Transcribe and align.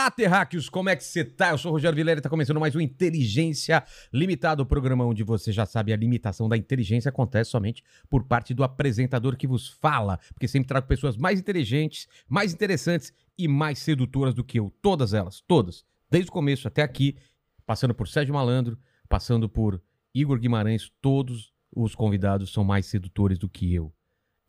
Olá, 0.00 0.10
terráqueos! 0.10 0.70
Como 0.70 0.88
é 0.88 0.96
que 0.96 1.04
você 1.04 1.22
tá? 1.22 1.50
Eu 1.50 1.58
sou 1.58 1.70
o 1.70 1.74
Rogério 1.74 1.94
Vilela 1.94 2.18
e 2.18 2.22
tá 2.22 2.30
começando 2.30 2.58
mais 2.58 2.74
um 2.74 2.80
Inteligência 2.80 3.84
Limitada, 4.10 4.62
o 4.62 4.66
programa 4.66 5.04
onde 5.04 5.22
você 5.22 5.52
já 5.52 5.66
sabe 5.66 5.92
a 5.92 5.96
limitação 5.96 6.48
da 6.48 6.56
inteligência 6.56 7.10
acontece 7.10 7.50
somente 7.50 7.84
por 8.08 8.24
parte 8.24 8.54
do 8.54 8.64
apresentador 8.64 9.36
que 9.36 9.46
vos 9.46 9.68
fala, 9.68 10.18
porque 10.32 10.48
sempre 10.48 10.68
trago 10.68 10.86
pessoas 10.86 11.18
mais 11.18 11.38
inteligentes, 11.38 12.08
mais 12.26 12.54
interessantes 12.54 13.12
e 13.36 13.46
mais 13.46 13.78
sedutoras 13.80 14.32
do 14.32 14.42
que 14.42 14.58
eu. 14.58 14.72
Todas 14.80 15.12
elas, 15.12 15.42
todas. 15.46 15.84
Desde 16.10 16.30
o 16.30 16.32
começo 16.32 16.66
até 16.66 16.80
aqui, 16.80 17.18
passando 17.66 17.94
por 17.94 18.08
Sérgio 18.08 18.32
Malandro, 18.32 18.78
passando 19.06 19.50
por 19.50 19.82
Igor 20.14 20.38
Guimarães, 20.38 20.90
todos 21.02 21.52
os 21.70 21.94
convidados 21.94 22.54
são 22.54 22.64
mais 22.64 22.86
sedutores 22.86 23.38
do 23.38 23.50
que 23.50 23.74
eu. 23.74 23.92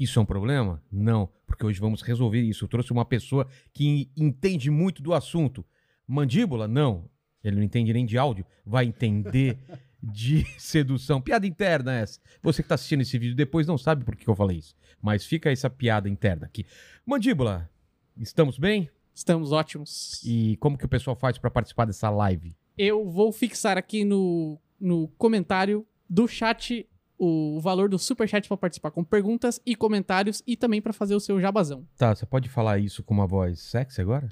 Isso 0.01 0.17
é 0.17 0.21
um 0.23 0.25
problema? 0.25 0.81
Não, 0.91 1.29
porque 1.45 1.63
hoje 1.63 1.79
vamos 1.79 2.01
resolver 2.01 2.41
isso. 2.41 2.65
Eu 2.65 2.67
trouxe 2.67 2.91
uma 2.91 3.05
pessoa 3.05 3.47
que 3.71 4.09
entende 4.17 4.71
muito 4.71 4.99
do 4.99 5.13
assunto. 5.13 5.63
Mandíbula? 6.07 6.67
Não. 6.67 7.07
Ele 7.43 7.57
não 7.57 7.61
entende 7.61 7.93
nem 7.93 8.03
de 8.03 8.17
áudio. 8.17 8.43
Vai 8.65 8.85
entender 8.85 9.59
de 10.01 10.43
sedução. 10.59 11.21
Piada 11.21 11.45
interna 11.45 11.93
essa. 11.93 12.19
Você 12.41 12.63
que 12.63 12.65
está 12.65 12.73
assistindo 12.73 13.01
esse 13.01 13.15
vídeo 13.19 13.35
depois 13.35 13.67
não 13.67 13.77
sabe 13.77 14.03
por 14.03 14.15
que 14.15 14.27
eu 14.27 14.33
falei 14.33 14.57
isso. 14.57 14.75
Mas 14.99 15.23
fica 15.23 15.51
essa 15.51 15.69
piada 15.69 16.09
interna 16.09 16.47
aqui. 16.47 16.65
Mandíbula, 17.05 17.69
estamos 18.17 18.57
bem? 18.57 18.89
Estamos 19.13 19.51
ótimos. 19.51 20.19
E 20.25 20.57
como 20.57 20.79
que 20.79 20.85
o 20.85 20.89
pessoal 20.89 21.15
faz 21.15 21.37
para 21.37 21.51
participar 21.51 21.85
dessa 21.85 22.09
live? 22.09 22.55
Eu 22.75 23.07
vou 23.07 23.31
fixar 23.31 23.77
aqui 23.77 24.03
no, 24.03 24.59
no 24.79 25.09
comentário 25.09 25.85
do 26.09 26.27
chat 26.27 26.89
o 27.23 27.59
valor 27.61 27.87
do 27.87 27.99
superchat 27.99 28.47
para 28.47 28.57
participar 28.57 28.89
com 28.89 29.03
perguntas 29.03 29.61
e 29.63 29.75
comentários 29.75 30.41
e 30.47 30.57
também 30.57 30.81
para 30.81 30.91
fazer 30.91 31.13
o 31.13 31.19
seu 31.19 31.39
jabazão. 31.39 31.87
Tá, 31.95 32.15
você 32.15 32.25
pode 32.25 32.49
falar 32.49 32.79
isso 32.79 33.03
com 33.03 33.13
uma 33.13 33.27
voz 33.27 33.59
sexy 33.59 34.01
agora? 34.01 34.27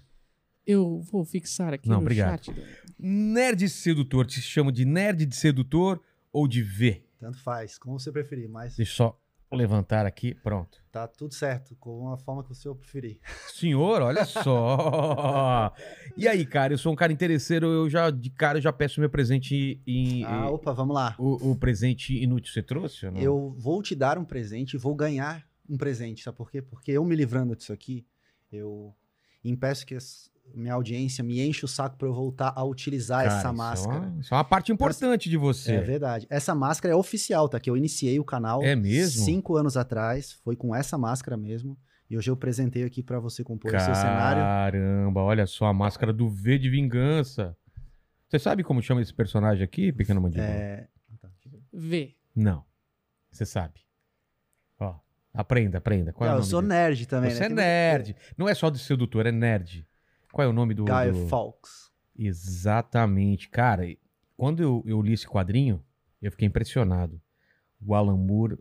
Eu 0.65 0.99
vou 1.01 1.23
fixar 1.23 1.71
aqui 1.71 1.87
Não, 1.87 1.97
no 1.97 2.01
obrigado. 2.01 2.45
chat. 2.45 2.55
Nerd 2.97 3.69
sedutor, 3.69 4.25
te 4.25 4.41
chamo 4.41 4.71
de 4.71 4.85
nerd 4.85 5.23
de 5.27 5.35
sedutor 5.35 6.01
ou 6.33 6.47
de 6.47 6.63
V? 6.63 7.03
Tanto 7.19 7.37
faz, 7.43 7.77
como 7.77 7.99
você 7.99 8.11
preferir, 8.11 8.49
mas 8.49 8.75
Deixa 8.75 8.91
eu 8.91 8.95
só 8.95 9.18
levantar 9.51 10.05
aqui, 10.05 10.33
pronto. 10.35 10.77
tá 10.91 11.07
tudo 11.07 11.33
certo, 11.33 11.75
com 11.77 12.11
a 12.11 12.17
forma 12.17 12.43
que 12.43 12.51
o 12.51 12.55
senhor 12.55 12.75
preferir. 12.75 13.19
Senhor, 13.47 14.01
olha 14.01 14.23
só. 14.25 15.73
E 16.15 16.27
aí, 16.27 16.45
cara, 16.45 16.73
eu 16.73 16.77
sou 16.77 16.91
um 16.93 16.95
cara 16.95 17.11
interesseiro, 17.11 17.65
eu 17.67 17.89
já 17.89 18.09
de 18.11 18.29
cara 18.29 18.57
eu 18.57 18.61
já 18.61 18.71
peço 18.73 18.99
meu 18.99 19.09
presente 19.09 19.81
em 19.87 20.23
Ah, 20.23 20.49
opa, 20.49 20.71
vamos 20.73 20.93
lá. 20.95 21.15
o, 21.17 21.51
o 21.51 21.55
presente 21.55 22.13
inútil 22.21 22.53
você 22.53 22.61
trouxe? 22.61 23.05
ou 23.05 23.11
não? 23.11 23.21
Eu 23.21 23.55
vou 23.57 23.81
te 23.81 23.95
dar 23.95 24.17
um 24.17 24.25
presente 24.25 24.73
e 24.73 24.77
vou 24.77 24.93
ganhar 24.95 25.47
um 25.69 25.77
presente, 25.77 26.23
sabe 26.23 26.37
por 26.37 26.49
quê? 26.51 26.61
Porque 26.61 26.91
eu 26.91 27.03
me 27.05 27.15
livrando 27.15 27.55
disso 27.55 27.71
aqui, 27.73 28.05
eu 28.51 28.93
impeço 29.43 29.85
que 29.85 29.95
as- 29.95 30.29
minha 30.55 30.73
audiência 30.73 31.23
me 31.23 31.39
enche 31.41 31.63
o 31.65 31.67
saco 31.67 31.97
pra 31.97 32.07
eu 32.07 32.13
voltar 32.13 32.53
a 32.55 32.63
utilizar 32.63 33.23
Cara, 33.23 33.29
essa 33.29 33.37
isso 33.39 33.47
é 33.47 33.51
máscara. 33.57 33.99
uma- 33.99 34.19
Isso 34.21 34.33
é 34.33 34.37
uma 34.37 34.43
parte 34.43 34.71
importante 34.71 35.29
de 35.29 35.37
você. 35.37 35.73
É 35.75 35.81
verdade. 35.81 36.27
Essa 36.29 36.53
máscara 36.55 36.93
é 36.93 36.97
oficial, 36.97 37.47
tá? 37.49 37.59
Que 37.59 37.69
eu 37.69 37.77
iniciei 37.77 38.19
o 38.19 38.23
canal 38.23 38.61
É 38.63 38.75
mesmo? 38.75 39.23
cinco 39.23 39.55
anos 39.55 39.75
atrás. 39.77 40.33
Foi 40.43 40.55
com 40.55 40.75
essa 40.75 40.97
máscara 40.97 41.35
mesmo. 41.37 41.77
E 42.09 42.17
hoje 42.17 42.29
eu 42.31 42.35
presentei 42.35 42.83
aqui 42.83 43.03
pra 43.03 43.19
você 43.19 43.43
compor 43.43 43.73
o 43.73 43.79
seu 43.79 43.93
cenário. 43.93 44.41
Caramba, 44.41 45.21
olha 45.21 45.45
só 45.45 45.65
a 45.67 45.73
máscara 45.73 46.11
do 46.11 46.27
V 46.27 46.57
de 46.57 46.69
vingança. 46.69 47.55
Você 48.27 48.39
sabe 48.39 48.63
como 48.63 48.81
chama 48.81 49.01
esse 49.01 49.13
personagem 49.13 49.63
aqui, 49.63 49.91
pequeno 49.91 50.19
mandíbula? 50.21 50.47
É... 50.49 50.87
V. 51.71 52.15
Não. 52.35 52.63
Você 53.31 53.45
sabe. 53.45 53.81
Ó, 54.79 54.95
aprenda, 55.33 55.77
aprenda. 55.77 56.11
Qual 56.13 56.27
é 56.27 56.31
Não, 56.31 56.37
o 56.37 56.37
eu 56.37 56.41
nome 56.41 56.49
sou 56.49 56.61
dele? 56.61 56.73
nerd 56.73 57.05
também, 57.07 57.31
Você 57.31 57.39
né? 57.41 57.45
é 57.45 57.49
nerd. 57.93 58.15
Não 58.37 58.49
é 58.49 58.55
só 58.55 58.69
do 58.69 58.77
sedutor, 58.77 59.25
é 59.27 59.31
nerd. 59.31 59.85
Qual 60.31 60.45
é 60.45 60.49
o 60.49 60.53
nome 60.53 60.73
do. 60.73 60.85
Guy 60.85 61.11
do... 61.11 61.27
Fawkes. 61.27 61.91
Exatamente. 62.15 63.49
Cara, 63.49 63.83
quando 64.35 64.61
eu, 64.61 64.83
eu 64.85 65.01
li 65.01 65.13
esse 65.13 65.27
quadrinho, 65.27 65.83
eu 66.21 66.31
fiquei 66.31 66.47
impressionado. 66.47 67.21
O 67.85 67.95
Alan 67.95 68.17
Moore. 68.17 68.57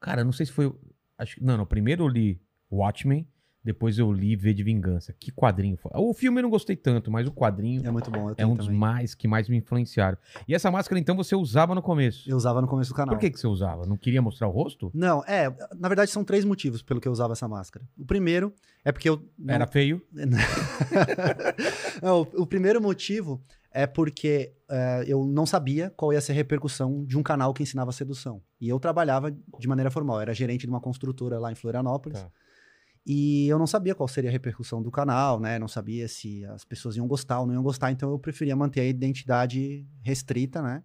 Cara, 0.00 0.24
não 0.24 0.32
sei 0.32 0.46
se 0.46 0.52
foi. 0.52 0.72
Acho, 1.16 1.42
não, 1.42 1.56
não. 1.56 1.66
Primeiro 1.66 2.04
eu 2.04 2.08
li 2.08 2.40
Watchmen, 2.70 3.28
depois 3.68 3.98
eu 3.98 4.10
li 4.10 4.34
V 4.34 4.54
de 4.54 4.62
Vingança. 4.62 5.12
Que 5.12 5.30
quadrinho. 5.30 5.76
foi. 5.76 5.90
O 5.94 6.14
filme 6.14 6.38
eu 6.38 6.42
não 6.42 6.48
gostei 6.50 6.74
tanto, 6.74 7.10
mas 7.10 7.26
o 7.28 7.32
quadrinho 7.32 7.86
É 7.86 7.90
muito 7.90 8.10
bom. 8.10 8.32
É 8.36 8.46
um 8.46 8.54
dos 8.56 8.64
também. 8.66 8.80
mais 8.80 9.14
que 9.14 9.28
mais 9.28 9.46
me 9.46 9.58
influenciaram. 9.58 10.16
E 10.48 10.54
essa 10.54 10.70
máscara, 10.70 10.98
então, 10.98 11.14
você 11.14 11.36
usava 11.36 11.74
no 11.74 11.82
começo. 11.82 12.28
Eu 12.30 12.36
usava 12.36 12.62
no 12.62 12.66
começo 12.66 12.90
do 12.90 12.94
canal. 12.96 13.14
Por 13.14 13.20
que, 13.20 13.30
que 13.30 13.38
você 13.38 13.46
usava? 13.46 13.84
Não 13.84 13.96
queria 13.98 14.22
mostrar 14.22 14.48
o 14.48 14.50
rosto? 14.50 14.90
Não, 14.94 15.22
é, 15.26 15.54
na 15.78 15.86
verdade 15.88 16.10
são 16.10 16.24
três 16.24 16.44
motivos 16.46 16.80
pelo 16.82 16.98
que 17.00 17.06
eu 17.06 17.12
usava 17.12 17.34
essa 17.34 17.46
máscara. 17.46 17.84
O 17.98 18.06
primeiro 18.06 18.54
é 18.82 18.90
porque 18.90 19.08
eu. 19.10 19.22
não- 19.38 19.54
Era 19.54 19.66
feio? 19.66 20.00
Não, 22.02 22.20
o, 22.34 22.46
primeiro 22.46 22.80
motivo 22.80 23.42
é 23.70 23.86
porque 23.86 24.52
é, 24.68 25.04
eu 25.06 25.24
não 25.26 25.44
sabia 25.46 25.92
qual 25.96 26.12
ia 26.12 26.20
ser 26.20 26.32
a 26.32 26.34
repercussão 26.34 27.04
de 27.04 27.18
um 27.18 27.22
canal 27.22 27.52
que 27.52 27.62
ensinava 27.62 27.92
sedução. 27.92 28.40
E 28.60 28.68
eu 28.68 28.78
trabalhava 28.80 29.30
de 29.30 29.68
maneira 29.68 29.90
formal, 29.90 30.16
eu 30.16 30.22
era 30.22 30.34
gerente 30.34 30.62
de 30.62 30.70
uma 30.70 30.80
construtora 30.80 31.38
lá 31.38 31.52
em 31.52 31.54
Florianópolis. 31.54 32.20
Tá. 32.22 32.30
E 33.10 33.48
eu 33.48 33.58
não 33.58 33.66
sabia 33.66 33.94
qual 33.94 34.06
seria 34.06 34.28
a 34.28 34.32
repercussão 34.32 34.82
do 34.82 34.90
canal, 34.90 35.40
né? 35.40 35.58
Não 35.58 35.66
sabia 35.66 36.06
se 36.06 36.44
as 36.44 36.62
pessoas 36.62 36.94
iam 36.94 37.08
gostar 37.08 37.40
ou 37.40 37.46
não 37.46 37.54
iam 37.54 37.62
gostar, 37.62 37.90
então 37.90 38.10
eu 38.10 38.18
preferia 38.18 38.54
manter 38.54 38.80
a 38.80 38.84
identidade 38.84 39.88
restrita, 40.02 40.60
né? 40.60 40.82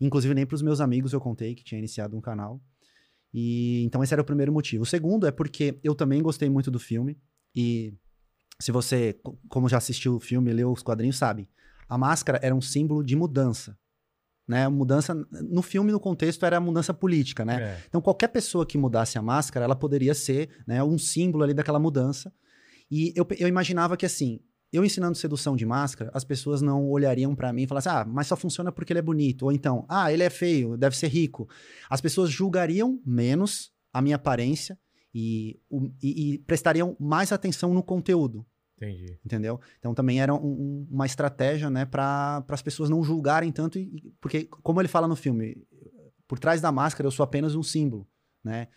Inclusive, 0.00 0.34
nem 0.34 0.44
para 0.44 0.56
os 0.56 0.62
meus 0.62 0.80
amigos 0.80 1.12
eu 1.12 1.20
contei 1.20 1.54
que 1.54 1.62
tinha 1.62 1.78
iniciado 1.78 2.16
um 2.16 2.20
canal. 2.20 2.60
E 3.32 3.84
então 3.84 4.02
esse 4.02 4.12
era 4.12 4.20
o 4.20 4.24
primeiro 4.24 4.52
motivo. 4.52 4.82
O 4.82 4.86
segundo 4.86 5.28
é 5.28 5.30
porque 5.30 5.78
eu 5.84 5.94
também 5.94 6.20
gostei 6.20 6.50
muito 6.50 6.72
do 6.72 6.80
filme. 6.80 7.16
E 7.54 7.94
se 8.60 8.72
você, 8.72 9.12
co- 9.22 9.38
como 9.48 9.68
já 9.68 9.78
assistiu 9.78 10.16
o 10.16 10.20
filme, 10.20 10.52
leu 10.52 10.72
os 10.72 10.82
quadrinhos, 10.82 11.16
sabe, 11.16 11.48
a 11.88 11.96
máscara 11.96 12.40
era 12.42 12.54
um 12.54 12.60
símbolo 12.60 13.04
de 13.04 13.14
mudança. 13.14 13.78
Né? 14.46 14.68
Mudança, 14.68 15.14
no 15.30 15.62
filme, 15.62 15.90
no 15.90 15.98
contexto, 15.98 16.44
era 16.44 16.58
a 16.58 16.60
mudança 16.60 16.92
política, 16.92 17.44
né? 17.44 17.62
É. 17.62 17.84
Então, 17.88 18.00
qualquer 18.00 18.28
pessoa 18.28 18.66
que 18.66 18.76
mudasse 18.76 19.16
a 19.16 19.22
máscara, 19.22 19.64
ela 19.64 19.74
poderia 19.74 20.14
ser 20.14 20.50
né, 20.66 20.82
um 20.84 20.98
símbolo 20.98 21.44
ali 21.44 21.54
daquela 21.54 21.78
mudança. 21.78 22.30
E 22.90 23.12
eu, 23.16 23.26
eu 23.38 23.48
imaginava 23.48 23.96
que, 23.96 24.04
assim, 24.04 24.40
eu 24.70 24.84
ensinando 24.84 25.16
sedução 25.16 25.56
de 25.56 25.64
máscara, 25.64 26.10
as 26.12 26.24
pessoas 26.24 26.60
não 26.60 26.90
olhariam 26.90 27.34
pra 27.34 27.52
mim 27.54 27.62
e 27.62 27.66
falassem, 27.66 27.90
ah, 27.90 28.04
mas 28.04 28.26
só 28.26 28.36
funciona 28.36 28.70
porque 28.70 28.92
ele 28.92 28.98
é 28.98 29.02
bonito. 29.02 29.44
Ou 29.44 29.52
então, 29.52 29.86
ah, 29.88 30.12
ele 30.12 30.22
é 30.22 30.28
feio, 30.28 30.76
deve 30.76 30.94
ser 30.96 31.08
rico. 31.08 31.48
As 31.88 32.00
pessoas 32.02 32.28
julgariam 32.30 33.00
menos 33.06 33.72
a 33.92 34.02
minha 34.02 34.16
aparência 34.16 34.78
e, 35.14 35.58
o- 35.70 35.88
e- 36.02 36.34
e 36.34 36.38
prestariam 36.40 36.94
mais 37.00 37.32
atenção 37.32 37.72
no 37.72 37.82
conteúdo 37.82 38.44
Entendi. 38.76 39.18
entendeu? 39.24 39.60
Então 39.78 39.94
também 39.94 40.20
era 40.20 40.34
um- 40.34 40.38
um- 40.46 40.88
uma 40.90 41.06
estratégia, 41.06 41.70
né, 41.70 41.84
para 41.84 42.44
as 42.48 42.62
pessoas 42.62 42.90
não 42.90 43.02
julgarem 43.04 43.50
tanto, 43.52 43.78
e- 43.78 44.12
porque 44.20 44.44
como 44.44 44.80
ele 44.80 44.88
fala 44.88 45.06
no 45.08 45.14
filme, 45.16 45.56
por 46.26 46.38
trás 46.38 46.60
da 46.60 46.72
máscara 46.72 47.06
eu 47.06 47.10
sou 47.12 47.22
apenas 47.24 47.54
um 47.54 47.62
símbolo, 47.62 48.06
né? 48.42 48.68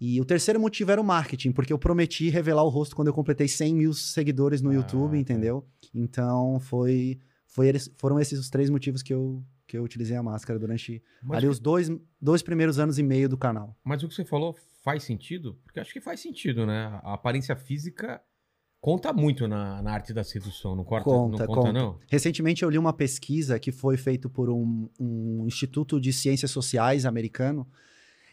E 0.00 0.20
o 0.20 0.24
terceiro 0.24 0.60
motivo 0.60 0.90
era 0.92 1.00
o 1.00 1.04
marketing, 1.04 1.50
porque 1.52 1.72
eu 1.72 1.78
prometi 1.78 2.28
revelar 2.30 2.62
o 2.62 2.68
rosto 2.68 2.94
quando 2.94 3.08
eu 3.08 3.14
completei 3.14 3.48
100 3.48 3.74
mil 3.74 3.92
seguidores 3.92 4.62
no 4.62 4.70
Ah, 4.70 4.74
YouTube, 4.74 5.18
entendeu? 5.18 5.66
Então 5.94 6.60
foi, 6.60 7.18
foi 7.46 7.68
eles- 7.68 7.90
foram 7.96 8.18
esses 8.20 8.38
os 8.38 8.48
três 8.48 8.70
motivos 8.70 9.02
que 9.02 9.12
eu, 9.12 9.44
que 9.66 9.76
eu 9.76 9.82
utilizei 9.82 10.16
a 10.16 10.22
máscara 10.22 10.58
durante 10.58 11.02
Mas, 11.22 11.38
ali 11.38 11.48
os 11.48 11.58
dois, 11.58 11.90
dois 12.20 12.42
primeiros 12.42 12.78
anos 12.78 12.98
e 12.98 13.02
meio 13.02 13.28
do 13.28 13.36
canal. 13.36 13.76
mas 13.84 14.02
o 14.02 14.08
que 14.08 14.14
você 14.14 14.24
falou 14.24 14.56
faz 14.82 15.02
sentido? 15.02 15.58
Porque 15.64 15.80
acho 15.80 15.92
que 15.92 16.00
faz 16.00 16.20
sentido, 16.20 16.64
né? 16.64 16.86
A 17.02 17.14
aparência 17.14 17.54
física 17.56 18.22
conta 18.80 19.12
muito 19.12 19.46
na, 19.48 19.82
na 19.82 19.92
arte 19.92 20.12
da 20.12 20.22
sedução, 20.24 20.74
não, 20.76 20.84
corta, 20.84 21.04
Conta, 21.04 21.38
não 21.38 21.46
conta, 21.46 21.60
conta. 21.60 21.72
não? 21.72 21.98
Recentemente 22.08 22.62
eu 22.62 22.70
li 22.70 22.78
uma 22.78 22.92
pesquisa 22.92 23.58
que 23.58 23.72
foi 23.72 23.96
feita 23.96 24.28
por 24.28 24.48
um, 24.50 24.88
um 24.98 25.44
Instituto 25.46 26.00
de 26.00 26.12
Ciências 26.12 26.50
Sociais 26.50 27.04
americano. 27.04 27.66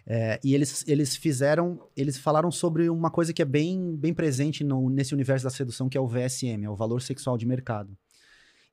é, 0.08 0.40
e 0.44 0.54
eles, 0.54 0.84
eles 0.88 1.16
fizeram, 1.16 1.90
eles 1.98 2.16
falaram 2.18 2.52
sobre 2.52 2.88
uma 2.92 3.10
coisa 3.10 3.34
que 3.34 3.42
é 3.42 3.46
bem, 3.46 3.96
bem 3.96 4.14
presente 4.14 4.64
no- 4.64 4.88
nesse 4.90 5.16
universo 5.16 5.44
da 5.44 5.50
sedução, 5.50 5.90
que 5.90 5.98
é 5.98 6.02
o 6.02 6.08
VSM, 6.08 6.64
é 6.64 6.70
o 6.70 6.76
valor 6.76 7.02
sexual 7.02 7.38
de 7.40 7.46
mercado. 7.48 7.98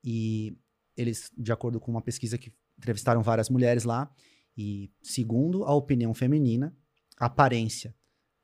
E 0.05 0.55
eles, 0.95 1.31
de 1.37 1.51
acordo 1.51 1.81
com 1.81 1.91
uma 1.91 2.03
pesquisa 2.03 2.37
que 2.37 2.53
entrevistaram 2.77 3.23
várias 3.23 3.49
mulheres 3.49 3.85
lá, 3.85 4.11
e 4.59 4.91
segundo 5.03 5.65
a 5.65 5.73
opinião 5.75 6.13
feminina, 6.13 6.75
aparência, 7.19 7.95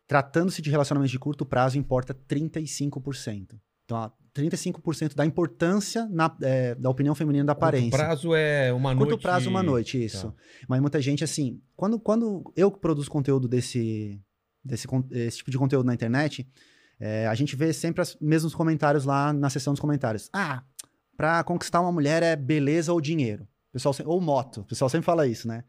tratando-se 0.09 0.61
de 0.61 0.71
relacionamentos 0.71 1.13
de 1.13 1.19
curto 1.19 1.47
prazo, 1.47 1.79
importa 1.79 2.13
35%. 2.15 3.61
Então, 3.85 3.97
a 3.97 4.13
35% 4.35 5.15
da 5.15 5.25
importância 5.25 6.07
na- 6.11 6.35
é, 6.43 6.75
da 6.75 6.91
opinião 6.91 7.15
feminina 7.15 7.45
da 7.45 7.53
aparência. 7.53 7.91
Curto 7.91 8.05
prazo 8.05 8.35
é 8.35 8.73
uma 8.73 8.95
Curto 8.95 9.11
noite. 9.11 9.23
prazo, 9.23 9.49
uma 9.51 9.63
noite, 9.63 10.03
isso. 10.05 10.29
Tá. 10.29 10.35
Mas 10.69 10.81
muita 10.81 11.01
gente, 11.01 11.25
assim, 11.25 11.61
quando, 11.77 11.99
quando 11.99 12.53
eu 12.57 12.71
produzo 12.71 13.11
conteúdo 13.11 13.49
desse, 13.49 14.21
desse 14.65 14.87
esse 15.11 15.39
tipo 15.39 15.51
de 15.51 15.59
conteúdo 15.59 15.87
na 15.87 15.95
internet, 15.95 16.47
é, 17.01 17.27
a 17.27 17.35
gente 17.35 17.57
vê 17.57 17.73
sempre 17.73 18.03
os 18.03 18.17
mesmos 18.21 18.55
comentários 18.55 19.05
lá 19.05 19.33
na 19.33 19.49
seção 19.51 19.73
dos 19.73 19.81
comentários. 19.81 20.29
Ah, 20.33 20.63
pra 21.17 21.43
conquistar 21.43 21.81
uma 21.81 21.91
mulher 21.93 22.23
é 22.23 22.37
beleza 22.37 22.93
ou 22.93 23.01
dinheiro. 23.01 23.47
Pessoal, 23.73 23.95
ou 24.05 24.21
moto. 24.21 24.61
O 24.61 24.65
pessoal 24.65 24.89
sempre 24.89 25.05
fala 25.07 25.27
isso, 25.27 25.49
né? 25.49 25.65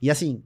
E 0.00 0.10
assim, 0.10 0.42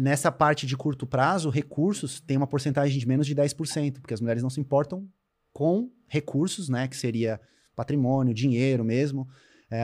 nessa 0.00 0.30
parte 0.30 0.66
de 0.66 0.76
curto 0.76 1.06
prazo, 1.06 1.48
recursos 1.48 2.20
tem 2.20 2.36
uma 2.36 2.46
porcentagem 2.46 2.98
de 2.98 3.06
menos 3.08 3.26
de 3.26 3.34
10%, 3.34 4.00
porque 4.00 4.12
as 4.14 4.20
mulheres 4.20 4.42
não 4.42 4.50
se 4.50 4.60
importam 4.60 5.08
com 5.52 5.90
recursos, 6.06 6.68
né? 6.68 6.86
Que 6.86 6.96
seria 6.96 7.40
patrimônio, 7.74 8.34
dinheiro 8.34 8.84
mesmo, 8.84 9.26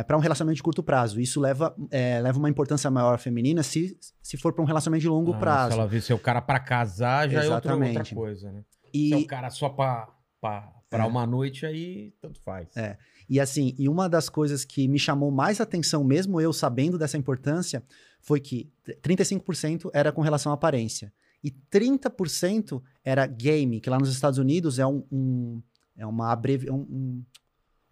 para 0.06 0.16
um 0.16 0.20
relacionamento 0.20 0.56
de 0.56 0.62
curto 0.62 0.82
prazo. 0.82 1.20
Isso 1.20 1.40
leva, 1.40 1.74
é, 1.90 2.20
leva 2.20 2.38
uma 2.38 2.50
importância 2.50 2.90
maior 2.90 3.18
feminina 3.18 3.62
se, 3.62 3.96
se 4.20 4.36
for 4.36 4.52
para 4.52 4.62
um 4.62 4.66
relacionamento 4.66 5.00
de 5.02 5.08
longo 5.08 5.32
Ah, 5.32 5.38
prazo. 5.38 5.72
Se 5.72 5.78
ela 5.78 5.88
vê 5.88 6.00
se 6.00 6.12
é 6.12 6.14
o 6.14 6.18
cara 6.18 6.42
pra 6.42 6.58
casar, 6.60 7.28
já 7.30 7.42
é 7.42 7.48
outra, 7.48 7.72
outra 7.74 7.88
Exatamente. 7.88 8.14
coisa, 8.14 8.52
né? 8.52 8.64
E, 8.92 9.08
Se 9.08 9.14
é 9.14 9.16
o 9.16 9.26
cara 9.26 9.48
só 9.50 9.68
pra, 9.68 10.08
pra 10.40 10.72
É. 10.92 11.02
uma 11.04 11.26
noite, 11.26 11.64
aí 11.64 12.12
tanto 12.20 12.40
faz. 12.42 12.76
É. 12.76 12.98
E 13.28 13.40
assim, 13.40 13.74
e 13.78 13.88
uma 13.88 14.08
das 14.08 14.28
coisas 14.28 14.64
que 14.64 14.86
me 14.88 14.98
chamou 14.98 15.30
mais 15.30 15.60
atenção, 15.60 16.04
mesmo 16.04 16.40
eu 16.40 16.52
sabendo 16.52 16.96
dessa 16.98 17.16
importância, 17.16 17.82
foi 18.26 18.40
que 18.40 18.68
35% 19.02 19.88
era 19.94 20.10
com 20.10 20.20
relação 20.20 20.50
à 20.50 20.56
aparência. 20.56 21.12
E 21.44 21.50
30% 21.50 22.82
era 23.04 23.24
game, 23.24 23.80
que 23.80 23.88
lá 23.88 24.00
nos 24.00 24.10
Estados 24.10 24.36
Unidos 24.36 24.80
é 24.80 24.86
um, 24.86 25.04
um- 25.12 25.62
é 25.96 26.04
uma 26.04 26.32
abrevi... 26.32 26.68
um- 26.68 26.74
um- 26.90 27.24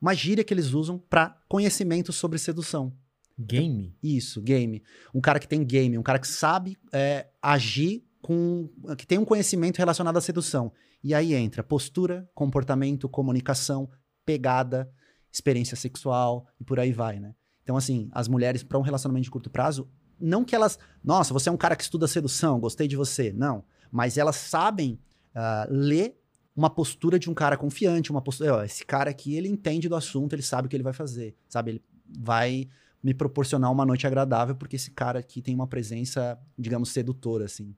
uma 0.00 0.12
gíria 0.12 0.42
que 0.42 0.52
eles 0.52 0.74
usam 0.74 0.98
para 0.98 1.38
conhecimento 1.48 2.12
sobre 2.12 2.36
sedução. 2.38 2.92
Game? 3.38 3.96
Isso, 4.02 4.42
game. 4.42 4.82
Um 5.14 5.20
cara 5.20 5.38
que 5.38 5.46
tem 5.46 5.64
game, 5.64 5.96
um 5.96 6.02
cara 6.02 6.18
que 6.18 6.26
sabe 6.26 6.76
é, 6.92 7.28
agir 7.40 8.04
com. 8.20 8.68
que 8.98 9.06
tem 9.06 9.18
um 9.18 9.24
conhecimento 9.24 9.78
relacionado 9.78 10.16
à 10.16 10.20
sedução. 10.20 10.72
E 11.02 11.14
aí 11.14 11.32
entra 11.32 11.62
postura, 11.62 12.28
comportamento, 12.34 13.08
comunicação, 13.08 13.88
pegada, 14.26 14.90
experiência 15.32 15.76
sexual 15.76 16.46
e 16.60 16.64
por 16.64 16.80
aí 16.80 16.92
vai, 16.92 17.20
né? 17.20 17.34
Então, 17.62 17.76
assim, 17.76 18.08
as 18.12 18.26
mulheres, 18.28 18.62
para 18.64 18.78
um 18.78 18.82
relacionamento 18.82 19.24
de 19.24 19.30
curto 19.30 19.48
prazo, 19.50 19.88
não 20.24 20.44
que 20.44 20.54
elas. 20.54 20.78
Nossa, 21.02 21.32
você 21.32 21.48
é 21.48 21.52
um 21.52 21.56
cara 21.56 21.76
que 21.76 21.82
estuda 21.82 22.08
sedução, 22.08 22.58
gostei 22.58 22.88
de 22.88 22.96
você. 22.96 23.32
Não. 23.32 23.64
Mas 23.90 24.18
elas 24.18 24.36
sabem 24.36 24.98
ah, 25.34 25.66
ler 25.70 26.18
uma 26.56 26.70
postura 26.70 27.18
de 27.18 27.28
um 27.28 27.34
cara 27.34 27.56
confiante, 27.56 28.10
uma 28.10 28.22
postura. 28.22 28.64
Esse 28.64 28.84
cara 28.84 29.10
aqui, 29.10 29.34
ele 29.34 29.48
entende 29.48 29.88
do 29.88 29.96
assunto, 29.96 30.32
ele 30.32 30.42
sabe 30.42 30.66
o 30.66 30.68
que 30.68 30.76
ele 30.76 30.82
vai 30.82 30.92
fazer, 30.92 31.36
sabe? 31.48 31.72
Ele 31.72 31.84
vai 32.18 32.68
me 33.02 33.12
proporcionar 33.12 33.70
uma 33.70 33.84
noite 33.84 34.06
agradável, 34.06 34.54
porque 34.54 34.76
esse 34.76 34.90
cara 34.90 35.18
aqui 35.18 35.42
tem 35.42 35.54
uma 35.54 35.66
presença, 35.66 36.38
digamos, 36.58 36.90
sedutora, 36.90 37.44
assim. 37.44 37.74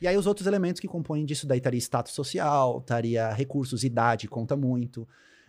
E 0.00 0.08
aí 0.08 0.16
os 0.16 0.26
outros 0.26 0.46
elementos 0.46 0.80
que 0.80 0.88
compõem 0.88 1.24
disso 1.24 1.46
daí 1.46 1.58
estaria 1.58 1.78
status 1.78 2.12
social, 2.12 2.78
estaria 2.78 3.32
recursos, 3.32 3.84
idade, 3.84 4.26
conta 4.26 4.56
muito, 4.56 5.06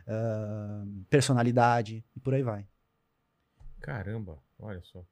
ah, 0.08 0.86
personalidade, 1.10 2.04
e 2.16 2.20
por 2.20 2.34
aí 2.34 2.44
vai. 2.44 2.68
Caramba, 3.80 4.38
olha 4.60 4.82
só. 4.84 5.04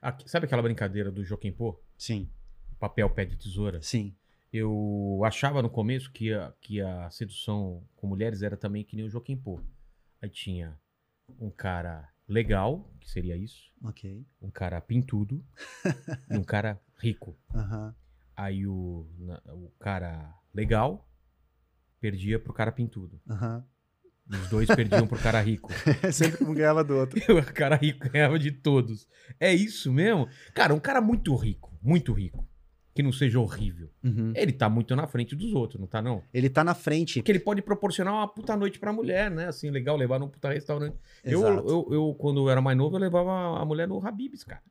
Aqui- 0.00 0.28
sabe 0.28 0.46
aquela 0.46 0.62
brincadeira 0.62 1.10
do 1.10 1.24
Joaquim 1.24 1.52
Pô? 1.52 1.80
Sim, 1.96 2.30
Papel, 2.78 3.10
pé 3.10 3.24
de 3.24 3.36
tesoura? 3.36 3.82
sim. 3.82 4.14
Eu 4.50 5.20
achava 5.24 5.60
no 5.60 5.68
começo 5.68 6.10
que 6.10 6.32
a, 6.32 6.52
que 6.60 6.80
a 6.80 7.10
sedução 7.10 7.86
com 7.96 8.06
mulheres 8.06 8.40
era 8.40 8.56
também 8.56 8.82
que 8.82 8.96
nem 8.96 9.04
o 9.04 9.10
Joaquim 9.10 9.36
Pô. 9.36 9.60
Aí 10.22 10.30
tinha 10.30 10.78
um 11.38 11.50
cara 11.50 12.08
legal, 12.26 12.90
que 13.00 13.10
seria 13.10 13.36
isso, 13.36 13.70
Ok. 13.84 14.24
um 14.40 14.50
cara 14.50 14.80
pintudo 14.80 15.44
e 16.30 16.36
um 16.38 16.42
cara 16.44 16.80
rico. 16.96 17.36
Aham. 17.54 17.94
Aí 18.34 18.66
o, 18.66 19.06
na- 19.18 19.42
o 19.52 19.70
cara 19.78 20.34
legal 20.54 21.06
perdia 22.00 22.38
pro 22.38 22.52
cara 22.54 22.72
pintudo. 22.72 23.20
Aham. 23.28 23.66
E 24.30 24.36
os 24.36 24.48
dois 24.48 24.66
perdiam 24.68 25.06
pro 25.06 25.18
cara 25.18 25.40
rico. 25.40 25.70
Sempre 26.12 26.44
um 26.44 26.52
ganhava 26.54 26.84
do 26.84 26.94
outro. 26.96 27.18
E 27.18 27.32
o 27.32 27.42
cara 27.44 27.76
rico 27.76 28.08
ganhava 28.10 28.38
de 28.38 28.50
todos. 28.52 29.06
É 29.40 29.52
isso 29.54 29.92
mesmo? 29.92 30.28
Cara, 30.54 30.74
um 30.74 30.80
cara 30.80 31.00
muito 31.00 31.34
rico, 31.34 31.72
muito 31.82 32.12
rico, 32.12 32.46
que 32.94 33.02
não 33.02 33.10
seja 33.12 33.40
horrível. 33.40 33.88
Uhum. 34.04 34.32
Ele 34.36 34.52
tá 34.52 34.68
muito 34.68 34.94
na 34.94 35.06
frente 35.06 35.34
dos 35.34 35.54
outros, 35.54 35.80
não 35.80 35.86
tá 35.86 36.02
não? 36.02 36.22
Ele 36.34 36.50
tá 36.50 36.62
na 36.62 36.74
frente. 36.74 37.20
Porque 37.20 37.32
ele 37.32 37.40
pode 37.40 37.62
proporcionar 37.62 38.12
uma 38.12 38.28
puta 38.28 38.54
noite 38.56 38.78
pra 38.78 38.92
mulher, 38.92 39.30
né? 39.30 39.46
Assim, 39.48 39.70
legal, 39.70 39.96
levar 39.96 40.18
num 40.18 40.28
puta 40.28 40.50
restaurante. 40.52 40.96
Eu, 41.24 41.42
eu, 41.46 41.88
eu, 41.90 42.14
quando 42.18 42.40
eu 42.40 42.50
era 42.50 42.60
mais 42.60 42.76
novo, 42.76 42.96
eu 42.96 43.00
levava 43.00 43.58
a 43.60 43.64
mulher 43.64 43.88
no 43.88 44.04
Habib's, 44.06 44.44
cara. 44.44 44.62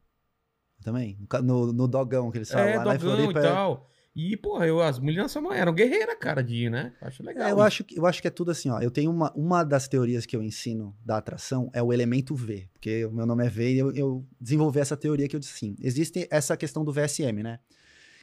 Também. 0.83 1.17
No 1.43 1.73
No, 1.73 1.87
dogão 1.87 2.29
que 2.31 2.37
eles 2.37 2.51
falam 2.51 2.67
É, 2.67 2.77
lá, 2.77 2.95
em 2.95 2.97
dogão 2.99 3.13
e 3.15 3.17
Floripa. 3.23 3.39
é- 3.39 3.43
tal. 3.43 3.89
E, 4.19 4.35
porra, 4.35 4.65
eu, 4.65 4.81
as 4.81 4.97
meninas 4.97 5.31
são, 5.31 5.53
eram 5.53 5.71
guerreiras, 5.71 6.15
cara, 6.19 6.41
de 6.41 6.65
ir, 6.65 6.71
né? 6.71 6.91
Acho 6.99 7.21
legal. 7.21 7.47
É, 7.47 7.51
eu, 7.51 7.61
acho, 7.61 7.83
que- 7.83 7.99
eu 7.99 8.05
acho 8.07 8.19
que 8.19 8.27
é 8.27 8.31
tudo 8.31 8.49
assim, 8.49 8.67
ó. 8.71 8.79
Eu 8.81 8.89
tenho 8.89 9.11
uma, 9.11 9.31
uma 9.35 9.63
das 9.63 9.87
teorias 9.87 10.25
que 10.25 10.35
eu 10.35 10.41
ensino 10.41 10.97
da 11.05 11.17
atração 11.17 11.69
é 11.71 11.83
o 11.83 11.93
elemento 11.93 12.33
V, 12.33 12.67
porque 12.73 13.05
o 13.05 13.11
meu 13.11 13.27
nome 13.27 13.45
é 13.45 13.49
V 13.49 13.73
e 13.73 13.77
eu, 13.77 13.91
eu 13.93 14.25
desenvolvi 14.41 14.79
essa 14.79 14.97
teoria 14.97 15.27
que 15.27 15.35
eu 15.35 15.39
disse 15.39 15.53
assim. 15.53 15.75
Existe 15.79 16.27
essa 16.31 16.57
questão 16.57 16.83
do 16.83 16.91
VSM, 16.91 17.43
né? 17.43 17.59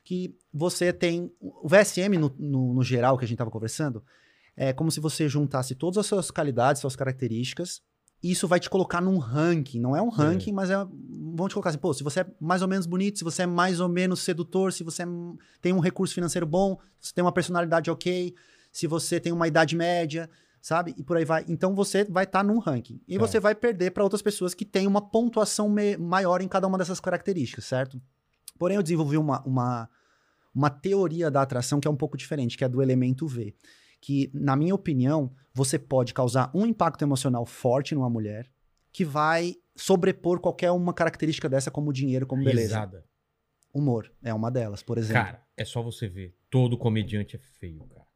Que 0.03 0.37
você 0.53 0.93
tem. 0.93 1.33
O 1.41 1.69
VSM, 1.69 2.19
no, 2.19 2.35
no, 2.39 2.75
no 2.75 2.83
geral, 2.83 3.17
que 3.17 3.25
a 3.25 3.29
gente 3.29 3.37
estava 3.37 3.51
conversando, 3.51 4.03
é 4.57 4.73
como 4.73 4.91
se 4.91 4.99
você 4.99 5.29
juntasse 5.29 5.77
todas 5.77 5.99
as 5.99 6.07
suas 6.07 6.29
qualidades, 6.31 6.81
suas 6.81 6.97
características, 6.97 7.81
isso 8.31 8.47
vai 8.49 8.59
te 8.61 8.71
colocar 8.71 9.01
num 9.01 9.19
ranking. 9.19 9.81
Não 9.81 9.95
é 9.97 10.01
um 10.03 10.09
ranking, 10.09 10.53
mas 10.53 10.71
é. 10.71 10.77
Vão 11.37 11.49
te 11.49 11.55
colocar 11.55 11.71
assim, 11.71 11.79
pô, 11.79 11.93
se 11.93 12.03
você 12.05 12.21
é 12.21 12.27
mais 12.41 12.63
ou 12.63 12.69
menos 12.69 12.87
bonito, 12.87 13.19
se 13.19 13.25
você 13.25 13.43
é 13.43 13.47
mais 13.47 13.81
ou 13.81 13.89
menos 13.89 14.21
sedutor, 14.21 14.73
se 14.73 14.85
você 14.85 15.03
é- 15.03 15.07
tem 15.61 15.73
um 15.73 15.81
recurso 15.81 16.15
financeiro 16.15 16.47
bom, 16.47 16.79
se 17.01 17.09
você 17.09 17.15
tem 17.15 17.25
uma 17.25 17.33
personalidade 17.33 17.91
ok, 17.91 18.35
se 18.73 18.87
você 18.87 19.19
tem 19.19 19.33
uma 19.33 19.49
idade 19.49 19.75
média, 19.77 20.31
sabe? 20.63 20.95
E 20.97 21.03
por 21.03 21.17
aí 21.17 21.25
vai. 21.25 21.45
Então 21.49 21.75
você 21.75 22.05
vai 22.05 22.25
estar 22.25 22.43
num 22.45 22.59
ranking. 22.59 23.01
E 23.09 23.17
É. 23.17 23.19
você 23.19 23.41
vai 23.41 23.55
perder 23.55 23.91
para 23.91 24.03
outras 24.05 24.23
pessoas 24.23 24.55
que 24.55 24.65
têm 24.65 24.87
uma 24.87 25.01
pontuação 25.03 25.69
maior 25.99 26.41
em 26.41 26.49
cada 26.49 26.67
uma 26.67 26.79
dessas 26.79 27.01
características, 27.01 27.65
certo? 27.65 28.01
Porém, 28.59 28.77
eu 28.77 28.83
desenvolvi 28.83 29.19
uma, 29.19 29.43
uma, 29.45 29.89
uma 30.55 30.71
teoria 30.71 31.31
da 31.31 31.43
atração 31.43 31.81
que 31.81 31.89
é 31.89 31.91
um 31.91 31.97
pouco 31.97 32.17
diferente, 32.17 32.57
que 32.57 32.65
é 32.65 32.69
do 32.69 32.81
elemento 32.81 33.27
V. 33.27 33.55
Que, 34.01 34.31
na 34.33 34.55
minha 34.55 34.75
opinião, 34.75 35.33
você 35.55 35.79
pode 35.79 36.13
causar 36.13 36.51
um 36.53 36.67
impacto 36.67 37.03
emocional 37.03 37.47
forte 37.47 37.95
numa 37.95 38.11
mulher 38.11 38.51
que 38.93 39.05
vai 39.05 39.55
sobrepor 39.77 40.41
qualquer 40.41 40.73
uma 40.73 40.93
característica 40.93 41.49
dessa, 41.49 41.71
como 41.71 41.93
dinheiro, 41.93 42.27
como 42.27 42.45
beleza. 42.45 42.75
Risada. 42.75 43.05
Humor 43.73 44.13
é 44.23 44.33
uma 44.35 44.51
delas, 44.51 44.83
por 44.83 44.99
exemplo. 44.99 45.23
Cara, 45.23 45.47
é 45.57 45.65
só 45.65 45.83
você 45.83 46.09
ver. 46.09 46.37
Todo 46.51 46.77
comediante 46.77 47.37
é 47.37 47.39
feio, 47.39 47.85
cara. 47.87 48.07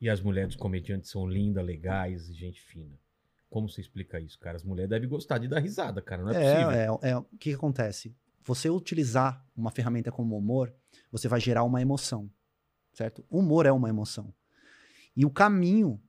E 0.00 0.08
as 0.08 0.20
mulheres 0.20 0.54
dos 0.54 0.56
comediantes 0.56 1.10
são 1.10 1.26
lindas, 1.26 1.64
legais 1.64 2.28
e 2.28 2.32
gente 2.32 2.60
fina. 2.60 2.98
Como 3.50 3.68
você 3.68 3.80
explica 3.80 4.20
isso, 4.20 4.38
cara? 4.38 4.56
As 4.56 4.64
mulheres 4.64 4.90
devem 4.90 5.08
gostar 5.08 5.38
de 5.38 5.48
dar 5.48 5.60
risada, 5.60 6.02
cara. 6.02 6.22
Não 6.22 6.30
é, 6.30 6.34
possível. 6.34 6.70
É, 6.70 7.08
é, 7.08 7.10
é, 7.10 7.16
o 7.16 7.24
que, 7.24 7.50
que 7.50 7.54
acontece? 7.54 8.14
Você 8.44 8.68
utilizar 8.70 9.44
uma 9.56 9.70
ferramenta 9.70 10.12
como 10.12 10.34
o 10.34 10.38
humor, 10.38 10.72
você 11.10 11.28
vai 11.28 11.40
gerar 11.40 11.64
uma 11.64 11.80
emoção, 11.80 12.30
certo? 12.92 13.24
O 13.28 13.38
humor 13.38 13.66
é 13.66 13.72
uma 13.72 13.88
emoção. 13.88 14.32
E 15.16 15.24
o 15.24 15.30
caminho 15.30 16.00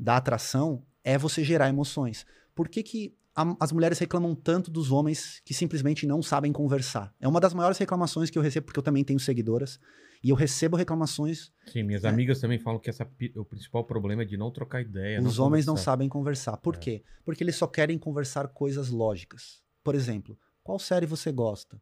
da 0.00 0.16
atração 0.16 0.82
é 1.04 1.18
você 1.18 1.44
gerar 1.44 1.68
emoções. 1.68 2.24
Por 2.54 2.68
que, 2.68 2.82
que 2.82 3.14
a- 3.34 3.56
as 3.60 3.70
mulheres 3.72 3.98
reclamam 3.98 4.34
tanto 4.34 4.70
dos 4.70 4.90
homens 4.90 5.40
que 5.44 5.52
simplesmente 5.54 6.06
não 6.06 6.22
sabem 6.22 6.52
conversar? 6.52 7.14
É 7.20 7.28
uma 7.28 7.40
das 7.40 7.52
maiores 7.54 7.78
reclamações 7.78 8.30
que 8.30 8.38
eu 8.38 8.42
recebo, 8.42 8.66
porque 8.66 8.78
eu 8.78 8.82
também 8.82 9.04
tenho 9.04 9.20
seguidoras, 9.20 9.78
e 10.22 10.30
eu 10.30 10.36
recebo 10.36 10.76
reclamações. 10.76 11.50
Sim, 11.66 11.82
minhas 11.82 12.04
É. 12.04 12.08
amigas 12.08 12.40
também 12.40 12.58
falam 12.58 12.80
que 12.80 12.90
essa, 12.90 13.08
o 13.36 13.44
principal 13.44 13.84
problema 13.84 14.22
é 14.22 14.24
de 14.24 14.36
não 14.36 14.50
trocar 14.50 14.80
ideia. 14.82 15.20
os 15.22 15.38
homens 15.38 15.64
não 15.66 15.74
conversar. 15.74 15.90
sabem 15.92 16.08
conversar. 16.08 16.56
Por 16.58 16.74
É. 16.76 16.78
quê? 16.78 17.04
Porque 17.24 17.42
eles 17.44 17.56
só 17.56 17.66
querem 17.66 17.98
conversar 17.98 18.48
coisas 18.48 18.88
lógicas. 18.90 19.62
Por 19.84 19.94
exemplo, 19.94 20.38
qual 20.62 20.78
série 20.78 21.06
você 21.06 21.30
gosta? 21.32 21.80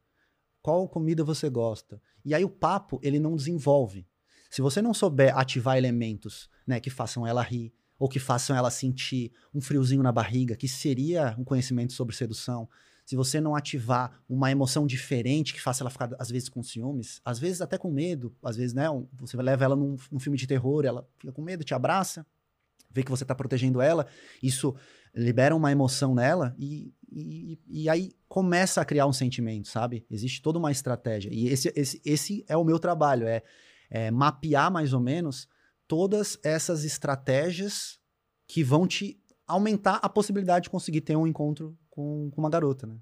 Qual 0.63 0.89
comida 0.89 1.25
você 1.25 1.49
gosta? 1.49 2.01
E 2.25 2.35
aí 2.35 2.45
o 2.45 2.51
papo, 2.51 3.01
ele 3.03 3.19
não 3.19 3.35
desenvolve. 3.37 4.07
Se 4.51 4.61
você 4.63 4.81
não 4.83 4.93
souber 4.95 5.37
ativar 5.37 5.77
elementos, 5.77 6.49
né, 6.67 6.79
que 6.81 6.91
façam 6.91 7.27
ela 7.27 7.43
rir, 7.43 7.73
ou 7.99 8.09
que 8.09 8.19
façam 8.19 8.57
ela 8.57 8.71
sentir 8.71 9.33
um 9.53 9.61
friozinho 9.61 10.03
na 10.03 10.13
barriga, 10.13 10.57
que 10.57 10.69
seria 10.69 11.35
um 11.39 11.45
conhecimento 11.45 11.93
sobre 11.93 12.15
sedução, 12.15 12.69
se 13.09 13.17
você 13.17 13.41
não 13.41 13.57
ativar 13.57 14.23
uma 14.29 14.51
emoção 14.51 14.87
diferente 14.87 15.55
que 15.55 15.63
faça 15.63 15.83
ela 15.83 15.89
ficar, 15.89 16.11
às 16.19 16.31
vezes, 16.31 16.51
com 16.51 16.63
ciúmes, 16.63 17.23
às 17.25 17.39
vezes 17.39 17.63
até 17.63 17.79
com 17.79 17.91
medo, 17.91 18.37
às 18.43 18.55
vezes, 18.55 18.75
né, 18.75 18.85
você 19.15 19.35
leva 19.39 19.65
ela 19.65 19.75
num, 19.75 19.97
num 20.13 20.19
filme 20.19 20.37
de 20.37 20.47
terror, 20.47 20.85
ela 20.85 21.09
fica 21.19 21.33
com 21.33 21.41
medo, 21.41 21.65
te 21.65 21.73
abraça, 21.73 22.27
vê 22.91 23.03
que 23.03 23.11
você 23.11 23.25
tá 23.25 23.35
protegendo 23.35 23.81
ela, 23.81 24.07
isso 24.43 24.77
libera 25.15 25.57
uma 25.57 25.73
emoção 25.73 26.15
nela 26.15 26.55
e, 26.59 26.93
e, 27.11 27.59
e 27.67 27.89
aí 27.89 28.13
começa 28.29 28.83
a 28.83 28.85
criar 28.85 29.07
um 29.07 29.13
sentimento, 29.13 29.69
sabe? 29.69 30.05
Existe 30.11 30.43
toda 30.43 30.59
uma 30.59 30.71
estratégia. 30.71 31.31
E 31.33 31.49
esse, 31.49 31.73
esse, 31.75 32.03
esse 32.05 32.45
é 32.47 32.59
o 32.59 32.65
meu 32.65 32.79
trabalho, 32.79 33.27
é, 33.27 33.43
é 33.89 34.11
mapear 34.11 34.71
mais 34.71 34.93
ou 34.93 35.01
menos 35.01 35.49
todas 35.89 36.39
essas 36.45 36.85
estratégias 36.85 37.99
que 38.47 38.63
vão 38.63 38.87
te 38.87 39.21
aumentar 39.47 39.97
a 39.97 40.09
possibilidade 40.09 40.65
de 40.65 40.71
conseguir 40.71 41.01
ter 41.01 41.17
um 41.17 41.27
encontro 41.27 41.77
com, 41.89 42.31
com 42.31 42.41
uma 42.41 42.51
garota, 42.51 42.87
né? 42.87 42.99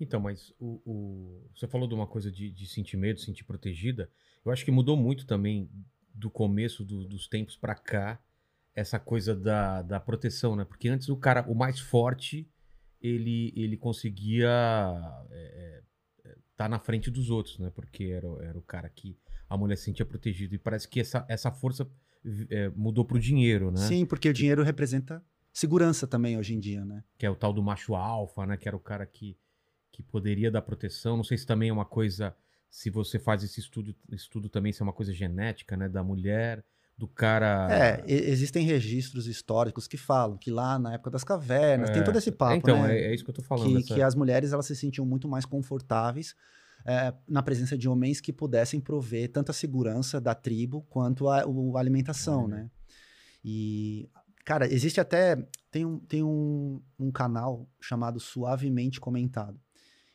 Então, 0.00 0.18
mas 0.20 0.52
o, 0.58 0.80
o- 0.84 1.50
você 1.54 1.68
falou 1.68 1.86
de 1.86 1.94
uma 1.94 2.06
coisa 2.06 2.30
de, 2.30 2.50
de 2.50 2.66
sentir 2.66 2.96
medo, 2.96 3.20
sentir 3.20 3.44
protegida. 3.44 4.10
Eu 4.44 4.50
acho 4.50 4.64
que 4.64 4.70
mudou 4.72 4.96
muito 4.96 5.24
também 5.26 5.70
do 6.12 6.28
começo 6.28 6.84
do- 6.84 7.06
dos 7.06 7.28
tempos 7.28 7.56
pra 7.56 7.74
cá 7.76 8.20
essa 8.74 8.98
coisa 8.98 9.34
da, 9.36 9.82
da 9.82 10.00
proteção, 10.00 10.56
né? 10.56 10.64
Porque 10.64 10.88
antes 10.88 11.08
o 11.08 11.16
cara, 11.16 11.48
o 11.48 11.54
mais 11.54 11.78
forte, 11.78 12.50
ele, 13.00 13.52
ele 13.54 13.76
conseguia 13.76 14.48
é, 15.30 15.82
é, 16.24 16.34
tá 16.56 16.68
na 16.68 16.80
frente 16.80 17.10
dos 17.10 17.30
outros, 17.30 17.58
né? 17.60 17.70
Porque 17.70 18.04
era, 18.04 18.26
era 18.44 18.58
o 18.58 18.62
cara 18.62 18.88
que 18.88 19.16
a 19.52 19.56
mulher 19.56 19.76
se 19.76 19.84
sentia 19.84 20.06
protegida. 20.06 20.54
E 20.54 20.58
parece 20.58 20.88
que 20.88 21.00
essa, 21.00 21.24
essa 21.28 21.50
força 21.50 21.86
é, 22.50 22.70
mudou 22.70 23.04
pro 23.04 23.18
dinheiro, 23.18 23.70
né? 23.70 23.78
Sim, 23.78 24.06
porque 24.06 24.28
o 24.28 24.32
dinheiro 24.32 24.62
representa 24.62 25.22
segurança 25.52 26.06
também 26.06 26.38
hoje 26.38 26.54
em 26.54 26.58
dia, 26.60 26.84
né? 26.84 27.04
que 27.18 27.26
é 27.26 27.30
o 27.30 27.36
tal 27.36 27.52
do 27.52 27.62
macho 27.62 27.94
alfa, 27.94 28.46
né? 28.46 28.56
Que 28.56 28.66
era 28.68 28.76
o 28.76 28.80
cara 28.80 29.04
que, 29.04 29.36
que 29.90 30.02
poderia 30.02 30.50
dar 30.50 30.62
proteção. 30.62 31.16
Não 31.16 31.24
sei 31.24 31.36
se 31.36 31.46
também 31.46 31.68
é 31.68 31.72
uma 31.72 31.84
coisa, 31.84 32.34
se 32.70 32.88
você 32.90 33.18
faz 33.18 33.42
esse 33.44 33.60
estudo, 33.60 33.94
estudo 34.10 34.48
também, 34.48 34.72
se 34.72 34.80
é 34.80 34.84
uma 34.84 34.92
coisa 34.92 35.12
genética, 35.12 35.76
né? 35.76 35.88
Da 35.88 36.02
mulher, 36.02 36.64
do 36.96 37.06
cara. 37.06 37.68
É, 37.70 38.04
existem 38.06 38.64
registros 38.64 39.26
históricos 39.26 39.86
que 39.86 39.96
falam 39.98 40.38
que 40.38 40.50
lá 40.50 40.78
na 40.78 40.94
época 40.94 41.10
das 41.10 41.24
cavernas, 41.24 41.90
tem 41.90 42.00
É. 42.00 42.04
todo 42.04 42.16
esse 42.16 42.32
papo, 42.32 42.54
Então, 42.56 42.82
né? 42.82 42.96
é, 42.98 43.04
é 43.10 43.14
isso 43.14 43.24
que 43.24 43.30
eu 43.30 43.34
tô 43.34 43.42
falando. 43.42 43.70
que, 43.70 43.76
essa- 43.78 43.94
que 43.94 44.00
as 44.02 44.14
mulheres 44.14 44.52
elas 44.52 44.64
se 44.66 44.74
sentiam 44.76 45.04
muito 45.04 45.28
mais 45.28 45.44
confortáveis 45.44 46.34
é, 46.84 47.14
na 47.28 47.42
presença 47.42 47.76
de 47.76 47.88
homens 47.88 48.20
que 48.20 48.32
pudessem 48.32 48.80
prover 48.80 49.30
tanto 49.30 49.50
a 49.50 49.54
segurança 49.54 50.20
da 50.20 50.34
tribo 50.34 50.82
quanto 50.88 51.28
a, 51.28 51.40
a 51.42 51.78
alimentação, 51.78 52.42
Uhum. 52.42 52.48
né? 52.48 52.70
E, 53.44 54.08
cara, 54.44 54.72
existe 54.72 55.00
até. 55.00 55.36
Tem 55.70 55.84
um, 55.84 55.98
tem 55.98 56.22
um, 56.22 56.80
um 56.98 57.10
canal 57.10 57.68
chamado 57.80 58.20
Suavemente 58.20 59.00
Comentado. 59.00 59.60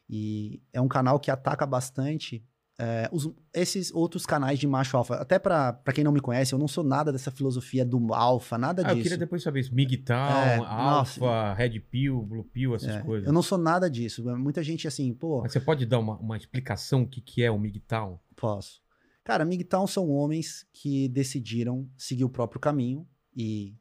E 0.10 0.62
é 0.72 0.80
um 0.80 0.88
canal 0.88 1.20
que 1.20 1.30
ataca 1.30 1.66
bastante 1.66 2.46
é, 2.80 3.10
os- 3.12 3.30
esses 3.54 3.92
outros 3.92 4.26
canais 4.26 4.60
de 4.60 4.68
macho 4.68 4.96
alfa. 4.98 5.16
Até 5.16 5.40
pra 5.40 5.74
pra 5.74 5.92
quem 5.94 6.04
não 6.04 6.12
me 6.12 6.20
conhece, 6.22 6.54
eu 6.54 6.60
não 6.60 6.68
sou 6.68 6.84
nada 6.84 7.12
dessa 7.12 7.32
filosofia 7.32 7.84
do 7.84 8.14
alfa, 8.14 8.58
nada 8.58 8.84
Ah, 8.86 8.90
eu 8.92 8.96
disso. 8.96 9.04
queria 9.04 9.18
depois 9.18 9.42
saber 9.42 9.62
isso. 9.62 9.74
MGTOW, 9.74 10.16
É, 10.16 10.58
Alpha, 10.60 11.54
Red 11.56 11.80
Pill, 11.80 12.22
Blue 12.22 12.44
Pill, 12.44 12.76
essas 12.76 12.96
É, 12.98 13.02
coisas. 13.02 13.26
eu 13.28 13.34
não 13.34 13.42
sou 13.42 13.58
nada 13.58 13.90
disso. 13.90 14.24
Muita 14.38 14.62
gente 14.62 14.88
assim, 14.88 15.14
pô, 15.14 15.42
Mas 15.42 15.52
você 15.54 15.60
pode 15.60 15.86
dar 15.86 15.98
uma, 16.00 16.18
uma 16.18 16.38
explicação 16.38 17.02
o 17.04 17.08
que, 17.08 17.20
que 17.20 17.42
é 17.44 17.50
o 17.50 17.58
MGTOW? 17.58 18.20
Posso. 18.36 18.82
Cara, 19.24 19.44
MGTOW 19.44 19.88
são 19.88 20.10
homens 20.10 20.66
que 20.72 21.08
decidiram 21.10 21.90
seguir 21.98 22.24
o 22.24 22.30
próprio 22.30 22.62
caminho 22.62 23.06
e 23.36 23.76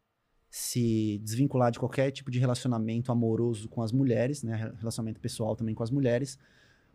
se 0.50 1.18
desvincular 1.22 1.70
de 1.70 1.78
qualquer 1.78 2.10
tipo 2.10 2.30
de 2.30 2.38
relacionamento 2.38 3.12
amoroso 3.12 3.68
com 3.68 3.82
as 3.82 3.92
mulheres, 3.92 4.42
né? 4.42 4.72
Relacionamento 4.78 5.20
pessoal 5.20 5.54
também 5.54 5.74
com 5.74 5.82
as 5.82 5.90
mulheres, 5.90 6.38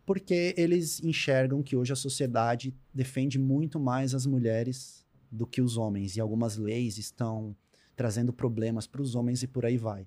porque 0.04 0.54
eles 0.56 1.02
enxergam 1.02 1.62
que 1.62 1.76
hoje 1.76 1.92
a 1.92 1.96
sociedade 1.96 2.74
defende 2.92 3.38
muito 3.38 3.78
mais 3.78 4.14
as 4.14 4.26
mulheres 4.26 5.04
do 5.30 5.46
que 5.46 5.62
os 5.62 5.76
homens 5.76 6.16
e 6.16 6.20
algumas 6.20 6.56
leis 6.56 6.98
estão 6.98 7.56
trazendo 7.96 8.32
problemas 8.32 8.86
para 8.86 9.00
os 9.02 9.14
homens 9.14 9.42
e 9.42 9.46
por 9.46 9.64
aí 9.64 9.76
vai. 9.76 10.06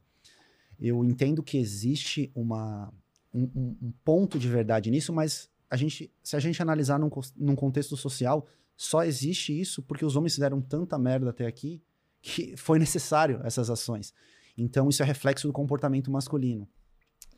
Eu 0.80 1.04
entendo 1.06 1.42
que 1.42 1.58
existe 1.58 2.32
uma, 2.36 2.94
um, 3.34 3.44
um- 3.82 3.94
ponto 4.04 4.38
de 4.38 4.50
verdade 4.50 4.92
nisso, 4.92 5.14
mas 5.14 5.50
a 5.70 5.78
gente, 5.78 6.12
se 6.22 6.36
a 6.36 6.40
gente 6.40 6.62
analisar 6.62 7.00
num, 7.00 7.10
num 7.36 7.56
contexto 7.56 7.96
social, 7.96 8.46
só 8.76 9.04
existe 9.04 9.58
isso 9.58 9.82
porque 9.82 10.04
os 10.06 10.16
homens 10.16 10.34
fizeram 10.36 10.62
tanta 10.62 11.00
merda 11.00 11.30
até 11.30 11.46
aqui 11.48 11.82
que 12.22 12.56
foi 12.58 12.78
necessário 12.78 13.40
essas 13.44 13.70
ações. 13.70 14.14
Então, 14.58 14.90
isso 14.90 15.02
é 15.02 15.06
reflexo 15.06 15.48
do 15.48 15.54
comportamento 15.54 16.12
masculino. 16.12 16.68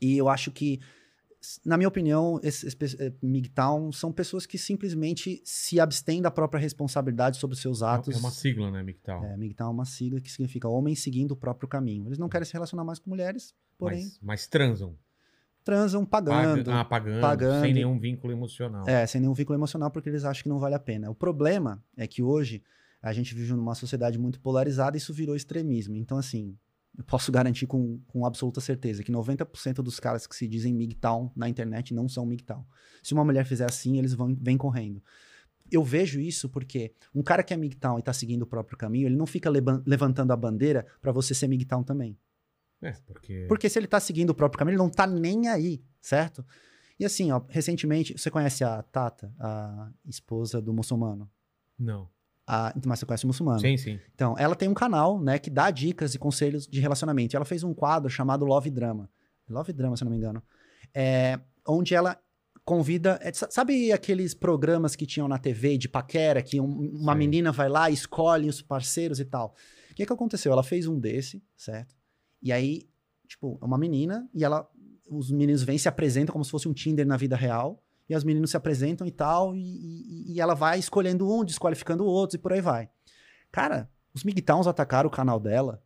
E 0.00 0.16
eu 0.16 0.28
acho 0.28 0.50
que, 0.52 0.80
na 1.64 1.76
minha 1.76 1.88
opinião, 1.88 2.40
esses 2.42 2.74
pe- 2.74 2.96
eh, 2.98 3.12
MGTOW 3.22 3.92
são 3.92 4.12
pessoas 4.12 4.44
que 4.44 4.58
simplesmente 4.58 5.40
se 5.44 5.78
abstêm 5.78 6.20
da 6.20 6.30
própria 6.30 6.60
responsabilidade 6.60 7.36
sobre 7.38 7.54
os 7.54 7.60
seus 7.62 7.82
atos. 7.82 8.14
É 8.16 8.18
uma 8.18 8.30
sigla, 8.30 8.70
né, 8.70 8.80
MGTOW? 8.82 9.24
É, 9.24 9.36
MGTOW 9.36 9.68
é 9.68 9.70
uma 9.70 9.84
sigla 9.84 10.20
que 10.20 10.30
significa 10.30 10.68
homens 10.68 11.00
seguindo 11.02 11.32
o 11.32 11.36
próprio 11.36 11.68
caminho. 11.68 12.06
Eles 12.08 12.18
não 12.18 12.28
querem 12.28 12.44
se 12.46 12.52
relacionar 12.52 12.84
mais 12.84 12.98
com 12.98 13.08
mulheres, 13.10 13.54
porém 13.78 14.02
mas, 14.04 14.18
mas 14.20 14.46
transam. 14.48 14.96
transam 15.64 16.04
pagando. 16.04 16.64
Paga- 16.64 16.80
ah, 16.80 16.84
pagando, 16.84 17.20
pagando. 17.20 17.60
sem 17.62 17.72
nenhum 17.74 17.98
vínculo 17.98 18.32
emocional. 18.32 18.88
É, 18.88 19.06
sem 19.06 19.20
nenhum 19.20 19.34
vínculo 19.34 19.56
emocional, 19.58 19.90
porque 19.90 20.08
eles 20.08 20.24
acham 20.24 20.42
que 20.42 20.48
não 20.48 20.58
vale 20.58 20.74
a 20.74 20.78
pena. 20.80 21.10
O 21.10 21.14
problema 21.14 21.82
é 21.96 22.06
que 22.06 22.22
hoje 22.22 22.62
a 23.00 23.12
gente 23.12 23.32
vive 23.34 23.52
numa 23.52 23.74
sociedade 23.76 24.18
muito 24.18 24.40
polarizada 24.40 24.96
e 24.96 24.98
isso 24.98 25.14
virou 25.14 25.36
extremismo. 25.36 25.94
Então, 25.94 26.18
assim, 26.18 26.56
eu 26.98 27.04
posso 27.04 27.30
garantir 27.30 27.68
com, 27.68 28.00
com 28.08 28.26
absoluta 28.26 28.60
certeza 28.60 29.04
que 29.04 29.12
90% 29.12 29.74
dos 29.74 30.00
caras 30.00 30.26
que 30.26 30.34
se 30.34 30.48
dizem 30.48 30.74
MGTOW 30.74 31.30
na 31.36 31.48
internet 31.48 31.94
não 31.94 32.08
são 32.08 32.26
MGTOW. 32.26 32.66
Se 33.04 33.14
uma 33.14 33.24
mulher 33.24 33.44
fizer 33.46 33.66
assim, 33.66 33.98
eles 33.98 34.12
vão 34.14 34.36
vêm 34.38 34.58
correndo. 34.58 35.00
Eu 35.70 35.84
vejo 35.84 36.18
isso 36.18 36.48
porque 36.48 36.92
um 37.14 37.22
cara 37.22 37.44
que 37.44 37.54
é 37.54 37.56
MGTOW 37.56 38.00
e 38.00 38.02
tá 38.02 38.12
seguindo 38.12 38.42
o 38.42 38.46
próprio 38.46 38.76
caminho, 38.76 39.06
ele 39.06 39.14
não 39.16 39.26
fica 39.26 39.48
levantando 39.48 40.32
a 40.32 40.36
bandeira 40.36 40.84
para 41.00 41.12
você 41.12 41.34
ser 41.34 41.46
MGTOW 41.46 41.84
também. 41.84 42.18
É, 42.82 42.92
porque... 43.06 43.46
Porque 43.48 43.68
se 43.68 43.78
ele 43.78 43.86
tá 43.86 44.00
seguindo 44.00 44.30
o 44.30 44.34
próprio 44.34 44.58
caminho, 44.58 44.74
ele 44.74 44.82
não 44.82 44.90
tá 44.90 45.06
nem 45.06 45.46
aí, 45.46 45.80
certo? 46.00 46.44
E 46.98 47.04
assim, 47.04 47.30
ó, 47.30 47.40
recentemente, 47.48 48.18
você 48.18 48.28
conhece 48.28 48.64
a 48.64 48.82
Tata, 48.82 49.32
a 49.38 49.88
esposa 50.04 50.60
do 50.60 50.72
muçulmano? 50.72 51.30
Não. 51.78 52.08
A, 52.50 52.72
mas 52.86 52.98
você 52.98 53.04
conhece 53.04 53.24
o 53.24 53.26
muçulmano? 53.26 53.60
Sim, 53.60 53.76
sim. 53.76 54.00
Então, 54.14 54.34
ela 54.38 54.54
tem 54.56 54.68
um 54.70 54.74
canal, 54.74 55.20
né, 55.20 55.38
que 55.38 55.50
dá 55.50 55.70
dicas 55.70 56.14
e 56.14 56.18
conselhos 56.18 56.66
de 56.66 56.80
relacionamento. 56.80 57.34
E 57.34 57.36
ela 57.36 57.44
fez 57.44 57.62
um 57.62 57.74
quadro 57.74 58.08
chamado 58.08 58.46
Love 58.46 58.70
Drama. 58.70 59.10
Love 59.46 59.70
Drama, 59.74 59.96
se 59.98 60.02
eu 60.02 60.06
não 60.06 60.12
me 60.12 60.16
engano. 60.16 60.42
É, 60.94 61.38
onde 61.66 61.94
ela 61.94 62.18
convida. 62.64 63.18
é, 63.22 63.30
sa- 63.32 63.50
sabe 63.50 63.92
aqueles 63.92 64.32
programas 64.32 64.96
que 64.96 65.04
tinham 65.06 65.28
na 65.28 65.38
TV 65.38 65.76
de 65.76 65.88
paquera, 65.90 66.42
que 66.42 66.58
um- 66.60 66.90
uma 67.00 67.12
Sim. 67.12 67.18
menina 67.18 67.52
vai 67.52 67.68
lá, 67.68 67.90
escolhe 67.90 68.48
os 68.48 68.62
parceiros 68.62 69.20
e 69.20 69.24
tal? 69.26 69.54
O 69.90 69.94
que, 69.94 70.06
que 70.06 70.12
aconteceu? 70.12 70.50
Ela 70.52 70.62
fez 70.62 70.86
um 70.86 70.98
desse, 70.98 71.42
certo? 71.56 71.94
E 72.42 72.50
aí, 72.52 72.88
tipo, 73.26 73.58
é 73.60 73.64
uma 73.64 73.76
menina 73.78 74.28
e 74.34 74.42
ela. 74.44 74.66
Os 75.10 75.30
meninos 75.30 75.62
vêm 75.62 75.78
se 75.78 75.88
apresentam 75.88 76.32
como 76.32 76.44
se 76.44 76.50
fosse 76.50 76.68
um 76.68 76.72
Tinder 76.74 77.06
na 77.06 77.16
vida 77.16 77.34
real. 77.36 77.82
E 78.08 78.16
os 78.16 78.24
meninos 78.24 78.50
se 78.50 78.56
apresentam 78.56 79.06
e 79.06 79.10
tal, 79.10 79.54
e, 79.54 79.60
e- 79.60 80.32
e 80.34 80.40
ela 80.40 80.54
vai 80.54 80.78
escolhendo 80.78 81.30
um, 81.30 81.44
desqualificando 81.44 82.04
outros 82.04 82.34
e 82.34 82.38
por 82.38 82.52
aí 82.52 82.60
vai. 82.60 82.88
Cara, 83.52 83.88
os 84.14 84.24
MGTOWs 84.24 84.66
atacaram 84.66 85.08
o 85.08 85.12
canal 85.12 85.38
dela 85.38 85.82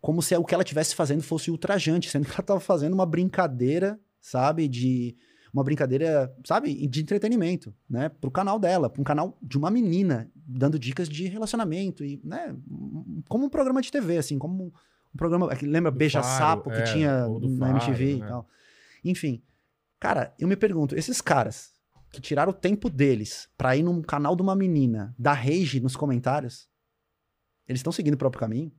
como 0.00 0.20
se 0.20 0.36
o 0.36 0.44
que 0.44 0.52
ela 0.54 0.62
estivesse 0.62 0.94
fazendo 0.94 1.22
fosse 1.22 1.50
ultrajante, 1.50 2.10
sendo 2.10 2.24
que 2.26 2.30
ela 2.32 2.40
estava 2.40 2.60
fazendo 2.60 2.92
uma 2.92 3.06
brincadeira, 3.06 3.98
sabe, 4.20 4.68
de 4.68 5.16
uma 5.50 5.64
brincadeira, 5.64 6.30
sabe, 6.44 6.86
de 6.86 7.00
entretenimento, 7.00 7.74
né, 7.88 8.10
pro 8.10 8.30
canal 8.30 8.58
dela, 8.58 8.90
para 8.90 9.00
um 9.00 9.04
canal 9.04 9.38
de 9.40 9.56
uma 9.56 9.70
menina 9.70 10.30
dando 10.34 10.78
dicas 10.78 11.08
de 11.08 11.26
relacionamento 11.28 12.04
e, 12.04 12.20
né, 12.22 12.54
como 13.28 13.46
um 13.46 13.48
programa 13.48 13.80
de 13.80 13.90
TV, 13.90 14.18
assim, 14.18 14.38
como 14.38 14.64
um 15.14 15.16
programa, 15.16 15.48
lembra 15.62 15.90
Do 15.90 15.96
Beija 15.96 16.22
Faro, 16.22 16.36
Sapo 16.36 16.70
que 16.70 16.80
é, 16.80 16.82
tinha 16.82 17.26
na 17.26 17.56
Faro, 17.72 17.76
MTV 17.78 18.04
né? 18.04 18.12
e 18.12 18.28
tal. 18.28 18.48
Enfim, 19.02 19.42
cara, 20.04 20.34
eu 20.38 20.46
me 20.46 20.54
pergunto, 20.54 20.94
esses 20.94 21.22
caras 21.22 21.72
que 22.12 22.20
tiraram 22.20 22.50
o 22.50 22.54
tempo 22.54 22.90
deles 22.90 23.48
pra 23.56 23.74
ir 23.74 23.82
num 23.82 24.02
canal 24.02 24.36
de 24.36 24.42
uma 24.42 24.54
menina, 24.54 25.14
dar 25.18 25.32
rage 25.32 25.80
nos 25.80 25.96
comentários, 25.96 26.68
eles 27.66 27.78
estão 27.78 27.90
seguindo 27.90 28.12
o 28.12 28.18
próprio 28.18 28.38
caminho? 28.38 28.70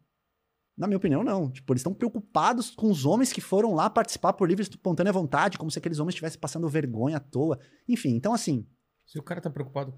Na 0.78 0.86
minha 0.86 0.98
opinião, 0.98 1.24
não. 1.24 1.52
Tipo, 1.52 1.74
eles 1.74 1.80
estão 1.80 1.96
preocupados 1.96 2.70
com 2.70 2.92
os 2.92 3.08
homens 3.08 3.34
que 3.34 3.42
foram 3.42 3.74
lá 3.74 3.90
participar 3.90 4.34
por 4.34 4.48
livre 4.48 4.62
espontânea 4.62 5.12
vontade, 5.12 5.58
como 5.58 5.72
se 5.72 5.80
aqueles 5.80 5.98
homens 5.98 6.14
estivessem 6.14 6.40
passando 6.40 6.70
vergonha 6.70 7.18
à 7.18 7.20
toa. 7.20 7.60
Enfim, 7.90 8.10
então 8.10 8.32
assim, 8.32 8.70
Se 9.04 9.18
o 9.18 9.24
cara 9.24 9.42
tá 9.42 9.50
preocupado 9.50 9.98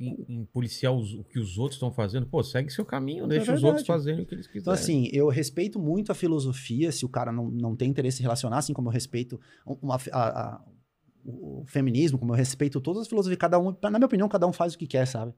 em, 0.00 0.24
em 0.28 0.44
policiar 0.44 0.92
os- 0.92 1.12
o 1.14 1.24
que 1.24 1.38
os 1.40 1.58
outros 1.58 1.76
estão 1.76 1.90
fazendo, 1.90 2.26
pô, 2.26 2.42
segue 2.42 2.70
seu 2.70 2.84
caminho, 2.84 3.26
deixa 3.26 3.52
os 3.52 3.64
outros 3.64 3.86
fazerem 3.86 4.22
o 4.22 4.26
que 4.26 4.34
eles 4.34 4.46
quiserem. 4.46 4.60
Então, 4.62 4.72
assim, 4.72 5.08
eu 5.12 5.28
respeito 5.28 5.78
muito 5.78 6.12
a 6.12 6.14
filosofia, 6.14 6.92
se 6.92 7.04
o 7.04 7.08
cara 7.08 7.32
não, 7.32 7.50
não 7.50 7.74
tem 7.74 7.90
interesse 7.90 8.20
em 8.20 8.22
relacionar, 8.22 8.58
assim 8.58 8.72
como 8.72 8.88
eu 8.88 8.92
respeito 8.92 9.40
uma- 9.66 9.96
a- 10.12 10.40
a- 10.54 10.64
o 11.24 11.64
feminismo, 11.66 12.16
como 12.18 12.32
eu 12.32 12.36
respeito 12.36 12.80
todas 12.80 13.02
as 13.02 13.08
filosofias, 13.08 13.38
cada 13.38 13.58
um, 13.58 13.74
na 13.82 13.90
minha 13.90 14.06
opinião, 14.06 14.28
cada 14.28 14.46
um 14.46 14.52
faz 14.52 14.74
o 14.74 14.78
que 14.78 14.86
quer, 14.86 15.06
sabe? 15.06 15.34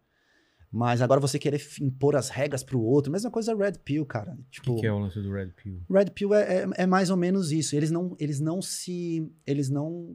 Mas 0.73 1.02
agora 1.02 1.19
você 1.21 1.37
querer 1.37 1.61
impor 1.81 2.14
as 2.14 2.29
regras 2.29 2.62
pro 2.62 2.81
outro, 2.81 3.11
mesma 3.11 3.29
coisa 3.31 3.57
Red 3.57 3.73
Pill, 3.85 4.07
cara. 4.07 4.35
O 4.38 4.45
Tipo, 4.50 4.75
que, 4.76 4.81
que 4.83 4.87
é 4.87 4.93
o 4.93 4.99
lance 5.00 5.21
do 5.21 5.33
Red 5.33 5.49
Pill? 5.61 5.83
Red 5.90 6.11
Pill 6.14 6.33
é, 6.33 6.62
é, 6.62 6.69
é 6.83 6.87
mais 6.87 7.11
ou 7.11 7.17
menos 7.17 7.50
isso. 7.50 7.75
Eles 7.75 7.90
não, 7.90 8.14
eles 8.21 8.38
não 8.38 8.62
se. 8.62 9.29
Eles 9.45 9.69
não 9.69 10.14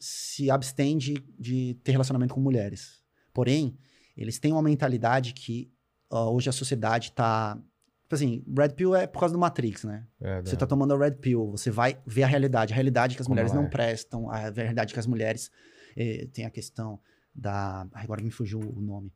se 0.00 0.50
abstêm 0.50 0.98
de, 0.98 1.14
de 1.38 1.74
ter 1.84 1.92
relacionamento 1.92 2.34
com 2.34 2.40
mulheres. 2.40 3.00
Porém, 3.32 3.76
eles 4.16 4.38
têm 4.38 4.52
uma 4.52 4.62
mentalidade 4.62 5.32
que 5.32 5.70
ó, 6.10 6.30
hoje 6.32 6.48
a 6.48 6.52
sociedade 6.52 7.12
tá. 7.12 7.56
Tipo 8.02 8.14
assim, 8.14 8.44
Red 8.56 8.70
Pill 8.70 8.94
é 8.94 9.06
por 9.06 9.20
causa 9.20 9.32
do 9.32 9.38
Matrix, 9.38 9.84
né? 9.84 10.06
É, 10.20 10.42
Você 10.42 10.54
tá 10.56 10.66
tomando 10.66 10.92
a 10.92 10.98
Red 10.98 11.12
Pill, 11.12 11.50
você 11.50 11.70
vai 11.70 11.98
ver 12.06 12.24
a 12.24 12.26
realidade. 12.26 12.72
A 12.72 12.76
realidade 12.76 13.16
que 13.16 13.22
as 13.22 13.26
Como 13.26 13.34
mulheres 13.34 13.52
ela 13.52 13.60
não 13.62 13.66
é. 13.66 13.70
prestam, 13.70 14.30
a 14.30 14.50
realidade 14.50 14.92
que 14.92 14.98
as 15.00 15.06
mulheres. 15.06 15.50
eh, 15.96 16.26
tem 16.32 16.44
a 16.44 16.50
questão 16.50 16.98
da. 17.34 17.86
Agora 17.92 18.22
me 18.22 18.30
fugiu 18.30 18.60
o 18.60 18.80
nome. 18.80 19.10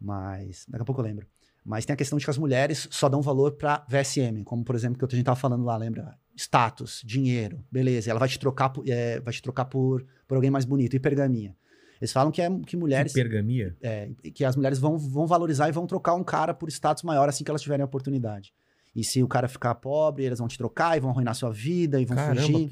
Mas. 0.00 0.66
Daqui 0.68 0.82
a 0.82 0.84
pouco 0.84 1.00
eu 1.00 1.04
lembro. 1.04 1.26
Mas 1.64 1.84
tem 1.86 1.94
a 1.94 1.96
questão 1.96 2.18
de 2.18 2.24
que 2.24 2.30
as 2.30 2.38
mulheres 2.38 2.88
só 2.90 3.08
dão 3.08 3.22
valor 3.22 3.52
pra 3.52 3.86
VSM, 3.88 4.42
como 4.44 4.64
por 4.64 4.74
exemplo 4.74 4.98
que 4.98 5.04
a 5.04 5.16
gente 5.16 5.24
tava 5.24 5.38
falando 5.38 5.64
lá, 5.64 5.76
lembra? 5.76 6.18
status, 6.34 7.02
dinheiro, 7.04 7.62
beleza. 7.70 8.10
Ela 8.10 8.18
vai 8.18 8.28
te 8.28 8.38
trocar, 8.38 8.70
por- 8.70 8.88
é, 8.88 9.20
vai 9.20 9.32
te 9.34 9.42
trocar 9.42 9.66
por, 9.66 10.04
por 10.26 10.34
alguém 10.34 10.50
mais 10.50 10.64
bonito, 10.64 10.96
hipergamia. 10.96 11.54
Eles 12.02 12.12
falam 12.12 12.32
que, 12.32 12.42
é, 12.42 12.50
que 12.66 12.76
mulheres, 12.76 13.12
Hipergamia? 13.12 13.76
é, 13.80 14.10
que 14.34 14.44
as 14.44 14.56
mulheres 14.56 14.78
vão, 14.80 14.98
vão 14.98 15.24
valorizar 15.24 15.68
e 15.68 15.72
vão 15.72 15.86
trocar 15.86 16.14
um 16.14 16.24
cara 16.24 16.52
por 16.52 16.68
status 16.68 17.04
maior 17.04 17.28
assim 17.28 17.44
que 17.44 17.50
elas 17.50 17.62
tiverem 17.62 17.82
a 17.82 17.86
oportunidade. 17.86 18.52
E 18.94 19.04
se 19.04 19.22
o 19.22 19.28
cara 19.28 19.46
ficar 19.46 19.74
pobre, 19.76 20.24
eles 20.24 20.40
vão 20.40 20.48
te 20.48 20.58
trocar 20.58 20.96
e 20.96 21.00
vão 21.00 21.10
arruinar 21.10 21.34
sua 21.36 21.52
vida 21.52 22.00
e 22.00 22.04
vão 22.04 22.16
Caramba, 22.16 22.40
fugir. 22.42 22.70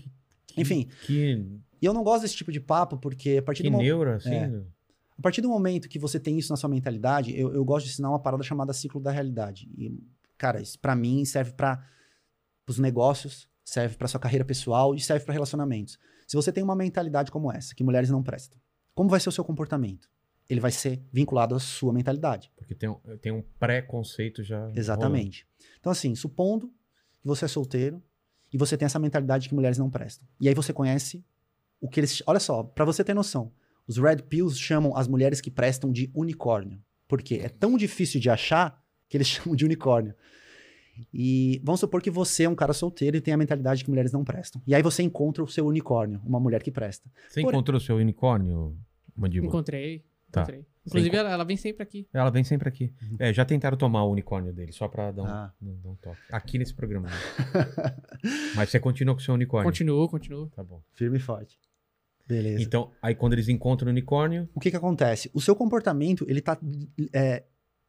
que, 0.49 0.61
Enfim. 0.61 0.89
Que, 1.07 1.47
E 1.81 1.87
eu 1.87 1.95
não 1.95 2.03
gosto 2.03 2.23
desse 2.23 2.35
tipo 2.35 2.51
de 2.51 2.59
papo 2.61 2.99
porque 2.99 3.37
a 3.39 3.43
partir 3.43 3.63
que 3.63 3.71
do 3.71 3.77
mo- 3.77 3.83
neura, 3.83 4.17
assim. 4.17 4.35
É. 4.35 4.47
A 5.17 5.23
partir 5.23 5.41
do 5.43 5.49
momento 5.49 5.89
que 5.89 5.99
você 5.99 6.19
tem 6.19 6.37
isso 6.37 6.51
na 6.53 6.57
sua 6.57 6.69
mentalidade, 6.69 7.33
eu, 7.39 7.55
eu 7.55 7.65
gosto 7.65 7.87
de 7.87 7.93
ensinar 7.93 8.09
uma 8.11 8.19
parada 8.19 8.43
chamada 8.43 8.73
ciclo 8.73 9.01
da 9.01 9.13
realidade. 9.13 9.71
E, 9.79 9.97
cara, 10.37 10.61
isso 10.61 10.77
pra 10.79 10.97
mim 10.97 11.25
serve 11.25 11.53
para 11.53 11.81
os 12.67 12.79
negócios, 12.79 13.49
serve 13.65 13.97
pra 13.97 14.09
sua 14.09 14.19
carreira 14.19 14.45
pessoal 14.45 14.95
e 14.95 15.01
serve 15.01 15.25
pra 15.25 15.33
relacionamentos. 15.33 15.99
Se 16.27 16.37
você 16.37 16.51
tem 16.51 16.65
uma 16.65 16.75
mentalidade 16.75 17.31
como 17.31 17.53
essa, 17.53 17.75
que 17.75 17.85
mulheres 17.85 18.11
não 18.11 18.23
prestam, 18.23 18.59
como 19.01 19.09
vai 19.09 19.19
ser 19.19 19.31
o 19.31 19.33
seu 19.33 19.43
comportamento? 19.43 20.11
Ele 20.47 20.61
vai 20.61 20.71
ser 20.71 21.01
vinculado 21.11 21.55
à 21.55 21.59
sua 21.59 21.91
mentalidade. 21.91 22.53
Porque 22.55 22.75
tem, 22.75 22.87
um- 22.91 23.01
tem 23.23 23.33
um 23.33 23.43
pré-conceito 23.59 24.43
já. 24.43 24.71
Exatamente. 24.75 25.47
Então, 25.79 25.91
assim, 25.91 26.15
supondo 26.15 26.69
que 27.23 27.27
você 27.27 27.47
é 27.47 27.49
solteiro 27.49 28.03
e 28.53 28.59
você 28.59 28.77
tem 28.77 28.85
essa 28.85 28.99
mentalidade 28.99 29.45
de 29.45 29.49
que 29.49 29.55
mulheres 29.55 29.79
não 29.79 29.89
prestam. 29.89 30.29
E 30.39 30.49
aí 30.51 30.55
você 30.55 30.71
conhece 30.71 31.25
o 31.81 31.89
que 31.89 31.99
eles. 31.99 32.23
Olha 32.27 32.39
só, 32.41 32.63
pra 32.63 32.85
você 32.85 33.03
ter 33.03 33.15
noção, 33.15 33.51
os 33.89 33.97
Red 33.97 34.19
Pills 34.29 34.59
chamam 34.61 34.95
as 34.95 35.09
mulheres 35.09 35.41
que 35.41 35.51
prestam 35.51 35.91
de 35.91 36.11
unicórnio. 36.15 36.79
Porque 37.09 37.37
é 37.37 37.49
tão 37.49 37.79
difícil 37.79 38.21
de 38.21 38.29
achar 38.29 38.85
que 39.09 39.17
eles 39.17 39.29
chamam 39.33 39.57
de 39.57 39.65
unicórnio. 39.65 40.15
E 41.15 41.59
vamos 41.65 41.81
supor 41.81 42.03
que 42.03 42.11
você 42.11 42.43
é 42.43 42.49
um 42.51 42.55
cara 42.55 42.75
solteiro 42.75 43.17
e 43.17 43.21
tem 43.23 43.33
a 43.33 43.37
mentalidade 43.39 43.79
de 43.79 43.85
que 43.85 43.91
mulheres 43.91 44.13
não 44.13 44.25
prestam. 44.25 44.61
E 44.67 44.75
aí 44.75 44.83
você 44.83 45.03
encontra 45.03 45.43
o 45.43 45.49
seu 45.49 45.67
unicórnio, 45.67 46.21
uma 46.27 46.39
mulher 46.39 46.63
que 46.63 46.71
presta. 46.71 47.09
Você 47.31 47.41
Por- 47.41 47.49
encontrou 47.55 47.79
o 47.79 47.81
seu 47.81 47.97
unicórnio, 47.97 48.77
Mandíbula? 49.21 49.49
Encontrei. 49.49 50.05
Tá. 50.31 50.43
encontrei. 50.43 50.67
Inclusive, 50.87 51.17
ela, 51.17 51.31
ela 51.31 51.45
vem 51.45 51.57
sempre 51.57 51.83
aqui. 51.83 52.09
Ela 52.13 52.31
vem 52.31 52.43
sempre 52.45 52.69
aqui. 52.69 52.93
É, 53.19 53.33
já 53.33 53.45
tentaram 53.45 53.77
tomar 53.77 54.05
o 54.05 54.11
unicórnio 54.13 54.53
dele, 54.53 54.73
só 54.73 54.89
pra 54.89 55.11
dar 55.11 55.23
um, 55.23 55.27
Ah. 55.27 55.53
dar- 55.61 55.89
um 55.91 55.95
toque. 55.97 56.19
Aqui 56.33 56.59
nesse 56.59 56.73
programa. 56.75 57.09
né? 57.09 57.15
Mas 58.57 58.71
você 58.71 58.81
continua 58.81 59.15
com 59.15 59.21
o 59.21 59.25
seu 59.25 59.35
unicórnio. 59.35 59.69
Continuou, 59.71 60.09
continuou. 60.09 60.47
Tá 60.49 60.63
bom. 60.63 60.83
Firme 60.93 61.19
e 61.19 61.21
forte. 61.21 61.59
Beleza. 62.27 62.63
Então, 62.63 62.93
aí 63.03 63.15
quando 63.15 63.33
eles 63.33 63.49
encontram 63.49 63.89
o 63.89 63.91
unicórnio, 63.91 64.49
o 64.55 64.61
que 64.61 64.71
que 64.71 64.77
acontece? 64.77 65.31
O 65.35 65.41
seu 65.41 65.55
comportamento, 65.55 66.25
ele 66.29 66.41
tá 66.41 66.57
é, 67.13 67.43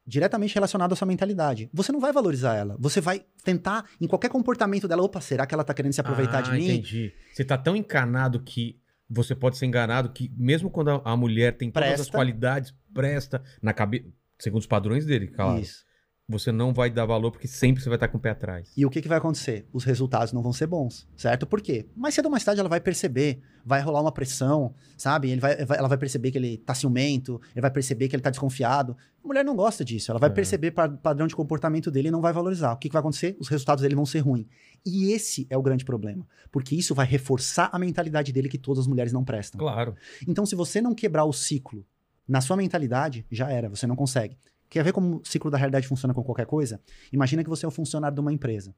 diretamente 0.05 0.55
relacionado 0.55 0.91
à 0.93 0.95
sua 0.95 1.07
mentalidade. 1.07 1.69
Você 1.71 1.91
não 1.91 1.99
vai 1.99 2.11
valorizar 2.11 2.55
ela. 2.55 2.75
Você 2.79 2.99
vai 2.99 3.23
tentar, 3.43 3.85
em 4.01 4.07
qualquer 4.07 4.29
comportamento 4.29 4.87
dela, 4.87 5.03
opa, 5.03 5.21
será 5.21 5.45
que 5.45 5.53
ela 5.53 5.63
tá 5.63 5.73
querendo 5.75 5.93
se 5.93 6.01
aproveitar 6.01 6.39
ah, 6.39 6.41
de 6.41 6.51
mim? 6.53 6.63
entendi. 6.65 7.13
Você 7.31 7.45
tá 7.45 7.55
tão 7.57 7.75
encanado 7.75 8.41
que 8.41 8.80
você 9.11 9.35
pode 9.35 9.57
ser 9.57 9.65
enganado 9.65 10.09
que 10.09 10.31
mesmo 10.37 10.69
quando 10.69 10.89
a, 10.91 11.01
a 11.03 11.17
mulher 11.17 11.57
tem 11.57 11.69
todas 11.69 11.99
as 11.99 12.09
qualidades, 12.09 12.73
presta 12.93 13.43
na 13.61 13.73
cabeça, 13.73 14.05
segundo 14.39 14.61
os 14.61 14.67
padrões 14.67 15.05
dele, 15.05 15.27
claro. 15.27 15.59
Isso. 15.59 15.85
Você 16.31 16.51
não 16.51 16.73
vai 16.73 16.89
dar 16.89 17.05
valor 17.05 17.31
porque 17.31 17.47
sempre 17.47 17.83
você 17.83 17.89
vai 17.89 17.97
estar 17.97 18.07
com 18.07 18.17
o 18.17 18.21
pé 18.21 18.29
atrás. 18.31 18.71
E 18.75 18.85
o 18.85 18.89
que, 18.89 19.01
que 19.01 19.07
vai 19.07 19.17
acontecer? 19.17 19.65
Os 19.73 19.83
resultados 19.83 20.31
não 20.33 20.41
vão 20.41 20.53
ser 20.53 20.67
bons, 20.67 21.07
certo? 21.15 21.45
Por 21.45 21.61
quê? 21.61 21.85
Mais 21.95 22.15
cedo 22.15 22.25
ou 22.25 22.31
mais 22.31 22.43
tarde 22.43 22.59
ela 22.59 22.69
vai 22.69 22.79
perceber, 22.79 23.41
vai 23.65 23.81
rolar 23.81 24.01
uma 24.01 24.11
pressão, 24.11 24.73
sabe? 24.97 25.29
Ele 25.31 25.41
vai, 25.41 25.55
ela 25.59 25.87
vai 25.87 25.97
perceber 25.97 26.31
que 26.31 26.37
ele 26.37 26.57
tá 26.57 26.73
ciumento, 26.73 27.39
ele 27.53 27.61
vai 27.61 27.69
perceber 27.71 28.07
que 28.07 28.15
ele 28.15 28.23
tá 28.23 28.29
desconfiado. 28.29 28.95
A 29.23 29.27
mulher 29.27 29.43
não 29.45 29.55
gosta 29.55 29.83
disso, 29.85 30.11
ela 30.11 30.19
vai 30.19 30.29
É. 30.29 30.33
perceber 30.33 30.71
pa- 30.71 30.89
padrão 30.89 31.27
de 31.27 31.35
comportamento 31.35 31.91
dele 31.91 32.07
e 32.07 32.11
não 32.11 32.21
vai 32.21 32.33
valorizar. 32.33 32.71
O 32.73 32.77
que, 32.77 32.89
que 32.89 32.93
vai 32.93 33.01
acontecer? 33.01 33.35
Os 33.39 33.47
resultados 33.49 33.81
dele 33.83 33.93
vão 33.95 34.05
ser 34.05 34.19
ruins. 34.19 34.47
E 34.85 35.11
esse 35.11 35.45
é 35.49 35.57
o 35.57 35.61
grande 35.61 35.85
problema, 35.85 36.25
porque 36.51 36.75
isso 36.75 36.95
vai 36.95 37.05
reforçar 37.05 37.69
a 37.71 37.77
mentalidade 37.77 38.31
dele 38.31 38.49
que 38.49 38.57
todas 38.57 38.81
as 38.81 38.87
mulheres 38.87 39.13
não 39.13 39.23
prestam. 39.23 39.59
Claro. 39.59 39.95
Então, 40.27 40.45
se 40.45 40.55
você 40.55 40.81
não 40.81 40.95
quebrar 40.95 41.25
o 41.25 41.33
ciclo 41.33 41.85
na 42.27 42.41
sua 42.41 42.55
mentalidade, 42.57 43.25
já 43.29 43.51
era, 43.51 43.69
você 43.69 43.85
não 43.85 43.95
consegue. 43.95 44.37
Quer 44.71 44.83
ver 44.85 44.93
como 44.93 45.17
o 45.17 45.21
ciclo 45.25 45.51
da 45.51 45.57
realidade 45.57 45.85
funciona 45.85 46.13
com 46.13 46.23
qualquer 46.23 46.45
coisa? 46.45 46.79
Imagina 47.11 47.43
que 47.43 47.49
você 47.49 47.65
é 47.65 47.67
um 47.67 47.71
funcionário 47.71 48.15
de 48.15 48.21
uma 48.21 48.31
empresa 48.31 48.73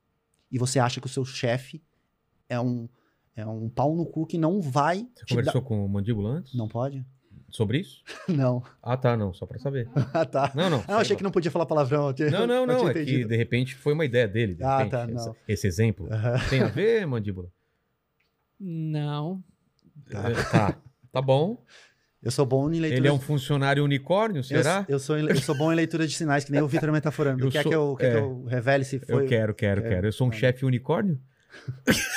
e 0.51 0.57
você 0.57 0.79
acha 0.79 0.99
que 0.99 1.05
o 1.05 1.09
seu 1.09 1.23
chefe 1.23 1.81
é 2.49 2.59
um, 2.59 2.89
é 3.35 3.45
um 3.45 3.69
pau 3.69 3.95
no 3.95 4.03
cu 4.05 4.25
que 4.25 4.37
não 4.37 4.59
vai 4.59 4.97
Você 5.15 5.25
te 5.25 5.35
dar... 5.35 5.35
conversou 5.35 5.61
com 5.61 5.85
o 5.85 5.87
Mandíbula 5.87 6.31
antes? 6.31 6.55
Não 6.55 6.67
pode? 6.67 7.05
Sobre 7.49 7.77
isso? 7.81 8.03
Não. 8.27 8.63
Ah, 8.81 8.97
tá, 8.97 9.15
não, 9.15 9.31
só 9.31 9.45
pra 9.45 9.59
saber. 9.59 9.87
Ah, 10.11 10.25
tá. 10.25 10.51
Não, 10.55 10.71
não. 10.71 10.83
Ah, 10.87 10.93
eu 10.93 10.97
achei 10.97 11.15
que 11.15 11.21
não 11.21 11.29
podia 11.29 11.51
falar 11.51 11.67
palavrão. 11.67 12.07
eu 12.07 12.13
tinha- 12.15 12.31
Não, 12.31 12.47
não, 12.47 12.65
não. 12.65 12.89
É 12.89 12.93
que 12.93 13.23
de 13.23 13.35
repente 13.37 13.75
foi 13.75 13.93
uma 13.93 14.03
ideia 14.03 14.27
dele. 14.27 14.55
de 14.55 14.63
Ah, 14.63 14.77
repente, 14.79 14.91
tá, 14.91 15.03
essa- 15.03 15.25
não. 15.29 15.35
Esse 15.47 15.67
exemplo. 15.67 16.11
Aham. 16.11 16.35
Tem 16.49 16.61
a 16.63 16.67
ver, 16.67 17.05
Mandíbula? 17.05 17.51
Não. 18.59 19.43
Tá. 20.09 20.23
Tá. 20.51 20.81
Tá 21.11 21.21
bom. 21.21 21.63
Eu 22.23 22.31
sou 22.31 22.45
bom 22.45 22.71
em 22.71 22.79
leitura... 22.79 22.99
Ele 23.01 23.07
é 23.07 23.11
um 23.11 23.19
funcionário 23.19 23.83
unicórnio, 23.83 24.39
eu, 24.39 24.43
será? 24.43 24.85
eu, 24.87 24.97
sou, 24.97 25.17
em- 25.17 25.27
eu 25.29 25.35
sou 25.41 25.55
bom 25.57 25.71
em 25.73 25.75
leitura 25.75 26.07
de 26.07 26.15
sinais, 26.15 26.45
que 26.45 26.51
nem 26.53 26.61
o 26.61 26.67
Vitor 26.67 26.89
metaforando. 26.91 27.43
Eu 27.45 27.51
Quer 27.51 27.63
sou- 27.63 27.69
que 27.71 27.75
eu, 27.75 27.95
quer 27.99 28.05
é. 28.05 28.11
que 28.11 28.17
eu 28.19 28.45
revele 28.45 28.85
se 28.85 28.95
Eu 28.95 29.01
foi... 29.17 29.27
quero, 29.27 29.53
quero, 29.53 29.81
quero. 29.81 29.93
quero. 29.95 30.07
Eu 30.07 30.11
sou 30.13 30.27
um 30.27 30.29
Tá. 30.29 30.37
chefe 30.37 30.65
unicórnio? 30.65 31.19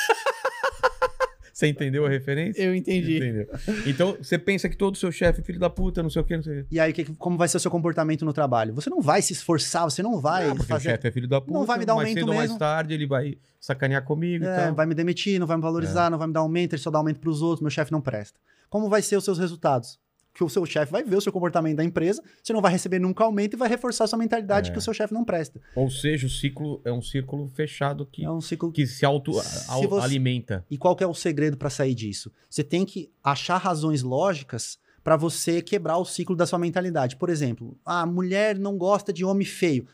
Você 1.53 1.65
entendeu 1.65 2.05
a 2.05 2.09
referência? 2.09 2.61
Eu 2.61 2.75
entendi. 2.75 3.17
Entendeu. 3.17 3.47
Então, 3.87 4.15
você 4.21 4.37
pensa 4.37 4.69
que 4.69 4.77
todo 4.77 4.95
seu 4.95 5.11
chefe 5.11 5.41
é 5.41 5.43
filho 5.43 5.59
da 5.59 5.71
puta, 5.71 6.03
não 6.03 6.09
sei 6.11 6.21
o 6.21 6.25
que, 6.25 6.35
não 6.35 6.43
sei 6.43 6.59
o 6.61 6.65
que. 6.65 6.75
E 6.75 6.79
aí, 6.79 6.93
que- 6.93 7.05
como 7.15 7.35
vai 7.35 7.47
ser 7.47 7.57
o 7.57 7.59
seu 7.59 7.71
comportamento 7.71 8.23
no 8.23 8.31
trabalho? 8.31 8.75
Você 8.75 8.91
não 8.91 9.01
vai 9.01 9.23
se 9.23 9.33
esforçar, 9.33 9.83
você 9.85 10.03
não 10.03 10.21
vai 10.21 10.45
Ah, 10.45 10.49
porque 10.49 10.61
o 10.61 10.65
fazer... 10.67 10.89
chefe 10.91 11.07
é 11.07 11.11
filho 11.11 11.27
da 11.27 11.41
puta, 11.41 11.53
Não 11.57 11.65
vai 11.65 11.79
me 11.79 11.85
dar 11.85 11.95
mais 11.95 12.09
aumento 12.09 12.19
cedo 12.19 12.29
ou 12.29 12.35
mais 12.35 12.49
mesmo. 12.51 12.59
tarde 12.59 12.93
ele 12.93 13.07
vai 13.07 13.39
sacanear 13.59 14.03
comigo 14.03 14.45
e 14.45 14.47
É, 14.47 14.55
tal. 14.67 14.75
vai 14.75 14.85
me 14.85 14.93
demitir, 14.93 15.39
não 15.39 15.47
vai 15.47 15.57
me 15.57 15.63
valorizar, 15.63 16.11
não 16.11 16.19
vai 16.19 16.27
me 16.27 16.33
dar 16.33 16.41
aumento, 16.41 16.73
ele 16.73 16.81
só 16.81 16.91
dá 16.91 16.99
aumento 16.99 17.19
pros 17.19 17.41
outros, 17.41 17.61
meu 17.61 17.71
chefe 17.71 17.91
não 17.91 18.01
presta. 18.01 18.39
Como 18.69 18.89
vai 18.89 19.01
ser 19.01 19.17
os 19.17 19.23
seus 19.23 19.37
resultados? 19.39 19.99
Que 20.33 20.43
o 20.43 20.49
seu 20.49 20.63
chefe 20.67 20.91
vai 20.91 21.03
ver 21.03 21.15
o 21.15 21.21
seu 21.21 21.31
comportamento 21.31 21.77
da 21.77 21.83
empresa, 21.83 22.21
você 22.43 22.53
não 22.53 22.61
vai 22.61 22.71
receber 22.71 22.99
nunca 22.99 23.23
aumento 23.23 23.55
e 23.55 23.57
vai 23.57 23.67
reforçar 23.67 24.03
a 24.03 24.07
sua 24.07 24.19
mentalidade 24.19 24.69
É. 24.69 24.73
que 24.73 24.77
o 24.77 24.81
seu 24.81 24.93
chefe 24.93 25.11
não 25.13 25.25
presta. 25.25 25.59
Ou 25.75 25.89
seja, 25.89 26.27
o 26.27 26.29
ciclo 26.29 26.79
é 26.85 26.91
um 26.91 27.01
círculo 27.01 27.47
fechado 27.47 28.05
que, 28.05 28.23
É 28.23 28.29
um 28.29 28.39
ciclo 28.41 28.71
que 28.71 28.85
se 28.85 29.03
auto-alimenta. 29.03 30.63
E 30.69 30.77
qual 30.77 30.95
é 30.99 31.07
o 31.07 31.13
segredo 31.13 31.57
para 31.57 31.69
sair 31.69 31.95
disso? 31.95 32.31
Você 32.49 32.63
tem 32.63 32.85
que 32.85 33.11
achar 33.23 33.57
razões 33.57 34.03
lógicas 34.03 34.77
para 35.03 35.15
você 35.15 35.61
quebrar 35.61 35.97
o 35.97 36.05
ciclo 36.05 36.35
da 36.35 36.45
sua 36.45 36.59
mentalidade. 36.59 37.15
Por 37.15 37.29
exemplo, 37.29 37.77
a 37.85 38.05
mulher 38.05 38.59
não 38.59 38.77
gosta 38.77 39.11
de 39.13 39.23
homem 39.25 39.45
feio. 39.45 39.87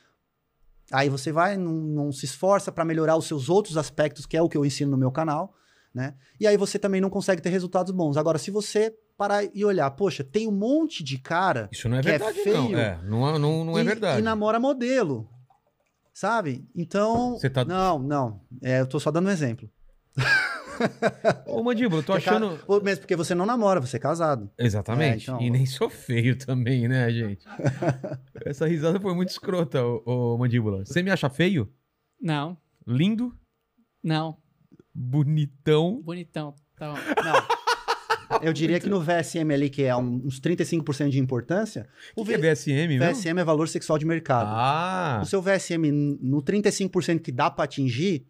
Aí 0.92 1.08
você 1.08 1.32
vai, 1.32 1.56
não, 1.56 1.72
não 1.72 2.12
se 2.12 2.26
esforça 2.26 2.72
para 2.72 2.84
melhorar 2.84 3.16
os 3.16 3.26
seus 3.26 3.48
outros 3.48 3.78
aspectos, 3.78 4.26
que 4.26 4.36
é 4.36 4.42
o 4.42 4.50
que 4.50 4.58
eu 4.58 4.66
ensino 4.66 4.92
no 4.92 4.98
meu 4.98 5.12
canal, 5.12 5.54
né? 5.94 6.16
E 6.40 6.48
aí 6.48 6.58
você 6.58 6.80
também 6.80 7.00
não 7.02 7.10
consegue 7.10 7.42
ter 7.42 7.50
resultados 7.50 7.92
bons. 7.94 8.18
Agora, 8.18 8.38
se 8.40 8.50
você 8.52 8.94
parar 9.18 9.44
e 9.54 9.64
olhar, 9.64 9.90
poxa, 9.92 10.24
tem 10.24 10.48
um 10.48 10.52
monte 10.52 11.04
de 11.04 11.20
cara 11.20 11.70
Isso 11.72 11.88
não 11.88 11.98
é 11.98 12.02
que 12.02 12.10
é 12.10 12.18
verdade, 12.18 12.40
feio 12.40 12.56
não. 12.72 12.78
É, 12.80 13.00
não, 13.04 13.36
é- 13.36 13.40
não, 13.40 13.64
não 13.66 13.78
é 13.78 13.82
e, 13.82 13.86
verdade. 13.86 14.20
e 14.20 14.24
namora 14.24 14.60
modelo, 14.60 15.30
sabe? 16.14 16.68
Então, 16.76 17.34
Você 17.38 17.50
tá- 17.50 17.64
não, 17.64 18.00
não. 18.00 18.42
É, 18.62 18.82
eu 18.82 18.88
tô 18.88 19.00
só 19.00 19.12
dando 19.12 19.28
um 19.28 19.32
exemplo. 19.32 19.70
Ô, 21.46 21.62
Mandíbula, 21.64 22.02
eu 22.02 22.06
tô 22.06 22.14
Porque 22.14 22.28
achando... 22.28 22.58
ca- 22.58 22.80
Mesmo 22.84 23.02
porque 23.02 23.16
você 23.16 23.36
não 23.36 23.46
namora, 23.46 23.80
você 23.80 23.98
é 23.98 24.00
casado. 24.00 24.50
Exatamente. 24.58 25.30
É, 25.30 25.34
então- 25.34 25.42
E 25.42 25.50
nem 25.52 25.66
sou 25.68 25.90
feio 25.90 26.36
também, 26.38 26.88
né, 26.88 27.10
gente? 27.12 27.46
Essa 28.46 28.68
risada 28.68 29.00
foi 29.00 29.14
muito 29.14 29.30
escrota, 29.30 29.86
ô, 29.86 30.02
ô, 30.34 30.38
Mandíbula. 30.38 30.84
Você 30.86 31.04
me 31.04 31.12
acha 31.12 31.30
feio? 31.30 31.72
Não. 32.20 32.58
Lindo? 32.88 33.34
Não. 34.04 34.38
Bonitão? 34.94 36.02
Bonitão. 36.04 36.54
Tá 36.78 36.92
bom. 36.94 36.98
Não. 37.24 37.64
Eu 38.42 38.52
diria 38.52 38.80
que 38.80 38.90
no 38.90 39.00
VSM 39.00 39.54
ali, 39.54 39.70
que 39.70 39.84
é 39.84 39.96
um- 39.96 40.22
uns 40.26 40.40
35% 40.40 41.10
de 41.10 41.20
importância, 41.20 41.88
O 42.16 42.26
que 42.26 42.34
é 42.34 42.38
V- 42.38 42.50
VSM, 42.56 42.88
mesmo? 42.98 43.06
VSM 43.16 43.40
é 43.40 43.44
valor 43.44 43.68
sexual 43.68 43.98
de 44.00 44.06
mercado. 44.06 44.48
Ah, 44.52 45.20
O 45.22 45.26
seu 45.26 45.42
VSM 45.42 45.92
no 46.20 46.42
35% 46.42 47.22
que 47.22 47.32
dá 47.32 47.52
pra 47.52 47.66
atingir, 47.66 48.26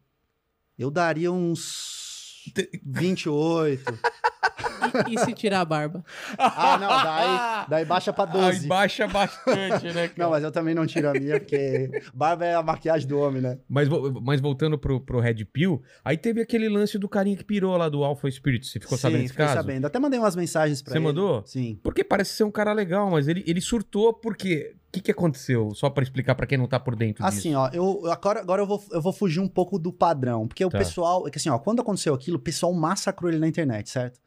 eu 0.77 0.91
daria 0.91 1.31
uns 1.31 2.51
28. 2.85 3.83
E, 5.09 5.17
se 5.19 5.33
tirar 5.33 5.61
a 5.61 5.65
barba? 5.65 6.03
ah, 6.37 6.77
não, 6.77 6.87
daí, 6.89 7.65
daí 7.69 7.85
baixa 7.85 8.11
pra 8.13 8.25
aí 8.25 8.31
12. 8.31 8.67
baixa 8.67 9.07
bastante, 9.07 9.85
né, 9.87 10.07
cara? 10.07 10.13
Não, 10.17 10.29
mas 10.29 10.43
eu 10.43 10.51
também 10.51 10.73
não 10.75 10.85
tiro 10.85 11.09
a 11.09 11.13
minha, 11.13 11.39
porque 11.39 11.89
barba 12.13 12.45
é 12.45 12.55
a 12.55 12.63
maquiagem 12.63 13.07
do 13.07 13.19
homem, 13.19 13.41
né? 13.41 13.57
Mas, 13.67 13.87
mas 14.21 14.39
voltando 14.41 14.77
pro, 14.77 14.99
pro 15.01 15.19
Red 15.19 15.45
Pill, 15.45 15.81
aí 16.03 16.17
teve 16.17 16.41
aquele 16.41 16.69
lance 16.69 16.97
do 16.97 17.07
carinha 17.09 17.35
que 17.37 17.43
pirou 17.43 17.75
lá 17.77 17.89
do 17.89 18.03
Alpha 18.03 18.29
Spirit. 18.29 18.65
Você 18.65 18.79
ficou 18.79 18.97
Sim, 18.97 19.01
sabendo 19.01 19.21
desse 19.21 19.33
fiquei 19.33 19.45
caso? 19.45 19.57
sabendo. 19.57 19.85
Até 19.85 19.99
mandei 19.99 20.19
umas 20.19 20.35
mensagens 20.35 20.81
pra 20.81 20.91
Você 20.91 20.97
ele. 20.97 21.05
mandou? 21.05 21.43
Sim. 21.45 21.79
Porque 21.83 22.03
parece 22.03 22.33
ser 22.33 22.43
um 22.43 22.51
cara 22.51 22.73
legal, 22.73 23.09
mas 23.11 23.27
ele, 23.27 23.43
ele 23.47 23.61
surtou 23.61 24.13
porque... 24.13 24.75
O 24.87 24.93
que, 24.93 25.01
que 25.01 25.11
aconteceu? 25.11 25.71
Só 25.73 25.89
pra 25.89 26.03
explicar 26.03 26.35
pra 26.35 26.45
quem 26.45 26.55
não 26.55 26.67
tá 26.67 26.79
por 26.79 26.95
dentro 26.95 27.23
disso. 27.25 27.39
Assim, 27.39 27.55
ó, 27.55 27.67
eu, 27.73 28.05
agora, 28.11 28.41
agora 28.41 28.61
eu, 28.61 28.67
vou, 28.67 28.79
eu 28.91 29.01
vou 29.01 29.11
fugir 29.11 29.39
um 29.39 29.47
pouco 29.47 29.79
do 29.79 29.91
padrão. 29.91 30.47
Porque 30.47 30.63
o 30.63 30.69
Tá. 30.69 30.77
pessoal. 30.77 31.27
É 31.27 31.31
que 31.31 31.39
assim, 31.39 31.49
ó, 31.49 31.57
quando 31.57 31.79
aconteceu 31.81 32.13
aquilo, 32.13 32.37
o 32.37 32.39
pessoal 32.39 32.71
massacrou 32.73 33.31
ele 33.31 33.39
na 33.39 33.47
internet, 33.47 33.89
certo? 33.89 34.19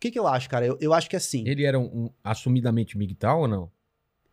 O 0.00 0.02
que, 0.02 0.10
que 0.10 0.18
eu 0.18 0.26
acho, 0.26 0.48
cara? 0.48 0.64
Eu, 0.64 0.78
eu 0.80 0.94
acho 0.94 1.10
que 1.10 1.14
assim. 1.16 1.46
Ele 1.46 1.62
era 1.62 1.78
um, 1.78 1.84
um 2.06 2.10
assumidamente 2.24 2.96
migtal 2.96 3.40
ou 3.42 3.46
não? 3.48 3.70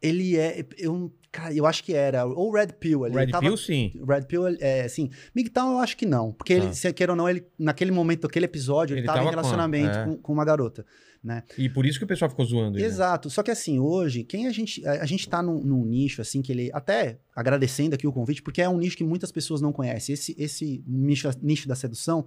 Ele 0.01 0.37
é. 0.37 0.65
Eu, 0.77 1.11
Cara, 1.29 1.53
eu 1.53 1.65
acho 1.65 1.83
que 1.83 1.93
era. 1.93 2.25
Ou 2.25 2.51
Red 2.53 2.67
Pill 2.79 3.03
ali. 3.03 3.15
Red 3.15 3.27
tava- 3.27 3.45
Pill, 3.45 3.57
sim. 3.57 3.91
Red 4.07 4.21
Pill, 4.23 4.47
é, 4.61 4.83
assim, 4.83 5.09
MGTOW 5.35 5.73
eu 5.73 5.79
acho 5.79 5.97
que 5.97 6.05
não. 6.05 6.31
Porque 6.31 6.53
ele, 6.53 6.67
Tá. 6.67 6.73
se 6.73 6.93
queira 6.93 7.11
ou 7.11 7.17
não, 7.17 7.27
ele, 7.29 7.45
naquele 7.59 7.91
momento, 7.91 8.23
naquele 8.23 8.45
episódio, 8.45 8.93
ele, 8.93 9.01
Ele 9.01 9.07
tava, 9.07 9.19
tava 9.19 9.27
em 9.29 9.33
com 9.33 9.39
relacionamento 9.41 9.97
é. 9.97 10.05
com, 10.05 10.17
com 10.17 10.33
uma 10.33 10.45
garota, 10.45 10.85
né? 11.21 11.43
E 11.57 11.67
por 11.67 11.85
isso 11.85 11.99
que 11.99 12.05
o 12.05 12.07
pessoal 12.07 12.29
ficou 12.29 12.45
zoando 12.45 12.77
ele. 12.77 12.83
né? 12.83 12.87
Exato. 12.89 13.29
Só 13.29 13.43
que 13.43 13.51
assim, 13.51 13.77
hoje, 13.77 14.23
quem 14.23 14.47
a 14.47 14.51
gente. 14.51 14.83
A, 14.87 15.03
a 15.03 15.05
gente 15.05 15.27
tá 15.27 15.43
num, 15.43 15.59
num 15.61 15.83
nicho, 15.85 16.21
assim, 16.21 16.41
que 16.41 16.51
ele. 16.53 16.71
Até 16.73 17.19
agradecendo 17.35 17.93
aqui 17.93 18.07
o 18.07 18.13
convite, 18.13 18.41
porque 18.41 18.61
é 18.61 18.69
um 18.69 18.77
nicho 18.77 18.95
que 18.95 19.03
muitas 19.03 19.31
pessoas 19.31 19.59
não 19.59 19.73
conhecem. 19.73 20.13
Esse, 20.13 20.33
esse 20.39 20.83
nicho, 20.87 21.29
nicho 21.41 21.67
da 21.67 21.75
sedução. 21.75 22.25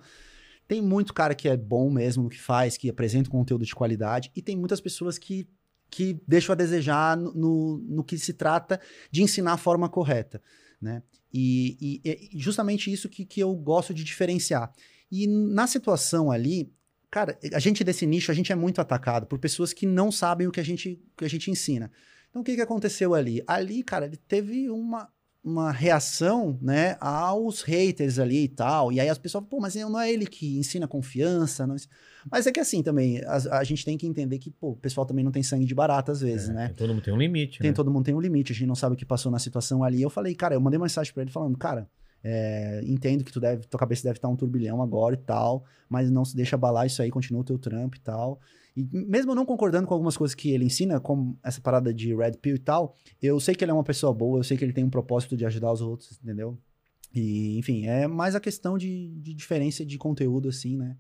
Tem 0.71 0.81
muito 0.81 1.13
cara 1.13 1.35
que 1.35 1.49
é 1.49 1.57
bom 1.57 1.91
mesmo 1.91 2.23
no 2.23 2.29
que 2.29 2.39
faz, 2.41 2.77
que 2.77 2.89
apresenta 2.89 3.29
conteúdo 3.29 3.67
de 3.67 3.75
qualidade, 3.75 4.31
e 4.37 4.41
tem 4.41 4.57
muitas 4.57 4.81
pessoas 4.81 5.19
que, 5.19 5.49
que 5.91 6.23
deixam 6.29 6.53
a 6.53 6.57
desejar 6.57 7.17
no, 7.17 7.35
no, 7.35 7.79
no 7.79 8.05
que 8.05 8.17
se 8.17 8.33
trata 8.33 8.81
de 9.11 9.21
ensinar 9.21 9.55
a 9.55 9.57
forma 9.57 9.89
correta, 9.89 10.41
né? 10.81 11.03
E, 11.35 12.01
e- 12.05 12.31
e 12.37 12.39
justamente 12.39 12.89
isso 12.89 13.09
que, 13.09 13.25
que 13.25 13.41
eu 13.41 13.53
gosto 13.53 13.93
de 13.93 14.05
diferenciar. 14.05 14.73
E 15.11 15.27
na 15.27 15.67
situação 15.67 16.31
ali, 16.31 16.73
cara, 17.11 17.37
a 17.53 17.59
gente 17.59 17.83
desse 17.83 18.07
nicho, 18.07 18.31
a 18.31 18.35
gente 18.35 18.53
é 18.53 18.55
muito 18.55 18.81
atacado 18.81 19.27
por 19.27 19.41
pessoas 19.41 19.73
que 19.73 19.87
não 19.87 20.13
sabem 20.13 20.47
o 20.47 20.53
que 20.53 20.61
a 20.61 20.65
gente, 20.65 21.03
que 21.17 21.25
a 21.25 21.29
gente 21.29 21.51
ensina. 21.51 21.91
Então, 22.29 22.43
o 22.43 22.45
que, 22.45 22.55
que 22.55 22.63
aconteceu 22.63 23.13
ali? 23.13 23.43
Ali, 23.45 23.83
cara, 23.83 24.07
ele 24.07 24.17
teve 24.17 24.71
uma, 24.71 25.09
uma 25.43 25.73
reação, 25.73 26.59
né, 26.61 26.97
aos 27.01 27.63
haters 27.63 28.19
ali 28.19 28.45
e 28.45 28.49
tal. 28.49 28.93
E 28.93 29.01
aí 29.01 29.09
as 29.09 29.19
pessoas, 29.19 29.45
pô, 29.49 29.59
mas 29.59 29.75
não 29.75 29.99
é 29.99 30.13
ele 30.13 30.27
que 30.27 30.59
ensina 30.59 30.87
confiança. 30.87 31.67
Não... 31.67 31.77
Mas 32.31 32.47
é 32.47 32.53
que 32.53 32.61
assim 32.61 32.83
também, 32.83 33.23
a, 33.25 33.59
a 33.59 33.65
gente 33.65 33.85
tem 33.85 33.97
que 33.97 34.07
entender 34.07 34.39
que, 34.39 34.51
pô, 34.51 34.73
o 34.73 34.77
pessoal 34.77 35.07
também 35.07 35.25
não 35.25 35.33
tem 35.33 35.43
sangue 35.43 35.65
de 35.65 35.75
barata 35.75 36.13
às 36.13 36.21
vezes, 36.21 36.51
É, 36.51 36.53
né? 36.53 36.75
Todo 36.77 36.93
mundo 36.93 37.03
tem 37.03 37.15
um 37.15 37.17
limite, 37.17 37.59
Tem, 37.59 37.71
né? 37.71 37.75
todo 37.75 37.91
mundo 37.91 38.05
tem 38.05 38.15
um 38.15 38.21
limite, 38.21 38.53
a 38.53 38.55
gente 38.55 38.67
não 38.67 38.75
sabe 38.75 38.95
o 38.95 38.97
que 38.97 39.07
passou 39.07 39.33
na 39.33 39.39
situação 39.39 39.83
ali. 39.83 40.03
Eu 40.03 40.11
falei, 40.11 40.35
cara, 40.35 40.55
eu 40.55 40.61
mandei 40.61 40.77
uma 40.79 40.85
mensagem 40.85 41.13
pra 41.13 41.23
ele 41.23 41.31
falando, 41.31 41.57
cara, 41.57 41.89
é, 42.23 42.83
entendo 42.85 43.25
que 43.25 43.33
tu 43.33 43.41
deve, 43.41 43.67
tua 43.67 43.81
cabeça 43.81 44.03
deve 44.03 44.19
estar 44.19 44.29
um 44.29 44.37
turbilhão 44.37 44.83
agora 44.83 45.15
e 45.15 45.19
tal, 45.19 45.65
mas 45.89 46.11
não 46.11 46.23
se 46.23 46.37
deixa 46.37 46.55
abalar 46.57 46.87
isso 46.87 47.01
aí, 47.01 47.11
continua 47.11 47.41
o 47.41 47.45
teu 47.45 47.59
trampo 47.59 47.97
e 47.97 48.01
tal. 48.01 48.39
E 48.77 48.89
mesmo 48.93 49.35
não 49.35 49.45
concordando 49.45 49.87
com 49.87 49.95
algumas 49.95 50.17
coisas 50.17 50.35
que 50.35 50.51
ele 50.51 50.65
ensina, 50.65 51.01
como 51.01 51.39
essa 51.43 51.61
parada 51.61 51.93
de 51.93 52.15
Red 52.15 52.33
Pill 52.41 52.57
e 52.57 52.59
tal, 52.59 52.95
eu 53.21 53.39
sei 53.41 53.55
que 53.55 53.65
ele 53.65 53.71
é 53.71 53.75
uma 53.75 53.85
pessoa 53.85 54.13
boa, 54.13 54.39
eu 54.39 54.45
sei 54.45 54.57
que 54.57 54.65
ele 54.65 54.73
tem 54.73 54.85
um 54.85 54.91
propósito 54.91 55.37
de 55.37 55.45
ajudar 55.45 55.73
os 55.73 55.81
outros, 55.81 56.19
entendeu? 56.23 56.59
E, 57.15 57.59
enfim, 57.59 57.87
é 57.87 58.07
mais 58.07 58.35
a 58.35 58.41
questão 58.41 58.79
de, 58.79 59.09
de 59.17 59.35
diferença 59.35 59.85
de 59.85 59.99
conteúdo, 59.99 60.49
assim, 60.49 60.77
né? 60.77 60.97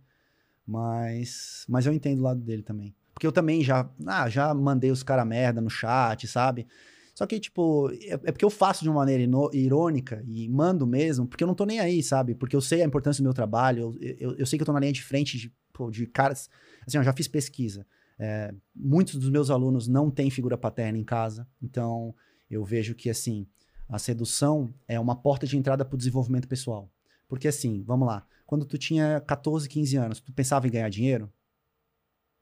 Mas, 0.67 1.65
mas 1.69 1.87
eu 1.87 1.93
entendo 1.93 2.21
o 2.21 2.23
lado 2.23 2.41
dele 2.41 2.63
também. 2.63 2.95
Porque 3.15 3.27
eu 3.27 3.33
também 3.33 3.63
já, 3.63 3.89
ah, 4.07 4.29
já 4.29 4.53
mandei 4.55 4.91
os 4.91 5.03
cara 5.03 5.25
merda 5.25 5.61
no 5.61 5.71
chat, 5.71 6.27
sabe? 6.27 6.67
Só 7.15 7.27
que, 7.27 7.39
tipo, 7.39 7.91
é, 7.91 8.15
é 8.15 8.33
porque 8.33 8.45
eu 8.45 8.51
faço 8.51 8.83
de 8.83 8.89
uma 8.89 9.01
maneira 9.01 9.23
irônica 9.53 10.25
e 10.27 10.49
mando 10.49 10.87
mesmo, 10.87 11.27
porque 11.27 11.45
eu 11.45 11.49
não 11.49 11.55
tô 11.55 11.67
nem 11.67 11.79
aí, 11.79 12.03
sabe? 12.03 12.35
Porque 12.35 12.57
eu 12.57 12.61
sei 12.61 12.83
a 12.83 12.87
importância 12.87 13.23
do 13.23 13.27
meu 13.27 13.35
trabalho, 13.35 13.95
eu, 14.01 14.17
eu, 14.19 14.37
eu 14.39 14.47
sei 14.47 14.59
que 14.59 14.63
eu 14.63 14.67
tô 14.67 14.73
na 14.73 14.81
linha 14.81 14.93
de 14.93 15.03
frente 15.03 15.37
de, 15.37 15.53
pô, 15.73 15.91
de 15.91 16.07
caras. 16.07 16.49
Assim, 16.87 16.99
eu 16.99 17.05
já 17.05 17.13
fiz 17.13 17.29
pesquisa. 17.29 17.87
É, 18.19 18.53
muitos 18.75 19.15
dos 19.17 19.31
meus 19.31 19.51
alunos 19.51 19.89
não 19.89 20.11
têm 20.11 20.31
figura 20.31 20.57
paterna 20.57 20.99
em 20.99 21.05
casa, 21.05 21.49
então 21.63 22.15
eu 22.51 22.65
vejo 22.65 22.95
que, 22.95 23.09
assim, 23.09 23.47
a 23.89 23.99
sedução 23.99 24.73
é 24.87 25.01
uma 25.01 25.17
porta 25.17 25.47
de 25.47 25.57
entrada 25.57 25.85
pro 25.85 25.97
desenvolvimento 25.97 26.47
pessoal. 26.47 26.91
Porque, 27.29 27.49
assim, 27.49 27.83
vamos 27.83 28.07
lá, 28.07 28.27
quando 28.45 28.65
tu 28.65 28.77
tinha 28.77 29.21
14, 29.21 29.69
15 29.69 29.97
anos, 29.97 30.21
tu 30.21 30.33
pensava 30.33 30.67
em 30.67 30.71
ganhar 30.71 30.89
dinheiro, 30.89 31.33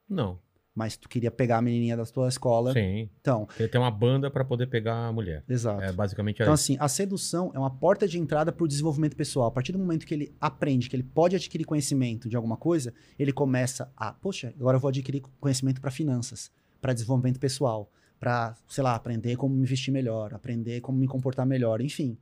Não. 0.08 0.40
Mas 0.78 0.96
tu 0.96 1.08
queria 1.08 1.28
pegar 1.30 1.58
a 1.58 1.62
menininha 1.62 1.96
da 1.96 2.04
tua 2.06 2.28
escola. 2.28 2.72
Sim. 2.72 3.10
Então, 3.20 3.48
Ele 3.58 3.66
tem 3.68 3.80
uma 3.80 3.90
banda 3.90 4.30
pra 4.30 4.44
poder 4.44 4.68
pegar 4.68 5.08
a 5.08 5.12
mulher. 5.12 5.42
exato. 5.48 5.82
É 5.82 5.90
basicamente 5.90 6.40
Então, 6.40 6.54
isso. 6.54 6.62
assim, 6.62 6.76
a 6.78 6.86
sedução 6.86 7.50
é 7.52 7.58
uma 7.58 7.68
porta 7.68 8.06
de 8.06 8.16
entrada 8.16 8.52
para 8.52 8.62
o 8.62 8.68
desenvolvimento 8.68 9.16
pessoal. 9.16 9.48
A 9.48 9.50
partir 9.50 9.72
do 9.72 9.78
momento 9.80 10.06
que 10.06 10.14
ele 10.14 10.32
aprende 10.40 10.88
que 10.88 10.94
ele 10.94 11.02
pode 11.02 11.34
adquirir 11.34 11.64
conhecimento 11.64 12.28
de 12.28 12.36
alguma 12.36 12.56
coisa, 12.56 12.94
ele 13.18 13.32
começa 13.32 13.90
a, 13.96 14.12
poxa, 14.12 14.54
agora 14.56 14.76
eu 14.76 14.80
vou 14.80 14.88
adquirir 14.88 15.20
conhecimento 15.40 15.80
para 15.80 15.90
finanças, 15.90 16.48
para 16.80 16.92
desenvolvimento 16.92 17.40
pessoal, 17.40 17.90
para, 18.20 18.54
sei 18.68 18.84
lá, 18.84 18.94
aprender 18.94 19.34
como 19.36 19.52
me 19.56 19.66
vestir 19.66 19.90
melhor, 19.90 20.32
aprender 20.32 20.80
como 20.80 20.96
me 20.96 21.08
comportar 21.08 21.44
melhor, 21.44 21.80
enfim. 21.80 22.16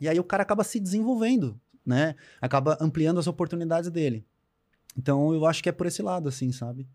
E 0.00 0.08
aí 0.08 0.18
o 0.18 0.24
cara 0.24 0.42
acaba 0.42 0.64
se 0.64 0.80
desenvolvendo, 0.80 1.56
né? 1.86 2.16
Acaba 2.40 2.76
ampliando 2.80 3.20
as 3.20 3.28
oportunidades 3.28 3.88
dele. 3.88 4.26
Então, 4.98 5.32
eu 5.32 5.46
acho 5.46 5.62
que 5.62 5.68
é 5.68 5.72
por 5.72 5.86
esse 5.86 6.02
lado, 6.02 6.28
assim, 6.28 6.50
sabe? 6.50 6.88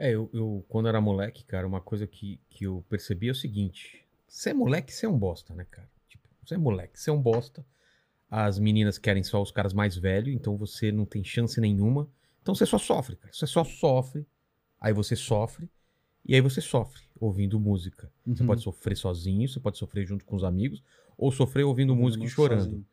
É, 0.00 0.10
eu, 0.14 0.30
eu, 0.32 0.64
quando 0.66 0.88
era 0.88 0.98
moleque, 0.98 1.44
cara, 1.44 1.66
uma 1.66 1.80
coisa 1.82 2.06
que, 2.06 2.40
que 2.48 2.64
eu 2.64 2.82
percebi 2.88 3.28
é 3.28 3.32
o 3.32 3.34
seguinte: 3.34 4.02
você 4.26 4.48
é 4.48 4.54
moleque, 4.54 4.90
você 4.90 5.04
é 5.04 5.08
um 5.08 5.18
bosta, 5.18 5.54
né, 5.54 5.66
cara? 5.70 5.90
Tipo, 6.08 6.26
você 6.42 6.54
é 6.54 6.58
moleque, 6.58 6.98
você 6.98 7.10
é 7.10 7.12
um 7.12 7.20
bosta. 7.20 7.64
As 8.30 8.58
meninas 8.58 8.96
querem 8.96 9.22
só 9.22 9.42
os 9.42 9.50
caras 9.50 9.74
mais 9.74 9.96
velhos, 9.96 10.34
então 10.34 10.56
você 10.56 10.90
não 10.90 11.04
tem 11.04 11.22
chance 11.22 11.60
nenhuma. 11.60 12.08
Então 12.40 12.54
você 12.54 12.64
só 12.64 12.78
sofre, 12.78 13.16
cara. 13.16 13.30
Você 13.30 13.46
só 13.46 13.62
sofre. 13.62 14.26
Aí 14.80 14.92
você 14.94 15.14
sofre. 15.14 15.68
E 16.24 16.34
aí 16.34 16.40
você 16.40 16.62
sofre 16.62 17.02
ouvindo 17.20 17.60
música. 17.60 18.10
Você 18.24 18.40
Uhum. 18.42 18.46
pode 18.46 18.62
sofrer 18.62 18.96
sozinho, 18.96 19.46
você 19.46 19.60
pode 19.60 19.76
sofrer 19.76 20.06
junto 20.06 20.24
com 20.24 20.34
os 20.34 20.44
amigos, 20.44 20.82
ou 21.18 21.30
sofrer 21.30 21.64
ouvindo 21.64 21.94
música 21.94 22.24
e 22.24 22.28
chorando. 22.28 22.62
sozinho. 22.64 22.86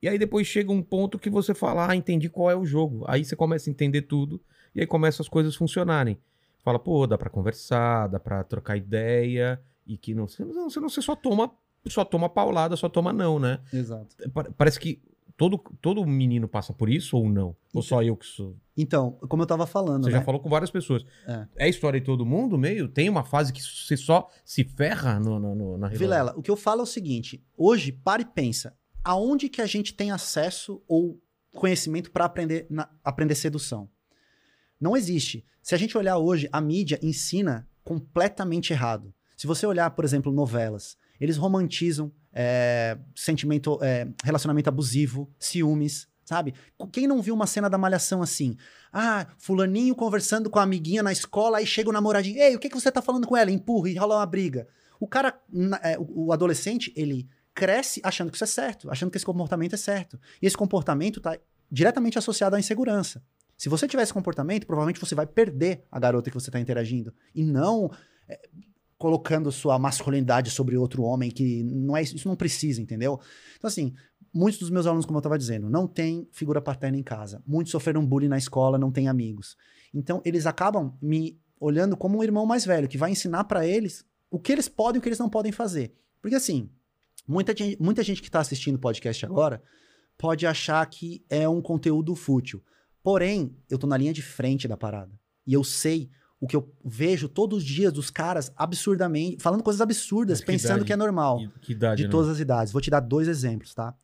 E 0.00 0.08
aí 0.08 0.18
depois 0.18 0.46
chega 0.46 0.70
um 0.70 0.82
ponto 0.82 1.18
que 1.18 1.28
você 1.30 1.54
fala, 1.54 1.90
ah, 1.90 1.96
entendi 1.96 2.28
qual 2.28 2.48
é 2.50 2.54
o 2.54 2.64
jogo. 2.64 3.04
Aí 3.08 3.24
você 3.24 3.34
começa 3.34 3.68
a 3.68 3.72
entender 3.72 4.02
tudo 4.02 4.40
e 4.74 4.80
aí 4.80 4.86
começam 4.86 5.24
as 5.24 5.28
coisas 5.28 5.56
funcionarem. 5.56 6.18
Fala, 6.62 6.78
pô, 6.78 7.06
dá 7.06 7.18
pra 7.18 7.28
conversar, 7.30 8.06
dá 8.08 8.20
pra 8.20 8.44
trocar 8.44 8.76
ideia 8.76 9.60
e 9.86 9.96
que 9.96 10.14
não, 10.14 10.28
você 10.28 10.44
não, 10.44 10.70
você 10.70 11.02
só 11.02 11.16
toma, 11.16 11.50
só 11.88 12.04
toma 12.04 12.28
paulada, 12.28 12.76
só 12.76 12.88
toma 12.88 13.12
não, 13.12 13.38
né? 13.38 13.60
Exato. 13.72 14.14
Pa- 14.32 14.50
Parece 14.56 14.78
que 14.78 15.02
todo 15.36 15.58
todo 15.80 16.06
menino 16.06 16.46
passa 16.46 16.72
por 16.72 16.88
isso 16.88 17.16
ou 17.16 17.28
não? 17.28 17.48
Ou 17.48 17.56
Então- 17.70 17.82
só 17.82 18.02
eu 18.02 18.16
que 18.16 18.26
sou? 18.26 18.56
Então, 18.76 19.12
como 19.28 19.42
eu 19.42 19.46
tava 19.46 19.66
falando, 19.66 20.04
Você 20.04 20.10
né? 20.12 20.18
já 20.18 20.24
falou 20.24 20.40
com 20.40 20.48
várias 20.48 20.70
pessoas. 20.70 21.04
É. 21.26 21.46
É. 21.66 21.68
história 21.68 21.98
de 22.00 22.06
todo 22.06 22.24
mundo, 22.24 22.56
meio? 22.56 22.88
Tem 22.88 23.08
uma 23.08 23.24
fase 23.24 23.52
que 23.52 23.60
você 23.60 23.96
só 23.96 24.28
se 24.44 24.62
ferra 24.64 25.18
no, 25.18 25.38
no, 25.40 25.54
no- 25.54 25.72
na 25.78 25.88
relação? 25.88 25.98
Vilela, 25.98 26.34
o 26.36 26.42
que 26.42 26.50
eu 26.50 26.56
falo 26.56 26.80
é 26.80 26.84
o 26.84 26.86
seguinte: 26.86 27.44
hoje, 27.56 27.90
para 27.92 28.22
e 28.22 28.24
pensa. 28.24 28.74
Aonde 29.04 29.48
que 29.48 29.60
a 29.60 29.66
gente 29.66 29.92
tem 29.94 30.12
acesso 30.12 30.80
ou 30.86 31.20
conhecimento 31.52 32.12
para 32.12 32.24
aprender, 32.24 32.66
na- 32.70 32.88
aprender 33.02 33.34
sedução? 33.34 33.90
Não 34.82 34.96
existe. 34.96 35.44
Se 35.62 35.76
a 35.76 35.78
gente 35.78 35.96
olhar 35.96 36.18
hoje, 36.18 36.48
a 36.50 36.60
mídia 36.60 36.98
ensina 37.00 37.68
completamente 37.84 38.72
errado. 38.72 39.14
Se 39.36 39.46
você 39.46 39.64
olhar, 39.64 39.88
por 39.90 40.04
exemplo, 40.04 40.32
novelas, 40.32 40.96
eles 41.20 41.36
romantizam 41.36 42.12
é, 42.32 42.98
sentimento, 43.14 43.78
é, 43.80 44.08
relacionamento 44.24 44.68
abusivo, 44.68 45.30
ciúmes, 45.38 46.08
sabe? 46.24 46.52
Quem 46.90 47.06
não 47.06 47.22
viu 47.22 47.32
uma 47.32 47.46
cena 47.46 47.70
da 47.70 47.78
malhação 47.78 48.22
assim? 48.22 48.56
Ah, 48.92 49.28
fulaninho 49.38 49.94
conversando 49.94 50.50
com 50.50 50.58
a 50.58 50.64
amiguinha 50.64 51.00
na 51.00 51.12
escola, 51.12 51.58
aí 51.58 51.66
chega 51.66 51.88
o 51.88 51.92
namoradinho, 51.92 52.42
ei, 52.42 52.56
o 52.56 52.58
que, 52.58 52.68
que 52.68 52.74
você 52.74 52.90
tá 52.90 53.00
falando 53.00 53.24
com 53.24 53.36
ela? 53.36 53.52
Empurra 53.52 53.88
e 53.88 53.94
rola 53.94 54.16
uma 54.16 54.26
briga. 54.26 54.66
O 54.98 55.06
cara, 55.06 55.40
é, 55.84 55.96
o 55.96 56.32
adolescente, 56.32 56.92
ele 56.96 57.28
cresce 57.54 58.00
achando 58.02 58.32
que 58.32 58.36
isso 58.36 58.44
é 58.44 58.48
certo, 58.48 58.90
achando 58.90 59.12
que 59.12 59.16
esse 59.16 59.26
comportamento 59.26 59.74
é 59.74 59.78
certo. 59.78 60.18
E 60.40 60.46
esse 60.46 60.56
comportamento 60.56 61.20
tá 61.20 61.38
diretamente 61.70 62.18
associado 62.18 62.56
à 62.56 62.58
insegurança. 62.58 63.22
Se 63.62 63.68
você 63.68 63.86
tiver 63.86 64.02
esse 64.02 64.12
comportamento, 64.12 64.66
provavelmente 64.66 64.98
você 64.98 65.14
vai 65.14 65.24
perder 65.24 65.84
a 65.88 65.96
garota 66.00 66.28
que 66.28 66.34
você 66.34 66.48
está 66.48 66.58
interagindo. 66.58 67.14
E 67.32 67.44
não 67.44 67.92
é, 68.28 68.48
colocando 68.98 69.52
sua 69.52 69.78
masculinidade 69.78 70.50
sobre 70.50 70.76
outro 70.76 71.04
homem, 71.04 71.30
que 71.30 71.62
não 71.62 71.96
é 71.96 72.02
isso, 72.02 72.26
não 72.26 72.34
precisa, 72.34 72.82
entendeu? 72.82 73.20
Então, 73.56 73.68
assim, 73.68 73.94
muitos 74.34 74.58
dos 74.58 74.68
meus 74.68 74.84
alunos, 74.84 75.06
como 75.06 75.16
eu 75.16 75.20
estava 75.20 75.38
dizendo, 75.38 75.70
não 75.70 75.86
têm 75.86 76.28
figura 76.32 76.60
paterna 76.60 76.98
em 76.98 77.04
casa. 77.04 77.40
Muitos 77.46 77.70
sofreram 77.70 78.04
bullying 78.04 78.26
na 78.26 78.36
escola, 78.36 78.76
não 78.76 78.90
têm 78.90 79.06
amigos. 79.06 79.56
Então, 79.94 80.20
eles 80.24 80.44
acabam 80.44 80.98
me 81.00 81.38
olhando 81.60 81.96
como 81.96 82.18
um 82.18 82.24
irmão 82.24 82.44
mais 82.44 82.64
velho, 82.64 82.88
que 82.88 82.98
vai 82.98 83.12
ensinar 83.12 83.44
para 83.44 83.64
eles 83.64 84.04
o 84.28 84.40
que 84.40 84.50
eles 84.50 84.68
podem 84.68 84.96
e 84.96 84.98
o 84.98 85.02
que 85.02 85.08
eles 85.08 85.20
não 85.20 85.30
podem 85.30 85.52
fazer. 85.52 85.94
Porque, 86.20 86.34
assim, 86.34 86.68
muita 87.28 87.54
gente, 87.56 87.80
muita 87.80 88.02
gente 88.02 88.20
que 88.20 88.28
está 88.28 88.40
assistindo 88.40 88.74
o 88.74 88.80
podcast 88.80 89.24
agora 89.24 89.62
pode 90.18 90.48
achar 90.48 90.84
que 90.86 91.24
é 91.30 91.48
um 91.48 91.62
conteúdo 91.62 92.16
fútil. 92.16 92.60
Porém, 93.02 93.56
eu 93.68 93.78
tô 93.78 93.86
na 93.86 93.96
linha 93.96 94.12
de 94.12 94.22
frente 94.22 94.68
da 94.68 94.76
parada. 94.76 95.12
E 95.46 95.52
eu 95.52 95.64
sei 95.64 96.10
o 96.40 96.46
que 96.46 96.56
eu 96.56 96.72
vejo 96.84 97.28
todos 97.28 97.58
os 97.58 97.64
dias 97.64 97.92
dos 97.92 98.10
caras 98.10 98.52
absurdamente, 98.56 99.42
falando 99.42 99.62
coisas 99.62 99.80
absurdas, 99.80 100.38
Mas 100.38 100.44
que 100.44 100.46
pensando 100.52 100.70
idade? 100.78 100.84
que 100.86 100.92
é 100.92 100.96
normal. 100.96 101.38
Que, 101.60 101.72
idade, 101.72 101.98
De 101.98 102.04
né? 102.04 102.10
todas 102.10 102.28
as 102.30 102.40
idades. 102.40 102.72
Vou 102.72 102.82
te 102.82 102.90
dar 102.90 103.00
dois 103.00 103.28
exemplos, 103.28 103.74
tá? 103.74 103.94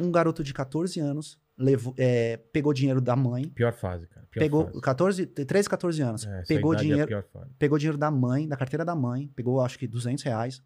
Um 0.00 0.10
garoto 0.10 0.42
de 0.42 0.54
14 0.54 0.98
anos 1.00 1.38
levou, 1.56 1.94
é, 1.98 2.38
pegou 2.52 2.72
dinheiro 2.72 3.00
da 3.00 3.14
mãe. 3.14 3.48
Pior 3.50 3.72
fase, 3.74 4.06
cara. 4.06 4.26
Pior 4.30 4.42
pegou 4.42 4.66
fase. 4.66 4.80
14, 4.80 5.26
13, 5.26 5.68
14 5.68 6.02
anos. 6.02 6.24
É, 6.26 6.42
pegou 6.44 6.72
é 6.72 6.76
dinheiro, 6.78 7.24
fase. 7.30 7.50
pegou 7.58 7.76
dinheiro 7.78 7.98
da 7.98 8.10
mãe, 8.10 8.48
da 8.48 8.56
carteira 8.56 8.84
da 8.84 8.94
mãe, 8.94 9.28
pegou 9.34 9.60
acho 9.60 9.78
que 9.78 9.86
200 9.86 10.24
reais 10.24 10.62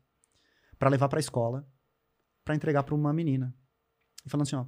pra 0.78 0.88
levar 0.88 1.08
pra 1.08 1.18
escola, 1.18 1.66
pra 2.44 2.54
entregar 2.54 2.84
pra 2.84 2.94
uma 2.94 3.12
menina. 3.12 3.52
E 4.24 4.30
falando 4.30 4.46
assim, 4.46 4.56
ó, 4.56 4.64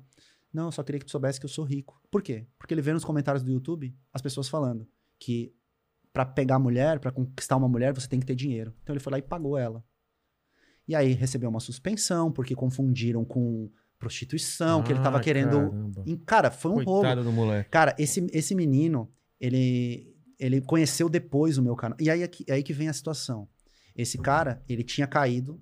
não, 0.52 0.66
eu 0.66 0.72
só 0.72 0.82
queria 0.82 0.98
que 0.98 1.04
tu 1.06 1.10
soubesse 1.10 1.38
que 1.38 1.46
eu 1.46 1.50
sou 1.50 1.64
rico. 1.64 2.00
Por 2.10 2.22
quê? 2.22 2.46
Porque 2.58 2.72
ele 2.74 2.82
vê 2.82 2.92
nos 2.92 3.04
comentários 3.04 3.42
do 3.42 3.50
YouTube 3.50 3.94
as 4.12 4.22
pessoas 4.22 4.48
falando 4.48 4.86
que 5.18 5.52
pra 6.12 6.24
pegar 6.24 6.58
mulher, 6.58 6.98
pra 6.98 7.10
conquistar 7.12 7.56
uma 7.56 7.68
mulher, 7.68 7.92
você 7.94 8.08
tem 8.08 8.18
que 8.18 8.26
ter 8.26 8.34
dinheiro. 8.34 8.74
Então 8.82 8.92
ele 8.94 9.00
foi 9.00 9.10
lá 9.12 9.18
e 9.18 9.22
pagou 9.22 9.56
ela. 9.58 9.84
E 10.86 10.94
aí 10.94 11.12
recebeu 11.12 11.50
uma 11.50 11.60
suspensão, 11.60 12.32
porque 12.32 12.54
confundiram 12.54 13.24
com 13.24 13.70
prostituição, 13.98 14.82
que 14.82 14.90
ele 14.92 15.00
tava 15.00 15.18
Ah, 15.18 15.20
querendo. 15.20 15.50
caramba. 15.70 16.02
Em- 16.06 16.16
Cara, 16.16 16.50
foi 16.50 16.70
um 16.70 16.74
roubo. 16.76 17.00
Coitado 17.02 17.22
do 17.24 17.32
moleque. 17.32 17.68
Cara, 17.70 17.94
esse, 17.98 18.26
esse 18.32 18.54
menino, 18.54 19.12
ele, 19.38 20.16
ele 20.38 20.60
conheceu 20.62 21.08
depois 21.08 21.58
o 21.58 21.62
meu 21.62 21.76
canal. 21.76 21.96
E 22.00 22.08
aí, 22.08 22.22
aqui- 22.22 22.44
aí 22.50 22.62
que 22.62 22.72
vem 22.72 22.88
a 22.88 22.92
situação. 22.92 23.48
Esse 23.94 24.16
cara, 24.16 24.62
ele 24.68 24.82
tinha 24.82 25.06
caído 25.06 25.60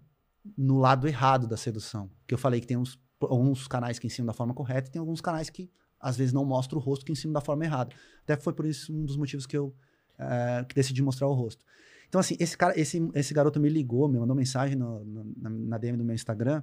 no 0.56 0.78
lado 0.78 1.08
errado 1.08 1.48
da 1.48 1.56
sedução. 1.56 2.10
Que 2.26 2.34
eu 2.34 2.38
falei 2.38 2.60
que 2.60 2.66
tem 2.66 2.76
uns, 2.76 2.98
alguns 3.20 3.66
canais 3.66 3.98
que 3.98 4.06
ensinam 4.06 4.26
da 4.26 4.32
forma 4.32 4.52
correta 4.54 4.88
e 4.88 4.92
tem 4.92 5.00
alguns 5.00 5.20
canais 5.20 5.48
que 5.50 5.70
às 6.00 6.16
vezes 6.16 6.32
não 6.32 6.44
mostram 6.44 6.78
o 6.78 6.82
rosto 6.82 7.04
que 7.04 7.12
ensinam 7.12 7.32
da 7.32 7.40
forma 7.40 7.64
errada. 7.64 7.94
Até 8.22 8.36
foi 8.36 8.52
por 8.52 8.66
isso 8.66 8.92
um 8.94 9.04
dos 9.04 9.16
motivos 9.16 9.46
que 9.46 9.56
eu 9.56 9.74
eh, 10.18 10.64
que 10.68 10.74
decidi 10.74 11.02
mostrar 11.02 11.26
o 11.28 11.32
rosto. 11.34 11.64
Então, 12.08 12.20
assim, 12.20 12.36
esse 12.38 12.56
cara, 12.56 12.78
esse, 12.78 12.98
esse 13.14 13.34
garoto 13.34 13.58
me 13.58 13.68
ligou, 13.68 14.08
me 14.08 14.18
mandou 14.18 14.34
mensagem 14.36 14.76
no- 14.76 15.04
no- 15.04 15.32
na, 15.36 15.50
na 15.50 15.78
DM 15.78 15.96
do 15.98 16.04
meu 16.04 16.14
Instagram, 16.14 16.62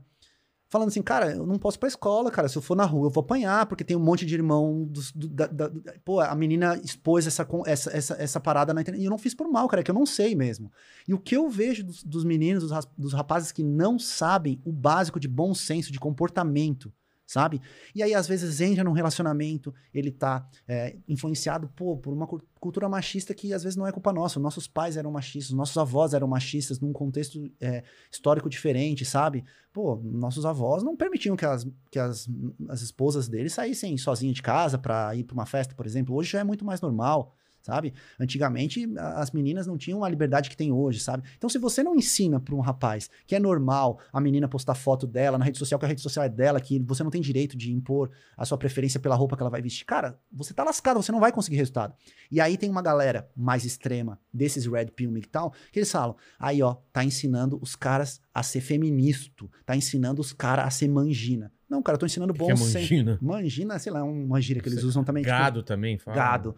falando 0.73 0.87
assim, 0.89 1.01
cara, 1.01 1.31
eu 1.31 1.45
não 1.45 1.57
posso 1.59 1.77
ir 1.77 1.79
pra 1.79 1.87
escola, 1.87 2.29
cara. 2.31 2.49
Se 2.49 2.57
eu 2.57 2.61
for 2.61 2.75
na 2.75 2.83
rua, 2.83 3.05
eu 3.07 3.11
vou 3.11 3.21
apanhar, 3.21 3.65
porque 3.67 3.83
tem 3.83 3.95
um 3.95 3.99
monte 3.99 4.25
de 4.25 4.33
irmão. 4.33 4.83
Dos, 4.89 5.11
do- 5.11 5.29
da- 5.29 5.47
da- 5.47 5.67
do- 5.69 5.81
pô, 6.03 6.19
a 6.19 6.35
menina 6.35 6.77
expôs 6.83 7.25
essa, 7.27 7.47
essa, 7.67 7.95
essa, 7.95 8.13
essa 8.19 8.39
parada 8.39 8.73
na 8.73 8.81
internet. 8.81 9.01
E 9.01 9.05
eu 9.05 9.11
não 9.11 9.17
fiz 9.17 9.33
por 9.35 9.47
mal, 9.49 9.67
cara, 9.67 9.81
é 9.81 9.83
que 9.83 9.91
eu 9.91 9.95
não 9.95 10.05
sei 10.05 10.35
mesmo. 10.35 10.71
E 11.07 11.13
o 11.13 11.19
que 11.19 11.37
eu 11.37 11.47
vejo 11.47 11.83
dos, 11.83 12.03
dos 12.03 12.25
meninos, 12.25 12.67
dos, 12.67 12.87
dos 12.97 13.13
rapazes 13.13 13.51
que 13.51 13.63
não 13.63 13.97
sabem 13.99 14.59
o 14.65 14.71
básico 14.71 15.19
de 15.19 15.27
bom 15.27 15.53
senso, 15.53 15.91
de 15.91 15.99
comportamento, 15.99 16.91
sabe? 17.25 17.61
E 17.95 18.03
aí, 18.03 18.13
às 18.13 18.27
vezes, 18.27 18.59
entra 18.61 18.83
num 18.83 18.91
relacionamento, 18.91 19.73
ele 19.93 20.11
tá 20.11 20.47
é, 20.67 20.95
influenciado, 21.07 21.69
pô, 21.75 21.97
por 21.97 22.13
uma 22.13 22.27
cu- 22.27 22.41
cultura 22.59 22.87
machista 22.87 23.33
que 23.33 23.53
às 23.53 23.63
vezes 23.63 23.75
não 23.75 23.87
é 23.87 23.91
culpa 23.91 24.13
nossa. 24.13 24.39
Nossos 24.39 24.67
pais 24.67 24.97
eram 24.97 25.11
machistas, 25.11 25.55
nossos 25.55 25.77
avós 25.77 26.13
eram 26.13 26.27
machistas 26.27 26.79
num 26.79 26.93
contexto 26.93 27.49
é, 27.59 27.83
histórico 28.11 28.49
diferente, 28.49 29.05
sabe? 29.05 29.43
Pô, 29.71 29.99
nossos 30.03 30.45
avós 30.45 30.83
não 30.83 30.95
permitiam 30.95 31.35
que 31.35 31.45
as, 31.45 31.67
que 31.89 31.97
as, 31.97 32.29
as 32.69 32.81
esposas 32.81 33.27
deles 33.27 33.53
saíssem 33.53 33.97
sozinhas 33.97 34.35
de 34.35 34.41
casa 34.41 34.77
pra 34.77 35.15
ir 35.15 35.23
pra 35.23 35.33
uma 35.33 35.45
festa, 35.45 35.73
por 35.73 35.85
exemplo. 35.85 36.15
Hoje 36.15 36.31
já 36.31 36.39
é 36.39 36.43
muito 36.43 36.63
mais 36.63 36.79
normal, 36.79 37.33
sabe? 37.63 37.93
Antigamente, 38.19 38.87
as 38.97 39.31
meninas 39.31 39.65
não 39.65 39.77
tinham 39.77 40.03
a 40.03 40.09
liberdade 40.09 40.49
que 40.49 40.57
tem 40.57 40.71
hoje, 40.71 40.99
sabe? 40.99 41.23
Então, 41.37 41.49
se 41.49 41.57
você 41.57 41.81
não 41.81 41.95
ensina 41.95 42.39
pra 42.39 42.53
um 42.53 42.59
rapaz 42.59 43.09
que 43.25 43.35
é 43.35 43.39
normal 43.39 43.99
a 44.11 44.19
menina 44.19 44.47
postar 44.47 44.75
foto 44.75 45.07
dela 45.07 45.37
na 45.37 45.45
rede 45.45 45.57
social, 45.57 45.79
que 45.79 45.85
a 45.85 45.89
rede 45.89 46.01
social 46.01 46.25
é 46.25 46.29
dela, 46.29 46.59
que 46.59 46.79
você 46.79 47.03
não 47.03 47.09
tem 47.09 47.21
direito 47.21 47.57
de 47.57 47.71
impor 47.71 48.11
a 48.37 48.45
sua 48.45 48.57
preferência 48.57 48.99
pela 48.99 49.15
roupa 49.15 49.35
que 49.35 49.41
ela 49.41 49.49
vai 49.49 49.61
vestir, 49.61 49.85
cara, 49.85 50.19
você 50.31 50.53
tá 50.53 50.63
lascado, 50.63 51.01
você 51.01 51.11
não 51.11 51.19
vai 51.19 51.31
conseguir 51.31 51.55
resultado. 51.55 51.93
E 52.29 52.41
aí 52.41 52.57
tem 52.57 52.69
uma 52.69 52.81
galera 52.81 53.29
mais 53.35 53.63
extrema, 53.65 54.19
desses 54.33 54.65
Red 54.65 54.87
Pill 54.87 55.17
e 55.17 55.21
tal, 55.21 55.53
que 55.71 55.79
eles 55.79 55.91
falam, 55.91 56.15
aí 56.37 56.61
ó, 56.61 56.75
tá 56.91 57.03
ensinando 57.03 57.57
os 57.61 57.75
caras 57.75 58.21
a 58.33 58.43
ser 58.43 58.61
feministo, 58.61 59.49
tá 59.65 59.75
ensinando 59.75 60.21
os 60.21 60.33
caras 60.33 60.65
a 60.65 60.69
ser 60.69 60.89
mangina. 60.89 61.51
Não, 61.69 61.81
cara, 61.81 61.95
eu 61.95 61.99
tô 61.99 62.05
ensinando 62.05 62.33
bom 62.33 62.45
que 62.45 62.51
é 62.51 62.55
mangina? 62.55 63.17
Mangina, 63.21 63.79
sei 63.79 63.91
lá, 63.91 63.99
é 63.99 64.03
uma 64.03 64.39
gíria 64.39 64.61
que 64.61 64.69
eles 64.69 64.83
usam 64.83 65.03
também. 65.03 65.23
tipo, 65.23 65.35
Gado 65.35 65.63
também, 65.63 65.97
fala. 65.97 66.15
gado. 66.15 66.55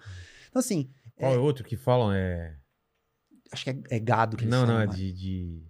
Então, 0.55 0.61
assim, 0.61 0.89
Qual 1.17 1.33
é 1.33 1.37
outro 1.37 1.65
que 1.65 1.75
falam? 1.75 2.13
É. 2.13 2.55
acho 3.51 3.65
que 3.65 3.69
é, 3.71 3.77
é 3.89 3.99
gado 3.99 4.37
que 4.37 4.45
eles 4.45 4.51
Não, 4.51 4.61
não, 4.61 4.67
falam, 4.67 4.81
é 4.83 4.87
né? 4.87 4.93
de. 4.93 5.11
de... 5.11 5.67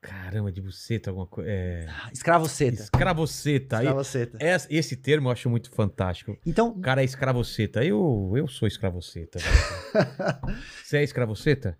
Caramba, 0.00 0.50
de 0.50 0.62
buceta, 0.62 1.10
alguma 1.10 1.26
coisa. 1.26 1.50
É. 1.50 1.86
Ah, 1.86 2.08
Escravoceta. 2.10 2.80
Escravoceta. 2.84 3.76
Aí, 3.76 3.84
Escravoceta. 3.84 4.38
essa- 4.40 4.66
esse 4.70 4.96
termo 4.96 5.28
eu 5.28 5.32
acho 5.32 5.50
muito 5.50 5.70
fantástico. 5.70 6.38
Então, 6.46 6.68
O 6.70 6.80
cara 6.80 7.02
é 7.02 7.04
escravoceta. 7.04 7.84
Eu, 7.84 8.32
eu 8.34 8.48
sou 8.48 8.66
escravoceta. 8.66 9.38
Você 10.82 10.96
é 10.96 11.02
escravoceta? 11.02 11.78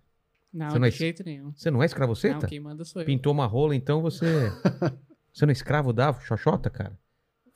Não, 0.53 0.69
Você 0.69 0.77
não 0.77 0.85
é 0.85 0.89
de 0.91 0.97
jeito 0.97 1.23
nenhum. 1.23 1.51
Você 1.55 1.71
não 1.71 1.81
é 1.81 1.85
escravoceta? 1.87 2.41
Não, 2.41 2.47
quem 2.47 2.59
manda 2.59 2.85
sou 2.85 3.01
eu. 3.01 3.05
Pintou 3.07 3.33
uma 3.33 3.47
rola, 3.47 3.75
então 3.75 4.03
você. 4.03 4.23
você 5.33 5.43
não 5.47 5.49
é 5.49 5.53
escravo 5.53 5.91
da 5.91 6.13
xoxota, 6.13 6.69
cara? 6.69 6.95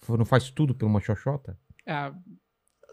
Não 0.10 0.26
faz 0.26 0.50
tudo 0.50 0.74
por 0.74 0.88
uma 0.88 1.00
xoxota? 1.00 1.60
Ah, 1.86 2.12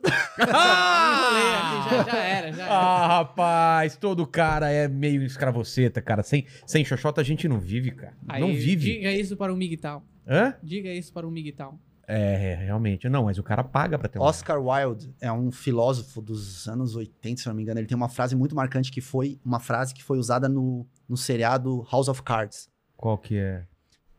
aqui, 0.02 1.90
já, 1.90 2.04
já 2.04 2.18
era, 2.18 2.52
já 2.52 2.64
era. 2.64 2.72
Ah, 2.74 3.06
rapaz, 3.18 3.96
todo 3.96 4.26
cara 4.26 4.70
é 4.70 4.88
meio 4.88 5.22
escravoceta, 5.22 6.00
cara. 6.02 6.22
Sem, 6.22 6.46
sem 6.66 6.84
xoxota 6.84 7.20
a 7.20 7.24
gente 7.24 7.48
não 7.48 7.58
vive, 7.60 7.90
cara. 7.92 8.14
Aí, 8.28 8.40
não 8.40 8.48
vive. 8.48 8.92
Diga 8.94 9.12
isso 9.12 9.36
para 9.36 9.52
um 9.52 9.56
migtal. 9.56 10.04
Hã? 10.26 10.54
Diga 10.62 10.90
isso 10.90 11.12
para 11.12 11.26
um 11.26 11.30
migtal. 11.30 11.78
É, 12.06 12.54
realmente. 12.60 13.08
Não, 13.08 13.24
mas 13.24 13.38
o 13.38 13.42
cara 13.42 13.62
paga 13.62 13.98
pra 13.98 14.08
ter 14.08 14.18
uma. 14.18 14.26
Oscar 14.26 14.60
Wilde 14.60 15.14
é 15.20 15.30
um 15.32 15.50
filósofo 15.50 16.20
dos 16.20 16.68
anos 16.68 16.96
80, 16.96 17.40
se 17.42 17.46
não 17.48 17.54
me 17.54 17.62
engano. 17.62 17.78
Ele 17.80 17.86
tem 17.86 17.96
uma 17.96 18.08
frase 18.08 18.34
muito 18.34 18.54
marcante 18.54 18.90
que 18.90 19.00
foi 19.00 19.38
uma 19.44 19.60
frase 19.60 19.94
que 19.94 20.02
foi 20.02 20.18
usada 20.18 20.48
no, 20.48 20.86
no 21.08 21.16
seriado 21.16 21.86
House 21.90 22.08
of 22.08 22.22
Cards. 22.22 22.68
Qual 22.96 23.16
que 23.18 23.36
é? 23.38 23.64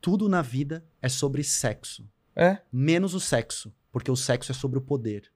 Tudo 0.02 0.28
na 0.28 0.42
vida 0.42 0.84
é 1.02 1.08
sobre 1.08 1.44
sexo, 1.44 2.06
É? 2.36 2.58
menos 2.72 3.14
o 3.14 3.20
sexo, 3.20 3.74
porque 3.92 4.12
o 4.12 4.16
sexo 4.18 4.52
é 4.52 4.56
sobre 4.56 4.78
o 4.78 4.82
poder. 4.82 5.32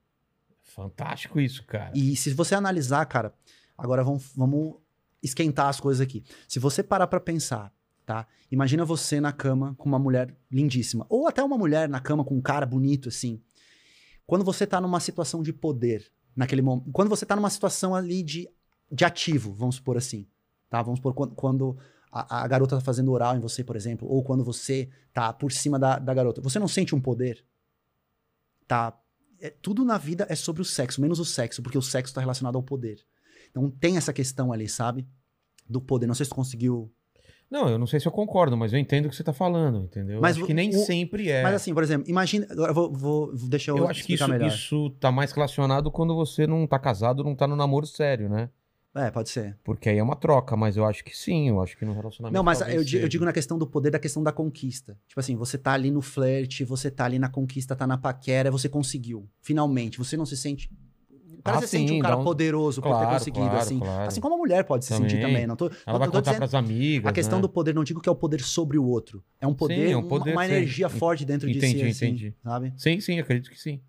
Fantástico 0.78 1.40
isso, 1.40 1.64
cara. 1.66 1.92
E 1.96 2.16
se 2.16 2.32
você 2.36 2.54
analisar, 2.54 3.04
cara, 3.08 3.34
agora 3.76 4.04
vamos, 4.04 4.32
vamos 4.36 4.76
esquentar 5.24 5.70
as 5.70 5.80
coisas 5.80 6.00
aqui. 6.00 6.24
Se 6.48 6.60
você 6.60 6.84
parar 6.84 7.08
pra 7.08 7.20
pensar, 7.20 7.74
tá? 8.06 8.28
Imagina 8.52 8.86
você 8.86 9.20
na 9.20 9.32
cama 9.32 9.74
com 9.76 9.90
uma 9.90 9.98
mulher 9.98 10.38
lindíssima, 10.52 11.04
ou 11.10 11.28
até 11.28 11.44
uma 11.44 11.58
mulher 11.58 11.90
na 11.90 12.00
cama 12.00 12.24
com 12.24 12.36
um 12.36 12.42
cara 12.42 12.64
bonito 12.64 13.10
assim. 13.10 13.42
Quando 14.28 14.46
você 14.46 14.68
tá 14.68 14.80
numa 14.80 15.00
situação 15.00 15.42
de 15.42 15.52
poder, 15.52 16.12
naquele 16.36 16.62
momento, 16.62 16.92
quando 16.92 17.10
você 17.10 17.26
tá 17.26 17.36
numa 17.36 17.50
situação 17.50 17.96
ali 17.96 18.22
de, 18.22 18.48
de 18.92 19.04
ativo, 19.04 19.56
vamos 19.56 19.78
supor 19.78 19.98
assim, 19.98 20.28
tá? 20.70 20.80
Vamos 20.84 21.00
supor 21.00 21.16
quando, 21.16 21.34
quando 21.34 21.78
a, 22.12 22.44
a 22.44 22.48
garota 22.48 22.76
tá 22.76 22.82
fazendo 22.82 23.12
oral 23.12 23.36
em 23.36 23.40
você, 23.40 23.64
por 23.64 23.76
exemplo, 23.76 24.08
ou 24.08 24.24
quando 24.24 24.44
você 24.44 24.92
tá 25.12 25.34
por 25.34 25.52
cima 25.52 25.80
da, 25.80 25.98
da 25.98 26.14
garota, 26.14 26.40
você 26.40 26.60
não 26.60 26.68
sente 26.68 26.94
um 26.94 27.02
poder? 27.02 27.44
Tá? 28.68 28.96
É, 29.40 29.50
tudo 29.50 29.84
na 29.86 29.98
vida 29.98 30.26
é 30.30 30.36
sobre 30.36 30.62
o 30.62 30.66
sexo, 30.66 31.00
menos 31.02 31.20
o 31.20 31.26
sexo, 31.26 31.62
porque 31.62 31.78
o 31.78 31.82
sexo 31.82 32.14
tá 32.14 32.22
relacionado 32.22 32.56
ao 32.56 32.64
poder. 32.64 32.98
Então 33.50 33.70
tem 33.70 33.98
essa 33.98 34.12
questão 34.14 34.52
ali, 34.52 34.68
sabe? 34.68 35.08
Do 35.70 35.80
poder. 35.82 36.08
Não 36.08 36.16
sei 36.16 36.26
se 36.26 36.30
tu 36.32 36.36
conseguiu. 36.36 36.92
Não, 37.50 37.70
eu 37.70 37.78
não 37.80 37.88
sei 37.88 38.00
se 38.00 38.06
eu 38.08 38.12
concordo, 38.12 38.58
mas 38.58 38.74
eu 38.74 38.80
entendo 38.80 39.06
o 39.06 39.10
que 39.10 39.16
você 39.16 39.24
tá 39.24 39.32
falando, 39.32 39.86
entendeu? 39.86 40.20
Mas 40.22 40.36
acho 40.36 40.44
o- 40.44 40.48
que 40.48 40.54
nem 40.54 40.70
o- 40.76 40.80
sempre 40.80 41.30
é. 41.30 41.44
Mas 41.44 41.56
assim, 41.56 41.74
por 41.74 41.82
exemplo, 41.82 42.10
imagina. 42.10 42.46
Agora 42.50 42.72
eu 42.72 42.76
vou, 42.76 42.92
vou. 42.92 43.34
Deixa 43.48 43.72
eu, 43.72 43.78
eu 43.78 43.88
acho 43.88 44.04
que 44.06 44.14
isso, 44.16 44.28
melhor. 44.28 44.48
isso 44.48 44.90
tá 45.00 45.12
mais 45.12 45.32
relacionado 45.32 45.90
quando 45.90 46.14
você 46.16 46.46
não 46.46 46.68
tá 46.68 46.78
casado, 46.78 47.24
não 47.24 47.36
tá 47.36 47.48
no 47.48 47.56
namoro 47.56 47.86
sério, 47.86 48.28
né? 48.28 48.50
É, 48.98 49.12
pode 49.12 49.30
ser. 49.30 49.56
Porque 49.64 49.90
aí 49.90 49.98
é 49.98 50.04
uma 50.04 50.16
troca, 50.16 50.56
mas 50.58 50.76
eu 50.76 50.84
acho 50.86 51.04
que 51.04 51.16
sim, 51.16 51.50
eu 51.50 51.62
acho 51.62 51.78
que 51.78 51.86
no 51.86 51.94
relacionamento. 51.94 52.34
Não, 52.36 52.44
mas 52.44 52.62
eu, 52.62 53.00
eu 53.00 53.08
digo 53.08 53.24
na 53.24 53.32
questão 53.32 53.58
do 53.58 53.68
poder, 53.68 53.92
da 53.92 54.00
questão 54.00 54.24
da 54.24 54.32
conquista. 54.32 54.98
Tipo 55.08 55.20
assim, 55.20 55.36
você 55.36 55.58
tá 55.58 55.74
ali 55.74 55.92
no 55.92 56.02
flerte, 56.02 56.64
você 56.66 56.90
tá 56.90 57.06
ali 57.06 57.20
na 57.20 57.30
conquista, 57.30 57.76
tá 57.76 57.86
na 57.86 57.98
paquera, 57.98 58.50
você 58.50 58.68
conseguiu. 58.68 59.30
Finalmente. 59.42 59.98
Você 60.00 60.18
não 60.18 60.26
se 60.26 60.36
sente. 60.36 60.70
O 61.38 61.42
cara 61.44 61.60
Ah, 61.60 61.62
se 61.62 61.68
sente 61.68 61.92
sim, 61.92 62.00
um 62.00 62.02
cara 62.02 62.18
um- 62.18 62.24
poderoso 62.24 62.82
por 62.82 62.90
ter 62.90 62.96
Claro, 63.04 63.20
conseguido, 63.20 63.46
claro, 63.46 63.60
assim. 63.60 63.80
claro. 63.80 64.08
Assim 64.08 64.20
como 64.20 64.34
a 64.36 64.38
mulher 64.38 64.64
pode 64.66 64.84
se 64.86 64.94
sentir 64.94 65.18
Também. 65.18 65.22
também. 65.22 65.48
Não 65.48 65.56
tô, 65.56 65.66
Ela 65.68 65.74
não, 65.86 66.00
vai 66.00 66.08
tô 66.08 66.12
contar 66.14 66.22
dizendo- 66.32 66.38
pras 66.40 66.54
amigas. 66.56 67.06
A 67.10 67.14
questão 67.14 67.38
né? 67.38 67.42
do 67.44 67.50
poder, 67.50 67.76
não 67.76 67.84
digo 67.84 68.02
que 68.02 68.10
é 68.10 68.12
o 68.12 68.16
poder 68.16 68.42
sobre 68.42 68.78
o 68.80 68.84
outro. 68.84 69.24
É 69.40 69.46
um 69.46 69.54
poder, 69.54 69.92
é 69.92 69.96
um 69.96 70.00
uma- 70.00 70.10
poder, 70.10 70.32
uma, 70.34 70.46
sim. 70.46 70.52
energia 70.54 70.90
forte 70.90 71.24
dentro 71.24 71.48
de 71.48 71.54
si, 71.62 71.68
Entendi, 71.68 71.86
assim, 71.86 72.06
entendi. 72.08 72.34
sabe? 72.44 72.74
Sim, 72.76 73.00
sim, 73.00 73.20
acredito 73.20 73.52
que 73.52 73.60
sim. 73.62 73.80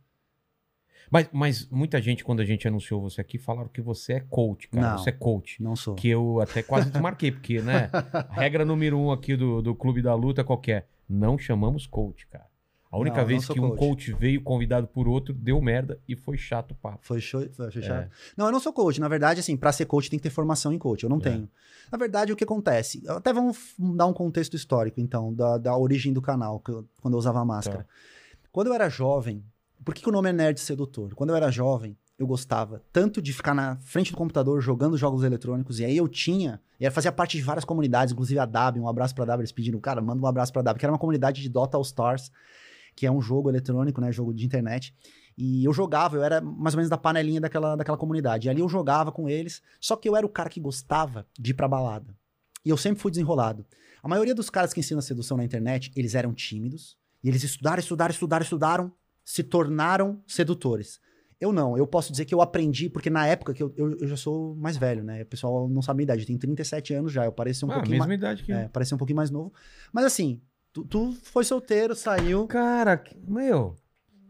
Mas, 1.11 1.29
mas 1.33 1.69
muita 1.71 2.01
gente, 2.01 2.25
quando 2.25 2.41
a 2.41 2.45
gente 2.45 2.67
anunciou 2.69 3.01
você 3.01 3.21
aqui, 3.21 3.39
falaram 3.39 3.69
que 3.69 3.81
você 3.81 4.15
é 4.15 4.21
coach, 4.21 4.69
cara. 4.69 4.91
Não. 4.93 4.99
Você 4.99 5.11
é 5.11 5.13
coach. 5.13 5.63
Não 5.63 5.75
sou. 5.77 5.95
Que 5.95 6.09
eu 6.09 6.41
até 6.41 6.63
quase 6.63 6.91
desmarquei, 6.91 7.31
porque, 7.33 7.61
né? 7.63 7.91
Regra 8.31 8.65
número 8.65 8.99
um 8.99 9.11
aqui 9.11 9.37
do, 9.37 9.63
do 9.63 9.75
Clube 9.75 10.03
da 10.03 10.15
Luta 10.15 10.45
qual 10.45 10.59
que 10.59 10.73
é? 10.73 10.87
Não 11.09 11.39
chamamos 11.39 11.87
coach, 11.87 12.27
cara. 12.27 12.47
A 12.91 12.99
única 12.99 13.19
Não, 13.21 13.27
vez 13.27 13.47
que 13.47 13.61
um 13.61 13.69
coach. 13.71 13.79
coach 13.79 14.13
veio 14.15 14.41
convidado 14.43 14.87
por 14.87 15.07
outro, 15.07 15.35
deu 15.35 15.61
merda 15.61 16.01
e 16.09 16.17
foi 16.17 16.39
chato 16.39 16.71
o 16.71 16.75
papo. 16.75 17.01
Foi 17.03 17.21
show, 17.21 17.47
foi 17.53 17.71
chato. 17.71 18.05
É. 18.07 18.11
Não, 18.35 18.47
eu 18.47 18.53
não 18.53 18.61
sou 18.61 18.73
coach. 18.73 18.99
Na 18.99 19.09
verdade, 19.09 19.41
assim, 19.41 19.59
pra 19.59 19.73
ser 19.73 19.85
coach 19.85 20.09
tem 20.09 20.19
que 20.19 20.23
ter 20.23 20.31
formação 20.31 20.73
em 20.73 20.79
coach. 20.79 21.03
Eu 21.05 21.11
não 21.11 21.19
É. 21.19 21.21
tenho. 21.21 21.51
Na 21.93 21.99
verdade, 21.99 22.33
o 22.33 22.37
que 22.37 22.45
acontece? 22.45 23.03
Até 23.07 23.31
vamos 23.31 23.75
dar 23.79 24.07
um 24.07 24.15
contexto 24.15 24.55
histórico, 24.57 25.01
então, 25.03 25.35
da, 25.35 25.59
da 25.59 25.77
origem 25.77 26.15
do 26.15 26.23
canal, 26.23 26.63
eu- 26.67 26.87
quando 27.03 27.13
eu 27.13 27.19
usava 27.19 27.45
máscara. 27.45 27.85
Tá. 27.85 27.87
Quando 28.51 28.69
eu 28.69 28.75
era 28.75 28.89
jovem, 28.89 29.45
por 29.85 29.95
que, 29.95 30.03
que 30.03 30.09
o 30.09 30.13
nome 30.13 30.31
é 30.31 30.33
Nerd 30.33 30.61
Sedutor? 30.61 31.15
Quando 31.15 31.31
eu 31.31 31.37
era 31.37 31.51
jovem, 31.51 31.97
eu 32.19 32.27
gostava 32.27 32.83
tanto 32.93 33.23
de 33.23 33.33
ficar 33.33 33.55
na 33.55 33.77
frente 33.77 34.11
do 34.11 34.17
computador 34.17 34.61
jogando 34.61 34.97
jogos 34.97 35.23
eletrônicos, 35.23 35.79
e 35.79 35.85
aí 35.85 35.97
eu 35.97 36.09
tinha, 36.09 36.61
e 36.79 36.91
fazia 36.91 37.13
parte 37.13 37.37
de 37.37 37.43
várias 37.43 37.65
comunidades, 37.65 38.13
inclusive 38.13 38.41
a 38.41 38.45
DAB, 38.45 38.81
um 38.81 38.89
abraço 38.89 39.15
pra 39.15 39.25
DAB, 39.25 39.41
eles 39.41 39.53
pediram, 39.53 39.79
cara, 39.79 40.01
manda 40.01 40.21
um 40.21 40.27
abraço 40.27 40.53
pra 40.53 40.63
DAB, 40.63 40.79
que 40.79 40.85
era 40.85 40.93
uma 40.93 40.99
comunidade 40.99 41.41
de 41.41 41.49
Dota 41.49 41.77
All 41.77 41.83
Stars, 41.83 42.33
que 42.97 43.07
é 43.07 43.11
um 43.11 43.21
jogo 43.21 43.49
eletrônico, 43.49 44.01
né, 44.01 44.11
jogo 44.11 44.35
de 44.35 44.45
internet, 44.45 44.93
e 45.37 45.65
eu 45.65 45.73
jogava, 45.73 46.17
eu 46.17 46.25
era 46.25 46.41
mais 46.41 46.75
ou 46.75 46.79
menos 46.79 46.91
da 46.91 46.99
panelinha 46.99 47.41
daquela, 47.41 47.77
daquela 47.77 47.97
comunidade, 47.97 48.49
e 48.49 48.51
ali 48.51 48.61
eu 48.61 48.69
jogava 48.69 49.13
com 49.13 49.29
eles, 49.29 49.63
só 49.81 49.95
que 49.95 50.09
eu 50.09 50.17
era 50.17 50.27
o 50.27 50.29
cara 50.29 50.51
que 50.51 50.59
gostava 50.59 51.25
de 51.39 51.53
ir 51.53 51.55
pra 51.55 51.69
balada, 51.69 52.17
e 52.65 52.71
eu 52.71 52.77
sempre 52.77 53.01
fui 53.01 53.13
desenrolado. 53.13 53.65
A 54.03 54.09
maioria 54.09 54.35
dos 54.35 54.51
caras 54.51 54.73
que 54.73 54.81
ensinam 54.81 55.01
sedução 55.01 55.37
na 55.37 55.45
internet, 55.45 55.93
eles 55.95 56.17
eram 56.17 56.35
tímidos, 56.35 56.97
e 57.23 57.29
eles 57.29 57.45
estudaram, 57.45 57.79
estudaram, 57.79 58.11
estudaram, 58.11 58.43
estudaram, 58.43 58.93
se 59.29 59.43
tornaram 59.43 60.23
sedutores. 60.27 60.99
Eu 61.39 61.53
não, 61.53 61.77
eu 61.77 61.87
posso 61.87 62.11
dizer 62.11 62.25
que 62.25 62.35
eu 62.35 62.41
aprendi, 62.41 62.89
porque 62.89 63.11
na 63.11 63.27
época 63.27 63.53
que 63.53 63.63
eu, 63.63 63.71
eu, 63.77 63.99
eu 64.01 64.09
já 64.09 64.17
sou 64.17 64.57
mais 64.57 64.79
velho, 64.79 65.05
né? 65.05 65.21
O 65.21 65.27
pessoal 65.27 65.69
não 65.69 65.83
sabe 65.83 65.97
a 65.97 65.99
minha 65.99 66.05
idade, 66.05 66.23
eu 66.23 66.27
tenho 66.27 66.39
37 66.39 66.95
anos 66.95 67.13
já, 67.13 67.27
eu 67.27 67.31
pareço 67.33 67.67
um 67.67 67.71
ah, 67.71 67.75
pouquinho 67.75 67.97
mesma 67.97 68.07
mais. 68.07 68.19
idade 68.19 68.43
que. 68.43 68.51
É, 68.51 68.69
parecia 68.69 68.95
um 68.95 68.99
pouquinho 68.99 69.19
mais 69.19 69.31
novo. 69.31 69.53
Mas 69.93 70.07
assim, 70.07 70.41
tu, 70.73 70.83
tu 70.83 71.15
foi 71.25 71.45
solteiro, 71.45 71.95
saiu. 71.95 72.47
Cara, 72.47 72.97
que- 72.97 73.15
meu. 73.29 73.77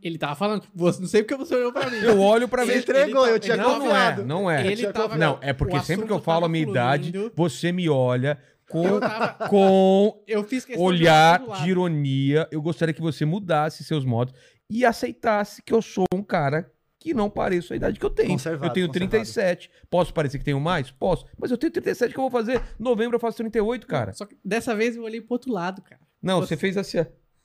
Ele 0.03 0.19
tava 0.19 0.35
falando, 0.35 0.65
você, 0.75 1.01
não 1.01 1.07
sei 1.09 1.23
porque 1.23 1.37
você 1.37 1.55
olhou 1.55 1.73
pra 1.73 1.89
mim. 1.89 1.99
Eu 1.99 2.19
olho 2.21 2.49
pra 2.49 2.65
Ele 2.65 2.73
ver. 2.73 2.79
entregou, 2.81 3.25
ele 3.25 3.37
eu 3.37 3.39
tinha 3.39 3.57
não, 3.57 3.79
não 3.79 3.97
é, 3.97 4.25
não 4.25 4.51
é. 4.51 4.67
Ele 4.67 4.83
tava, 4.93 5.11
confiado. 5.11 5.19
Não, 5.19 5.39
é 5.41 5.53
porque 5.53 5.79
sempre 5.81 6.07
que 6.07 6.13
eu 6.13 6.21
falo 6.21 6.45
a 6.45 6.49
minha 6.49 6.69
idade, 6.69 7.13
fluindo. 7.13 7.33
você 7.37 7.71
me 7.71 7.89
olha 7.89 8.37
com, 8.69 8.85
Eu 8.85 9.01
tava. 9.01 9.49
com 9.49 10.23
Eu 10.27 10.43
fiz 10.43 10.65
questão 10.65 10.85
de 10.93 11.03
olhar 11.03 11.41
de 11.63 11.71
ironia. 11.71 12.49
Eu 12.51 12.61
gostaria 12.61 12.93
que 12.93 13.01
você 13.01 13.25
mudasse 13.25 13.83
seus 13.85 14.05
modos 14.05 14.35
e 14.71 14.85
aceitasse 14.85 15.63
que 15.63 15.73
eu 15.73 15.81
sou 15.83 16.05
um 16.13 16.23
cara 16.23 16.71
que 16.99 17.15
não 17.15 17.31
pareço 17.31 17.73
a 17.73 17.77
idade 17.77 17.99
que 17.99 18.05
eu 18.05 18.11
tenho. 18.11 18.31
Conservado, 18.31 18.67
eu 18.67 18.73
tenho 18.75 18.87
conservado. 18.89 19.11
37. 19.11 19.71
Posso 19.89 20.13
parecer 20.13 20.39
que 20.39 20.45
tenho 20.45 20.59
mais? 20.61 20.91
Posso. 20.91 21.25
Mas 21.39 21.51
eu 21.51 21.57
tenho 21.57 21.73
37 21.73 22.13
que 22.13 22.19
eu 22.19 22.23
vou 22.23 22.31
fazer. 22.31 22.61
Novembro 22.79 23.17
eu 23.17 23.21
faço 23.21 23.37
38, 23.39 23.87
cara. 23.87 24.13
Só 24.13 24.27
que 24.27 24.37
dessa 24.45 24.75
vez 24.75 24.97
eu 24.97 25.05
olhei 25.05 25.21
pro 25.21 25.35
outro 25.35 25.53
lado, 25.53 25.81
cara. 25.81 26.01
Não, 26.21 26.41
Você- 26.41 26.49
você 26.49 26.57
fez 26.57 26.77
assim. 26.77 26.99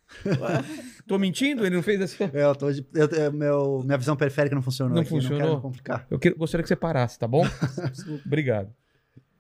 Tô 1.08 1.18
mentindo? 1.18 1.66
Ele 1.66 1.76
não 1.76 1.84
fez 1.84 2.02
assim. 2.02 2.24
É, 2.34 2.44
Eu 2.44 2.56
tô 2.56 2.70
eu- 2.70 2.84
eu- 2.94 3.34
meu, 3.34 3.82
minha 3.84 3.98
visão 3.98 4.16
periférica 4.16 4.56
não 4.56 4.62
funcionou. 4.62 4.94
Não 4.94 5.02
aqui, 5.02 5.10
funcionou? 5.10 5.40
Não 5.40 5.48
quero 5.48 5.62
complicar. 5.62 6.08
Eu 6.10 6.20
que- 6.20 6.32
gostaria 6.32 6.62
que 6.64 6.68
você 6.68 6.76
parasse, 6.76 7.18
tá 7.18 7.28
bom? 7.28 7.44
Obrigado. 8.26 8.74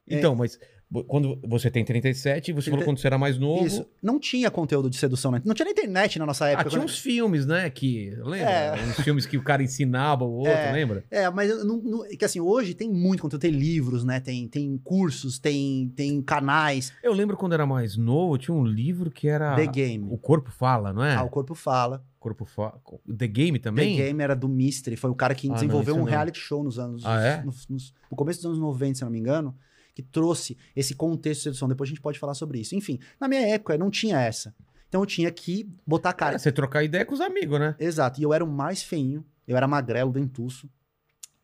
É. 0.07 0.17
Então, 0.17 0.35
mas 0.35 0.57
vo- 0.57 0.61
quando 1.07 1.39
você 1.47 1.71
tem 1.71 1.83
37, 1.83 2.51
você 2.53 2.65
falou 2.69 2.77
Trinta- 2.79 2.85
quando 2.85 2.99
você 2.99 3.07
era 3.07 3.17
mais 3.17 3.37
novo. 3.39 3.65
Isso. 3.65 3.85
Não 4.01 4.19
tinha 4.19 4.51
conteúdo 4.51 4.89
de 4.89 4.97
sedução, 4.97 5.31
né? 5.31 5.41
Não 5.43 5.55
tinha 5.55 5.63
nem 5.65 5.71
internet 5.73 6.19
na 6.19 6.25
nossa 6.25 6.45
Ah, 6.45 6.49
época. 6.49 6.69
tinha 6.69 6.79
quando- 6.81 6.89
uns 6.89 6.99
filmes, 6.99 7.45
né? 7.45 7.69
Que. 7.69 8.11
Lembra? 8.17 8.49
É. 8.49 8.73
Uns 8.83 8.95
filmes 9.01 9.25
que 9.25 9.37
o 9.37 9.43
cara 9.43 9.63
ensinava 9.63 10.23
o 10.23 10.31
outro, 10.31 10.51
É. 10.51 10.71
lembra? 10.71 11.03
É, 11.09 11.29
mas 11.29 11.49
não, 11.65 11.77
não- 11.77 12.05
é 12.05 12.09
que 12.15 12.23
assim, 12.25 12.39
hoje 12.39 12.73
tem 12.73 12.89
muito 12.91 13.21
conteúdo, 13.21 13.41
tem 13.41 13.51
livros, 13.51 14.03
né? 14.03 14.19
Tem, 14.19 14.47
tem 14.47 14.77
cursos, 14.83 15.39
tem, 15.39 15.91
tem 15.95 16.21
canais. 16.21 16.93
Eu 17.03 17.13
lembro 17.13 17.35
quando 17.37 17.53
era 17.53 17.65
mais 17.65 17.97
novo, 17.97 18.37
tinha 18.37 18.53
um 18.55 18.65
livro 18.65 19.09
que 19.09 19.27
era. 19.27 19.55
The 19.55 19.67
Game. 19.67 20.07
O 20.11 20.17
Corpo 20.17 20.51
Fala, 20.51 20.93
não 20.93 21.03
é? 21.03 21.15
Ah, 21.15 21.23
o 21.23 21.29
corpo 21.29 21.55
fala. 21.55 22.03
Corpo 22.19 22.45
Fala. 22.45 22.79
The 23.17 23.27
Game 23.27 23.59
também? 23.59 23.97
The 23.97 24.03
Game 24.05 24.21
era 24.23 24.33
do 24.33 24.47
Mystery, 24.47 24.95
foi 24.95 25.09
o 25.09 25.15
cara 25.15 25.35
que 25.35 25.47
Ah, 25.47 25.49
não, 25.49 25.55
desenvolveu 25.55 25.93
isso 25.95 26.01
um 26.01 26.05
não. 26.05 26.09
reality 26.09 26.39
show 26.39 26.63
nos 26.63 26.79
anos. 26.79 27.03
Ah, 27.05 27.21
é? 27.21 27.43
nos- 27.43 27.67
nos- 27.67 27.93
no 28.09 28.15
começo 28.15 28.39
dos 28.39 28.45
anos 28.45 28.59
90, 28.59 28.99
se 28.99 29.03
não 29.03 29.11
me 29.11 29.19
engano, 29.19 29.53
que 29.93 30.01
trouxe 30.01 30.57
esse 30.75 30.95
contexto 30.95 31.39
de 31.39 31.43
sedução. 31.43 31.67
Depois 31.67 31.87
a 31.87 31.91
gente 31.91 32.01
pode 32.01 32.17
falar 32.19 32.33
sobre 32.33 32.59
isso. 32.59 32.75
Enfim, 32.75 32.99
na 33.19 33.27
minha 33.27 33.41
época 33.41 33.77
não 33.77 33.89
tinha 33.91 34.19
essa. 34.19 34.53
Então 34.89 35.01
eu 35.01 35.05
tinha 35.05 35.31
que 35.31 35.67
botar 35.85 36.09
a 36.09 36.13
cara. 36.13 36.31
Cara, 36.31 36.39
você 36.39 36.51
trocar 36.51 36.83
ideia 36.83 37.05
com 37.05 37.13
os 37.13 37.21
amigos, 37.21 37.59
né? 37.59 37.75
Exato. 37.79 38.19
E 38.19 38.23
eu 38.23 38.33
era 38.33 38.43
o 38.43 38.47
mais 38.47 38.81
feinho, 38.83 39.25
eu 39.47 39.55
era 39.57 39.67
magrelo, 39.67 40.11
dentuço. 40.11 40.69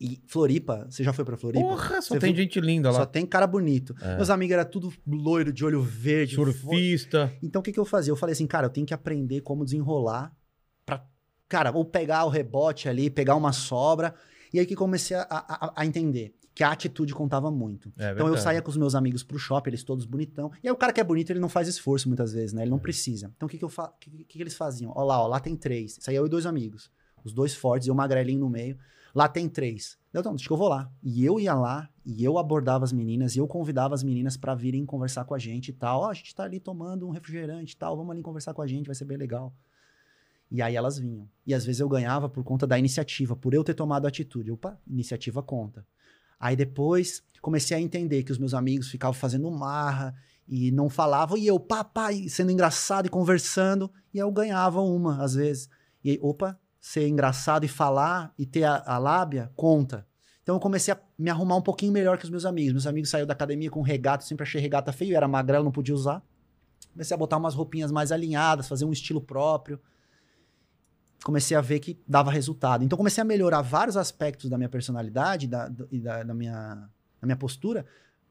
E 0.01 0.21
Floripa, 0.27 0.87
você 0.89 1.03
já 1.03 1.11
foi 1.11 1.25
pra 1.25 1.35
Floripa? 1.35 1.61
Porra, 1.65 2.01
só 2.01 2.13
Você 2.13 2.19
tem 2.19 2.33
viu? 2.33 2.43
gente 2.43 2.59
linda 2.61 2.89
Só 2.91 2.99
lá. 2.99 3.05
tem 3.05 3.25
cara 3.25 3.45
bonito. 3.45 3.93
É. 4.01 4.15
Meus 4.15 4.29
amigos 4.29 4.53
eram 4.55 4.69
tudo 4.69 4.93
loiro, 5.05 5.51
de 5.51 5.65
olho 5.65 5.81
verde. 5.81 6.35
fo- 6.37 6.45
Surfista. 6.45 7.33
Então 7.43 7.59
o 7.59 7.63
que, 7.63 7.73
que 7.73 7.79
eu 7.79 7.83
fazia? 7.83 8.11
Eu 8.11 8.15
falei 8.15 8.31
assim, 8.31 8.47
cara, 8.47 8.67
eu 8.67 8.69
tenho 8.69 8.87
que 8.87 8.93
aprender 8.93 9.41
como 9.41 9.65
desenrolar 9.65 10.33
pra, 10.85 11.05
cara, 11.49 11.71
ou 11.75 11.83
pegar 11.83 12.23
o 12.23 12.29
rebote 12.29 12.87
ali, 12.87 13.09
pegar 13.09 13.35
uma 13.35 13.51
sobra. 13.51 14.15
E 14.53 14.59
aí 14.59 14.65
que 14.65 14.73
comecei 14.75 15.17
a, 15.17 15.27
a- 15.29 15.73
a 15.75 15.85
entender 15.85 16.33
que 16.59 16.63
a 16.65 16.71
atitude 16.73 17.13
contava 17.13 17.49
muito. 17.49 17.89
É 17.97 18.11
então 18.11 18.27
eu 18.27 18.35
saía 18.37 18.61
com 18.61 18.69
os 18.69 18.75
meus 18.75 18.93
amigos 18.93 19.23
pro 19.23 19.39
shopping, 19.39 19.69
eles 19.69 19.81
todos 19.81 20.03
bonitão. 20.03 20.51
E 20.61 20.67
aí 20.67 20.73
o 20.73 20.75
cara 20.75 20.91
que 20.91 20.99
é 20.99 21.03
bonito, 21.05 21.29
ele 21.29 21.39
não 21.39 21.47
faz 21.47 21.69
esforço 21.69 22.09
muitas 22.09 22.33
vezes, 22.33 22.51
né? 22.51 22.63
Ele 22.63 22.69
não 22.69 22.79
É. 22.79 22.81
precisa. 22.81 23.31
Então 23.37 23.47
o 23.47 23.49
que, 23.49 23.57
que, 23.57 23.69
fa... 23.69 23.93
que, 23.97 24.09
que, 24.09 24.25
que 24.25 24.43
eles 24.43 24.55
faziam? 24.55 24.91
Ó 24.93 25.01
lá, 25.05 25.23
ó, 25.23 25.27
lá 25.27 25.39
tem 25.39 25.55
três. 25.55 25.97
Saía 26.01 26.17
eu 26.17 26.25
e 26.25 26.29
dois 26.29 26.45
amigos. 26.45 26.91
Os 27.23 27.31
dois 27.31 27.55
fortes 27.55 27.87
e 27.87 27.91
o 27.91 27.95
magrelinho 27.95 28.41
no 28.41 28.49
meio. 28.49 28.77
Lá 29.15 29.29
tem 29.29 29.47
três. 29.47 29.97
Eu, 30.13 30.19
Então, 30.19 30.33
acho 30.35 30.45
que 30.45 30.51
eu 30.51 30.57
vou 30.57 30.67
lá. 30.67 30.91
E 31.01 31.23
eu 31.23 31.39
ia 31.39 31.53
lá, 31.53 31.87
e 32.05 32.25
eu 32.25 32.37
abordava 32.37 32.83
as 32.83 32.91
meninas, 32.91 33.37
e 33.37 33.39
eu 33.39 33.47
convidava 33.47 33.95
as 33.95 34.03
meninas 34.03 34.35
pra 34.35 34.53
virem 34.53 34.85
conversar 34.85 35.23
com 35.23 35.33
a 35.33 35.39
gente 35.39 35.69
e 35.69 35.73
tal. 35.73 36.01
Ó, 36.01 36.09
a 36.09 36.13
gente 36.13 36.35
tá 36.35 36.43
ali 36.43 36.59
tomando 36.59 37.07
um 37.07 37.11
refrigerante 37.11 37.73
e 37.73 37.77
tal, 37.77 37.95
vamos 37.95 38.11
ali 38.11 38.21
conversar 38.21 38.53
com 38.53 38.61
a 38.61 38.67
gente, 38.67 38.85
vai 38.87 38.95
ser 38.95 39.05
bem 39.05 39.17
legal. 39.17 39.55
E 40.51 40.61
aí 40.61 40.75
elas 40.75 40.99
vinham. 40.99 41.25
E 41.47 41.53
às 41.53 41.63
vezes 41.63 41.79
eu 41.79 41.87
ganhava 41.87 42.27
por 42.27 42.43
conta 42.43 42.67
da 42.67 42.77
iniciativa, 42.77 43.33
por 43.33 43.53
eu 43.53 43.63
ter 43.63 43.75
tomado 43.75 44.05
atitude. 44.05 44.51
Opa, 44.51 44.77
iniciativa 44.85 45.41
conta. 45.41 45.87
Aí 46.39 46.55
depois 46.55 47.21
comecei 47.41 47.75
a 47.75 47.81
entender 47.81 48.23
que 48.23 48.31
os 48.31 48.37
meus 48.37 48.53
amigos 48.53 48.89
ficavam 48.89 49.13
fazendo 49.13 49.49
marra 49.49 50.15
e 50.47 50.71
não 50.71 50.89
falavam, 50.89 51.37
e 51.37 51.45
eu, 51.45 51.59
papai, 51.59 52.27
sendo 52.27 52.51
engraçado 52.51 53.05
e 53.05 53.09
conversando, 53.09 53.91
e 54.13 54.17
eu 54.17 54.31
ganhava 54.31 54.81
uma, 54.81 55.23
às 55.23 55.35
vezes. 55.35 55.69
E 56.03 56.11
aí, 56.11 56.19
opa, 56.21 56.59
ser 56.79 57.07
engraçado 57.07 57.65
e 57.65 57.67
falar 57.67 58.33
e 58.37 58.45
ter 58.45 58.63
a, 58.63 58.81
a 58.85 58.97
lábia, 58.97 59.51
conta. 59.55 60.07
Então 60.41 60.55
eu 60.55 60.59
comecei 60.59 60.91
a 60.91 60.99
me 61.17 61.29
arrumar 61.29 61.57
um 61.57 61.61
pouquinho 61.61 61.91
melhor 61.91 62.17
que 62.17 62.23
os 62.23 62.29
meus 62.31 62.45
amigos. 62.45 62.73
Meus 62.73 62.87
amigos 62.87 63.09
saíram 63.11 63.27
da 63.27 63.33
academia 63.33 63.69
com 63.69 63.81
regata, 63.81 64.23
sempre 64.23 64.43
achei 64.43 64.59
regata 64.59 64.91
feio, 64.91 65.15
era 65.15 65.27
magrelo, 65.27 65.63
não 65.63 65.71
podia 65.71 65.93
usar. 65.93 66.23
Comecei 66.91 67.13
a 67.13 67.17
botar 67.17 67.37
umas 67.37 67.53
roupinhas 67.53 67.91
mais 67.91 68.11
alinhadas, 68.11 68.67
fazer 68.67 68.85
um 68.85 68.91
estilo 68.91 69.21
próprio. 69.21 69.79
Comecei 71.23 71.55
a 71.55 71.61
ver 71.61 71.79
que 71.79 71.99
dava 72.07 72.31
resultado. 72.31 72.83
Então 72.83 72.97
comecei 72.97 73.21
a 73.21 73.25
melhorar 73.25 73.61
vários 73.61 73.97
aspectos 73.97 74.49
da 74.49 74.57
minha 74.57 74.69
personalidade 74.69 75.47
da, 75.47 75.69
e 75.91 75.99
da, 75.99 76.23
da 76.23 76.33
minha, 76.33 76.89
da 77.19 77.25
minha 77.25 77.35
postura 77.35 77.85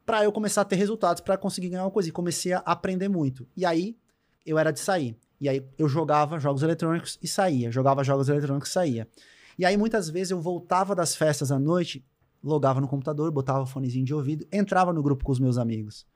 para 0.09 0.23
eu 0.23 0.31
começar 0.31 0.61
a 0.61 0.65
ter 0.65 0.75
resultados, 0.75 1.21
para 1.21 1.37
conseguir 1.37 1.69
ganhar 1.69 1.83
uma 1.83 1.91
coisa. 1.91 2.09
E 2.09 2.11
comecei 2.11 2.51
a 2.51 2.57
aprender 2.65 3.07
muito. 3.07 3.47
E 3.55 3.63
aí 3.63 3.95
eu 4.43 4.57
era 4.57 4.71
de 4.71 4.79
sair. 4.79 5.15
E 5.39 5.47
aí 5.47 5.63
eu 5.77 5.87
jogava 5.87 6.39
jogos 6.39 6.63
eletrônicos 6.63 7.19
e 7.21 7.27
saía. 7.27 7.71
Jogava 7.71 8.03
jogos 8.03 8.27
eletrônicos 8.27 8.69
e 8.69 8.73
saía. 8.73 9.07
E 9.55 9.63
aí 9.63 9.77
muitas 9.77 10.09
vezes 10.09 10.31
eu 10.31 10.41
voltava 10.41 10.95
das 10.95 11.15
festas 11.15 11.51
à 11.51 11.59
noite, 11.59 12.03
logava 12.43 12.81
no 12.81 12.87
computador, 12.87 13.31
botava 13.31 13.61
o 13.61 13.65
fonezinho 13.67 14.03
de 14.03 14.11
ouvido, 14.11 14.47
entrava 14.51 14.91
no 14.91 15.03
grupo 15.03 15.23
com 15.23 15.31
os 15.31 15.39
meus 15.39 15.59
amigos. 15.59 16.07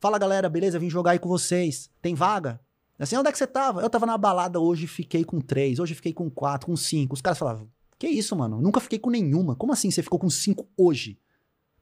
Fala 0.00 0.18
galera, 0.18 0.48
beleza? 0.48 0.78
Vim 0.78 0.88
jogar 0.88 1.10
aí 1.10 1.18
com 1.18 1.28
vocês. 1.28 1.90
Tem 2.00 2.14
vaga? 2.14 2.58
Assim, 3.02 3.16
onde 3.16 3.28
é 3.28 3.32
que 3.32 3.38
você 3.38 3.46
tava? 3.46 3.80
Eu 3.82 3.90
tava 3.90 4.06
na 4.06 4.16
balada 4.16 4.60
hoje, 4.60 4.86
fiquei 4.86 5.24
com 5.24 5.40
três, 5.40 5.78
hoje 5.80 5.94
fiquei 5.94 6.12
com 6.12 6.30
quatro, 6.30 6.66
com 6.68 6.76
cinco. 6.76 7.14
Os 7.14 7.20
caras 7.20 7.38
falavam, 7.38 7.68
que 7.98 8.06
isso, 8.06 8.36
mano? 8.36 8.58
Eu 8.58 8.62
nunca 8.62 8.78
fiquei 8.80 8.98
com 8.98 9.10
nenhuma. 9.10 9.56
Como 9.56 9.72
assim 9.72 9.90
você 9.90 10.02
ficou 10.02 10.18
com 10.20 10.30
cinco 10.30 10.68
hoje? 10.76 11.18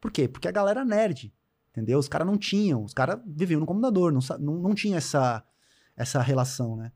Por 0.00 0.10
quê? 0.10 0.26
Porque 0.26 0.48
a 0.48 0.50
galera 0.50 0.80
é 0.80 0.84
nerd, 0.84 1.30
entendeu? 1.70 1.98
Os 1.98 2.08
caras 2.08 2.26
não 2.26 2.38
tinham, 2.38 2.82
os 2.82 2.94
caras 2.94 3.18
viviam 3.26 3.60
no 3.60 3.66
computador, 3.66 4.10
não, 4.12 4.20
não, 4.38 4.54
não 4.54 4.74
tinha 4.74 4.96
essa, 4.96 5.44
essa 5.94 6.22
relação, 6.22 6.74
né? 6.76 6.90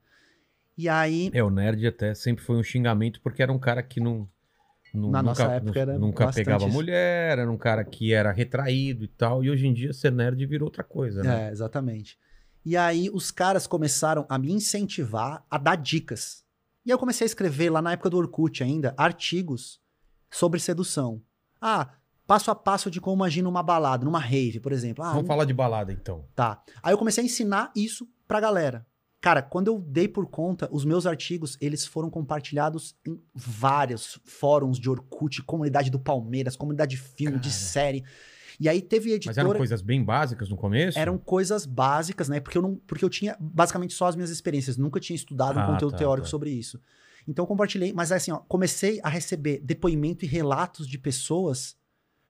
E 0.77 0.89
aí, 0.89 1.31
É, 1.35 1.45
o 1.45 1.51
nerd 1.51 1.87
até 1.87 2.15
sempre 2.15 2.43
foi 2.43 2.57
um 2.57 2.63
xingamento 2.63 3.21
porque 3.21 3.43
era 3.43 3.53
um 3.53 3.59
cara 3.59 3.83
que 3.83 4.01
não. 4.01 4.27
não- 4.95 5.11
Na 5.11 5.19
nunca, 5.19 5.23
nossa 5.23 5.53
época 5.53 5.79
era 5.81 5.99
Nunca 5.99 6.33
pegava 6.33 6.65
isso. 6.65 6.73
mulher, 6.73 7.39
era 7.39 7.51
um 7.51 7.59
cara 7.59 7.85
que 7.85 8.15
era 8.15 8.33
retraído 8.33 9.05
e 9.05 9.09
tal. 9.09 9.45
E 9.45 9.51
hoje 9.51 9.67
em 9.67 9.75
dia 9.75 9.93
ser 9.93 10.11
nerd 10.11 10.45
virou 10.47 10.67
outra 10.67 10.83
coisa, 10.83 11.23
né? 11.23 11.49
É, 11.49 11.51
exatamente. 11.53 12.19
E 12.65 12.77
aí 12.77 13.11
os 13.13 13.31
caras 13.31 13.67
começaram 13.67 14.25
a 14.29 14.39
me 14.39 14.53
incentivar 14.53 15.45
a 15.51 15.59
dar 15.59 15.77
dicas. 15.77 16.43
E 16.85 16.91
eu 16.91 16.99
comecei 16.99 17.25
a 17.25 17.27
escrever 17.27 17.71
lá 17.71 17.81
na 17.83 17.93
época 17.93 18.11
do 18.11 18.17
Orkut 18.19 18.63
ainda 18.63 18.95
artigos 18.97 19.81
sobre 20.31 20.59
sedução. 20.61 21.23
Ah, 21.61 21.91
passo 22.27 22.51
a 22.51 22.55
passo 22.55 22.91
de 22.91 23.01
como 23.01 23.25
agir 23.25 23.43
numa 23.43 23.63
balada, 23.63 24.05
numa 24.05 24.19
rave, 24.19 24.61
por 24.61 24.73
exemplo. 24.73 25.05
Ah, 25.05 25.09
Vamos 25.11 25.25
um- 25.25 25.27
falar 25.27 25.45
de 25.45 25.55
balada 25.55 25.93
então. 25.93 26.27
Tá. 26.35 26.63
Aí 26.83 26.93
eu 26.93 26.99
comecei 26.99 27.23
a 27.23 27.27
ensinar 27.27 27.71
isso 27.77 28.09
pra 28.27 28.41
galera. 28.41 28.87
Cara, 29.21 29.41
quando 29.41 29.69
eu 29.69 29.79
dei 29.81 30.07
por 30.07 30.27
conta, 30.27 30.69
os 30.71 30.85
meus 30.85 31.07
artigos, 31.07 31.57
eles 31.59 31.87
foram 31.87 32.11
compartilhados 32.11 32.95
em 33.07 33.19
vários 33.35 34.21
fóruns 34.23 34.79
de 34.79 34.91
Orkut, 34.91 35.43
comunidade 35.45 35.91
do 35.91 35.99
Palmeiras, 35.99 36.57
comunidade 36.57 36.97
de 36.97 37.01
filme, 37.03 37.39
de 37.39 37.49
Cara. 37.49 37.61
série. 37.61 38.05
E 38.61 38.69
aí 38.69 38.81
teve 38.81 39.11
Mas 39.11 39.17
editora... 39.17 39.49
eram 39.49 39.57
coisas 39.57 39.83
bem 39.83 40.03
básicas 40.03 40.49
no 40.49 40.57
começo? 40.57 40.99
Eram 40.99 41.19
coisas 41.19 41.67
básicas, 41.67 42.29
né? 42.29 42.41
Porque 42.41 42.59
eu, 42.59 42.63
não, 42.63 42.77
porque 42.87 43.05
eu 43.05 43.11
tinha 43.11 43.37
basicamente 43.41 43.95
só 43.95 44.07
as 44.07 44.15
minhas 44.17 44.31
experiências. 44.31 44.77
Nunca 44.77 45.01
tinha 45.01 45.17
estudado 45.17 45.59
um 45.59 45.63
Ah, 45.63 45.67
conteúdo 45.67 45.93
tá, 45.93 45.99
teórico 45.99 46.27
tá. 46.27 46.31
sobre 46.31 46.51
isso. 46.51 46.81
Então 47.27 47.43
eu 47.43 47.47
compartilhei, 47.47 47.93
mas 47.93 48.13
assim, 48.13 48.33
ó, 48.33 48.39
comecei 48.39 49.01
a 49.03 49.09
receber 49.09 49.61
depoimento 49.63 50.25
e 50.25 50.29
relatos 50.29 50.87
de 50.87 50.99
pessoas 50.99 51.77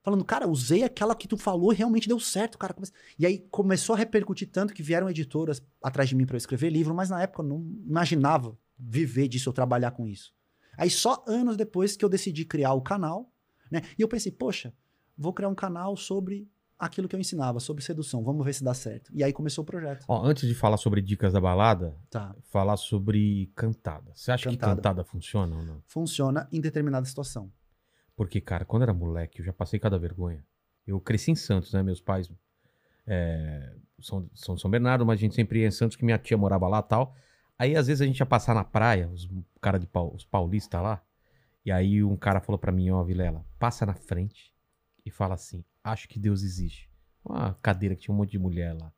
falando, 0.02 0.24
cara, 0.24 0.46
usei 0.46 0.82
aquela 0.82 1.14
que 1.14 1.26
tu 1.26 1.36
falou 1.36 1.72
e 1.72 1.76
realmente 1.76 2.06
deu 2.06 2.20
certo, 2.20 2.58
cara. 2.58 2.76
E 3.18 3.24
aí 3.24 3.38
começou 3.50 3.94
a 3.94 3.98
repercutir 3.98 4.48
tanto 4.50 4.74
que 4.74 4.82
vieram 4.82 5.08
editoras 5.08 5.62
atrás 5.82 6.10
de 6.10 6.14
mim 6.14 6.26
para 6.26 6.34
eu 6.34 6.38
escrever 6.38 6.68
livro, 6.68 6.94
mas 6.94 7.08
na 7.08 7.22
época 7.22 7.42
eu 7.42 7.46
não 7.48 7.66
imaginava 7.86 8.56
viver 8.78 9.28
disso 9.28 9.48
ou 9.48 9.54
trabalhar 9.54 9.92
com 9.92 10.06
isso. 10.06 10.34
Aí 10.76 10.90
só 10.90 11.24
anos 11.26 11.56
depois 11.56 11.96
que 11.96 12.04
eu 12.04 12.08
decidi 12.08 12.44
criar 12.44 12.74
o 12.74 12.82
canal, 12.82 13.32
né? 13.70 13.80
E 13.98 14.02
eu 14.02 14.08
pensei, 14.08 14.30
poxa, 14.30 14.74
vou 15.16 15.32
criar 15.32 15.48
um 15.48 15.54
canal 15.54 15.96
sobre 15.96 16.48
aquilo 16.78 17.08
que 17.08 17.14
eu 17.16 17.20
ensinava, 17.20 17.60
sobre 17.60 17.82
sedução. 17.82 18.22
Vamos 18.24 18.44
ver 18.44 18.52
se 18.52 18.62
dá 18.64 18.74
certo. 18.74 19.10
E 19.14 19.22
aí 19.24 19.32
começou 19.32 19.62
o 19.62 19.66
projeto. 19.66 20.04
Ó, 20.08 20.22
antes 20.24 20.46
de 20.48 20.54
falar 20.54 20.76
sobre 20.76 21.00
dicas 21.00 21.32
da 21.32 21.40
balada, 21.40 21.96
Tá. 22.10 22.34
falar 22.50 22.76
sobre 22.76 23.50
cantada. 23.54 24.10
Você 24.14 24.32
acha 24.32 24.50
que 24.50 24.56
Cantada. 24.56 24.76
cantada 24.76 25.04
funciona 25.04 25.56
ou 25.56 25.62
não? 25.62 25.82
Funciona 25.86 26.48
em 26.52 26.60
determinada 26.60 27.06
situação. 27.06 27.50
Porque, 28.16 28.40
cara, 28.40 28.64
quando 28.64 28.82
era 28.82 28.92
moleque, 28.94 29.40
eu 29.40 29.44
já 29.44 29.52
passei 29.52 29.78
cada 29.78 29.98
vergonha. 29.98 30.44
Eu 30.86 31.00
cresci 31.00 31.30
em 31.30 31.34
Santos, 31.36 31.72
né? 31.72 31.82
Meus 31.82 32.00
pais 32.00 32.30
é, 33.06 33.74
são, 34.00 34.28
são 34.34 34.56
São 34.56 34.70
Bernardo, 34.70 35.04
mas 35.06 35.18
a 35.18 35.20
gente 35.20 35.34
sempre 35.34 35.60
ia 35.60 35.68
em 35.68 35.70
Santos, 35.70 35.96
que 35.96 36.04
minha 36.04 36.18
tia 36.18 36.36
morava 36.36 36.68
lá 36.68 36.78
e 36.80 36.82
tal. 36.82 37.14
Aí, 37.58 37.76
às 37.76 37.86
vezes, 37.86 38.00
a 38.02 38.06
gente 38.06 38.18
ia 38.18 38.26
passar 38.26 38.54
na 38.54 38.64
praia, 38.64 39.08
os 39.08 39.28
cara 39.60 39.78
de 39.78 39.88
os 40.12 40.24
paulistas 40.24 40.82
lá, 40.82 41.02
E 41.64 41.72
aí 41.72 42.04
um 42.04 42.16
cara 42.16 42.40
falou 42.40 42.58
pra 42.58 42.70
mim, 42.70 42.90
ó, 42.90 43.02
Vilela, 43.02 43.44
passa 43.58 43.86
na 43.86 43.94
frente 43.94 44.52
e 45.04 45.10
fala 45.10 45.34
assim: 45.34 45.64
acho 45.82 46.08
que 46.08 46.18
Deus 46.18 46.42
existe. 46.42 46.90
Uma 47.24 47.54
cadeira 47.62 47.94
que 47.94 48.02
tinha 48.02 48.14
um 48.14 48.18
monte 48.18 48.32
de 48.32 48.38
mulher 48.38 48.74
lá. 48.74 48.92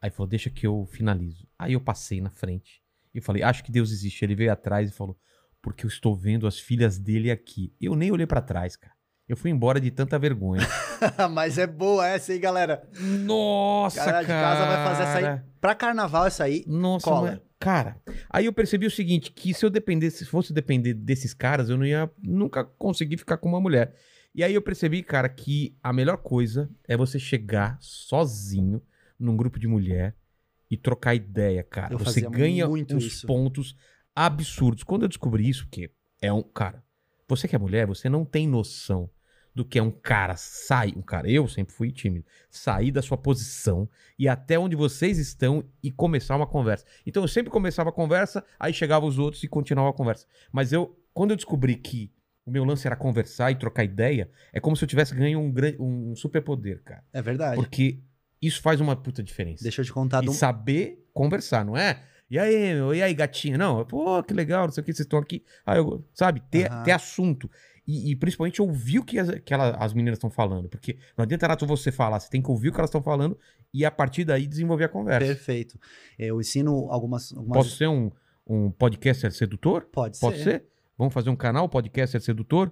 Aí 0.00 0.10
falou, 0.10 0.26
deixa 0.28 0.48
que 0.48 0.66
eu 0.66 0.86
finalizo. 0.90 1.46
Aí 1.58 1.74
eu 1.74 1.80
passei 1.80 2.20
na 2.22 2.30
frente 2.30 2.80
e 3.14 3.20
falei, 3.20 3.42
acho 3.42 3.62
que 3.62 3.70
Deus 3.70 3.90
existe. 3.90 4.24
Ele 4.24 4.34
veio 4.34 4.50
atrás 4.50 4.88
e 4.88 4.92
falou, 4.94 5.18
porque 5.60 5.84
eu 5.84 5.88
estou 5.88 6.16
vendo 6.16 6.46
as 6.46 6.58
filhas 6.58 6.98
dele 6.98 7.30
aqui. 7.30 7.74
Eu 7.78 7.94
nem 7.94 8.10
olhei 8.10 8.26
pra 8.26 8.40
trás, 8.40 8.76
cara. 8.76 8.94
Eu 9.28 9.36
fui 9.36 9.50
embora 9.50 9.78
de 9.78 9.90
tanta 9.90 10.18
vergonha. 10.18 10.66
Mas 11.30 11.58
é 11.58 11.66
boa 11.66 12.06
essa, 12.08 12.32
hein, 12.32 12.40
galera? 12.40 12.88
Nossa, 13.24 13.98
Galera 13.98 14.20
de 14.22 14.26
casa 14.26 14.66
vai 14.66 14.84
fazer 14.84 15.02
essa 15.02 15.16
aí. 15.18 15.22
cara. 15.22 15.46
Pra 15.60 15.74
carnaval, 15.74 16.26
essa 16.26 16.44
aí. 16.44 16.64
Nossa, 16.66 17.04
Cola. 17.04 17.30
mas- 17.32 17.40
cara. 17.58 18.00
Aí 18.30 18.46
eu 18.46 18.52
percebi 18.52 18.86
o 18.86 18.90
seguinte, 18.90 19.30
que 19.30 19.52
se 19.54 19.64
eu 19.64 19.70
dependesse, 19.70 20.18
se 20.18 20.24
fosse 20.24 20.52
depender 20.52 20.94
desses 20.94 21.34
caras, 21.34 21.68
eu 21.68 21.76
não 21.76 21.84
ia 21.84 22.10
nunca 22.22 22.64
conseguir 22.64 23.18
ficar 23.18 23.36
com 23.36 23.48
uma 23.50 23.60
mulher. 23.60 23.94
E 24.34 24.44
aí 24.44 24.54
eu 24.54 24.62
percebi, 24.62 25.02
cara, 25.02 25.28
que 25.28 25.76
a 25.82 25.92
melhor 25.92 26.18
coisa 26.18 26.70
é 26.86 26.96
você 26.96 27.18
chegar 27.18 27.76
sozinho 27.80 28.80
num 29.18 29.36
grupo 29.36 29.58
de 29.58 29.66
mulher 29.66 30.16
e 30.70 30.76
trocar 30.76 31.14
ideia, 31.14 31.62
cara. 31.64 31.94
Eu 31.94 31.98
você 31.98 32.20
ganha 32.20 32.68
uns 32.68 33.04
isso. 33.04 33.26
pontos 33.26 33.76
absurdos. 34.14 34.84
Quando 34.84 35.02
eu 35.02 35.08
descobri 35.08 35.48
isso, 35.48 35.64
porque 35.64 35.90
é 36.22 36.32
um 36.32 36.42
cara, 36.42 36.82
você 37.28 37.48
que 37.48 37.56
é 37.56 37.58
mulher, 37.58 37.86
você 37.86 38.08
não 38.08 38.24
tem 38.24 38.46
noção 38.46 39.10
do 39.52 39.64
que 39.64 39.80
é 39.80 39.82
um 39.82 39.90
cara 39.90 40.36
sair, 40.36 40.96
um 40.96 41.02
cara, 41.02 41.28
eu 41.28 41.48
sempre 41.48 41.74
fui 41.74 41.90
tímido, 41.90 42.24
sair 42.48 42.92
da 42.92 43.02
sua 43.02 43.16
posição 43.16 43.88
e 44.16 44.28
até 44.28 44.56
onde 44.56 44.76
vocês 44.76 45.18
estão 45.18 45.64
e 45.82 45.90
começar 45.90 46.36
uma 46.36 46.46
conversa. 46.46 46.84
Então 47.04 47.22
eu 47.22 47.28
sempre 47.28 47.50
começava 47.50 47.90
a 47.90 47.92
conversa, 47.92 48.44
aí 48.58 48.72
chegava 48.72 49.04
os 49.04 49.18
outros 49.18 49.42
e 49.42 49.48
continuava 49.48 49.90
a 49.90 49.92
conversa. 49.92 50.24
Mas 50.52 50.72
eu, 50.72 50.96
quando 51.12 51.32
eu 51.32 51.36
descobri 51.36 51.74
que 51.74 52.12
o 52.50 52.52
meu 52.52 52.64
lance 52.64 52.86
era 52.86 52.96
conversar 52.96 53.50
e 53.50 53.54
trocar 53.54 53.84
ideia, 53.84 54.28
é 54.52 54.58
como 54.60 54.76
se 54.76 54.82
eu 54.84 54.88
tivesse 54.88 55.14
ganho 55.14 55.38
um, 55.38 56.10
um 56.10 56.16
superpoder, 56.16 56.82
cara. 56.82 57.04
É 57.12 57.22
verdade. 57.22 57.54
Porque 57.56 58.00
isso 58.42 58.60
faz 58.60 58.80
uma 58.80 58.96
puta 58.96 59.22
diferença. 59.22 59.62
Deixa 59.62 59.80
eu 59.80 59.84
te 59.84 59.92
contar. 59.92 60.24
E 60.24 60.28
um- 60.28 60.32
saber 60.32 61.06
conversar, 61.12 61.64
não 61.64 61.76
é? 61.76 62.02
E 62.30 62.38
aí, 62.38 62.74
meu, 62.74 62.94
e 62.94 63.02
aí, 63.02 63.12
gatinha? 63.12 63.58
Não, 63.58 63.84
pô, 63.84 64.22
que 64.22 64.32
legal, 64.32 64.64
não 64.66 64.72
sei 64.72 64.82
o 64.82 64.84
que, 64.84 64.92
vocês 64.92 65.04
estão 65.04 65.18
aqui. 65.18 65.44
Ah, 65.66 65.76
eu, 65.76 66.04
sabe, 66.14 66.40
ter, 66.50 66.70
Aham. 66.70 66.82
ter 66.84 66.92
assunto. 66.92 67.50
E, 67.86 68.12
e 68.12 68.16
principalmente 68.16 68.62
ouvir 68.62 69.00
o 69.00 69.04
que, 69.04 69.18
as, 69.18 69.30
que 69.40 69.52
ela- 69.52 69.76
as 69.80 69.92
meninas 69.92 70.16
estão 70.16 70.30
falando. 70.30 70.68
Porque 70.68 70.96
não 71.16 71.24
adianta 71.24 71.48
nada 71.48 71.66
você 71.66 71.90
falar, 71.90 72.20
você 72.20 72.30
tem 72.30 72.40
que 72.40 72.48
ouvir 72.50 72.68
o 72.68 72.72
que 72.72 72.78
elas 72.78 72.88
estão 72.88 73.02
falando 73.02 73.36
e 73.74 73.84
a 73.84 73.90
partir 73.90 74.24
daí 74.24 74.46
desenvolver 74.46 74.84
a 74.84 74.88
conversa. 74.88 75.26
Perfeito. 75.26 75.78
Eu 76.18 76.40
ensino 76.40 76.86
algumas. 76.90 77.32
algumas... 77.32 77.56
Posso 77.64 77.76
ser 77.76 77.88
um, 77.88 78.12
um 78.46 78.70
podcaster 78.70 79.32
sedutor? 79.32 79.86
Pode 79.92 80.16
ser. 80.16 80.20
Pode 80.26 80.38
ser? 80.42 80.64
Vamos 81.00 81.14
fazer 81.14 81.30
um 81.30 81.36
canal 81.36 81.66
podcaster 81.66 82.20
sedutor? 82.20 82.70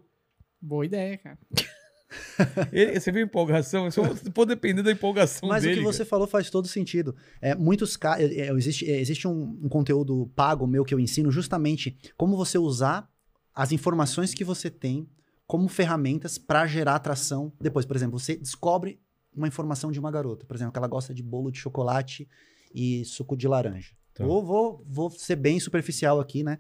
Boa 0.61 0.85
ideia, 0.85 1.17
cara. 1.17 1.39
Ele- 2.71 3.01
você 3.01 3.11
viu 3.11 3.23
a 3.23 3.25
empolgação? 3.25 3.87
Eu 3.87 3.91
só 3.91 4.03
vou 4.35 4.45
depender 4.45 4.83
da 4.83 4.93
empolgação 4.93 5.49
Mas 5.49 5.63
dele. 5.63 5.77
o 5.77 5.79
que 5.79 5.83
você 5.83 6.01
cara. 6.01 6.11
falou 6.11 6.27
faz 6.27 6.51
todo 6.51 6.69
sentido. 6.69 7.17
É, 7.41 7.55
muitos 7.55 7.97
ca... 7.97 8.21
é, 8.21 8.27
é, 8.27 8.53
existe, 8.53 8.91
é, 8.91 9.01
existe 9.01 9.27
um, 9.27 9.59
um 9.63 9.69
conteúdo 9.71 10.31
pago 10.37 10.67
meu 10.67 10.85
que 10.85 10.93
eu 10.93 11.01
ensino 11.01 11.31
justamente 11.31 11.97
como 12.19 12.37
você 12.37 12.59
usar 12.59 13.11
as 13.55 13.73
informações 13.73 14.35
que 14.35 14.45
você 14.45 14.69
tem 14.69 15.09
como 15.47 15.67
ferramentas 15.67 16.37
para 16.37 16.67
gerar 16.67 16.97
atração. 16.97 17.51
Depois, 17.59 17.87
por 17.87 17.97
exemplo, 17.97 18.19
você 18.19 18.37
descobre 18.37 19.01
uma 19.35 19.49
informação 19.49 19.91
de 19.91 19.99
uma 19.99 20.11
garota, 20.11 20.45
por 20.45 20.55
exemplo, 20.55 20.73
que 20.75 20.79
ela 20.79 20.87
gosta 20.87 21.15
de 21.15 21.23
bolo 21.23 21.51
de 21.51 21.59
chocolate 21.59 22.29
e 22.75 23.07
suco 23.07 23.35
de 23.35 23.49
laranja. 23.49 23.97
Tá. 24.13 24.27
Vou, 24.27 24.45
vou, 24.45 24.85
vou 24.87 25.11
ser 25.11 25.37
bem 25.37 25.59
superficial 25.59 26.21
aqui, 26.21 26.43
né? 26.43 26.59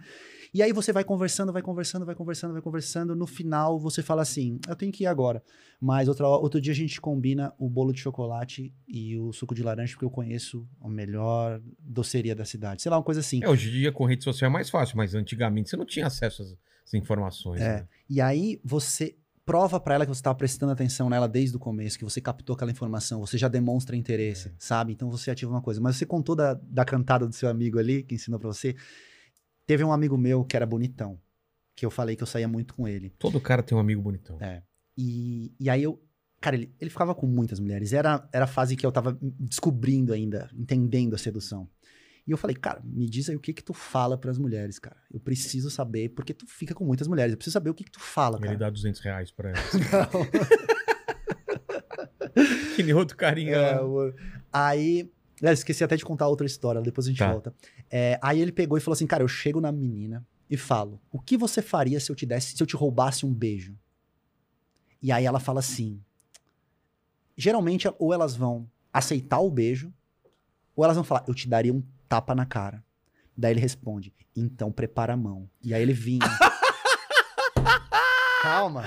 E 0.52 0.62
aí 0.62 0.72
você 0.72 0.92
vai 0.92 1.04
conversando, 1.04 1.52
vai 1.52 1.62
conversando, 1.62 2.04
vai 2.04 2.14
conversando, 2.14 2.52
vai 2.52 2.62
conversando. 2.62 3.16
No 3.16 3.26
final 3.26 3.78
você 3.78 4.02
fala 4.02 4.22
assim: 4.22 4.58
eu 4.68 4.76
tenho 4.76 4.92
que 4.92 5.04
ir 5.04 5.06
agora. 5.06 5.42
Mas 5.80 6.08
outra, 6.08 6.26
outro 6.26 6.60
dia 6.60 6.72
a 6.72 6.76
gente 6.76 7.00
combina 7.00 7.52
o 7.58 7.68
bolo 7.68 7.92
de 7.92 8.00
chocolate 8.00 8.72
e 8.86 9.16
o 9.16 9.32
suco 9.32 9.54
de 9.54 9.62
laranja, 9.62 9.92
porque 9.92 10.04
eu 10.04 10.10
conheço 10.10 10.66
a 10.80 10.88
melhor 10.88 11.60
doceria 11.78 12.34
da 12.34 12.44
cidade. 12.44 12.82
Sei 12.82 12.90
lá, 12.90 12.96
uma 12.96 13.04
coisa 13.04 13.20
assim. 13.20 13.42
É, 13.42 13.48
hoje 13.48 13.68
em 13.68 13.72
dia 13.72 13.92
com 13.92 14.04
rede 14.04 14.24
social 14.24 14.50
é 14.50 14.52
mais 14.52 14.70
fácil, 14.70 14.96
mas 14.96 15.14
antigamente 15.14 15.70
você 15.70 15.76
não 15.76 15.86
tinha 15.86 16.06
acesso 16.06 16.42
às, 16.42 16.56
às 16.86 16.94
informações. 16.94 17.60
É. 17.60 17.68
né? 17.68 17.88
E 18.08 18.20
aí 18.20 18.60
você 18.64 19.16
prova 19.48 19.80
pra 19.80 19.94
ela 19.94 20.04
que 20.04 20.10
você 20.12 20.18
estava 20.18 20.36
prestando 20.36 20.72
atenção 20.72 21.08
nela 21.08 21.26
desde 21.26 21.56
o 21.56 21.58
começo, 21.58 21.98
que 21.98 22.04
você 22.04 22.20
captou 22.20 22.52
aquela 22.52 22.70
informação, 22.70 23.18
você 23.20 23.38
já 23.38 23.48
demonstra 23.48 23.96
interesse, 23.96 24.52
sabe? 24.58 24.92
Então 24.92 25.10
você 25.10 25.30
ativa 25.30 25.50
uma 25.50 25.62
coisa. 25.62 25.80
Mas 25.80 25.96
você 25.96 26.04
contou 26.04 26.36
da, 26.36 26.52
da 26.52 26.84
cantada 26.84 27.26
do 27.26 27.32
seu 27.34 27.48
amigo 27.48 27.78
ali, 27.78 28.02
que 28.02 28.14
ensinou 28.14 28.38
pra 28.38 28.48
você. 28.48 28.76
Teve 29.68 29.84
um 29.84 29.92
amigo 29.92 30.16
meu 30.16 30.44
que 30.44 30.56
era 30.56 30.64
bonitão, 30.64 31.20
que 31.76 31.84
eu 31.84 31.90
falei 31.90 32.16
que 32.16 32.22
eu 32.22 32.26
saía 32.26 32.48
muito 32.48 32.72
com 32.74 32.88
ele. 32.88 33.10
Todo 33.18 33.38
cara 33.38 33.62
tem 33.62 33.76
um 33.76 33.80
amigo 33.80 34.00
bonitão. 34.00 34.38
É. 34.40 34.62
E, 34.96 35.52
e 35.60 35.68
aí 35.68 35.82
eu. 35.82 36.02
Cara, 36.40 36.56
ele, 36.56 36.74
ele 36.80 36.88
ficava 36.90 37.14
com 37.14 37.26
muitas 37.26 37.60
mulheres. 37.60 37.92
Era, 37.92 38.26
era 38.32 38.44
a 38.44 38.48
fase 38.48 38.74
que 38.76 38.86
eu 38.86 38.90
tava 38.90 39.18
descobrindo 39.20 40.12
ainda, 40.14 40.48
entendendo 40.56 41.14
a 41.14 41.18
sedução. 41.18 41.68
E 42.26 42.30
eu 42.30 42.36
falei, 42.38 42.56
cara, 42.56 42.80
me 42.82 43.06
diz 43.08 43.28
aí 43.28 43.36
o 43.36 43.40
que 43.40 43.52
que 43.52 43.62
tu 43.62 43.74
fala 43.74 44.16
pras 44.16 44.38
mulheres, 44.38 44.78
cara. 44.78 44.96
Eu 45.12 45.20
preciso 45.20 45.70
saber, 45.70 46.08
porque 46.10 46.32
tu 46.32 46.46
fica 46.46 46.74
com 46.74 46.84
muitas 46.84 47.06
mulheres. 47.08 47.32
Eu 47.32 47.36
preciso 47.36 47.52
saber 47.54 47.70
o 47.70 47.74
que 47.74 47.84
que 47.84 47.90
tu 47.90 48.00
fala, 48.00 48.38
Ele 48.38 48.46
cara. 48.46 48.58
dá 48.58 48.70
200 48.70 49.00
reais 49.02 49.30
pra 49.30 49.50
ela. 49.52 49.58
Não. 50.02 50.26
que 52.76 52.82
nem 52.82 52.94
outro 52.94 53.16
carinha 53.16 53.56
É, 53.56 53.78
Aí. 54.52 55.10
é, 55.42 55.52
esqueci 55.52 55.82
até 55.84 55.96
de 55.96 56.04
contar 56.04 56.28
outra 56.28 56.46
história, 56.46 56.80
depois 56.80 57.06
a 57.06 57.10
gente 57.10 57.18
Tá. 57.18 57.30
volta. 57.32 57.54
É, 57.90 58.18
aí 58.22 58.40
ele 58.40 58.52
pegou 58.52 58.76
e 58.76 58.80
falou 58.80 58.94
assim: 58.94 59.06
Cara, 59.06 59.22
eu 59.22 59.28
chego 59.28 59.60
na 59.60 59.72
menina 59.72 60.26
e 60.48 60.56
falo: 60.56 61.00
O 61.10 61.20
que 61.20 61.36
você 61.36 61.62
faria 61.62 62.00
se 62.00 62.10
eu 62.10 62.16
te 62.16 62.26
desse, 62.26 62.56
se 62.56 62.62
eu 62.62 62.66
te 62.66 62.76
roubasse 62.76 63.24
um 63.24 63.32
beijo? 63.32 63.76
E 65.02 65.12
aí 65.12 65.24
ela 65.24 65.40
fala 65.40 65.60
assim: 65.60 66.00
Geralmente, 67.36 67.88
ou 67.98 68.12
elas 68.12 68.36
vão 68.36 68.68
aceitar 68.92 69.40
o 69.40 69.50
beijo, 69.50 69.92
ou 70.74 70.84
elas 70.84 70.96
vão 70.96 71.04
falar: 71.04 71.24
Eu 71.26 71.34
te 71.34 71.48
daria 71.48 71.72
um 71.72 71.82
tapa 72.08 72.34
na 72.34 72.44
cara. 72.44 72.84
Daí 73.36 73.52
ele 73.52 73.60
responde: 73.60 74.12
Então 74.34 74.72
prepara 74.72 75.12
a 75.12 75.16
mão. 75.16 75.48
E 75.62 75.72
aí 75.72 75.82
ele 75.82 75.92
vinha. 75.92 76.26
Calma. 78.42 78.84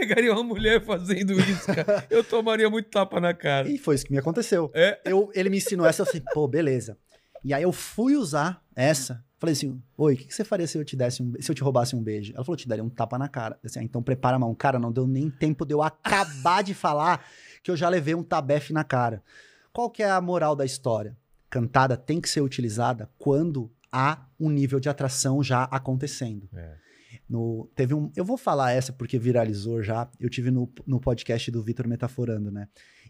Pegaria 0.00 0.32
uma 0.32 0.42
mulher 0.42 0.82
fazendo 0.82 1.38
isso, 1.38 1.66
cara. 1.66 2.06
Eu 2.08 2.24
tomaria 2.24 2.70
muito 2.70 2.88
tapa 2.88 3.20
na 3.20 3.34
cara. 3.34 3.68
E 3.68 3.76
foi 3.76 3.94
isso 3.94 4.06
que 4.06 4.12
me 4.12 4.18
aconteceu. 4.18 4.70
É? 4.74 4.98
Eu, 5.04 5.30
ele 5.34 5.50
me 5.50 5.58
ensinou 5.58 5.86
essa, 5.86 6.00
eu 6.00 6.06
falei, 6.06 6.22
pô, 6.32 6.48
beleza. 6.48 6.96
E 7.44 7.52
aí 7.52 7.62
eu 7.62 7.70
fui 7.70 8.16
usar 8.16 8.64
essa. 8.74 9.22
Falei 9.38 9.52
assim, 9.52 9.78
oi, 9.98 10.14
o 10.14 10.16
que, 10.16 10.24
que 10.24 10.34
você 10.34 10.42
faria 10.42 10.66
se 10.66 10.78
eu 10.78 10.84
te 10.84 10.96
desse 10.96 11.22
um, 11.22 11.34
se 11.38 11.50
eu 11.50 11.54
te 11.54 11.62
roubasse 11.62 11.94
um 11.94 12.02
beijo? 12.02 12.32
Ela 12.34 12.42
falou, 12.42 12.56
te 12.56 12.66
daria 12.66 12.82
um 12.82 12.88
tapa 12.88 13.18
na 13.18 13.28
cara. 13.28 13.58
Eu 13.62 13.66
disse, 13.66 13.78
ah, 13.78 13.82
então 13.82 14.02
prepara 14.02 14.36
a 14.36 14.38
mão. 14.38 14.54
Cara, 14.54 14.78
não 14.78 14.90
deu 14.90 15.06
nem 15.06 15.28
tempo 15.30 15.66
de 15.66 15.74
eu 15.74 15.82
acabar 15.82 16.62
de 16.62 16.72
falar 16.72 17.26
que 17.62 17.70
eu 17.70 17.76
já 17.76 17.88
levei 17.90 18.14
um 18.14 18.22
tabefe 18.22 18.72
na 18.72 18.84
cara. 18.84 19.22
Qual 19.70 19.90
que 19.90 20.02
é 20.02 20.10
a 20.10 20.20
moral 20.20 20.56
da 20.56 20.64
história? 20.64 21.14
Cantada 21.50 21.94
tem 21.94 22.22
que 22.22 22.28
ser 22.28 22.40
utilizada 22.40 23.10
quando 23.18 23.70
há 23.92 24.26
um 24.38 24.48
nível 24.48 24.80
de 24.80 24.88
atração 24.88 25.42
já 25.42 25.64
acontecendo. 25.64 26.48
É. 26.54 26.89
No, 27.30 27.70
teve 27.76 27.94
um. 27.94 28.10
Eu 28.16 28.24
vou 28.24 28.36
falar 28.36 28.72
essa 28.72 28.92
porque 28.92 29.16
viralizou 29.18 29.80
já. 29.82 30.10
Eu 30.18 30.28
tive 30.28 30.50
no, 30.50 30.68
no 30.84 30.98
podcast 31.00 31.48
do 31.52 31.62
Vitor 31.62 31.86
Metaforando, 31.86 32.50
né? 32.50 32.66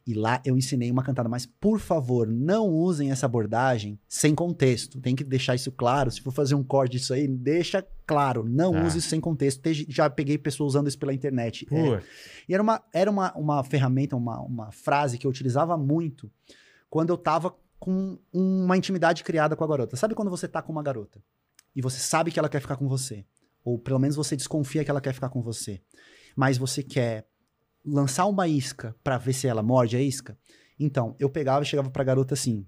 E 0.07 0.12
lá 0.14 0.41
eu 0.45 0.57
ensinei 0.59 0.91
uma 0.91 1.03
cantada, 1.03 1.29
mas 1.29 1.47
por 1.47 1.79
favor, 1.79 2.27
não 2.27 2.68
usem 2.68 3.11
essa 3.11 3.25
abordagem 3.27 3.99
sem 4.07 4.35
contexto. 4.35 5.01
Tem 5.01 5.16
que 5.16 5.25
deixar 5.25 5.55
isso 5.55 5.73
claro. 5.73 6.11
Se 6.11 6.21
for 6.21 6.33
fazer 6.33 6.55
um 6.55 6.62
corte 6.62 6.93
disso 6.93 7.14
aí, 7.14 7.27
deixa 7.27 7.87
claro. 8.07 8.45
Não 8.47 8.73
Tá. 8.73 8.85
use 8.85 8.99
isso 8.99 9.09
sem 9.09 9.21
contexto. 9.21 9.62
Te- 9.62 9.87
Já 9.89 10.09
peguei 10.11 10.37
pessoas 10.37 10.75
usando 10.75 10.89
isso 10.89 10.99
pela 10.99 11.14
internet. 11.14 11.66
É, 11.71 12.03
e 12.49 12.53
era 12.55 12.62
uma, 12.62 12.83
era 12.93 13.11
uma, 13.11 13.33
uma 13.35 13.64
ferramenta, 13.64 14.16
uma, 14.16 14.39
uma 14.41 14.71
frase 14.71 15.16
que 15.16 15.27
eu 15.27 15.31
utilizava 15.31 15.77
muito 15.79 16.31
quando 16.91 17.11
eu 17.11 17.16
tava 17.16 17.55
com 17.79 18.18
uma 18.33 18.77
intimidade 18.77 19.25
criada 19.25 19.57
com 19.57 19.64
a 19.64 19.68
garota. 19.68 19.97
Sabe 19.97 20.14
quando 20.14 20.31
você 20.31 20.47
tá 20.47 20.61
com 20.61 20.73
uma 20.73 20.83
garota 20.83 21.23
e 21.75 21.81
você 21.81 21.99
sabe 21.99 22.31
que 22.31 22.39
ela 22.39 22.49
quer 22.49 22.61
ficar 22.61 22.77
com 22.77 22.87
você? 22.89 23.25
Ou 23.65 23.79
pelo 23.79 23.99
menos 23.99 24.17
você 24.17 24.37
desconfia 24.37 24.85
que 24.85 24.91
ela 24.91 25.01
quer 25.01 25.13
ficar 25.13 25.29
com 25.29 25.43
você. 25.43 25.81
Mas 26.37 26.59
você 26.59 26.83
quer 26.83 27.27
lançar 27.85 28.27
uma 28.27 28.47
isca 28.49 28.95
pra 29.03 29.19
ver 29.19 29.33
se 29.33 29.47
ela 29.47 29.63
morde 29.63 29.97
a 29.97 30.01
isca? 30.01 30.39
Então, 30.79 31.15
eu 31.19 31.29
pegava 31.29 31.63
e 31.63 31.67
chegava 31.67 31.91
pra 31.91 32.05
garota 32.05 32.35
assim: 32.35 32.67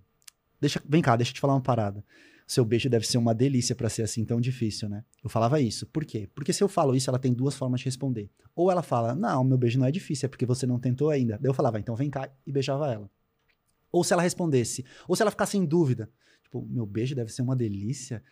deixa, 0.61 0.81
vem 0.87 1.03
cá, 1.03 1.17
deixa 1.17 1.31
eu 1.31 1.35
te 1.35 1.41
falar 1.41 1.55
uma 1.55 1.63
parada. 1.63 2.05
Seu 2.47 2.65
beijo 2.65 2.91
deve 2.91 3.07
ser 3.07 3.17
uma 3.17 3.35
delícia 3.35 3.75
pra 3.75 3.89
ser 3.89 4.03
assim 4.03 4.25
tão 4.25 4.41
difícil, 4.41 4.89
né? 4.89 5.05
Eu 5.25 5.31
falava 5.31 5.61
isso. 5.61 5.87
Por 5.87 6.05
quê? 6.05 6.29
Porque 6.35 6.53
se 6.53 6.63
eu 6.63 6.69
falo 6.69 6.95
isso, 6.95 7.09
ela 7.09 7.19
tem 7.19 7.33
duas 7.33 7.55
formas 7.55 7.81
de 7.81 7.87
responder. 7.87 8.31
Ou 8.55 8.71
ela 8.71 8.83
fala, 8.83 9.15
não, 9.15 9.43
meu 9.43 9.57
beijo 9.57 9.79
não 9.79 9.87
é 9.87 9.91
difícil, 9.91 10.27
é 10.27 10.29
porque 10.29 10.45
você 10.45 10.67
não 10.67 10.79
tentou 10.79 11.09
ainda. 11.09 11.39
Daí 11.41 11.49
eu 11.49 11.55
falava, 11.55 11.79
então 11.79 11.97
vem 11.97 12.11
cá 12.11 12.29
e 12.47 12.53
beijava 12.53 12.93
ela. 12.93 13.11
Ou 13.91 14.05
se 14.05 14.13
ela 14.13 14.23
respondesse, 14.23 14.85
ou 15.09 15.17
se 15.17 15.23
ela 15.23 15.31
ficasse 15.31 15.57
em 15.57 15.65
dúvida, 15.65 16.11
tipo, 16.43 16.67
meu 16.69 16.85
beijo 16.85 17.15
deve 17.15 17.33
ser 17.33 17.43
uma 17.43 17.57
delícia. 17.57 18.23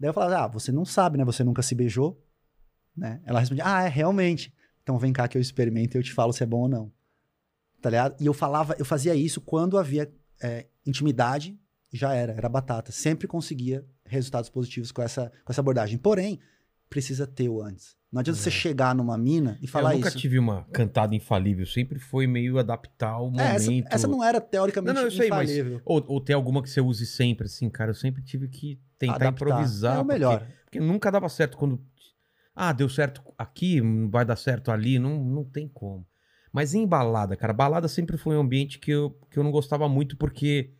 Daí 0.00 0.08
eu 0.08 0.14
falava, 0.14 0.44
ah, 0.44 0.48
você 0.48 0.72
não 0.72 0.86
sabe, 0.86 1.18
né? 1.18 1.24
Você 1.26 1.44
nunca 1.44 1.60
se 1.60 1.74
beijou, 1.74 2.18
né? 2.96 3.20
Ela 3.26 3.38
respondia, 3.38 3.64
ah, 3.66 3.82
é, 3.82 3.88
realmente. 3.88 4.52
Então 4.82 4.98
vem 4.98 5.12
cá 5.12 5.28
que 5.28 5.36
eu 5.36 5.42
experimento 5.42 5.94
e 5.94 5.98
eu 5.98 6.02
te 6.02 6.14
falo 6.14 6.32
se 6.32 6.42
é 6.42 6.46
bom 6.46 6.62
ou 6.62 6.68
não. 6.68 6.90
Tá 7.82 7.90
ligado? 7.90 8.16
E 8.18 8.24
eu 8.24 8.32
falava, 8.32 8.74
eu 8.78 8.84
fazia 8.84 9.14
isso 9.14 9.42
quando 9.42 9.76
havia 9.76 10.10
é, 10.42 10.66
intimidade 10.86 11.58
já 11.92 12.14
era, 12.14 12.32
era 12.32 12.48
batata. 12.48 12.90
Sempre 12.90 13.28
conseguia 13.28 13.84
resultados 14.06 14.48
positivos 14.48 14.90
com 14.90 15.02
essa, 15.02 15.30
com 15.44 15.52
essa 15.52 15.60
abordagem. 15.60 15.98
Porém, 15.98 16.40
precisa 16.90 17.26
ter 17.26 17.48
o 17.48 17.62
antes. 17.62 17.96
Não 18.12 18.18
adianta 18.20 18.40
você 18.40 18.50
chegar 18.50 18.92
numa 18.94 19.16
mina 19.16 19.56
e 19.62 19.68
falar 19.68 19.90
É. 19.90 19.92
eu 19.92 19.96
nunca 19.98 20.08
isso. 20.08 20.18
tive 20.18 20.36
uma 20.38 20.64
cantada 20.72 21.14
infalível, 21.14 21.64
sempre 21.64 22.00
foi 22.00 22.26
meio 22.26 22.58
adaptar 22.58 23.20
o 23.22 23.32
É, 23.40 23.54
essa, 23.54 23.66
momento. 23.70 23.86
essa 23.88 24.08
não 24.08 24.24
era 24.24 24.40
teoricamente 24.40 24.94
Não, 24.96 25.04
não, 25.04 25.10
sei, 25.10 25.28
mas- 25.30 25.48
infalível. 25.48 25.80
Ou, 25.84 26.04
ou 26.08 26.20
tem 26.20 26.34
alguma 26.34 26.60
que 26.60 26.68
você 26.68 26.80
use 26.80 27.06
sempre, 27.06 27.46
assim, 27.46 27.70
cara. 27.70 27.90
Eu 27.90 27.94
sempre 27.94 28.20
tive 28.22 28.48
que 28.48 28.80
tentar 28.98 29.14
Adaptar. 29.14 29.46
improvisar. 29.48 29.96
É 29.96 30.00
o 30.00 30.04
porque- 30.04 30.12
melhor. 30.12 30.46
Porque, 30.64 30.80
nunca 30.80 31.10
dava 31.10 31.28
certo 31.28 31.56
quando. 31.56 31.80
Ah, 32.54 32.72
deu 32.72 32.88
certo 32.88 33.22
aqui, 33.38 33.80
vai 34.10 34.24
dar 34.24 34.34
certo 34.36 34.72
ali. 34.72 34.98
Não, 34.98 35.22
não 35.24 35.44
tem 35.44 35.68
como. 35.68 36.04
Mas 36.52 36.74
em 36.74 36.84
balada, 36.84 37.36
cara, 37.36 37.52
balada 37.52 37.86
sempre 37.86 38.16
foi 38.16 38.36
um 38.36 38.40
ambiente 38.40 38.80
que 38.80 38.90
eu, 38.90 39.16
que 39.30 39.38
eu 39.38 39.44
não 39.44 39.52
gostava 39.52 39.88
muito, 39.88 40.16
porque 40.16 40.72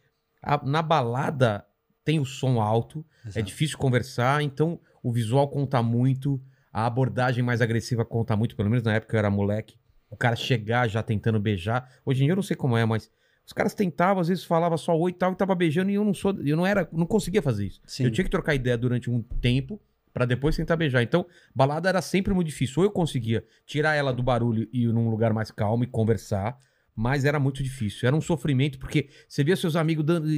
a- 0.42 0.61
na 0.66 0.82
balada 0.82 1.64
tem 2.04 2.18
o 2.18 2.24
som 2.24 2.61
alto, 2.61 3.06
é 3.24 3.28
Exato. 3.28 3.46
difícil 3.46 3.78
conversar, 3.78 4.42
então 4.42 4.80
o 5.03 5.12
visual 5.12 5.48
conta 5.48 5.82
muito, 5.82 6.40
a 6.72 6.86
abordagem 6.86 7.42
mais 7.42 7.61
agressiva 7.61 8.05
conta 8.05 8.36
muito, 8.36 8.57
pelo 8.57 8.70
menos 8.70 8.84
na 8.84 8.94
época 8.94 9.16
eu 9.16 9.18
era 9.18 9.30
moleque. 9.30 9.76
O 10.11 10.16
cara 10.16 10.36
chegar 10.36 10.88
já 10.88 11.03
tentando 11.03 11.38
beijar. 11.38 11.88
Hoje 12.05 12.22
em 12.22 12.26
dia 12.26 12.32
eu 12.32 12.36
não 12.36 12.42
sei 12.42 12.57
como 12.57 12.76
é, 12.76 12.84
mas 12.84 13.11
os 13.46 13.53
caras 13.53 13.74
tentavam, 13.74 14.20
às 14.20 14.28
vezes 14.28 14.44
falava 14.44 14.76
só 14.76 14.96
oi 14.96 15.11
e 15.11 15.14
tal, 15.14 15.32
e 15.32 15.36
tava 15.36 15.55
beijando, 15.55 15.90
e 15.90 15.94
eu 15.94 16.05
não 16.05 16.14
sou, 16.14 16.32
eu 16.44 16.57
não 16.57 16.66
era, 16.66 16.88
não 16.92 17.07
conseguia 17.07 17.42
fazer 17.42 17.66
isso. 17.66 17.80
Sim. 17.84 18.05
Eu 18.05 18.11
tinha 18.11 18.24
que 18.24 18.30
trocar 18.30 18.55
ideia 18.55 18.78
durante 18.78 19.11
um 19.11 19.22
tempo 19.22 19.80
pra 20.12 20.24
depois 20.24 20.57
tentar 20.57 20.76
beijar. 20.76 21.03
Então, 21.03 21.26
balada 21.55 21.88
era 21.88 22.03
sempre 22.03 22.32
muito 22.34 22.48
difícil. 22.48 22.74
Ou 22.78 22.84
eu 22.84 22.90
conseguia 22.90 23.44
tirar 23.66 23.94
ela 23.94 24.12
do 24.12 24.22
barulho 24.22 24.68
e 24.72 24.84
ir 24.84 24.92
num 24.92 25.09
lugar 25.09 25.32
mais 25.32 25.51
calmo 25.51 25.84
e 25.84 25.86
conversar, 25.86 26.59
mas 27.01 27.24
era 27.24 27.40
muito 27.40 27.62
difícil. 27.62 28.07
Era 28.07 28.14
um 28.14 28.20
sofrimento 28.20 28.78
porque 28.78 29.09
você 29.26 29.42
via 29.42 29.57
seus 29.57 29.74
amigos 29.74 30.05
dando, 30.05 30.28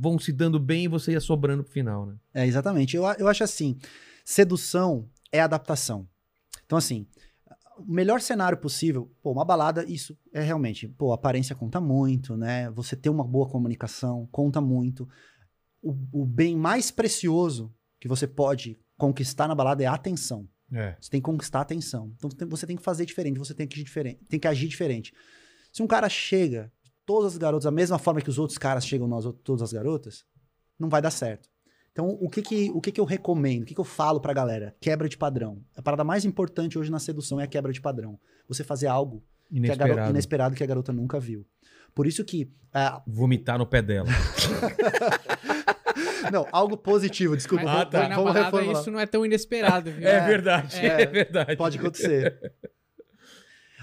vão 0.00 0.18
se 0.18 0.32
dando 0.32 0.58
bem 0.58 0.84
e 0.84 0.88
você 0.88 1.12
ia 1.12 1.20
sobrando 1.20 1.62
pro 1.62 1.70
final, 1.70 2.06
né? 2.06 2.16
É, 2.32 2.46
exatamente. 2.46 2.96
Eu, 2.96 3.04
eu 3.18 3.28
acho 3.28 3.44
assim, 3.44 3.76
sedução 4.24 5.10
é 5.30 5.40
adaptação. 5.40 6.08
Então, 6.64 6.78
assim, 6.78 7.06
o 7.76 7.92
melhor 7.92 8.22
cenário 8.22 8.56
possível, 8.56 9.12
pô, 9.22 9.30
uma 9.30 9.44
balada, 9.44 9.84
isso 9.84 10.18
é 10.32 10.40
realmente, 10.40 10.88
pô, 10.88 11.12
aparência 11.12 11.54
conta 11.54 11.82
muito, 11.82 12.34
né? 12.34 12.70
Você 12.70 12.96
ter 12.96 13.10
uma 13.10 13.22
boa 13.22 13.46
comunicação 13.46 14.26
conta 14.32 14.58
muito. 14.58 15.06
O, 15.82 15.94
o 16.22 16.24
bem 16.24 16.56
mais 16.56 16.90
precioso 16.90 17.70
que 18.00 18.08
você 18.08 18.26
pode 18.26 18.78
conquistar 18.96 19.46
na 19.46 19.54
balada 19.54 19.82
é 19.82 19.86
a 19.86 19.92
atenção. 19.92 20.48
É. 20.72 20.96
Você 20.98 21.10
tem 21.10 21.20
que 21.20 21.26
conquistar 21.26 21.58
a 21.58 21.62
atenção. 21.62 22.10
Então 22.16 22.48
você 22.48 22.66
tem 22.66 22.74
que 22.74 22.82
fazer 22.82 23.04
diferente, 23.04 23.38
você 23.38 23.52
tem 23.52 23.66
que 23.66 23.74
agir 23.74 23.84
diferente. 23.84 24.24
Tem 24.30 24.40
que 24.40 24.48
agir 24.48 24.66
diferente. 24.66 25.12
Se 25.76 25.82
um 25.82 25.86
cara 25.86 26.08
chega, 26.08 26.72
todas 27.04 27.32
as 27.32 27.38
garotas, 27.38 27.64
da 27.64 27.70
mesma 27.70 27.98
forma 27.98 28.22
que 28.22 28.30
os 28.30 28.38
outros 28.38 28.56
caras 28.56 28.86
chegam 28.86 29.06
nas 29.06 29.26
todas 29.44 29.60
as 29.60 29.74
garotas, 29.74 30.24
não 30.78 30.88
vai 30.88 31.02
dar 31.02 31.10
certo. 31.10 31.50
Então, 31.92 32.08
o 32.18 32.30
que 32.30 32.40
que, 32.40 32.70
o 32.70 32.80
que, 32.80 32.90
que 32.90 32.98
eu 32.98 33.04
recomendo? 33.04 33.62
O 33.62 33.66
que, 33.66 33.74
que 33.74 33.80
eu 33.80 33.84
falo 33.84 34.18
pra 34.18 34.32
galera? 34.32 34.74
Quebra 34.80 35.06
de 35.06 35.18
padrão. 35.18 35.62
A 35.76 35.82
parada 35.82 36.02
mais 36.02 36.24
importante 36.24 36.78
hoje 36.78 36.90
na 36.90 36.98
sedução 36.98 37.38
é 37.38 37.44
a 37.44 37.46
quebra 37.46 37.74
de 37.74 37.80
padrão. 37.82 38.18
Você 38.48 38.64
fazer 38.64 38.86
algo 38.86 39.22
que 39.50 39.58
a 39.58 39.74
garota, 39.74 39.84
Inesperado. 39.84 40.10
inesperado 40.12 40.54
que 40.54 40.64
a 40.64 40.66
garota 40.66 40.92
nunca 40.94 41.20
viu. 41.20 41.46
Por 41.94 42.06
isso 42.06 42.24
que. 42.24 42.50
ah, 42.72 43.02
Vomitar 43.06 43.58
no 43.58 43.66
pé 43.66 43.82
dela. 43.82 44.08
não, 46.32 46.46
algo 46.52 46.78
positivo, 46.78 47.36
desculpa. 47.36 47.64
Mas 47.64 47.74
Ah, 47.74 47.84
vamos- 48.16 48.32
tá. 48.32 48.48
vamos 48.50 48.80
isso 48.80 48.90
não 48.90 48.98
é 48.98 49.04
tão 49.04 49.26
inesperado, 49.26 49.90
viu? 49.90 50.08
É, 50.08 50.26
verdade, 50.26 50.78
é, 50.78 51.02
é. 51.02 51.06
verdade. 51.06 51.54
Pode 51.56 51.78
acontecer. 51.78 52.54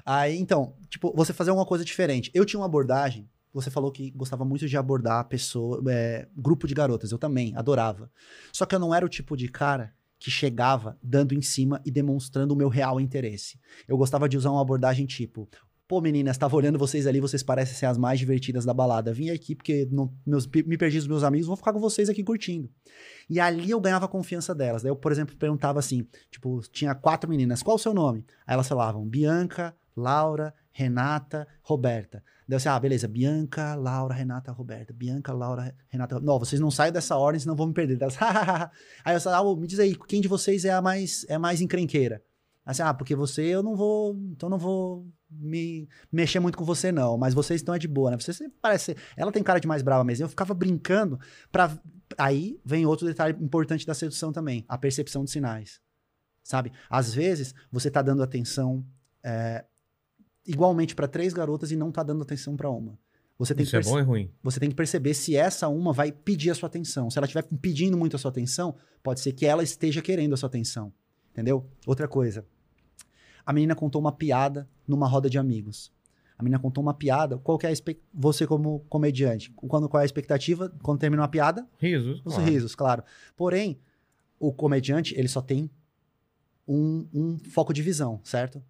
Aí, 0.05 0.37
então, 0.37 0.75
tipo, 0.89 1.13
você 1.15 1.31
fazer 1.33 1.51
uma 1.51 1.65
coisa 1.65 1.85
diferente. 1.85 2.29
Eu 2.33 2.45
tinha 2.45 2.59
uma 2.59 2.65
abordagem, 2.65 3.29
você 3.53 3.69
falou 3.69 3.91
que 3.91 4.11
gostava 4.11 4.43
muito 4.43 4.67
de 4.67 4.75
abordar 4.77 5.27
pessoa, 5.27 5.81
é, 5.89 6.27
grupo 6.35 6.67
de 6.67 6.73
garotas, 6.73 7.11
eu 7.11 7.17
também, 7.17 7.55
adorava. 7.55 8.11
Só 8.51 8.65
que 8.65 8.75
eu 8.75 8.79
não 8.79 8.93
era 8.93 9.05
o 9.05 9.09
tipo 9.09 9.37
de 9.37 9.47
cara 9.47 9.93
que 10.19 10.31
chegava 10.31 10.97
dando 11.03 11.33
em 11.33 11.41
cima 11.41 11.81
e 11.85 11.91
demonstrando 11.91 12.53
o 12.53 12.57
meu 12.57 12.69
real 12.69 12.99
interesse. 12.99 13.59
Eu 13.87 13.97
gostava 13.97 14.27
de 14.27 14.37
usar 14.37 14.51
uma 14.51 14.61
abordagem 14.61 15.05
tipo, 15.05 15.49
pô 15.87 15.99
meninas, 15.99 16.37
tava 16.37 16.55
olhando 16.55 16.79
vocês 16.79 17.05
ali, 17.05 17.19
vocês 17.19 17.43
parecem 17.43 17.75
ser 17.75 17.85
as 17.87 17.97
mais 17.97 18.17
divertidas 18.19 18.63
da 18.65 18.73
balada. 18.73 19.13
Vim 19.13 19.29
aqui 19.29 19.53
porque 19.53 19.87
não- 19.91 20.13
meus, 20.25 20.47
me 20.47 20.77
perdi 20.77 20.97
dos 20.97 21.07
meus 21.07 21.23
amigos, 21.23 21.47
vou 21.47 21.57
ficar 21.57 21.73
com 21.73 21.79
vocês 21.79 22.09
aqui 22.09 22.23
curtindo. 22.23 22.69
E 23.29 23.39
ali 23.39 23.69
eu 23.69 23.81
ganhava 23.81 24.05
a 24.05 24.07
confiança 24.07 24.55
delas. 24.55 24.81
Daí 24.81 24.89
eu, 24.89 24.95
por 24.95 25.11
exemplo, 25.11 25.35
perguntava 25.35 25.77
assim, 25.79 26.07
tipo, 26.31 26.61
tinha 26.71 26.95
quatro 26.95 27.29
meninas, 27.29 27.61
qual 27.61 27.75
o 27.75 27.79
seu 27.79 27.93
nome? 27.93 28.25
Aí 28.47 28.53
elas 28.53 28.67
falavam 28.67 29.05
Bianca, 29.05 29.75
Laura, 29.95 30.53
Renata, 30.71 31.47
Roberta. 31.61 32.23
Daí 32.47 32.57
assim, 32.57 32.69
ah, 32.69 32.79
beleza, 32.79 33.07
Bianca, 33.07 33.75
Laura, 33.75 34.13
Renata, 34.13 34.51
Roberta. 34.51 34.93
Bianca, 34.93 35.31
Laura, 35.31 35.75
Renata. 35.87 36.19
Não, 36.19 36.39
vocês 36.39 36.59
não 36.59 36.71
saiam 36.71 36.91
dessa 36.91 37.15
ordem, 37.15 37.39
senão 37.39 37.55
vão 37.55 37.67
me 37.67 37.73
perder. 37.73 38.01
Elas, 38.01 38.17
Aí 39.05 39.15
eu 39.15 39.21
falei, 39.21 39.39
ah, 39.39 39.55
me 39.59 39.67
diz 39.67 39.79
aí, 39.79 39.95
quem 39.95 40.21
de 40.21 40.27
vocês 40.27 40.65
é 40.65 40.71
a 40.71 40.81
mais, 40.81 41.25
é 41.29 41.37
mais 41.37 41.61
encrenqueira? 41.61 42.21
Assim, 42.65 42.81
ah, 42.81 42.93
porque 42.93 43.15
você 43.15 43.41
eu 43.43 43.61
não 43.61 43.75
vou, 43.75 44.15
então 44.31 44.49
não 44.49 44.57
vou 44.57 45.05
me 45.29 45.89
mexer 46.11 46.39
muito 46.39 46.57
com 46.57 46.63
você 46.63 46.91
não, 46.91 47.17
mas 47.17 47.33
vocês 47.33 47.59
estão 47.59 47.75
é 47.75 47.79
de 47.79 47.87
boa, 47.87 48.11
né? 48.11 48.17
Você 48.17 48.31
sempre 48.31 48.57
parece, 48.61 48.95
ela 49.17 49.31
tem 49.31 49.43
cara 49.43 49.59
de 49.59 49.67
mais 49.67 49.81
brava 49.81 50.03
mesmo. 50.03 50.23
Eu 50.23 50.29
ficava 50.29 50.53
brincando 50.53 51.19
pra 51.51 51.77
aí 52.17 52.59
vem 52.63 52.85
outro 52.85 53.05
detalhe 53.05 53.35
importante 53.43 53.85
da 53.85 53.93
sedução 53.93 54.31
também, 54.31 54.63
a 54.67 54.77
percepção 54.77 55.25
de 55.25 55.31
sinais. 55.31 55.81
Sabe? 56.43 56.71
Às 56.89 57.13
vezes 57.13 57.53
você 57.71 57.89
tá 57.89 58.01
dando 58.01 58.23
atenção 58.23 58.85
é, 59.23 59.65
igualmente 60.45 60.95
pra 60.95 61.07
três 61.07 61.33
garotas 61.33 61.71
e 61.71 61.75
não 61.75 61.91
tá 61.91 62.03
dando 62.03 62.21
atenção 62.23 62.55
pra 62.55 62.69
uma. 62.69 62.97
Você 63.37 63.55
tem, 63.55 63.63
Isso 63.63 63.71
que 63.71 63.77
é 63.77 63.81
bom 63.81 63.97
ou 63.99 64.03
ruim? 64.03 64.31
você 64.43 64.59
tem 64.59 64.69
que 64.69 64.75
perceber 64.75 65.13
se 65.13 65.35
essa 65.35 65.67
uma 65.67 65.91
vai 65.91 66.11
pedir 66.11 66.51
a 66.51 66.55
sua 66.55 66.67
atenção. 66.67 67.09
Se 67.09 67.17
ela 67.17 67.25
estiver 67.25 67.43
pedindo 67.61 67.97
muito 67.97 68.15
a 68.15 68.19
sua 68.19 68.29
atenção, 68.29 68.75
pode 69.01 69.19
ser 69.21 69.33
que 69.33 69.45
ela 69.45 69.63
esteja 69.63 70.01
querendo 70.01 70.33
a 70.33 70.37
sua 70.37 70.47
atenção. 70.47 70.93
Entendeu? 71.31 71.65
Outra 71.87 72.07
coisa. 72.07 72.45
A 73.45 73.51
menina 73.51 73.75
contou 73.75 73.99
uma 73.99 74.11
piada 74.11 74.69
numa 74.87 75.07
roda 75.07 75.29
de 75.29 75.37
amigos. 75.39 75.91
A 76.37 76.43
menina 76.43 76.59
contou 76.59 76.81
uma 76.81 76.93
piada. 76.93 77.37
Qual 77.39 77.57
que 77.57 77.65
é 77.65 77.69
a 77.69 77.71
expec... 77.71 77.99
Você, 78.13 78.45
como 78.45 78.81
comediante, 78.87 79.51
quando, 79.55 79.89
qual 79.89 79.99
é 79.99 80.03
a 80.03 80.05
expectativa? 80.05 80.71
Quando 80.83 80.99
termina 80.99 81.21
uma 81.23 81.27
piada, 81.27 81.67
Risos. 81.79 82.21
os 82.23 82.35
claro. 82.35 82.51
risos, 82.51 82.75
claro. 82.75 83.03
Porém, 83.35 83.79
o 84.39 84.53
comediante, 84.53 85.15
ele 85.17 85.27
só 85.27 85.41
tem 85.41 85.69
um, 86.67 87.07
um 87.13 87.37
foco 87.39 87.73
de 87.73 87.81
visão, 87.81 88.19
certo? 88.23 88.63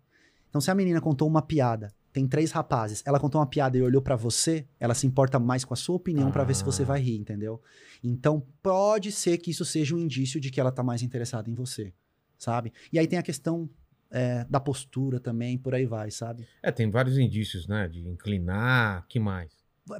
Então, 0.54 0.62
se 0.62 0.70
a 0.70 0.76
menina 0.76 1.02
contou 1.02 1.28
uma 1.28 1.42
piada, 1.42 1.92
tem 2.12 2.28
três 2.28 2.52
rapazes, 2.52 3.02
ela 3.08 3.20
contou 3.20 3.42
uma 3.42 3.48
piada 3.48 3.76
e 3.76 3.82
olhou 3.82 4.04
pra 4.04 4.16
você, 4.16 4.68
ela 4.80 4.94
se 4.94 5.08
importa 5.08 5.40
mais 5.40 5.66
com 5.66 5.74
a 5.74 5.76
sua 5.76 5.96
opinião 5.96 6.30
pra 6.32 6.44
ver 6.44 6.54
se 6.54 6.64
você 6.64 6.84
Ah. 6.84 6.86
vai 6.86 7.02
rir, 7.02 7.18
entendeu? 7.18 7.60
Então, 8.04 8.46
pode 8.62 9.12
ser 9.12 9.40
que 9.40 9.50
isso 9.50 9.66
seja 9.66 9.96
um 9.96 9.98
indício 9.98 10.40
de 10.40 10.52
que 10.52 10.62
ela 10.62 10.72
tá 10.72 10.84
mais 10.84 11.02
interessada 11.02 11.50
em 11.50 11.56
você, 11.56 11.92
sabe? 12.38 12.72
E 12.92 13.00
aí 13.00 13.08
tem 13.08 13.18
a 13.18 13.24
questão 13.24 13.68
é, 14.12 14.46
da 14.48 14.60
postura 14.60 15.20
também, 15.20 15.58
por 15.58 15.74
aí 15.74 15.88
vai, 15.88 16.12
sabe? 16.12 16.48
É, 16.62 16.72
tem 16.72 16.88
vários 16.88 17.18
indícios, 17.18 17.66
né? 17.68 17.88
De 17.88 18.08
inclinar, 18.08 19.08
que 19.10 19.20
mais? 19.20 19.52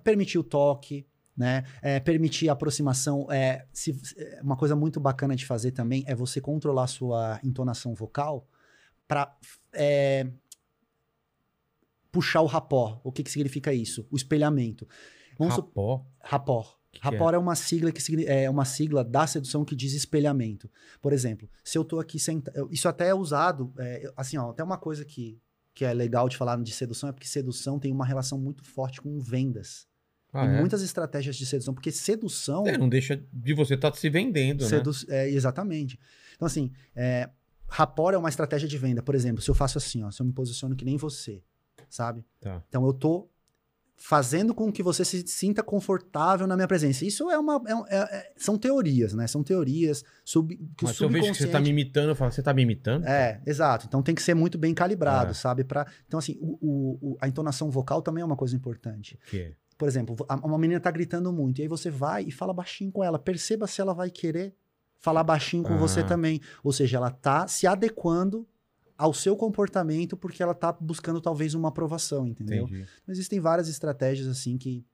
permitir 0.04 0.38
o 0.38 0.44
toque, 0.44 1.08
né? 1.36 1.64
É, 1.82 2.00
permitir 2.00 2.48
a 2.48 2.54
aproximação. 2.54 3.26
É, 3.32 3.66
se, 3.74 4.00
é, 4.16 4.40
uma 4.44 4.56
coisa 4.56 4.76
muito 4.76 5.00
bacana 5.00 5.36
de 5.36 5.48
fazer 5.48 5.72
também 5.72 6.04
é 6.06 6.14
você 6.14 6.40
controlar 6.40 6.84
a 6.84 6.88
sua 6.88 7.40
entonação 7.44 7.96
vocal 7.96 8.48
para 9.08 9.36
puxar 12.14 12.40
o 12.42 12.46
rapó. 12.46 13.02
O 13.04 13.12
que, 13.12 13.24
que 13.24 13.30
significa 13.32 13.74
isso? 13.74 14.08
O 14.10 14.16
espelhamento. 14.16 14.88
Vamos 15.38 15.56
sup- 15.56 15.68
Rapó. 15.68 16.06
Rapor. 16.22 16.78
Que 16.92 17.00
é? 17.00 17.10
Rapor 17.10 17.34
é? 17.34 17.38
uma 17.40 17.56
sigla 17.56 17.92
que 17.92 18.26
é 18.28 18.48
uma 18.50 18.64
sigla 18.66 19.04
da 19.04 19.26
sedução 19.26 19.66
que 19.66 19.76
diz 19.76 19.94
espelhamento. 19.94 20.70
Por 21.02 21.12
exemplo, 21.12 21.50
se 21.64 21.76
eu 21.78 21.84
tô 21.84 22.00
aqui 22.00 22.20
sentado, 22.20 22.70
isso 22.72 22.88
até 22.88 23.08
é 23.10 23.16
usado, 23.16 23.74
é, 23.80 24.14
assim, 24.16 24.38
ó, 24.38 24.52
até 24.52 24.64
uma 24.64 24.78
coisa 24.78 25.04
que 25.04 25.42
que 25.76 25.84
é 25.84 25.92
legal 25.92 26.30
de 26.30 26.38
falar 26.38 26.62
de 26.62 26.72
sedução 26.72 27.10
é 27.10 27.12
porque 27.12 27.28
sedução 27.28 27.80
tem 27.80 27.92
uma 27.92 28.06
relação 28.06 28.38
muito 28.40 28.64
forte 28.64 29.02
com 29.02 29.20
vendas. 29.20 29.88
Ah, 30.32 30.46
é? 30.46 30.60
muitas 30.60 30.84
estratégias 30.84 31.36
de 31.36 31.48
sedução, 31.48 31.74
porque 31.74 31.92
sedução 31.92 32.68
É, 32.68 32.78
não 32.78 32.88
deixa 32.88 33.20
de 33.34 33.54
você 33.56 33.74
estar 33.74 33.92
se 33.96 34.08
vendendo, 34.08 34.62
né? 34.62 34.70
sedu- 34.70 34.92
é, 35.10 35.28
exatamente. 35.32 36.00
Então 36.36 36.46
assim, 36.46 36.72
é, 36.96 37.28
rapport 37.68 38.14
é 38.14 38.18
uma 38.20 38.30
estratégia 38.30 38.68
de 38.68 38.78
venda. 38.78 39.02
Por 39.02 39.16
exemplo, 39.16 39.42
se 39.42 39.50
eu 39.50 39.56
faço 39.56 39.80
assim, 39.80 40.04
ó, 40.04 40.12
se 40.12 40.22
eu 40.22 40.28
me 40.28 40.32
posiciono 40.32 40.76
que 40.76 40.86
nem 40.86 40.96
você, 40.96 41.42
sabe? 41.94 42.26
Tá. 42.42 42.62
Então 42.68 42.86
eu 42.86 42.94
tô 42.94 43.28
fazendo 43.96 44.54
com 44.54 44.72
que 44.72 44.84
você 44.84 45.06
se 45.06 45.26
sinta 45.28 45.64
confortável 45.64 46.46
na 46.48 46.56
minha 46.56 46.68
presença. 46.68 47.06
Isso 47.06 47.30
é 47.30 47.38
uma. 47.40 47.62
é 47.90 47.96
é- 47.96 48.18
é- 48.18 48.34
são 48.36 48.58
teorias, 48.58 49.14
né? 49.14 49.28
São 49.28 49.44
teorias 49.44 50.04
sub, 50.26 50.56
que 50.76 50.84
Mas 50.84 50.96
o 50.96 50.98
se 50.98 51.04
eu 51.04 51.10
vejo 51.10 51.32
que 51.32 51.38
você 51.38 51.48
tá 51.48 51.60
me 51.60 51.68
subconsciente. 51.68 51.70
imitando, 51.70 52.10
eu 52.10 52.16
falo, 52.16 52.32
você 52.32 52.42
tá 52.42 52.54
me 52.54 52.64
imitando? 52.64 53.06
É, 53.06 53.42
exato. 53.46 53.86
Então 53.88 54.02
tem 54.02 54.14
que 54.16 54.22
ser 54.22 54.34
muito 54.34 54.58
bem 54.58 54.74
calibrado, 54.74 55.32
É. 55.32 55.34
sabe? 55.34 55.64
Pra... 55.64 55.86
Então, 56.08 56.18
assim, 56.18 56.38
o- 56.42 56.58
o- 56.62 57.12
o- 57.12 57.18
a 57.22 57.28
entonação 57.28 57.70
vocal 57.70 58.02
também 58.02 58.22
é 58.22 58.26
uma 58.26 58.36
coisa 58.36 58.56
importante. 58.56 59.18
Que 59.30 59.40
é? 59.40 59.54
Por 59.78 59.88
exemplo, 59.88 60.16
uma 60.44 60.58
menina 60.58 60.80
tá 60.80 60.92
gritando 60.92 61.32
muito, 61.32 61.60
e 61.60 61.62
aí 61.64 61.68
você 61.68 61.90
vai 61.90 62.24
e 62.26 62.32
fala 62.32 62.54
baixinho 62.54 62.92
com 62.92 63.04
ela. 63.04 63.18
Perceba 63.20 63.68
se 63.68 63.80
ela 63.80 63.94
vai 63.94 64.10
querer 64.10 64.54
falar 65.00 65.24
baixinho 65.24 65.64
com 65.64 65.74
Ah. 65.74 65.78
você 65.78 66.04
também. 66.04 66.42
Ou 66.64 66.72
seja, 66.74 66.98
ela 66.98 67.10
tá 67.12 67.48
se 67.48 67.66
adequando 67.68 68.48
ao 68.98 69.14
seu 69.14 69.36
comportamento 69.36 70.16
porque 70.16 70.42
ela 70.42 70.54
tá 70.54 70.72
buscando 70.72 71.20
talvez 71.20 71.54
uma 71.54 71.70
aprovação, 71.70 72.28
entendeu? 72.28 72.66
Entendi. 72.66 72.88
Então, 73.02 73.14
existem 73.14 73.40
várias 73.40 73.68
estratégias 73.68 74.28
assim 74.28 74.58
que, 74.58 74.86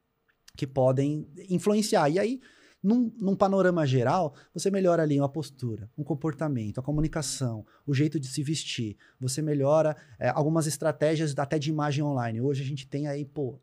que 0.56 0.66
podem 0.66 1.28
influenciar. 1.50 2.10
E 2.10 2.20
aí, 2.20 2.42
num, 2.82 3.12
num 3.20 3.36
panorama 3.36 3.86
geral, 3.86 4.34
você 4.54 4.72
melhora 4.72 5.04
ali 5.04 5.20
uma 5.20 5.28
postura, 5.28 5.90
um 5.98 6.04
comportamento, 6.04 6.80
a 6.80 6.84
comunicação, 6.84 7.66
o 7.86 7.94
jeito 7.94 8.20
de 8.20 8.28
se 8.28 8.42
vestir. 8.42 8.98
Você 9.20 9.42
melhora 9.42 9.96
é, 10.18 10.30
algumas 10.30 10.66
estratégias 10.66 11.38
até 11.38 11.60
de 11.60 11.70
imagem 11.70 12.04
online. 12.04 12.40
Hoje 12.40 12.64
a 12.64 12.66
gente 12.66 12.88
tem 12.88 13.08
aí, 13.08 13.26
pô, 13.26 13.60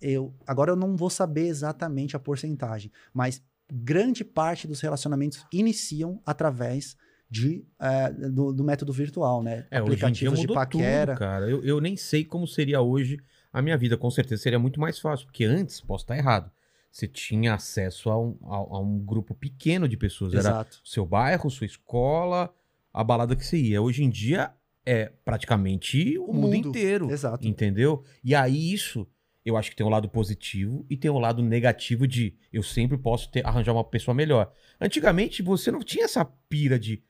eu 0.00 0.34
agora 0.46 0.72
eu 0.72 0.76
não 0.76 0.96
vou 0.96 1.10
saber 1.10 1.46
exatamente 1.46 2.16
a 2.16 2.18
porcentagem, 2.18 2.90
mas 3.12 3.42
grande 3.70 4.24
parte 4.24 4.66
dos 4.66 4.80
relacionamentos 4.80 5.44
iniciam 5.52 6.20
através 6.24 6.96
de, 7.34 7.64
é, 7.80 8.12
do, 8.30 8.52
do 8.52 8.62
método 8.62 8.92
virtual, 8.92 9.42
né? 9.42 9.66
É, 9.70 9.82
hoje 9.82 9.92
em 9.92 9.96
dia 9.96 10.28
Aplicativos 10.28 10.40
de 10.40 10.46
paquera. 10.46 11.12
tudo, 11.12 11.18
cara. 11.18 11.50
Eu, 11.50 11.64
eu 11.64 11.80
nem 11.80 11.96
sei 11.96 12.24
como 12.24 12.46
seria 12.46 12.80
hoje 12.80 13.18
a 13.52 13.60
minha 13.60 13.76
vida. 13.76 13.96
Com 13.96 14.10
certeza 14.10 14.40
seria 14.40 14.58
muito 14.58 14.78
mais 14.80 14.98
fácil, 15.00 15.26
porque 15.26 15.44
antes, 15.44 15.80
posso 15.80 16.04
estar 16.04 16.16
errado, 16.16 16.50
você 16.92 17.08
tinha 17.08 17.54
acesso 17.54 18.08
a 18.08 18.16
um, 18.20 18.38
a, 18.44 18.56
a 18.56 18.78
um 18.78 19.00
grupo 19.00 19.34
pequeno 19.34 19.88
de 19.88 19.96
pessoas. 19.96 20.32
Era 20.32 20.40
Exato. 20.40 20.80
seu 20.84 21.04
bairro, 21.04 21.50
sua 21.50 21.66
escola, 21.66 22.54
a 22.92 23.02
balada 23.02 23.34
que 23.34 23.44
você 23.44 23.56
ia. 23.56 23.82
Hoje 23.82 24.04
em 24.04 24.10
dia 24.10 24.52
é 24.86 25.10
praticamente 25.24 26.16
o, 26.18 26.26
O 26.26 26.32
mundo, 26.34 26.54
mundo. 26.54 26.68
inteiro. 26.68 27.10
Exato. 27.10 27.46
Entendeu? 27.48 28.04
E 28.22 28.32
aí 28.32 28.72
isso, 28.72 29.08
eu 29.44 29.56
acho 29.56 29.70
que 29.70 29.76
tem 29.76 29.84
um 29.84 29.90
lado 29.90 30.08
positivo 30.08 30.86
e 30.88 30.96
tem 30.96 31.10
um 31.10 31.18
lado 31.18 31.42
negativo 31.42 32.06
de 32.06 32.36
eu 32.52 32.62
sempre 32.62 32.96
posso 32.96 33.28
ter, 33.28 33.44
arranjar 33.44 33.72
uma 33.72 33.82
pessoa 33.82 34.14
melhor. 34.14 34.52
Antigamente 34.80 35.42
você 35.42 35.72
não 35.72 35.80
tinha 35.80 36.04
essa 36.04 36.24
pira 36.48 36.78
de. 36.78 37.02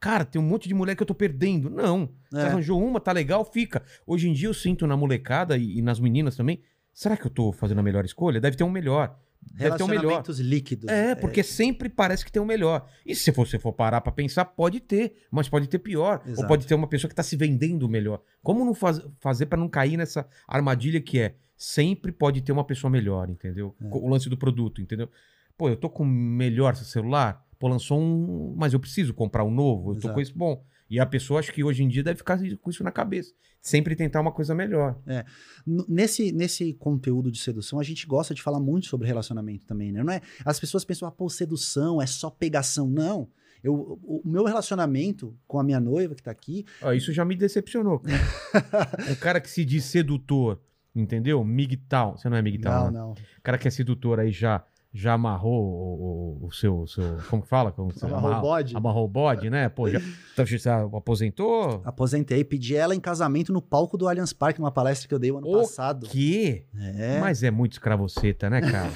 "Pô, 0.00 0.08
Cara, 0.08 0.24
tem 0.24 0.40
um 0.40 0.44
monte 0.44 0.68
de 0.68 0.74
mulher 0.74 0.94
que 0.94 1.02
eu 1.02 1.06
tô 1.06 1.14
perdendo. 1.14 1.68
Não. 1.68 2.08
Você 2.30 2.40
É. 2.40 2.44
arranjou 2.46 2.82
uma, 2.82 3.00
tá 3.00 3.12
legal, 3.12 3.44
fica. 3.44 3.82
Hoje 4.06 4.28
em 4.28 4.32
dia 4.32 4.48
eu 4.48 4.54
sinto 4.54 4.86
na 4.86 4.96
molecada 4.96 5.56
e, 5.56 5.78
e 5.78 5.82
nas 5.82 5.98
meninas 6.00 6.36
também. 6.36 6.60
Será 6.94 7.16
que 7.16 7.26
eu 7.26 7.30
tô 7.30 7.52
fazendo 7.52 7.78
a 7.78 7.82
melhor 7.82 8.04
escolha? 8.04 8.40
Deve 8.40 8.56
ter 8.56 8.64
um 8.64 8.70
melhor. 8.70 9.16
Deve 9.52 9.76
ter 9.76 9.84
um 9.84 9.88
melhor. 9.88 10.22
Líquidos. 10.40 10.88
É, 10.90 11.14
porque 11.14 11.42
sempre 11.44 11.88
parece 11.88 12.24
que 12.24 12.30
tem 12.32 12.42
um 12.42 12.44
melhor. 12.44 12.88
E 13.06 13.14
se 13.14 13.30
você 13.30 13.56
for 13.58 13.72
parar 13.72 14.00
pra 14.00 14.10
pensar, 14.12 14.44
pode 14.44 14.80
ter, 14.80 15.14
mas 15.30 15.48
pode 15.48 15.68
ter 15.68 15.78
pior. 15.78 16.20
Ou 16.26 16.32
Exato. 16.32 16.48
pode 16.48 16.66
ter 16.66 16.74
uma 16.74 16.88
pessoa 16.88 17.08
que 17.08 17.14
tá 17.14 17.22
se 17.22 17.36
vendendo 17.36 17.88
melhor. 17.88 18.20
Como 18.42 18.64
não 18.64 18.74
faz- 18.74 19.00
fazer 19.20 19.46
pra 19.46 19.56
não 19.58 19.68
cair 19.68 19.96
nessa 19.96 20.26
armadilha 20.46 21.00
que 21.00 21.18
é 21.20 21.34
sempre 21.56 22.10
pode 22.12 22.40
ter 22.40 22.50
uma 22.52 22.64
pessoa 22.64 22.90
melhor, 22.90 23.30
entendeu? 23.30 23.74
É. 23.80 23.86
O 23.90 24.08
lance 24.08 24.28
do 24.28 24.36
produto, 24.36 24.80
entendeu? 24.82 25.08
Pô, 25.56 25.68
eu 25.68 25.76
tô 25.76 25.88
com 25.88 26.02
o 26.02 26.06
melhor 26.06 26.74
celular, 26.76 27.44
pô, 27.58 27.68
lançou 27.68 28.00
um, 28.00 28.54
mas 28.56 28.72
eu 28.72 28.80
preciso 28.80 29.12
comprar 29.14 29.44
um 29.44 29.50
novo, 29.50 29.90
eu 29.90 29.94
tô 29.94 30.00
Exato. 30.00 30.14
com 30.14 30.20
esse 30.20 30.32
bom. 30.32 30.64
E 30.90 30.98
a 30.98 31.04
pessoa 31.04 31.38
acho 31.40 31.52
que 31.52 31.62
hoje 31.62 31.82
em 31.82 31.88
dia 31.88 32.02
deve 32.02 32.16
ficar 32.18 32.38
com 32.62 32.70
isso 32.70 32.82
na 32.82 32.90
cabeça. 32.90 33.34
Sempre 33.60 33.94
tentar 33.94 34.20
uma 34.22 34.32
coisa 34.32 34.54
melhor. 34.54 34.98
N- 35.66 35.84
Nesse, 35.86 36.32
nesse 36.32 36.72
conteúdo 36.72 37.30
de 37.30 37.38
sedução, 37.38 37.78
a 37.78 37.82
gente 37.82 38.06
gosta 38.06 38.32
de 38.34 38.40
falar 38.42 38.58
muito 38.58 38.86
sobre 38.86 39.06
relacionamento 39.06 39.66
também, 39.66 39.92
né? 39.92 40.02
Não 40.02 40.10
é, 40.12 40.22
as 40.46 40.58
pessoas 40.58 40.84
pensam, 40.86 41.06
ah, 41.06 41.10
pô, 41.10 41.28
sedução 41.28 42.00
é 42.00 42.06
só 42.06 42.30
pegação. 42.30 42.88
Não. 42.88 43.28
Eu, 43.62 43.98
o 44.02 44.22
meu 44.24 44.44
relacionamento 44.44 45.36
com 45.46 45.58
a 45.58 45.64
minha 45.64 45.80
noiva 45.80 46.14
que 46.14 46.22
tá 46.22 46.30
aqui, 46.30 46.64
Ó, 46.80 46.92
isso 46.92 47.12
já 47.12 47.24
me 47.24 47.34
decepcionou. 47.36 47.98
cara. 47.98 48.90
um 49.10 49.14
cara 49.16 49.40
que 49.40 49.50
se 49.50 49.64
diz 49.64 49.84
sedutor, 49.84 50.58
entendeu? 50.94 51.44
Migtal. 51.44 52.16
Você 52.16 52.28
não 52.30 52.36
é 52.36 52.40
Migtal, 52.42 52.84
não, 52.86 52.90
né? 52.92 52.98
não. 53.00 53.10
O 53.12 53.42
cara 53.42 53.58
que 53.58 53.66
é 53.68 53.70
sedutor 53.70 54.20
aí 54.20 54.30
já, 54.30 54.64
já 54.92 55.12
amarrou 55.12 55.52
o, 55.62 56.42
o- 56.42 56.46
o 56.46 56.52
seu, 56.52 56.86
seu. 56.86 57.18
Como 57.28 57.42
que 57.42 57.48
fala? 57.48 57.70
Como, 57.72 57.92
Amarrou 58.02 58.32
o 58.32 58.40
bode? 58.40 58.76
Amarrou 58.76 59.04
o 59.04 59.08
bode, 59.08 59.50
né? 59.50 59.68
Pô, 59.68 59.88
já. 59.88 60.00
Você 60.36 60.68
aposentou? 60.68 61.82
Aposentei, 61.84 62.42
pedi 62.44 62.74
ela 62.74 62.94
em 62.94 63.00
casamento 63.00 63.52
no 63.52 63.60
palco 63.60 63.98
do 63.98 64.08
Allianz 64.08 64.32
Parque, 64.32 64.60
numa 64.60 64.70
palestra 64.72 65.06
que 65.08 65.14
eu 65.14 65.18
dei 65.18 65.30
o 65.30 65.38
ano 65.38 65.48
O 65.48 65.58
passado. 65.58 66.06
Que? 66.06 66.64
É. 66.74 67.18
Mas 67.20 67.42
é 67.42 67.50
muito 67.50 67.72
escravoceta, 67.72 68.48
né, 68.48 68.60
cara? 68.60 68.88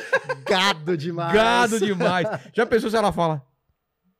Gado 0.48 0.96
demais. 0.96 1.32
Gado 1.32 1.78
demais. 1.80 2.26
Já 2.52 2.64
pensou 2.66 2.88
se 2.90 2.96
ela 2.96 3.12
fala? 3.12 3.42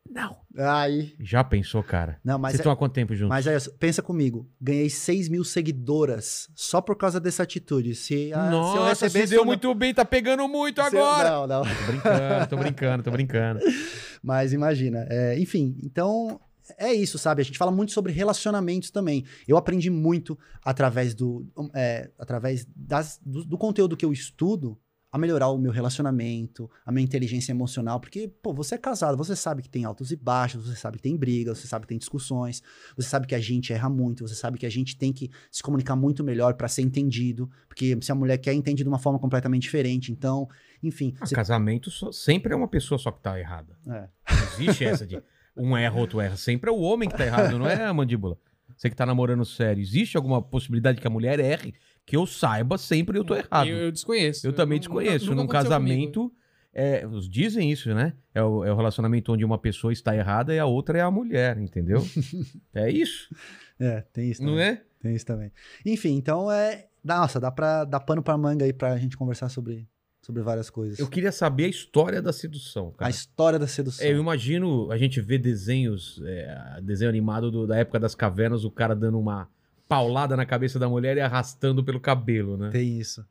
Não. 0.09 0.37
Aí. 0.57 1.15
Já 1.19 1.43
pensou, 1.43 1.83
cara? 1.83 2.21
Não, 2.23 2.39
mas 2.39 2.53
Vocês 2.53 2.61
é- 2.61 2.63
estão 2.63 2.73
há 2.73 2.77
quanto 2.77 2.93
tempo 2.93 3.15
juntos? 3.15 3.31
Mas 3.31 3.47
aí, 3.49 3.57
pensa 3.79 4.03
comigo, 4.03 4.49
ganhei 4.61 4.89
6 4.91 5.29
mil 5.29 5.43
seguidoras 5.45 6.49
só 6.55 6.81
por 6.81 6.97
causa 6.97 7.19
dessa 7.19 7.43
atitude. 7.43 7.95
Se, 7.95 8.33
a- 8.33 8.41
se 8.41 8.47
eu 8.47 8.51
Nossa, 8.51 8.89
recebesse 9.07 9.27
se 9.29 9.31
deu 9.35 9.41
uma- 9.41 9.47
muito 9.47 9.75
bem, 9.75 9.95
tá 9.95 10.05
pegando 10.05 10.47
muito 10.47 10.81
se 10.83 10.95
eu- 10.97 11.05
agora. 11.05 11.31
Não, 11.31 11.47
não. 11.47 11.63
Tô 11.65 11.87
brincando, 11.87 12.47
tô 12.49 12.57
brincando, 12.57 13.03
tô 13.03 13.11
brincando. 13.11 13.61
Mas 14.23 14.53
imagina. 14.53 15.07
é, 15.11 15.39
enfim, 15.39 15.77
então 15.83 16.41
é 16.79 16.93
isso, 16.93 17.19
sabe? 17.19 17.43
A 17.43 17.45
gente 17.45 17.59
fala 17.59 17.71
muito 17.73 17.93
sobre 17.93 18.13
relacionamentos 18.13 18.91
também. 18.91 19.25
Eu 19.49 19.57
aprendi 19.57 19.91
muito 19.91 20.39
através 20.65 21.15
do, 21.15 21.47
é, 21.75 22.11
através 22.19 22.67
das, 22.77 23.19
do, 23.25 23.45
do 23.45 23.59
conteúdo 23.59 23.97
que 23.97 24.05
eu 24.05 24.13
estudo 24.13 24.79
a 25.15 25.19
melhorar 25.19 25.49
o 25.49 25.57
meu 25.57 25.71
relacionamento, 25.71 26.69
a 26.85 26.91
minha 26.91 27.05
inteligência 27.05 27.53
emocional, 27.53 28.01
porque, 28.01 28.27
pô, 28.43 28.53
você 28.53 28.75
é 28.75 28.79
casado, 28.79 29.17
você 29.17 29.37
sabe 29.37 29.63
que 29.63 29.69
tem 29.69 29.85
altos 29.85 30.11
e 30.11 30.17
baixos, 30.17 30.67
você 30.67 30.75
sabe 30.75 30.97
que 30.97 31.03
tem 31.05 31.17
brigas, 31.17 31.59
você 31.59 31.69
sabe 31.69 31.85
que 31.85 31.89
tem 31.91 31.99
discussões, 31.99 32.63
você 32.97 33.09
sabe 33.09 33.27
que 33.29 33.35
a 33.35 33.39
gente 33.41 33.73
erra 33.73 33.89
muito, 33.89 34.27
você 34.27 34.35
sabe 34.35 34.59
que 34.59 34.67
a 34.67 34.71
gente 34.71 34.97
tem 34.97 35.13
que 35.13 35.31
se 35.53 35.63
comunicar 35.63 35.95
muito 35.95 36.25
melhor 36.25 36.55
para 36.55 36.67
ser 36.67 36.83
entendido, 36.83 37.49
porque 37.69 37.97
se 38.03 38.11
a 38.11 38.15
mulher 38.15 38.39
quer 38.39 38.53
entende 38.55 38.83
de 38.83 38.89
uma 38.89 38.99
forma 38.99 39.19
completamente 39.21 39.63
diferente, 39.63 40.11
então, 40.11 40.49
enfim, 40.83 41.15
Ah, 41.21 41.27
você- 41.27 41.35
casamento 41.37 41.93
só- 41.93 42.11
sempre 42.11 42.53
é 42.53 42.57
uma 42.57 42.67
pessoa 42.69 42.99
só 42.99 43.13
que 43.13 43.21
tá 43.23 43.39
errada. 43.39 43.79
é. 43.87 44.09
Não 44.29 44.43
existe 44.65 44.85
essa 44.85 45.07
de 45.07 45.23
um 45.57 45.77
erra, 45.77 45.97
outro 46.01 46.21
erra. 46.21 46.37
Sempre 46.37 46.69
é 46.71 46.73
o 46.73 46.79
homem 46.81 47.09
que 47.09 47.17
tá 47.17 47.25
errado, 47.25 47.57
não 47.57 47.69
é 47.69 47.85
a 47.85 47.95
mandíbula. 47.95 48.37
Você 48.77 48.91
que 48.91 48.97
tá 48.97 49.07
namorando 49.07 49.45
sério. 49.45 49.81
Existe 49.81 50.17
alguma 50.17 50.43
possibilidade 50.43 51.01
que 51.01 51.07
a 51.07 51.11
mulher 51.11 51.39
erre? 51.39 51.73
Que 52.07 52.17
eu 52.17 52.27
saiba, 52.27 52.77
sempre 52.79 53.19
eu 53.19 53.25
tô 53.25 53.35
errado. 53.35 53.67
Eu, 53.69 53.77
Eu, 53.77 53.85
eu 53.87 53.93
desconheço. 53.93 54.53
também 54.53 54.77
nu- 54.77 54.81
desconheço. 54.81 55.25
nunca 55.27 55.35
Num 55.37 55.43
aconteceu 55.45 55.63
casamento, 55.71 56.33
é, 56.73 57.07
os 57.07 57.29
dizem 57.29 57.71
isso, 57.73 57.95
né? 57.95 58.13
É 58.35 58.43
o, 58.43 58.65
é 58.65 58.73
o 58.73 58.77
relacionamento 58.77 59.33
onde 59.33 59.45
uma 59.45 59.59
pessoa 59.59 59.93
está 59.93 60.15
errada 60.15 60.55
e 60.55 60.59
a 60.59 60.67
outra 60.67 60.99
é 60.99 61.01
a 61.01 61.11
mulher, 61.11 61.57
entendeu? 61.59 61.99
é 62.75 62.91
isso, 62.91 63.35
É, 63.79 64.03
tem 64.13 64.31
isso 64.31 64.43
não 64.43 64.51
também. 64.53 64.65
é? 64.67 64.83
Tem 65.01 65.15
isso 65.15 65.27
também. 65.27 65.51
Enfim, 65.85 66.15
então 66.17 66.51
é. 66.51 66.87
Nossa, 67.03 67.39
dá 67.39 67.51
pra 67.51 67.85
dar 67.85 68.01
pano 68.01 68.23
pra 68.23 68.37
manga 68.39 68.65
aí 68.65 68.73
pra 68.73 68.97
gente 68.97 69.17
conversar 69.17 69.51
sobre, 69.51 69.87
sobre 70.23 70.43
várias 70.43 70.71
coisas. 70.71 70.99
Eu 70.99 71.07
queria 71.09 71.31
saber 71.33 71.65
a 71.67 71.69
história 71.69 72.23
da 72.23 72.33
sedução, 72.33 72.89
A 72.95 72.99
cara. 73.01 73.11
história 73.11 73.59
da 73.59 73.67
sedução. 73.67 74.07
É, 74.07 74.11
eu 74.13 74.19
imagino, 74.19 74.91
a 74.91 74.97
gente 74.97 75.21
vê 75.21 75.37
desenhos, 75.39 76.21
é, 76.25 76.81
desenho 76.83 77.11
animado 77.11 77.51
do- 77.51 77.67
da 77.67 77.77
época 77.77 78.01
das 78.01 78.15
cavernas, 78.15 78.65
o 78.65 78.71
cara 78.71 78.95
dando 78.97 79.19
uma 79.19 79.51
paulada 79.89 80.37
na 80.37 80.47
cabeça 80.47 80.79
da 80.79 80.89
mulher 80.89 81.17
e 81.17 81.21
arrastando 81.21 81.85
pelo 81.85 82.01
cabelo, 82.01 82.57
né? 82.57 82.71
Tem 82.71 82.99
isso. 82.99 83.25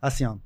Assim, 0.00 0.24
ó. 0.24 0.36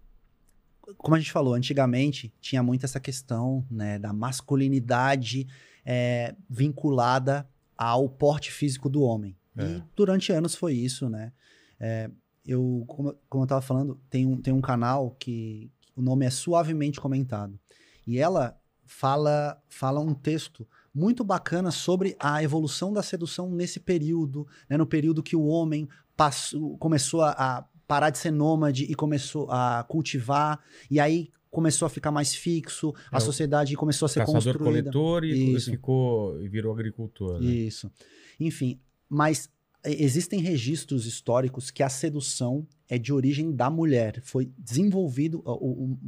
Como 0.97 1.15
a 1.15 1.19
gente 1.19 1.33
falou, 1.33 1.55
antigamente 1.55 2.33
tinha 2.41 2.63
muito 2.63 2.85
essa 2.85 2.99
questão 2.99 3.67
né, 3.71 3.99
da 3.99 4.13
masculinidade 4.13 5.47
é, 5.85 6.35
vinculada 6.49 7.47
ao 7.77 8.09
porte 8.09 8.51
físico 8.51 8.89
do 8.89 9.03
homem. 9.03 9.37
É. 9.57 9.65
E 9.65 9.85
durante 9.95 10.33
anos 10.33 10.55
foi 10.55 10.75
isso, 10.75 11.09
né? 11.11 11.33
É, 11.79 12.11
eu, 12.47 12.85
como, 12.87 13.15
como 13.29 13.45
eu 13.45 13.49
tava 13.49 13.61
falando, 13.61 14.01
tem 14.09 14.25
um, 14.25 14.41
tem 14.41 14.55
um 14.55 14.61
canal 14.61 15.11
que 15.19 15.71
o 15.95 16.01
nome 16.01 16.25
é 16.25 16.31
Suavemente 16.31 17.01
Comentado. 17.01 17.59
E 18.07 18.19
ela 18.19 18.59
fala, 18.87 19.63
fala 19.69 20.01
um 20.01 20.15
texto 20.15 20.67
muito 20.99 21.23
bacana 21.25 21.71
sobre 21.71 22.17
a 22.19 22.43
evolução 22.43 22.93
da 22.93 23.03
sedução 23.03 23.51
nesse 23.51 23.79
período, 23.81 24.47
né, 24.69 24.77
no 24.77 24.87
período 24.87 25.23
que 25.23 25.37
o 25.37 25.45
homem 25.47 25.89
passou, 26.17 26.77
começou 26.79 27.23
a, 27.23 27.31
a 27.31 27.65
parar 27.87 28.11
de 28.11 28.19
ser 28.19 28.31
nômade 28.33 28.85
e 28.85 28.95
começou 28.95 29.51
a 29.51 29.85
cultivar, 29.89 30.59
e 30.91 30.99
aí 31.01 31.31
começou 31.51 31.87
a 31.87 31.89
ficar 31.89 32.11
mais 32.11 32.35
fixo, 32.35 32.93
a 33.11 33.17
É, 33.17 33.19
o 33.19 33.21
sociedade 33.21 33.75
começou 33.77 34.07
a 34.07 34.09
ser 34.11 34.25
construída. 34.27 34.59
Caçador-coletor 34.59 35.25
e 35.25 35.55
Isso. 35.55 35.71
ficou 35.71 36.43
e 36.43 36.49
virou 36.49 36.73
agricultor. 36.73 37.41
Né? 37.41 37.47
Isso. 37.51 37.91
Enfim, 38.39 38.79
mas 39.09 39.49
existem 39.85 40.41
registros 40.41 41.07
históricos 41.07 41.71
que 41.71 41.83
a 41.83 41.89
sedução 41.89 42.67
é 42.89 42.99
de 42.99 43.13
origem 43.13 43.51
da 43.53 43.71
mulher. 43.71 44.21
Foi 44.23 44.51
desenvolvido 44.59 45.41
o- 45.45 45.53
o- 45.93 45.99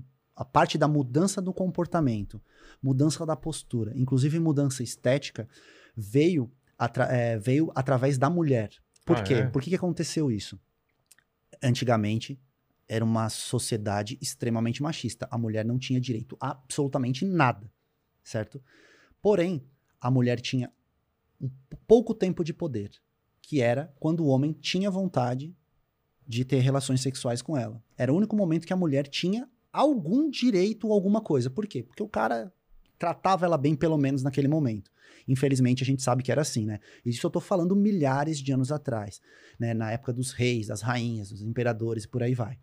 a 0.40 0.44
parte 0.44 0.78
da 0.78 0.88
mudança 0.88 1.42
do 1.42 1.52
comportamento, 1.52 2.40
mudança 2.82 3.26
da 3.26 3.36
postura, 3.36 3.92
inclusive 3.94 4.38
mudança 4.40 4.82
estética, 4.82 5.46
veio, 5.94 6.50
atra- 6.78 7.12
é, 7.14 7.38
veio 7.38 7.70
através 7.74 8.16
da 8.16 8.30
mulher. 8.30 8.70
Por 9.04 9.18
Ah, 9.18 9.22
quê? 9.22 9.34
é? 9.34 9.46
Por 9.48 9.60
que, 9.60 9.68
que 9.68 9.76
aconteceu 9.76 10.30
isso? 10.30 10.58
Antigamente, 11.62 12.40
era 12.88 13.04
uma 13.04 13.28
sociedade 13.28 14.16
extremamente 14.18 14.82
machista. 14.82 15.28
A 15.30 15.36
mulher 15.36 15.62
não 15.62 15.78
tinha 15.78 16.00
direito 16.00 16.38
a 16.40 16.52
absolutamente 16.52 17.22
nada, 17.26 17.70
certo? 18.24 18.62
Porém, 19.20 19.62
a 20.00 20.10
mulher 20.10 20.40
tinha 20.40 20.72
um 21.38 21.50
pouco 21.86 22.14
tempo 22.14 22.42
de 22.42 22.54
poder, 22.54 22.90
que 23.42 23.60
era 23.60 23.94
quando 24.00 24.20
o 24.20 24.26
homem 24.28 24.52
tinha 24.54 24.90
vontade 24.90 25.54
de 26.26 26.46
ter 26.46 26.60
relações 26.60 27.02
sexuais 27.02 27.42
com 27.42 27.58
ela. 27.58 27.82
Era 27.98 28.10
o 28.10 28.16
único 28.16 28.34
momento 28.34 28.66
que 28.66 28.72
a 28.72 28.76
mulher 28.76 29.06
tinha 29.06 29.46
algum 29.72 30.28
direito 30.28 30.90
a 30.90 30.94
alguma 30.94 31.20
coisa. 31.20 31.50
Por 31.50 31.66
quê? 31.66 31.82
Porque 31.82 32.02
o 32.02 32.08
cara 32.08 32.52
tratava 32.98 33.46
ela 33.46 33.56
bem, 33.56 33.74
pelo 33.74 33.96
menos 33.96 34.22
naquele 34.22 34.48
momento. 34.48 34.90
Infelizmente, 35.26 35.82
a 35.82 35.86
gente 35.86 36.02
sabe 36.02 36.22
que 36.22 36.32
era 36.32 36.42
assim, 36.42 36.66
né? 36.66 36.80
Isso 37.04 37.26
eu 37.26 37.30
tô 37.30 37.40
falando 37.40 37.74
milhares 37.76 38.38
de 38.38 38.52
anos 38.52 38.72
atrás, 38.72 39.20
né? 39.58 39.72
Na 39.74 39.90
época 39.90 40.12
dos 40.12 40.32
reis, 40.32 40.66
das 40.66 40.82
rainhas, 40.82 41.30
dos 41.30 41.42
imperadores 41.42 42.04
e 42.04 42.08
por 42.08 42.22
aí 42.22 42.34
vai. 42.34 42.58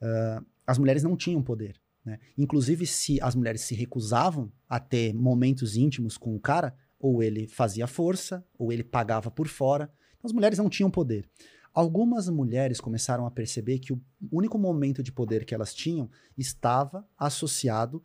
Ah, 0.00 0.42
as 0.66 0.78
mulheres 0.78 1.02
não 1.02 1.16
tinham 1.16 1.42
poder. 1.42 1.80
né? 2.04 2.18
Inclusive, 2.38 2.86
se 2.86 3.20
as 3.20 3.34
mulheres 3.34 3.62
se 3.62 3.74
recusavam 3.74 4.50
a 4.68 4.80
ter 4.80 5.12
momentos 5.12 5.76
íntimos 5.76 6.16
com 6.16 6.34
o 6.34 6.40
cara, 6.40 6.74
ou 6.98 7.22
ele 7.22 7.46
fazia 7.46 7.86
força, 7.86 8.44
ou 8.58 8.72
ele 8.72 8.84
pagava 8.84 9.30
por 9.30 9.48
fora. 9.48 9.90
Então, 10.16 10.28
as 10.28 10.32
mulheres 10.32 10.58
não 10.58 10.68
tinham 10.68 10.90
poder. 10.90 11.28
Algumas 11.72 12.28
mulheres 12.28 12.80
começaram 12.80 13.26
a 13.26 13.30
perceber 13.30 13.78
que 13.78 13.92
o 13.92 14.02
único 14.30 14.58
momento 14.58 15.02
de 15.02 15.12
poder 15.12 15.44
que 15.44 15.54
elas 15.54 15.72
tinham 15.72 16.10
estava 16.36 17.06
associado 17.16 18.02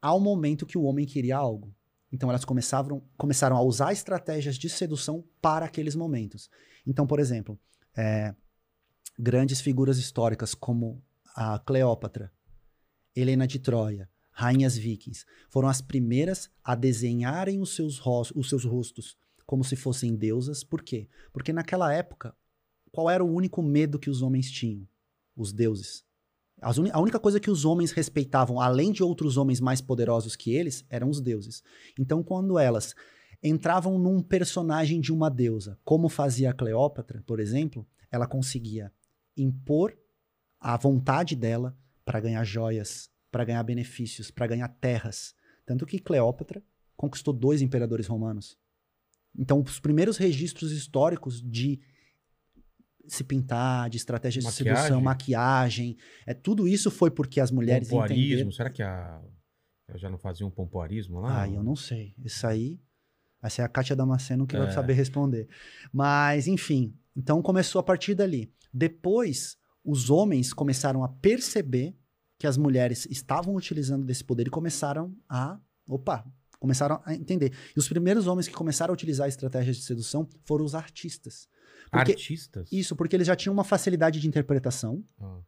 ao 0.00 0.20
momento 0.20 0.64
que 0.66 0.78
o 0.78 0.84
homem 0.84 1.04
queria 1.04 1.36
algo. 1.36 1.74
Então 2.12 2.28
elas 2.28 2.44
começaram, 2.44 3.02
começaram 3.16 3.56
a 3.56 3.62
usar 3.62 3.92
estratégias 3.92 4.56
de 4.56 4.68
sedução 4.68 5.24
para 5.40 5.66
aqueles 5.66 5.94
momentos. 5.94 6.48
Então, 6.86 7.06
por 7.06 7.20
exemplo, 7.20 7.58
é, 7.96 8.34
grandes 9.18 9.60
figuras 9.60 9.98
históricas 9.98 10.54
como 10.54 11.02
a 11.34 11.58
Cleópatra, 11.58 12.32
Helena 13.14 13.46
de 13.46 13.58
Troia, 13.58 14.08
rainhas 14.30 14.76
vikings, 14.76 15.24
foram 15.48 15.68
as 15.68 15.80
primeiras 15.80 16.50
a 16.64 16.74
desenharem 16.74 17.60
os 17.60 17.74
seus, 17.74 18.00
os 18.34 18.48
seus 18.48 18.64
rostos 18.64 19.16
como 19.44 19.64
se 19.64 19.74
fossem 19.74 20.14
deusas. 20.14 20.62
Por 20.62 20.82
quê? 20.82 21.08
Porque 21.32 21.52
naquela 21.52 21.92
época 21.92 22.34
qual 22.92 23.08
era 23.08 23.24
o 23.24 23.32
único 23.32 23.62
medo 23.62 23.98
que 23.98 24.10
os 24.10 24.22
homens 24.22 24.50
tinham? 24.50 24.86
Os 25.36 25.52
deuses. 25.52 26.04
A 26.60 27.00
única 27.00 27.18
coisa 27.18 27.40
que 27.40 27.50
os 27.50 27.64
homens 27.64 27.90
respeitavam, 27.90 28.60
além 28.60 28.92
de 28.92 29.02
outros 29.02 29.38
homens 29.38 29.60
mais 29.60 29.80
poderosos 29.80 30.36
que 30.36 30.54
eles, 30.54 30.84
eram 30.90 31.08
os 31.08 31.20
deuses. 31.20 31.62
Então, 31.98 32.22
quando 32.22 32.58
elas 32.58 32.94
entravam 33.42 33.98
num 33.98 34.20
personagem 34.20 35.00
de 35.00 35.10
uma 35.10 35.30
deusa, 35.30 35.78
como 35.82 36.10
fazia 36.10 36.50
a 36.50 36.52
Cleópatra, 36.52 37.22
por 37.26 37.40
exemplo, 37.40 37.86
ela 38.10 38.26
conseguia 38.26 38.92
impor 39.34 39.96
a 40.60 40.76
vontade 40.76 41.34
dela 41.34 41.74
para 42.04 42.20
ganhar 42.20 42.44
joias, 42.44 43.10
para 43.30 43.44
ganhar 43.44 43.62
benefícios, 43.62 44.30
para 44.30 44.46
ganhar 44.46 44.68
terras. 44.68 45.34
Tanto 45.64 45.86
que 45.86 45.98
Cleópatra 45.98 46.62
conquistou 46.94 47.32
dois 47.32 47.62
imperadores 47.62 48.06
romanos. 48.06 48.58
Então, 49.34 49.62
os 49.62 49.80
primeiros 49.80 50.18
registros 50.18 50.72
históricos 50.72 51.40
de 51.40 51.80
se 53.14 53.24
pintar, 53.24 53.90
de 53.90 53.96
estratégia 53.96 54.40
de 54.40 54.50
sedução, 54.50 55.00
maquiagem. 55.00 55.96
É, 56.26 56.34
tudo 56.34 56.66
isso 56.68 56.90
foi 56.90 57.10
porque 57.10 57.40
as 57.40 57.50
mulheres 57.50 57.88
pompoarismo. 57.88 58.24
entenderam... 58.24 58.52
Será 58.52 58.70
que 58.70 58.82
a... 58.82 59.20
já 59.94 60.08
não 60.08 60.18
fazia 60.18 60.46
um 60.46 60.50
pompoarismo 60.50 61.20
lá? 61.20 61.42
Ah, 61.42 61.48
eu 61.48 61.62
não 61.62 61.76
sei. 61.76 62.14
Isso 62.24 62.46
aí... 62.46 62.80
Essa 63.42 63.62
é 63.62 63.64
a 63.64 63.68
Kátia 63.68 63.96
Damasceno 63.96 64.46
que 64.46 64.54
é. 64.54 64.58
vai 64.58 64.70
saber 64.70 64.92
responder. 64.92 65.48
Mas, 65.92 66.46
enfim. 66.46 66.94
Então, 67.16 67.40
começou 67.40 67.80
a 67.80 67.82
partir 67.82 68.14
dali. 68.14 68.52
Depois, 68.72 69.56
os 69.84 70.10
homens 70.10 70.52
começaram 70.52 71.02
a 71.02 71.08
perceber 71.08 71.96
que 72.38 72.46
as 72.46 72.56
mulheres 72.56 73.06
estavam 73.06 73.54
utilizando 73.54 74.04
desse 74.04 74.22
poder 74.22 74.46
e 74.46 74.50
começaram 74.50 75.14
a... 75.28 75.58
Opa! 75.86 76.24
Começaram 76.58 77.00
a 77.06 77.14
entender. 77.14 77.54
E 77.74 77.78
os 77.78 77.88
primeiros 77.88 78.26
homens 78.26 78.46
que 78.46 78.54
começaram 78.54 78.92
a 78.92 78.94
utilizar 78.94 79.26
estratégias 79.26 79.78
de 79.78 79.82
sedução 79.82 80.28
foram 80.44 80.64
os 80.64 80.74
artistas. 80.74 81.48
Porque, 81.90 82.12
Artistas? 82.12 82.68
Isso, 82.70 82.94
porque 82.94 83.16
eles 83.16 83.26
já 83.26 83.34
tinham 83.34 83.52
uma 83.52 83.64
facilidade 83.64 84.20
de 84.20 84.28
interpretação 84.28 85.04
ah. 85.20 85.40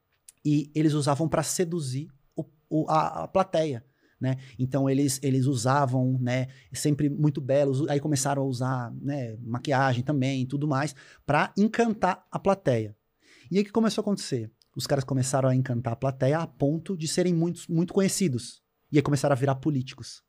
e 0.45 0.71
eles 0.75 0.93
usavam 0.93 1.29
para 1.29 1.43
seduzir 1.43 2.09
o, 2.35 2.45
o, 2.69 2.91
a, 2.91 3.25
a, 3.25 3.29
plateia. 3.29 3.85
Né? 4.21 4.37
Então 4.59 4.89
eles, 4.89 5.19
eles 5.23 5.47
usavam, 5.47 6.17
né, 6.21 6.47
sempre 6.73 7.09
muito 7.09 7.41
belos, 7.41 7.89
aí 7.89 7.99
começaram 7.99 8.43
a 8.43 8.47
usar, 8.47 8.93
né, 9.01 9.37
maquiagem 9.41 10.05
também, 10.05 10.47
tudo 10.47 10.67
mais, 10.69 10.95
para 11.27 11.53
encantar 11.57 12.25
a 12.31 12.39
plateia. 12.39 12.97
E 13.51 13.57
aí 13.57 13.63
o 13.63 13.67
que 13.67 13.73
começou 13.73 14.03
a 14.03 14.05
acontecer? 14.05 14.51
Os 14.77 14.87
caras 14.87 15.05
começaram 15.05 15.49
a 15.49 15.55
encantar 15.55 15.93
a 15.93 15.97
plateia 15.97 16.39
a 16.39 16.47
ponto 16.47 16.97
de 16.97 17.07
serem 17.07 17.35
muito, 17.35 17.71
muito 17.71 17.93
conhecidos. 17.93 18.63
E 18.91 18.99
aí 18.99 19.03
começaram 19.03 19.35
a 19.35 19.37
virar 19.37 19.57
políticos. 19.57 20.23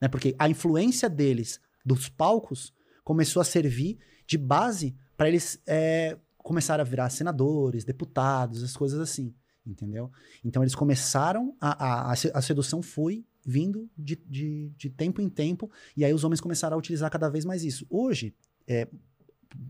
Né? 0.00 0.08
Porque 0.08 0.34
a 0.38 0.48
influência 0.48 1.08
deles, 1.08 1.60
dos 1.84 2.08
palcos, 2.08 2.72
começou 3.04 3.40
a 3.40 3.44
servir 3.44 3.98
de 4.26 4.36
base 4.36 4.96
para 5.16 5.28
eles 5.28 5.60
é, 5.66 6.16
começarem 6.38 6.80
a 6.80 6.84
virar 6.84 7.08
senadores, 7.10 7.84
deputados, 7.84 8.62
as 8.62 8.76
coisas 8.76 9.00
assim, 9.00 9.34
entendeu? 9.66 10.10
Então 10.44 10.62
eles 10.62 10.74
começaram, 10.74 11.56
a, 11.60 12.10
a, 12.10 12.12
a 12.12 12.42
sedução 12.42 12.82
foi 12.82 13.24
vindo 13.44 13.88
de, 13.96 14.16
de, 14.16 14.72
de, 14.76 14.90
tempo 14.90 15.20
em 15.20 15.28
tempo, 15.28 15.70
e 15.96 16.04
aí 16.04 16.12
os 16.12 16.24
homens 16.24 16.40
começaram 16.40 16.76
a 16.76 16.78
utilizar 16.78 17.10
cada 17.10 17.28
vez 17.28 17.44
mais 17.44 17.64
isso. 17.64 17.86
Hoje, 17.88 18.34
é, 18.66 18.88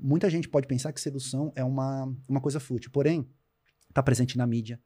muita 0.01 0.29
gente 0.29 0.49
pode 0.49 0.67
pensar 0.67 0.93
que 0.93 1.01
sedução 1.01 1.53
é 1.55 1.63
uma, 1.63 2.13
uma 2.29 2.41
coisa 2.41 2.59
fútil, 2.59 2.91
porém, 2.91 3.29
está 3.89 4.03
presente 4.03 4.37
na 4.37 4.47
mídia, 4.47 4.81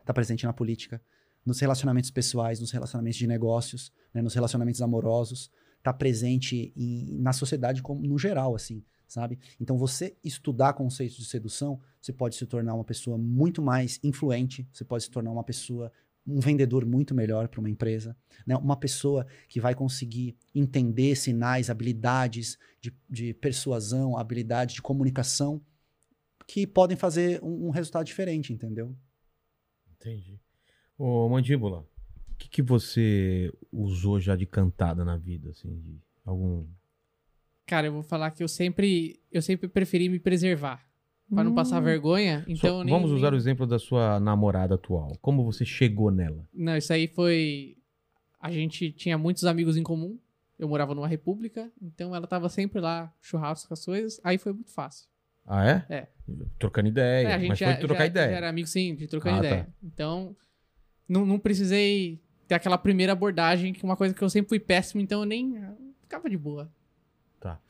está 0.00 0.14
presente 0.14 0.44
na 0.44 0.52
política, 0.52 1.02
nos 1.44 1.60
relacionamentos 1.60 2.10
pessoais, 2.10 2.58
nos 2.60 2.70
relacionamentos 2.70 3.18
de 3.18 3.26
negócios, 3.26 3.92
né, 4.14 4.22
nos 4.22 4.34
relacionamentos 4.34 4.80
amorosos, 4.80 5.50
está 5.78 5.92
presente 5.92 6.72
em, 6.76 7.18
na 7.20 7.32
sociedade 7.32 7.82
como, 7.82 8.00
no 8.02 8.18
geral, 8.18 8.54
assim 8.54 8.82
sabe? 9.06 9.38
Então, 9.60 9.76
você 9.76 10.16
estudar 10.22 10.72
conceitos 10.72 11.16
de 11.16 11.24
sedução, 11.24 11.80
você 12.00 12.12
pode 12.12 12.36
se 12.36 12.46
tornar 12.46 12.74
uma 12.74 12.84
pessoa 12.84 13.16
muito 13.16 13.62
mais 13.62 14.00
influente, 14.02 14.68
você 14.72 14.84
pode 14.84 15.04
se 15.04 15.10
tornar 15.10 15.30
uma 15.30 15.44
pessoa, 15.44 15.92
um 16.26 16.40
vendedor 16.40 16.84
muito 16.84 17.14
melhor 17.14 17.48
para 17.48 17.60
uma 17.60 17.70
empresa, 17.70 18.16
né? 18.46 18.56
Uma 18.56 18.76
pessoa 18.76 19.26
que 19.48 19.60
vai 19.60 19.74
conseguir 19.74 20.36
entender 20.54 21.14
sinais, 21.16 21.70
habilidades 21.70 22.58
de, 22.80 22.92
de 23.08 23.34
persuasão, 23.34 24.16
habilidades 24.16 24.74
de 24.74 24.82
comunicação 24.82 25.60
que 26.46 26.66
podem 26.66 26.96
fazer 26.96 27.42
um, 27.42 27.66
um 27.66 27.70
resultado 27.70 28.06
diferente, 28.06 28.52
entendeu? 28.52 28.96
Entendi. 29.96 30.40
Ô, 30.96 31.28
Mandíbula, 31.28 31.80
o 31.80 32.36
que, 32.38 32.48
que 32.48 32.62
você 32.62 33.52
usou 33.72 34.20
já 34.20 34.36
de 34.36 34.46
cantada 34.46 35.04
na 35.04 35.16
vida, 35.16 35.50
assim, 35.50 35.78
de 35.80 36.00
algum 36.24 36.66
Cara, 37.66 37.88
eu 37.88 37.92
vou 37.92 38.02
falar 38.02 38.30
que 38.30 38.42
eu 38.42 38.48
sempre, 38.48 39.20
eu 39.30 39.42
sempre 39.42 39.68
preferi 39.68 40.08
me 40.08 40.18
preservar. 40.18 40.86
Pra 41.28 41.42
não 41.42 41.54
passar 41.54 41.80
hum. 41.80 41.84
vergonha. 41.84 42.44
Então 42.46 42.84
nem, 42.84 42.94
Vamos 42.94 43.10
usar 43.10 43.30
nem... 43.30 43.38
o 43.38 43.40
exemplo 43.40 43.66
da 43.66 43.80
sua 43.80 44.20
namorada 44.20 44.76
atual. 44.76 45.16
Como 45.20 45.44
você 45.44 45.64
chegou 45.64 46.10
nela? 46.10 46.46
Não, 46.54 46.76
isso 46.76 46.92
aí 46.92 47.08
foi. 47.08 47.76
A 48.40 48.52
gente 48.52 48.92
tinha 48.92 49.18
muitos 49.18 49.44
amigos 49.44 49.76
em 49.76 49.82
comum. 49.82 50.18
Eu 50.56 50.68
morava 50.68 50.94
numa 50.94 51.08
república, 51.08 51.70
então 51.82 52.14
ela 52.14 52.26
tava 52.26 52.48
sempre 52.48 52.80
lá, 52.80 53.12
churrasco, 53.20 53.74
as 53.74 53.84
coisas. 53.84 54.20
Aí 54.24 54.38
foi 54.38 54.52
muito 54.54 54.72
fácil. 54.72 55.06
Ah, 55.44 55.66
é? 55.66 55.84
É. 55.90 56.08
Trocando 56.58 56.88
ideia. 56.88 57.28
É, 57.28 57.34
a 57.34 57.38
gente 57.38 57.48
mas 57.50 57.58
já, 57.58 57.66
foi 57.72 57.76
trocar 57.76 57.98
já, 57.98 58.06
ideia. 58.06 58.30
Já 58.30 58.36
era 58.36 58.48
amigo, 58.48 58.66
sim, 58.66 58.94
de 58.94 59.06
trocar 59.06 59.34
ah, 59.34 59.38
ideia. 59.38 59.64
Tá. 59.64 59.72
Então, 59.82 60.36
não, 61.08 61.26
não 61.26 61.38
precisei 61.38 62.22
ter 62.48 62.54
aquela 62.54 62.78
primeira 62.78 63.12
abordagem, 63.12 63.72
que 63.72 63.84
é 63.84 63.88
uma 63.88 63.96
coisa 63.96 64.14
que 64.14 64.22
eu 64.22 64.30
sempre 64.30 64.48
fui 64.48 64.60
péssimo, 64.60 65.00
então 65.00 65.20
eu 65.20 65.26
nem. 65.26 65.56
Eu 65.56 65.76
ficava 66.00 66.30
de 66.30 66.38
boa. 66.38 66.72
Tá 67.46 67.60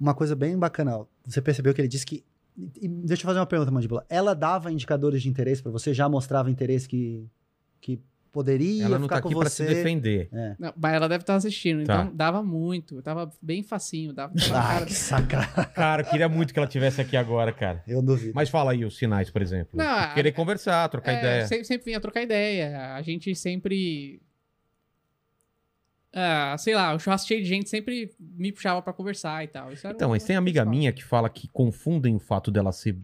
uma 0.00 0.14
coisa 0.14 0.34
bem 0.34 0.58
bacana. 0.58 1.04
Você 1.26 1.42
percebeu 1.42 1.74
que 1.74 1.80
ele 1.80 1.88
disse 1.88 2.06
que. 2.06 2.24
deixa 2.56 3.22
eu 3.22 3.26
fazer 3.26 3.38
uma 3.38 3.46
pergunta, 3.46 3.70
Mandíbula. 3.70 4.04
Ela 4.08 4.34
dava 4.34 4.72
indicadores 4.72 5.22
de 5.22 5.28
interesse 5.28 5.62
para 5.62 5.70
você? 5.70 5.92
Já 5.92 6.08
mostrava 6.08 6.50
interesse 6.50 6.88
que, 6.88 7.28
que 7.80 8.00
poderia 8.32 8.84
ela 8.84 8.98
não 8.98 9.06
ficar 9.06 9.16
tá 9.16 9.22
com 9.22 9.28
aqui 9.28 9.34
você? 9.34 9.64
Pra 9.64 9.72
se 9.72 9.78
defender. 9.78 10.28
É. 10.32 10.56
Não, 10.58 10.72
mas 10.74 10.94
ela 10.94 11.08
deve 11.08 11.22
estar 11.22 11.34
assistindo, 11.34 11.84
tá. 11.84 12.02
então 12.02 12.16
dava 12.16 12.42
muito. 12.42 13.02
Tava 13.02 13.30
bem 13.42 13.62
facinho. 13.62 14.14
Dava 14.14 14.32
ah, 14.34 14.62
cara... 14.62 14.86
que 14.86 14.94
sacanagem. 14.94 15.54
Cara, 15.74 16.02
eu 16.02 16.06
queria 16.06 16.28
muito 16.28 16.54
que 16.54 16.58
ela 16.58 16.68
tivesse 16.68 17.00
aqui 17.00 17.16
agora, 17.16 17.52
cara. 17.52 17.82
Eu 17.86 18.00
duvido. 18.00 18.32
Mas 18.34 18.48
fala 18.48 18.72
aí 18.72 18.84
os 18.84 18.96
sinais, 18.96 19.30
por 19.30 19.42
exemplo. 19.42 19.72
Não, 19.74 20.14
Querer 20.14 20.32
conversar, 20.32 20.88
trocar 20.88 21.12
é, 21.12 21.18
ideia. 21.18 21.46
Sempre, 21.46 21.64
sempre 21.66 21.84
vinha 21.84 22.00
trocar 22.00 22.22
ideia. 22.22 22.94
A 22.94 23.02
gente 23.02 23.34
sempre 23.34 24.20
ah, 26.12 26.56
sei 26.58 26.74
lá, 26.74 26.94
o 26.94 26.98
churrasco 26.98 27.28
cheio 27.28 27.42
de 27.42 27.48
gente 27.48 27.68
sempre 27.68 28.10
me 28.18 28.50
puxava 28.50 28.82
para 28.82 28.92
conversar 28.92 29.44
e 29.44 29.48
tal. 29.48 29.70
então, 29.72 30.10
mas 30.10 30.24
tem 30.24 30.36
amiga 30.36 30.64
minha 30.64 30.92
que 30.92 31.04
fala 31.04 31.28
que 31.28 31.48
confundem 31.48 32.16
o 32.16 32.20
fato 32.20 32.50
dela 32.50 32.72
ser 32.72 32.98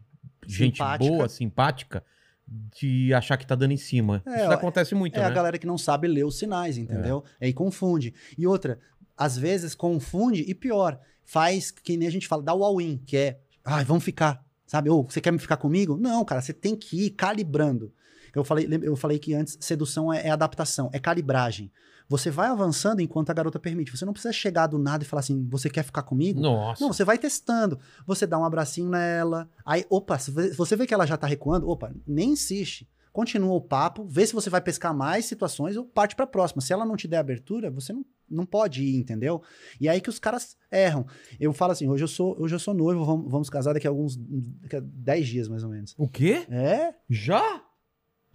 gente 0.46 0.78
simpática. 0.78 1.10
boa, 1.10 1.28
simpática, 1.28 2.04
de 2.46 3.12
achar 3.14 3.36
que 3.36 3.46
tá 3.46 3.54
dando 3.54 3.72
em 3.72 3.76
cima. 3.76 4.22
É, 4.26 4.42
Isso 4.42 4.52
acontece 4.52 4.94
muito, 4.94 5.16
é 5.16 5.20
né? 5.20 5.24
É 5.24 5.28
a 5.28 5.30
galera 5.30 5.58
que 5.58 5.66
não 5.66 5.78
sabe 5.78 6.08
ler 6.08 6.24
os 6.24 6.38
sinais, 6.38 6.78
entendeu? 6.78 7.24
É. 7.40 7.46
Aí 7.46 7.52
confunde. 7.52 8.14
E 8.36 8.46
outra, 8.46 8.78
às 9.16 9.36
vezes 9.36 9.74
confunde 9.74 10.44
e 10.46 10.54
pior, 10.54 10.98
faz 11.24 11.70
que 11.70 11.96
nem 11.96 12.08
a 12.08 12.10
gente 12.10 12.26
fala, 12.26 12.42
dá 12.42 12.54
o 12.54 12.64
all-in, 12.64 12.98
que 12.98 13.16
é, 13.16 13.40
ai, 13.64 13.82
ah, 13.82 13.84
vamos 13.84 14.04
ficar, 14.04 14.44
sabe? 14.66 14.90
Ou 14.90 15.04
você 15.04 15.20
quer 15.20 15.32
me 15.32 15.38
ficar 15.38 15.56
comigo? 15.56 15.96
Não, 15.96 16.24
cara, 16.24 16.40
você 16.40 16.52
tem 16.52 16.76
que 16.76 17.06
ir 17.06 17.10
calibrando. 17.10 17.92
Eu 18.34 18.44
falei, 18.44 18.68
eu 18.82 18.96
falei 18.96 19.18
que 19.18 19.32
antes 19.32 19.56
sedução 19.60 20.12
é, 20.12 20.26
é 20.26 20.30
adaptação, 20.30 20.90
é 20.92 20.98
calibragem. 20.98 21.72
Você 22.08 22.30
vai 22.30 22.48
avançando 22.48 23.00
enquanto 23.00 23.30
a 23.30 23.34
garota 23.34 23.58
permite. 23.58 23.90
Você 23.90 24.04
não 24.04 24.12
precisa 24.12 24.32
chegar 24.32 24.66
do 24.66 24.78
nada 24.78 25.02
e 25.02 25.06
falar 25.06 25.20
assim, 25.20 25.46
você 25.48 25.68
quer 25.68 25.82
ficar 25.82 26.02
comigo? 26.02 26.40
Nossa. 26.40 26.82
Não, 26.82 26.92
você 26.92 27.04
vai 27.04 27.18
testando. 27.18 27.78
Você 28.06 28.26
dá 28.26 28.38
um 28.38 28.44
abracinho 28.44 28.90
nela. 28.90 29.48
Aí, 29.64 29.84
opa, 29.90 30.18
você 30.18 30.76
vê 30.76 30.86
que 30.86 30.94
ela 30.94 31.06
já 31.06 31.16
tá 31.16 31.26
recuando, 31.26 31.68
opa, 31.68 31.92
nem 32.06 32.30
insiste. 32.30 32.88
Continua 33.12 33.54
o 33.54 33.60
papo, 33.62 34.04
vê 34.04 34.26
se 34.26 34.34
você 34.34 34.50
vai 34.50 34.60
pescar 34.60 34.94
mais 34.94 35.24
situações 35.24 35.74
ou 35.74 35.86
parte 35.86 36.14
pra 36.14 36.26
próxima. 36.26 36.60
Se 36.60 36.72
ela 36.72 36.84
não 36.84 36.96
te 36.96 37.08
der 37.08 37.16
abertura, 37.16 37.70
você 37.70 37.90
não, 37.90 38.04
não 38.28 38.44
pode 38.44 38.84
ir, 38.84 38.98
entendeu? 38.98 39.42
E 39.80 39.88
aí 39.88 40.02
que 40.02 40.10
os 40.10 40.18
caras 40.18 40.54
erram. 40.70 41.06
Eu 41.40 41.54
falo 41.54 41.72
assim, 41.72 41.88
hoje 41.88 42.04
eu 42.04 42.08
sou, 42.08 42.36
hoje 42.38 42.54
eu 42.54 42.58
sou 42.58 42.74
noivo, 42.74 43.06
vamos, 43.06 43.30
vamos 43.30 43.48
casar 43.48 43.72
daqui 43.72 43.86
a 43.86 43.90
alguns... 43.90 44.16
Daqui 44.16 44.76
a 44.76 44.80
10 44.80 45.26
dias, 45.26 45.48
mais 45.48 45.64
ou 45.64 45.70
menos. 45.70 45.94
O 45.96 46.06
quê? 46.06 46.46
É? 46.50 46.94
Já? 47.08 47.62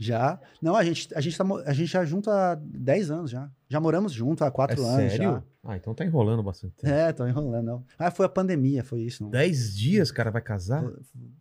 Já. 0.02 0.40
Não, 0.60 0.76
a 0.76 0.84
gente, 0.84 1.14
a 1.14 1.22
gente, 1.22 1.38
tá, 1.38 1.44
a 1.64 1.74
gente 1.74 1.88
já 1.92 2.04
junto 2.04 2.32
há 2.32 2.56
10 2.56 3.12
anos 3.12 3.30
já. 3.30 3.52
Já 3.70 3.80
moramos 3.80 4.12
junto 4.12 4.44
há 4.44 4.50
4 4.50 4.82
é 4.82 4.84
anos 4.84 5.12
sério? 5.12 5.44
Ah, 5.64 5.78
então 5.78 5.94
tá 5.94 6.04
enrolando 6.04 6.42
bastante 6.42 6.74
tempo. 6.76 6.88
já. 6.88 6.96
É, 7.10 7.14
tô 7.14 7.28
enrolando, 7.28 7.64
não. 7.66 7.86
Ah, 8.00 8.10
foi 8.10 8.26
a 8.26 8.30
pandemia, 8.30 8.84
foi 8.84 9.02
isso. 9.04 9.24
Não. 9.24 9.30
Dez 9.30 9.78
dias, 9.78 10.10
cara, 10.10 10.32
vai 10.32 10.42
casar? 10.42 10.84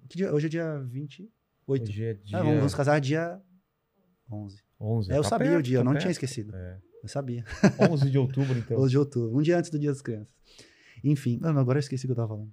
Dia- 0.07 0.35
Hoje 0.35 0.47
é 0.47 0.51
dia 0.51 0.79
28. 0.81 1.33
Hoje 1.67 2.05
é 2.05 2.13
dia 2.13 2.37
Ah, 2.37 2.43
vamos, 2.43 2.57
vamos 2.59 2.75
casar 2.75 3.01
dia 3.01 3.41
11. 4.31 4.63
11. 4.79 5.11
É, 5.11 5.17
eu 5.17 5.23
tá 5.23 5.29
sabia 5.31 5.47
perto, 5.49 5.61
o 5.61 5.63
dia, 5.63 5.77
eu 5.79 5.81
tá 5.81 5.85
não 5.85 5.93
perto. 5.93 6.03
tinha 6.03 6.13
esquecido. 6.13 6.55
É. 6.55 6.79
Eu 7.03 7.09
sabia. 7.09 7.45
11 7.91 8.11
de 8.11 8.19
outubro, 8.19 8.59
então. 8.59 8.77
11 8.79 8.91
de 8.91 8.99
outubro, 8.99 9.39
um 9.39 9.41
dia 9.41 9.57
antes 9.59 9.71
do 9.71 9.79
Dia 9.79 9.91
das 9.91 10.03
Crianças. 10.03 10.35
Enfim, 11.03 11.39
mano, 11.41 11.59
agora 11.59 11.79
eu 11.79 11.81
esqueci 11.81 12.05
o 12.05 12.09
que 12.09 12.13
eu 12.13 12.17
tava 12.17 12.29
falando. 12.29 12.53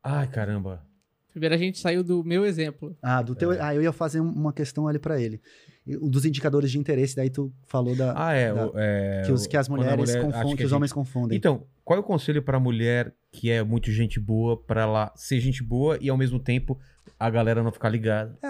Ai, 0.00 0.28
caramba. 0.30 0.86
Primeiro 1.34 1.54
a 1.54 1.58
gente 1.58 1.80
saiu 1.80 2.04
do 2.04 2.22
meu 2.22 2.46
exemplo. 2.46 2.96
Ah, 3.02 3.20
do 3.20 3.34
teu, 3.34 3.52
É. 3.52 3.60
ah 3.60 3.74
eu 3.74 3.82
ia 3.82 3.92
fazer 3.92 4.20
um- 4.20 4.30
uma 4.32 4.52
questão 4.52 4.86
ali 4.86 5.00
pra 5.00 5.20
ele. 5.20 5.40
Dos 5.84 6.24
indicadores 6.24 6.70
de 6.70 6.78
interesse, 6.78 7.14
daí 7.16 7.28
tu 7.28 7.52
falou 7.66 7.94
da, 7.96 8.14
Ah, 8.16 8.32
é. 8.32 8.54
da- 8.54 8.66
o- 8.68 8.72
é, 8.76 9.22
que, 9.26 9.32
os, 9.32 9.46
que 9.46 9.56
as 9.56 9.68
mulheres 9.68 9.98
mulher 9.98 10.22
confundem, 10.24 10.56
que, 10.56 10.62
a 10.62 10.64
os 10.64 10.70
gente- 10.70 10.76
homens 10.76 10.92
confundem. 10.92 11.36
Então, 11.36 11.66
qual 11.84 11.98
é 11.98 12.00
o 12.00 12.04
conselho 12.04 12.40
pra 12.40 12.58
mulher 12.60 13.12
que 13.32 13.50
é 13.50 13.62
muito 13.64 13.90
gente 13.90 14.18
boa, 14.20 14.56
pra 14.56 14.82
ela 14.82 15.12
ser 15.16 15.40
gente 15.40 15.62
boa 15.62 15.98
e 16.00 16.08
ao 16.08 16.16
mesmo 16.16 16.38
tempo 16.38 16.78
a 17.18 17.28
galera 17.28 17.62
não 17.64 17.72
ficar 17.72 17.88
ligada? 17.88 18.38
É, 18.40 18.48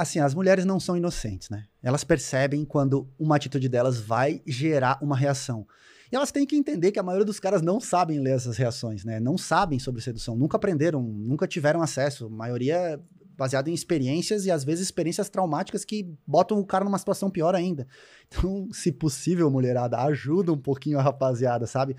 assim, 0.00 0.18
as 0.18 0.34
mulheres 0.34 0.64
não 0.64 0.80
são 0.80 0.96
inocentes, 0.96 1.50
né? 1.50 1.64
Elas 1.82 2.02
percebem 2.04 2.64
quando 2.64 3.06
uma 3.18 3.36
atitude 3.36 3.68
delas 3.68 4.00
vai 4.00 4.40
gerar 4.46 4.98
uma 5.02 5.16
reação. 5.16 5.66
E 6.14 6.16
elas 6.16 6.30
têm 6.30 6.46
que 6.46 6.54
entender 6.54 6.92
que 6.92 6.98
a 7.00 7.02
maioria 7.02 7.24
dos 7.24 7.40
caras 7.40 7.60
não 7.60 7.80
sabem 7.80 8.20
ler 8.20 8.36
essas 8.36 8.56
reações, 8.56 9.04
né? 9.04 9.18
Não 9.18 9.36
sabem 9.36 9.80
sobre 9.80 10.00
sedução, 10.00 10.36
nunca 10.36 10.56
aprenderam, 10.56 11.02
nunca 11.02 11.44
tiveram 11.44 11.82
acesso. 11.82 12.26
A 12.26 12.30
maioria 12.30 12.76
é 12.76 13.00
baseado 13.36 13.66
em 13.66 13.74
experiências 13.74 14.46
e 14.46 14.50
às 14.52 14.62
vezes 14.62 14.84
experiências 14.84 15.28
traumáticas 15.28 15.84
que 15.84 16.08
botam 16.24 16.56
o 16.60 16.64
cara 16.64 16.84
numa 16.84 16.98
situação 16.98 17.28
pior 17.28 17.52
ainda. 17.56 17.84
Então, 18.28 18.68
se 18.72 18.92
possível, 18.92 19.50
mulherada, 19.50 19.98
ajuda 20.04 20.52
um 20.52 20.56
pouquinho 20.56 21.00
a 21.00 21.02
rapaziada, 21.02 21.66
sabe? 21.66 21.96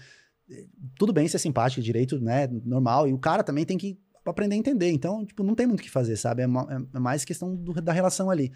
Tudo 0.98 1.12
bem 1.12 1.28
ser 1.28 1.40
simpático, 1.40 1.82
direito, 1.82 2.18
né? 2.22 2.48
Normal. 2.64 3.10
E 3.10 3.14
o 3.14 3.20
cara 3.20 3.44
também 3.44 3.66
tem 3.66 3.78
que 3.78 4.00
aprender 4.26 4.56
a 4.56 4.58
entender. 4.60 4.92
Então, 4.92 5.26
tipo, 5.26 5.44
não 5.44 5.56
tem 5.56 5.68
muito 5.68 5.82
o 5.82 5.84
que 5.84 5.92
fazer, 5.92 6.16
sabe? 6.16 6.42
É, 6.42 6.48
ma- 6.48 6.88
é 6.94 7.00
mais 7.00 7.26
questão 7.26 7.54
do- 7.54 7.74
da 7.82 7.92
relação 7.92 8.30
ali. 8.30 8.54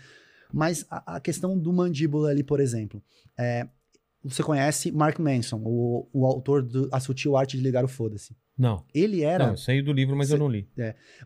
Mas 0.54 0.86
a, 0.90 1.16
a 1.18 1.20
questão 1.20 1.60
do 1.60 1.74
mandíbula 1.74 2.30
ali, 2.30 2.44
por 2.44 2.62
exemplo. 2.62 3.04
É, 3.38 3.68
você 4.24 4.44
conhece 4.44 4.92
Mark 4.92 5.18
Manson, 5.20 5.62
o, 5.64 6.08
o 6.12 6.26
autor 6.26 6.62
do 6.64 6.90
A 6.92 7.00
Sutil 7.00 7.38
Arte 7.38 7.58
de 7.58 7.64
Ligar 7.64 7.84
o 7.86 7.88
Foda-se. 7.88 8.36
Não. 8.58 8.86
Ele 8.94 9.22
era, 9.24 9.46
Não, 9.46 9.52
eu 9.54 9.58
sei 9.58 9.82
do 9.82 9.94
livro, 9.94 10.16
mas 10.18 10.30
eu 10.30 10.36
Cê- 10.36 10.40
não 10.40 10.50
li. 10.50 10.68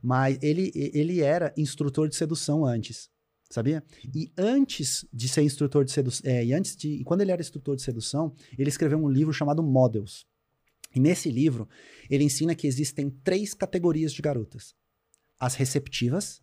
mas 0.02 0.38
ele, 0.42 0.72
ele 0.76 1.22
era 1.22 1.52
instrutor 1.58 2.08
de 2.08 2.16
sedução 2.16 2.66
antes. 2.66 3.10
Sabia? 3.50 3.84
E 4.16 4.32
antes 4.38 5.06
de 5.14 5.28
ser 5.28 5.44
instrutor 5.44 5.86
de 5.86 5.92
sedução, 5.92 6.32
e 6.32 6.54
antes 6.54 6.76
de, 6.76 6.90
e 6.90 7.04
quando 7.04 7.22
ele 7.22 7.32
era 7.32 7.42
instrutor 7.42 7.76
de 7.76 7.84
sedução, 7.84 8.34
ele 8.58 8.70
escreveu 8.70 8.98
um 8.98 9.10
livro 9.10 9.32
chamado 9.34 9.62
Models. 9.62 10.26
E 10.96 11.00
nesse 11.00 11.30
livro, 11.30 11.68
ele 12.10 12.24
ensina 12.24 12.56
que 12.56 12.66
existem 12.68 13.10
três 13.24 13.54
categorias 13.54 14.12
de 14.12 14.22
garotas: 14.24 14.74
as 15.40 15.54
receptivas, 15.56 16.42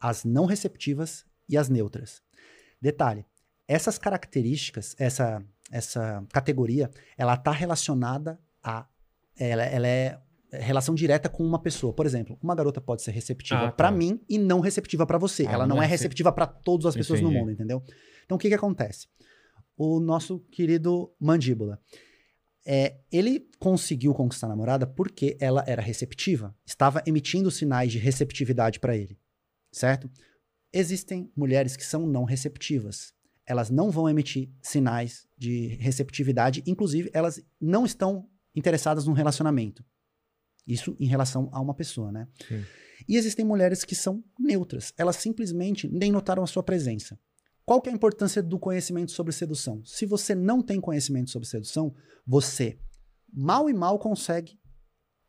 as 0.00 0.24
não 0.24 0.44
receptivas 0.44 1.24
e 1.48 1.56
as 1.56 1.68
neutras. 1.68 2.22
Detalhe: 2.80 3.24
essas 3.66 3.98
características, 3.98 4.94
essa, 4.98 5.44
essa 5.72 6.24
categoria, 6.32 6.90
ela 7.16 7.34
está 7.34 7.50
relacionada 7.50 8.38
a. 8.62 8.86
Ela, 9.36 9.64
ela 9.64 9.88
é 9.88 10.20
relação 10.52 10.94
direta 10.94 11.28
com 11.30 11.42
uma 11.42 11.58
pessoa. 11.58 11.94
Por 11.94 12.04
exemplo, 12.04 12.38
uma 12.42 12.54
garota 12.54 12.78
pode 12.80 13.00
ser 13.02 13.10
receptiva 13.12 13.58
Ah, 13.60 13.66
tá. 13.68 13.72
pra 13.72 13.90
mim 13.90 14.20
e 14.28 14.38
não 14.38 14.60
receptiva 14.60 15.06
pra 15.06 15.16
você. 15.16 15.46
Ah, 15.46 15.52
ela 15.52 15.66
não 15.66 15.76
não 15.76 15.82
é 15.82 15.86
é 15.86 15.88
rece- 15.88 16.02
receptiva 16.04 16.30
pra 16.30 16.46
todas 16.46 16.84
as 16.86 16.94
pessoas 16.94 17.20
no 17.22 17.28
Entendi. 17.28 17.40
mundo, 17.40 17.52
entendeu? 17.52 17.82
Então 18.26 18.36
o 18.36 18.38
que 18.38 18.48
que 18.48 18.54
acontece? 18.54 19.08
O 19.74 19.98
nosso 19.98 20.38
querido 20.50 21.10
Mandíbula, 21.18 21.80
é, 22.66 22.98
ele 23.10 23.48
conseguiu 23.58 24.12
conquistar 24.14 24.46
a 24.46 24.50
namorada 24.50 24.86
porque 24.86 25.36
ela 25.40 25.64
era 25.66 25.80
receptiva, 25.80 26.54
estava 26.66 27.02
emitindo 27.06 27.50
sinais 27.50 27.90
de 27.90 27.98
receptividade 27.98 28.78
pra 28.78 28.94
ele, 28.94 29.18
certo? 29.72 30.08
Existem 30.72 31.32
mulheres 31.34 31.76
que 31.76 31.84
são 31.84 32.06
não 32.06 32.24
receptivas. 32.24 33.14
Elas 33.46 33.70
não 33.70 33.90
vão 33.90 34.08
emitir 34.08 34.50
sinais 34.62 35.26
de 35.36 35.68
receptividade, 35.80 36.62
inclusive 36.66 37.10
elas 37.12 37.42
não 37.60 37.84
estão 37.84 38.28
interessadas 38.54 39.06
num 39.06 39.12
relacionamento. 39.12 39.84
Isso 40.66 40.96
em 41.00 41.06
relação 41.06 41.48
a 41.52 41.60
uma 41.60 41.74
pessoa, 41.74 42.12
né? 42.12 42.28
Sim. 42.46 42.64
E 43.08 43.16
existem 43.16 43.44
mulheres 43.44 43.84
que 43.84 43.94
são 43.94 44.22
neutras. 44.38 44.92
Elas 44.96 45.16
simplesmente 45.16 45.88
nem 45.88 46.12
notaram 46.12 46.42
a 46.42 46.46
sua 46.46 46.62
presença. 46.62 47.18
Qual 47.64 47.80
que 47.80 47.88
é 47.88 47.92
a 47.92 47.94
importância 47.94 48.42
do 48.42 48.58
conhecimento 48.58 49.12
sobre 49.12 49.32
sedução? 49.32 49.84
Se 49.84 50.06
você 50.06 50.34
não 50.34 50.62
tem 50.62 50.80
conhecimento 50.80 51.30
sobre 51.30 51.48
sedução, 51.48 51.94
você 52.26 52.78
mal 53.32 53.68
e 53.68 53.72
mal 53.72 53.98
consegue 53.98 54.58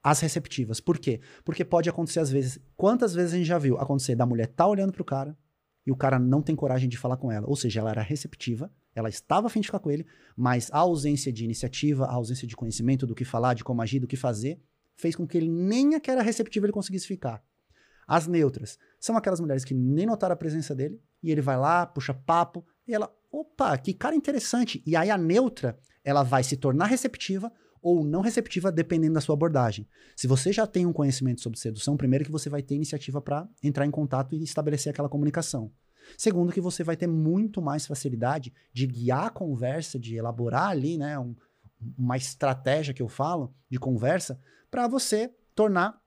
as 0.03 0.20
receptivas. 0.20 0.80
Por 0.80 0.99
quê? 0.99 1.22
Porque 1.45 1.64
pode 1.64 1.89
acontecer 1.89 2.20
às 2.20 2.30
vezes. 2.30 2.59
Quantas 2.76 3.14
vezes 3.14 3.34
a 3.34 3.38
gente 3.38 3.47
já 3.47 3.57
viu 3.57 3.78
acontecer 3.78 4.16
da 4.16 4.26
mulher 4.26 4.47
tá 4.47 4.68
olhando 4.68 4.91
pro 4.91 5.05
cara 5.05 5.38
e 5.86 5.92
o 5.92 5.96
cara 5.96 6.18
não 6.18 6.42
tem 6.42 6.56
coragem 6.56 6.90
de 6.90 6.98
falar 6.98 7.18
com 7.18 7.32
ela? 7.32 7.48
Ou 7.48 7.56
seja, 7.56 7.80
ela 7.80 7.92
era 7.92 8.02
receptiva, 8.02 8.72
ela 8.96 9.10
estava 9.10 9.48
afim 9.48 9.60
de 9.60 9.68
ficar 9.68 9.80
com 9.80 9.92
ele, 9.92 10.06
mas 10.36 10.70
a 10.72 10.80
ausência 10.80 11.32
de 11.32 11.44
iniciativa, 11.44 12.06
a 12.06 12.14
ausência 12.14 12.48
de 12.48 12.56
conhecimento 12.56 13.06
do 13.06 13.16
que 13.16 13.26
falar, 13.26 13.54
de 13.54 13.64
como 13.64 13.82
agir, 13.82 14.00
do 14.00 14.08
que 14.08 14.16
fazer, 14.16 14.62
fez 14.96 15.16
com 15.16 15.28
que 15.28 15.38
ele 15.38 15.50
nem 15.50 15.96
aquela 15.96 16.22
receptiva 16.22 16.66
ele 16.66 16.74
conseguisse 16.74 17.08
ficar. 17.08 17.44
As 18.08 18.28
neutras 18.28 18.78
são 19.00 19.18
aquelas 19.18 19.40
mulheres 19.40 19.64
que 19.64 19.74
nem 19.74 20.06
notaram 20.06 20.34
a 20.34 20.38
presença 20.38 20.76
dele 20.76 21.02
e 21.22 21.32
ele 21.32 21.42
vai 21.42 21.58
lá, 21.58 21.86
puxa 21.86 22.14
papo 22.14 22.66
e 22.88 22.94
ela, 22.94 23.14
opa, 23.32 23.78
que 23.78 23.94
cara 23.94 24.16
interessante. 24.16 24.84
E 24.86 24.96
aí 24.96 25.10
a 25.10 25.18
neutra, 25.18 25.78
ela 26.04 26.24
vai 26.24 26.44
se 26.44 26.58
tornar 26.58 26.86
receptiva 26.86 27.52
ou 27.84 28.04
não 28.04 28.22
receptiva 28.22 28.72
dependendo 28.72 29.16
da 29.16 29.22
sua 29.22 29.34
abordagem. 29.36 29.88
Se 30.16 30.26
você 30.26 30.52
já 30.52 30.66
tem 30.66 30.86
um 30.86 30.94
conhecimento 30.94 31.42
sobre 31.42 31.60
sedução, 31.60 31.98
primeiro 31.98 32.26
que 32.26 32.32
você 32.32 32.50
vai 32.50 32.64
ter 32.64 32.76
iniciativa 32.76 33.22
para 33.22 33.48
entrar 33.62 33.86
em 33.86 33.92
contato 33.92 34.34
e 34.34 34.42
estabelecer 34.42 34.92
aquela 34.92 35.10
comunicação. 35.10 35.72
Segundo 36.18 36.52
que 36.52 36.62
você 36.62 36.84
vai 36.84 36.98
ter 36.98 37.08
muito 37.08 37.62
mais 37.62 37.86
facilidade 37.86 38.54
de 38.74 38.88
guiar 38.88 39.28
a 39.28 39.30
conversa, 39.30 40.00
de 40.00 40.16
elaborar 40.16 40.70
ali, 40.70 40.98
né, 40.98 41.20
um- 41.20 41.36
uma 41.98 42.18
estratégia 42.18 42.94
que 42.94 43.02
eu 43.02 43.08
falo 43.10 43.54
de 43.70 43.78
conversa 43.78 44.40
para 44.72 44.88
você 44.88 45.32
tornar 45.54 46.02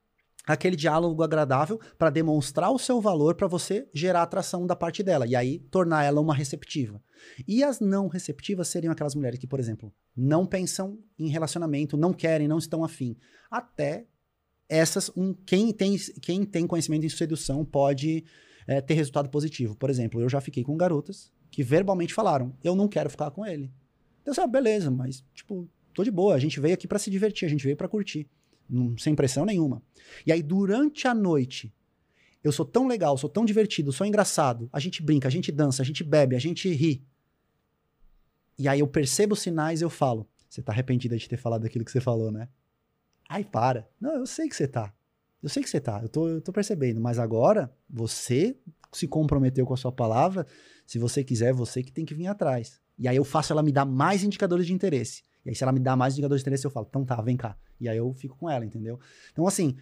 aquele 0.47 0.77
diálogo 0.77 1.23
agradável 1.23 1.81
para 1.99 2.11
demonstrar 2.11 2.71
o 2.71 2.79
seu 2.79 3.01
valor 3.01 3.35
para 3.35 3.49
você 3.49 3.89
gerar 3.93 4.23
atração 4.23 4.67
da 4.67 4.77
parte 4.77 5.03
dela 5.03 5.27
e 5.27 5.35
aí 5.35 5.59
tornar 5.71 6.05
ela 6.05 6.21
uma 6.21 6.35
receptiva. 6.35 7.03
E 7.47 7.65
as 7.65 7.81
não 7.81 8.09
receptivas 8.09 8.69
seriam 8.69 8.93
aquelas 8.93 9.15
mulheres 9.15 9.39
que, 9.39 9.47
por 9.47 9.59
exemplo, 9.59 9.93
não 10.17 10.47
pensam 10.47 10.99
em 11.19 11.29
relacionamento, 11.29 11.97
não 11.97 12.13
querem, 12.13 12.47
não 12.47 12.59
estão 12.59 12.85
afim. 12.85 13.17
Até 13.51 14.07
essas, 14.69 15.11
um, 15.17 15.35
quem, 15.35 15.73
tem, 15.73 15.97
quem 16.23 16.45
tem 16.45 16.67
conhecimento 16.67 17.05
em 17.05 17.09
sedução 17.09 17.65
pode 17.65 18.25
é, 18.67 18.81
ter 18.81 18.95
resultado 18.95 19.29
positivo. 19.29 19.75
Por 19.77 19.91
exemplo, 19.91 20.21
eu 20.21 20.29
já 20.29 20.41
fiquei 20.41 20.63
com 20.63 20.77
garotas 20.77 21.33
que 21.51 21.63
verbalmente 21.63 22.15
falaram: 22.15 22.55
eu 22.63 22.75
não 22.75 22.89
quero 22.89 23.11
ficar 23.11 23.31
com 23.31 23.45
ele. 23.45 23.73
Eu 24.25 24.33
disse, 24.33 24.41
ah, 24.41 24.47
beleza, 24.47 24.91
mas, 24.91 25.25
tipo, 25.33 25.69
tô 25.95 26.03
de 26.03 26.11
boa, 26.11 26.35
a 26.35 26.39
gente 26.39 26.59
veio 26.59 26.75
aqui 26.75 26.89
para 26.89 26.99
se 26.99 27.11
divertir, 27.11 27.47
a 27.47 27.49
gente 27.49 27.63
veio 27.63 27.77
para 27.77 27.89
curtir, 27.89 28.29
sem 28.99 29.15
pressão 29.15 29.45
nenhuma. 29.45 29.83
E 30.27 30.33
aí, 30.33 30.43
durante 30.43 31.07
a 31.07 31.15
noite, 31.15 31.73
eu 32.43 32.53
sou 32.53 32.65
tão 32.65 32.87
legal, 32.87 33.17
sou 33.19 33.29
tão 33.29 33.45
divertido, 33.45 33.93
sou 33.93 34.07
engraçado, 34.07 34.69
a 34.73 34.79
gente 34.79 35.03
brinca, 35.03 35.29
a 35.29 35.31
gente 35.31 35.51
dança, 35.51 35.83
a 35.83 35.85
gente 35.85 36.05
bebe, 36.05 36.37
a 36.37 36.39
gente 36.39 36.69
ri. 36.73 37.05
E 38.59 38.69
aí 38.69 38.81
eu 38.81 38.87
percebo 38.87 39.35
os 39.35 39.41
sinais 39.41 39.81
e 39.81 39.85
eu 39.85 39.91
falo: 39.91 40.29
Você 40.49 40.63
tá 40.63 40.73
arrependida 40.73 41.17
de 41.17 41.29
ter 41.29 41.37
falado 41.37 41.67
aquilo 41.67 41.85
que 41.85 41.91
você 41.91 42.01
falou, 42.01 42.31
né? 42.31 42.49
Ai, 43.29 43.45
para. 43.45 43.89
Não, 44.01 44.15
eu 44.15 44.27
sei 44.27 44.49
que 44.49 44.57
você 44.57 44.69
tá. 44.69 44.93
Eu 45.43 45.49
sei 45.49 45.63
que 45.63 45.69
você 45.69 45.81
tá, 45.81 46.01
eu 46.03 46.09
tô, 46.09 46.29
eu 46.29 46.41
tô 46.41 46.53
percebendo, 46.53 47.01
mas 47.01 47.19
agora 47.19 47.73
você 47.89 48.57
se 48.93 49.07
comprometeu 49.07 49.67
com 49.67 49.75
a 49.75 49.77
sua 49.77 49.93
palavra. 49.93 50.47
Se 50.87 50.99
você 50.99 51.23
quiser, 51.23 51.53
você 51.53 51.83
que 51.83 51.93
tem 51.93 52.05
que 52.05 52.15
vir 52.15 52.27
atrás. 52.27 52.81
E 52.99 53.07
aí 53.07 53.17
eu 53.17 53.25
faço 53.25 53.53
ela 53.53 53.63
me 53.63 53.71
dar 53.71 53.85
mais 53.85 54.25
indicadores 54.25 54.67
de 54.67 54.73
interesse. 54.73 55.23
E 55.47 55.51
aí, 55.51 55.55
se 55.55 55.63
ela 55.63 55.73
me 55.73 55.81
dá 55.81 55.97
mais 55.97 56.15
indicadores 56.15 56.43
de 56.43 56.45
interesse, 56.45 56.67
eu 56.67 56.71
falo, 56.71 56.87
então 56.89 57.05
tá, 57.05 57.21
vem 57.23 57.37
cá. 57.37 57.57
E 57.81 57.89
aí 57.89 57.97
eu 57.97 58.13
fico 58.13 58.37
com 58.37 58.51
ela, 58.51 58.65
entendeu? 58.65 58.99
Então, 59.33 59.47
assim, 59.47 59.77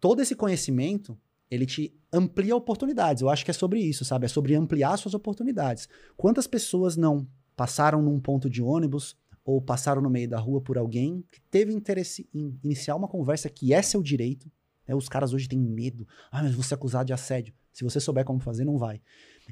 todo 0.00 0.22
esse 0.22 0.34
conhecimento, 0.34 1.18
ele 1.50 1.66
te 1.66 1.94
amplia 2.12 2.56
oportunidades. 2.56 3.20
Eu 3.20 3.28
acho 3.28 3.44
que 3.44 3.50
é 3.50 3.54
sobre 3.54 3.80
isso, 3.80 4.04
sabe? 4.04 4.26
É 4.26 4.28
sobre 4.28 4.54
ampliar 4.54 4.96
suas 4.96 5.12
oportunidades. 5.12 5.88
Quantas 6.16 6.46
pessoas 6.46 6.96
não 6.96 7.26
passaram 7.56 8.00
num 8.00 8.20
ponto 8.20 8.48
de 8.48 8.62
ônibus 8.62 9.16
ou 9.44 9.60
passaram 9.60 10.00
no 10.00 10.08
meio 10.08 10.28
da 10.28 10.38
rua 10.38 10.60
por 10.60 10.78
alguém 10.78 11.24
que 11.30 11.40
teve 11.50 11.72
interesse 11.72 12.28
em 12.32 12.58
iniciar 12.62 12.94
uma 12.94 13.08
conversa 13.08 13.50
que 13.50 13.74
é 13.74 13.82
seu 13.82 14.00
direito? 14.00 14.48
né? 14.86 14.94
Os 14.94 15.08
caras 15.08 15.32
hoje 15.32 15.48
têm 15.48 15.58
medo. 15.58 16.06
Ah, 16.30 16.42
mas 16.42 16.54
você 16.54 16.74
é 16.74 16.76
acusado 16.76 17.06
de 17.06 17.12
assédio. 17.12 17.54
Se 17.72 17.84
você 17.84 17.98
souber 17.98 18.24
como 18.24 18.38
fazer, 18.38 18.64
não 18.64 18.76
vai. 18.76 19.00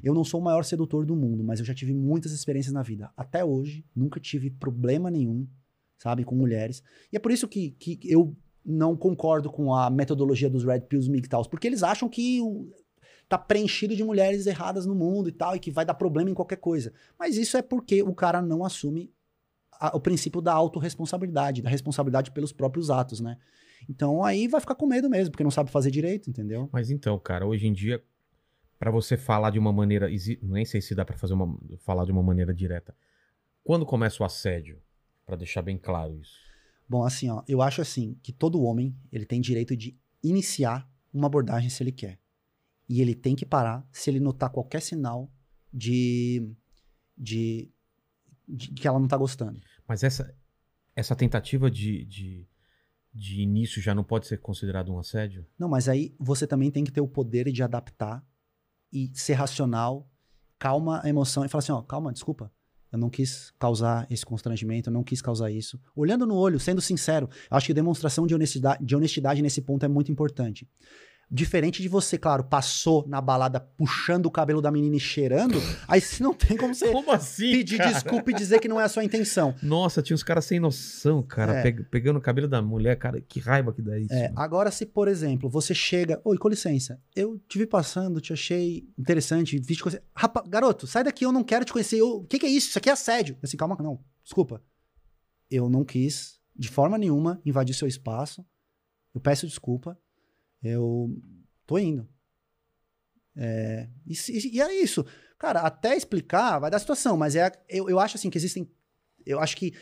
Eu 0.03 0.13
não 0.13 0.23
sou 0.23 0.39
o 0.39 0.43
maior 0.43 0.63
sedutor 0.63 1.05
do 1.05 1.15
mundo, 1.15 1.43
mas 1.43 1.59
eu 1.59 1.65
já 1.65 1.73
tive 1.73 1.93
muitas 1.93 2.31
experiências 2.31 2.73
na 2.73 2.81
vida. 2.81 3.11
Até 3.15 3.43
hoje, 3.43 3.85
nunca 3.95 4.19
tive 4.19 4.49
problema 4.49 5.09
nenhum, 5.11 5.47
sabe, 5.97 6.23
com 6.23 6.35
mulheres. 6.35 6.81
E 7.11 7.17
é 7.17 7.19
por 7.19 7.31
isso 7.31 7.47
que, 7.47 7.71
que 7.71 7.99
eu 8.03 8.35
não 8.65 8.95
concordo 8.95 9.51
com 9.51 9.73
a 9.73 9.89
metodologia 9.89 10.49
dos 10.49 10.63
Red 10.63 10.81
Pills 10.81 11.09
MGTOWs, 11.09 11.47
porque 11.47 11.67
eles 11.67 11.83
acham 11.83 12.07
que 12.07 12.39
o- 12.41 12.69
tá 13.27 13.37
preenchido 13.37 13.95
de 13.95 14.03
mulheres 14.03 14.45
erradas 14.45 14.85
no 14.85 14.93
mundo 14.93 15.29
e 15.29 15.31
tal, 15.31 15.55
e 15.55 15.59
que 15.59 15.71
vai 15.71 15.85
dar 15.85 15.93
problema 15.93 16.29
em 16.29 16.33
qualquer 16.33 16.57
coisa. 16.57 16.91
Mas 17.17 17.37
isso 17.37 17.55
é 17.57 17.61
porque 17.61 18.03
o 18.03 18.13
cara 18.13 18.41
não 18.41 18.63
assume 18.65 19.11
a- 19.79 19.95
o 19.95 19.99
princípio 20.01 20.41
da 20.41 20.53
autorresponsabilidade, 20.53 21.61
da 21.61 21.69
responsabilidade 21.69 22.31
pelos 22.31 22.51
próprios 22.51 22.89
atos, 22.89 23.19
né? 23.19 23.37
Então 23.89 24.23
aí 24.23 24.47
vai 24.47 24.61
ficar 24.61 24.75
com 24.75 24.85
medo 24.85 25.09
mesmo, 25.09 25.31
porque 25.31 25.43
não 25.43 25.49
sabe 25.51 25.71
fazer 25.71 25.89
direito, 25.89 26.29
entendeu? 26.29 26.69
Mas 26.71 26.91
então, 26.91 27.17
cara, 27.17 27.47
hoje 27.47 27.65
em 27.67 27.73
dia, 27.73 28.03
pra 28.81 28.89
você 28.89 29.15
falar 29.15 29.51
de 29.51 29.59
uma 29.59 29.71
maneira. 29.71 30.09
Nem 30.41 30.65
sei 30.65 30.81
se 30.81 30.95
dá 30.95 31.05
pra 31.05 31.15
fazer 31.15 31.35
uma, 31.35 31.55
falar 31.81 32.03
de 32.03 32.11
uma 32.11 32.23
maneira 32.23 32.51
direta. 32.51 32.95
Quando 33.63 33.85
começa 33.85 34.23
o 34.23 34.25
assédio? 34.25 34.81
Pra 35.23 35.35
deixar 35.35 35.61
bem 35.61 35.77
claro 35.77 36.17
isso. 36.19 36.33
Bom, 36.89 37.03
assim, 37.03 37.29
ó, 37.29 37.43
eu 37.47 37.61
acho 37.61 37.79
assim 37.79 38.17
que 38.23 38.33
todo 38.33 38.63
homem 38.63 38.97
ele 39.11 39.23
tem 39.23 39.39
direito 39.39 39.77
de 39.77 39.95
iniciar 40.23 40.89
uma 41.13 41.27
abordagem 41.27 41.69
se 41.69 41.83
ele 41.83 41.91
quer. 41.91 42.19
E 42.89 43.01
ele 43.01 43.13
tem 43.13 43.35
que 43.35 43.45
parar 43.45 43.87
se 43.91 44.09
ele 44.09 44.19
notar 44.19 44.49
qualquer 44.49 44.81
sinal 44.81 45.31
de, 45.71 46.51
de, 47.15 47.69
de 48.49 48.69
que 48.69 48.87
ela 48.87 48.99
não 48.99 49.07
tá 49.07 49.15
gostando. 49.15 49.61
Mas 49.87 50.01
essa, 50.01 50.35
essa 50.95 51.15
tentativa 51.15 51.69
de, 51.69 52.03
de, 52.05 52.47
de 53.13 53.41
início 53.41 53.79
já 53.79 53.93
não 53.93 54.03
pode 54.03 54.25
ser 54.25 54.39
considerado 54.39 54.91
um 54.91 54.97
assédio? 54.97 55.45
Não, 55.59 55.69
mas 55.69 55.87
aí 55.87 56.15
você 56.19 56.47
também 56.47 56.71
tem 56.71 56.83
que 56.83 56.91
ter 56.91 56.99
o 56.99 57.07
poder 57.07 57.51
de 57.51 57.61
adaptar 57.61 58.25
e 58.91 59.11
ser 59.13 59.33
racional, 59.33 60.07
calma 60.59 61.01
a 61.03 61.09
emoção 61.09 61.45
e 61.45 61.49
falar 61.49 61.59
assim, 61.59 61.71
ó, 61.71 61.81
calma, 61.81 62.11
desculpa. 62.11 62.51
Eu 62.91 62.99
não 62.99 63.09
quis 63.09 63.53
causar 63.57 64.05
esse 64.11 64.25
constrangimento, 64.25 64.89
eu 64.89 64.93
não 64.93 65.03
quis 65.03 65.21
causar 65.21 65.49
isso. 65.49 65.79
Olhando 65.95 66.25
no 66.25 66.35
olho, 66.35 66.59
sendo 66.59 66.81
sincero, 66.81 67.29
acho 67.49 67.67
que 67.67 67.73
demonstração 67.73 68.27
de 68.27 68.35
honestidade, 68.35 68.83
de 68.85 68.95
honestidade 68.95 69.41
nesse 69.41 69.61
ponto 69.61 69.85
é 69.85 69.87
muito 69.87 70.11
importante. 70.11 70.67
Diferente 71.33 71.81
de 71.81 71.87
você, 71.87 72.17
claro, 72.17 72.43
passou 72.43 73.07
na 73.07 73.21
balada 73.21 73.57
puxando 73.57 74.25
o 74.25 74.31
cabelo 74.31 74.61
da 74.61 74.69
menina 74.69 74.97
e 74.97 74.99
cheirando, 74.99 75.57
aí 75.87 76.01
você 76.01 76.21
não 76.21 76.33
tem 76.33 76.57
como 76.57 76.75
você 76.75 76.91
Como 76.91 77.09
assim? 77.09 77.51
pedir 77.53 77.77
cara? 77.77 77.93
desculpa 77.93 78.31
e 78.31 78.33
dizer 78.33 78.59
que 78.59 78.67
não 78.67 78.81
é 78.81 78.83
a 78.83 78.89
sua 78.89 79.01
intenção. 79.05 79.55
Nossa, 79.63 80.01
tinha 80.01 80.13
uns 80.13 80.23
caras 80.23 80.43
sem 80.43 80.59
noção, 80.59 81.23
cara. 81.23 81.53
É. 81.59 81.63
peg- 81.63 81.83
pegando 81.85 82.17
o 82.17 82.21
cabelo 82.21 82.49
da 82.49 82.61
mulher, 82.61 82.97
cara. 82.97 83.21
Que 83.21 83.39
raiva 83.39 83.71
que 83.71 83.81
dá 83.81 83.97
isso. 83.97 84.13
É, 84.13 84.29
agora, 84.35 84.69
se, 84.71 84.85
por 84.85 85.07
exemplo, 85.07 85.49
você 85.49 85.73
chega. 85.73 86.19
Oi, 86.25 86.37
com 86.37 86.49
licença. 86.49 86.99
Eu 87.15 87.39
te 87.47 87.57
vi 87.57 87.65
passando, 87.65 88.19
te 88.19 88.33
achei 88.33 88.83
interessante, 88.99 89.57
vi 89.57 89.75
te 89.77 89.81
conhecer. 89.83 90.03
Rapaz, 90.13 90.45
garoto, 90.49 90.85
sai 90.85 91.05
daqui, 91.05 91.23
eu 91.23 91.31
não 91.31 91.45
quero 91.45 91.63
te 91.63 91.71
conhecer. 91.71 92.01
O 92.01 92.25
que, 92.25 92.39
que 92.39 92.45
é 92.45 92.49
isso? 92.49 92.67
Isso 92.69 92.77
aqui 92.77 92.89
é 92.89 92.91
assédio. 92.91 93.37
Assim, 93.41 93.55
calma, 93.55 93.77
não. 93.79 94.03
Desculpa. 94.21 94.61
Eu 95.49 95.69
não 95.69 95.85
quis, 95.85 96.39
de 96.53 96.67
forma 96.67 96.97
nenhuma, 96.97 97.41
invadir 97.45 97.73
seu 97.73 97.87
espaço. 97.87 98.45
Eu 99.15 99.21
peço 99.21 99.47
desculpa. 99.47 99.97
Eu 100.63 101.15
tô 101.65 101.77
indo. 101.77 102.07
É, 103.35 103.87
e, 104.05 104.15
e 104.55 104.61
é 104.61 104.81
isso. 104.81 105.05
Cara, 105.37 105.61
até 105.61 105.95
explicar 105.95 106.59
vai 106.59 106.69
dar 106.69 106.79
situação, 106.79 107.17
mas 107.17 107.35
é, 107.35 107.51
eu, 107.67 107.89
eu 107.89 107.99
acho 107.99 108.17
assim 108.17 108.29
que 108.29 108.37
existem. 108.37 108.69
Eu 109.25 109.39
acho 109.39 109.55
que 109.55 109.73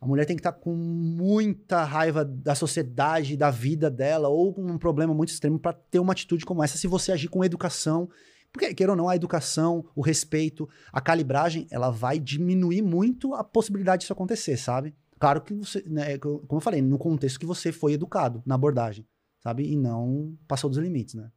a 0.00 0.06
mulher 0.06 0.26
tem 0.26 0.36
que 0.36 0.40
estar 0.40 0.52
com 0.52 0.74
muita 0.74 1.82
raiva 1.84 2.24
da 2.24 2.54
sociedade, 2.54 3.36
da 3.36 3.50
vida 3.50 3.90
dela, 3.90 4.28
ou 4.28 4.52
com 4.52 4.62
um 4.62 4.78
problema 4.78 5.14
muito 5.14 5.30
extremo 5.30 5.58
para 5.58 5.72
ter 5.72 5.98
uma 5.98 6.12
atitude 6.12 6.44
como 6.44 6.62
essa, 6.62 6.76
se 6.76 6.86
você 6.86 7.12
agir 7.12 7.28
com 7.28 7.44
educação. 7.44 8.08
Porque, 8.52 8.72
queira 8.74 8.92
ou 8.92 8.96
não, 8.96 9.08
a 9.08 9.16
educação, 9.16 9.84
o 9.94 10.00
respeito, 10.00 10.68
a 10.92 11.00
calibragem, 11.00 11.66
ela 11.70 11.90
vai 11.90 12.18
diminuir 12.18 12.82
muito 12.82 13.34
a 13.34 13.42
possibilidade 13.42 14.00
disso 14.00 14.12
acontecer, 14.12 14.56
sabe? 14.56 14.94
Claro 15.18 15.40
que 15.40 15.54
você, 15.54 15.82
né, 15.86 16.18
como 16.18 16.46
eu 16.52 16.60
falei, 16.60 16.82
no 16.82 16.98
contexto 16.98 17.40
que 17.40 17.46
você 17.46 17.72
foi 17.72 17.94
educado 17.94 18.42
na 18.46 18.54
abordagem, 18.54 19.06
sabe? 19.46 19.70
E 19.70 19.76
não 19.76 20.36
passou 20.48 20.68
dos 20.68 20.78
limites, 20.78 21.14
né? 21.14 21.30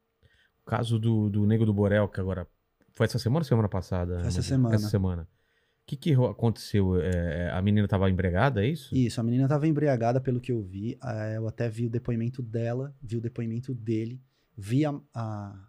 O 0.66 0.70
caso 0.70 0.97
do, 0.97 1.30
do 1.30 1.45
Nego 1.45 1.66
do 1.66 1.74
Borel, 1.74 2.07
que 2.07 2.20
agora. 2.20 2.47
Foi 2.93 3.05
essa 3.05 3.20
semana 3.20 3.41
ou 3.41 3.45
semana 3.45 3.70
passada? 3.70 4.20
Essa 4.26 4.41
semana. 4.41 4.76
Essa 4.76 4.89
semana. 4.89 5.24
O 5.24 5.86
que, 5.86 5.95
que 5.95 6.14
aconteceu? 6.14 6.99
É, 6.99 7.10
é, 7.45 7.51
a 7.51 7.62
menina 7.62 7.88
tava 7.88 8.10
embregada, 8.10 8.64
é 8.64 8.68
isso? 8.68 8.95
Isso, 8.95 9.20
a 9.20 9.24
menina 9.24 9.43
estava 9.45 9.68
embriagada 9.68 10.20
pelo 10.20 10.39
que 10.39 10.51
eu 10.51 10.62
vi. 10.62 10.97
eh, 11.03 11.38
Eu 11.38 11.47
até 11.47 11.70
vi 11.70 11.86
o 11.86 11.89
depoimento 11.89 12.41
dela, 12.41 12.93
vi 13.01 13.18
o 13.18 13.22
depoimento 13.22 13.74
dele, 13.74 14.22
vi 14.55 14.86
a, 14.86 14.99
a, 15.14 15.68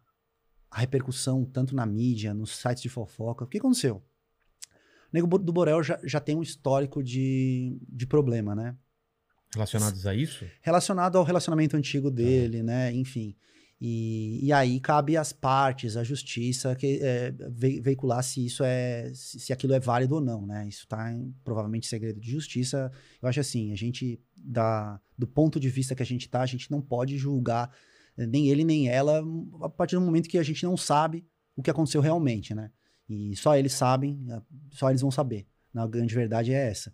a 0.70 0.78
repercussão 0.80 1.44
tanto 1.44 1.74
na 1.74 1.86
mídia, 1.86 2.34
nos 2.34 2.56
sites 2.56 2.82
de 2.82 2.88
fofoca. 2.88 3.44
O 3.44 3.46
que 3.46 3.58
aconteceu? 3.58 3.96
O 3.96 5.12
Nego 5.12 5.38
do 5.38 5.52
Borel 5.52 5.82
já, 5.82 5.98
já 6.04 6.20
tem 6.20 6.36
um 6.36 6.42
histórico 6.42 7.02
de, 7.02 7.78
de 7.88 8.06
problema, 8.06 8.54
né? 8.54 8.76
Relacionados 9.54 10.06
a 10.06 10.14
isso? 10.14 10.44
Relacionado 10.62 11.16
ao 11.16 11.24
relacionamento 11.24 11.76
antigo 11.76 12.10
dele, 12.10 12.62
né? 12.62 12.92
Enfim. 12.92 13.34
E, 13.82 14.44
e 14.44 14.52
aí 14.52 14.78
cabe 14.78 15.16
às 15.16 15.32
partes, 15.32 15.96
à 15.96 16.04
justiça, 16.04 16.76
que, 16.76 16.98
é, 17.02 17.32
ve- 17.50 17.80
veicular 17.80 18.22
se 18.22 18.44
isso 18.44 18.62
é. 18.62 19.10
Se, 19.14 19.40
se 19.40 19.52
aquilo 19.52 19.72
é 19.72 19.80
válido 19.80 20.16
ou 20.16 20.20
não, 20.20 20.46
né? 20.46 20.68
Isso 20.68 20.86
tá 20.86 21.10
em, 21.10 21.34
provavelmente 21.42 21.86
segredo 21.86 22.20
de 22.20 22.30
justiça. 22.30 22.92
Eu 23.22 23.28
acho 23.28 23.40
assim, 23.40 23.72
a 23.72 23.76
gente, 23.76 24.20
da, 24.36 25.00
do 25.16 25.26
ponto 25.26 25.58
de 25.58 25.70
vista 25.70 25.94
que 25.94 26.02
a 26.02 26.06
gente 26.06 26.28
tá, 26.28 26.42
a 26.42 26.46
gente 26.46 26.70
não 26.70 26.82
pode 26.82 27.16
julgar 27.16 27.74
eh, 28.18 28.26
nem 28.26 28.48
ele 28.48 28.64
nem 28.64 28.88
ela 28.88 29.22
a 29.62 29.68
partir 29.70 29.94
do 29.96 30.02
momento 30.02 30.28
que 30.28 30.36
a 30.38 30.42
gente 30.42 30.62
não 30.62 30.76
sabe 30.76 31.26
o 31.56 31.62
que 31.62 31.70
aconteceu 31.70 32.02
realmente, 32.02 32.54
né? 32.54 32.70
E 33.08 33.34
só 33.34 33.56
eles 33.56 33.72
sabem, 33.72 34.22
eh, 34.28 34.42
só 34.72 34.90
eles 34.90 35.00
vão 35.00 35.10
saber. 35.10 35.46
A 35.74 35.86
grande 35.86 36.14
verdade 36.14 36.52
é 36.52 36.68
essa. 36.68 36.92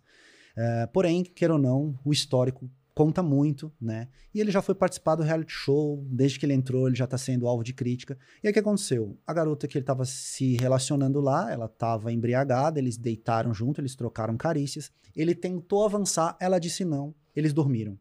Eh, 0.57 0.87
porém, 0.87 1.23
queira 1.23 1.53
ou 1.53 1.59
não, 1.59 1.97
o 2.03 2.11
histórico 2.11 2.67
conta 2.95 3.21
muito, 3.21 3.71
né? 3.79 4.07
E 4.33 4.41
ele 4.41 4.49
já 4.49 4.59
foi 4.59 4.73
participar 4.73 5.13
do 5.13 5.21
reality 5.21 5.51
show, 5.51 6.03
desde 6.09 6.39
que 6.39 6.47
ele 6.47 6.55
entrou, 6.55 6.87
ele 6.87 6.95
já 6.95 7.05
tá 7.05 7.15
sendo 7.15 7.47
alvo 7.47 7.63
de 7.63 7.71
crítica. 7.71 8.17
E 8.43 8.47
aí 8.47 8.49
o 8.49 8.53
que 8.53 8.59
aconteceu? 8.59 9.15
A 9.27 9.33
garota 9.35 9.67
que 9.67 9.77
ele 9.77 9.85
tava 9.85 10.03
se 10.03 10.55
relacionando 10.55 11.21
lá, 11.21 11.51
ela 11.51 11.67
tava 11.67 12.11
embriagada, 12.11 12.79
eles 12.79 12.97
deitaram 12.97 13.53
junto, 13.53 13.79
eles 13.79 13.95
trocaram 13.95 14.35
carícias. 14.35 14.91
Ele 15.15 15.35
tentou 15.35 15.85
avançar, 15.85 16.35
ela 16.39 16.57
disse 16.57 16.83
não, 16.83 17.13
eles 17.35 17.53
dormiram. 17.53 17.99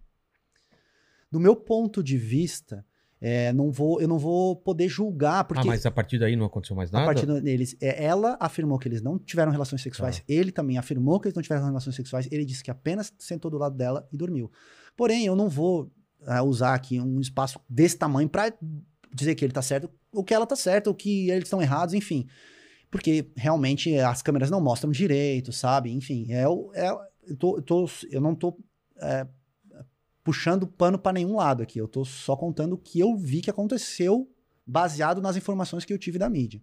Do 1.31 1.39
meu 1.39 1.55
ponto 1.55 2.03
de 2.03 2.17
vista, 2.17 2.83
é, 3.21 3.53
não 3.53 3.71
vou, 3.71 4.01
eu 4.01 4.07
não 4.09 4.19
vou 4.19 4.55
poder 4.57 4.89
julgar, 4.89 5.45
porque 5.45 5.63
Ah, 5.63 5.65
mas 5.65 5.87
a 5.87 5.91
partir 5.91 6.19
daí 6.19 6.37
não 6.37 6.47
aconteceu 6.47 6.77
mais 6.77 6.91
a 6.91 6.99
nada? 6.99 7.07
partir 7.07 7.27
deles, 7.41 7.77
é, 7.81 8.05
ela 8.05 8.37
afirmou 8.39 8.79
que 8.79 8.87
eles 8.89 9.01
não 9.03 9.19
tiveram 9.19 9.51
relações 9.51 9.83
sexuais. 9.83 10.19
Tá. 10.19 10.25
Ele 10.29 10.53
também 10.53 10.77
afirmou 10.79 11.19
que 11.19 11.29
eles 11.29 11.35
não 11.35 11.43
tiveram 11.43 11.65
relações 11.65 11.97
sexuais. 11.97 12.29
Ele 12.31 12.45
disse 12.45 12.63
que 12.63 12.71
apenas 12.71 13.13
sentou 13.19 13.51
do 13.51 13.57
lado 13.59 13.77
dela 13.77 14.07
e 14.13 14.17
dormiu. 14.17 14.51
Porém, 14.97 15.25
eu 15.25 15.35
não 15.35 15.49
vou 15.49 15.91
ah, 16.27 16.43
usar 16.43 16.75
aqui 16.75 17.01
um 17.01 17.21
espaço 17.21 17.59
desse 17.69 17.97
tamanho 17.97 18.29
pra 18.29 18.53
dizer 19.15 19.35
que 19.35 19.45
ele 19.45 19.53
tá 19.53 19.63
certo, 19.63 19.89
ou 20.13 20.23
que 20.23 20.35
ela 20.35 20.47
tá 20.47 20.57
certa, 20.57 20.91
ou 20.91 20.95
que 20.95 21.31
eles 21.31 21.45
estão 21.45 21.63
errados, 21.63 21.95
enfim. 21.95 22.27
Porque 22.91 23.31
realmente 23.37 23.97
as 23.99 24.23
câmeras 24.23 24.51
não 24.51 24.61
mostram 24.61 24.91
direito, 24.91 25.53
sabe? 25.53 25.91
Enfim, 25.91 26.27
é, 26.31 26.43
é, 26.75 26.91
eu, 27.27 27.37
tô, 27.39 27.57
eu, 27.57 27.63
tô- 27.63 27.89
eu 28.11 28.21
não 28.21 28.35
tô 28.35 28.57
é, 29.01 29.27
puxando 30.27 30.67
pano 30.67 30.99
pra 30.99 31.13
nenhum 31.13 31.37
lado 31.37 31.63
aqui. 31.63 31.79
Eu 31.79 31.87
tô 31.87 32.05
só 32.05 32.35
contando 32.37 32.73
o 32.73 32.79
que 32.79 32.99
eu 32.99 33.17
vi 33.17 33.41
que 33.41 33.49
aconteceu 33.49 34.29
baseado 34.67 35.23
nas 35.23 35.37
informações 35.37 35.85
que 35.85 35.93
eu 35.93 35.99
tive 35.99 36.19
da 36.19 36.29
mídia. 36.29 36.61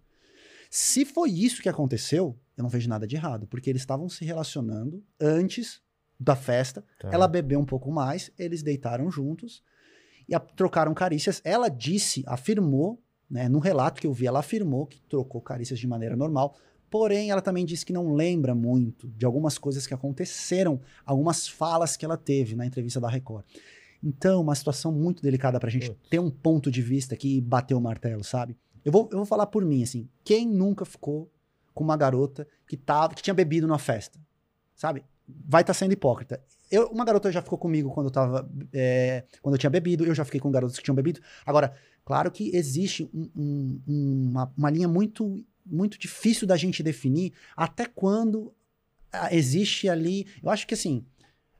Se 0.70 1.06
foi 1.06 1.30
isso 1.30 1.62
que 1.62 1.68
aconteceu, 1.70 2.38
eu 2.58 2.62
não 2.62 2.68
vejo 2.68 2.90
nada 2.90 3.06
de 3.06 3.16
errado, 3.16 3.46
porque 3.46 3.70
eles 3.70 3.80
estavam 3.80 4.06
se 4.06 4.22
relacionando 4.22 5.02
antes 5.18 5.80
da 6.20 6.36
festa. 6.36 6.84
Tá. 7.00 7.08
Ela 7.10 7.26
bebeu 7.26 7.58
um 7.58 7.64
pouco 7.64 7.90
mais, 7.90 8.30
eles 8.38 8.62
deitaram 8.62 9.10
juntos 9.10 9.62
e 10.28 10.34
a- 10.34 10.40
trocaram 10.40 10.92
carícias. 10.92 11.40
Ela 11.42 11.70
disse, 11.70 12.22
afirmou, 12.26 13.02
né, 13.30 13.48
no 13.48 13.60
relato 13.60 13.98
que 13.98 14.06
eu 14.06 14.12
vi, 14.12 14.26
ela 14.26 14.40
afirmou 14.40 14.86
que 14.86 15.00
trocou 15.08 15.40
carícias 15.40 15.78
de 15.78 15.86
maneira 15.86 16.14
normal. 16.14 16.54
Porém, 16.94 17.28
ela 17.32 17.42
também 17.42 17.64
disse 17.66 17.84
que 17.84 17.92
não 17.92 18.14
lembra 18.14 18.54
muito 18.54 19.08
de 19.08 19.26
algumas 19.26 19.58
coisas 19.58 19.84
que 19.84 19.92
aconteceram, 19.92 20.80
algumas 21.04 21.48
falas 21.48 21.96
que 21.96 22.04
ela 22.04 22.16
teve 22.16 22.54
na 22.54 22.64
entrevista 22.64 23.00
da 23.00 23.08
Record. 23.08 23.44
Então, 24.00 24.40
uma 24.40 24.54
situação 24.54 24.92
muito 24.92 25.20
delicada 25.20 25.58
pra 25.58 25.68
gente 25.68 25.90
ter 26.08 26.20
um 26.20 26.30
ponto 26.30 26.70
de 26.70 26.80
vista 26.80 27.12
aqui 27.16 27.38
e 27.38 27.40
bater 27.40 27.74
o 27.74 27.80
martelo, 27.80 28.22
sabe? 28.22 28.56
Eu 28.84 28.92
vou, 28.92 29.08
eu 29.10 29.16
vou 29.16 29.26
falar 29.26 29.46
por 29.46 29.64
mim, 29.64 29.82
assim. 29.82 30.08
Quem 30.22 30.46
nunca 30.48 30.84
ficou 30.84 31.28
com 31.74 31.82
uma 31.82 31.96
garota 31.96 32.46
que, 32.68 32.76
tava, 32.76 33.12
que 33.12 33.22
tinha 33.24 33.34
bebido 33.34 33.66
numa 33.66 33.76
festa? 33.80 34.16
Sabe? 34.76 35.02
Vai 35.26 35.62
estar 35.62 35.74
sendo 35.74 35.90
hipócrita. 35.94 36.40
Eu, 36.70 36.86
uma 36.92 37.04
garota 37.04 37.32
já 37.32 37.42
ficou 37.42 37.58
comigo 37.58 37.90
quando 37.90 38.06
eu 38.06 38.12
tava. 38.12 38.48
é, 38.72 39.24
quando 39.42 39.56
eu 39.56 39.58
tinha 39.58 39.68
bebido, 39.70 40.04
eu 40.04 40.14
já 40.14 40.24
fiquei 40.24 40.38
com 40.38 40.48
garotas 40.48 40.76
que 40.76 40.84
tinham 40.84 40.94
bebido. 40.94 41.20
Agora, 41.44 41.74
claro 42.04 42.30
que 42.30 42.54
existe 42.54 43.10
um- 43.12 43.28
um- 43.36 43.80
uma, 44.30 44.52
uma 44.56 44.70
linha 44.70 44.86
muito, 44.86 45.44
muito 45.64 45.98
difícil 45.98 46.46
da 46.46 46.56
gente 46.56 46.82
definir 46.82 47.32
até 47.56 47.86
quando 47.86 48.52
ah, 49.12 49.34
existe 49.34 49.88
ali. 49.88 50.26
Eu 50.42 50.50
acho 50.50 50.66
que 50.66 50.74
assim. 50.74 51.04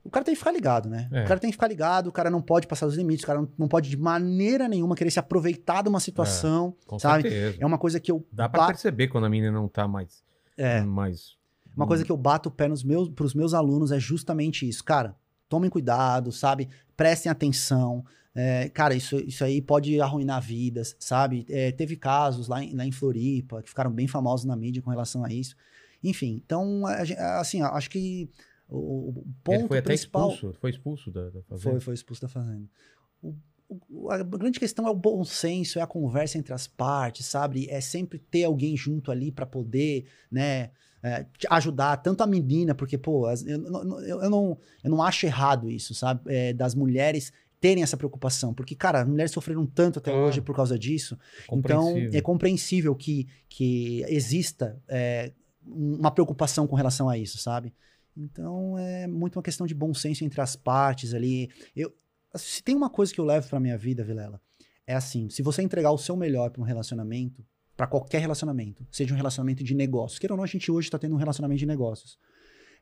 O 0.03 0.09
cara 0.11 0.23
tem 0.23 0.35
que 0.35 0.37
ficar 0.39 0.51
ligado, 0.51 0.87
né? 0.87 1.09
É. 1.11 1.23
O 1.23 1.27
cara 1.27 1.39
tem 1.39 1.49
que 1.49 1.55
ficar 1.55 1.67
ligado, 1.67 2.07
o 2.07 2.11
cara 2.11 2.29
não 2.29 2.39
pode 2.39 2.67
passar 2.67 2.85
os 2.85 2.95
limites, 2.95 3.23
o 3.23 3.27
cara 3.27 3.41
não, 3.41 3.49
não 3.57 3.67
pode 3.67 3.89
de 3.89 3.97
maneira 3.97 4.67
nenhuma 4.67 4.95
querer 4.95 5.09
se 5.09 5.17
aproveitar 5.17 5.81
de 5.81 5.89
uma 5.89 5.99
situação, 5.99 6.75
Com 6.85 6.99
sabe? 6.99 7.23
certeza. 7.23 7.57
É 7.59 7.65
uma 7.65 7.79
coisa 7.79 7.99
que 7.99 8.11
eu 8.11 8.23
Dá 8.31 8.47
pra 8.47 8.67
perceber 8.67 9.07
quando 9.07 9.25
a 9.25 9.29
menina 9.29 9.51
não 9.51 9.67
tá 9.67 9.87
mais. 9.87 10.23
é, 10.55 10.81
mais 10.81 11.35
uma 11.75 11.85
coisa 11.87 12.05
que 12.05 12.11
eu 12.11 12.15
bato 12.15 12.47
o 12.47 12.51
pé 12.51 12.69
nos 12.69 12.83
meus, 12.85 13.09
pros 13.09 13.33
meus 13.33 13.53
alunos 13.53 13.91
é 13.91 13.99
justamente 13.99 14.65
isso. 14.69 14.81
Cara, 14.81 15.13
tomem 15.49 15.69
cuidado, 15.69 16.31
sabe? 16.31 16.69
prestem 16.95 17.29
atenção. 17.31 18.05
É, 18.35 18.67
cara, 18.69 18.93
isso, 18.93 19.15
isso 19.17 19.43
aí 19.45 19.61
pode 19.61 19.99
arruinar 20.01 20.41
vidas, 20.41 20.93
sabe? 20.99 21.45
É, 21.49 21.71
teve 21.71 21.95
casos 21.95 22.49
lá 22.49 22.61
em, 22.61 22.75
lá 22.75 22.85
em 22.85 22.91
Floripa 22.91 23.63
que 23.63 23.69
ficaram 23.69 23.89
bem 23.91 24.07
famosos 24.07 24.45
na 24.45 24.55
mídia 24.57 24.81
com 24.81 24.89
relação 24.89 25.23
a 25.23 25.31
isso. 25.31 25.55
Enfim, 26.03 26.41
então, 26.45 26.83
assim, 27.39 27.61
acho 27.61 27.89
que 27.89 28.29
o, 28.69 29.09
o 29.09 29.25
ponto 29.43 29.59
Ele 29.59 29.67
foi 29.67 29.77
até 29.77 29.87
principal... 29.87 30.29
expulso, 30.31 30.57
foi 30.59 30.69
expulso 30.69 31.11
da, 31.11 31.29
da 31.29 31.41
fazenda. 31.43 31.59
Foi, 31.71 31.79
foi 31.79 31.93
expulso 31.93 32.21
da 32.21 32.27
fazenda. 32.27 32.67
O- 33.23 33.35
o- 33.89 34.11
a 34.11 34.21
grande 34.21 34.59
questão 34.59 34.85
é 34.85 34.91
o 34.91 34.95
bom 34.95 35.23
senso, 35.23 35.79
é 35.79 35.81
a 35.81 35.87
conversa 35.87 36.37
entre 36.37 36.53
as 36.53 36.67
partes, 36.67 37.25
sabe? 37.25 37.67
É 37.69 37.79
sempre 37.81 38.19
ter 38.19 38.43
alguém 38.43 38.75
junto 38.75 39.11
ali 39.11 39.31
pra 39.31 39.45
poder, 39.45 40.05
né, 40.29 40.69
é, 41.01 41.25
ajudar, 41.51 41.97
tanto 41.97 42.21
a 42.21 42.27
menina, 42.27 42.73
porque, 42.75 42.97
pô, 42.97 43.29
eu, 43.31 43.57
não- 43.59 43.99
eu, 44.01 44.21
eu 44.23 44.29
não, 44.29 44.57
eu 44.83 44.89
não 44.91 45.01
acho 45.01 45.25
errado 45.25 45.69
isso, 45.69 45.93
sabe? 45.95 46.21
É, 46.27 46.51
das 46.53 46.73
mulheres 46.75 47.31
terem 47.65 47.81
essa 47.81 47.97
preocupação, 47.97 48.53
porque, 48.53 48.75
cara, 48.75 49.01
as 49.01 49.07
mulheres 49.07 49.31
sofreram 49.31 49.65
tanto 49.65 49.97
até 49.97 50.11
Claro. 50.11 50.27
hoje 50.27 50.39
por 50.39 50.55
causa 50.55 50.77
disso. 50.77 51.17
Então, 51.51 51.97
é 52.13 52.21
compreensível 52.21 52.93
que, 52.93 53.27
que 53.49 54.03
exista 54.07 54.79
é, 54.87 55.31
uma 55.65 56.11
preocupação 56.11 56.67
com 56.67 56.75
relação 56.75 57.09
a 57.09 57.17
isso, 57.17 57.39
sabe? 57.39 57.73
Então, 58.15 58.77
é 58.77 59.07
muito 59.07 59.37
uma 59.37 59.41
questão 59.41 59.65
de 59.65 59.73
bom 59.73 59.95
senso 59.95 60.23
entre 60.23 60.39
as 60.41 60.55
partes 60.55 61.11
ali. 61.15 61.49
Eu, 61.75 61.91
se 62.35 62.61
tem 62.61 62.75
uma 62.75 62.87
coisa 62.87 63.11
que 63.11 63.19
eu 63.19 63.25
levo 63.25 63.49
pra 63.49 63.59
minha 63.59 63.79
vida, 63.79 64.03
Vilela, 64.03 64.39
é 64.85 64.93
assim: 64.93 65.27
se 65.31 65.41
você 65.41 65.63
entregar 65.63 65.91
o 65.91 65.97
seu 65.97 66.15
melhor 66.15 66.51
pra 66.51 66.61
um 66.61 66.65
relacionamento, 66.65 67.43
pra 67.75 67.87
qualquer 67.87 68.21
relacionamento, 68.21 68.85
seja 68.91 69.11
um 69.11 69.17
relacionamento 69.17 69.63
de 69.63 69.73
negócios, 69.73 70.19
queira 70.19 70.33
ou 70.33 70.37
não, 70.37 70.43
a 70.43 70.47
gente 70.47 70.71
hoje 70.71 70.87
tá 70.87 70.99
tendo 70.99 71.15
um 71.15 71.17
relacionamento 71.17 71.57
de 71.57 71.65
negócios. 71.65 72.19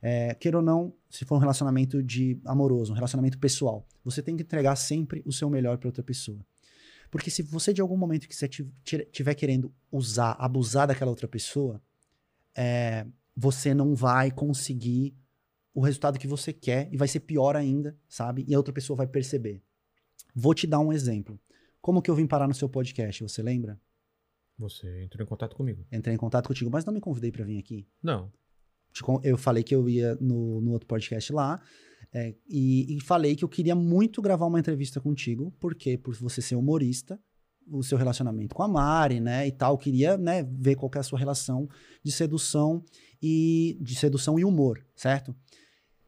É, 0.05 0.35
queira 0.35 0.57
ou 0.57 0.63
não, 0.63 0.93
se 1.09 1.23
for 1.23 1.35
um 1.35 1.39
relacionamento 1.39 2.03
de 2.03 2.37
amoroso, 2.43 2.91
um 2.91 2.95
relacionamento 2.95 3.39
pessoal, 3.39 3.87
você 4.03 4.21
tem 4.21 4.35
que 4.35 4.43
entregar 4.43 4.75
sempre 4.75 5.23
o 5.25 5.31
seu 5.31 5.49
melhor 5.49 5.77
pra 5.77 5.87
outra 5.87 6.03
pessoa. 6.03 6.45
Porque 7.09 7.31
se 7.31 7.41
você, 7.41 7.71
de 7.71 7.79
algum 7.79 7.95
momento 7.95 8.27
que 8.27 8.35
você 8.35 8.45
estiver 8.45 9.33
querendo 9.33 9.73
usar, 9.89 10.31
abusar 10.31 10.87
daquela 10.87 11.09
outra 11.09 11.25
pessoa, 11.25 11.81
é, 12.53 13.07
você 13.33 13.73
não 13.73 13.95
vai 13.95 14.29
conseguir 14.29 15.15
o 15.73 15.79
resultado 15.79 16.19
que 16.19 16.27
você 16.27 16.51
quer 16.51 16.89
e 16.91 16.97
vai 16.97 17.07
ser 17.07 17.21
pior 17.21 17.55
ainda, 17.55 17.97
sabe? 18.09 18.43
E 18.45 18.53
a 18.53 18.57
outra 18.57 18.73
pessoa 18.73 18.97
vai 18.97 19.07
perceber. 19.07 19.63
Vou 20.35 20.53
te 20.53 20.67
dar 20.67 20.79
um 20.79 20.91
exemplo. 20.91 21.39
Como 21.79 22.01
que 22.01 22.11
eu 22.11 22.15
vim 22.15 22.27
parar 22.27 22.47
no 22.47 22.53
seu 22.53 22.67
podcast, 22.67 23.23
você 23.23 23.41
lembra? 23.41 23.79
Você 24.57 25.03
entrou 25.03 25.23
em 25.23 25.27
contato 25.27 25.55
comigo. 25.55 25.85
Entrei 25.89 26.13
em 26.13 26.17
contato 26.17 26.47
contigo, 26.47 26.69
mas 26.69 26.83
não 26.83 26.93
me 26.93 26.99
convidei 26.99 27.31
pra 27.31 27.45
vir 27.45 27.57
aqui. 27.57 27.87
Não. 28.01 28.29
Eu 29.23 29.37
falei 29.37 29.63
que 29.63 29.73
eu 29.73 29.89
ia 29.89 30.15
no, 30.21 30.61
no 30.61 30.71
outro 30.71 30.87
podcast 30.87 31.31
lá 31.33 31.61
é, 32.13 32.35
e, 32.47 32.95
e 32.97 33.01
falei 33.01 33.35
que 33.35 33.43
eu 33.43 33.49
queria 33.49 33.73
muito 33.75 34.21
gravar 34.21 34.45
uma 34.45 34.59
entrevista 34.59 35.01
contigo, 35.01 35.51
porque 35.59 35.97
por 35.97 36.13
você 36.15 36.41
ser 36.41 36.55
humorista, 36.55 37.19
o 37.67 37.81
seu 37.81 37.97
relacionamento 37.97 38.53
com 38.53 38.61
a 38.61 38.67
Mari, 38.67 39.19
né, 39.19 39.47
e 39.47 39.51
tal, 39.51 39.77
queria, 39.77 40.17
né, 40.17 40.43
ver 40.43 40.75
qual 40.75 40.89
que 40.89 40.97
é 40.97 41.01
a 41.01 41.03
sua 41.03 41.17
relação 41.17 41.67
de 42.03 42.11
sedução 42.11 42.83
e 43.21 43.77
de 43.81 43.95
sedução 43.95 44.37
e 44.37 44.45
humor, 44.45 44.85
certo? 44.95 45.33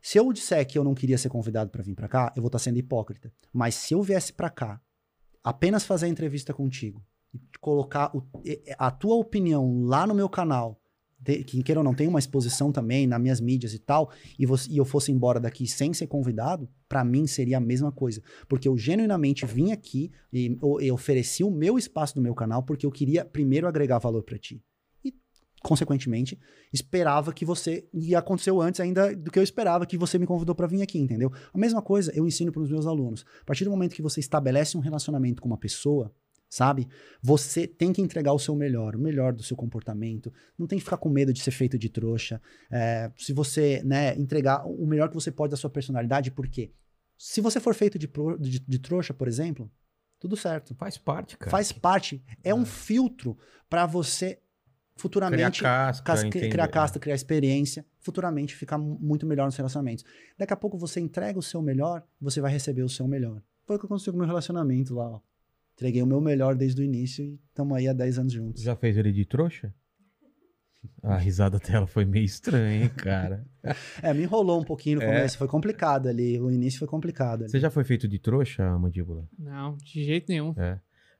Se 0.02 0.20
eu 0.20 0.32
disser 0.32 0.68
que 0.68 0.78
eu 0.78 0.84
não 0.84 0.94
queria 0.94 1.18
ser 1.18 1.30
convidado 1.30 1.72
pra 1.72 1.82
vir 1.82 1.96
pra 1.96 2.08
cá, 2.08 2.32
eu 2.36 2.42
vou 2.42 2.50
estar 2.50 2.60
sendo 2.60 2.78
hipócrita. 2.78 3.34
Mas 3.52 3.74
se 3.74 3.94
eu 3.96 4.04
viesse 4.04 4.32
pra 4.34 4.50
cá, 4.52 4.80
apenas 5.44 5.84
fazer 5.86 6.06
a 6.06 6.10
entrevista 6.10 6.54
contigo, 6.54 7.04
e 7.34 7.40
colocar 7.60 8.16
o- 8.16 8.24
a 8.78 8.92
tua 8.92 9.16
opinião 9.16 9.82
lá 9.82 10.06
no 10.06 10.14
meu 10.14 10.30
canal, 10.30 10.80
de- 11.18 11.44
que 11.44 11.62
queira 11.64 11.80
ou 11.80 11.84
não, 11.84 11.94
tem 11.94 12.08
uma 12.08 12.20
exposição 12.20 12.72
também 12.72 13.08
nas 13.08 13.20
minhas 13.22 13.42
mídias 13.42 13.74
e 13.74 13.80
tal, 13.80 14.12
e, 14.38 14.46
você- 14.46 14.70
e 14.72 14.78
eu 14.78 14.86
fosse 14.86 15.12
embora 15.12 15.40
daqui 15.40 15.66
sem 15.68 15.94
ser 15.94 16.08
convidado, 16.08 16.70
pra 16.88 17.04
mim 17.04 17.26
seria 17.28 17.58
a 17.58 17.62
mesma 17.62 17.92
coisa. 17.92 18.22
Porque 18.48 18.68
eu 18.68 18.78
genuinamente 18.78 19.46
vim 19.46 19.72
aqui 19.72 20.12
e, 20.32 20.58
e 20.82 20.92
ofereci 20.92 21.44
o 21.44 21.50
meu 21.52 21.78
espaço 21.78 22.16
no 22.18 22.22
meu 22.22 22.36
canal 22.36 22.64
porque 22.64 22.86
eu 22.86 22.92
queria 22.92 23.26
primeiro 23.26 23.68
agregar 23.68 23.98
valor 24.00 24.24
pra 24.24 24.38
ti. 24.38 24.62
E, 25.04 25.14
consequentemente, 25.64 26.38
esperava 26.72 27.34
que 27.34 27.44
você. 27.46 27.88
E 27.94 28.14
aconteceu 28.16 28.62
antes 28.62 28.80
ainda 28.80 29.16
do 29.16 29.32
que 29.32 29.40
eu 29.40 29.44
esperava 29.44 29.86
que 29.86 29.98
você 29.98 30.20
me 30.20 30.28
convidou 30.28 30.54
pra 30.54 30.68
vir 30.68 30.82
aqui, 30.82 31.00
entendeu? 31.00 31.32
A 31.54 31.58
mesma 31.58 31.82
coisa 31.82 32.12
eu 32.16 32.28
ensino 32.28 32.52
pros 32.52 32.70
meus 32.70 32.86
alunos. 32.86 33.26
A 33.42 33.46
partir 33.46 33.64
do 33.64 33.72
momento 33.72 33.96
que 33.96 34.02
você 34.02 34.20
estabelece 34.20 34.78
um 34.78 34.82
relacionamento 34.82 35.42
com 35.42 35.48
uma 35.48 35.58
pessoa, 35.58 36.14
sabe? 36.56 36.88
Você 37.22 37.68
tem 37.68 37.92
que 37.92 38.02
entregar 38.02 38.32
o 38.32 38.40
seu 38.40 38.56
melhor, 38.56 38.96
o 38.96 39.00
melhor 39.00 39.34
do 39.34 39.44
seu 39.44 39.58
comportamento. 39.58 40.32
Não 40.58 40.66
tem 40.68 40.78
que 40.78 40.84
ficar 40.86 40.98
com 40.98 41.10
medo 41.10 41.34
de 41.34 41.42
ser 41.42 41.52
feito 41.52 41.78
de 41.78 41.90
trouxa. 41.90 42.42
É, 42.72 43.12
se 43.18 43.34
você, 43.34 43.82
né, 43.84 44.16
entregar 44.18 44.66
o 44.66 44.86
melhor 44.88 45.10
que 45.10 45.16
você 45.16 45.32
pode 45.32 45.52
da 45.52 45.58
sua 45.58 45.70
personalidade, 45.70 46.32
por 46.32 46.48
quê? 46.48 46.72
Se 47.18 47.42
você 47.42 47.60
for 47.60 47.74
feito 47.76 48.00
de, 48.00 48.08
pro- 48.08 48.38
de- 48.40 48.60
de 48.60 48.80
trouxa, 48.80 49.14
por 49.14 49.28
exemplo, 49.28 49.70
tudo 50.20 50.38
certo. 50.38 50.74
Faz 50.76 50.98
parte, 50.98 51.38
cara. 51.38 51.52
Faz 51.52 51.72
parte. 51.74 52.24
É 52.44 52.54
um 52.56 52.66
filtro 52.66 53.38
pra 53.70 53.86
você 53.86 54.40
futuramente 54.98 55.60
Criar 55.60 55.70
casca, 55.88 56.04
cas- 56.06 56.22
criar 56.52 56.68
casta, 56.70 57.00
criar 57.00 57.16
experiência, 57.16 57.86
futuramente 58.00 58.56
ficar 58.56 58.78
mu- 58.78 58.98
muito 59.00 59.26
melhor 59.26 59.46
nos 59.46 59.56
relacionamentos. 59.58 60.06
Daqui 60.38 60.54
a 60.54 60.58
pouco 60.58 60.78
você 60.78 61.02
entrega 61.02 61.38
o 61.38 61.44
seu 61.44 61.62
melhor, 61.62 62.02
você 62.20 62.40
vai 62.40 62.50
receber 62.52 62.82
o 62.84 62.88
seu 62.90 63.06
melhor. 63.08 63.42
Foi 63.66 63.76
o 63.76 63.80
que 63.80 63.86
aconteceu 63.86 64.14
com 64.14 64.18
o 64.18 64.20
meu 64.20 64.28
relacionamento 64.28 64.94
lá, 64.96 65.10
ó. 65.10 65.20
Entreguei 65.76 66.02
o 66.02 66.08
meu 66.08 66.22
melhor 66.22 66.56
desde 66.56 66.82
o 66.82 66.86
início 66.86 67.24
e 67.26 67.40
estamos 67.50 67.76
aí 67.78 67.88
há 67.88 67.94
10 67.94 68.20
anos 68.20 68.34
juntos. 68.34 68.62
Já 68.64 68.76
fez 68.76 68.96
ele 68.98 69.12
de 69.12 69.26
trouxa? 69.26 69.74
A 71.04 71.18
risada 71.18 71.60
dela 71.60 71.86
foi 71.88 72.06
meio 72.06 72.24
estranha, 72.26 72.84
hein, 72.86 72.90
cara. 72.96 73.46
É, 74.04 74.14
me 74.14 74.22
enrolou 74.24 74.62
um 74.62 74.64
pouquinho 74.64 74.98
no 74.98 75.04
É. 75.04 75.08
começo, 75.08 75.38
foi 75.38 75.48
complicado 75.48 76.08
ali. 76.08 76.40
O 76.40 76.52
início 76.52 76.78
foi 76.80 76.88
complicado. 76.88 77.42
Ali. 77.42 77.52
Você 77.52 77.60
já 77.60 77.70
foi 77.72 77.84
feito 77.84 78.08
de 78.08 78.20
trouxa, 78.20 78.78
mandíbula? 78.78 79.28
Não, 79.38 79.76
de 79.78 80.04
jeito 80.04 80.30
nenhum. 80.30 80.54
É. 80.56 80.80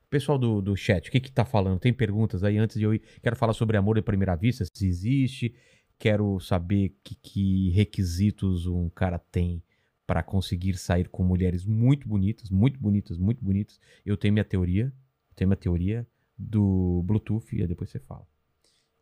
Pessoal 0.10 0.38
do, 0.38 0.62
do 0.62 0.76
chat, 0.76 1.10
o 1.10 1.12
que 1.12 1.20
que 1.20 1.32
tá 1.32 1.44
falando? 1.44 1.80
Tem 1.80 1.92
perguntas 1.92 2.44
aí 2.44 2.58
antes 2.58 2.78
de 2.78 2.84
eu 2.84 2.94
ir? 2.94 3.02
Quero 3.24 3.36
falar 3.36 3.54
sobre 3.54 3.76
amor 3.76 3.98
à 3.98 4.04
primeira 4.04 4.36
vista, 4.36 4.64
se 4.72 4.88
existe. 4.88 5.54
Quero 5.98 6.40
saber 6.40 6.96
que, 7.04 7.16
que 7.16 7.70
requisitos 7.72 8.68
um 8.68 8.90
cara 8.90 9.18
tem 9.18 9.64
para 10.06 10.22
conseguir 10.22 10.78
sair 10.78 11.10
com 11.10 11.24
mulheres 11.24 11.66
muito 11.66 12.08
bonitas, 12.08 12.50
muito 12.50 12.80
bonitas, 12.80 13.18
muito 13.18 13.44
bonitas. 13.44 13.80
Eu 14.06 14.16
tenho 14.16 14.34
minha 14.34 14.46
teoria, 14.46 14.94
tenho 15.36 15.48
minha 15.48 15.58
teoria 15.58 16.08
do 16.38 17.02
Bluetooth 17.04 17.56
e 17.56 17.66
depois 17.66 17.90
você 17.90 18.00
fala. 18.00 18.26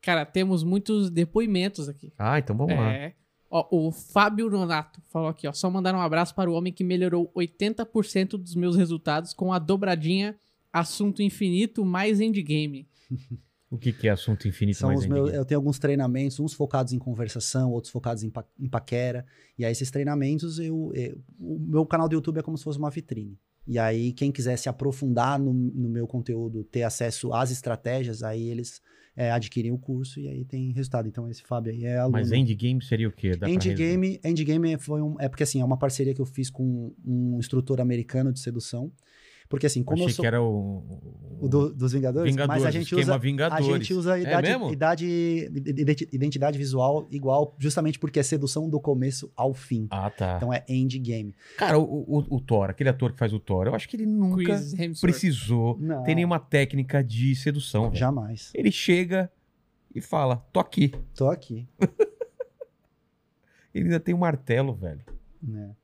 Cara, 0.01 0.25
temos 0.25 0.63
muitos 0.63 1.09
depoimentos 1.09 1.87
aqui. 1.87 2.13
Ah, 2.17 2.37
então 2.39 2.55
vamos 2.55 2.75
lá. 2.75 2.91
É. 2.93 3.13
Ó, 3.49 3.67
o 3.71 3.91
Fábio 3.91 4.49
Nonato 4.49 5.01
falou 5.09 5.29
aqui, 5.29 5.47
ó. 5.47 5.53
Só 5.53 5.69
mandar 5.69 5.93
um 5.93 6.01
abraço 6.01 6.33
para 6.33 6.49
o 6.49 6.53
homem 6.53 6.73
que 6.73 6.83
melhorou 6.83 7.31
80% 7.35 8.31
dos 8.31 8.55
meus 8.55 8.75
resultados 8.75 9.33
com 9.33 9.53
a 9.53 9.59
dobradinha 9.59 10.35
assunto 10.71 11.21
infinito 11.21 11.85
mais 11.85 12.19
endgame. 12.19 12.87
O 13.74 13.78
que, 13.78 13.91
que 13.91 14.07
é 14.07 14.11
assunto 14.11 14.47
infinito 14.47 14.78
São 14.78 14.93
os 14.93 15.05
meus, 15.07 15.34
eu 15.34 15.43
tenho 15.45 15.59
alguns 15.59 15.80
treinamentos, 15.80 16.39
uns 16.39 16.53
focados 16.53 16.93
em 16.93 16.99
conversação, 16.99 17.71
outros 17.71 17.91
focados 17.91 18.24
em, 18.24 18.30
pa- 18.30 18.45
em 18.59 18.69
paquera. 18.69 19.26
E 19.57 19.65
aí, 19.65 19.71
esses 19.71 19.89
treinamentos, 19.89 20.59
eu, 20.59 20.91
eu- 20.93 21.19
o 21.39 21.57
meu 21.59 21.86
canal 21.86 22.07
do 22.07 22.13
YouTube 22.13 22.38
é 22.38 22.41
como 22.43 22.57
se 22.57 22.63
fosse 22.63 22.78
uma 22.80 22.89
vitrine. 22.89 23.39
E 23.65 23.80
aí, 23.80 24.11
quem 24.13 24.32
quiser 24.32 24.57
se 24.57 24.67
aprofundar 24.69 25.39
no, 25.39 25.53
no 25.53 25.89
meu 25.89 26.05
conteúdo, 26.05 26.63
ter 26.65 26.84
acesso 26.84 27.34
às 27.34 27.49
estratégias, 27.49 28.21
aí 28.21 28.49
eles 28.49 28.82
é, 29.15 29.31
adquirem 29.31 29.72
o 29.72 29.77
curso 29.77 30.19
e 30.19 30.27
aí 30.27 30.43
tem 30.43 30.72
resultado. 30.73 31.07
Então, 31.07 31.30
esse 31.30 31.43
Fábio 31.43 31.72
aí 31.72 31.85
é 31.85 31.97
aluno. 31.97 32.18
Mas 32.18 32.31
endgame 32.31 32.81
seria 32.84 33.07
o 33.07 33.11
quê? 33.11 33.35
Dá? 33.35 33.47
Endgame, 33.49 34.19
Endgame 34.23 34.77
foi 34.77 35.02
um, 35.02 35.15
é 35.19 35.30
porque 35.30 35.43
assim, 35.43 35.61
é 35.61 35.65
uma 35.65 35.77
parceria 35.77 36.14
que 36.14 36.22
eu 36.22 36.26
fiz 36.26 36.49
com 36.49 36.93
um 37.06 37.38
instrutor 37.39 37.80
americano 37.80 38.31
de 38.34 38.39
sedução. 38.39 38.91
Porque 39.53 39.67
assim, 39.67 39.84
como 39.84 39.97
Achei 40.01 40.07
eu 40.09 40.15
sou 40.15 40.23
que 40.23 40.27
era 40.27 40.41
o... 40.41 40.84
o 41.39 41.47
do- 41.47 41.71
dos 41.71 41.93
Vingadores, 41.93 42.31
Vingadores, 42.31 42.63
mas 42.63 42.65
a 42.65 42.71
gente 42.71 42.95
usa 42.95 43.15
Vingadores. 43.19 43.63
a 43.67 43.71
gente 43.77 43.93
usa 43.93 44.17
É 44.17 44.21
idade, 44.23 44.49
mesmo? 44.49 44.73
idade, 44.73 45.05
identi- 45.53 46.09
identidade 46.11 46.57
visual 46.57 47.07
igual, 47.11 47.55
justamente 47.59 47.99
porque 47.99 48.19
é 48.19 48.23
sedução 48.23 48.67
do 48.67 48.80
começo 48.80 49.31
ao 49.35 49.53
fim. 49.53 49.85
Ah, 49.91 50.09
tá. 50.09 50.38
Então 50.38 50.51
é 50.51 50.65
endgame. 50.67 51.35
Cara, 51.55 51.77
o, 51.77 51.84
o, 51.84 52.35
o 52.38 52.41
Thor, 52.41 52.71
aquele 52.71 52.89
ator 52.89 53.13
que 53.13 53.19
faz 53.19 53.31
o 53.31 53.39
Thor, 53.39 53.67
eu 53.67 53.75
acho 53.75 53.88
que 53.88 53.95
ele 53.95 54.07
nunca 54.07 54.43
Chris 54.43 54.99
precisou 54.99 55.77
Não. 55.80 56.01
ter 56.01 56.15
nenhuma 56.15 56.39
técnica 56.39 57.03
de 57.03 57.35
sedução. 57.35 57.84
velho. 57.89 57.95
Jamais. 57.95 58.49
Ele 58.55 58.71
chega 58.71 59.31
e 59.93 60.01
fala, 60.01 60.38
tô 60.51 60.59
aqui. 60.59 60.91
Tô 61.15 61.30
aqui, 61.30 61.67
Ele 63.71 63.85
ainda 63.85 63.99
tem 63.99 64.15
um 64.15 64.19
martelo, 64.19 64.73
velho. 64.73 65.01
né? 65.41 65.75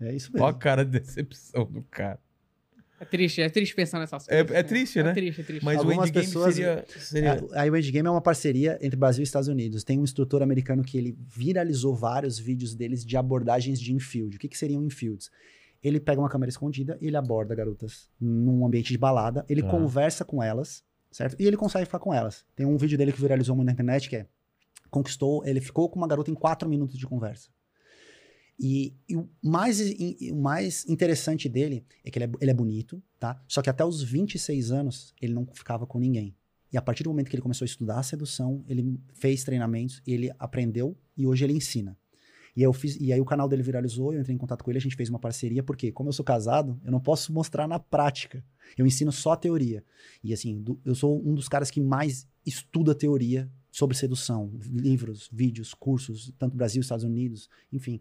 É 0.00 0.12
isso 0.14 0.30
Olha 0.34 0.42
a 0.42 0.46
mesmo. 0.46 0.58
cara 0.58 0.84
de 0.84 0.90
decepção 0.98 1.64
do 1.66 1.82
cara. 1.82 2.18
É 3.00 3.04
triste, 3.04 3.40
é 3.42 3.48
triste 3.48 3.74
pensar 3.74 3.98
nessas 3.98 4.28
É- 4.28 4.42
coisas. 4.44 4.56
é 4.56 4.62
triste, 4.62 5.02
né? 5.02 5.10
É 5.10 5.14
triste, 5.14 5.40
é 5.40 5.44
triste. 5.44 5.64
Mas 5.64 5.78
Algumas 5.78 5.98
o 5.98 6.08
endgame 6.08 6.26
pessoas- 6.26 6.54
seria... 6.54 6.84
seria... 6.98 7.28
É, 7.52 7.60
Aí 7.60 7.70
o 7.70 7.76
Endgame 7.76 8.06
é 8.06 8.10
uma 8.10 8.20
parceria 8.20 8.78
entre 8.80 8.96
Brasil 8.96 9.22
e 9.22 9.24
Estados 9.24 9.48
Unidos. 9.48 9.82
Tem 9.84 9.98
um 9.98 10.04
instrutor 10.04 10.42
americano 10.42 10.82
que 10.82 10.96
ele 10.96 11.16
viralizou 11.18 11.94
vários 11.94 12.38
vídeos 12.38 12.74
deles 12.74 13.04
de 13.04 13.16
abordagens 13.16 13.80
de 13.80 13.92
infield. 13.92 14.36
O 14.36 14.38
que, 14.38 14.48
que 14.48 14.56
seriam 14.56 14.82
infields? 14.84 15.30
Ele 15.82 16.00
pega 16.00 16.20
uma 16.20 16.30
câmera 16.30 16.48
escondida 16.50 16.96
e 17.00 17.08
ele 17.08 17.16
aborda 17.16 17.54
garotas 17.54 18.08
num 18.18 18.64
ambiente 18.64 18.90
de 18.92 18.96
balada. 18.98 19.44
Ele 19.48 19.62
Tá. 19.62 19.68
conversa 19.68 20.24
com 20.24 20.42
elas, 20.42 20.82
certo? 21.10 21.36
E 21.38 21.46
ele 21.46 21.56
consegue 21.56 21.84
ficar 21.84 21.98
com 21.98 22.14
elas. 22.14 22.44
Tem 22.56 22.64
um 22.64 22.76
vídeo 22.76 22.96
dele 22.96 23.12
que 23.12 23.20
viralizou 23.20 23.54
muito 23.56 23.66
na 23.66 23.72
internet 23.72 24.08
que 24.08 24.16
é 24.16 24.26
conquistou, 24.90 25.44
ele 25.44 25.60
ficou 25.60 25.88
com 25.90 25.96
uma 25.98 26.06
garota 26.06 26.30
em 26.30 26.34
quatro 26.34 26.68
minutos 26.68 26.96
de 26.96 27.04
conversa. 27.06 27.50
E, 28.58 28.94
e 29.08 29.16
o, 29.16 29.28
mais, 29.42 29.80
o 29.80 30.36
mais 30.36 30.86
interessante 30.88 31.48
dele 31.48 31.84
é 32.04 32.10
que 32.10 32.18
ele 32.18 32.26
é, 32.26 32.30
ele 32.40 32.50
é 32.50 32.54
bonito, 32.54 33.02
tá? 33.18 33.42
Só 33.48 33.60
que 33.60 33.68
até 33.68 33.84
os 33.84 34.02
26 34.02 34.70
anos 34.70 35.12
ele 35.20 35.34
não 35.34 35.46
ficava 35.52 35.86
com 35.86 35.98
ninguém. 35.98 36.34
E 36.72 36.76
a 36.76 36.82
partir 36.82 37.02
do 37.04 37.10
momento 37.10 37.28
que 37.28 37.36
ele 37.36 37.42
começou 37.42 37.64
a 37.64 37.66
estudar 37.66 37.98
a 37.98 38.02
sedução, 38.02 38.64
ele 38.68 38.98
fez 39.14 39.44
treinamentos, 39.44 40.02
ele 40.06 40.30
aprendeu 40.38 40.96
e 41.16 41.26
hoje 41.26 41.44
ele 41.44 41.52
ensina. 41.52 41.96
E, 42.56 42.62
eu 42.62 42.72
fiz, 42.72 42.96
e 43.00 43.12
aí 43.12 43.20
o 43.20 43.24
canal 43.24 43.48
dele 43.48 43.62
viralizou, 43.62 44.12
eu 44.12 44.20
entrei 44.20 44.34
em 44.34 44.38
contato 44.38 44.62
com 44.62 44.70
ele, 44.70 44.78
a 44.78 44.80
gente 44.80 44.94
fez 44.94 45.08
uma 45.08 45.18
parceria, 45.18 45.62
porque 45.62 45.90
como 45.90 46.08
eu 46.08 46.12
sou 46.12 46.24
casado, 46.24 46.80
eu 46.84 46.92
não 46.92 47.00
posso 47.00 47.32
mostrar 47.32 47.66
na 47.66 47.80
prática. 47.80 48.44
Eu 48.78 48.86
ensino 48.86 49.10
só 49.10 49.32
a 49.32 49.36
teoria. 49.36 49.84
E 50.22 50.32
assim, 50.32 50.62
do- 50.62 50.80
eu 50.84 50.94
sou 50.94 51.20
um 51.28 51.34
dos 51.34 51.48
caras 51.48 51.70
que 51.70 51.80
mais 51.80 52.26
estuda 52.46 52.94
teoria 52.94 53.50
sobre 53.72 53.96
sedução, 53.96 54.52
livros, 54.70 55.28
vídeos, 55.32 55.74
cursos, 55.74 56.32
tanto 56.38 56.56
Brasil, 56.56 56.80
Estados 56.80 57.04
Unidos, 57.04 57.48
enfim. 57.72 58.00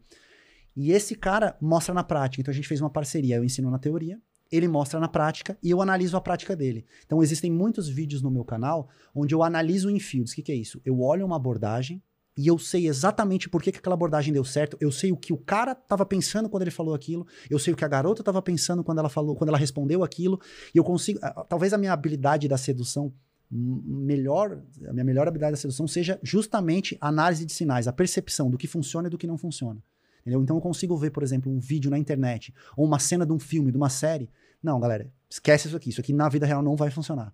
E 0.75 0.91
esse 0.91 1.15
cara 1.15 1.55
mostra 1.61 1.93
na 1.93 2.03
prática. 2.03 2.41
Então 2.41 2.51
a 2.51 2.55
gente 2.55 2.67
fez 2.67 2.81
uma 2.81 2.89
parceria. 2.89 3.35
Eu 3.35 3.43
ensino 3.43 3.69
na 3.69 3.79
teoria, 3.79 4.19
ele 4.51 4.67
mostra 4.67 4.99
na 4.99 5.07
prática 5.07 5.57
e 5.63 5.71
eu 5.71 5.81
analiso 5.81 6.15
a 6.15 6.21
prática 6.21 6.55
dele. 6.55 6.85
Então 7.05 7.21
existem 7.23 7.51
muitos 7.51 7.87
vídeos 7.87 8.21
no 8.21 8.29
meu 8.29 8.43
canal 8.43 8.89
onde 9.13 9.33
eu 9.33 9.43
analiso 9.43 9.89
em 9.89 9.99
fields. 9.99 10.31
O 10.33 10.35
que, 10.35 10.43
que 10.43 10.51
é 10.51 10.55
isso? 10.55 10.81
Eu 10.85 11.01
olho 11.01 11.25
uma 11.25 11.35
abordagem 11.35 12.01
e 12.35 12.47
eu 12.47 12.57
sei 12.57 12.87
exatamente 12.87 13.47
por 13.47 13.61
que, 13.61 13.71
que 13.71 13.77
aquela 13.77 13.93
abordagem 13.93 14.33
deu 14.33 14.43
certo. 14.43 14.75
Eu 14.79 14.91
sei 14.91 15.11
o 15.11 15.17
que 15.17 15.31
o 15.31 15.37
cara 15.37 15.73
estava 15.73 16.05
pensando 16.05 16.49
quando 16.49 16.63
ele 16.63 16.71
falou 16.71 16.95
aquilo. 16.95 17.27
Eu 17.49 17.59
sei 17.59 17.73
o 17.73 17.77
que 17.77 17.85
a 17.85 17.87
garota 17.87 18.21
estava 18.21 18.41
pensando 18.41 18.83
quando 18.83 18.99
ela 18.99 19.09
falou, 19.09 19.35
quando 19.35 19.49
ela 19.49 19.57
respondeu 19.57 20.03
aquilo. 20.03 20.39
E 20.73 20.77
eu 20.77 20.83
consigo. 20.83 21.19
Talvez 21.47 21.73
a 21.73 21.77
minha 21.77 21.93
habilidade 21.93 22.47
da 22.47 22.57
sedução 22.57 23.13
melhor, 23.51 24.59
a 24.87 24.93
minha 24.93 25.03
melhor 25.03 25.27
habilidade 25.27 25.51
da 25.51 25.57
sedução 25.57 25.87
seja 25.87 26.19
justamente 26.23 26.97
a 26.99 27.07
análise 27.07 27.45
de 27.45 27.53
sinais, 27.53 27.87
a 27.87 27.93
percepção 27.93 28.49
do 28.49 28.57
que 28.57 28.67
funciona 28.67 29.07
e 29.07 29.11
do 29.11 29.17
que 29.17 29.27
não 29.27 29.37
funciona. 29.37 29.79
Entendeu? 30.23 30.41
Então 30.41 30.55
eu 30.55 30.61
consigo 30.61 30.97
ver, 30.97 31.11
por 31.11 31.21
exemplo, 31.21 31.51
um 31.51 31.59
vídeo 31.59 31.91
na 31.91 31.99
internet 31.99 32.53
ou 32.75 32.85
uma 32.85 32.97
cena 32.97 33.25
de 33.25 33.33
um 33.33 33.39
filme, 33.39 33.71
de 33.71 33.77
uma 33.77 33.89
série. 33.89 34.29
Não, 34.61 34.79
galera, 34.79 35.11
esquece 35.29 35.67
isso 35.67 35.75
aqui. 35.75 35.89
Isso 35.89 35.99
aqui 35.99 36.13
na 36.13 36.29
vida 36.29 36.45
real 36.45 36.63
não 36.63 36.75
vai 36.75 36.89
funcionar. 36.89 37.33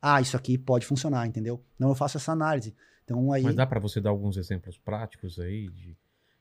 Ah, 0.00 0.20
isso 0.20 0.36
aqui 0.36 0.58
pode 0.58 0.84
funcionar, 0.84 1.26
entendeu? 1.26 1.62
Não, 1.78 1.88
eu 1.88 1.94
faço 1.94 2.18
essa 2.18 2.32
análise. 2.32 2.74
Então 3.04 3.32
aí. 3.32 3.42
Mas 3.42 3.54
dá 3.54 3.66
pra 3.66 3.80
você 3.80 4.00
dar 4.00 4.10
alguns 4.10 4.36
exemplos 4.36 4.76
práticos 4.76 5.38
aí 5.38 5.68
de, 5.70 5.96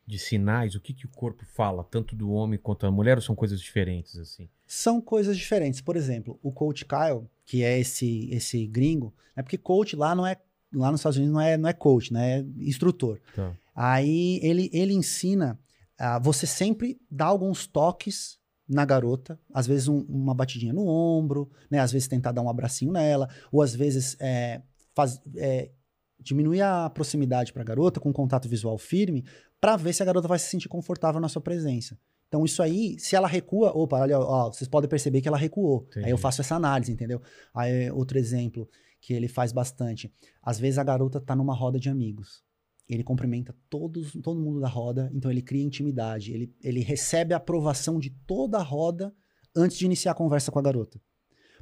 de 0.06 0.20
sinais? 0.20 0.76
O 0.76 0.82
que, 0.82 0.94
que 0.94 1.06
o 1.06 1.10
corpo 1.10 1.46
fala, 1.46 1.84
tanto 1.84 2.16
do 2.16 2.32
homem 2.32 2.60
quanto 2.60 2.82
da 2.82 2.92
mulher, 2.92 3.18
ou 3.18 3.22
são 3.22 3.36
coisas 3.36 3.62
diferentes, 3.62 4.18
assim? 4.18 4.50
São 4.68 5.00
coisas 5.00 5.38
diferentes. 5.38 5.80
Por 5.80 5.96
exemplo, 5.96 6.38
o 6.44 6.52
coach 6.52 6.86
Kyle, 6.86 7.30
que 7.46 7.64
é 7.64 7.80
esse 7.80 8.30
esse 8.32 8.68
gringo, 8.68 9.14
é 9.36 9.42
porque 9.42 9.58
coach 9.58 9.96
lá 9.96 10.14
não 10.14 10.28
é 10.28 10.36
lá 10.74 10.92
nos 10.92 11.00
Estados 11.00 11.18
Unidos 11.18 11.34
não 11.34 11.42
é 11.42 11.56
não 11.56 11.70
é 11.70 11.74
coach, 11.74 12.12
né? 12.12 12.40
É 12.40 12.46
instrutor. 12.60 13.20
Tá. 13.34 13.56
Aí 13.74 14.40
ele 14.44 14.70
ele 14.74 14.94
ensina 14.94 15.58
a 15.98 16.20
você 16.20 16.46
sempre 16.46 17.00
dar 17.10 17.26
alguns 17.26 17.68
toques 17.68 18.38
na 18.68 18.84
garota, 18.84 19.40
às 19.54 19.68
vezes 19.68 19.88
um- 19.88 20.04
uma 20.10 20.34
batidinha 20.34 20.74
no 20.74 20.88
ombro, 20.88 21.52
né? 21.70 21.80
Às 21.80 21.92
vezes 21.92 22.08
tentar 22.08 22.32
dar 22.32 22.42
um 22.42 22.50
abracinho 22.50 22.92
nela, 22.92 23.30
ou 23.52 23.62
às 23.62 23.76
vezes 23.76 24.18
é, 24.20 24.62
faz, 24.96 25.22
é, 25.38 25.72
diminuir 26.20 26.62
a 26.62 26.90
proximidade 26.90 27.54
para 27.54 27.62
a 27.62 27.66
garota 27.66 28.00
com 28.00 28.12
contato 28.12 28.50
visual 28.50 28.78
firme, 28.78 29.24
para 29.62 29.76
ver 29.78 29.94
se 29.94 30.02
a 30.02 30.06
garota 30.06 30.28
vai 30.28 30.40
se 30.40 30.50
sentir 30.50 30.68
confortável 30.68 31.22
na 31.22 31.30
sua 31.30 31.42
presença. 31.42 31.98
Então, 32.28 32.44
isso 32.44 32.62
aí, 32.64 32.98
se 33.00 33.16
ela 33.16 33.28
recua, 33.28 33.72
opa, 33.78 34.00
olha, 34.00 34.20
ó, 34.20 34.52
vocês 34.52 34.68
podem 34.68 34.90
perceber 34.90 35.22
que 35.22 35.28
ela 35.28 35.38
recuou. 35.38 35.86
Entendi. 35.92 36.06
Aí 36.08 36.12
eu 36.12 36.18
faço 36.18 36.42
essa 36.42 36.56
análise, 36.56 36.92
entendeu? 36.92 37.22
Aí, 37.54 37.90
outro 37.92 38.18
exemplo 38.18 38.68
que 39.00 39.14
ele 39.14 39.28
faz 39.28 39.52
bastante. 39.54 40.12
Às 40.42 40.60
vezes 40.60 40.80
a 40.80 40.84
garota 40.84 41.22
tá 41.22 41.36
numa 41.36 41.54
roda 41.54 41.80
de 41.80 41.88
amigos. 41.88 42.44
Ele 42.88 43.04
cumprimenta 43.04 43.56
todos, 43.70 44.12
todo 44.22 44.40
mundo 44.40 44.60
da 44.60 44.68
roda, 44.68 45.10
então 45.14 45.32
ele 45.32 45.42
cria 45.42 45.64
intimidade. 45.64 46.32
Ele, 46.34 46.54
ele 46.64 46.82
recebe 46.82 47.34
a 47.34 47.38
aprovação 47.38 48.00
de 48.00 48.12
toda 48.28 48.58
a 48.60 48.62
roda 48.64 49.14
antes 49.56 49.78
de 49.78 49.86
iniciar 49.86 50.12
a 50.12 50.16
conversa 50.16 50.52
com 50.52 50.60
a 50.60 50.62
garota. 50.62 51.00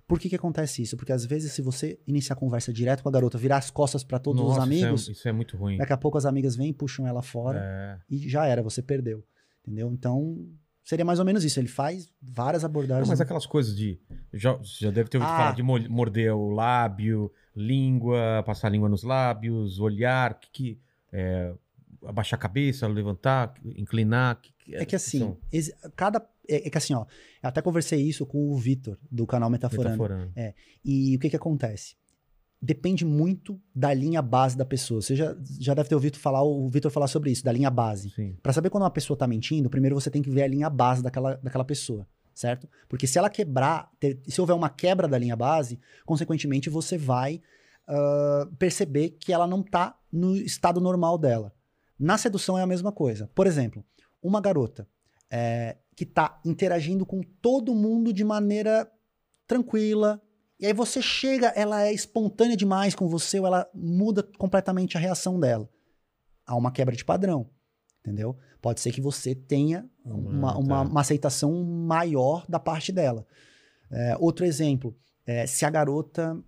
Por 0.05 0.19
que 0.19 0.27
que 0.27 0.35
acontece 0.35 0.81
isso? 0.81 0.97
Porque 0.97 1.13
às 1.13 1.25
vezes, 1.25 1.53
se 1.53 1.61
você 1.61 1.97
iniciar 2.05 2.35
a 2.35 2.37
conversa 2.39 2.73
direto 2.73 3.01
com 3.01 3.07
a 3.07 3.11
garota, 3.11 3.37
virar 3.37 3.55
as 3.57 3.71
costas 3.71 4.03
para 4.03 4.19
todos 4.19 4.41
Nossa, 4.41 4.59
os 4.59 4.65
isso 4.67 4.73
é- 4.73 4.83
amigos, 4.85 5.07
Isso 5.07 5.27
é, 5.29 5.31
muito 5.31 5.55
ruim. 5.55 5.77
daqui 5.77 5.93
a 5.93 5.97
pouco 5.97 6.17
as 6.17 6.25
amigas 6.25 6.57
vêm, 6.57 6.73
puxam 6.73 7.07
ela 7.07 7.21
fora 7.21 7.59
É. 7.63 7.99
e 8.09 8.27
já 8.29 8.45
era, 8.45 8.61
você 8.61 8.81
perdeu. 8.81 9.23
Entendeu? 9.65 9.89
Então, 9.93 10.45
seria 10.83 11.05
mais 11.05 11.19
ou 11.19 11.25
menos 11.25 11.45
isso. 11.45 11.57
Ele 11.57 11.69
faz 11.69 12.11
várias 12.21 12.63
Não, 12.63 12.69
abordagens. 12.69 13.07
mas 13.07 13.21
aquelas 13.21 13.45
coisas 13.45 13.73
de. 13.73 13.97
Já, 14.33 14.59
já 14.61 14.91
deve 14.91 15.09
ter 15.09 15.17
ouvido 15.19 15.31
Ah. 15.33 15.37
falar 15.37 15.55
de 15.55 15.63
morder 15.63 16.35
o 16.35 16.49
lábio, 16.49 17.31
língua, 17.55 18.43
passar 18.45 18.67
a 18.67 18.71
língua 18.71 18.89
nos 18.89 19.03
lábios, 19.03 19.79
olhar, 19.79 20.37
que, 20.37 20.49
que 20.51 20.81
é, 21.14 21.53
abaixar 22.06 22.38
a 22.38 22.41
cabeça, 22.41 22.88
levantar, 22.88 23.53
inclinar. 23.64 24.41
que- 24.41 24.52
que 24.65 24.76
É 24.76 24.85
que 24.85 24.95
assim, 24.95 25.19
são 25.19 25.38
cada. 25.95 26.26
É, 26.49 26.68
é 26.68 26.69
que 26.69 26.77
assim, 26.77 26.94
ó. 26.94 27.02
Eu 27.41 27.49
até 27.49 27.61
conversei 27.61 28.02
isso 28.02 28.26
com 28.26 28.49
o 28.49 28.57
Vitor, 28.57 28.98
do 29.11 29.26
canal 29.27 29.49
Metaforando. 29.49 29.91
metaforando. 30.02 30.34
E 30.84 31.15
o 31.15 31.19
que 31.19 31.30
que 31.30 31.35
acontece? 31.35 31.95
Depende 32.61 33.03
muito 33.03 33.60
da 33.76 33.94
linha 33.94 34.22
base 34.22 34.56
da 34.57 34.64
pessoa. 34.64 35.02
Você 35.02 35.18
já, 35.18 35.35
já 35.60 35.73
deve 35.73 35.90
ter 35.90 35.95
ouvido 35.95 36.18
falar, 36.18 36.44
o 36.44 36.69
Vitor 36.69 36.90
falar 36.90 37.07
sobre 37.07 37.30
isso, 37.30 37.44
da 37.44 37.52
linha 37.52 37.69
base. 37.69 38.14
Pra 38.41 38.53
saber 38.53 38.69
quando 38.69 38.84
uma 38.84 38.90
pessoa 38.90 39.18
tá 39.18 39.27
mentindo, 39.27 39.69
primeiro 39.69 39.99
você 39.99 40.10
tem 40.10 40.22
que 40.22 40.30
ver 40.30 40.44
a 40.44 40.48
linha 40.48 40.69
base 40.69 41.03
daquela, 41.03 41.35
daquela 41.44 41.65
pessoa, 41.65 42.07
certo? 42.34 42.69
Porque 42.88 43.06
se 43.06 43.18
ela 43.18 43.30
quebrar, 43.30 43.91
ter- 43.99 44.18
se 44.26 44.40
houver 44.40 44.53
uma 44.53 44.69
quebra 44.69 45.10
da 45.10 45.18
linha 45.18 45.35
base, 45.35 45.77
consequentemente 46.06 46.69
você 46.69 46.98
vai 46.98 47.41
perceber 48.57 49.11
que 49.11 49.34
ela 49.34 49.47
não 49.47 49.61
tá 49.61 49.97
no 50.11 50.35
estado 50.35 50.80
normal 50.80 51.18
dela. 51.18 51.53
Na 51.99 52.18
sedução 52.18 52.57
é 52.57 52.61
a 52.61 52.68
mesma 52.68 52.91
coisa. 52.91 53.30
Por 53.35 53.47
exemplo, 53.47 53.84
uma 54.22 54.41
garota 54.41 54.88
é, 55.30 55.77
que 55.95 56.05
tá 56.05 56.39
interagindo 56.45 57.05
com 57.05 57.22
todo 57.22 57.76
mundo 57.76 58.14
de 58.14 58.23
maneira 58.23 58.89
tranquila, 59.47 60.22
e 60.60 60.65
aí 60.65 60.73
você 60.73 61.01
chega, 61.01 61.47
ela 61.47 61.84
é 61.84 61.91
espontânea 61.91 62.55
demais 62.55 62.95
com 62.95 63.07
você, 63.07 63.39
ou 63.39 63.47
ela 63.47 63.69
muda 63.73 64.23
completamente 64.38 64.95
a 64.95 64.99
reação 64.99 65.39
dela. 65.39 65.69
Há 66.45 66.55
uma 66.55 66.72
quebra 66.72 66.95
de 66.95 67.03
padrão, 67.03 67.49
entendeu? 67.99 68.38
Pode 68.61 68.80
ser 68.80 68.91
que 68.91 69.01
você 69.01 69.35
tenha 69.35 69.89
uma, 70.05 70.57
uma, 70.57 70.81
uma 70.81 71.01
aceitação 71.01 71.64
maior 71.64 72.45
da 72.47 72.60
parte 72.60 72.91
dela. 72.91 73.26
É, 73.91 74.15
outro 74.19 74.45
exemplo, 74.45 74.95
é, 75.26 75.45
se 75.45 75.65
a 75.65 75.69
garota 75.69 76.41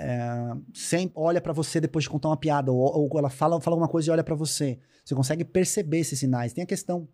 é, 0.00 0.56
sempre 0.72 1.12
olha 1.16 1.40
pra 1.40 1.52
você 1.52 1.80
depois 1.80 2.04
de 2.04 2.10
contar 2.10 2.28
uma 2.28 2.36
piada, 2.36 2.72
ou, 2.72 2.78
ou 3.10 3.18
ela 3.18 3.30
fala, 3.30 3.60
fala 3.60 3.74
alguma 3.74 3.88
coisa 3.88 4.08
e 4.08 4.12
olha 4.12 4.24
pra 4.24 4.34
você, 4.34 4.78
você 5.04 5.14
consegue 5.14 5.44
perceber 5.44 5.98
esses 5.98 6.18
sinais. 6.18 6.52
Tem 6.52 6.64
a 6.64 6.66
questão 6.66 7.08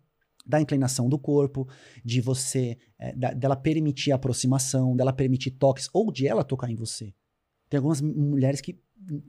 da 0.45 0.61
inclinação 0.61 1.09
do 1.09 1.19
corpo, 1.19 1.67
de 2.05 2.21
você, 2.21 2.77
é, 2.97 3.13
da- 3.13 3.33
dela 3.33 3.55
permitir 3.55 4.11
aproximação, 4.11 4.95
dela 4.95 5.11
permitir 5.11 5.51
toques, 5.51 5.89
ou 5.93 6.11
de 6.11 6.25
ela 6.27 6.43
tocar 6.43 6.71
em 6.71 6.75
você. 6.75 7.13
Tem 7.69 7.77
algumas 7.77 8.01
mulheres 8.01 8.61
que 8.61 8.79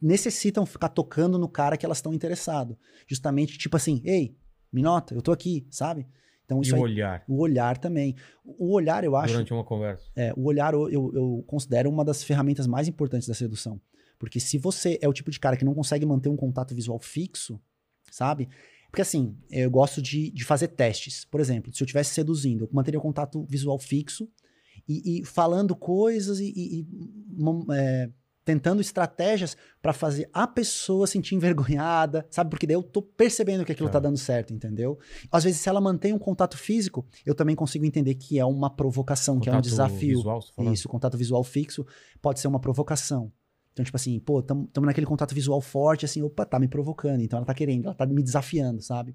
necessitam 0.00 0.64
ficar 0.64 0.88
tocando 0.88 1.38
no 1.38 1.48
cara 1.48 1.76
que 1.76 1.84
elas 1.84 1.98
estão 1.98 2.14
interessadas. 2.14 2.76
Justamente, 3.06 3.58
tipo 3.58 3.76
assim, 3.76 4.00
ei, 4.04 4.36
me 4.72 4.82
nota, 4.82 5.14
eu 5.14 5.22
tô 5.22 5.32
aqui, 5.32 5.66
sabe? 5.70 6.06
Então 6.48 6.62
E 6.64 6.72
o 6.72 6.76
aí, 6.76 6.80
olhar 6.80 7.22
o 7.28 7.40
olhar 7.42 7.76
também. 7.76 8.16
O 8.42 8.72
olhar, 8.72 9.04
eu 9.04 9.14
acho, 9.14 9.34
durante 9.34 9.52
uma 9.52 9.62
conversa. 9.64 10.10
é, 10.16 10.32
o 10.34 10.44
olhar 10.44 10.72
eu, 10.72 10.88
eu, 10.88 11.12
eu 11.14 11.44
considero 11.46 11.90
uma 11.90 12.02
das 12.02 12.24
ferramentas 12.24 12.66
mais 12.66 12.88
importantes 12.88 13.28
da 13.28 13.34
sedução. 13.34 13.78
Porque 14.18 14.40
se 14.40 14.56
você 14.56 14.98
é 15.02 15.06
o 15.08 15.12
tipo 15.12 15.30
de 15.30 15.38
cara 15.38 15.56
que 15.58 15.64
não 15.64 15.74
consegue 15.74 16.06
manter 16.06 16.30
um 16.30 16.36
contato 16.36 16.74
visual 16.74 16.98
fixo, 16.98 17.60
sabe? 18.10 18.48
Porque 18.90 19.02
assim, 19.02 19.36
eu 19.50 19.70
gosto 19.70 20.00
de, 20.00 20.30
de 20.30 20.42
fazer 20.44 20.68
testes. 20.68 21.26
Por 21.26 21.38
exemplo, 21.40 21.70
se 21.74 21.82
eu 21.82 21.84
estivesse 21.84 22.14
seduzindo, 22.14 22.64
eu 22.64 22.68
manteria 22.72 22.98
o 22.98 23.02
contato 23.02 23.44
visual 23.44 23.78
fixo 23.78 24.26
e, 24.88 25.20
e 25.20 25.24
falando 25.26 25.76
coisas 25.76 26.40
e, 26.40 26.46
e- 26.56 26.80
e, 26.80 26.86
é, 27.74 28.10
tentando 28.48 28.80
estratégias 28.80 29.54
para 29.82 29.92
fazer 29.92 30.26
a 30.32 30.46
pessoa 30.46 31.06
sentir 31.06 31.34
envergonhada, 31.34 32.26
sabe? 32.30 32.48
Porque 32.48 32.66
daí 32.66 32.74
eu 32.76 32.82
tô 32.82 33.02
percebendo 33.02 33.62
que 33.62 33.72
aquilo 33.72 33.90
Tá. 33.90 33.94
tá 33.94 33.98
dando 34.00 34.16
certo, 34.16 34.54
entendeu? 34.54 34.98
Às 35.30 35.44
vezes, 35.44 35.60
se 35.60 35.68
ela 35.68 35.82
mantém 35.82 36.14
um 36.14 36.18
contato 36.18 36.56
físico, 36.56 37.04
eu 37.26 37.34
também 37.34 37.54
consigo 37.54 37.84
entender 37.84 38.14
que 38.14 38.38
é 38.38 38.44
uma 38.46 38.70
provocação, 38.70 39.38
que 39.38 39.50
é 39.50 39.52
um 39.52 39.56
Contato 39.56 39.64
desafio. 39.68 40.16
Visual, 40.16 40.40
falou? 40.56 40.72
Isso, 40.72 40.88
contato 40.88 41.18
visual 41.18 41.44
fixo 41.44 41.84
pode 42.22 42.40
ser 42.40 42.48
uma 42.48 42.58
provocação. 42.58 43.30
Então, 43.74 43.84
tipo 43.84 43.98
assim, 43.98 44.18
pô, 44.18 44.42
tamo, 44.42 44.66
tamo 44.72 44.86
naquele 44.86 45.06
contato 45.06 45.34
visual 45.34 45.60
forte, 45.60 46.06
assim, 46.06 46.22
opa, 46.22 46.46
tá 46.46 46.58
me 46.58 46.68
provocando, 46.68 47.20
então 47.20 47.36
ela 47.36 47.44
tá 47.46 47.52
querendo, 47.52 47.84
ela 47.84 47.94
tá 47.94 48.06
me 48.06 48.22
desafiando, 48.22 48.80
sabe? 48.80 49.14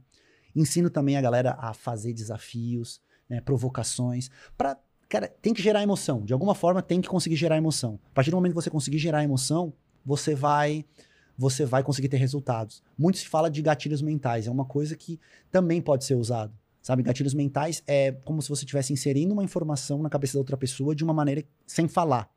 Ensino 0.56 0.92
também 0.92 1.18
a 1.18 1.22
galera 1.22 1.58
a 1.60 1.74
fazer 1.74 2.14
desafios, 2.14 3.02
né, 3.28 3.42
provocações, 3.42 4.30
pra, 4.56 4.78
cara, 5.14 5.28
tem 5.28 5.54
que 5.54 5.62
gerar 5.62 5.84
emoção, 5.84 6.26
de 6.26 6.34
alguma 6.34 6.56
forma 6.56 6.82
tem 6.82 7.00
que 7.00 7.08
conseguir 7.08 7.36
gerar 7.36 7.56
emoção. 7.56 8.00
A 8.12 8.16
partir 8.16 8.32
do 8.32 8.38
momento 8.38 8.54
que 8.54 8.56
você 8.56 8.72
conseguir 8.72 8.98
gerar 8.98 9.24
emoção, 9.24 9.72
você 10.04 10.34
vai 10.34 10.84
você 11.38 11.66
vai 11.66 11.84
conseguir 11.84 12.10
ter 12.10 12.18
resultados. 12.18 12.84
Muito 12.98 13.20
se 13.20 13.28
fala 13.28 13.50
de 13.50 13.62
gatilhos 13.62 14.02
mentais, 14.02 14.48
é 14.48 14.52
uma 14.52 14.66
coisa 14.66 14.96
que 14.96 15.20
também 15.52 15.80
pode 15.82 16.04
ser 16.04 16.16
usado. 16.16 16.52
Sabe, 16.82 17.04
gatilhos 17.04 17.34
mentais 17.34 17.84
é 17.86 18.12
como 18.12 18.42
se 18.42 18.50
você 18.50 18.66
estivesse 18.66 18.92
inserindo 18.92 19.34
uma 19.34 19.44
informação 19.44 20.02
na 20.02 20.10
cabeça 20.10 20.34
da 20.34 20.40
outra 20.40 20.58
pessoa 20.58 20.96
de 20.96 21.04
uma 21.04 21.14
maneira 21.14 21.44
sem 21.68 21.88
falar. 21.88 22.28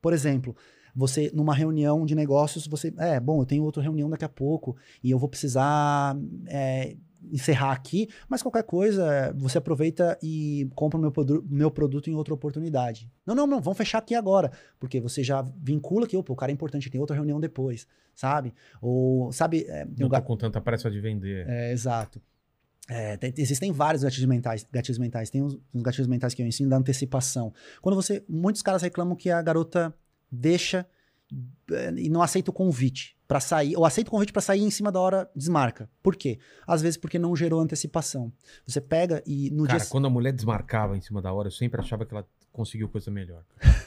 Por 0.00 0.12
exemplo, 0.12 0.54
você 0.94 1.32
numa 1.34 1.54
reunião 1.54 2.06
de 2.06 2.14
negócios, 2.14 2.66
você, 2.66 2.94
é, 2.96 3.18
bom, 3.18 3.40
eu 3.42 3.46
tenho 3.46 3.64
outra 3.64 3.82
reunião 3.82 4.08
daqui 4.08 4.24
a 4.24 4.28
pouco 4.28 4.76
e 5.02 5.10
eu 5.10 5.18
vou 5.18 5.28
precisar 5.28 6.16
é, 6.46 6.96
encerrar 7.30 7.72
aqui, 7.72 8.08
mas 8.28 8.42
qualquer 8.42 8.64
coisa, 8.64 9.32
você 9.36 9.58
aproveita 9.58 10.18
e 10.22 10.68
compra 10.74 10.98
o 10.98 11.00
meu, 11.00 11.12
produ- 11.12 11.44
meu 11.48 11.70
produto 11.70 12.08
em 12.10 12.14
outra 12.14 12.34
oportunidade. 12.34 13.10
Não, 13.26 13.34
não, 13.34 13.46
não, 13.46 13.60
vamos 13.60 13.76
fechar 13.78 13.98
aqui 13.98 14.14
agora, 14.14 14.50
porque 14.80 15.00
você 15.00 15.22
já 15.22 15.42
vincula 15.62 16.06
que, 16.06 16.16
opa, 16.16 16.32
o 16.32 16.36
cara 16.36 16.50
é 16.50 16.54
importante, 16.54 16.90
tem 16.90 17.00
outra 17.00 17.14
reunião 17.14 17.38
depois, 17.38 17.86
sabe? 18.14 18.52
Ou, 18.80 19.30
sabe, 19.32 19.64
é, 19.68 19.84
Não 19.98 20.08
tô 20.08 20.22
com 20.22 20.36
tanta 20.36 20.60
pressa 20.60 20.90
de 20.90 21.00
vender. 21.00 21.46
é, 21.48 21.72
exato. 21.72 22.20
É, 22.88 23.16
tem- 23.16 23.32
existem 23.38 23.70
vários 23.70 24.02
gatilhos 24.02 24.28
mentais. 24.28 24.66
Gatilhos 24.70 24.98
mentais. 24.98 25.30
Tem 25.30 25.40
uns, 25.40 25.56
uns 25.72 25.82
gatilhos 25.82 26.08
mentais 26.08 26.34
que 26.34 26.42
eu 26.42 26.46
ensino 26.46 26.68
da 26.68 26.76
antecipação. 26.76 27.52
Quando 27.80 27.94
você. 27.94 28.24
Muitos 28.28 28.60
caras 28.60 28.82
reclamam 28.82 29.14
que 29.14 29.30
a 29.30 29.40
garota 29.40 29.94
deixa 30.30 30.84
eh, 31.70 31.92
e 31.96 32.08
não 32.10 32.20
aceita 32.20 32.50
o 32.50 32.52
convite 32.52 33.16
para 33.32 33.40
sair, 33.40 33.74
ou 33.78 33.86
aceita 33.86 34.08
o 34.08 34.10
convite 34.10 34.30
para 34.30 34.42
sair 34.42 34.60
em 34.60 34.70
cima 34.70 34.92
da 34.92 35.00
hora 35.00 35.30
desmarca. 35.34 35.88
Por 36.02 36.14
quê? 36.14 36.38
Às 36.66 36.82
vezes 36.82 36.98
porque 36.98 37.18
não 37.18 37.34
gerou 37.34 37.62
antecipação. 37.62 38.30
Você 38.66 38.78
pega 38.78 39.22
e 39.26 39.50
no 39.50 39.64
Cara, 39.64 39.78
dia 39.78 39.88
quando 39.88 40.06
a 40.06 40.10
mulher 40.10 40.34
desmarcava 40.34 40.98
em 40.98 41.00
cima 41.00 41.22
da 41.22 41.32
hora, 41.32 41.48
eu 41.48 41.50
sempre 41.50 41.80
achava 41.80 42.04
que 42.04 42.12
ela 42.12 42.26
conseguiu 42.52 42.90
coisa 42.90 43.10
melhor. 43.10 43.42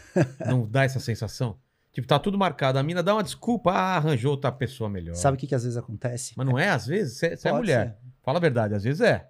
não 0.47 0.67
dá 0.67 0.83
essa 0.83 0.99
sensação? 0.99 1.59
Tipo, 1.93 2.07
tá 2.07 2.17
tudo 2.17 2.39
marcado. 2.39 2.79
A 2.79 2.83
mina 2.83 3.03
dá 3.03 3.13
uma 3.13 3.21
desculpa, 3.21 3.71
ah, 3.71 3.97
arranjou 3.97 4.31
outra 4.31 4.51
pessoa 4.51 4.89
melhor. 4.89 5.13
Sabe 5.13 5.37
o 5.37 5.39
que, 5.39 5.45
que 5.45 5.53
às 5.53 5.61
vezes 5.63 5.77
acontece? 5.77 6.33
Mas 6.35 6.47
não 6.47 6.57
é 6.57 6.69
às 6.69 6.87
vezes? 6.87 7.19
Você 7.19 7.47
é 7.47 7.51
mulher. 7.51 7.89
ser. 7.89 7.97
Fala 8.23 8.39
a 8.39 8.41
verdade, 8.41 8.73
às 8.73 8.83
vezes 8.83 9.01
é. 9.01 9.29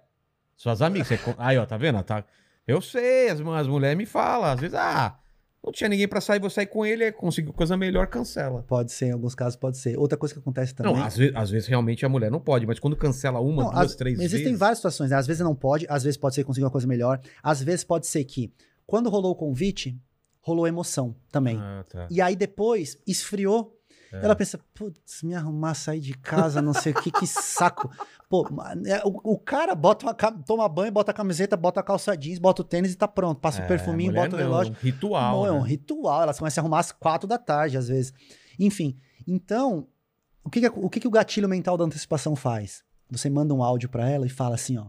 Suas 0.56 0.80
amigas. 0.80 1.20
Con- 1.20 1.34
Aí, 1.36 1.58
ó, 1.58 1.66
tá 1.66 1.76
vendo? 1.76 2.02
Tá... 2.02 2.24
Eu 2.66 2.80
sei, 2.80 3.28
as, 3.28 3.38
as 3.38 3.66
mulheres 3.68 3.98
me 3.98 4.06
falam. 4.06 4.46
Às 4.46 4.60
vezes, 4.60 4.74
ah, 4.74 5.18
não 5.66 5.72
tinha 5.72 5.88
ninguém 5.88 6.06
pra 6.06 6.20
sair, 6.20 6.38
vou 6.38 6.48
sair 6.48 6.66
com 6.66 6.86
ele, 6.86 7.04
aí 7.04 7.12
conseguiu 7.12 7.52
coisa 7.52 7.76
melhor, 7.76 8.06
cancela. 8.06 8.62
Pode 8.68 8.92
ser, 8.92 9.06
em 9.06 9.10
alguns 9.10 9.34
casos 9.34 9.56
pode 9.56 9.76
ser. 9.76 9.98
Outra 9.98 10.16
coisa 10.16 10.32
que 10.32 10.38
acontece 10.40 10.72
também. 10.74 10.94
Não, 10.94 11.02
às 11.04 11.16
vezes, 11.16 11.34
às 11.36 11.50
vezes 11.50 11.68
realmente 11.68 12.06
a 12.06 12.08
mulher 12.08 12.30
não 12.30 12.40
pode, 12.40 12.66
mas 12.66 12.78
quando 12.78 12.96
cancela 12.96 13.40
uma, 13.40 13.64
Não, 13.64 13.70
duas, 13.72 13.90
as- 13.90 13.94
três 13.96 14.18
Existem 14.20 14.44
vezes. 14.44 14.58
várias 14.58 14.78
situações, 14.78 15.10
né? 15.10 15.16
Às 15.16 15.26
vezes 15.26 15.42
não 15.42 15.54
pode, 15.54 15.84
às 15.88 16.04
vezes 16.04 16.16
pode 16.16 16.34
ser 16.36 16.44
consiga 16.44 16.64
uma 16.66 16.70
coisa 16.72 16.86
melhor. 16.86 17.20
Às 17.42 17.60
vezes 17.62 17.82
pode 17.84 18.06
ser 18.06 18.24
que, 18.24 18.52
quando 18.86 19.10
rolou 19.10 19.32
o 19.32 19.34
convite, 19.34 19.98
rolou 20.40 20.66
emoção 20.68 21.16
também. 21.32 21.58
Ah, 21.60 21.84
tá. 21.88 22.06
E 22.08 22.20
aí 22.20 22.36
depois 22.36 22.96
esfriou. 23.06 23.75
É. 24.12 24.24
Ela 24.24 24.36
pensa, 24.36 24.58
putz, 24.74 25.22
me 25.22 25.34
arrumar, 25.34 25.74
sair 25.74 26.00
de 26.00 26.14
casa, 26.16 26.62
não 26.62 26.72
sei 26.72 26.92
o 26.92 27.00
que, 27.02 27.10
que 27.10 27.26
saco. 27.26 27.90
Pô, 28.28 28.48
ma- 28.50 28.74
é, 28.86 29.02
o, 29.04 29.32
o 29.34 29.38
cara 29.38 29.74
bota 29.74 30.06
uma, 30.06 30.14
toma 30.14 30.68
banho, 30.68 30.90
bota 30.92 31.10
a 31.10 31.14
camiseta, 31.14 31.56
bota 31.56 31.80
a 31.80 31.82
calça 31.82 32.16
jeans, 32.16 32.38
bota 32.38 32.62
o 32.62 32.64
tênis 32.64 32.92
e 32.92 32.96
tá 32.96 33.06
pronto. 33.06 33.40
Passa 33.40 33.62
É, 33.62 33.64
o 33.64 33.68
perfuminho, 33.68 34.10
mulher 34.10 34.24
bota 34.24 34.36
o 34.36 34.38
relógio. 34.38 34.72
É 34.72 34.76
um 34.76 34.80
ritual. 34.80 35.36
Não, 35.36 35.46
é 35.46 35.52
um 35.52 35.62
né? 35.62 35.68
ritual. 35.68 36.22
Elas 36.22 36.38
começam 36.38 36.60
a 36.60 36.64
arrumar 36.64 36.80
às 36.80 36.92
quatro 36.92 37.28
da 37.28 37.38
tarde, 37.38 37.76
às 37.76 37.88
vezes. 37.88 38.12
Enfim, 38.58 38.98
então, 39.26 39.86
o 40.42 40.50
que, 40.50 40.60
que, 40.60 40.66
o, 40.68 40.88
que 40.90 41.00
que 41.00 41.08
o 41.08 41.10
gatilho 41.10 41.48
mental 41.48 41.76
da 41.76 41.84
antecipação 41.84 42.34
faz? 42.34 42.84
Você 43.10 43.30
manda 43.30 43.54
um 43.54 43.62
áudio 43.62 43.88
pra 43.88 44.08
ela 44.08 44.26
e 44.26 44.30
fala 44.30 44.54
assim, 44.56 44.76
ó. 44.76 44.86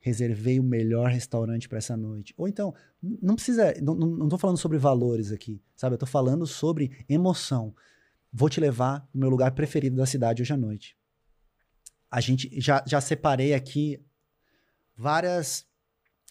Reservei 0.00 0.60
o 0.60 0.62
melhor 0.62 1.08
restaurante 1.08 1.66
pra 1.66 1.78
essa 1.78 1.96
noite. 1.96 2.34
Ou 2.36 2.46
então, 2.46 2.74
não 3.22 3.34
precisa. 3.34 3.72
Não, 3.80 3.94
não, 3.94 4.06
não 4.08 4.28
tô 4.28 4.36
falando 4.36 4.58
sobre 4.58 4.76
valores 4.76 5.32
aqui, 5.32 5.62
sabe? 5.74 5.94
Eu 5.94 5.98
tô 5.98 6.04
falando 6.04 6.46
sobre 6.46 6.90
emoção. 7.08 7.74
Vou 8.36 8.50
te 8.50 8.58
levar 8.58 9.08
no 9.14 9.20
meu 9.20 9.30
lugar 9.30 9.52
preferido 9.52 9.96
da 9.96 10.06
cidade 10.06 10.42
hoje 10.42 10.52
à 10.52 10.56
noite. 10.56 10.96
A 12.10 12.20
gente 12.20 12.50
já, 12.60 12.82
já 12.84 13.00
separei 13.00 13.54
aqui 13.54 14.04
várias 14.96 15.64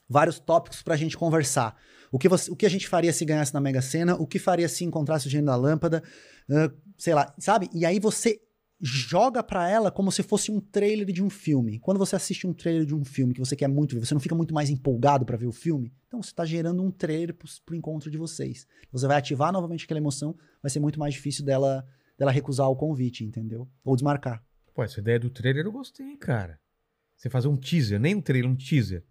vários 0.09 0.37
tópicos 0.37 0.81
pra 0.81 0.97
gente 0.97 1.17
conversar. 1.17 1.77
O 2.11 2.19
que, 2.19 2.27
você, 2.27 2.51
o 2.51 2.55
que 2.57 2.65
a 2.65 2.69
gente 2.69 2.89
faria 2.89 3.13
se 3.13 3.23
ganhasse 3.23 3.53
na 3.53 3.61
Mega 3.61 3.81
Sena, 3.81 4.15
o 4.15 4.27
que 4.27 4.37
faria 4.37 4.67
se 4.67 4.83
encontrasse 4.83 5.27
o 5.27 5.29
gênio 5.29 5.45
da 5.45 5.55
lâmpada, 5.55 6.03
ah, 6.51 6.71
sei 6.97 7.15
lá, 7.15 7.33
sabe? 7.39 7.69
E 7.73 7.85
aí 7.85 7.99
você 7.99 8.39
joga 8.85 9.41
pra 9.41 9.69
ela 9.69 9.89
como 9.89 10.11
se 10.11 10.21
fosse 10.21 10.51
um 10.51 10.59
trailer 10.59 11.07
de 11.13 11.23
um 11.23 11.29
filme. 11.29 11.79
Quando 11.79 11.97
você 11.97 12.17
assiste 12.17 12.45
um 12.45 12.51
trailer 12.53 12.85
de 12.85 12.93
um 12.93 13.05
filme 13.05 13.33
que 13.33 13.39
você 13.39 13.55
quer 13.55 13.69
muito 13.69 13.95
ver, 13.95 14.05
você 14.05 14.13
não 14.13 14.19
fica 14.19 14.35
muito 14.35 14.53
mais 14.53 14.69
empolgado 14.69 15.25
pra 15.25 15.37
ver 15.37 15.45
o 15.47 15.53
filme? 15.53 15.93
Então 16.07 16.21
você 16.21 16.33
tá 16.33 16.43
gerando 16.45 16.83
um 16.83 16.91
trailer 16.91 17.33
pro, 17.33 17.47
pro 17.65 17.75
encontro 17.75 18.11
de 18.11 18.17
vocês. 18.17 18.67
Você 18.91 19.07
vai 19.07 19.17
ativar 19.17 19.53
novamente 19.53 19.85
aquela 19.85 19.99
emoção, 19.99 20.35
vai 20.61 20.69
ser 20.69 20.81
muito 20.81 20.99
mais 20.99 21.13
difícil 21.13 21.45
dela, 21.45 21.85
dela 22.17 22.29
recusar 22.31 22.67
o 22.69 22.75
convite, 22.75 23.23
entendeu? 23.23 23.69
Ou 23.85 23.95
desmarcar. 23.95 24.43
Pô, 24.73 24.83
essa 24.83 24.99
ideia 24.99 25.19
do 25.19 25.29
trailer 25.29 25.65
eu 25.65 25.71
gostei, 25.71 26.17
cara. 26.17 26.59
Você 27.15 27.29
fazer 27.29 27.47
um 27.47 27.55
teaser, 27.55 27.99
nem 28.01 28.15
um 28.15 28.21
trailer, 28.21 28.51
um 28.51 28.55
teaser. 28.55 29.01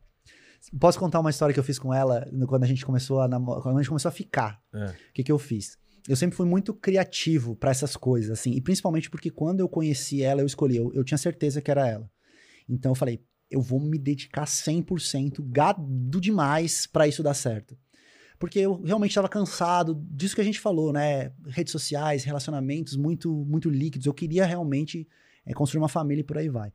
Posso 0.78 0.98
contar 0.98 1.18
uma 1.18 1.30
história 1.30 1.52
que 1.52 1.58
eu 1.58 1.64
fiz 1.64 1.78
com 1.78 1.92
ela 1.92 2.28
quando 2.46 2.62
a 2.62 2.66
gente 2.66 2.84
começou 2.84 3.20
a 3.20 3.26
namo- 3.26 3.60
quando 3.62 3.76
a 3.78 3.80
gente 3.80 3.88
começou 3.88 4.08
a 4.10 4.12
ficar? 4.12 4.62
É. 4.72 4.86
O 4.90 5.12
que, 5.14 5.24
que 5.24 5.32
eu 5.32 5.38
fiz? 5.38 5.76
Eu 6.08 6.16
sempre 6.16 6.36
fui 6.36 6.46
muito 6.46 6.74
criativo 6.74 7.54
pra 7.54 7.70
essas 7.70 7.96
coisas, 7.96 8.30
assim, 8.30 8.52
e 8.52 8.60
principalmente 8.60 9.08
porque 9.08 9.30
quando 9.30 9.60
eu 9.60 9.68
conheci 9.68 10.22
ela, 10.22 10.40
eu 10.40 10.46
escolhi, 10.46 10.76
eu, 10.76 10.92
eu 10.92 11.04
tinha 11.04 11.18
certeza 11.18 11.60
que 11.60 11.70
era 11.70 11.88
ela. 11.88 12.10
Então 12.68 12.92
eu 12.92 12.96
falei, 12.96 13.22
eu 13.50 13.60
vou 13.60 13.78
me 13.78 13.98
dedicar 13.98 14.46
100%, 14.46 15.44
gado 15.50 16.20
demais 16.20 16.86
pra 16.86 17.06
isso 17.06 17.22
dar 17.22 17.34
certo. 17.34 17.76
Porque 18.38 18.58
eu 18.58 18.80
realmente 18.82 19.10
estava 19.10 19.28
cansado 19.28 20.04
disso 20.10 20.34
que 20.34 20.40
a 20.40 20.44
gente 20.44 20.58
falou, 20.58 20.92
né? 20.92 21.30
Redes 21.46 21.70
sociais, 21.70 22.24
relacionamentos 22.24 22.96
muito 22.96 23.32
muito 23.44 23.70
líquidos. 23.70 24.04
Eu 24.04 24.12
queria 24.14 24.44
realmente 24.44 25.06
é, 25.46 25.52
construir 25.52 25.80
uma 25.80 25.88
família 25.88 26.22
e 26.22 26.24
por 26.24 26.38
aí 26.38 26.48
vai. 26.48 26.72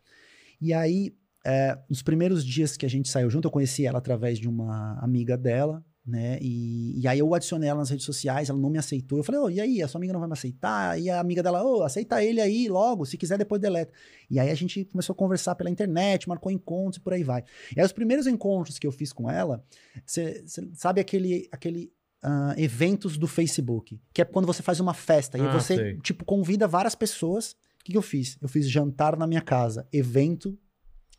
E 0.62 0.72
aí, 0.72 1.14
é, 1.46 1.78
nos 1.90 2.02
primeiros 2.02 2.46
dias 2.46 2.78
que 2.78 2.86
a 2.86 2.90
gente 2.90 3.10
saiu 3.10 3.30
junto, 3.30 3.48
eu 3.48 3.52
conheci 3.52 3.86
ela 3.86 3.98
através 3.98 4.40
de 4.40 4.48
uma 4.48 4.98
amiga 5.02 5.38
dela, 5.38 5.84
né? 6.08 6.40
E, 6.42 7.00
e 7.02 7.08
aí 7.08 7.20
eu 7.20 7.34
adicionei 7.34 7.68
ela 7.68 7.80
nas 7.80 7.90
redes 7.90 8.06
sociais, 8.06 8.50
ela 8.50 8.58
não 8.58 8.70
me 8.70 8.78
aceitou. 8.78 9.18
Eu 9.18 9.24
falei, 9.24 9.42
ô, 9.42 9.50
e 9.50 9.60
aí, 9.60 9.84
a 9.84 9.88
sua 9.88 10.00
amiga 10.00 10.14
não 10.14 10.22
vai 10.22 10.30
me 10.30 10.34
aceitar? 10.34 11.00
E 11.00 11.10
a 11.10 11.20
amiga 11.20 11.44
dela, 11.44 11.62
ô, 11.64 11.84
aceita 11.84 12.24
ele 12.24 12.40
aí 12.40 12.70
logo, 12.70 13.06
se 13.06 13.18
quiser 13.18 13.38
depois 13.38 13.62
deleta. 13.62 13.92
E 14.30 14.40
aí 14.40 14.50
a 14.50 14.56
gente 14.56 14.86
começou 14.86 15.14
a 15.14 15.18
conversar 15.18 15.56
pela 15.56 15.70
internet, 15.70 16.30
marcou 16.30 16.50
encontros 16.52 16.98
e 16.98 17.02
por 17.02 17.14
aí 17.14 17.24
vai. 17.24 17.44
E 17.76 17.80
aí 17.80 17.86
os 17.86 17.92
primeiros 17.92 18.26
encontros 18.26 18.80
que 18.80 18.88
eu 18.88 18.92
fiz 18.92 19.12
com 19.12 19.30
ela, 19.30 19.64
você 20.06 20.44
sabe 20.74 21.02
aquele, 21.02 21.48
aquele 21.52 21.92
ah, 22.24 22.56
eventos 22.58 23.18
do 23.18 23.28
Facebook, 23.28 24.00
que 24.14 24.22
é 24.22 24.26
quando 24.26 24.46
você 24.46 24.64
faz 24.64 24.80
uma 24.80 24.94
festa 24.94 25.38
e 25.38 25.42
Ah, 25.42 25.52
você, 25.52 25.76
sei. 25.76 25.98
tipo, 26.00 26.24
convida 26.24 26.68
várias 26.68 26.96
pessoas. 26.96 27.52
O 27.52 27.84
que, 27.84 27.92
que 27.92 27.98
eu 27.98 28.02
fiz? 28.02 28.38
Eu 28.42 28.48
fiz 28.48 28.70
jantar 28.70 29.18
na 29.18 29.28
minha 29.28 29.42
casa, 29.42 29.88
evento, 29.92 30.58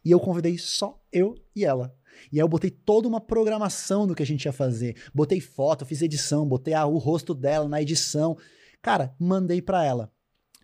e 0.04 0.10
eu 0.10 0.20
convidei 0.20 0.56
só 0.56 0.98
eu 1.12 1.34
e 1.54 1.64
ela. 1.64 1.94
E 2.32 2.36
aí 2.36 2.40
eu 2.40 2.48
botei 2.48 2.70
toda 2.70 3.06
uma 3.08 3.20
programação 3.20 4.06
do 4.06 4.14
que 4.14 4.22
a 4.22 4.26
gente 4.26 4.44
ia 4.44 4.52
fazer. 4.52 4.96
Botei 5.14 5.40
foto, 5.40 5.84
fiz 5.86 6.02
edição, 6.02 6.46
botei 6.46 6.74
a- 6.74 6.86
o 6.86 6.98
rosto 6.98 7.34
dela 7.34 7.68
na 7.68 7.80
edição. 7.82 8.36
Cara, 8.82 9.14
mandei 9.18 9.60
pra 9.62 9.84
ela. 9.84 10.10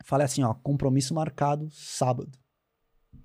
Falei 0.04 0.24
assim, 0.26 0.42
ó, 0.42 0.54
compromisso 0.54 1.14
marcado 1.14 1.68
sábado. 1.70 2.30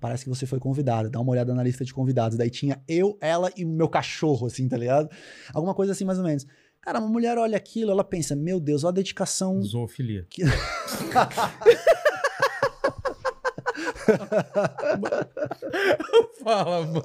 Parece 0.00 0.24
que 0.24 0.30
você 0.30 0.46
foi 0.46 0.58
convidada. 0.58 1.10
Dá 1.10 1.20
uma 1.20 1.32
olhada 1.32 1.54
na 1.54 1.62
lista 1.62 1.84
de 1.84 1.92
convidados. 1.92 2.38
Daí 2.38 2.48
tinha 2.50 2.82
eu, 2.88 3.18
ela 3.20 3.50
e 3.56 3.64
o 3.64 3.68
meu 3.68 3.88
cachorro, 3.88 4.46
assim, 4.46 4.66
tá 4.66 4.76
ligado? 4.76 5.10
Alguma 5.52 5.74
coisa 5.74 5.92
assim, 5.92 6.04
mais 6.04 6.18
ou 6.18 6.24
menos. 6.24 6.46
Cara, 6.80 6.98
uma 6.98 7.08
mulher 7.08 7.36
olha 7.36 7.58
aquilo, 7.58 7.90
ela 7.90 8.02
pensa, 8.02 8.34
meu 8.34 8.58
Deus, 8.58 8.82
olha 8.84 8.92
a 8.92 8.94
dedicação 8.94 9.60
Zoofilia. 9.60 10.26
que- 10.30 10.42
Fala, 16.42 16.82
boa. 16.84 17.04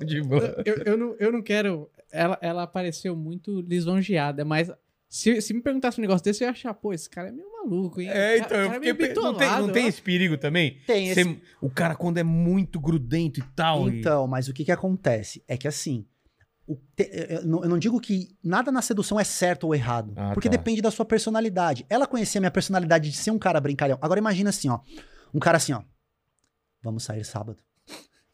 Eu, 0.65 0.75
eu, 0.85 0.97
não, 0.97 1.15
eu 1.19 1.31
não 1.31 1.41
quero. 1.41 1.89
Ela, 2.11 2.37
ela 2.41 2.67
pareceu 2.67 3.15
muito 3.15 3.61
lisonjeada, 3.61 4.45
mas 4.45 4.71
se, 5.09 5.41
se 5.41 5.53
me 5.53 5.61
perguntasse 5.61 5.99
um 5.99 6.01
negócio 6.01 6.23
desse, 6.23 6.43
eu 6.43 6.47
ia 6.47 6.51
achar, 6.51 6.73
pô, 6.73 6.93
esse 6.93 7.09
cara 7.09 7.29
é 7.29 7.31
meio 7.31 7.51
maluco, 7.51 7.99
hein? 8.01 8.09
É, 8.09 8.37
então, 8.37 8.57
eu 8.57 8.67
Cara, 8.69 8.79
fiquei. 8.81 8.93
pe- 8.93 9.13
Não 9.15 9.33
tem, 9.33 9.49
não 9.49 9.71
tem 9.71 9.87
esse 9.87 10.01
perigo 10.01 10.37
também? 10.37 10.77
Tem 10.87 11.09
esse 11.09 11.23
Você- 11.23 11.41
o 11.61 11.69
cara, 11.69 11.95
quando 11.95 12.17
é 12.17 12.23
muito 12.23 12.79
grudento 12.79 13.39
e 13.39 13.43
tal. 13.55 13.89
e- 13.89 13.99
Então, 13.99 14.27
mas 14.27 14.47
o 14.47 14.53
que 14.53 14.63
que 14.63 14.71
acontece? 14.71 15.43
É 15.47 15.57
que 15.57 15.67
assim, 15.67 16.05
o 16.67 16.75
te- 16.95 17.09
eu, 17.29 17.45
não, 17.45 17.63
eu 17.63 17.69
não 17.69 17.77
digo 17.77 17.99
que 17.99 18.29
nada 18.43 18.71
na 18.71 18.81
sedução 18.81 19.19
é 19.19 19.23
certo 19.23 19.65
ou 19.65 19.75
errado, 19.75 20.13
Ah, 20.15 20.31
porque 20.33 20.49
tá. 20.49 20.55
depende 20.55 20.81
da 20.81 20.91
sua 20.91 21.05
personalidade. 21.05 21.85
Ela 21.89 22.07
conhecia 22.07 22.39
a 22.39 22.43
minha 22.43 22.51
personalidade 22.51 23.09
de 23.09 23.17
ser 23.17 23.31
um 23.31 23.39
cara 23.39 23.59
brincalhão. 23.59 23.97
Agora 24.01 24.19
imagina 24.19 24.49
assim, 24.49 24.69
ó, 24.69 24.79
um 25.33 25.39
cara 25.39 25.57
assim, 25.57 25.73
ó, 25.73 25.81
vamos 26.85 27.03
sair 27.03 27.25
sábado. 27.25 27.57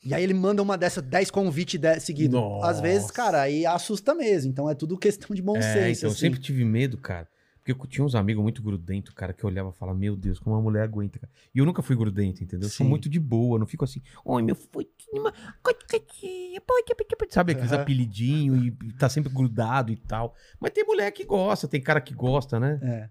E 0.03 0.14
aí 0.14 0.23
ele 0.23 0.34
manda 0.34 0.61
uma 0.61 0.78
dessa, 0.78 1.02
10 1.02 1.30
convites 1.32 1.80
de, 1.80 1.99
seguido. 1.99 2.38
Nossa. 2.38 2.68
Às 2.69 2.82
vezes, 2.82 3.11
cara, 3.11 3.41
aí 3.41 3.65
assusta 3.65 4.14
mesmo. 4.15 4.52
Então 4.52 4.69
é 4.69 4.73
tudo 4.76 4.98
questão 4.98 5.36
de 5.36 5.41
bom 5.41 5.57
É, 5.57 5.61
senso. 5.61 5.99
então, 5.99 6.10
eu 6.10 6.11
assim. 6.11 6.19
sempre 6.19 6.40
tive 6.40 6.65
medo, 6.65 6.98
cara. 6.98 7.28
Porque 7.64 7.72
eu 7.72 7.88
tinha 7.88 8.03
uns 8.03 8.15
amigos 8.15 8.41
muito 8.41 8.60
grudentos, 8.64 9.14
cara, 9.14 9.32
que 9.34 9.44
eu 9.44 9.48
olhava 9.48 9.69
e 9.69 9.78
falava, 9.78 9.95
meu 9.95 10.15
Deus, 10.15 10.40
como 10.40 10.56
uma 10.56 10.61
mulher 10.64 10.82
aguenta, 10.82 11.19
cara. 11.19 11.32
E 11.53 11.60
eu 11.60 11.65
nunca 11.65 11.84
fui 11.84 11.95
grudento, 11.95 12.44
entendeu? 12.44 12.65
Eu 12.65 12.72
sou 12.72 12.84
muito 12.84 13.07
de 13.07 13.19
boa, 13.19 13.60
não 13.60 13.68
fico 13.68 13.86
assim, 13.86 14.02
oi, 14.26 14.41
meu 14.41 14.56
fotinho, 14.56 15.22
uma 15.22 15.32
coitadinha, 15.61 16.60
pode, 16.61 16.95
pode, 16.95 17.15
pode", 17.15 17.32
sabe 17.32 17.52
aqueles 17.52 17.72
Aham. 17.72 17.84
apelidinhos 17.84 18.65
e 18.65 18.72
tá 18.98 19.07
sempre 19.07 19.32
grudado 19.32 19.91
e 19.91 19.95
tal. 19.95 20.34
Mas 20.60 20.72
tem 20.72 20.84
mulher 20.84 21.11
que 21.11 21.23
gosta, 21.23 21.68
tem 21.68 21.80
cara 21.80 22.02
que 22.02 22.15
gosta, 22.15 22.60
né? 22.60 22.80
É. 22.82 23.10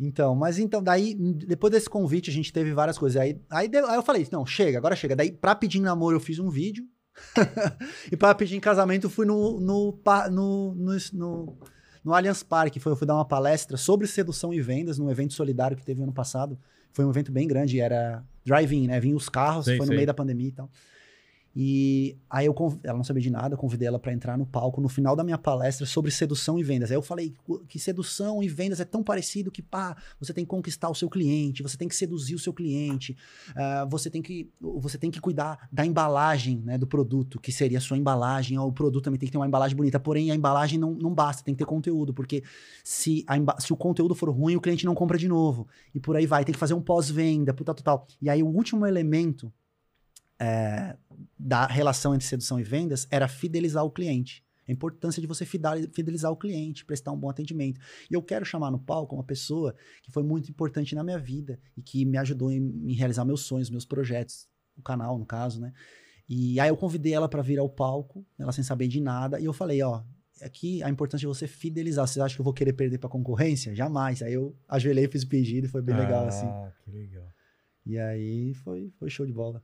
Então, 0.00 0.34
mas 0.34 0.58
então, 0.58 0.82
daí, 0.82 1.14
depois 1.14 1.70
desse 1.70 1.88
convite, 1.88 2.30
a 2.30 2.32
gente 2.32 2.50
teve 2.50 2.72
várias 2.72 2.96
coisas. 2.96 3.20
Aí, 3.20 3.38
aí, 3.50 3.70
aí 3.74 3.96
eu 3.96 4.02
falei, 4.02 4.26
não, 4.32 4.46
chega, 4.46 4.78
agora 4.78 4.96
chega. 4.96 5.14
Daí, 5.14 5.30
pra 5.30 5.54
pedir 5.54 5.78
namoro, 5.78 6.16
eu 6.16 6.20
fiz 6.20 6.38
um 6.38 6.48
vídeo. 6.48 6.84
e 8.10 8.16
pra 8.16 8.34
pedir 8.34 8.56
em 8.56 8.60
casamento, 8.60 9.06
eu 9.06 9.10
fui 9.10 9.26
no, 9.26 9.60
no, 9.60 10.00
no, 10.30 10.74
no, 10.74 10.96
no, 11.12 11.58
no 12.02 12.14
Allianz 12.14 12.42
Parque. 12.42 12.80
Foi, 12.80 12.92
eu 12.92 12.96
fui 12.96 13.06
dar 13.06 13.14
uma 13.14 13.26
palestra 13.26 13.76
sobre 13.76 14.06
sedução 14.06 14.54
e 14.54 14.60
vendas 14.62 14.96
num 14.96 15.10
evento 15.10 15.34
solidário 15.34 15.76
que 15.76 15.84
teve 15.84 16.02
ano 16.02 16.14
passado. 16.14 16.58
Foi 16.92 17.04
um 17.04 17.10
evento 17.10 17.30
bem 17.30 17.46
grande, 17.46 17.78
era 17.78 18.24
drive-in, 18.44 18.86
né? 18.86 18.98
Vinham 18.98 19.18
os 19.18 19.28
carros, 19.28 19.66
Sei, 19.66 19.76
foi 19.76 19.84
no 19.84 19.90
sei. 19.90 19.96
meio 19.96 20.06
da 20.06 20.14
pandemia 20.14 20.48
e 20.48 20.52
tal. 20.52 20.70
E 21.54 22.16
aí 22.28 22.46
eu 22.46 22.54
conv- 22.54 22.78
ela 22.84 22.96
não 22.96 23.02
sabia 23.04 23.22
de 23.22 23.30
nada, 23.30 23.56
convidei 23.56 23.88
ela 23.88 23.98
para 23.98 24.12
entrar 24.12 24.38
no 24.38 24.46
palco 24.46 24.80
no 24.80 24.88
final 24.88 25.16
da 25.16 25.24
minha 25.24 25.38
palestra 25.38 25.84
sobre 25.84 26.10
sedução 26.10 26.58
e 26.58 26.62
vendas. 26.62 26.90
Aí 26.90 26.96
eu 26.96 27.02
falei 27.02 27.34
que 27.68 27.78
sedução 27.78 28.42
e 28.42 28.48
vendas 28.48 28.78
é 28.78 28.84
tão 28.84 29.02
parecido 29.02 29.50
que, 29.50 29.60
pá, 29.60 29.96
você 30.20 30.32
tem 30.32 30.44
que 30.44 30.48
conquistar 30.48 30.88
o 30.88 30.94
seu 30.94 31.10
cliente, 31.10 31.62
você 31.62 31.76
tem 31.76 31.88
que 31.88 31.96
seduzir 31.96 32.36
o 32.36 32.38
seu 32.38 32.52
cliente, 32.52 33.16
ah, 33.56 33.84
você, 33.90 34.08
tem 34.08 34.22
que, 34.22 34.48
você 34.60 34.96
tem 34.96 35.10
que 35.10 35.20
cuidar 35.20 35.68
da 35.72 35.84
embalagem 35.84 36.58
né, 36.64 36.78
do 36.78 36.86
produto, 36.86 37.40
que 37.40 37.50
seria 37.50 37.78
a 37.78 37.80
sua 37.80 37.98
embalagem. 37.98 38.56
O 38.58 38.72
produto 38.72 39.04
também 39.04 39.18
tem 39.18 39.26
que 39.26 39.32
ter 39.32 39.38
uma 39.38 39.46
embalagem 39.46 39.76
bonita, 39.76 39.98
porém 39.98 40.30
a 40.30 40.34
embalagem 40.36 40.78
não, 40.78 40.94
não 40.94 41.12
basta, 41.12 41.42
tem 41.42 41.54
que 41.54 41.58
ter 41.58 41.66
conteúdo, 41.66 42.14
porque 42.14 42.44
se, 42.84 43.24
emba- 43.28 43.56
se 43.58 43.72
o 43.72 43.76
conteúdo 43.76 44.14
for 44.14 44.30
ruim, 44.30 44.54
o 44.54 44.60
cliente 44.60 44.86
não 44.86 44.94
compra 44.94 45.18
de 45.18 45.26
novo. 45.26 45.66
E 45.92 45.98
por 45.98 46.14
aí 46.16 46.26
vai, 46.26 46.44
tem 46.44 46.52
que 46.52 46.58
fazer 46.58 46.74
um 46.74 46.80
pós-venda, 46.80 47.52
puta 47.52 47.74
total. 47.74 48.06
E 48.22 48.30
aí 48.30 48.42
o 48.42 48.46
último 48.46 48.86
elemento 48.86 49.52
é, 50.40 50.96
da 51.38 51.66
relação 51.66 52.14
entre 52.14 52.26
sedução 52.26 52.58
e 52.58 52.62
vendas 52.62 53.06
era 53.10 53.28
fidelizar 53.28 53.84
o 53.84 53.90
cliente. 53.90 54.42
A 54.66 54.72
importância 54.72 55.20
de 55.20 55.26
você 55.26 55.44
fidelizar 55.44 56.30
o 56.30 56.36
cliente, 56.36 56.84
prestar 56.84 57.10
um 57.10 57.16
bom 57.16 57.28
atendimento. 57.28 57.80
E 58.08 58.14
eu 58.14 58.22
quero 58.22 58.44
chamar 58.44 58.70
no 58.70 58.78
palco 58.78 59.16
uma 59.16 59.24
pessoa 59.24 59.74
que 60.00 60.12
foi 60.12 60.22
muito 60.22 60.48
importante 60.48 60.94
na 60.94 61.02
minha 61.02 61.18
vida 61.18 61.58
e 61.76 61.82
que 61.82 62.04
me 62.04 62.16
ajudou 62.16 62.52
em, 62.52 62.58
em 62.86 62.94
realizar 62.94 63.24
meus 63.24 63.42
sonhos, 63.42 63.68
meus 63.68 63.84
projetos, 63.84 64.48
o 64.76 64.82
canal, 64.82 65.18
no 65.18 65.26
caso, 65.26 65.60
né? 65.60 65.72
E 66.28 66.60
aí 66.60 66.68
eu 66.68 66.76
convidei 66.76 67.12
ela 67.12 67.28
para 67.28 67.42
vir 67.42 67.58
ao 67.58 67.68
palco, 67.68 68.24
ela 68.38 68.52
sem 68.52 68.62
saber 68.62 68.86
de 68.86 69.00
nada, 69.00 69.40
e 69.40 69.44
eu 69.44 69.52
falei, 69.52 69.82
ó, 69.82 70.04
aqui 70.40 70.80
a 70.84 70.88
importância 70.88 71.22
de 71.22 71.26
você 71.26 71.48
fidelizar. 71.48 72.06
Vocês 72.06 72.24
acham 72.24 72.36
que 72.36 72.40
eu 72.40 72.44
vou 72.44 72.54
querer 72.54 72.72
perder 72.72 72.98
para 72.98 73.10
concorrência? 73.10 73.74
Jamais. 73.74 74.22
Aí 74.22 74.34
eu 74.34 74.56
ajoelhei, 74.68 75.08
fiz 75.08 75.24
o 75.24 75.28
pedido 75.28 75.66
e 75.66 75.68
foi 75.68 75.82
bem 75.82 75.96
legal, 75.96 76.28
assim. 76.28 76.46
Ah, 76.46 76.72
que 76.84 76.90
legal. 76.92 77.26
E 77.84 77.98
aí 77.98 78.54
foi, 78.54 78.92
foi 78.98 79.10
show 79.10 79.26
de 79.26 79.32
bola. 79.32 79.60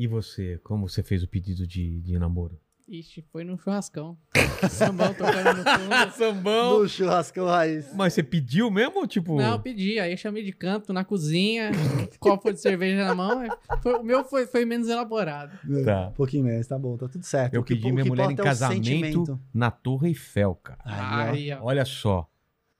E 0.00 0.06
você, 0.06 0.56
como 0.64 0.88
você 0.88 1.02
fez 1.02 1.22
o 1.22 1.28
pedido 1.28 1.66
de, 1.66 2.00
de 2.00 2.18
namoro? 2.18 2.58
Ixi, 2.88 3.22
foi 3.30 3.44
num 3.44 3.58
churrascão. 3.58 4.16
Sambão 4.70 5.12
tocando 5.12 5.58
no 5.58 5.62
fundo. 5.62 6.10
Sambão! 6.16 6.78
No 6.80 6.88
churrascão 6.88 7.44
raiz. 7.44 7.94
Mas 7.94 8.14
você 8.14 8.22
pediu 8.22 8.70
mesmo? 8.70 9.06
Tipo. 9.06 9.36
Não, 9.36 9.52
eu 9.52 9.60
pedi. 9.60 10.00
Aí 10.00 10.12
eu 10.12 10.16
chamei 10.16 10.42
de 10.42 10.52
canto 10.52 10.90
na 10.90 11.04
cozinha, 11.04 11.70
copo 12.18 12.50
de 12.50 12.58
cerveja 12.58 13.04
na 13.04 13.14
mão. 13.14 13.42
Foi- 13.82 13.92
o 13.98 14.02
meu 14.02 14.24
foi, 14.24 14.46
foi 14.46 14.64
menos 14.64 14.88
elaborado. 14.88 15.52
Tá. 15.84 16.08
Um 16.08 16.12
pouquinho 16.12 16.44
menos, 16.44 16.66
tá 16.66 16.78
bom, 16.78 16.96
tá 16.96 17.06
tudo 17.06 17.22
certo. 17.26 17.52
Eu 17.52 17.60
O 17.60 17.64
que- 17.64 17.74
pedi 17.74 17.92
minha 17.92 18.06
mulher 18.06 18.30
em 18.30 18.32
é 18.32 18.36
casamento 18.36 19.38
na 19.52 19.70
Torre 19.70 20.08
Eiffel, 20.08 20.54
cara. 20.54 20.80
Aí, 20.82 21.28
ó. 21.28 21.32
Aí, 21.34 21.52
ó. 21.52 21.58
Olha 21.64 21.84
só. 21.84 22.26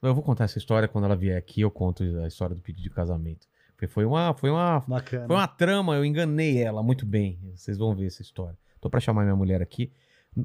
Eu 0.00 0.14
vou 0.14 0.24
contar 0.24 0.44
essa 0.44 0.56
história 0.56 0.88
quando 0.88 1.04
ela 1.04 1.16
vier 1.16 1.36
aqui. 1.36 1.60
Eu 1.60 1.70
conto 1.70 2.02
a 2.02 2.26
história 2.26 2.56
do 2.56 2.62
pedido 2.62 2.82
de 2.82 2.88
casamento. 2.88 3.46
Porque 3.80 3.86
foi 3.86 4.04
uma, 4.04 4.34
foi 4.34 4.50
uma, 4.50 4.84
Bacana. 4.86 5.26
foi 5.26 5.36
uma 5.36 5.48
trama. 5.48 5.94
Eu 5.96 6.04
enganei 6.04 6.58
ela 6.62 6.82
muito 6.82 7.06
bem. 7.06 7.38
Vocês 7.54 7.78
vão 7.78 7.94
ver 7.96 8.08
essa 8.08 8.20
história. 8.20 8.58
Tô 8.78 8.90
pra 8.90 9.00
chamar 9.00 9.22
minha 9.22 9.34
mulher 9.34 9.62
aqui. 9.62 9.90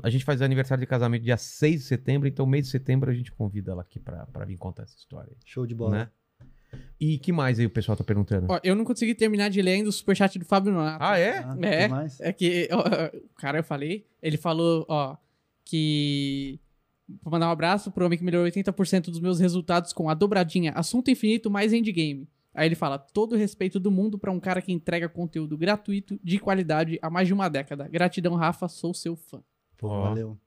A 0.04 0.10
gente 0.10 0.24
faz 0.24 0.42
aniversário 0.42 0.80
de 0.80 0.88
casamento 0.88 1.24
dia 1.24 1.36
6 1.36 1.82
de 1.82 1.86
setembro. 1.86 2.30
Então, 2.30 2.46
mês 2.46 2.64
de 2.64 2.72
setembro, 2.72 3.12
a 3.12 3.14
gente 3.14 3.34
convida 3.34 3.74
ela 3.74 3.82
aqui 3.82 4.00
pra, 4.00 4.26
pra 4.28 4.46
vir 4.46 4.56
contar 4.56 4.84
essa 4.84 4.96
história. 4.96 5.34
Show 5.44 5.68
de 5.68 5.76
bola. 5.76 5.92
Né? 5.98 6.10
E 6.98 7.18
que 7.18 7.34
mais 7.34 7.60
aí 7.60 7.66
o 7.66 7.70
pessoal 7.70 7.98
tá 7.98 8.06
perguntando? 8.06 8.48
Ó, 8.50 8.58
eu 8.64 8.74
não 8.74 8.86
consegui 8.86 9.14
terminar 9.14 9.50
de 9.50 9.62
ler 9.62 9.72
ainda 9.74 9.90
o 9.90 9.92
superchat 9.92 10.40
do 10.40 10.46
Fábio 10.46 10.72
Nonato. 10.72 11.04
Ah, 11.04 11.20
é? 11.20 11.40
Ah, 11.40 11.58
É. 11.62 11.88
mais? 11.90 12.22
É 12.22 12.32
que 12.32 12.70
ó, 12.72 12.80
o 13.18 13.36
cara 13.36 13.60
eu 13.60 13.64
falei, 13.66 14.06
ele 14.24 14.38
falou, 14.38 14.86
ó, 14.88 15.18
que 15.66 16.58
vou 17.22 17.32
mandar 17.34 17.50
um 17.50 17.52
abraço 17.52 17.92
pro 17.92 18.06
homem 18.06 18.18
que 18.18 18.24
melhorou 18.24 18.48
80% 18.50 19.10
dos 19.12 19.20
meus 19.20 19.42
resultados 19.42 19.92
com 19.92 20.10
a 20.10 20.14
dobradinha 20.14 20.72
Assunto 20.72 21.12
Infinito 21.12 21.52
mais 21.52 21.74
Endgame. 21.74 22.30
Aí 22.56 22.68
ele 22.68 22.76
fala: 22.76 22.98
todo 22.98 23.34
o 23.34 23.38
respeito 23.38 23.80
do 23.80 23.92
mundo 23.92 24.18
pra 24.18 24.32
um 24.32 24.40
cara 24.40 24.62
que 24.62 24.72
entrega 24.72 25.10
conteúdo 25.10 25.58
gratuito 25.58 26.20
de 26.24 26.40
qualidade 26.40 26.98
há 27.02 27.10
mais 27.10 27.28
de 27.28 27.34
uma 27.34 27.50
década. 27.50 27.88
Gratidão, 27.88 28.34
Rafa, 28.36 28.68
sou 28.68 28.94
seu 28.94 29.16
fã. 29.16 29.44
Pô, 29.78 29.90
valeu. 29.90 30.38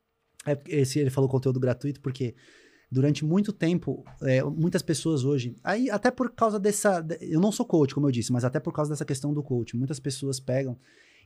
É, 0.46 0.54
porque 0.54 0.74
esse 0.74 0.98
ele 0.98 1.10
falou 1.10 1.28
conteúdo 1.28 1.60
gratuito 1.60 2.00
porque 2.00 2.34
durante 2.90 3.22
muito 3.24 3.52
tempo, 3.52 4.02
é, 4.22 4.42
muitas 4.42 4.80
pessoas 4.80 5.22
hoje, 5.22 5.54
aí 5.62 5.90
até 5.90 6.10
por 6.10 6.30
causa 6.32 6.58
dessa, 6.58 7.02
de- 7.02 7.18
eu 7.20 7.38
não 7.38 7.52
sou 7.52 7.66
coach, 7.66 7.94
como 7.94 8.06
eu 8.06 8.10
disse, 8.10 8.32
mas 8.32 8.44
até 8.44 8.58
por 8.58 8.72
causa 8.72 8.90
dessa 8.90 9.04
questão 9.04 9.34
do 9.34 9.42
coach, 9.42 9.76
muitas 9.76 10.00
pessoas 10.00 10.40
pegam 10.40 10.78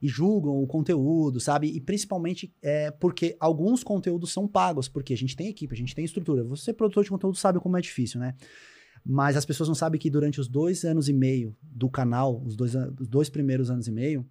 e 0.02 0.08
julgam 0.08 0.60
o 0.60 0.66
conteúdo, 0.66 1.38
sabe? 1.38 1.68
E 1.68 1.80
principalmente 1.80 2.52
é 2.60 2.90
porque 2.90 3.36
alguns 3.38 3.84
conteúdos 3.84 4.32
são 4.32 4.48
pagos, 4.48 4.88
porque 4.88 5.12
a 5.12 5.16
gente 5.16 5.36
tem 5.36 5.46
equipe, 5.46 5.72
a 5.72 5.78
gente 5.78 5.94
tem 5.94 6.04
estrutura. 6.04 6.42
Você, 6.42 6.72
produtor 6.72 7.04
de 7.04 7.10
conteúdo, 7.10 7.36
sabe 7.36 7.60
como 7.60 7.76
é 7.76 7.80
difícil, 7.80 8.18
né? 8.18 8.34
Mas 9.04 9.36
as 9.36 9.44
pessoas 9.44 9.68
não 9.68 9.74
sabem 9.74 10.00
que 10.00 10.10
durante 10.10 10.40
os 10.40 10.48
dois 10.48 10.84
anos 10.84 11.08
e 11.08 11.12
meio 11.12 11.56
do 11.60 11.90
canal, 11.90 12.42
os 12.44 12.54
dois, 12.54 12.74
os 12.74 13.08
dois 13.08 13.28
primeiros 13.28 13.70
anos 13.70 13.88
e 13.88 13.92
meio, 13.92 14.24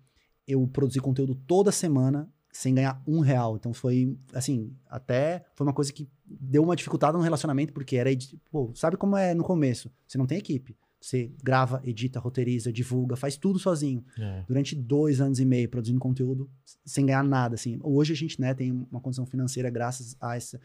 eu 0.48 0.65
produzi 0.68 0.99
conteúdo 0.99 1.35
toda 1.35 1.72
semana 1.72 2.30
sem 2.52 2.76
ganhar 2.76 3.02
um 3.07 3.19
real. 3.19 3.56
Então 3.56 3.73
foi, 3.73 4.18
assim, 4.34 4.76
até 4.89 5.45
foi 5.56 5.65
uma 5.65 5.73
coisa 5.73 5.91
que 5.91 6.10
deu 6.26 6.64
uma 6.64 6.76
dificuldade 6.76 7.18
no 7.18 7.23
relacionamento, 7.23 7.73
porque 7.73 7.95
era, 7.95 8.10
pô, 8.49 8.72
sabe 8.76 8.98
como 8.98 9.15
é 9.15 9.34
no 9.34 9.43
começo? 9.43 9.91
Você 10.07 10.18
não 10.18 10.26
tem 10.26 10.38
equipe. 10.38 10.77
Você 10.99 11.31
grava, 11.43 11.81
edita, 11.84 12.19
roteiriza, 12.19 12.72
divulga, 12.72 13.15
faz 13.15 13.35
tudo 13.35 13.57
sozinho. 13.57 14.06
É. 14.19 14.43
Durante 14.48 14.76
dois 14.76 15.19
anos 15.19 15.39
e 15.39 15.45
meio 15.45 15.68
produzindo 15.68 15.99
conteúdo 15.99 16.49
sem 16.85 17.06
ganhar 17.06 17.23
nada, 17.23 17.56
assim. 17.56 17.80
Hoje 17.81 18.14
a 18.14 18.15
gente, 18.15 18.39
né, 18.39 18.53
tem 18.53 18.72
uma 18.72 19.02
condição 19.02 19.26
financeira 19.26 19.69
graças 19.69 20.15
a 20.22 20.35
essa... 20.35 20.61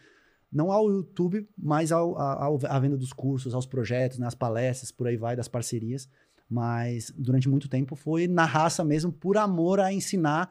Não 0.56 0.72
ao 0.72 0.88
YouTube, 0.90 1.46
mas 1.54 1.92
ao, 1.92 2.18
ao- 2.18 2.58
à 2.66 2.78
venda 2.80 2.96
dos 2.96 3.12
cursos, 3.12 3.52
aos 3.52 3.66
projetos, 3.66 4.16
né, 4.18 4.26
às 4.26 4.34
palestras, 4.34 4.90
por 4.90 5.06
aí 5.06 5.14
vai, 5.16 5.36
das 5.36 5.48
parcerias. 5.48 6.08
Mas 6.48 7.12
durante 7.14 7.46
muito 7.46 7.68
tempo 7.68 7.94
foi 7.94 8.26
na 8.26 8.46
raça 8.46 8.82
mesmo, 8.82 9.12
por 9.12 9.36
amor 9.36 9.80
a 9.80 9.92
ensinar, 9.92 10.50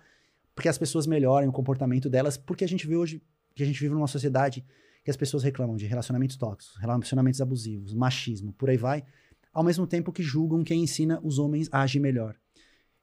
porque 0.54 0.70
as 0.70 0.78
pessoas 0.78 1.08
melhorem 1.08 1.50
o 1.50 1.52
comportamento 1.52 2.08
delas, 2.08 2.38
porque 2.38 2.64
a 2.64 2.68
gente 2.68 2.86
vê 2.86 2.96
hoje 2.96 3.20
que 3.56 3.64
a 3.64 3.66
gente 3.66 3.80
vive 3.80 3.96
numa 3.96 4.06
sociedade 4.06 4.64
que 5.04 5.10
as 5.10 5.18
pessoas 5.18 5.42
reclamam 5.42 5.76
de 5.76 5.88
relacionamentos 5.88 6.36
tóxicos, 6.38 6.80
relacionamentos 6.80 7.42
abusivos, 7.42 7.92
machismo, 7.94 8.54
por 8.54 8.70
aí 8.70 8.78
vai, 8.78 9.04
ao 9.52 9.64
mesmo 9.64 9.88
tempo 9.88 10.12
que 10.12 10.22
julgam 10.22 10.64
quem 10.64 10.84
ensina 10.84 11.20
os 11.24 11.40
homens 11.40 11.68
a 11.72 11.82
agir 11.82 12.00
melhor. 12.00 12.36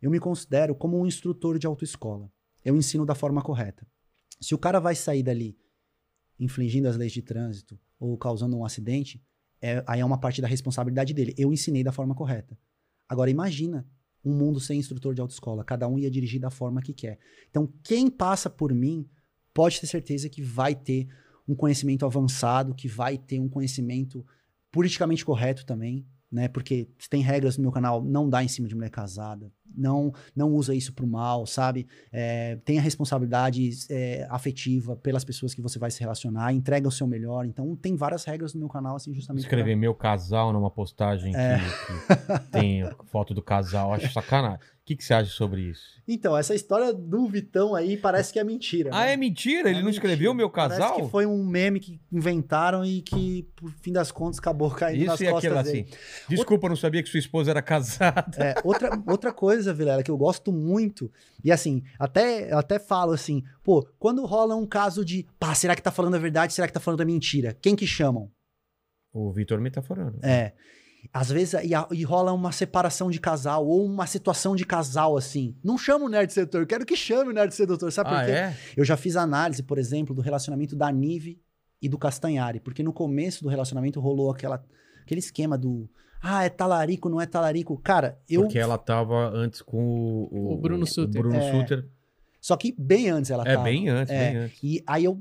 Eu 0.00 0.08
me 0.08 0.20
considero 0.20 0.72
como 0.72 1.00
um 1.00 1.06
instrutor 1.06 1.58
de 1.58 1.66
autoescola. 1.66 2.30
Eu 2.64 2.76
ensino 2.76 3.04
da 3.04 3.14
forma 3.14 3.42
correta. 3.42 3.84
Se 4.40 4.54
o 4.54 4.58
cara 4.58 4.78
vai 4.78 4.94
sair 4.94 5.22
dali 5.24 5.56
infringindo 6.42 6.88
as 6.88 6.96
leis 6.96 7.12
de 7.12 7.22
trânsito 7.22 7.78
ou 7.98 8.16
causando 8.18 8.56
um 8.56 8.64
acidente, 8.64 9.22
é, 9.60 9.82
aí 9.86 10.00
é 10.00 10.04
uma 10.04 10.18
parte 10.18 10.42
da 10.42 10.48
responsabilidade 10.48 11.14
dele. 11.14 11.34
Eu 11.38 11.52
ensinei 11.52 11.84
da 11.84 11.92
forma 11.92 12.14
correta. 12.14 12.58
Agora 13.08 13.30
imagina 13.30 13.86
um 14.24 14.32
mundo 14.32 14.60
sem 14.60 14.78
instrutor 14.78 15.14
de 15.14 15.20
autoescola, 15.20 15.64
cada 15.64 15.86
um 15.88 15.98
ia 15.98 16.10
dirigir 16.10 16.40
da 16.40 16.50
forma 16.50 16.82
que 16.82 16.92
quer. 16.92 17.18
Então, 17.50 17.72
quem 17.82 18.08
passa 18.08 18.48
por 18.48 18.72
mim 18.72 19.08
pode 19.54 19.80
ter 19.80 19.86
certeza 19.86 20.28
que 20.28 20.42
vai 20.42 20.74
ter 20.74 21.08
um 21.46 21.54
conhecimento 21.54 22.06
avançado, 22.06 22.74
que 22.74 22.88
vai 22.88 23.18
ter 23.18 23.38
um 23.38 23.48
conhecimento 23.48 24.24
politicamente 24.70 25.24
correto 25.24 25.66
também, 25.66 26.06
né? 26.30 26.48
Porque 26.48 26.88
tem 27.10 27.20
regras 27.20 27.56
no 27.56 27.62
meu 27.62 27.72
canal, 27.72 28.02
não 28.02 28.28
dá 28.28 28.42
em 28.42 28.48
cima 28.48 28.68
de 28.68 28.74
mulher 28.74 28.90
casada, 28.90 29.52
não 29.76 30.12
não 30.34 30.50
usa 30.52 30.74
isso 30.74 30.92
pro 30.92 31.06
mal, 31.06 31.46
sabe? 31.46 31.86
É, 32.12 32.56
tenha 32.64 32.80
responsabilidade 32.80 33.70
é, 33.90 34.26
afetiva 34.30 34.96
pelas 34.96 35.24
pessoas 35.24 35.54
que 35.54 35.60
você 35.60 35.78
vai 35.78 35.90
se 35.90 36.00
relacionar, 36.00 36.52
entrega 36.52 36.88
o 36.88 36.90
seu 36.92 37.06
melhor. 37.06 37.44
Então, 37.44 37.74
tem 37.76 37.96
várias 37.96 38.24
regras 38.24 38.54
no 38.54 38.60
meu 38.60 38.68
canal, 38.68 38.96
assim, 38.96 39.12
justamente 39.14 39.42
pra- 39.46 39.48
Escrever 39.58 39.76
meu 39.76 39.94
casal 39.94 40.52
numa 40.52 40.70
postagem 40.70 41.34
É. 41.36 41.58
que, 41.58 41.64
que 41.64 42.50
tem 42.50 42.88
foto 43.10 43.34
do 43.34 43.42
casal, 43.42 43.92
acho 43.94 44.12
sacanagem. 44.12 44.58
O 44.58 44.84
que, 44.84 44.96
que 44.96 45.04
você 45.04 45.14
acha 45.14 45.30
sobre 45.30 45.60
isso? 45.60 45.84
Então, 46.08 46.36
essa 46.36 46.56
história 46.56 46.92
do 46.92 47.28
Vitão 47.28 47.72
aí 47.72 47.96
parece 47.96 48.32
que 48.32 48.38
é 48.40 48.42
mentira. 48.42 48.90
Ah, 48.92 49.02
né? 49.04 49.12
é 49.12 49.16
mentira? 49.16 49.70
Ele 49.70 49.78
É 49.78 49.82
não 49.82 49.88
escreveu 49.88 50.32
mentira. 50.32 50.34
meu 50.34 50.50
casal? 50.50 50.88
Parece 50.88 51.02
que 51.04 51.08
foi 51.08 51.24
um 51.24 51.44
meme 51.46 51.78
que 51.78 52.00
inventaram 52.10 52.84
e 52.84 53.00
que, 53.00 53.48
por 53.54 53.70
fim 53.80 53.92
das 53.92 54.10
contas, 54.10 54.40
acabou 54.40 54.68
caindo 54.72 55.04
nas 55.06 55.14
Isso 55.20 55.22
e 55.22 55.30
costas 55.30 55.52
aquilo 55.52 55.62
dele. 55.62 55.86
assim. 55.88 55.98
Desculpa, 56.28 56.66
eu 56.66 56.70
não 56.70 56.76
sabia 56.76 57.00
que 57.00 57.08
sua 57.08 57.20
esposa 57.20 57.52
era 57.52 57.62
casada. 57.62 58.26
É, 58.36 58.54
outra, 58.64 58.90
outra 59.06 59.32
coisa, 59.32 59.61
Vilela, 59.70 60.02
que 60.02 60.10
eu 60.10 60.16
gosto 60.16 60.50
muito, 60.50 61.12
e 61.44 61.52
assim, 61.52 61.82
até, 61.98 62.50
até 62.52 62.78
falo 62.78 63.12
assim, 63.12 63.42
pô, 63.62 63.86
quando 63.98 64.24
rola 64.24 64.56
um 64.56 64.66
caso 64.66 65.04
de, 65.04 65.26
pá, 65.38 65.54
será 65.54 65.76
que 65.76 65.82
tá 65.82 65.90
falando 65.90 66.14
a 66.14 66.18
verdade, 66.18 66.54
será 66.54 66.66
que 66.66 66.72
tá 66.72 66.80
falando 66.80 67.02
a 67.02 67.04
mentira? 67.04 67.54
Quem 67.60 67.76
que 67.76 67.86
chamam? 67.86 68.30
O 69.12 69.30
Vitor 69.30 69.60
Metaforando. 69.60 70.18
É. 70.22 70.52
Às 71.12 71.30
vezes, 71.30 71.54
e, 71.64 71.72
e 71.96 72.02
rola 72.04 72.32
uma 72.32 72.52
separação 72.52 73.10
de 73.10 73.18
casal, 73.20 73.66
ou 73.66 73.84
uma 73.84 74.06
situação 74.06 74.54
de 74.56 74.64
casal, 74.64 75.16
assim. 75.16 75.56
Não 75.62 75.76
chama 75.76 76.04
o 76.04 76.08
Nerd 76.08 76.32
Sedutor, 76.32 76.62
eu 76.62 76.66
quero 76.66 76.86
que 76.86 76.96
chame 76.96 77.30
o 77.30 77.34
Nerd 77.34 77.52
Sedutor, 77.54 77.90
sabe 77.92 78.08
por 78.10 78.16
Ah, 78.18 78.24
quê? 78.24 78.30
é? 78.30 78.56
Eu 78.76 78.84
já 78.84 78.96
fiz 78.96 79.16
análise, 79.16 79.62
por 79.62 79.78
exemplo, 79.78 80.14
do 80.14 80.22
relacionamento 80.22 80.74
da 80.76 80.90
Nive 80.92 81.40
e 81.82 81.88
do 81.88 81.98
Castanhari, 81.98 82.60
porque 82.60 82.82
no 82.84 82.92
começo 82.92 83.42
do 83.42 83.48
relacionamento 83.48 83.98
rolou 84.00 84.30
aquela, 84.30 84.64
aquele 85.02 85.20
esquema 85.20 85.56
do 85.58 85.88
ah, 86.22 86.44
é 86.44 86.48
talarico, 86.48 87.08
não 87.08 87.20
é 87.20 87.26
talarico. 87.26 87.76
Cara, 87.78 88.18
eu. 88.28 88.42
Porque 88.42 88.58
ela 88.58 88.78
tava 88.78 89.28
antes 89.34 89.60
com 89.60 90.28
o... 90.30 90.52
O 90.54 90.56
Bruno 90.56 90.86
Suter. 90.86 91.20
O 91.20 91.24
Bruno 91.24 91.36
É. 91.36 91.50
Suter. 91.50 91.88
Só 92.40 92.56
que 92.56 92.74
bem 92.78 93.08
antes 93.10 93.30
ela 93.30 93.42
É, 93.46 93.52
tava. 93.54 93.64
bem 93.64 93.88
antes, 93.88 94.12
É. 94.14 94.30
bem 94.30 94.36
antes. 94.44 94.58
E 94.62 94.82
aí 94.86 95.04
eu. 95.04 95.20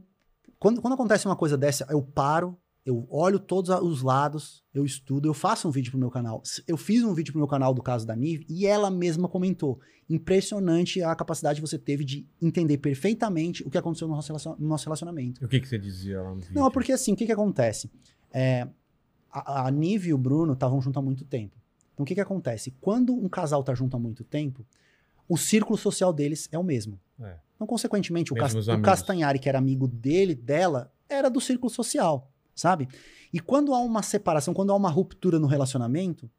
Quando, 0.60 0.80
quando 0.82 0.94
acontece 0.94 1.26
uma 1.26 1.36
coisa 1.36 1.58
dessa, 1.58 1.88
eu 1.90 2.02
paro, 2.04 2.56
eu 2.86 3.08
olho 3.10 3.40
todos 3.40 3.70
os 3.72 4.04
lados, 4.04 4.64
eu 4.74 4.86
estudo, 4.86 5.28
eu 5.28 5.34
faço 5.34 5.68
um 5.68 5.72
vídeo 5.72 5.90
pro 5.92 6.00
meu 6.00 6.12
canal. 6.12 6.42
Eu 6.68 6.78
fiz 6.78 7.04
um 7.04 7.14
vídeo 7.16 7.32
pro 7.34 7.40
meu 7.40 7.48
canal 7.48 7.74
do 7.74 7.82
caso 7.82 8.06
da 8.06 8.16
Nive 8.16 8.46
e 8.48 8.68
ela 8.68 8.92
mesma 8.92 9.28
comentou. 9.28 9.80
Impressionante 10.08 11.02
a 11.02 11.16
capacidade 11.16 11.60
que 11.60 11.68
você 11.68 11.80
teve 11.80 12.06
de 12.06 12.28
entender 12.40 12.78
perfeitamente 12.78 13.64
o 13.66 13.72
que 13.72 13.78
aconteceu 13.78 14.08
no 14.08 14.14
nosso 14.16 14.28
relacion- 14.28 14.56
no 14.60 14.68
nosso 14.68 14.86
relacionamento. 14.86 15.42
E 15.42 15.46
o 15.46 15.48
que, 15.48 15.60
que 15.60 15.68
você 15.68 15.80
dizia 15.80 16.22
lá 16.22 16.30
no 16.30 16.40
vídeo? 16.42 16.54
Não, 16.54 16.70
porque 16.70 16.92
assim, 16.92 17.14
o 17.14 17.16
que 17.16 17.26
que 17.26 17.32
acontece? 17.32 17.90
É, 18.32 18.68
a, 19.32 19.68
a 19.68 19.72
Nive 19.72 20.10
e 20.10 20.14
o 20.14 20.18
Bruno 20.18 20.54
estavam 20.54 20.82
juntos 20.82 20.98
há 20.98 21.02
muito 21.02 21.26
tempo. 21.26 21.56
Então, 21.94 22.04
o 22.04 22.06
que 22.06 22.16
que 22.16 22.22
acontece? 22.22 22.72
Quando 22.82 23.14
um 23.14 23.30
casal 23.30 23.64
tá 23.64 23.74
junto 23.74 23.96
há 23.96 24.00
muito 24.00 24.24
tempo, 24.24 24.66
o 25.28 25.38
círculo 25.38 25.78
social 25.78 26.12
deles 26.12 26.50
é 26.52 26.58
o 26.58 26.64
mesmo. 26.64 27.00
É. 27.20 27.38
Então, 27.56 27.68
consequentemente, 27.68 28.34
o, 28.34 28.36
Cas- 28.36 28.56
o. 28.68 28.82
Castanhari, 28.82 29.40
que 29.40 29.48
era 29.48 29.58
amigo 29.58 29.88
dele, 29.88 30.34
dela, 30.34 30.92
era 31.08 31.30
do 31.30 31.40
círculo 31.40 31.70
social, 31.70 32.32
sabe? 32.56 32.88
E 33.32 33.40
quando 33.40 33.74
há 33.74 33.80
uma 33.80 34.02
separação, 34.02 34.54
quando 34.54 34.72
há 34.72 34.76
uma 34.76 34.90
ruptura 34.90 35.40
no 35.40 35.48
relacionamento, 35.48 36.30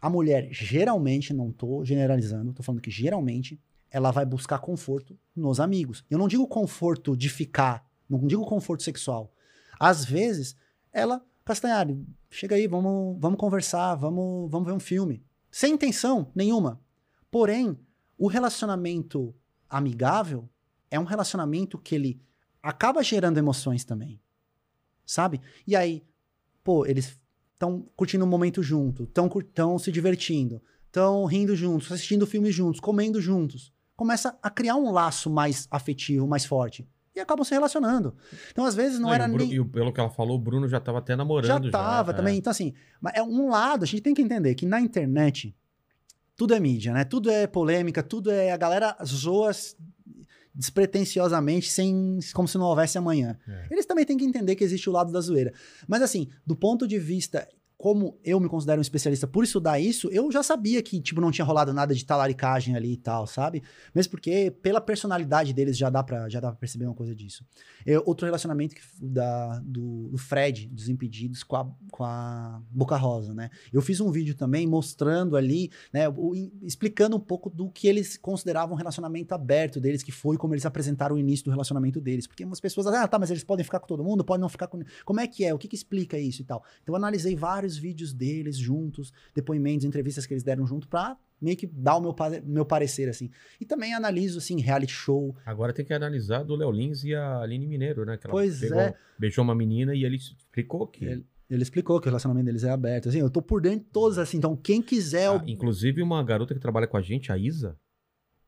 a 0.00 0.10
mulher 0.10 0.48
geralmente, 0.50 1.32
não 1.32 1.52
tô 1.52 1.84
generalizando, 1.84 2.52
tô 2.52 2.62
falando 2.62 2.80
que 2.80 2.90
geralmente, 2.90 3.60
ela 3.90 4.10
vai 4.10 4.26
buscar 4.26 4.58
conforto 4.58 5.16
nos 5.36 5.60
amigos. 5.60 6.04
Eu 6.10 6.18
não 6.18 6.26
digo 6.26 6.46
conforto 6.48 7.16
de 7.16 7.28
ficar, 7.28 7.86
não 8.08 8.26
digo 8.26 8.44
conforto 8.44 8.82
sexual. 8.82 9.32
Às 9.78 10.04
vezes, 10.04 10.56
ela, 10.92 11.24
Castanhari, 11.44 12.06
chega 12.30 12.54
aí, 12.54 12.66
vamos, 12.66 13.18
vamos 13.20 13.38
conversar, 13.38 13.94
vamos, 13.96 14.50
vamos 14.50 14.66
ver 14.66 14.74
um 14.74 14.80
filme. 14.80 15.24
Sem 15.50 15.74
intenção 15.74 16.30
nenhuma. 16.34 16.80
Porém, 17.30 17.78
o 18.16 18.28
relacionamento 18.28 19.34
amigável 19.68 20.48
é 20.90 21.00
um 21.00 21.04
relacionamento 21.04 21.78
que 21.78 21.94
ele 21.94 22.22
acaba 22.62 23.02
gerando 23.02 23.38
emoções 23.38 23.84
também. 23.84 24.20
Sabe? 25.04 25.40
E 25.66 25.74
aí, 25.74 26.04
pô, 26.62 26.86
eles 26.86 27.18
estão 27.54 27.88
curtindo 27.96 28.24
um 28.24 28.28
momento 28.28 28.62
junto, 28.62 29.04
estão 29.04 29.78
se 29.78 29.90
divertindo, 29.90 30.62
estão 30.86 31.24
rindo 31.24 31.56
juntos, 31.56 31.90
assistindo 31.90 32.26
filmes 32.26 32.54
juntos, 32.54 32.80
comendo 32.80 33.20
juntos. 33.20 33.72
Começa 33.96 34.38
a 34.42 34.50
criar 34.50 34.76
um 34.76 34.90
laço 34.90 35.28
mais 35.28 35.66
afetivo, 35.70 36.26
mais 36.26 36.44
forte. 36.44 36.86
E 37.14 37.20
acabam 37.20 37.44
se 37.44 37.52
relacionando. 37.52 38.14
Então, 38.50 38.64
às 38.64 38.74
vezes, 38.74 38.98
não, 38.98 39.10
e 39.10 39.14
era 39.14 39.28
o 39.28 39.32
Bru- 39.32 39.44
nem. 39.46 39.54
E 39.54 39.64
pelo 39.64 39.92
que 39.92 40.00
ela 40.00 40.08
falou, 40.08 40.36
o 40.36 40.40
Bruno 40.40 40.66
já 40.66 40.80
tava 40.80 40.98
até 40.98 41.14
namorando. 41.14 41.64
Já 41.64 41.70
tava 41.70 42.12
é. 42.12 42.14
também. 42.14 42.38
Então, 42.38 42.50
assim, 42.50 42.72
mas 43.00 43.12
é 43.14 43.22
um 43.22 43.50
lado, 43.50 43.82
a 43.82 43.86
gente 43.86 44.00
tem 44.00 44.14
que 44.14 44.22
entender 44.22 44.54
que 44.54 44.64
na 44.64 44.80
internet 44.80 45.54
tudo 46.34 46.54
é 46.54 46.60
mídia, 46.60 46.92
né? 46.92 47.04
Tudo 47.04 47.30
é 47.30 47.46
polêmica, 47.46 48.02
tudo 48.02 48.30
é. 48.30 48.50
A 48.50 48.56
galera 48.56 48.96
zoa 49.04 49.50
despretensiosamente, 50.54 51.70
sem, 51.70 52.18
como 52.34 52.46
se 52.48 52.58
não 52.58 52.66
houvesse 52.66 52.98
amanhã. 52.98 53.38
É. 53.46 53.68
Eles 53.70 53.86
também 53.86 54.04
têm 54.04 54.16
que 54.16 54.24
entender 54.24 54.54
que 54.54 54.64
existe 54.64 54.88
o 54.88 54.92
lado 54.92 55.12
da 55.12 55.20
zoeira. 55.20 55.52
Mas, 55.86 56.02
assim, 56.02 56.28
do 56.46 56.56
ponto 56.56 56.86
de 56.86 56.98
vista. 56.98 57.46
Como 57.82 58.16
eu 58.22 58.38
me 58.38 58.48
considero 58.48 58.78
um 58.78 58.80
especialista 58.80 59.26
por 59.26 59.42
estudar 59.42 59.80
isso, 59.80 60.08
eu 60.12 60.30
já 60.30 60.40
sabia 60.40 60.80
que, 60.80 61.00
tipo, 61.00 61.20
não 61.20 61.32
tinha 61.32 61.44
rolado 61.44 61.72
nada 61.72 61.92
de 61.92 62.04
talaricagem 62.06 62.76
ali 62.76 62.92
e 62.92 62.96
tal, 62.96 63.26
sabe? 63.26 63.60
Mesmo 63.92 64.12
porque, 64.12 64.52
pela 64.62 64.80
personalidade 64.80 65.52
deles, 65.52 65.76
já 65.76 65.90
dá 65.90 66.00
pra, 66.00 66.28
já 66.28 66.38
dá 66.38 66.50
pra 66.50 66.56
perceber 66.60 66.86
uma 66.86 66.94
coisa 66.94 67.12
disso. 67.12 67.44
Eu- 67.84 68.00
outro 68.06 68.24
relacionamento 68.24 68.76
que, 68.76 68.80
da, 69.00 69.58
do, 69.64 70.08
do 70.10 70.16
Fred, 70.16 70.68
dos 70.68 70.88
Impedidos, 70.88 71.42
com 71.42 71.56
a, 71.56 71.68
com 71.90 72.04
a 72.04 72.62
Boca 72.70 72.94
Rosa, 72.96 73.34
né? 73.34 73.50
Eu 73.72 73.82
fiz 73.82 73.98
um 74.00 74.12
vídeo 74.12 74.36
também 74.36 74.64
mostrando 74.64 75.36
ali, 75.36 75.68
né? 75.92 76.08
o- 76.08 76.36
explicando 76.62 77.16
um 77.16 77.20
pouco 77.20 77.50
do 77.50 77.68
que 77.68 77.88
eles 77.88 78.16
consideravam 78.16 78.76
um 78.76 78.78
relacionamento 78.78 79.34
aberto 79.34 79.80
deles, 79.80 80.04
que 80.04 80.12
foi 80.12 80.36
como 80.36 80.54
eles 80.54 80.64
apresentaram 80.64 81.16
o 81.16 81.18
início 81.18 81.46
do 81.46 81.50
relacionamento 81.50 82.00
deles. 82.00 82.28
Porque 82.28 82.44
umas 82.44 82.60
pessoas, 82.60 82.86
ah, 82.86 83.08
tá, 83.08 83.18
mas 83.18 83.28
eles 83.32 83.42
podem 83.42 83.64
ficar 83.64 83.80
com 83.80 83.88
todo 83.88 84.04
mundo, 84.04 84.22
podem 84.24 84.40
não 84.40 84.48
ficar 84.48 84.68
com. 84.68 84.80
Como 85.04 85.18
é 85.18 85.26
que 85.26 85.44
é? 85.44 85.52
O 85.52 85.58
que, 85.58 85.66
que 85.66 85.74
explica 85.74 86.16
isso 86.16 86.42
e 86.42 86.44
tal? 86.44 86.62
Então 86.80 86.92
eu 86.92 86.96
analisei 86.96 87.34
vários 87.34 87.71
vídeos 87.76 88.12
deles 88.12 88.56
juntos, 88.56 89.12
depoimentos, 89.34 89.84
entrevistas 89.84 90.26
que 90.26 90.32
eles 90.34 90.42
deram 90.42 90.66
junto, 90.66 90.88
pra 90.88 91.16
meio 91.40 91.56
que 91.56 91.66
dar 91.66 91.96
o 91.96 92.00
meu, 92.00 92.14
meu 92.44 92.64
parecer, 92.64 93.08
assim. 93.08 93.28
E 93.60 93.64
também 93.64 93.92
analiso, 93.94 94.38
assim, 94.38 94.60
reality 94.60 94.92
show, 94.92 95.34
Agora 95.44 95.72
tem 95.72 95.84
que 95.84 95.92
analisar 95.92 96.44
do 96.44 96.54
Léo 96.54 96.70
Lins 96.70 97.02
e 97.02 97.14
a 97.14 97.40
Aline 97.40 97.66
Mineiro, 97.66 98.04
né? 98.04 98.16
Que 98.16 98.26
ela 98.28 98.32
Pois 98.32 98.60
pegou- 98.60 98.78
é. 98.80 98.94
beijou 99.18 99.42
uma 99.42 99.54
menina 99.54 99.92
e 99.94 100.04
ele 100.04 100.16
explicou 100.16 100.86
que. 100.86 101.04
Ele- 101.04 101.26
Ele 101.50 101.62
explicou 101.62 102.00
que 102.00 102.06
o 102.06 102.10
relacionamento 102.10 102.46
deles 102.46 102.64
é 102.64 102.70
aberto. 102.70 103.10
Assim, 103.10 103.18
eu 103.18 103.28
tô 103.28 103.42
por 103.42 103.60
dentro 103.60 103.80
de 103.80 103.84
todos, 103.90 104.16
assim. 104.18 104.38
Então, 104.38 104.56
quem 104.56 104.80
quiser. 104.80 105.28
Ah, 105.28 105.34
eu- 105.34 105.42
inclusive, 105.46 106.00
uma 106.00 106.22
garota 106.22 106.54
que 106.54 106.60
trabalha 106.60 106.86
com 106.86 106.96
a 106.96 107.02
gente, 107.02 107.30
a 107.30 107.36
Isa, 107.36 107.76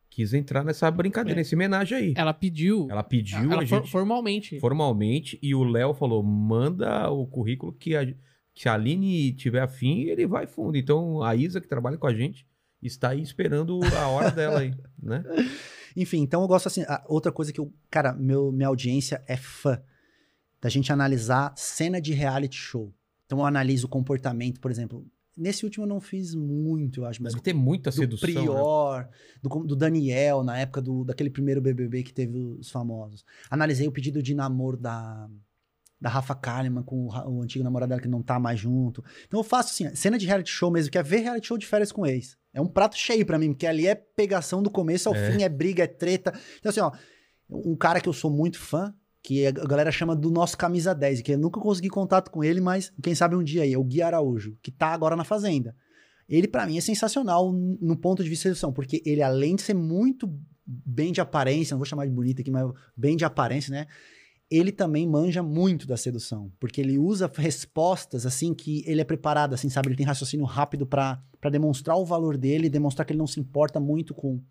quis 0.08 0.32
entrar 0.32 0.64
nessa 0.64 0.90
brincadeira, 0.90 1.38
nesse 1.38 1.54
homenagem 1.54 1.98
aí. 1.98 2.14
Ela 2.16 2.32
pediu. 2.32 2.86
Ela 2.88 3.02
pediu 3.02 3.52
ela 3.52 3.62
a 3.62 3.66
for- 3.66 3.78
gente 3.82 3.90
formalmente. 3.90 4.58
formalmente 4.60 5.38
e 5.42 5.54
o 5.54 5.64
Léo 5.64 5.92
falou: 5.92 6.22
manda 6.22 7.10
o 7.10 7.26
currículo 7.26 7.72
que 7.72 7.94
a, 7.96 8.06
que 8.54 8.68
a 8.68 8.74
Aline 8.74 9.32
tiver 9.32 9.60
afim, 9.60 10.02
ele 10.02 10.26
vai 10.26 10.46
fundo. 10.46 10.76
Então 10.78 11.22
a 11.22 11.34
Isa, 11.34 11.60
que 11.60 11.68
trabalha 11.68 11.98
com 11.98 12.06
a 12.06 12.14
gente, 12.14 12.46
está 12.80 13.10
aí 13.10 13.20
esperando 13.20 13.80
a 13.96 14.08
hora 14.08 14.30
dela 14.30 14.60
aí, 14.60 14.74
né? 15.02 15.24
Enfim, 15.96 16.22
então 16.22 16.42
eu 16.42 16.48
gosto 16.48 16.66
assim. 16.66 16.82
outra 17.06 17.32
coisa 17.32 17.52
que 17.52 17.60
eu. 17.60 17.72
Cara, 17.90 18.12
meu, 18.12 18.52
minha 18.52 18.68
audiência 18.68 19.22
é 19.26 19.36
fã 19.36 19.82
da 20.60 20.68
gente 20.68 20.92
analisar 20.92 21.52
cena 21.56 22.00
de 22.00 22.12
reality 22.12 22.56
show. 22.56 22.94
Então 23.26 23.38
eu 23.38 23.44
analiso 23.44 23.86
o 23.86 23.90
comportamento, 23.90 24.60
por 24.60 24.70
exemplo. 24.70 25.06
Nesse 25.36 25.64
último 25.64 25.84
eu 25.84 25.88
não 25.88 26.00
fiz 26.00 26.32
muito, 26.32 27.00
eu 27.00 27.06
acho, 27.06 27.20
mas 27.20 27.34
tem 27.34 27.52
muita 27.52 27.90
do 27.90 27.96
sedução. 27.96 28.28
né? 28.28 28.34
Prior, 28.40 29.08
do, 29.42 29.64
do 29.64 29.74
Daniel, 29.74 30.44
na 30.44 30.56
época 30.58 30.80
do, 30.80 31.04
daquele 31.04 31.28
primeiro 31.28 31.60
BBB 31.60 32.04
que 32.04 32.14
teve 32.14 32.38
os 32.38 32.70
famosos. 32.70 33.24
Analisei 33.50 33.88
o 33.88 33.92
pedido 33.92 34.22
de 34.22 34.32
namoro 34.32 34.76
da, 34.76 35.28
da 36.00 36.08
Rafa 36.10 36.34
Kalimann 36.34 36.82
com 36.84 37.06
o, 37.06 37.38
o 37.38 37.42
antigo 37.42 37.64
namorado 37.64 37.88
dela 37.90 38.00
que 38.00 38.08
não 38.08 38.22
tá 38.22 38.38
mais 38.38 38.58
junto. 38.60 39.02
Então 39.26 39.40
eu 39.40 39.44
faço 39.44 39.70
assim, 39.72 39.94
cena 39.96 40.18
de 40.18 40.26
reality 40.26 40.50
show 40.50 40.70
mesmo, 40.70 40.90
que 40.90 40.98
é 40.98 41.02
ver 41.02 41.20
reality 41.20 41.46
show 41.46 41.56
de 41.58 41.66
férias 41.66 41.90
com 41.92 42.04
ex. 42.06 42.36
É 42.52 42.60
um 42.60 42.66
prato 42.66 42.96
cheio 42.96 43.24
pra 43.24 43.38
mim, 43.38 43.52
porque 43.52 43.66
ali 43.66 43.86
é 43.86 43.94
pegação 43.94 44.62
do 44.62 44.70
começo 44.70 45.08
ao 45.08 45.14
É. 45.14 45.30
fim, 45.32 45.42
é 45.42 45.48
briga, 45.48 45.84
é 45.84 45.86
treta. 45.86 46.32
Então 46.58 46.70
assim, 46.70 46.80
ó, 46.80 46.92
um 47.48 47.76
cara 47.76 48.00
que 48.00 48.08
eu 48.08 48.12
sou 48.12 48.30
muito 48.30 48.58
fã, 48.58 48.94
que 49.22 49.46
a 49.46 49.52
galera 49.52 49.90
chama 49.90 50.14
do 50.14 50.30
nosso 50.30 50.56
camisa 50.58 50.94
10, 50.94 51.22
que 51.22 51.32
eu 51.32 51.38
nunca 51.38 51.58
consegui 51.58 51.88
contato 51.88 52.30
com 52.30 52.44
ele, 52.44 52.60
mas 52.60 52.92
quem 53.02 53.14
sabe 53.14 53.34
um 53.34 53.42
dia 53.42 53.62
aí, 53.62 53.72
é 53.72 53.78
o 53.78 53.82
Gui 53.84 54.02
Araújo, 54.02 54.56
que 54.62 54.70
tá 54.70 54.88
agora 54.88 55.16
na 55.16 55.24
Fazenda. 55.24 55.74
Ele, 56.28 56.46
pra 56.46 56.66
mim, 56.66 56.76
é 56.76 56.80
sensacional 56.80 57.50
no 57.52 57.96
ponto 57.96 58.22
de 58.22 58.28
vista 58.28 58.48
de 58.48 58.54
sedução, 58.54 58.72
porque 58.72 59.02
ele, 59.06 59.22
além 59.22 59.56
de 59.56 59.62
ser 59.62 59.74
muito 59.74 60.30
bem 60.66 61.12
de 61.12 61.20
aparência, 61.20 61.74
não 61.74 61.78
vou 61.78 61.86
chamar 61.86 62.06
de 62.06 62.12
bonito 62.12 62.40
aqui, 62.40 62.50
mas 62.50 62.70
bem 62.96 63.16
de 63.16 63.24
aparência, 63.24 63.70
né? 63.70 63.86
Ele 64.54 64.70
também 64.70 65.08
manja 65.08 65.42
muito 65.42 65.86
da 65.86 65.96
sedução, 65.96 66.52
porque 66.60 66.80
ele 66.80 66.98
usa 66.98 67.30
respostas, 67.34 68.26
assim, 68.26 68.54
que 68.54 68.84
ele 68.86 69.00
é 69.00 69.04
preparado, 69.04 69.54
assim, 69.54 69.68
sabe? 69.68 69.88
Ele 69.88 69.96
tem 69.96 70.06
raciocínio 70.06 70.44
rápido 70.44 70.86
pra 70.86 71.22
pra 71.44 71.50
demonstrar 71.50 71.98
o 71.98 72.06
valor 72.06 72.38
dele, 72.38 72.70
demonstrar 72.70 73.04
que 73.04 73.12
ele 73.12 73.18
não 73.18 73.26
se 73.26 73.38
importa 73.38 73.78
muito 73.78 74.14
com 74.14 74.42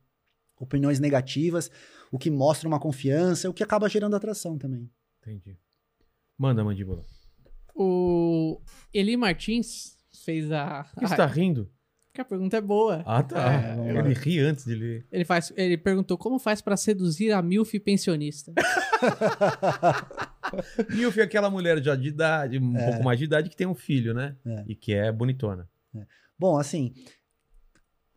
opiniões 0.60 1.00
negativas, 1.00 1.72
o 2.12 2.20
que 2.20 2.30
mostra 2.30 2.68
uma 2.68 2.80
confiança, 2.80 3.50
o 3.50 3.54
que 3.54 3.64
acaba 3.64 3.90
gerando 3.90 4.16
atração 4.16 4.60
também. 4.60 4.88
Entendi. 5.20 5.58
Manda, 6.38 6.64
mandíbula. 6.64 7.02
O 7.74 8.62
Eli 8.94 9.18
Martins 9.18 9.98
fez 10.24 10.52
a. 10.52 10.84
Por 10.84 11.00
que 11.00 11.08
você 11.08 11.16
tá 11.16 11.26
rindo? 11.26 11.68
Porque 12.14 12.22
a 12.22 12.26
pergunta 12.26 12.56
é 12.56 12.62
boa. 12.62 13.02
Ah, 13.08 13.24
tá. 13.24 13.52
É. 13.52 13.90
Ele 13.90 14.14
ri 14.14 14.38
antes 14.38 14.66
de 14.66 14.76
ler. 14.76 15.04
Ele, 15.12 15.26
faz, 15.26 15.52
ele 15.58 15.76
perguntou 15.76 16.16
como 16.16 16.38
faz 16.38 16.62
pra 16.62 16.78
seduzir 16.78 17.32
a 17.32 17.42
MILF 17.42 17.80
pensionista. 17.80 18.54
Milf 20.94 21.18
é 21.18 21.24
aquela 21.24 21.50
mulher 21.50 21.82
já 21.82 21.96
de 21.96 22.10
idade, 22.10 22.60
um 22.60 22.72
pouco 22.72 23.04
mais 23.04 23.18
de 23.18 23.26
idade, 23.26 23.50
que 23.50 23.56
tem 23.56 23.66
um 23.66 23.74
filho, 23.74 24.14
né? 24.14 24.36
É. 24.46 24.64
E 24.68 24.76
que 24.76 24.94
é 24.94 25.12
bonitona. 25.12 25.68
Bom, 26.38 26.56
assim, 26.56 26.94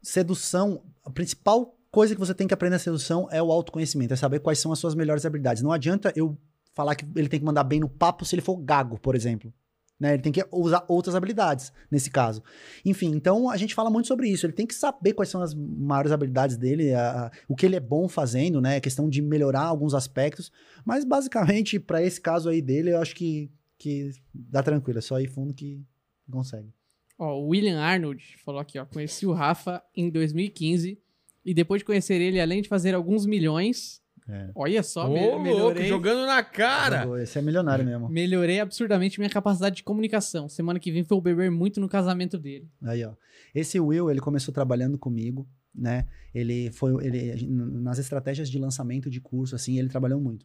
sedução, 0.03 0.85
a 1.03 1.11
principal 1.11 1.75
coisa 1.91 2.15
que 2.15 2.21
você 2.21 2.35
tem 2.35 2.47
que 2.47 2.53
aprender 2.53 2.75
na 2.75 2.79
sedução 2.79 3.27
é 3.31 3.43
o 3.43 3.51
autoconhecimento, 3.51 4.13
é 4.13 4.17
saber 4.17 4.41
quais 4.41 4.59
são 4.59 4.73
as 4.73 4.79
suas 4.79 4.95
melhores 4.95 5.25
habilidades. 5.25 5.63
Não 5.63 5.73
adianta 5.73 6.13
eu 6.15 6.37
falar 6.75 6.97
que 6.97 7.07
ele 7.17 7.31
tem 7.31 7.41
que 7.41 7.47
mandar 7.47 7.65
bem 7.65 7.81
no 7.81 7.89
papo 7.89 8.27
se 8.27 8.35
ele 8.35 8.43
for 8.43 8.59
gago, 8.59 9.01
por 9.01 9.15
exemplo. 9.15 9.51
Né? 9.99 10.13
Ele 10.15 10.23
tem 10.23 10.31
que 10.31 10.45
usar 10.53 10.85
outras 10.89 11.15
habilidades 11.15 11.73
nesse 11.91 12.11
caso. 12.11 12.43
Enfim, 12.85 13.13
então 13.15 13.49
a 13.49 13.57
gente 13.57 13.75
fala 13.75 13.89
muito 13.89 14.07
sobre 14.09 14.29
isso. 14.29 14.45
Ele 14.45 14.53
tem 14.53 14.67
que 14.67 14.75
saber 14.75 15.15
quais 15.15 15.31
são 15.31 15.41
as 15.41 15.55
maiores 15.55 16.13
habilidades 16.13 16.59
dele, 16.59 16.93
a- 16.93 17.27
a- 17.27 17.31
o 17.49 17.57
que 17.57 17.65
ele 17.65 17.77
é 17.77 17.81
bom 17.81 18.07
fazendo, 18.07 18.61
né? 18.61 18.77
A 18.77 18.81
questão 18.81 19.09
de 19.09 19.23
melhorar 19.23 19.63
alguns 19.63 19.95
aspectos. 19.95 20.53
Mas 20.85 21.03
basicamente, 21.05 21.79
para 21.81 22.03
esse 22.03 22.21
caso 22.21 22.51
aí 22.51 22.61
dele, 22.61 22.91
eu 22.93 22.99
acho 23.01 23.15
que, 23.15 23.51
que 23.79 24.11
dá 24.35 24.63
tranquilo. 24.63 24.99
É 24.99 25.03
só 25.03 25.19
ir 25.19 25.29
fundo 25.29 25.55
que 25.55 25.83
consegue. 26.31 26.69
Ó, 27.19 27.39
o 27.41 27.49
William 27.49 27.81
Arnold 27.81 28.23
falou 28.45 28.61
aqui, 28.61 28.79
ó. 28.79 28.85
Conheci 28.85 29.27
o 29.27 29.33
Rafa 29.33 29.83
em 29.97 30.11
2015 30.11 30.99
e 31.43 31.55
depois 31.55 31.81
de 31.81 31.87
conhecer 31.87 32.21
ele, 32.21 32.39
além 32.39 32.61
de 32.61 32.69
fazer 32.69 32.95
alguns 32.95 33.25
milhões, 33.25 34.03
É. 34.29 34.51
olha 34.57 34.83
só, 34.83 35.09
Ô, 35.09 35.13
me- 35.15 35.21
louco, 35.21 35.41
melhorei, 35.41 35.87
jogando 35.87 36.27
na 36.27 36.43
cara. 36.43 37.07
Esse 37.23 37.39
é 37.39 37.43
milionário 37.43 37.85
mesmo. 37.85 38.09
melhorei 38.09 38.59
absurdamente 38.59 39.21
minha 39.21 39.31
capacidade 39.31 39.77
de 39.77 39.83
comunicação. 39.85 40.49
Semana 40.49 40.81
que 40.81 40.91
vem 40.91 41.05
vou 41.05 41.21
beber 41.21 41.51
muito 41.51 41.81
no 41.81 41.89
casamento 41.89 42.37
dele. 42.37 42.69
Aí, 42.83 43.05
ó. 43.05 43.13
Esse 43.55 43.79
Will, 43.79 44.11
ele 44.11 44.21
começou 44.21 44.53
trabalhando 44.53 44.99
comigo, 44.99 45.47
né? 45.75 46.07
Ele 46.35 46.71
foi, 46.73 47.07
ele, 47.07 47.47
nas 47.47 47.99
estratégias 47.99 48.51
de 48.51 48.59
lançamento 48.59 49.09
de 49.09 49.21
curso, 49.21 49.55
assim, 49.55 49.79
ele 49.79 49.89
trabalhou 49.89 50.21
muito. 50.21 50.45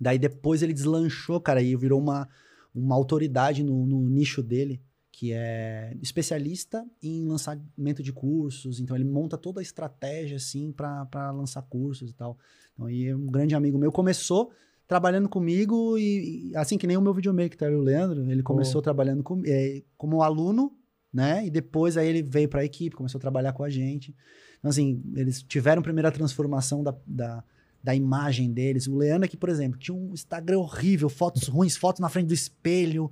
Daí 0.00 0.18
depois 0.18 0.62
ele 0.62 0.72
deslanchou, 0.72 1.40
cara, 1.40 1.60
e 1.60 1.74
virou 1.74 2.00
uma, 2.00 2.28
uma 2.74 2.94
autoridade 2.94 3.64
no, 3.64 3.84
no 3.84 4.08
nicho 4.08 4.42
dele, 4.44 4.80
que 5.18 5.32
é 5.32 5.96
especialista 6.00 6.86
em 7.02 7.26
lançamento 7.26 8.04
de 8.04 8.12
cursos. 8.12 8.78
Então, 8.78 8.94
ele 8.94 9.04
monta 9.04 9.36
toda 9.36 9.60
a 9.60 9.62
estratégia, 9.62 10.36
assim, 10.36 10.70
para 10.70 11.32
lançar 11.32 11.60
cursos 11.62 12.12
e 12.12 12.14
tal. 12.14 12.38
Então, 12.72 12.86
aí, 12.86 13.12
um 13.12 13.26
grande 13.26 13.52
amigo 13.52 13.76
meu 13.76 13.90
começou 13.90 14.52
trabalhando 14.86 15.28
comigo 15.28 15.98
e, 15.98 16.50
e 16.50 16.56
assim 16.56 16.78
que 16.78 16.86
nem 16.86 16.96
o 16.96 17.00
meu 17.00 17.12
videomaker, 17.12 17.58
tá? 17.58 17.66
o 17.66 17.80
Leandro, 17.80 18.30
ele 18.30 18.44
começou 18.44 18.80
trabalhando 18.80 19.24
com, 19.24 19.42
é, 19.44 19.82
como 19.96 20.22
aluno, 20.22 20.72
né? 21.12 21.44
E 21.44 21.50
depois 21.50 21.96
aí 21.96 22.06
ele 22.06 22.22
veio 22.22 22.48
para 22.48 22.60
a 22.60 22.64
equipe, 22.64 22.94
começou 22.94 23.18
a 23.18 23.20
trabalhar 23.20 23.52
com 23.52 23.64
a 23.64 23.68
gente. 23.68 24.14
Então, 24.60 24.70
assim, 24.70 25.02
eles 25.16 25.42
tiveram 25.42 25.80
a 25.80 25.82
primeira 25.82 26.12
transformação 26.12 26.84
da, 26.84 26.94
da, 27.04 27.42
da 27.82 27.92
imagem 27.92 28.52
deles. 28.52 28.86
O 28.86 28.96
Leandro 28.96 29.24
aqui, 29.24 29.36
por 29.36 29.48
exemplo, 29.48 29.80
tinha 29.80 29.96
um 29.96 30.14
Instagram 30.14 30.60
horrível, 30.60 31.08
fotos 31.08 31.48
ruins, 31.48 31.76
fotos 31.76 31.98
na 31.98 32.08
frente 32.08 32.28
do 32.28 32.34
espelho. 32.34 33.10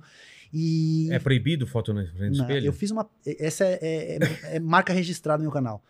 E. 0.53 1.09
É 1.11 1.19
proibido 1.19 1.65
foto 1.67 1.93
na 1.93 2.05
frente 2.05 2.37
do 2.37 2.41
espelho? 2.41 2.65
Eu 2.65 2.73
fiz 2.73 2.91
uma. 2.91 3.09
Essa 3.25 3.65
é, 3.65 3.79
é- 3.81 4.15
é- 4.17 4.55
é 4.55 4.59
marca 4.59 4.93
registrada 4.93 5.37
no 5.39 5.43
meu 5.43 5.51
canal. 5.51 5.83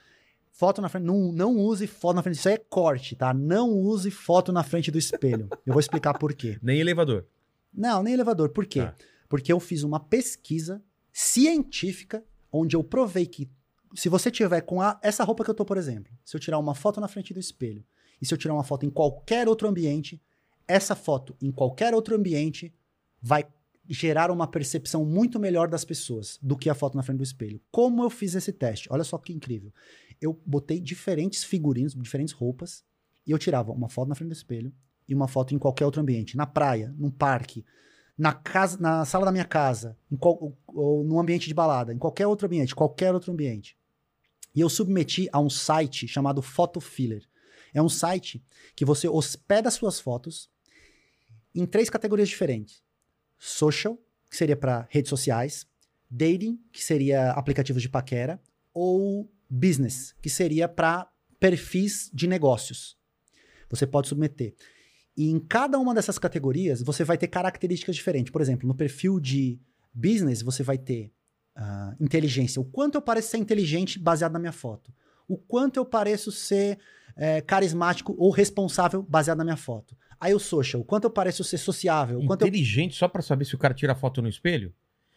Foto 0.51 0.81
na 0.81 0.89
frente. 0.89 1.03
Não, 1.03 1.31
não 1.31 1.55
use 1.57 1.85
foto 1.85 2.15
na 2.15 2.23
frente. 2.23 2.37
Isso 2.37 2.47
aí 2.49 2.55
é 2.55 2.57
corte, 2.57 3.15
tá? 3.15 3.33
Não 3.33 3.69
use 3.71 4.09
foto 4.09 4.51
na 4.51 4.63
frente 4.63 4.89
do 4.89 4.97
espelho. 4.97 5.47
Eu 5.65 5.73
vou 5.73 5.79
explicar 5.79 6.17
por 6.17 6.33
quê. 6.33 6.57
Nem 6.61 6.79
elevador. 6.79 7.25
Não, 7.73 8.01
nem 8.01 8.13
elevador. 8.13 8.49
Por 8.49 8.65
quê? 8.65 8.81
Tá. 8.81 8.95
Porque 9.29 9.53
eu 9.53 9.59
fiz 9.59 9.83
uma 9.83 9.99
pesquisa 9.99 10.81
científica 11.13 12.23
onde 12.51 12.75
eu 12.75 12.83
provei 12.83 13.25
que 13.25 13.47
se 13.95 14.09
você 14.09 14.31
tiver 14.31 14.61
com 14.61 14.81
a- 14.81 14.99
essa 15.03 15.23
roupa 15.23 15.43
que 15.43 15.49
eu 15.49 15.53
tô, 15.53 15.63
por 15.65 15.77
exemplo, 15.77 16.11
se 16.25 16.35
eu 16.35 16.39
tirar 16.39 16.57
uma 16.57 16.73
foto 16.73 16.99
na 16.99 17.07
frente 17.07 17.33
do 17.33 17.39
espelho 17.39 17.83
e 18.21 18.25
se 18.25 18.33
eu 18.33 18.37
tirar 18.37 18.53
uma 18.53 18.63
foto 18.63 18.85
em 18.85 18.89
qualquer 18.89 19.47
outro 19.47 19.67
ambiente, 19.67 20.21
essa 20.67 20.95
foto 20.95 21.35
em 21.41 21.51
qualquer 21.51 21.93
outro 21.93 22.15
ambiente 22.15 22.73
vai 23.21 23.45
gerar 23.87 24.31
uma 24.31 24.47
percepção 24.47 25.05
muito 25.05 25.39
melhor 25.39 25.67
das 25.67 25.85
pessoas 25.85 26.37
do 26.41 26.57
que 26.57 26.69
a 26.69 26.75
foto 26.75 26.95
na 26.95 27.03
frente 27.03 27.17
do 27.17 27.23
espelho. 27.23 27.61
Como 27.71 28.03
eu 28.03 28.09
fiz 28.09 28.35
esse 28.35 28.51
teste? 28.51 28.87
Olha 28.91 29.03
só 29.03 29.17
que 29.17 29.33
incrível. 29.33 29.73
Eu 30.21 30.39
botei 30.45 30.79
diferentes 30.79 31.43
figurinos, 31.43 31.93
diferentes 31.93 32.33
roupas, 32.33 32.83
e 33.25 33.31
eu 33.31 33.37
tirava 33.37 33.71
uma 33.71 33.89
foto 33.89 34.09
na 34.09 34.15
frente 34.15 34.29
do 34.29 34.33
espelho 34.33 34.73
e 35.07 35.13
uma 35.13 35.27
foto 35.27 35.53
em 35.53 35.59
qualquer 35.59 35.85
outro 35.85 36.01
ambiente, 36.01 36.35
na 36.35 36.45
praia, 36.45 36.93
num 36.97 37.09
parque, 37.09 37.65
na 38.17 38.33
casa, 38.33 38.77
na 38.79 39.05
sala 39.05 39.25
da 39.25 39.31
minha 39.31 39.45
casa, 39.45 39.97
em 40.11 40.17
qual, 40.17 40.37
ou, 40.41 40.57
ou 40.67 41.03
no 41.03 41.19
ambiente 41.19 41.47
de 41.47 41.53
balada, 41.53 41.93
em 41.93 41.97
qualquer 41.97 42.25
outro 42.27 42.47
ambiente, 42.47 42.75
qualquer 42.75 43.13
outro 43.13 43.31
ambiente. 43.31 43.77
E 44.55 44.59
eu 44.59 44.69
submeti 44.69 45.29
a 45.31 45.39
um 45.39 45.49
site 45.49 46.07
chamado 46.07 46.41
Photofiller. 46.41 47.23
É 47.73 47.81
um 47.81 47.89
site 47.89 48.43
que 48.75 48.83
você 48.83 49.07
hospeda 49.07 49.69
suas 49.69 49.99
fotos 49.99 50.49
em 51.53 51.65
três 51.65 51.89
categorias 51.89 52.27
diferentes: 52.27 52.81
social, 53.37 53.97
que 54.29 54.37
seria 54.37 54.55
para 54.55 54.87
redes 54.89 55.09
sociais, 55.09 55.65
dating, 56.09 56.59
que 56.71 56.83
seria 56.83 57.31
aplicativos 57.31 57.81
de 57.81 57.89
paquera, 57.89 58.41
ou 58.73 59.29
business, 59.49 60.13
que 60.21 60.29
seria 60.29 60.67
para 60.67 61.09
perfis 61.39 62.09
de 62.13 62.27
negócios. 62.27 62.97
Você 63.69 63.85
pode 63.85 64.07
submeter. 64.07 64.55
E 65.15 65.29
em 65.29 65.39
cada 65.39 65.79
uma 65.79 65.95
dessas 65.95 66.19
categorias, 66.19 66.81
você 66.81 67.03
vai 67.03 67.17
ter 67.17 67.27
características 67.27 67.95
diferentes. 67.95 68.31
Por 68.31 68.41
exemplo, 68.41 68.67
no 68.67 68.75
perfil 68.75 69.19
de 69.19 69.59
business, 69.93 70.41
você 70.41 70.61
vai 70.61 70.77
ter 70.77 71.11
ah, 71.55 71.95
inteligência. 71.99 72.61
O 72.61 72.65
quanto 72.65 72.95
eu 72.95 73.01
pareço 73.01 73.29
ser 73.29 73.37
inteligente 73.37 73.97
baseado 73.97 74.33
na 74.33 74.39
minha 74.39 74.51
foto. 74.51 74.93
O 75.27 75.37
quanto 75.37 75.77
eu 75.77 75.85
pareço 75.85 76.31
ser 76.31 76.77
eh, 77.17 77.41
carismático 77.41 78.15
ou 78.17 78.29
responsável 78.31 79.03
baseado 79.03 79.39
na 79.39 79.43
minha 79.43 79.57
foto. 79.57 79.95
Aí 80.19 80.33
o 80.33 80.39
social. 80.39 80.83
Quanto 80.83 81.03
eu 81.05 81.09
pareço 81.09 81.43
ser 81.43 81.57
sociável. 81.57 82.19
Quanto 82.25 82.41
eu... 82.41 82.47
Inteligente 82.47 82.95
só 82.95 83.07
pra 83.07 83.21
saber 83.21 83.45
se 83.45 83.55
o 83.55 83.57
cara 83.57 83.73
tira 83.73 83.93
foto 83.95 84.21
no 84.21 84.27
espelho? 84.27 84.73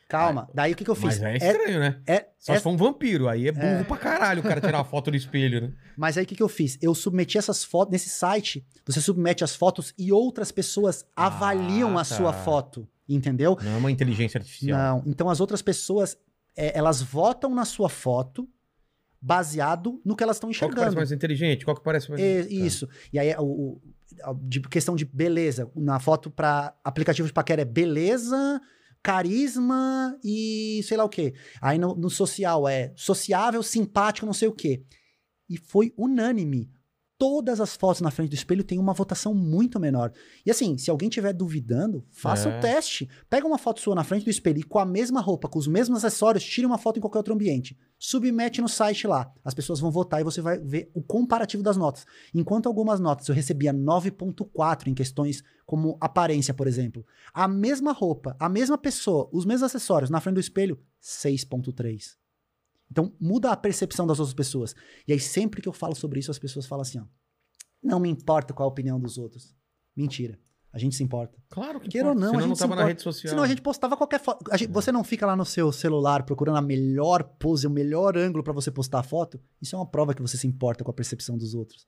Calma. 0.08 0.50
Daí 0.52 0.72
o 0.72 0.76
que, 0.76 0.82
que 0.84 0.90
eu 0.90 0.94
fiz? 0.96 1.20
Mas 1.20 1.22
é 1.22 1.36
estranho, 1.36 1.78
né? 1.78 2.00
é- 2.04 2.26
Só 2.36 2.52
é- 2.52 2.56
se 2.56 2.62
for 2.64 2.70
um 2.70 2.76
vampiro. 2.76 3.28
Aí 3.28 3.46
é 3.46 3.52
burro 3.52 3.64
É. 3.64 3.84
pra 3.84 3.96
caralho 3.96 4.40
o 4.40 4.42
cara 4.42 4.60
tirar 4.60 4.78
uma 4.78 4.84
foto 4.84 5.08
no 5.10 5.16
espelho, 5.16 5.60
né? 5.60 5.72
Mas 5.96 6.18
aí 6.18 6.24
o 6.24 6.26
que, 6.26 6.34
que 6.34 6.42
eu 6.42 6.48
fiz? 6.48 6.76
Eu 6.82 6.94
submeti 6.96 7.38
essas 7.38 7.62
fotos 7.62 7.92
nesse 7.92 8.08
site. 8.08 8.66
Você 8.86 9.00
submete 9.00 9.44
as 9.44 9.54
fotos 9.54 9.94
e 9.96 10.12
outras 10.12 10.50
pessoas 10.50 11.04
Ah, 11.16 11.26
avaliam 11.26 11.92
a 11.96 12.04
tá. 12.04 12.16
sua 12.16 12.32
foto. 12.32 12.88
Entendeu? 13.08 13.56
Não 13.62 13.72
é 13.72 13.76
uma 13.76 13.90
inteligência 13.90 14.38
artificial. 14.38 14.78
Não. 14.98 15.02
Então 15.06 15.30
as 15.30 15.40
outras 15.40 15.62
pessoas, 15.62 16.16
é, 16.56 16.76
elas 16.76 17.00
votam 17.00 17.54
na 17.54 17.64
sua 17.64 17.88
foto 17.88 18.48
baseado 19.20 20.00
no 20.04 20.16
que 20.16 20.22
elas 20.22 20.36
estão 20.36 20.48
Qual 20.50 20.54
que 20.54 20.60
parece 20.60 20.74
enxergando. 20.78 20.96
mais 20.96 21.12
inteligente? 21.12 21.64
Qual 21.64 21.76
que 21.76 21.82
parece 21.82 22.08
mais... 22.10 22.20
É, 22.22 22.42
Tá. 22.42 22.48
Isso. 22.50 22.88
E 23.12 23.18
aí, 23.18 23.34
o, 23.38 23.42
o- 23.44 23.80
de 24.42 24.60
questão 24.60 24.96
de 24.96 25.04
beleza. 25.04 25.70
Na 25.76 25.98
foto 26.00 26.30
para 26.30 26.74
aplicativo 26.84 27.26
de 27.28 27.32
paquera 27.34 27.62
é 27.62 27.64
beleza, 27.64 28.60
carisma 29.02 30.16
e 30.24 30.80
sei 30.84 30.96
lá 30.96 31.04
o 31.04 31.08
quê. 31.08 31.34
Aí 31.60 31.78
no, 31.78 31.94
no 31.94 32.08
social 32.10 32.68
é 32.68 32.92
sociável, 32.96 33.62
simpático, 33.62 34.26
não 34.26 34.32
sei 34.32 34.48
o 34.48 34.52
quê. 34.52 34.82
E 35.48 35.56
foi 35.56 35.92
unânime. 35.96 36.70
Todas 37.20 37.60
as 37.60 37.76
fotos 37.76 38.00
na 38.00 38.10
frente 38.10 38.30
do 38.30 38.34
espelho 38.34 38.64
têm 38.64 38.78
uma 38.78 38.94
votação 38.94 39.34
muito 39.34 39.78
menor. 39.78 40.10
E 40.44 40.50
assim, 40.50 40.78
se 40.78 40.90
alguém 40.90 41.10
estiver 41.10 41.34
duvidando, 41.34 42.02
faça 42.10 42.48
É. 42.48 42.56
o 42.56 42.60
teste. 42.62 43.06
Pega 43.28 43.46
uma 43.46 43.58
foto 43.58 43.78
sua 43.78 43.94
na 43.94 44.02
frente 44.02 44.24
do 44.24 44.30
espelho 44.30 44.58
e 44.58 44.62
com 44.62 44.78
a 44.78 44.86
mesma 44.86 45.20
roupa, 45.20 45.46
com 45.46 45.58
os 45.58 45.66
mesmos 45.66 46.02
acessórios, 46.02 46.42
tire 46.42 46.66
uma 46.66 46.78
foto 46.78 46.96
em 46.96 47.00
qualquer 47.02 47.18
outro 47.18 47.34
ambiente. 47.34 47.76
Submete 47.98 48.62
no 48.62 48.68
site 48.70 49.06
lá. 49.06 49.30
As 49.44 49.52
pessoas 49.52 49.80
vão 49.80 49.90
votar 49.90 50.22
e 50.22 50.24
você 50.24 50.40
vai 50.40 50.58
ver 50.58 50.90
o 50.94 51.02
comparativo 51.02 51.62
das 51.62 51.76
notas. 51.76 52.06
Enquanto 52.34 52.68
algumas 52.68 52.98
notas 52.98 53.28
eu 53.28 53.34
recebia 53.34 53.74
9.4 53.74 54.86
em 54.88 54.94
questões 54.94 55.42
como 55.66 55.98
aparência, 56.00 56.54
por 56.54 56.66
exemplo. 56.66 57.04
A 57.34 57.46
mesma 57.46 57.92
roupa, 57.92 58.34
a 58.40 58.48
mesma 58.48 58.78
pessoa, 58.78 59.28
os 59.30 59.44
mesmos 59.44 59.64
acessórios 59.64 60.08
na 60.08 60.22
frente 60.22 60.36
do 60.36 60.40
espelho, 60.40 60.80
6.3. 61.02 62.19
Então 62.90 63.12
muda 63.20 63.50
a 63.52 63.56
percepção 63.56 64.06
das 64.06 64.18
outras 64.18 64.34
pessoas. 64.34 64.74
E 65.06 65.12
aí 65.12 65.20
sempre 65.20 65.62
que 65.62 65.68
eu 65.68 65.72
falo 65.72 65.94
sobre 65.94 66.18
isso, 66.20 66.30
as 66.30 66.38
pessoas 66.38 66.66
falam 66.66 66.82
assim, 66.82 66.98
ó, 66.98 67.04
não 67.82 68.00
me 68.00 68.08
importa 68.08 68.52
qual 68.52 68.68
a 68.68 68.72
opinião 68.72 68.98
dos 69.00 69.16
outros. 69.18 69.54
Mentira. 69.96 70.38
A 70.72 70.78
gente 70.78 70.94
se 70.94 71.02
importa. 71.02 71.36
Claro 71.48 71.80
que 71.80 71.88
Queira 71.88 72.06
ou 72.08 72.12
importa, 72.14 72.26
não, 72.26 72.28
a 72.28 72.30
senão 72.30 72.40
gente 72.42 72.48
não 72.50 72.54
se 72.54 72.60
tava 72.60 72.74
na 72.76 72.82
importa. 72.82 72.88
rede 72.92 73.02
social. 73.02 73.30
Senão 73.30 73.42
a 73.42 73.46
gente 73.48 73.60
postava 73.60 73.96
qualquer 73.96 74.20
foto. 74.20 74.44
A 74.52 74.56
gente- 74.56 74.70
Você 74.70 74.92
não 74.92 75.02
fica 75.02 75.26
lá 75.26 75.34
no 75.34 75.44
seu 75.44 75.72
celular 75.72 76.22
procurando 76.22 76.58
a 76.58 76.62
melhor 76.62 77.24
pose, 77.24 77.66
o 77.66 77.70
melhor 77.70 78.16
ângulo 78.16 78.44
pra 78.44 78.52
você 78.52 78.70
postar 78.70 79.00
a 79.00 79.02
foto. 79.02 79.40
Isso 79.60 79.74
é 79.74 79.78
uma 79.78 79.86
prova 79.86 80.14
que 80.14 80.22
você 80.22 80.36
se 80.36 80.46
importa 80.46 80.84
com 80.84 80.90
a 80.92 80.94
percepção 80.94 81.36
dos 81.36 81.54
outros. 81.54 81.84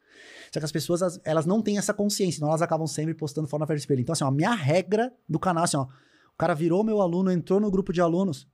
Só 0.52 0.58
que 0.58 0.64
as 0.64 0.72
pessoas, 0.72 1.00
as- 1.00 1.20
elas 1.24 1.46
não 1.46 1.62
têm 1.62 1.78
essa 1.78 1.94
consciência, 1.94 2.38
então 2.38 2.48
elas 2.48 2.60
acabam 2.60 2.86
sempre 2.88 3.14
postando 3.14 3.46
foto 3.46 3.60
na 3.60 3.66
frente 3.68 3.78
do 3.78 3.82
espelho. 3.82 4.00
Então, 4.00 4.14
assim, 4.14 4.24
ó, 4.24 4.28
a 4.28 4.32
minha 4.32 4.52
regra 4.52 5.12
do 5.28 5.38
canal, 5.38 5.62
assim, 5.62 5.76
ó, 5.76 5.84
o 5.84 6.36
cara 6.36 6.52
virou 6.52 6.82
meu 6.82 7.00
aluno, 7.00 7.30
entrou 7.30 7.60
no 7.60 7.70
grupo 7.70 7.92
de 7.92 8.00
alunos, 8.00 8.48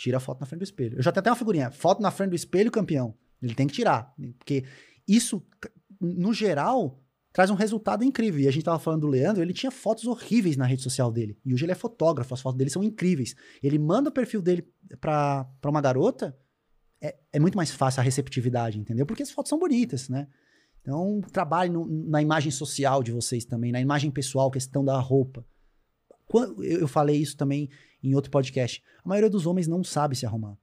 tira 0.00 0.16
a 0.16 0.20
foto 0.20 0.40
na 0.40 0.46
frente 0.46 0.60
do 0.60 0.64
espelho. 0.64 0.96
Eu 0.98 1.02
já 1.02 1.12
tenho 1.12 1.20
até 1.20 1.30
uma 1.30 1.36
figurinha, 1.36 1.70
foto 1.70 2.00
na 2.00 2.10
frente 2.10 2.30
do 2.30 2.36
espelho, 2.36 2.70
campeão. 2.70 3.14
Ele 3.42 3.54
tem 3.54 3.66
que 3.66 3.74
tirar, 3.74 4.14
porque 4.38 4.64
isso, 5.06 5.42
no 6.00 6.32
geral, 6.32 7.02
traz 7.32 7.50
um 7.50 7.54
resultado 7.54 8.02
incrível. 8.02 8.40
E 8.40 8.48
a 8.48 8.50
gente 8.50 8.64
tava 8.64 8.78
falando 8.78 9.02
do 9.02 9.06
Leandro, 9.06 9.42
ele 9.42 9.52
tinha 9.52 9.70
fotos 9.70 10.06
horríveis 10.06 10.56
na 10.56 10.64
rede 10.64 10.82
social 10.82 11.12
dele. 11.12 11.38
E 11.44 11.52
hoje 11.52 11.64
ele 11.66 11.72
é 11.72 11.74
fotógrafo, 11.74 12.32
as 12.32 12.40
fotos 12.40 12.56
dele 12.56 12.70
são 12.70 12.82
incríveis. 12.82 13.34
Ele 13.62 13.78
manda 13.78 14.08
o 14.08 14.12
perfil 14.12 14.40
dele 14.40 14.66
pra 15.00 15.46
uma 15.66 15.80
garota, 15.82 16.34
é, 17.02 17.16
é 17.32 17.38
muito 17.38 17.56
mais 17.56 17.70
fácil 17.70 18.00
a 18.00 18.02
receptividade, 18.04 18.78
entendeu? 18.78 19.04
Porque 19.04 19.22
as 19.22 19.30
fotos 19.30 19.50
são 19.50 19.58
bonitas, 19.58 20.08
né? 20.08 20.28
Então, 20.80 21.20
trabalhe 21.30 21.70
no- 21.70 21.86
na 22.08 22.22
imagem 22.22 22.50
social 22.50 23.02
de 23.02 23.12
vocês 23.12 23.44
também, 23.44 23.70
na 23.70 23.80
imagem 23.80 24.10
pessoal, 24.10 24.50
questão 24.50 24.82
da 24.82 24.98
roupa. 24.98 25.44
Eu, 26.62 26.88
falei 26.88 27.16
isso 27.16 27.36
também 27.36 27.68
em 28.02 28.14
outro 28.14 28.30
podcast. 28.30 28.82
A 29.04 29.08
maioria 29.08 29.30
dos 29.30 29.46
homens 29.46 29.66
não 29.66 29.82
sabe 29.84 30.16
se 30.16 30.24
arrumar. 30.26 30.56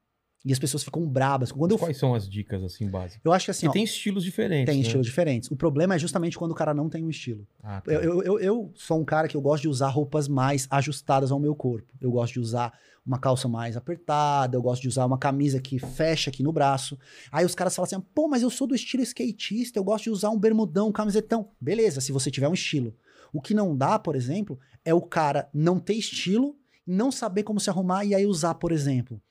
E 0.45 0.53
as 0.53 0.59
pessoas 0.59 0.83
ficam 0.83 1.05
brabas. 1.05 1.51
Quando 1.51 1.71
eu, 1.71 1.77
Quais 1.77 1.97
são 1.97 2.15
as 2.15 2.29
dicas, 2.29 2.63
assim, 2.63 2.87
básicas? 2.89 3.19
eu 3.25 3.33
acho 3.33 3.45
que 3.45 3.51
assim, 3.51 3.67
ó, 3.67 3.71
tem 3.71 3.83
estilos 3.83 4.23
diferentes, 4.23 4.71
tem 4.71 4.81
né? 4.81 4.81
estilos 4.81 5.05
diferentes. 5.05 5.51
O 5.51 5.57
problema 5.57 5.95
é 5.95 5.99
justamente 5.99 6.37
quando 6.37 6.51
o 6.51 6.55
cara 6.55 6.73
não 6.73 6.89
tem 6.89 7.03
um 7.03 7.09
estilo. 7.09 7.45
Ah, 7.61 7.81
tá. 7.81 7.91
Eu, 7.91 8.01
eu, 8.01 8.23
eu, 8.23 8.39
eu 8.39 8.71
sou 8.75 8.99
um 8.99 9.03
cara 9.03 9.27
que 9.27 9.35
eu 9.35 9.41
gosto 9.41 9.63
de 9.63 9.67
usar 9.67 9.89
roupas 9.89 10.27
mais 10.27 10.65
ajustadas 10.69 11.31
ao 11.31 11.39
meu 11.39 11.53
corpo. 11.53 11.91
Eu 11.99 12.11
gosto 12.11 12.33
de 12.33 12.39
usar 12.39 12.71
uma 13.07 13.17
calça 13.17 13.47
mais 13.47 13.77
apertada, 13.77 14.57
eu 14.57 14.61
gosto 14.61 14.81
de 14.81 14.89
usar 14.89 15.05
uma 15.05 15.17
camisa 15.17 15.61
que 15.61 15.79
fecha 15.79 16.29
aqui 16.29 16.43
no 16.43 16.51
braço. 16.51 16.99
Aí 17.31 17.45
os 17.45 17.55
caras 17.55 17.75
falam 17.75 17.85
assim: 17.85 17.99
pô, 18.13 18.27
mas 18.27 18.41
eu 18.41 18.49
sou 18.49 18.67
do 18.67 18.75
estilo 18.75 19.01
skatista, 19.03 19.79
eu 19.79 19.83
gosto 19.83 20.03
de 20.05 20.09
usar 20.09 20.29
um 20.29 20.37
bermudão, 20.37 20.89
um 20.89 20.91
camisetão. 20.91 21.49
Beleza, 21.59 22.01
se 22.01 22.11
você 22.11 22.29
tiver 22.29 22.49
um 22.49 22.53
estilo. 22.53 22.93
O 23.37 23.41
que 23.41 23.53
não 23.53 23.77
dá, 23.77 23.99
por 23.99 24.15
exemplo, 24.15 24.59
é 24.83 24.95
o 24.95 25.01
cara 25.01 25.47
não 25.53 25.79
ter 25.79 25.93
estilo, 25.93 26.57
não 26.87 27.11
saber 27.11 27.43
como 27.43 27.59
se 27.59 27.69
arrumar 27.69 28.03
e 28.03 28.15
aí 28.15 28.25
usar, 28.25 28.55
por 28.55 28.71
exemplo, 28.71 29.21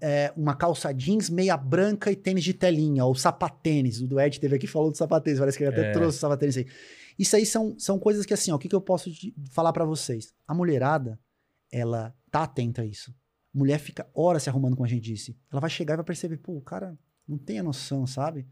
é, 0.00 0.32
uma 0.36 0.54
calça 0.54 0.92
jeans 0.92 1.28
meia 1.28 1.56
branca 1.56 2.12
e 2.12 2.14
tênis 2.14 2.44
de 2.44 2.54
telinha, 2.54 3.04
ou 3.04 3.16
sapatênis. 3.16 4.00
O 4.00 4.06
do 4.06 4.20
Ed 4.20 4.38
teve 4.38 4.54
aqui 4.54 4.68
falou 4.68 4.92
do 4.92 4.96
sapatênis, 4.96 5.40
parece 5.40 5.58
que 5.58 5.64
ele 5.64 5.72
até 5.72 5.88
É. 5.88 5.92
trouxe 5.92 6.18
o 6.18 6.20
sapatênis 6.20 6.56
aí. 6.56 6.66
Isso 7.18 7.34
aí 7.34 7.44
são, 7.44 7.74
são 7.76 7.98
coisas 7.98 8.24
que, 8.24 8.32
assim, 8.32 8.52
ó, 8.52 8.54
o 8.54 8.58
que, 8.60 8.68
que 8.68 8.76
eu 8.76 8.80
posso 8.80 9.10
falar 9.50 9.72
pra 9.72 9.84
vocês? 9.84 10.32
A 10.46 10.54
mulherada, 10.54 11.18
ela 11.72 12.14
tá 12.30 12.44
atenta 12.44 12.82
a 12.82 12.86
isso. 12.86 13.12
Mulher 13.52 13.80
fica 13.80 14.06
horas 14.14 14.44
se 14.44 14.48
arrumando, 14.48 14.76
como 14.76 14.86
a 14.86 14.88
gente 14.88 15.02
disse. 15.02 15.36
Ela 15.50 15.60
vai 15.60 15.68
chegar 15.68 15.94
e 15.94 15.96
vai 15.96 16.04
perceber, 16.04 16.36
pô, 16.36 16.52
o 16.52 16.60
cara 16.62 16.96
não 17.26 17.36
tem 17.38 17.58
a 17.58 17.62
noção, 17.64 18.06
sabe? 18.06 18.46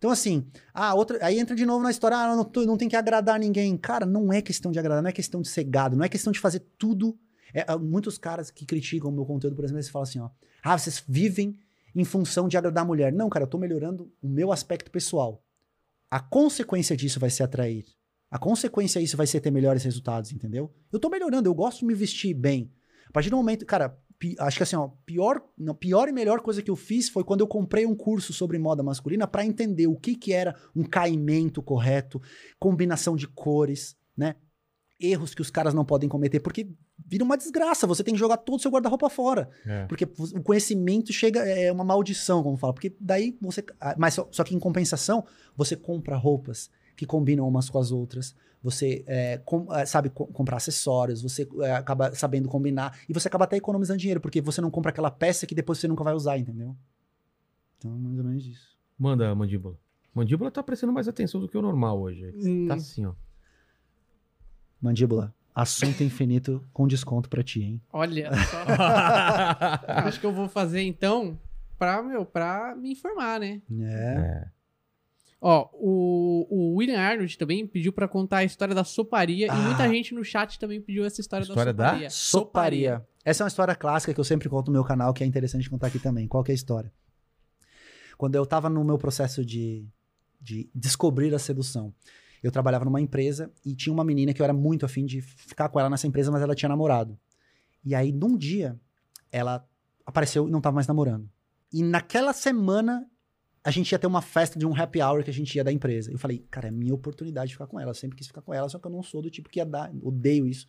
Então, 0.00 0.10
assim, 0.10 0.46
ah, 0.72 0.94
outra, 0.94 1.18
aí 1.20 1.38
entra 1.38 1.54
de 1.54 1.66
novo 1.66 1.82
na 1.82 1.90
história, 1.90 2.16
ah, 2.16 2.34
não, 2.34 2.42
tô- 2.42 2.64
não 2.64 2.78
tem 2.78 2.88
que 2.88 2.96
agradar 2.96 3.38
ninguém. 3.38 3.76
Cara, 3.76 4.06
não 4.06 4.32
é 4.32 4.40
questão 4.40 4.72
de 4.72 4.78
agradar, 4.78 5.02
não 5.02 5.10
é 5.10 5.12
questão 5.12 5.42
de 5.42 5.48
ser 5.50 5.62
gado, 5.64 5.94
não 5.94 6.02
é 6.02 6.08
questão 6.08 6.32
de 6.32 6.40
fazer 6.40 6.60
tudo. 6.78 7.18
É, 7.52 7.66
ah, 7.68 7.76
muitos 7.76 8.16
caras 8.16 8.50
que 8.50 8.64
criticam 8.64 9.10
o 9.10 9.12
meu 9.12 9.26
conteúdo, 9.26 9.54
por 9.54 9.62
exemplo, 9.62 9.76
eles 9.78 9.90
falam 9.90 10.04
assim, 10.04 10.18
ó. 10.18 10.30
Ah, 10.62 10.78
vocês 10.78 11.04
vivem 11.06 11.54
em 11.94 12.02
função 12.02 12.48
de 12.48 12.56
agradar 12.56 12.82
a 12.82 12.86
mulher. 12.86 13.12
Não, 13.12 13.28
cara, 13.28 13.42
eu 13.42 13.46
tô 13.46 13.58
melhorando 13.58 14.10
o 14.22 14.28
meu 14.28 14.50
aspecto 14.52 14.90
pessoal. 14.90 15.44
A 16.10 16.18
consequência 16.18 16.96
disso 16.96 17.20
vai 17.20 17.28
ser 17.28 17.42
atrair. 17.42 17.84
A 18.30 18.38
consequência 18.38 19.02
disso 19.02 19.18
vai 19.18 19.26
ser 19.26 19.40
ter 19.40 19.50
melhores 19.50 19.82
resultados, 19.84 20.32
entendeu? 20.32 20.72
Eu 20.90 20.98
tô 20.98 21.10
melhorando, 21.10 21.46
eu 21.46 21.54
gosto 21.54 21.80
de 21.80 21.84
me 21.84 21.94
vestir 21.94 22.32
bem. 22.32 22.72
A 23.06 23.12
partir 23.12 23.28
do 23.28 23.36
momento, 23.36 23.66
cara, 23.66 23.98
acho 24.38 24.56
que 24.56 24.62
assim, 24.62 24.76
ó, 24.76 24.88
pior, 25.06 25.42
não, 25.56 25.74
pior 25.74 26.08
e 26.08 26.12
melhor 26.12 26.40
coisa 26.40 26.62
que 26.62 26.70
eu 26.70 26.76
fiz 26.76 27.08
foi 27.08 27.24
quando 27.24 27.40
eu 27.40 27.46
comprei 27.46 27.86
um 27.86 27.94
curso 27.94 28.32
sobre 28.32 28.58
moda 28.58 28.82
masculina 28.82 29.26
pra 29.26 29.44
entender 29.44 29.86
o 29.86 29.96
que 29.96 30.14
que 30.14 30.32
era 30.32 30.54
um 30.76 30.84
caimento 30.84 31.62
correto, 31.62 32.20
combinação 32.58 33.16
de 33.16 33.26
cores, 33.26 33.96
né? 34.16 34.36
Erros 34.98 35.34
que 35.34 35.40
os 35.40 35.50
caras 35.50 35.72
não 35.72 35.84
podem 35.84 36.08
cometer, 36.08 36.40
porque 36.40 36.68
vira 37.06 37.24
uma 37.24 37.36
desgraça, 37.36 37.86
você 37.86 38.04
tem 38.04 38.12
que 38.12 38.20
jogar 38.20 38.36
todo 38.36 38.58
o 38.58 38.62
seu 38.62 38.70
guarda-roupa 38.70 39.08
fora. 39.08 39.48
É. 39.66 39.86
Porque 39.86 40.04
o 40.04 40.42
conhecimento 40.42 41.12
chega, 41.12 41.40
é 41.40 41.72
uma 41.72 41.84
maldição, 41.84 42.42
como 42.42 42.58
fala. 42.58 42.74
Porque 42.74 42.94
daí 43.00 43.36
você. 43.40 43.64
ah, 43.80 43.94
Mas 43.98 44.14
só, 44.14 44.28
só 44.30 44.44
que 44.44 44.54
em 44.54 44.58
compensação, 44.58 45.24
você 45.56 45.74
compra 45.74 46.16
roupas 46.16 46.70
que 46.96 47.06
combinam 47.06 47.48
umas 47.48 47.70
com 47.70 47.78
as 47.78 47.90
outras. 47.90 48.34
Você 48.62 49.02
é, 49.06 49.38
com- 49.38 49.72
é, 49.74 49.86
sabe 49.86 50.10
co- 50.10 50.26
comprar 50.26 50.58
acessórios, 50.58 51.22
você 51.22 51.48
é, 51.62 51.72
acaba 51.72 52.14
sabendo 52.14 52.48
combinar. 52.48 52.98
E 53.08 53.12
você 53.14 53.26
acaba 53.28 53.44
até 53.44 53.56
economizando 53.56 53.98
dinheiro, 53.98 54.20
porque 54.20 54.40
você 54.40 54.60
não 54.60 54.70
compra 54.70 54.90
aquela 54.90 55.10
peça 55.10 55.46
que 55.46 55.54
depois 55.54 55.78
você 55.78 55.88
nunca 55.88 56.04
vai 56.04 56.12
usar, 56.14 56.36
entendeu? 56.38 56.76
Então, 57.78 57.90
mais 57.92 58.18
ou 58.18 58.24
menos 58.24 58.44
isso. 58.46 58.76
Manda, 58.98 59.34
mandíbula. 59.34 59.76
Mandíbula 60.14 60.50
tá 60.50 60.62
prestando 60.62 60.92
mais 60.92 61.08
atenção 61.08 61.40
do 61.40 61.48
que 61.48 61.56
o 61.56 61.62
normal 61.62 61.98
hoje. 62.00 62.34
Hum, 62.36 62.66
Tá 62.68 62.74
assim, 62.74 63.06
ó. 63.06 63.12
Mandíbula, 64.80 65.34
assunto 65.54 66.02
infinito 66.02 66.62
com 66.72 66.86
desconto 66.86 67.28
pra 67.28 67.42
ti, 67.42 67.62
hein? 67.62 67.80
Olha 67.92 68.30
só. 68.50 68.64
Acho 70.06 70.20
que 70.20 70.26
eu 70.26 70.32
vou 70.32 70.48
fazer 70.48 70.82
então 70.82 71.38
pra, 71.78 72.02
meu, 72.02 72.24
pra 72.24 72.74
me 72.76 72.92
informar, 72.92 73.40
né? 73.40 73.60
É. 73.80 73.84
É. 74.18 74.48
Ó, 75.40 75.70
o, 75.72 76.46
o 76.50 76.74
William 76.76 77.00
Arnold 77.00 77.38
também 77.38 77.66
pediu 77.66 77.92
pra 77.94 78.06
contar 78.06 78.38
a 78.38 78.44
história 78.44 78.74
da 78.74 78.84
soparia 78.84 79.46
e 79.46 79.48
Ah. 79.48 79.54
muita 79.54 79.88
gente 79.88 80.14
no 80.14 80.22
chat 80.22 80.58
também 80.58 80.80
pediu 80.82 81.04
essa 81.04 81.20
história, 81.20 81.44
História 81.44 81.72
da 81.72 81.92
da? 81.92 82.10
soparia. 82.10 82.10
Soparia. 82.10 83.06
Essa 83.24 83.42
é 83.42 83.44
uma 83.44 83.48
história 83.48 83.74
clássica 83.74 84.12
que 84.12 84.20
eu 84.20 84.24
sempre 84.24 84.48
conto 84.50 84.66
no 84.66 84.72
meu 84.74 84.84
canal, 84.84 85.14
que 85.14 85.24
é 85.24 85.26
interessante 85.26 85.68
contar 85.70 85.86
aqui 85.86 85.98
também. 85.98 86.28
Qual 86.28 86.44
que 86.44 86.50
é 86.50 86.54
a 86.54 86.54
história? 86.54 86.92
Quando 88.18 88.34
eu 88.34 88.44
tava 88.44 88.68
no 88.68 88.84
meu 88.84 88.98
processo 88.98 89.42
de, 89.44 89.86
de 90.40 90.68
descobrir 90.74 91.34
a 91.34 91.38
sedução, 91.38 91.94
eu 92.42 92.50
trabalhava 92.50 92.84
numa 92.84 93.00
empresa 93.00 93.50
e 93.64 93.74
tinha 93.74 93.92
uma 93.92 94.04
menina 94.04 94.32
que 94.34 94.42
eu 94.42 94.44
era 94.44 94.52
muito 94.52 94.84
afim 94.84 95.06
de 95.06 95.22
ficar 95.22 95.68
com 95.70 95.80
ela 95.80 95.88
nessa 95.88 96.06
empresa, 96.06 96.30
mas 96.30 96.42
ela 96.42 96.54
tinha 96.54 96.68
namorado. 96.68 97.18
E 97.82 97.94
aí, 97.94 98.12
num 98.12 98.36
dia, 98.36 98.78
ela 99.32 99.66
apareceu 100.04 100.46
e 100.46 100.50
não 100.50 100.60
tava 100.60 100.74
mais 100.74 100.86
namorando. 100.86 101.30
E 101.72 101.82
naquela 101.82 102.32
semana, 102.34 103.06
a 103.62 103.70
gente 103.70 103.92
ia 103.92 103.98
ter 103.98 104.06
uma 104.06 104.22
festa 104.22 104.58
de 104.58 104.66
um 104.66 104.74
happy 104.74 105.02
hour 105.02 105.22
que 105.22 105.30
a 105.30 105.32
gente 105.32 105.54
ia 105.54 105.62
da 105.62 105.70
empresa. 105.72 106.10
Eu 106.10 106.18
falei, 106.18 106.44
cara, 106.50 106.68
é 106.68 106.70
minha 106.70 106.94
oportunidade 106.94 107.48
de 107.48 107.54
ficar 107.54 107.66
com 107.66 107.78
ela. 107.78 107.90
Eu 107.90 107.94
sempre 107.94 108.16
quis 108.16 108.26
ficar 108.26 108.40
com 108.42 108.54
ela, 108.54 108.68
só 108.68 108.78
que 108.78 108.86
eu 108.86 108.90
não 108.90 109.02
sou 109.02 109.20
do 109.20 109.30
tipo 109.30 109.48
que 109.50 109.58
ia 109.58 109.66
dar. 109.66 109.92
Odeio 110.02 110.46
isso. 110.46 110.66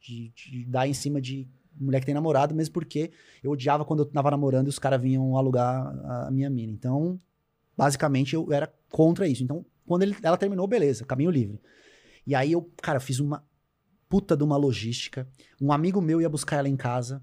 De, 0.00 0.28
de 0.30 0.64
dar 0.64 0.86
em 0.86 0.94
cima 0.94 1.20
de 1.20 1.48
mulher 1.80 1.98
que 2.00 2.06
tem 2.06 2.14
namorado, 2.14 2.54
mesmo 2.54 2.72
porque 2.72 3.10
eu 3.42 3.50
odiava 3.50 3.84
quando 3.84 4.00
eu 4.00 4.06
tava 4.06 4.30
namorando 4.30 4.66
e 4.66 4.68
os 4.70 4.78
caras 4.78 5.00
vinham 5.00 5.36
alugar 5.36 5.86
a, 6.26 6.30
minha 6.30 6.48
mina. 6.48 6.72
Então, 6.72 7.18
basicamente, 7.76 8.34
eu 8.34 8.52
era 8.52 8.72
contra 8.90 9.26
isso. 9.26 9.42
Então, 9.42 9.64
quando 9.86 10.02
ele- 10.02 10.16
ela 10.22 10.36
terminou, 10.36 10.66
beleza, 10.68 11.04
caminho 11.04 11.30
livre. 11.30 11.60
E 12.26 12.34
aí 12.34 12.52
eu, 12.52 12.70
cara, 12.80 13.00
fiz 13.00 13.18
uma 13.18 13.44
puta 14.08 14.36
de 14.36 14.44
uma 14.44 14.56
logística. 14.56 15.28
Um 15.60 15.72
amigo 15.72 16.00
meu 16.00 16.20
ia 16.20 16.28
buscar 16.28 16.58
ela 16.58 16.68
em 16.68 16.76
casa. 16.76 17.22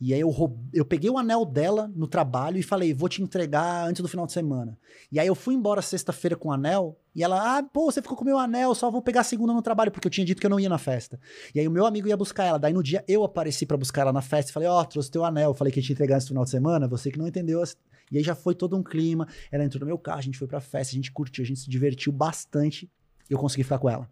E 0.00 0.14
aí 0.14 0.20
eu, 0.20 0.34
eu 0.72 0.84
peguei 0.84 1.10
o 1.10 1.18
anel 1.18 1.44
dela 1.44 1.86
no 1.94 2.06
trabalho 2.06 2.56
e 2.56 2.62
falei, 2.62 2.94
vou 2.94 3.06
te 3.06 3.22
entregar 3.22 3.86
antes 3.86 4.00
do 4.00 4.08
final 4.08 4.24
de 4.24 4.32
semana. 4.32 4.78
E 5.12 5.20
aí 5.20 5.26
eu 5.26 5.34
fui 5.34 5.54
embora 5.54 5.82
sexta-feira 5.82 6.34
com 6.34 6.48
o 6.48 6.52
anel. 6.52 6.98
E 7.14 7.22
ela, 7.22 7.58
ah, 7.58 7.62
pô, 7.62 7.90
você 7.90 8.00
ficou 8.00 8.16
com 8.16 8.22
o 8.22 8.26
meu 8.26 8.38
anel, 8.38 8.74
só 8.74 8.90
vou 8.90 9.02
pegar 9.02 9.24
segunda 9.24 9.52
no 9.52 9.60
trabalho, 9.60 9.90
porque 9.90 10.06
eu 10.06 10.10
tinha 10.10 10.24
dito 10.24 10.40
que 10.40 10.46
eu 10.46 10.50
não 10.50 10.58
ia 10.58 10.70
na 10.70 10.78
festa. 10.78 11.20
E 11.54 11.60
aí 11.60 11.68
o 11.68 11.70
meu 11.70 11.84
amigo 11.84 12.08
ia 12.08 12.16
buscar 12.16 12.44
ela. 12.44 12.58
Daí 12.58 12.72
no 12.72 12.82
dia 12.82 13.04
eu 13.06 13.22
apareci 13.24 13.66
pra 13.66 13.76
buscar 13.76 14.02
ela 14.02 14.12
na 14.12 14.22
festa 14.22 14.50
e 14.50 14.54
falei, 14.54 14.68
ó, 14.70 14.82
trouxe 14.84 15.10
teu 15.10 15.22
anel. 15.22 15.52
Falei 15.52 15.70
que 15.70 15.80
ia 15.80 15.84
te 15.84 15.92
entregar 15.92 16.16
esse 16.16 16.28
final 16.28 16.44
de 16.44 16.50
semana, 16.50 16.88
você 16.88 17.10
que 17.10 17.18
não 17.18 17.26
entendeu. 17.26 17.62
E 18.10 18.16
aí 18.16 18.24
já 18.24 18.34
foi 18.34 18.54
todo 18.54 18.78
um 18.78 18.82
clima. 18.82 19.28
Ela 19.52 19.64
entrou 19.64 19.80
no 19.80 19.86
meu 19.86 19.98
carro, 19.98 20.20
a 20.20 20.22
gente 20.22 20.38
foi 20.38 20.48
pra 20.48 20.62
festa, 20.62 20.94
a 20.94 20.96
gente 20.96 21.12
curtiu, 21.12 21.44
a 21.44 21.46
gente 21.46 21.60
se 21.60 21.68
divertiu 21.68 22.10
bastante. 22.10 22.90
E 23.28 23.34
eu 23.34 23.38
consegui 23.38 23.64
ficar 23.64 23.78
com 23.78 23.90
ela. 23.90 24.08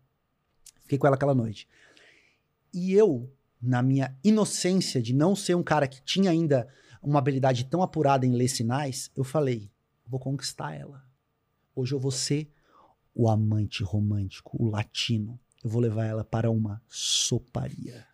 Fiquei 0.82 0.98
com 0.98 1.06
ela 1.06 1.16
aquela 1.16 1.34
noite. 1.34 1.66
E 2.74 2.92
eu, 2.92 3.30
na 3.60 3.82
minha 3.82 4.16
inocência 4.22 5.02
de 5.02 5.12
não 5.12 5.34
ser 5.34 5.54
um 5.54 5.62
cara 5.62 5.88
que 5.88 6.02
tinha 6.02 6.30
ainda 6.30 6.68
uma 7.02 7.18
habilidade 7.18 7.64
tão 7.64 7.82
apurada 7.82 8.26
em 8.26 8.32
ler 8.32 8.48
sinais, 8.48 9.10
eu 9.16 9.24
falei, 9.24 9.70
vou 10.06 10.20
conquistar 10.20 10.74
ela. 10.74 11.04
Hoje 11.74 11.94
eu 11.94 11.98
vou 11.98 12.10
ser 12.10 12.50
o 13.14 13.28
amante 13.28 13.82
romântico, 13.82 14.56
o 14.60 14.68
latino. 14.68 15.38
Eu 15.62 15.70
vou 15.70 15.80
levar 15.80 16.06
ela 16.06 16.24
para 16.24 16.50
uma 16.50 16.80
soparia. 16.88 18.06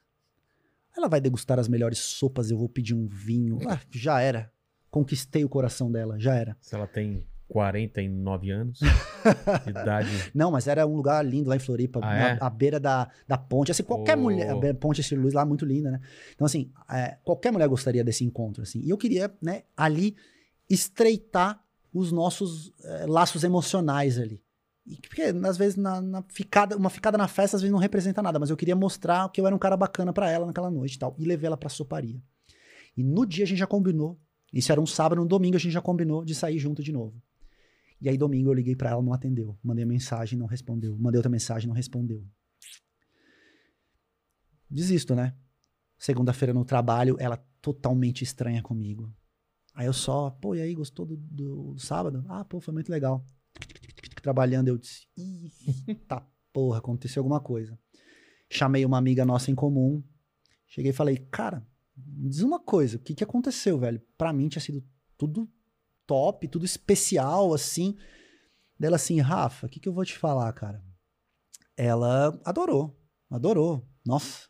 Ela 0.97 1.09
vai 1.09 1.21
degustar 1.21 1.59
as 1.59 1.69
melhores 1.69 1.99
sopas, 1.99 2.51
eu 2.51 2.57
vou 2.57 2.69
pedir 2.69 2.95
um 2.95 3.07
vinho. 3.07 3.59
Ah, 3.69 3.81
já 3.91 4.21
era. 4.21 4.53
Conquistei 4.91 5.45
o 5.45 5.49
coração 5.49 5.91
dela, 5.91 6.19
já 6.19 6.35
era. 6.35 6.57
Se 6.61 6.75
ela 6.75 6.87
tem 6.87 7.27
49 7.49 8.51
anos 8.51 8.79
de 8.79 8.87
idade. 9.71 10.09
Não, 10.35 10.51
mas 10.51 10.66
era 10.66 10.87
um 10.87 10.97
lugar 10.97 11.25
lindo 11.25 11.49
lá 11.49 11.57
em 11.57 11.61
Floripa, 11.61 12.01
Ah, 12.03 12.07
na- 12.07 12.29
é? 12.31 12.39
à 12.41 12.51
beira 12.51 12.81
da, 12.81 13.11
da 13.29 13.37
ponte. 13.39 13.71
Assim, 13.71 13.83
qualquer 13.83 14.16
Oh. 14.16 14.21
mulher. 14.23 14.75
Ponte 14.75 15.01
Estilo 15.01 15.23
Luz 15.23 15.35
lá, 15.35 15.45
muito 15.45 15.65
linda, 15.65 15.91
né? 15.91 16.01
Então, 16.35 16.45
assim, 16.47 16.71
é, 16.91 17.19
qualquer 17.23 17.53
mulher 17.53 17.69
gostaria 17.69 18.03
desse 18.03 18.25
encontro, 18.25 18.62
assim. 18.62 18.81
E 18.81 18.91
eu 18.91 18.97
queria, 18.99 19.33
né, 19.43 19.62
ali, 19.77 20.16
estreitar 20.69 21.62
os 21.93 22.11
nossos 22.11 22.73
é, 22.83 23.07
laços 23.07 23.45
emocionais 23.45 24.19
ali. 24.19 24.41
E, 24.87 24.97
porque, 24.97 25.23
às 25.23 25.57
vezes, 25.57 25.77
na, 25.77 26.01
na 26.01 26.23
ficada, 26.29 26.77
uma 26.77 26.91
ficada 26.91 27.16
na 27.16 27.29
festa, 27.29 27.57
às 27.57 27.62
vezes, 27.62 27.73
não 27.73 27.79
representa 27.79 28.21
nada, 28.23 28.39
mas 28.39 28.51
eu 28.51 28.57
queria 28.57 28.77
mostrar 28.77 29.31
que 29.31 29.41
eu 29.41 29.47
era 29.47 29.55
um 29.55 29.59
cara 29.59 29.77
bacana 29.77 30.12
pra 30.12 30.31
ela 30.31 30.45
naquela 30.47 30.71
noite 30.71 30.97
e 30.97 30.99
tal. 30.99 31.15
E 31.19 31.25
levei 31.25 31.47
ela 31.47 31.57
pra 31.57 31.69
soparia. 31.71 32.21
E 32.97 33.03
no 33.03 33.25
dia 33.25 33.45
a 33.45 33.47
gente 33.47 33.59
já 33.59 33.66
combinou. 33.66 34.19
Isso 34.53 34.71
era 34.71 34.81
um 34.81 34.87
sábado, 34.87 35.21
no 35.21 35.27
domingo 35.27 35.57
a 35.57 35.59
gente 35.59 35.73
já 35.73 35.81
combinou 35.81 36.25
de 36.25 36.35
sair 36.35 36.59
junto 36.59 36.83
de 36.83 36.93
novo. 36.93 37.15
E 38.05 38.09
aí, 38.10 38.18
domingo, 38.18 38.51
eu 38.51 38.52
liguei 38.52 38.76
pra 38.76 38.90
ela, 38.90 39.02
não 39.02 39.14
atendeu. 39.14 39.59
Mandei 39.62 39.82
mensagem, 39.86 40.39
não 40.39 40.44
respondeu. 40.44 40.94
Mandei 40.98 41.16
outra 41.16 41.31
mensagem, 41.31 41.66
não 41.66 41.74
respondeu. 41.74 42.22
Desisto, 44.68 45.14
né? 45.14 45.35
Segunda-feira 45.97 46.52
no 46.52 46.66
trabalho, 46.66 47.16
ela 47.18 47.39
totalmente 47.62 48.22
estranha 48.22 48.62
comigo. 48.62 49.10
Aí 49.74 49.86
eu 49.86 49.94
só, 49.94 50.28
pô, 50.31 50.55
e 50.55 50.60
aí, 50.60 50.74
gostou 50.74 51.06
do, 51.06 51.16
do- 51.16 51.72
do 51.72 51.81
sábado? 51.81 52.22
Ah, 52.28 52.44
pô, 52.44 52.60
foi 52.60 52.74
muito 52.74 52.90
legal. 52.90 53.24
Trabalhando, 54.22 54.68
eu 54.68 54.76
disse, 54.76 55.06
eita 55.89 56.20
porra, 56.52 56.81
aconteceu 56.81 57.20
alguma 57.22 57.40
coisa. 57.40 57.78
Chamei 58.51 58.85
uma 58.85 58.98
amiga 58.98 59.24
nossa 59.24 59.51
em 59.51 59.55
comum. 59.55 60.05
Cheguei 60.66 60.90
e 60.90 60.94
falei, 60.94 61.16
cara, 61.31 61.66
diz 61.97 62.43
uma 62.43 62.60
coisa, 62.60 62.98
o 62.98 63.01
que, 63.01 63.14
que 63.14 63.24
aconteceu, 63.24 63.78
velho? 63.78 64.02
Pra 64.18 64.31
mim 64.31 64.48
tinha 64.48 64.60
sido 64.60 64.85
tudo 65.16 65.51
top, 66.06 66.48
tudo 66.48 66.64
especial, 66.64 67.52
assim. 67.52 67.97
Dela 68.78 68.97
assim, 68.97 69.20
Rafa, 69.20 69.66
o 69.66 69.70
que, 69.70 69.81
que 69.81 69.89
eu 69.89 69.93
vou 69.93 70.05
te 70.05 70.16
falar, 70.16 70.52
cara? 70.52 70.82
Ela 71.76 72.39
adorou, 72.44 72.97
adorou. 73.31 73.86
Nossa. 74.05 74.48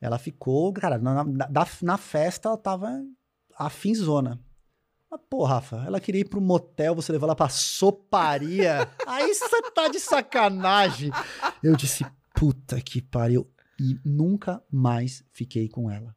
Ela 0.00 0.18
ficou, 0.18 0.72
cara, 0.72 0.98
na, 0.98 1.24
na, 1.24 1.66
na 1.82 1.96
festa 1.96 2.48
ela 2.48 2.58
tava 2.58 3.02
afinzona. 3.56 4.40
Mas, 5.10 5.20
pô, 5.28 5.44
Rafa, 5.44 5.84
ela 5.86 6.00
queria 6.00 6.22
ir 6.22 6.28
pro 6.28 6.40
motel, 6.40 6.94
você 6.94 7.12
levou 7.12 7.28
ela 7.28 7.36
pra 7.36 7.48
soparia. 7.48 8.90
Aí 9.06 9.32
você 9.32 9.62
tá 9.70 9.88
de 9.88 10.00
sacanagem. 10.00 11.10
Eu 11.62 11.76
disse, 11.76 12.04
puta 12.34 12.80
que 12.80 13.00
pariu. 13.00 13.48
E 13.78 13.98
nunca 14.04 14.62
mais 14.70 15.24
fiquei 15.30 15.68
com 15.68 15.90
ela. 15.90 16.16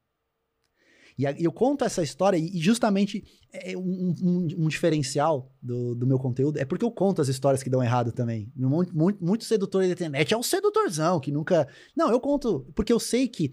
E 1.17 1.23
eu 1.43 1.51
conto 1.51 1.85
essa 1.85 2.03
história 2.03 2.37
e 2.37 2.57
justamente 2.59 3.23
é 3.53 3.77
um, 3.77 4.13
um- 4.21 4.47
um 4.65 4.67
diferencial 4.67 5.49
do, 5.61 5.95
do 5.95 6.05
meu 6.05 6.19
conteúdo 6.19 6.57
é 6.59 6.65
porque 6.65 6.83
eu 6.83 6.91
conto 6.91 7.21
as 7.21 7.29
histórias 7.29 7.63
que 7.63 7.69
dão 7.69 7.81
errado 7.81 8.11
também. 8.11 8.51
Muito, 8.55 8.95
muito, 8.95 9.23
muito 9.23 9.45
sedutor 9.45 9.83
da 9.83 9.89
internet 9.89 10.33
é 10.33 10.37
um 10.37 10.43
sedutorzão 10.43 11.19
que 11.21 11.31
nunca. 11.31 11.67
Não, 11.95 12.11
eu 12.11 12.19
conto 12.19 12.67
porque 12.75 12.91
eu 12.91 12.99
sei 12.99 13.27
que 13.29 13.51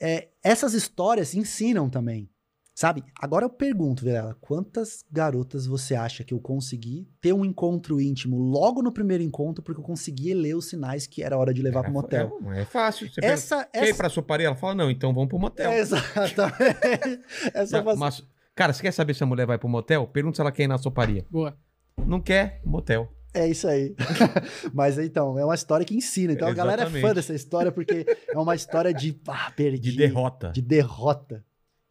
é, 0.00 0.28
essas 0.42 0.72
histórias 0.74 1.34
ensinam 1.34 1.90
também. 1.90 2.28
Sabe? 2.74 3.04
Agora 3.20 3.44
eu 3.44 3.50
pergunto, 3.50 4.04
Vilela, 4.04 4.36
quantas 4.40 5.04
garotas 5.08 5.64
você 5.64 5.94
acha 5.94 6.24
que 6.24 6.34
eu 6.34 6.40
consegui 6.40 7.08
ter 7.20 7.32
um 7.32 7.44
encontro 7.44 8.00
íntimo 8.00 8.36
logo 8.36 8.82
no 8.82 8.90
primeiro 8.90 9.22
encontro 9.22 9.62
porque 9.62 9.80
eu 9.80 9.84
consegui 9.84 10.34
ler 10.34 10.56
os 10.56 10.68
sinais 10.68 11.06
que 11.06 11.22
era 11.22 11.38
hora 11.38 11.54
de 11.54 11.62
levar 11.62 11.84
pro 11.84 11.92
motel? 11.92 12.40
É, 12.52 12.62
é 12.62 12.64
fácil. 12.64 13.06
Você 13.08 13.20
pergunta, 13.20 13.32
Essa, 13.32 13.64
Quer 13.66 13.84
ir 13.84 13.88
essa... 13.90 13.96
pra 13.96 14.08
soparia? 14.08 14.48
Ela 14.48 14.56
fala, 14.56 14.74
não, 14.74 14.90
então 14.90 15.14
vamos 15.14 15.28
pro 15.28 15.38
motel. 15.38 15.70
É, 15.70 15.78
exatamente. 15.78 17.20
essa 17.54 17.76
Não, 17.76 17.84
faz- 17.84 17.98
mas, 17.98 18.24
cara, 18.56 18.72
você 18.72 18.82
quer 18.82 18.92
saber 18.92 19.14
se 19.14 19.22
a 19.22 19.26
mulher 19.26 19.46
vai 19.46 19.56
pro 19.56 19.68
motel? 19.68 20.08
Pergunta 20.08 20.34
se 20.34 20.40
ela 20.40 20.50
quer 20.50 20.64
ir 20.64 20.68
na 20.68 20.76
soparia. 20.76 21.24
Boa. 21.30 21.56
Não 22.04 22.20
quer? 22.20 22.60
Motel. 22.64 23.08
É 23.32 23.48
isso 23.48 23.68
aí. 23.68 23.94
Mas 24.72 24.98
então, 24.98 25.38
é 25.38 25.44
uma 25.44 25.54
história 25.54 25.84
que 25.84 25.94
ensina. 25.94 26.32
Então 26.32 26.46
a 26.46 26.52
galera 26.52 26.84
é 26.84 27.00
fã 27.00 27.12
dessa 27.12 27.34
história 27.34 27.72
porque 27.72 28.04
é 28.28 28.38
uma 28.38 28.54
história 28.54 28.94
de 28.94 29.20
ah, 29.26 29.52
perdi, 29.54 29.90
De 29.90 29.96
derrota. 29.96 30.50
De 30.52 30.62
derrota. 30.62 31.44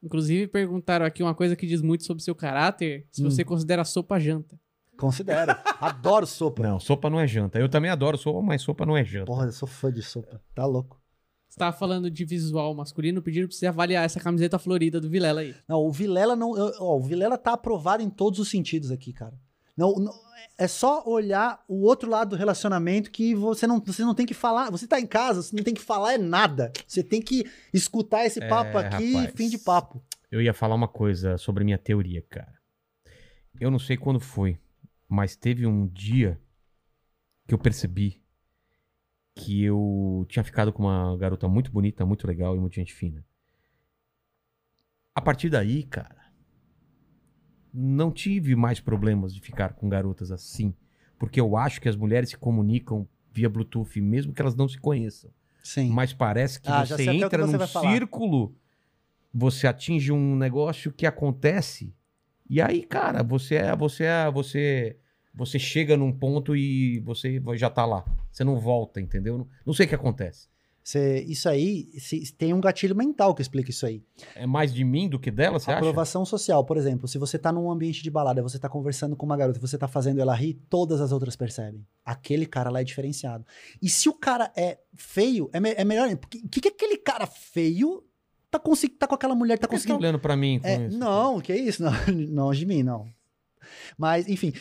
Inclusive, 0.04 0.48
perguntaram 0.48 1.06
aqui 1.06 1.24
uma 1.24 1.34
coisa 1.34 1.56
que 1.56 1.66
diz 1.66 1.82
muito 1.82 2.04
sobre 2.04 2.22
seu 2.22 2.36
caráter: 2.36 3.08
se 3.12 3.22
Hum. 3.26 3.30
você 3.32 3.44
considera 3.46 3.86
sopa 3.86 4.20
janta. 4.20 4.60
Considero. 4.98 5.52
Adoro 5.82 6.28
sopa. 6.28 6.62
Não, 6.62 6.80
sopa 6.80 7.10
não 7.10 7.20
é 7.20 7.26
janta. 7.26 7.58
Eu 7.58 7.70
também 7.70 7.90
adoro 7.90 8.18
sopa, 8.18 8.42
mas 8.42 8.62
sopa 8.62 8.86
não 8.86 8.96
é 8.98 9.04
janta. 9.04 9.26
Porra, 9.26 9.46
eu 9.46 9.52
sou 9.52 9.68
fã 9.68 9.92
de 9.92 10.02
sopa. 10.02 10.42
Tá 10.54 10.66
louco. 10.66 11.02
Você 11.50 11.58
tava 11.60 11.76
falando 11.76 12.10
de 12.12 12.26
visual 12.26 12.74
masculino, 12.76 13.22
pediram 13.22 13.48
pra 13.48 13.56
você 13.56 13.68
avaliar 13.68 14.04
essa 14.06 14.20
camiseta 14.20 14.58
florida 14.60 15.00
do 15.00 15.08
Vilela 15.10 15.42
aí. 15.42 15.54
Não, 15.68 15.80
o 15.80 15.92
Vilela 15.92 16.36
não. 16.36 16.58
eu- 16.58 16.72
ó, 16.80 16.98
o 16.98 17.02
Vilela 17.02 17.38
tá 17.38 17.54
aprovado 17.54 18.02
em 18.04 18.10
todos 18.10 18.40
os 18.40 18.50
sentidos 18.50 18.92
aqui, 18.92 19.14
cara. 19.14 19.36
Não, 19.76 19.94
não- 19.96 20.24
é 20.58 20.68
só 20.68 21.04
olhar 21.08 21.64
o 21.68 21.82
outro 21.82 22.10
lado 22.10 22.30
do 22.32 22.36
relacionamento 22.36 23.10
que 23.10 23.34
você 23.34 23.66
não, 23.66 23.80
você 23.80 24.04
não 24.04 24.14
tem 24.14 24.26
que 24.26 24.34
falar. 24.34 24.70
Você 24.70 24.88
tá 24.88 25.00
em 25.00 25.08
casa, 25.08 25.42
você 25.42 25.56
não 25.56 25.64
tem 25.64 25.74
que 25.74 25.82
falar 25.82 26.14
é 26.14 26.18
nada. 26.18 26.72
Você 26.88 27.04
tem 27.04 27.22
que 27.22 27.44
escutar 27.74 28.24
esse 28.26 28.42
É, 28.44 28.48
papo 28.48 28.78
aqui 28.78 29.14
rapaz. 29.14 29.34
fim 29.36 29.50
de 29.50 29.58
papo. 29.58 30.04
Eu 30.32 30.42
ia 30.42 30.54
falar 30.54 30.76
uma 30.76 30.88
coisa 30.88 31.38
sobre 31.38 31.64
minha 31.64 31.78
teoria, 31.78 32.22
cara. 32.30 32.54
Eu 33.60 33.70
não 33.72 33.80
sei 33.80 33.98
quando 33.98 34.20
foi, 34.20 34.60
mas 35.08 35.36
teve 35.36 35.66
um 35.66 35.88
dia 35.88 36.40
que 37.48 37.54
eu 37.54 37.58
percebi 37.58 38.22
que 39.36 39.64
eu 39.64 40.26
tinha 40.30 40.44
ficado 40.44 40.72
com 40.72 40.84
uma 40.84 41.18
garota 41.18 41.48
muito 41.48 41.72
bonita, 41.72 42.06
muito 42.06 42.28
legal 42.28 42.56
e 42.56 42.60
muito 42.60 42.76
gente 42.76 42.94
fina. 42.94 43.26
A 45.16 45.22
partir 45.22 45.50
daí, 45.50 45.84
cara, 45.84 46.23
não 47.74 48.12
tive 48.12 48.56
mais 48.56 48.80
problemas 48.80 49.34
de 49.34 49.42
ficar 49.42 49.74
com 49.74 49.90
garotas 49.90 50.32
assim, 50.32 50.74
porque 51.18 51.40
eu 51.40 51.58
acho 51.58 51.82
que 51.82 51.90
as 51.90 51.96
mulheres 51.96 52.30
se 52.30 52.38
comunicam 52.38 53.08
via 53.32 53.50
Bluetooth, 53.50 54.00
mesmo 54.00 54.34
que 54.34 54.42
elas 54.42 54.56
não 54.56 54.68
se 54.68 54.78
conheçam. 54.78 55.32
Sim. 55.64 55.90
Mas 55.90 56.14
parece 56.14 56.62
que 56.62 56.70
Ah, 56.70 56.86
você 56.86 56.94
o 56.94 56.98
que 56.98 57.24
entra 57.24 57.46
você 57.48 57.58
num 57.58 57.68
círculo, 57.68 58.56
você 59.34 59.66
atinge 59.66 60.12
um 60.12 60.36
negócio 60.36 60.92
que 60.92 61.06
acontece, 61.06 61.96
e 62.50 62.62
aí, 62.62 62.84
cara, 62.84 63.24
você 63.24 63.56
é, 63.56 63.76
você 63.76 64.04
é, 64.04 64.30
você, 64.30 64.98
você 65.34 65.58
chega 65.58 65.98
num 65.98 66.12
ponto 66.12 66.56
e 66.56 67.00
você 67.00 67.42
já 67.56 67.70
tá 67.70 67.86
lá. 67.86 68.06
Você 68.32 68.44
não 68.44 68.60
volta, 68.60 69.00
entendeu? 69.00 69.38
Não, 69.38 69.48
não 69.66 69.74
sei 69.74 69.86
o 69.86 69.90
que 69.90 69.96
acontece. 69.96 70.50
Você- 70.84 71.22
isso 71.24 71.48
aí, 71.48 71.88
se- 71.98 72.34
tem 72.34 72.54
um 72.54 72.60
gatilho 72.60 72.94
mental 72.96 73.34
que 73.34 73.42
explica 73.42 73.70
isso 73.70 73.86
aí. 73.86 74.04
É 74.36 74.46
mais 74.46 74.74
de 74.74 74.84
mim 74.84 75.08
do 75.08 75.18
que 75.18 75.32
dela, 75.32 75.58
você 75.58 75.72
acha? 75.72 75.80
Aprovação 75.80 76.26
social, 76.26 76.66
por 76.66 76.76
exemplo, 76.76 77.08
se 77.08 77.18
você 77.18 77.40
tá 77.40 77.54
num 77.54 77.72
ambiente 77.72 78.04
de 78.04 78.12
balada, 78.12 78.42
você 78.44 78.60
tá 78.60 78.68
conversando 78.68 79.16
com 79.16 79.26
uma 79.26 79.38
garota, 79.38 79.60
você 79.62 79.78
tá 79.78 79.88
fazendo 79.88 80.20
ela 80.20 80.36
rir, 80.36 80.56
todas 80.70 81.00
as 81.00 81.14
outras 81.14 81.38
percebem. 81.38 81.86
Aquele 82.04 82.46
cara 82.46 82.70
lá 82.70 82.82
é 82.82 82.84
diferenciado. 82.84 83.46
E 83.82 83.88
se 83.90 84.10
o 84.10 84.14
cara 84.14 84.52
é 84.58 84.78
feio, 84.94 85.50
é, 85.54 85.60
me- 85.62 85.72
é 85.72 85.86
melhor. 85.86 86.10
O 86.12 86.18
que, 86.28 86.42
que 86.50 86.60
que 86.62 86.68
aquele 86.68 86.98
cara 86.98 87.26
feio 87.26 88.04
tá, 88.52 88.60
consegui- 88.60 88.96
tá 88.96 89.08
com 89.08 89.16
aquela 89.16 89.34
mulher, 89.36 89.58
tá 89.58 89.68
tá 89.68 89.74
conseguindo. 89.74 90.00
olhando 90.00 90.20
pra 90.20 90.36
mim 90.36 90.60
com 90.60 90.68
É, 90.68 90.88
isso? 90.88 90.98
não, 91.00 91.40
que 91.40 91.56
isso? 91.56 91.82
Não, 91.82 91.92
não 92.30 92.52
de 92.52 92.66
mim, 92.66 92.84
não. 92.84 93.08
Mas, 93.98 94.28
enfim. 94.28 94.52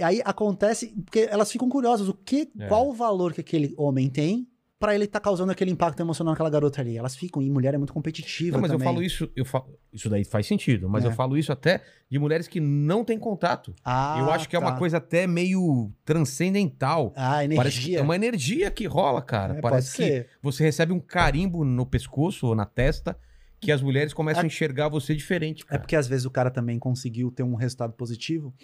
Aí 0.00 0.22
acontece, 0.24 0.88
porque 1.04 1.26
elas 1.30 1.50
ficam 1.50 1.68
curiosas, 1.68 2.08
o 2.08 2.14
que, 2.14 2.50
É. 2.58 2.68
qual 2.68 2.88
o 2.88 2.92
valor 2.92 3.32
que 3.32 3.40
aquele 3.40 3.74
homem 3.76 4.08
tem 4.08 4.46
pra 4.78 4.94
ele 4.94 5.06
tá 5.06 5.18
causando 5.18 5.50
aquele 5.52 5.70
impacto 5.70 6.00
emocional 6.00 6.32
naquela 6.32 6.50
garota 6.50 6.80
ali. 6.80 6.96
Elas 6.98 7.16
ficam, 7.16 7.40
e 7.42 7.50
mulher 7.50 7.72
é 7.74 7.78
muito 7.78 7.92
competitiva 7.92 8.56
Não, 8.56 8.62
mas 8.62 8.70
também. 8.70 8.86
eu 8.86 8.92
falo 8.92 9.02
isso, 9.04 9.30
eu 9.34 9.44
falo, 9.44 9.78
isso 9.92 10.08
daí 10.10 10.24
faz 10.24 10.46
sentido, 10.46 10.88
mas 10.88 11.04
É. 11.04 11.08
eu 11.08 11.12
falo 11.12 11.36
isso 11.38 11.50
até 11.50 11.82
de 12.10 12.18
mulheres 12.18 12.46
que 12.46 12.60
não 12.60 13.04
têm 13.04 13.18
contato. 13.18 13.74
Ah, 13.84 14.16
eu 14.20 14.30
acho 14.30 14.48
que 14.48 14.54
é 14.54 14.58
uma 14.58 14.72
tá. 14.72 14.78
coisa 14.78 14.98
até 14.98 15.26
meio 15.26 15.90
transcendental. 16.04 17.12
Ah, 17.16 17.42
energia. 17.44 17.98
É 17.98 18.02
uma 18.02 18.14
energia 18.16 18.70
que 18.70 18.86
rola, 18.86 19.22
cara. 19.22 19.54
É, 19.58 19.60
Parece 19.60 19.96
que 19.96 20.26
você 20.42 20.62
recebe 20.64 20.92
um 20.92 21.00
carimbo 21.00 21.64
no 21.64 21.86
pescoço 21.86 22.46
ou 22.46 22.54
na 22.54 22.66
testa 22.66 23.18
que 23.58 23.72
as 23.72 23.80
mulheres 23.80 24.12
começam 24.12 24.42
É- 24.42 24.44
a 24.44 24.46
enxergar 24.46 24.88
você 24.90 25.14
diferente, 25.14 25.62
É 25.62 25.66
cara. 25.66 25.80
porque 25.80 25.96
às 25.96 26.06
vezes 26.06 26.26
o 26.26 26.30
cara 26.30 26.50
também 26.50 26.78
conseguiu 26.78 27.30
ter 27.30 27.42
um 27.42 27.54
resultado 27.54 27.94
positivo. 27.94 28.54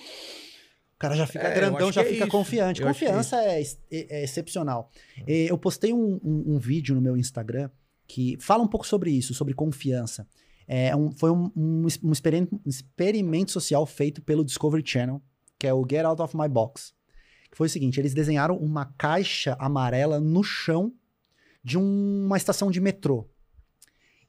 O 1.03 1.09
cara 1.09 1.16
já 1.16 1.27
fica 1.27 1.49
É, 1.49 1.55
grandão, 1.55 1.91
já 1.91 2.03
é 2.03 2.05
fica 2.05 2.24
isso. 2.24 2.29
confiante. 2.31 2.81
Eu 2.81 2.87
que 2.95 3.05
é 3.05 3.09
Confiança 3.09 3.37
é, 3.43 3.61
é- 3.61 3.66
é 3.91 4.23
excepcional. 4.24 4.89
Eh, 5.27 5.51
Eu 5.51 5.59
postei 5.59 5.93
um, 5.93 6.20
um- 6.23 6.55
um 6.55 6.59
vídeo 6.59 6.95
no 6.95 7.01
meu 7.01 7.16
Instagram 7.16 7.69
que 8.07 8.37
fala 8.41 8.62
um 8.62 8.69
pouco 8.69 8.87
sobre 8.87 9.11
isso, 9.11 9.35
sobre 9.35 9.53
confiança. 9.53 10.27
É 10.69 10.95
um- 10.95 11.11
foi 11.11 11.31
um, 11.33 11.51
um 11.57 11.87
um 12.05 12.12
experim- 12.12 12.49
um 12.53 12.69
experimento 12.69 13.51
social 13.51 13.85
feito 13.85 14.23
pelo 14.23 14.45
Discovery 14.45 14.85
Channel, 14.87 15.20
que 15.59 15.66
é 15.66 15.74
o 15.74 15.85
Get 15.89 16.05
Out 16.05 16.23
of 16.23 16.37
My 16.37 16.49
Box. 16.49 16.95
Que 17.51 17.57
foi 17.57 17.66
o 17.66 17.70
seguinte: 17.70 17.99
eles 17.99 18.15
desenharam 18.15 18.57
uma 18.57 18.87
caixa 18.97 19.57
amarela 19.59 20.20
no 20.20 20.45
chão 20.45 20.93
de 21.65 21.77
um- 21.79 22.27
uma 22.27 22.37
estação 22.37 22.70
de 22.70 22.81
metrô. 22.81 23.29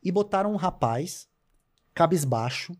E 0.03 0.11
botaram 0.11 0.51
um 0.51 0.57
rapaz, 0.57 1.27
cabisbaixo, 1.93 2.75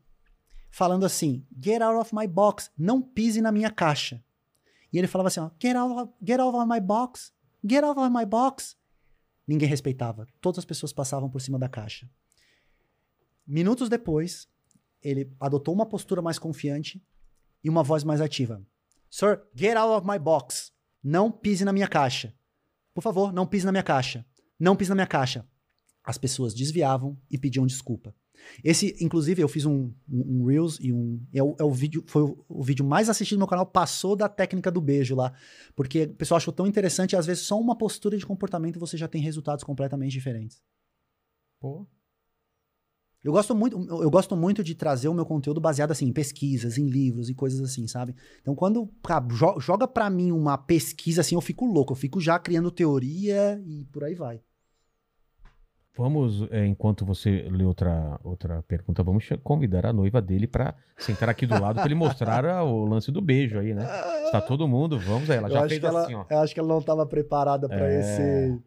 falando 0.73 1.05
assim: 1.05 1.45
Get 1.63 1.83
out 1.83 1.99
of 1.99 2.15
my 2.15 2.27
box, 2.27 2.71
não 2.75 2.99
pise 2.99 3.39
na 3.41 3.51
minha 3.51 3.69
caixa. 3.69 4.23
E 4.91 4.97
ele 4.97 5.07
falava 5.07 5.27
assim: 5.27 5.39
ó, 5.39 5.51
get, 5.61 5.75
out 5.75 5.93
of, 5.93 6.13
get 6.25 6.39
out 6.39 6.57
of 6.57 6.67
my 6.67 6.81
box, 6.81 7.31
get 7.63 7.83
out 7.83 7.99
of 7.99 8.09
my 8.09 8.25
box. 8.25 8.75
Ninguém 9.47 9.69
respeitava. 9.69 10.27
Todas 10.41 10.59
as 10.59 10.65
pessoas 10.65 10.91
passavam 10.91 11.29
por 11.29 11.39
cima 11.41 11.59
da 11.59 11.69
caixa. 11.69 12.09
Minutos 13.45 13.87
depois, 13.87 14.47
ele 15.01 15.31
adotou 15.39 15.75
uma 15.75 15.85
postura 15.85 16.21
mais 16.21 16.39
confiante 16.39 17.03
e 17.63 17.69
uma 17.69 17.83
voz 17.83 18.03
mais 18.03 18.19
ativa. 18.19 18.65
Sir, 19.11 19.43
get 19.55 19.77
out 19.77 19.91
of 19.91 20.07
my 20.07 20.17
box. 20.17 20.71
Não 21.03 21.31
pise 21.31 21.63
na 21.63 21.73
minha 21.73 21.87
caixa. 21.87 22.33
Por 22.95 23.01
favor, 23.01 23.31
não 23.31 23.45
pise 23.45 23.65
na 23.65 23.71
minha 23.71 23.83
caixa. 23.83 24.25
Não 24.59 24.75
pise 24.75 24.89
na 24.89 24.95
minha 24.95 25.07
caixa. 25.07 25.47
As 26.03 26.17
pessoas 26.17 26.53
desviavam 26.53 27.19
e 27.29 27.37
pediam 27.37 27.67
desculpa. 27.67 28.15
Esse, 28.63 28.95
inclusive, 28.99 29.41
eu 29.41 29.47
fiz 29.47 29.65
um, 29.65 29.91
um, 30.09 30.41
um 30.41 30.45
Reels 30.45 30.77
e 30.79 30.91
um. 30.91 31.21
É 31.33 31.41
o, 31.43 31.55
é 31.59 31.63
o 31.63 31.71
vídeo, 31.71 32.03
foi 32.07 32.23
o, 32.23 32.45
o 32.47 32.63
vídeo 32.63 32.85
mais 32.85 33.09
assistido 33.09 33.37
no 33.37 33.41
meu 33.41 33.47
canal, 33.47 33.65
passou 33.65 34.15
da 34.15 34.29
técnica 34.29 34.71
do 34.71 34.81
beijo 34.81 35.15
lá. 35.15 35.33
Porque 35.75 36.03
o 36.03 36.15
pessoal 36.15 36.37
achou 36.37 36.53
tão 36.53 36.67
interessante, 36.67 37.15
às 37.15 37.25
vezes 37.25 37.43
só 37.43 37.59
uma 37.59 37.77
postura 37.77 38.17
de 38.17 38.25
comportamento 38.25 38.79
você 38.79 38.97
já 38.97 39.07
tem 39.07 39.21
resultados 39.21 39.63
completamente 39.63 40.11
diferentes. 40.11 40.61
Pô. 41.59 41.87
Eu 43.23 43.31
gosto 43.31 43.55
muito, 43.55 43.77
eu 44.01 44.11
gosto 44.11 44.35
muito 44.35 44.61
de 44.61 44.75
trazer 44.75 45.07
o 45.07 45.13
meu 45.13 45.25
conteúdo 45.25 45.61
baseado 45.61 45.91
assim, 45.91 46.07
em 46.07 46.11
pesquisas, 46.11 46.77
em 46.77 46.87
livros 46.87 47.29
e 47.29 47.33
coisas 47.33 47.61
assim, 47.61 47.87
sabe? 47.87 48.13
Então, 48.41 48.53
quando 48.53 48.91
jo- 49.31 49.59
joga 49.61 49.87
pra 49.87 50.09
mim 50.09 50.33
uma 50.33 50.57
pesquisa 50.57 51.21
assim, 51.21 51.33
eu 51.33 51.39
fico 51.39 51.65
louco, 51.65 51.93
eu 51.93 51.95
fico 51.95 52.19
já 52.19 52.37
criando 52.37 52.69
teoria 52.69 53.61
e 53.65 53.85
por 53.85 54.03
aí 54.03 54.13
vai. 54.13 54.41
Vamos, 55.95 56.47
é, 56.51 56.65
enquanto 56.65 57.05
você 57.05 57.47
lê 57.51 57.63
outra, 57.63 58.19
outra 58.23 58.63
pergunta, 58.63 59.03
vamos 59.03 59.29
convidar 59.43 59.85
a 59.85 59.93
noiva 59.93 60.19
dele 60.21 60.47
pra 60.47 60.73
sentar 60.97 61.29
aqui 61.29 61.45
do 61.45 61.53
lado 61.59 61.75
pra 61.75 61.85
ele 61.85 61.93
mostrar 61.93 62.43
a- 62.45 62.63
o 62.63 62.83
lance 62.85 63.11
do 63.11 63.21
beijo 63.21 63.59
aí, 63.59 63.75
né? 63.75 63.83
Está 64.25 64.41
todo 64.41 64.67
mundo, 64.67 64.97
vamos 64.99 65.29
aí. 65.29 65.37
Ela 65.37 65.49
eu, 65.49 65.51
já 65.53 65.59
acho 65.59 65.69
fez 65.69 65.79
que 65.79 65.85
ela, 65.85 66.01
assim, 66.03 66.15
ó. 66.15 66.25
eu 66.29 66.39
acho 66.39 66.53
que 66.53 66.59
ela 66.59 66.69
não 66.69 66.79
estava 66.79 67.05
preparada 67.05 67.67
pra 67.69 67.91
É. 67.91 67.99
esse 67.99 68.59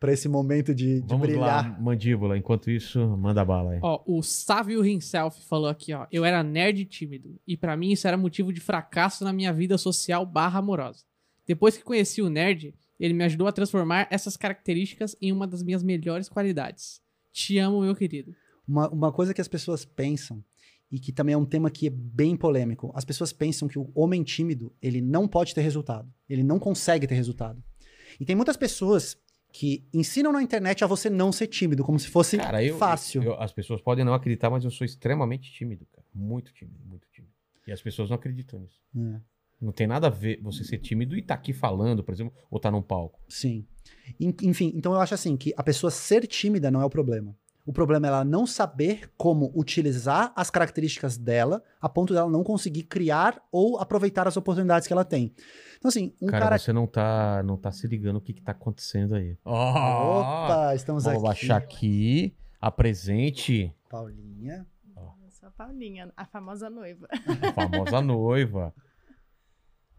para 0.00 0.12
esse 0.12 0.28
momento 0.28 0.74
de, 0.74 1.00
de 1.00 1.06
Vamos 1.08 1.26
brilhar. 1.26 1.70
lá, 1.72 1.78
mandíbula. 1.80 2.36
Enquanto 2.36 2.70
isso, 2.70 2.98
manda 3.16 3.42
bala 3.42 3.70
aí. 3.72 3.78
Ó, 3.82 4.02
o 4.06 4.22
Sávio 4.22 4.84
himself 4.84 5.40
falou 5.48 5.66
aqui, 5.68 5.94
ó. 5.94 6.06
Eu 6.12 6.26
era 6.26 6.42
nerd 6.42 6.80
e 6.80 6.84
tímido. 6.84 7.38
E 7.46 7.56
pra 7.56 7.74
mim 7.74 7.90
isso 7.90 8.06
era 8.06 8.14
motivo 8.16 8.52
de 8.52 8.60
fracasso 8.60 9.24
na 9.24 9.32
minha 9.32 9.50
vida 9.50 9.78
social 9.78 10.26
barra 10.26 10.58
amorosa. 10.58 11.04
Depois 11.46 11.76
que 11.78 11.82
conheci 11.84 12.20
o 12.20 12.28
nerd, 12.28 12.74
ele 12.98 13.14
me 13.14 13.24
ajudou 13.24 13.46
a 13.46 13.52
transformar 13.52 14.06
essas 14.10 14.36
características 14.36 15.16
em 15.20 15.32
uma 15.32 15.46
das 15.46 15.62
minhas 15.62 15.82
melhores 15.82 16.28
qualidades. 16.28 17.00
Te 17.32 17.58
amo, 17.58 17.80
meu 17.82 17.94
querido. 17.94 18.34
Uma, 18.66 18.88
uma 18.88 19.12
coisa 19.12 19.34
que 19.34 19.40
as 19.40 19.48
pessoas 19.48 19.84
pensam, 19.84 20.42
e 20.90 20.98
que 21.00 21.12
também 21.12 21.34
é 21.34 21.38
um 21.38 21.44
tema 21.44 21.70
que 21.70 21.88
é 21.88 21.90
bem 21.90 22.36
polêmico, 22.36 22.92
as 22.94 23.04
pessoas 23.04 23.32
pensam 23.32 23.66
que 23.66 23.78
o 23.78 23.90
homem 23.94 24.22
tímido, 24.22 24.72
ele 24.80 25.00
não 25.00 25.26
pode 25.26 25.52
ter 25.54 25.60
resultado. 25.62 26.08
Ele 26.28 26.42
não 26.44 26.58
consegue 26.58 27.06
ter 27.06 27.14
resultado. 27.16 27.62
E 28.20 28.24
tem 28.24 28.36
muitas 28.36 28.56
pessoas 28.56 29.16
que 29.52 29.86
ensinam 29.92 30.32
na 30.32 30.42
internet 30.42 30.82
a 30.84 30.86
você 30.86 31.08
não 31.10 31.32
ser 31.32 31.46
tímido, 31.48 31.82
como 31.84 31.98
se 31.98 32.08
fosse 32.08 32.36
Cara, 32.36 32.62
eu, 32.62 32.76
fácil. 32.78 33.22
eu- 33.22 33.40
as 33.40 33.52
pessoas 33.52 33.80
podem 33.80 34.04
não 34.04 34.14
acreditar, 34.14 34.50
mas 34.50 34.64
eu 34.64 34.70
sou 34.70 34.84
extremamente 34.84 35.50
tímido, 35.52 35.84
cara. 35.92 36.06
Muito 36.14 36.52
tímido, 36.52 36.78
muito 36.84 37.08
tímido. 37.12 37.32
E 37.66 37.72
as 37.72 37.80
pessoas 37.82 38.08
não 38.10 38.16
acreditam 38.16 38.60
nisso. 38.60 38.80
É, 38.96 39.20
Não 39.64 39.72
tem 39.72 39.86
nada 39.86 40.06
a 40.08 40.10
ver 40.10 40.40
você 40.42 40.62
ser 40.62 40.78
tímido 40.78 41.16
e 41.16 41.22
tá 41.22 41.34
aqui 41.34 41.52
falando, 41.52 42.04
por 42.04 42.12
exemplo, 42.12 42.32
ou 42.50 42.60
tá 42.60 42.70
num 42.70 42.82
palco. 42.82 43.18
sim. 43.28 43.64
En- 44.20 44.34
Enfim, 44.42 44.72
então 44.74 44.92
eu 44.92 45.00
acho 45.00 45.14
assim 45.14 45.36
que 45.36 45.54
a 45.56 45.62
pessoa 45.62 45.90
ser 45.90 46.26
tímida 46.26 46.70
não 46.70 46.80
é 46.80 46.84
o 46.84 46.90
problema. 46.90 47.34
O 47.66 47.72
problema 47.72 48.06
é 48.06 48.08
ela 48.08 48.24
não 48.24 48.46
saber 48.46 49.10
como 49.16 49.50
utilizar 49.54 50.30
as 50.36 50.50
características 50.50 51.16
dela 51.16 51.62
a 51.80 51.88
ponto 51.88 52.12
dela 52.12 52.28
não 52.30 52.44
conseguir 52.44 52.82
criar 52.82 53.40
ou 53.50 53.78
aproveitar 53.78 54.28
as 54.28 54.36
oportunidades 54.36 54.86
que 54.86 54.92
ela 54.92 55.04
tem. 55.04 55.32
Então, 55.78 55.88
assim, 55.88 56.12
um 56.20 56.26
cara, 56.26 56.44
cara. 56.44 56.58
você 56.58 56.72
não 56.74 56.86
tá, 56.86 57.42
não 57.42 57.56
tá 57.56 57.72
se 57.72 57.86
ligando 57.86 58.16
o 58.16 58.20
que 58.20 58.34
que 58.34 58.42
tá 58.42 58.52
acontecendo 58.52 59.14
aí. 59.14 59.38
Opa, 59.44 60.74
estamos 60.74 61.04
Vamos 61.04 61.18
aqui. 61.20 61.26
baixar 61.26 61.56
aqui. 61.56 62.34
Apresente 62.60 63.72
Paulinha. 63.88 64.66
Eu 64.96 65.30
sou 65.30 65.48
a 65.48 65.52
Paulinha, 65.52 66.12
a 66.16 66.24
famosa 66.26 66.68
noiva. 66.68 67.08
a 67.10 67.52
famosa 67.52 68.00
noiva. 68.02 68.74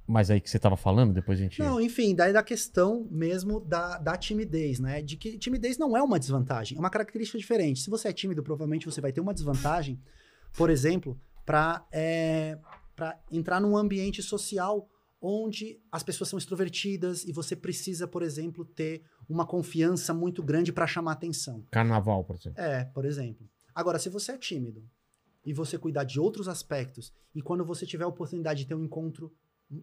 Mas 0.07 0.30
aí 0.30 0.40
que 0.40 0.49
você 0.49 0.60
tava 0.60 0.77
falando, 0.77 1.14
depois 1.14 1.40
a 1.40 1.44
gente. 1.44 1.60
Não, 1.60 1.82
enfim, 1.82 2.14
daí 2.14 2.32
da 2.32 2.44
questão 2.44 3.07
mesmo 3.10 3.60
da, 3.60 3.98
da 3.98 4.15
timidez, 4.15 4.80
né? 4.80 5.02
De 5.02 5.18
que 5.18 5.38
timidez 5.38 5.77
não 5.77 5.98
é 5.98 6.02
uma 6.02 6.19
desvantagem, 6.19 6.77
é 6.77 6.80
uma 6.80 6.91
característica 6.91 7.38
diferente. 7.38 7.82
Se 7.82 7.90
você 7.90 8.10
é 8.10 8.14
tímido, 8.14 8.44
provavelmente 8.44 8.86
você 8.86 9.02
vai 9.02 9.11
ter 9.11 9.22
uma 9.22 9.34
desvantagem, 9.34 9.99
por 10.56 10.69
exemplo, 10.69 11.19
para 11.44 11.86
é, 11.91 12.57
pra 12.95 13.19
entrar 13.32 13.60
num 13.60 13.76
ambiente 13.76 14.22
social 14.22 14.88
onde 15.19 15.82
as 15.91 16.03
pessoas 16.03 16.30
são 16.30 16.38
extrovertidas 16.38 17.23
e 17.23 17.32
você 17.32 17.56
precisa, 17.56 18.07
por 18.07 18.22
exemplo, 18.22 18.64
ter 18.64 19.03
uma 19.27 19.45
confiança 19.45 20.14
muito 20.14 20.44
grande 20.44 20.72
para 20.72 20.86
chamar 20.86 21.14
atenção. 21.14 21.64
Carnaval, 21.72 22.23
por 22.23 22.36
exemplo. 22.36 22.61
É, 22.61 22.86
por 22.86 23.06
exemplo. 23.06 23.49
Agora, 23.73 23.98
se 23.98 24.07
você 24.07 24.34
é 24.34 24.38
tímido 24.38 24.88
e 25.44 25.52
você 25.52 25.80
cuidar 25.80 26.03
de 26.03 26.19
outros 26.19 26.48
aspectos, 26.48 27.11
e 27.34 27.41
quando 27.41 27.65
você 27.65 27.86
tiver 27.86 28.03
a 28.03 28.07
oportunidade 28.07 28.61
de 28.61 28.68
ter 28.68 28.76
um 28.76 28.84
encontro 28.84 29.34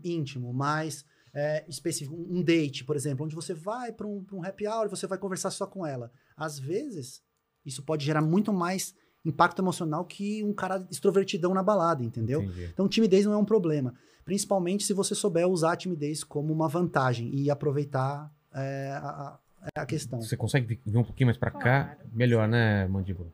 íntimo, 0.04 0.52
mais 0.52 1.04
é, 1.34 1.64
específico, 1.68 2.14
um 2.16 2.42
date, 2.42 2.84
por 2.84 2.94
exemplo, 2.96 3.24
onde 3.24 3.34
você 3.34 3.54
vai 3.54 3.92
para 3.92 4.06
um, 4.06 4.22
pra 4.22 4.36
um 4.36 4.44
happy 4.44 4.66
hour 4.66 4.86
e 4.86 4.90
você 4.90 5.06
vai 5.06 5.18
conversar 5.18 5.50
só 5.50 5.66
com 5.66 5.86
ela. 5.86 6.10
Às 6.36 6.58
vezes, 6.58 7.22
isso 7.64 7.82
pode 7.82 8.04
gerar 8.04 8.20
muito 8.22 8.52
mais 8.52 8.94
impacto 9.24 9.60
emocional 9.62 10.04
que 10.04 10.42
um 10.42 10.52
cara 10.52 10.86
extrovertidão 10.90 11.54
na 11.54 11.62
balada, 11.62 12.02
entendeu? 12.02 12.42
Entendi. 12.42 12.64
Então, 12.72 12.88
timidez 12.88 13.24
não 13.24 13.32
é 13.32 13.36
um 13.36 13.44
problema. 13.44 13.94
Principalmente 14.24 14.84
se 14.84 14.92
você 14.92 15.14
souber 15.14 15.48
usar 15.48 15.72
a 15.72 15.76
timidez 15.76 16.22
como 16.24 16.52
uma 16.52 16.68
vantagem 16.68 17.34
e 17.34 17.50
aproveitar 17.50 18.32
é, 18.52 18.90
a, 19.00 19.38
a- 19.76 19.86
questão. 19.86 20.20
Você 20.20 20.36
consegue 20.36 20.80
vir 20.84 20.96
um 20.98 21.04
pouquinho 21.04 21.28
mais 21.28 21.38
pra 21.38 21.50
cá? 21.50 21.96
Melhor, 22.12 22.48
né, 22.48 22.86
mandíbula? 22.88 23.32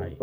Aí. 0.00 0.16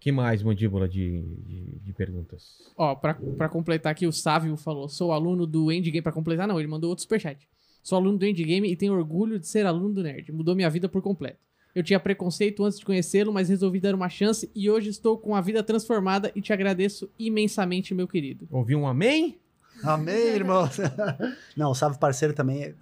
Que 0.00 0.12
mais, 0.12 0.42
mandíbula, 0.42 0.88
de, 0.88 1.22
de, 1.46 1.80
de 1.80 1.92
perguntas? 1.92 2.72
Ó, 2.76 2.94
pra, 2.94 3.14
pra 3.14 3.48
completar 3.48 3.92
aqui, 3.92 4.06
o 4.06 4.12
Sávio 4.12 4.56
falou: 4.56 4.88
sou 4.88 5.12
aluno 5.12 5.46
do 5.46 5.72
Endgame. 5.72 6.02
Pra 6.02 6.12
completar, 6.12 6.46
não, 6.46 6.58
ele 6.58 6.68
mandou 6.68 6.90
outro 6.90 7.02
superchat. 7.02 7.48
Sou 7.82 7.98
aluno 7.98 8.18
do 8.18 8.26
Endgame 8.26 8.70
e 8.70 8.76
tenho 8.76 8.94
orgulho 8.94 9.38
de 9.38 9.46
ser 9.46 9.66
aluno 9.66 9.94
do 9.94 10.02
Nerd. 10.02 10.30
Mudou 10.32 10.54
minha 10.54 10.70
vida 10.70 10.88
por 10.88 11.02
completo. 11.02 11.38
Eu 11.74 11.82
tinha 11.82 12.00
preconceito 12.00 12.64
antes 12.64 12.78
de 12.78 12.84
conhecê-lo, 12.84 13.32
mas 13.32 13.48
resolvi 13.48 13.80
dar 13.80 13.94
uma 13.94 14.08
chance 14.08 14.50
e 14.54 14.70
hoje 14.70 14.90
estou 14.90 15.18
com 15.18 15.34
a 15.34 15.40
vida 15.40 15.62
transformada 15.62 16.32
e 16.34 16.40
te 16.40 16.52
agradeço 16.52 17.10
imensamente, 17.18 17.94
meu 17.94 18.08
querido. 18.08 18.48
Ouviu 18.50 18.78
um 18.78 18.86
amém? 18.86 19.38
Amém, 19.82 20.34
irmão! 20.34 20.68
não, 21.56 21.70
o 21.70 21.74
Sávio 21.74 21.98
Parceiro 21.98 22.34
também 22.34 22.74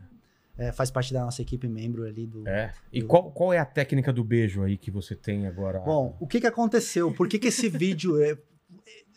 é- 0.58 0.72
faz 0.72 0.90
parte 0.90 1.12
da 1.12 1.24
nossa 1.24 1.42
equipe 1.42 1.68
membro 1.68 2.04
ali 2.04 2.26
do. 2.26 2.46
É. 2.48 2.72
E 2.92 3.02
qual, 3.02 3.30
qual 3.30 3.52
é 3.52 3.58
a 3.58 3.64
técnica 3.64 4.12
do 4.12 4.24
beijo 4.24 4.62
aí 4.62 4.76
que 4.76 4.90
você 4.90 5.14
tem 5.14 5.46
agora? 5.46 5.80
Bom, 5.80 6.16
o 6.20 6.26
que, 6.26 6.40
que 6.40 6.46
aconteceu? 6.46 7.12
Por 7.12 7.28
que, 7.28 7.38
que 7.38 7.48
esse 7.48 7.68
vídeo. 7.68 8.20
É... 8.22 8.36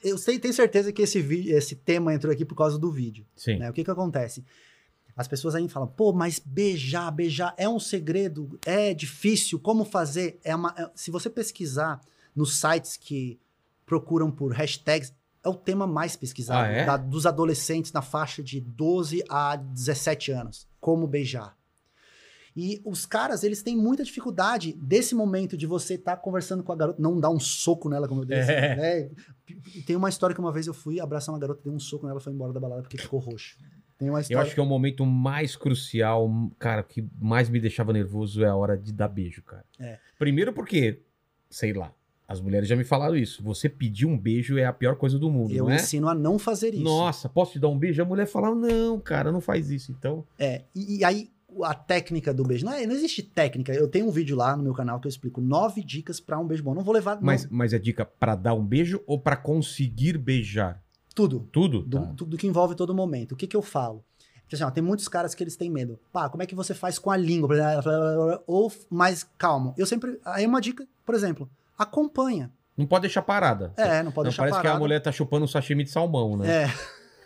Eu 0.03 0.17
sei, 0.17 0.39
tenho 0.39 0.53
certeza 0.53 0.93
que 0.93 1.01
esse, 1.01 1.21
vídeo, 1.21 1.57
esse 1.57 1.75
tema 1.75 2.13
entrou 2.13 2.31
aqui 2.31 2.45
por 2.45 2.55
causa 2.55 2.79
do 2.79 2.89
vídeo. 2.91 3.25
Sim. 3.35 3.57
né? 3.57 3.69
O 3.69 3.73
que, 3.73 3.83
que 3.83 3.91
acontece? 3.91 4.45
As 5.15 5.27
pessoas 5.27 5.53
aí 5.55 5.67
falam, 5.67 5.89
pô, 5.89 6.13
mas 6.13 6.39
beijar, 6.39 7.11
beijar 7.11 7.53
é 7.57 7.67
um 7.67 7.77
segredo, 7.79 8.57
é 8.65 8.93
difícil, 8.93 9.59
como 9.59 9.83
fazer? 9.83 10.39
É 10.45 10.55
uma, 10.55 10.73
é- 10.77 10.89
se 10.95 11.11
você 11.11 11.29
pesquisar 11.29 11.99
nos 12.33 12.57
sites 12.57 12.95
que 12.95 13.37
procuram 13.85 14.31
por 14.31 14.53
hashtags, 14.53 15.13
é 15.43 15.49
o 15.49 15.53
tema 15.55 15.85
mais 15.85 16.15
pesquisado 16.15 16.63
Ah, 16.63 16.67
é? 16.71 16.85
da- 16.85 16.95
dos 16.95 17.25
adolescentes 17.25 17.91
na 17.91 18.01
faixa 18.01 18.41
de 18.41 18.61
12 18.61 19.21
a 19.27 19.57
17 19.57 20.31
anos. 20.31 20.65
Como 20.79 21.07
beijar. 21.07 21.57
E 22.55 22.81
os 22.83 23.05
caras, 23.05 23.43
eles 23.43 23.61
têm 23.61 23.77
muita 23.77 24.03
dificuldade 24.03 24.73
desse 24.73 25.13
momento 25.15 25.55
de 25.55 25.65
você 25.65 25.93
estar 25.93 26.17
conversando 26.17 26.63
com 26.63 26.71
a 26.71 26.75
garota, 26.75 27.01
não 27.01 27.19
dar 27.19 27.29
um 27.29 27.39
soco 27.39 27.87
nela, 27.89 28.07
como 28.07 28.21
eu 28.21 28.25
disse. 28.25 28.51
É. 28.51 28.75
Né? 28.75 29.09
Tem 29.85 29.95
uma 29.95 30.09
história 30.09 30.33
que 30.33 30.41
uma 30.41 30.51
vez 30.51 30.67
eu 30.67 30.73
fui 30.73 30.99
abraçar 30.99 31.33
uma 31.33 31.39
garota, 31.39 31.61
dei 31.63 31.71
um 31.71 31.79
soco 31.79 32.05
nela, 32.07 32.19
foi 32.19 32.33
embora 32.33 32.51
da 32.51 32.59
balada 32.59 32.81
porque 32.81 32.97
ficou 32.97 33.19
roxo. 33.19 33.57
Tem 33.97 34.09
uma 34.09 34.19
Eu 34.19 34.21
história. 34.21 34.43
acho 34.43 34.53
que 34.53 34.59
é 34.59 34.63
o 34.63 34.65
momento 34.65 35.05
mais 35.05 35.55
crucial, 35.55 36.29
cara, 36.57 36.83
que 36.83 37.07
mais 37.19 37.49
me 37.49 37.59
deixava 37.59 37.93
nervoso 37.93 38.43
é 38.43 38.47
a 38.47 38.55
hora 38.55 38.77
de 38.77 38.91
dar 38.93 39.07
beijo, 39.09 39.43
cara. 39.43 39.65
É. 39.79 39.99
Primeiro 40.17 40.51
porque, 40.53 41.01
sei 41.49 41.73
lá, 41.73 41.93
as 42.29 42.39
mulheres 42.39 42.69
já 42.69 42.75
me 42.75 42.83
falaram 42.83 43.15
isso. 43.17 43.41
Você 43.43 43.67
pedir 43.67 44.05
um 44.05 44.15
beijo 44.17 44.57
é 44.57 44.63
a 44.65 44.71
pior 44.71 44.95
coisa 44.95 45.17
do 45.17 45.29
mundo, 45.31 45.51
eu 45.51 45.65
não 45.65 45.71
é? 45.71 45.75
ensino 45.77 46.07
a 46.07 46.13
não 46.13 46.37
fazer 46.37 46.75
isso. 46.75 46.83
Nossa, 46.83 47.27
posso 47.27 47.53
te 47.53 47.59
dar 47.59 47.67
um 47.69 47.77
beijo? 47.77 48.01
A 48.01 48.05
mulher 48.05 48.27
fala, 48.27 48.53
não, 48.53 48.99
cara, 48.99 49.31
não 49.31 49.41
faz 49.41 49.71
isso. 49.71 49.91
Então, 49.97 50.23
É, 50.37 50.61
e, 50.75 50.99
e 50.99 51.03
aí 51.03 51.29
a 51.63 51.73
técnica 51.73 52.31
do 52.31 52.43
beijo, 52.43 52.63
não, 52.63 52.71
é, 52.73 52.85
não 52.85 52.93
existe 52.93 53.23
técnica. 53.23 53.73
Eu 53.73 53.87
tenho 53.87 54.07
um 54.07 54.11
vídeo 54.11 54.37
lá 54.37 54.55
no 54.55 54.61
meu 54.61 54.73
canal 54.75 54.99
que 54.99 55.07
eu 55.07 55.09
explico 55.09 55.41
nove 55.41 55.83
dicas 55.83 56.19
pra 56.19 56.37
um 56.37 56.45
beijo 56.45 56.63
bom. 56.63 56.75
Não 56.75 56.83
vou 56.83 56.93
levar 56.93 57.15
não, 57.15 57.23
mas, 57.23 57.47
mas 57.49 57.73
é 57.73 57.79
dica 57.79 58.05
pra 58.05 58.35
dar 58.35 58.53
um 58.53 58.63
beijo 58.63 59.01
ou 59.07 59.19
pra 59.19 59.35
conseguir 59.35 60.17
beijar? 60.17 60.81
tudo. 61.15 61.49
Tudo? 61.51 61.81
do, 61.81 61.99
Tá. 61.99 62.13
tudo 62.15 62.37
que 62.37 62.47
envolve 62.47 62.75
todo 62.75 62.93
momento. 62.95 63.33
O 63.33 63.35
que 63.35 63.45
que 63.47 63.57
eu 63.57 63.61
falo? 63.61 64.05
Porque, 64.43 64.55
assim, 64.55 64.63
ó, 64.63 64.71
tem 64.71 64.81
muitos 64.83 65.07
caras 65.09 65.35
que 65.35 65.43
eles 65.43 65.57
têm 65.57 65.69
medo. 65.69 65.99
Pá, 66.13 66.29
como 66.29 66.41
é 66.41 66.45
que 66.45 66.55
você 66.55 66.73
faz 66.73 66.97
com 66.97 67.11
a 67.11 67.17
língua? 67.17 67.49
Ou 68.47 68.71
mais 68.89 69.23
calmo. 69.37 69.73
Eu 69.77 69.85
sempre. 69.85 70.19
Aí 70.23 70.45
uma 70.45 70.61
dica, 70.61 70.87
por 71.05 71.13
exemplo, 71.13 71.49
acompanha. 71.79 72.51
Não 72.77 72.85
pode 72.85 73.01
deixar 73.03 73.21
parada. 73.21 73.73
É, 73.75 74.03
não 74.03 74.11
pode 74.11 74.25
não 74.25 74.29
deixar 74.29 74.43
parece 74.43 74.57
que 74.57 74.61
parado. 74.63 74.77
a 74.77 74.79
mulher 74.79 74.99
tá 75.01 75.11
chupando 75.11 75.45
um 75.45 75.47
sashimi 75.47 75.83
de 75.83 75.89
salmão, 75.89 76.37
né? 76.37 76.63
É. 76.63 76.73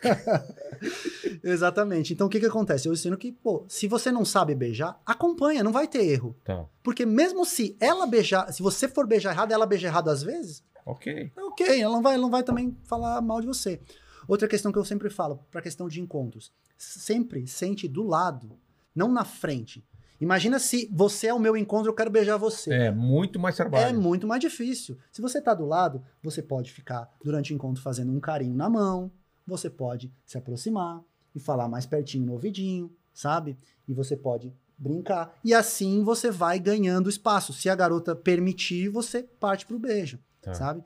Exatamente. 1.44 2.14
Então 2.14 2.28
o 2.28 2.30
que 2.30 2.40
que 2.40 2.46
acontece? 2.46 2.88
Eu 2.88 2.94
ensino 2.94 3.18
que, 3.18 3.32
pô, 3.32 3.66
se 3.68 3.88
você 3.88 4.12
não 4.12 4.26
sabe 4.26 4.56
beijar, 4.56 5.00
acompanha, 5.06 5.64
não 5.64 5.72
vai 5.72 5.88
ter 5.88 6.04
erro. 6.06 6.36
Tá. 6.44 6.66
Porque 6.82 7.06
mesmo 7.06 7.46
se 7.46 7.76
ela 7.80 8.06
beijar, 8.06 8.52
se 8.52 8.62
você 8.62 8.88
for 8.88 9.08
beijar 9.08 9.32
errado, 9.32 9.52
ela 9.52 9.66
beijar 9.66 9.90
errado 9.90 10.10
às 10.10 10.24
vezes, 10.24 10.64
Ok. 10.86 11.32
é 11.36 11.44
ok, 11.44 11.82
ela 11.82 11.94
não 11.94 12.02
vai, 12.02 12.14
ela 12.16 12.22
não 12.24 12.30
vai 12.32 12.44
também 12.44 12.76
falar 12.84 13.22
mal 13.22 13.40
de 13.40 13.48
você. 13.48 13.80
Outra 14.28 14.48
questão 14.48 14.72
que 14.72 14.78
eu 14.80 14.86
sempre 14.86 15.10
falo, 15.10 15.40
para 15.52 15.62
questão 15.62 15.88
de 15.88 16.02
encontros, 16.02 16.52
sempre 16.78 17.46
sente 17.48 17.88
do 17.88 18.04
lado, 18.04 18.58
não 18.96 19.12
na 19.12 19.26
frente. 19.26 19.86
Imagina 20.24 20.58
se 20.58 20.90
você 20.92 21.28
é 21.28 21.34
o 21.34 21.40
meu 21.40 21.56
encontro, 21.58 21.90
eu 21.90 21.94
quero 21.94 22.10
beijar 22.10 22.38
você. 22.38 22.72
É 22.74 22.92
muito 22.92 23.38
mais 23.40 23.56
trabalho. 23.58 23.86
É 23.86 23.94
muito 23.94 24.26
mais 24.26 24.40
difícil. 24.42 24.98
Se 25.12 25.22
você 25.22 25.42
tá 25.42 25.54
do 25.54 25.66
lado, 25.66 26.02
você 26.24 26.42
pode 26.42 26.72
ficar 26.72 27.12
durante 27.24 27.54
o 27.54 27.56
encontro 27.56 27.82
fazendo 27.84 28.12
um 28.12 28.20
carinho 28.20 28.56
na 28.56 28.70
mão, 28.70 29.12
você 29.46 29.70
pode 29.70 30.14
se 30.26 30.38
aproximar 30.38 31.02
e 31.36 31.40
falar 31.40 31.68
mais 31.68 31.86
pertinho 31.86 32.26
no 32.26 32.34
ouvidinho, 32.34 32.90
sabe? 33.14 33.58
E 33.88 33.94
você 33.94 34.16
pode 34.16 34.54
brincar. 34.78 35.38
E 35.44 35.54
assim 35.54 36.04
você 36.04 36.32
vai 36.32 36.58
ganhando 36.58 37.10
espaço. 37.10 37.52
Se 37.52 37.68
a 37.70 37.76
garota 37.76 38.16
permitir, 38.16 38.88
você 38.90 39.24
parte 39.24 39.66
pro 39.66 39.78
beijo, 39.78 40.20
Tá. 40.42 40.54
sabe? 40.54 40.84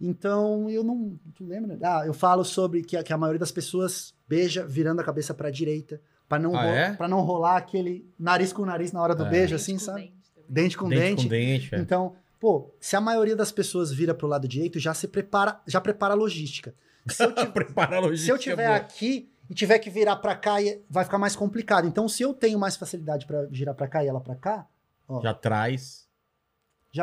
Então, 0.00 0.70
eu 0.70 0.82
não. 0.84 1.18
Tu 1.34 1.44
lembra? 1.44 1.78
Ah, 1.82 2.06
eu 2.06 2.14
falo 2.14 2.44
sobre 2.44 2.82
que 2.82 2.96
a, 2.96 3.02
que 3.02 3.12
a 3.12 3.18
maioria 3.18 3.40
das 3.40 3.50
pessoas 3.52 4.14
beija 4.28 4.64
virando 4.66 5.00
a 5.00 5.04
cabeça 5.04 5.34
pra 5.34 5.50
direita, 5.50 6.00
pra 6.28 6.38
não, 6.38 6.56
Ah, 6.56 6.66
é? 6.66 6.92
pra 6.92 7.08
não 7.08 7.20
rolar 7.20 7.56
aquele 7.56 8.08
nariz 8.18 8.52
com 8.52 8.64
nariz 8.64 8.92
na 8.92 9.02
hora 9.02 9.14
do 9.14 9.24
É. 9.24 9.28
beijo, 9.30 9.52
Dente 9.52 9.54
assim, 9.54 9.72
com 9.74 9.78
sabe? 9.80 10.00
dente. 10.02 10.14
Dente 10.48 10.76
com 10.78 10.88
dente, 10.88 11.00
dente. 11.00 11.22
com 11.24 11.28
dente. 11.28 11.74
é. 11.74 11.78
Então, 11.78 12.14
pô, 12.40 12.74
se 12.80 12.96
a 12.96 13.00
maioria 13.00 13.36
das 13.36 13.52
pessoas 13.52 13.92
vira 13.92 14.14
pro 14.14 14.26
lado 14.26 14.46
direito, 14.48 14.78
já 14.78 14.94
se 14.94 15.08
prepara, 15.08 15.60
já 15.66 15.80
prepara 15.80 16.14
a 16.14 16.16
logística. 16.16 16.74
Se 17.08 17.24
eu, 17.24 17.32
ti- 17.34 17.46
Preparar 17.46 17.94
a 17.94 17.96
se 17.96 18.04
eu 18.04 18.10
logística 18.10 18.38
tiver 18.38 18.66
boa. 18.66 18.76
aqui 18.76 19.30
e 19.48 19.54
tiver 19.54 19.78
que 19.78 19.88
virar 19.90 20.16
pra 20.16 20.34
cá, 20.36 20.56
vai 20.90 21.04
ficar 21.04 21.18
mais 21.18 21.34
complicado. 21.34 21.86
Então, 21.88 22.06
se 22.08 22.22
eu 22.22 22.34
tenho 22.34 22.58
mais 22.58 22.76
facilidade 22.76 23.24
pra 23.26 23.46
girar 23.50 23.74
pra 23.74 23.88
cá 23.88 24.04
e 24.04 24.08
ela 24.08 24.20
pra 24.20 24.34
cá, 24.36 24.66
ó, 25.08 25.16
já, 25.22 25.28
Já 25.30 25.34
traz. 25.34 26.06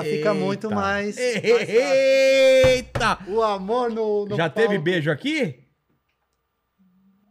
fica 0.03 0.33
muito 0.33 0.67
Eita. 0.67 0.75
mais. 0.75 1.17
Eita! 1.17 3.19
o 3.27 3.41
amor 3.41 3.89
no, 3.91 4.25
no 4.25 4.35
Já 4.35 4.49
teve 4.49 4.67
palco. 4.69 4.83
beijo 4.83 5.11
aqui? 5.11 5.64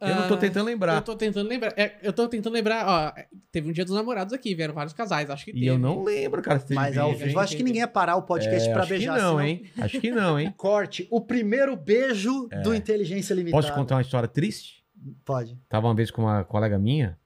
Eu 0.09 0.15
não 0.17 0.29
tô 0.29 0.35
Ah, 0.35 0.39
tentando 0.39 0.67
lembrar. 0.67 0.95
Eu 0.97 1.03
tô 1.03 1.17
tentando 1.17 1.49
lembrar. 1.49 1.73
É, 1.77 1.97
eu 2.03 2.13
tô 2.13 2.29
tentando 2.29 2.53
lembrar, 2.53 2.87
ó. 2.87 3.13
Teve 3.51 3.69
um 3.69 3.73
dia 3.73 3.85
dos 3.85 3.95
namorados 3.95 4.33
aqui, 4.33 4.55
vieram 4.55 4.75
vários 4.75 4.93
casais, 4.93 5.29
acho 5.31 5.45
que 5.45 5.51
E 5.51 5.55
teve. 5.55 5.67
eu 5.67 5.79
não 5.79 6.03
lembro, 6.05 6.41
cara, 6.43 6.59
se 6.59 6.67
teve 6.67 6.75
Mas 6.81 6.97
ao 6.99 7.15
vivo, 7.15 7.39
acho 7.39 7.57
que 7.57 7.63
ninguém 7.63 7.81
ia 7.81 7.89
parar 7.89 8.17
o 8.17 8.23
podcast 8.23 8.69
É, 8.69 8.73
pra 8.73 8.83
acho 8.83 8.91
beijar. 8.91 9.15
que 9.17 9.21
não, 9.23 9.29
senão- 9.31 9.43
hein? 9.43 9.65
Acho 9.79 10.01
que 10.01 10.11
não, 10.11 10.39
hein? 10.41 10.55
Corte, 10.59 11.07
o 11.11 11.21
primeiro 11.21 11.77
beijo 11.77 12.49
do 12.63 12.75
Inteligência 12.75 13.35
Limitada. 13.35 13.63
Posso 13.63 13.73
te 13.73 13.75
contar 13.79 13.97
uma 13.97 14.03
história 14.03 14.29
triste? 14.29 14.85
Pode. 15.25 15.59
Tava 15.69 15.87
uma 15.87 15.95
vez 15.95 16.11
com 16.11 16.23
uma 16.23 16.45
colega 16.45 16.79
minha, 16.79 17.19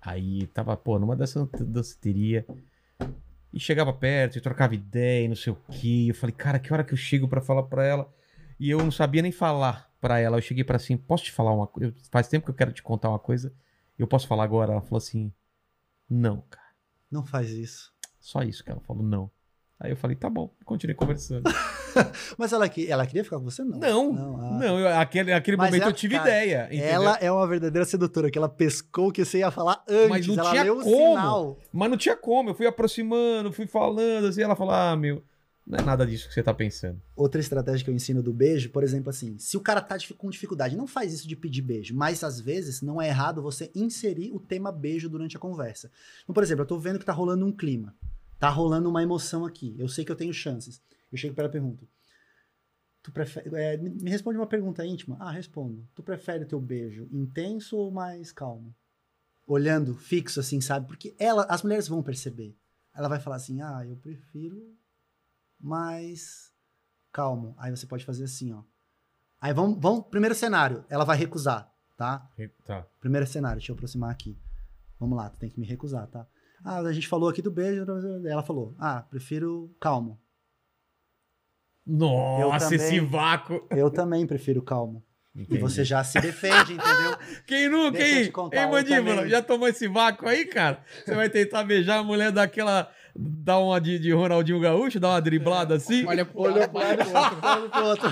aí 0.00 0.46
tava, 0.48 0.76
pô, 0.76 0.98
numa 0.98 1.16
dessa 1.16 1.48
danceteria, 1.58 2.46
e 3.52 3.58
chegava 3.58 3.92
perto, 3.92 4.38
e 4.38 4.40
trocava 4.40 4.74
ideia, 4.74 5.24
e 5.24 5.28
não 5.28 5.34
sei 5.34 5.52
o 5.52 5.58
quê. 5.72 6.06
Eu 6.08 6.14
falei, 6.14 6.34
cara, 6.34 6.58
que 6.58 6.72
hora 6.72 6.84
que 6.84 6.92
eu 6.92 6.96
chego 6.96 7.26
pra 7.26 7.40
falar 7.40 7.64
pra 7.64 7.84
ela? 7.84 8.08
E 8.58 8.70
eu 8.70 8.78
não 8.78 8.90
sabia 8.92 9.22
nem 9.22 9.32
falar 9.32 9.89
pra 10.00 10.18
ela. 10.18 10.38
Eu 10.38 10.42
cheguei 10.42 10.64
pra 10.64 10.76
assim, 10.76 10.96
posso 10.96 11.24
te 11.24 11.32
falar 11.32 11.52
uma 11.52 11.66
coisa? 11.66 11.94
Faz 12.10 12.28
tempo 12.28 12.44
que 12.46 12.50
eu 12.50 12.54
quero 12.54 12.72
te 12.72 12.82
contar 12.82 13.08
uma 13.08 13.18
coisa. 13.18 13.52
Eu 13.98 14.06
posso 14.06 14.26
falar 14.26 14.44
agora? 14.44 14.72
Ela 14.72 14.80
falou 14.80 14.98
assim, 14.98 15.32
não, 16.08 16.42
cara. 16.48 16.66
Não 17.10 17.24
faz 17.24 17.50
isso. 17.50 17.92
Só 18.18 18.42
isso 18.42 18.64
que 18.64 18.70
ela 18.70 18.80
falou, 18.80 19.02
não. 19.02 19.30
Aí 19.78 19.90
eu 19.90 19.96
falei, 19.96 20.14
tá 20.14 20.28
bom, 20.28 20.52
continuei 20.64 20.94
conversando. 20.94 21.44
Mas 22.36 22.52
ela, 22.52 22.68
que- 22.68 22.90
ela 22.90 23.06
queria 23.06 23.24
ficar 23.24 23.38
com 23.38 23.44
você? 23.44 23.64
Não. 23.64 23.78
Não, 24.12 24.36
ah. 24.36 24.58
não, 24.58 24.78
eu- 24.78 24.88
aquele, 24.98 25.32
aquele 25.32 25.56
Mas 25.56 25.68
momento 25.68 25.82
ela- 25.82 25.90
eu 25.90 25.94
tive 25.94 26.16
cara, 26.16 26.28
ideia. 26.28 26.66
entendeu? 26.66 26.86
Ela 26.86 27.16
é 27.16 27.32
uma 27.32 27.46
verdadeira 27.46 27.86
sedutora, 27.86 28.30
que 28.30 28.36
ela 28.36 28.48
pescou 28.48 29.10
que 29.10 29.24
você 29.24 29.38
ia 29.38 29.50
falar 29.50 29.82
antes. 29.88 30.08
Mas 30.10 30.26
não 30.26 30.34
ela 30.38 30.50
tinha 30.50 30.66
como. 30.74 31.56
Mas 31.72 31.90
não 31.90 31.96
tinha 31.96 32.14
como, 32.16 32.50
eu 32.50 32.54
fui 32.54 32.66
aproximando, 32.66 33.50
fui 33.52 33.66
falando, 33.66 34.26
assim, 34.26 34.42
ela 34.42 34.54
falou, 34.54 34.74
ah, 34.74 34.94
meu. 34.94 35.24
Não 35.66 35.78
é 35.78 35.82
nada 35.82 36.06
disso 36.06 36.26
que 36.26 36.34
você 36.34 36.42
tá 36.42 36.52
pensando. 36.52 37.00
Outra 37.14 37.40
estratégia 37.40 37.84
que 37.84 37.90
eu 37.90 37.94
ensino 37.94 38.22
do 38.22 38.32
beijo, 38.32 38.70
por 38.70 38.82
exemplo, 38.82 39.10
assim, 39.10 39.38
se 39.38 39.56
o 39.56 39.60
cara 39.60 39.80
tá 39.80 39.96
com 40.16 40.30
dificuldade, 40.30 40.76
não 40.76 40.86
faz 40.86 41.12
isso 41.12 41.28
de 41.28 41.36
pedir 41.36 41.62
beijo, 41.62 41.94
mas 41.94 42.24
às 42.24 42.40
vezes 42.40 42.82
não 42.82 43.00
é 43.00 43.08
errado 43.08 43.42
você 43.42 43.70
inserir 43.74 44.32
o 44.32 44.40
tema 44.40 44.72
beijo 44.72 45.08
durante 45.08 45.36
a 45.36 45.40
conversa. 45.40 45.90
Então, 46.22 46.34
por 46.34 46.42
exemplo, 46.42 46.62
eu 46.62 46.66
tô 46.66 46.78
vendo 46.78 46.98
que 46.98 47.04
tá 47.04 47.12
rolando 47.12 47.46
um 47.46 47.52
clima, 47.52 47.94
tá 48.38 48.48
rolando 48.48 48.88
uma 48.88 49.02
emoção 49.02 49.44
aqui, 49.44 49.76
eu 49.78 49.88
sei 49.88 50.04
que 50.04 50.10
eu 50.10 50.16
tenho 50.16 50.32
chances. 50.32 50.82
Eu 51.12 51.18
chego 51.18 51.34
pra 51.34 51.44
ela 51.44 51.50
e 51.50 51.52
pergunto: 51.52 51.88
Tu 53.02 53.10
prefere. 53.10 53.50
é, 53.54 53.76
me 53.76 53.90
me 53.90 54.10
responde 54.10 54.38
uma 54.38 54.46
pergunta 54.46 54.84
íntima. 54.84 55.16
Ah, 55.18 55.30
respondo. 55.30 55.88
Tu 55.94 56.02
prefere 56.02 56.44
o 56.44 56.48
teu 56.48 56.60
beijo 56.60 57.08
intenso 57.10 57.76
ou 57.76 57.90
mais 57.90 58.32
calmo? 58.32 58.74
Olhando 59.46 59.96
fixo, 59.96 60.38
assim, 60.38 60.60
sabe? 60.60 60.86
Porque 60.86 61.14
ela, 61.18 61.44
as 61.48 61.62
mulheres 61.62 61.88
vão 61.88 62.02
perceber. 62.02 62.56
Ela 62.94 63.08
vai 63.08 63.18
falar 63.18 63.36
assim: 63.36 63.60
ah, 63.62 63.84
eu 63.86 63.96
prefiro 63.96 64.76
mais 65.60 66.52
calmo. 67.12 67.54
Aí 67.58 67.70
você 67.70 67.86
pode 67.86 68.04
fazer 68.04 68.24
assim, 68.24 68.52
ó. 68.52 68.62
Aí 69.40 69.52
vamos, 69.52 69.78
vamos. 69.80 70.06
Primeiro 70.06 70.34
cenário, 70.34 70.84
ela 70.88 71.04
vai 71.04 71.16
recusar, 71.16 71.72
tá? 71.96 72.28
Tá. 72.64 72.86
Primeiro 73.00 73.26
cenário, 73.26 73.58
deixa 73.58 73.72
eu 73.72 73.74
aproximar 73.74 74.10
aqui. 74.10 74.38
Vamos 74.98 75.16
lá, 75.16 75.30
tu 75.30 75.38
tem 75.38 75.48
que 75.50 75.58
me 75.58 75.66
recusar, 75.66 76.06
tá? 76.08 76.26
Ah, 76.64 76.78
a 76.80 76.92
gente 76.92 77.08
falou 77.08 77.28
aqui 77.28 77.40
do 77.40 77.50
beijo. 77.50 77.84
Ela 78.26 78.42
falou: 78.42 78.74
ah, 78.78 79.02
prefiro 79.02 79.74
calmo. 79.80 80.20
Nossa, 81.86 82.70
também. 82.70 82.86
esse 82.86 83.00
vácuo. 83.00 83.66
Eu 83.70 83.90
também 83.90 84.26
prefiro 84.26 84.62
calmo. 84.62 85.04
E 85.34 85.42
Entendi. 85.42 85.60
você 85.60 85.84
já 85.84 86.02
se 86.02 86.20
defende, 86.20 86.74
entendeu? 86.74 87.16
Quem 87.46 87.68
nunca, 87.68 88.02
hein? 88.02 88.30
eu 88.52 88.68
mandíbula? 88.68 89.28
Já 89.28 89.40
tomou 89.40 89.68
esse 89.68 89.86
vácuo 89.88 90.28
aí, 90.28 90.44
cara? 90.44 90.84
Você 91.04 91.14
vai 91.14 91.30
tentar 91.30 91.64
beijar 91.64 91.98
a 91.98 92.02
mulher 92.02 92.32
daquela. 92.32 92.92
Dá 93.16 93.58
uma 93.58 93.80
de, 93.80 93.98
de 93.98 94.12
Ronaldinho 94.12 94.60
Gaúcho, 94.60 95.00
dá 95.00 95.10
uma 95.10 95.20
driblada 95.20 95.74
assim? 95.74 96.06
Olha 96.06 96.24
pro 96.24 96.42
lado, 96.42 96.68
pro 96.70 97.12
lado, 97.12 97.70
pro 97.70 97.84
outro. 97.84 98.08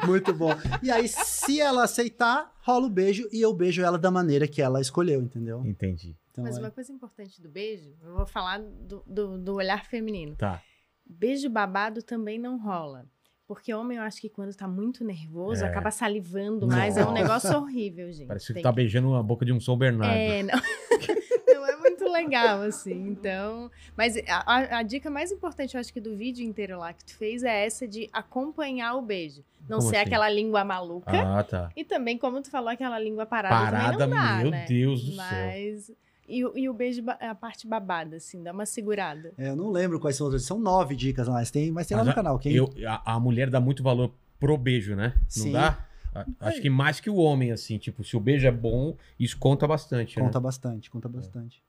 Muito 0.06 0.32
bom. 0.32 0.50
E 0.82 0.90
aí, 0.90 1.06
se 1.08 1.60
ela 1.60 1.84
aceitar, 1.84 2.52
rola 2.62 2.86
o 2.86 2.90
beijo 2.90 3.28
e 3.32 3.40
eu 3.40 3.52
beijo 3.52 3.82
ela 3.82 3.98
da 3.98 4.10
maneira 4.10 4.46
que 4.48 4.60
ela 4.62 4.80
escolheu, 4.80 5.20
entendeu? 5.20 5.62
Entendi. 5.64 6.16
Então, 6.30 6.44
Mas 6.44 6.56
é- 6.56 6.60
uma 6.60 6.70
coisa 6.70 6.92
importante 6.92 7.40
do 7.42 7.48
beijo, 7.48 7.94
eu 8.02 8.14
vou 8.16 8.26
falar 8.26 8.60
do, 8.60 9.02
do, 9.06 9.38
do 9.38 9.54
olhar 9.54 9.84
feminino. 9.84 10.34
Tá. 10.36 10.62
Beijo 11.04 11.50
babado 11.50 12.02
também 12.02 12.38
não 12.38 12.58
rola. 12.58 13.04
Porque 13.46 13.74
homem, 13.74 13.98
eu 13.98 14.04
acho 14.04 14.18
que 14.18 14.30
quando 14.30 14.54
tá 14.54 14.66
muito 14.66 15.04
nervoso, 15.04 15.62
É. 15.62 15.68
acaba 15.68 15.90
salivando 15.90 16.66
mais. 16.66 16.96
É 16.96 17.02
um 17.02 17.10
Nossa. 17.10 17.22
negócio 17.22 17.56
horrível, 17.58 18.10
gente. 18.10 18.28
Parece 18.28 18.46
que 18.46 18.54
Tem 18.54 18.62
tá 18.62 18.72
beijando 18.72 19.14
a 19.14 19.22
boca 19.22 19.44
de 19.44 19.52
um 19.52 19.60
São 19.60 19.76
Bernardo. 19.76 20.16
É, 20.16 20.42
não. 20.42 20.58
Não 22.12 22.18
é 22.18 22.22
muito 22.22 22.30
legal, 22.32 22.62
assim. 22.62 23.08
Então. 23.08 23.70
Mas 23.96 24.16
a, 24.28 24.78
a- 24.78 24.82
dica 24.82 25.10
mais 25.10 25.32
importante, 25.32 25.74
eu 25.74 25.80
acho 25.80 25.92
que 25.92 26.00
do 26.00 26.14
vídeo 26.16 26.44
inteiro 26.46 26.78
lá 26.78 26.92
que 26.92 27.04
tu 27.04 27.16
fez 27.16 27.42
é 27.42 27.64
essa 27.66 27.86
de 27.88 28.08
acompanhar 28.12 28.94
o 28.94 29.02
beijo. 29.02 29.42
Não 29.68 29.78
Como 29.78 29.90
ser 29.90 29.96
assim? 29.96 30.06
aquela 30.06 30.28
língua 30.28 30.64
maluca. 30.64 31.10
Ah, 31.12 31.42
tá. 31.44 31.70
E 31.76 31.84
também, 31.84 32.18
como 32.18 32.40
tu 32.42 32.50
falou, 32.50 32.68
aquela 32.68 32.98
língua 32.98 33.24
parada, 33.26 33.54
Parada, 33.70 33.98
também 33.98 34.18
não 34.18 34.26
dá, 34.26 34.36
meu 34.38 34.50
né? 34.50 34.64
Deus 34.68 35.04
do 35.04 35.12
céu. 35.12 35.16
Mas... 35.26 35.92
E, 36.28 36.44
o- 36.44 36.56
e 36.56 36.68
o 36.68 36.72
beijo, 36.72 37.02
a 37.20 37.34
parte 37.34 37.66
babada, 37.66 38.16
assim, 38.16 38.42
dá 38.42 38.52
uma 38.52 38.64
segurada. 38.64 39.32
é, 39.36 39.48
eu 39.50 39.56
não 39.56 39.70
lembro 39.70 39.98
quais 40.00 40.16
são 40.16 40.26
as 40.28 40.32
outras. 40.32 40.46
São 40.46 40.58
nove 40.58 40.94
dicas 40.96 41.26
lá, 41.26 41.34
mas 41.34 41.50
tem, 41.50 41.70
mas 41.72 41.86
tem 41.86 41.96
lá 41.96 42.02
Mas 42.04 42.06
no 42.06 42.12
a- 42.12 42.14
canal. 42.14 42.38
Quem... 42.38 42.52
Eu, 42.54 42.72
a, 42.86 43.14
a 43.14 43.20
mulher 43.20 43.50
dá 43.50 43.60
muito 43.60 43.82
valor 43.82 44.12
pro 44.38 44.56
beijo, 44.56 44.94
né? 44.94 45.14
Não 45.16 45.22
Sim. 45.28 45.52
dá? 45.52 45.84
A- 46.14 46.24
Acho 46.40 46.60
que 46.60 46.70
mais 46.70 47.00
que 47.00 47.10
o 47.10 47.16
homem, 47.16 47.50
assim. 47.50 47.76
Tipo, 47.76 48.04
se 48.04 48.16
o 48.16 48.20
beijo 48.20 48.46
é 48.46 48.52
bom, 48.52 48.96
isso 49.18 49.36
conta 49.38 49.66
bastante, 49.66 50.14
Conta 50.18 50.38
né? 50.38 50.42
bastante, 50.42 50.90
conta 50.90 51.08
bastante. 51.08 51.62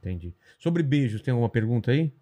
Entendi. 0.00 0.34
Sobre 0.58 0.82
beijos, 0.82 1.20
tem 1.22 1.32
alguma 1.32 1.48
pergunta 1.48 1.90
aí? 1.90 2.12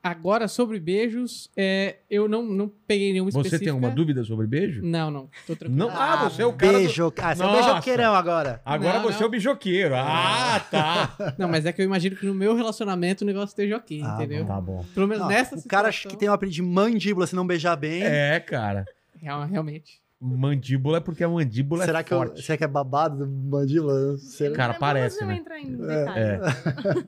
Agora, 0.00 0.46
sobre 0.46 0.78
beijos, 0.78 1.50
é, 1.56 1.96
eu 2.08 2.28
não, 2.28 2.42
não 2.44 2.68
peguei 2.86 3.12
nenhuma 3.12 3.32
Você 3.32 3.38
específica. 3.38 3.64
tem 3.64 3.72
alguma 3.72 3.90
dúvida 3.90 4.22
sobre 4.22 4.46
beijo? 4.46 4.80
Não, 4.82 5.10
não. 5.10 5.28
Tô 5.44 5.56
tranquilo. 5.56 5.76
Não? 5.76 5.90
Ah, 5.90 6.28
você 6.28 6.42
é 6.42 6.46
o 6.46 6.52
cara 6.52 6.72
do- 6.74 6.78
Beijo. 6.78 7.12
Ah, 7.18 7.34
você 7.34 7.42
é 7.42 7.46
o 7.46 7.48
Nossa. 7.50 7.62
beijoqueirão 7.64 8.14
agora. 8.14 8.62
Agora 8.64 8.98
Não, 9.00 9.02
você 9.02 9.16
não. 9.18 9.24
é 9.24 9.26
o 9.26 9.30
bijoqueiro. 9.30 9.94
Ah, 9.96 10.64
tá. 10.70 11.16
Não, 11.36 11.48
mas 11.48 11.66
é 11.66 11.72
que 11.72 11.82
eu 11.82 11.84
imagino 11.84 12.14
que 12.14 12.24
no 12.24 12.32
meu 12.34 12.54
relacionamento 12.54 13.24
o 13.24 13.26
negócio 13.26 13.48
esteja 13.48 13.76
ok, 13.76 14.00
Ah, 14.04 14.14
entendeu? 14.14 14.46
tá 14.46 14.60
bom. 14.60 14.84
Pelo 14.94 15.08
menos 15.08 15.22
Não, 15.22 15.28
nessa 15.28 15.56
o 15.56 15.64
cara 15.66 15.90
situação, 15.90 16.12
que 16.12 16.16
tem 16.16 16.28
um 16.30 16.32
apelido 16.32 16.54
de 16.54 16.62
mandíbula 16.62 17.26
se 17.26 17.34
não 17.34 17.46
beijar 17.46 17.74
bem. 17.76 18.02
É, 18.04 18.38
cara. 18.38 18.86
real- 19.20 19.46
realmente. 19.46 20.00
Mandíbula 20.20 20.98
é 20.98 21.00
porque 21.00 21.22
a 21.22 21.28
mandíbula 21.28 21.84
será, 21.84 22.00
é 22.00 22.02
que 22.02 22.12
eu, 22.12 22.18
forte. 22.18 22.42
será 22.42 22.58
que 22.58 22.64
é 22.64 22.68
babado 22.68 23.24
do 23.24 23.30
mandíbula? 23.30 24.18
Será- 24.18 24.54
Cara, 24.56 24.74
é 24.74 24.78
parece, 24.78 25.24
né? 25.24 25.40
eu 25.48 25.88
É. 25.90 26.04
É. 26.16 26.40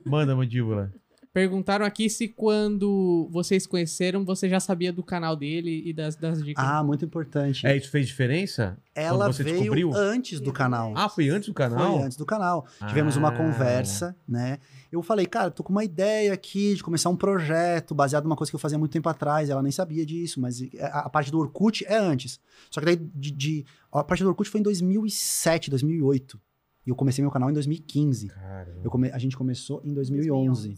Manda, 0.09 0.33
mandíbula. 0.35 0.93
Perguntaram 1.33 1.85
aqui 1.85 2.09
se 2.09 2.27
quando 2.27 3.29
vocês 3.31 3.65
conheceram, 3.65 4.25
você 4.25 4.49
já 4.49 4.59
sabia 4.59 4.91
do 4.91 5.01
canal 5.01 5.33
dele 5.35 5.81
e 5.85 5.93
das, 5.93 6.15
das 6.17 6.43
dicas. 6.43 6.63
Ah, 6.65 6.83
muito 6.83 7.05
importante. 7.05 7.65
É, 7.65 7.75
isso 7.75 7.89
fez 7.89 8.07
diferença? 8.07 8.77
Ela 8.93 9.25
quando 9.25 9.33
você 9.33 9.43
veio 9.43 9.57
descobriu? 9.59 9.91
antes 9.95 10.41
do 10.41 10.51
canal. 10.51 10.91
Ah, 10.93 11.07
foi 11.07 11.29
antes 11.29 11.47
do 11.47 11.53
canal? 11.53 11.93
Foi 11.97 12.03
antes 12.03 12.17
do 12.17 12.25
canal. 12.25 12.65
Tivemos 12.87 13.15
uma 13.15 13.29
Ah. 13.29 13.37
conversa, 13.37 14.13
né? 14.27 14.57
Eu 14.91 15.01
falei, 15.01 15.25
cara, 15.25 15.49
tô 15.49 15.63
com 15.63 15.71
uma 15.71 15.85
ideia 15.85 16.33
aqui 16.33 16.75
de 16.75 16.83
começar 16.83 17.09
um 17.09 17.15
projeto 17.15 17.95
baseado 17.95 18.25
numa 18.25 18.35
coisa 18.35 18.51
que 18.51 18.55
eu 18.55 18.59
fazia 18.59 18.77
muito 18.77 18.91
tempo 18.91 19.07
atrás. 19.07 19.49
Ela 19.49 19.61
nem 19.63 19.71
sabia 19.71 20.05
disso, 20.05 20.41
mas 20.41 20.61
a, 20.81 20.99
a 21.05 21.09
parte 21.09 21.31
do 21.31 21.39
Orkut 21.39 21.85
é 21.85 21.95
antes. 21.95 22.39
Só 22.69 22.81
que 22.81 22.85
daí, 22.85 22.95
de, 22.97 23.31
de- 23.31 23.65
a 23.91 24.03
parte 24.03 24.21
do 24.21 24.27
Orkut 24.29 24.49
foi 24.49 24.59
em 24.59 24.63
2007, 24.63 25.69
2008. 25.69 26.37
E 26.85 26.89
eu 26.89 26.95
comecei 26.95 27.23
meu 27.23 27.31
canal 27.31 27.49
em 27.49 27.53
2015. 27.53 28.27
Caramba. 28.27 28.81
Eu 28.83 28.91
come- 28.91 29.11
a 29.11 29.17
gente 29.17 29.37
começou 29.37 29.81
em 29.85 29.93
2011. 29.93 30.75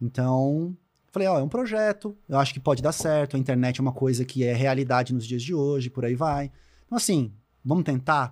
Então, 0.00 0.76
falei, 1.10 1.26
ó, 1.28 1.38
é 1.38 1.42
um 1.42 1.48
projeto, 1.48 2.16
eu 2.28 2.38
acho 2.38 2.54
que 2.54 2.60
pode 2.60 2.80
dar 2.82 2.92
certo, 2.92 3.36
a 3.36 3.38
internet 3.38 3.78
é 3.78 3.82
uma 3.82 3.92
coisa 3.92 4.24
que 4.24 4.44
é 4.44 4.52
realidade 4.54 5.12
nos 5.12 5.26
dias 5.26 5.42
de 5.42 5.52
hoje, 5.54 5.90
por 5.90 6.04
aí 6.04 6.14
vai. 6.14 6.50
Então, 6.86 6.96
assim, 6.96 7.32
vamos 7.64 7.84
tentar? 7.84 8.28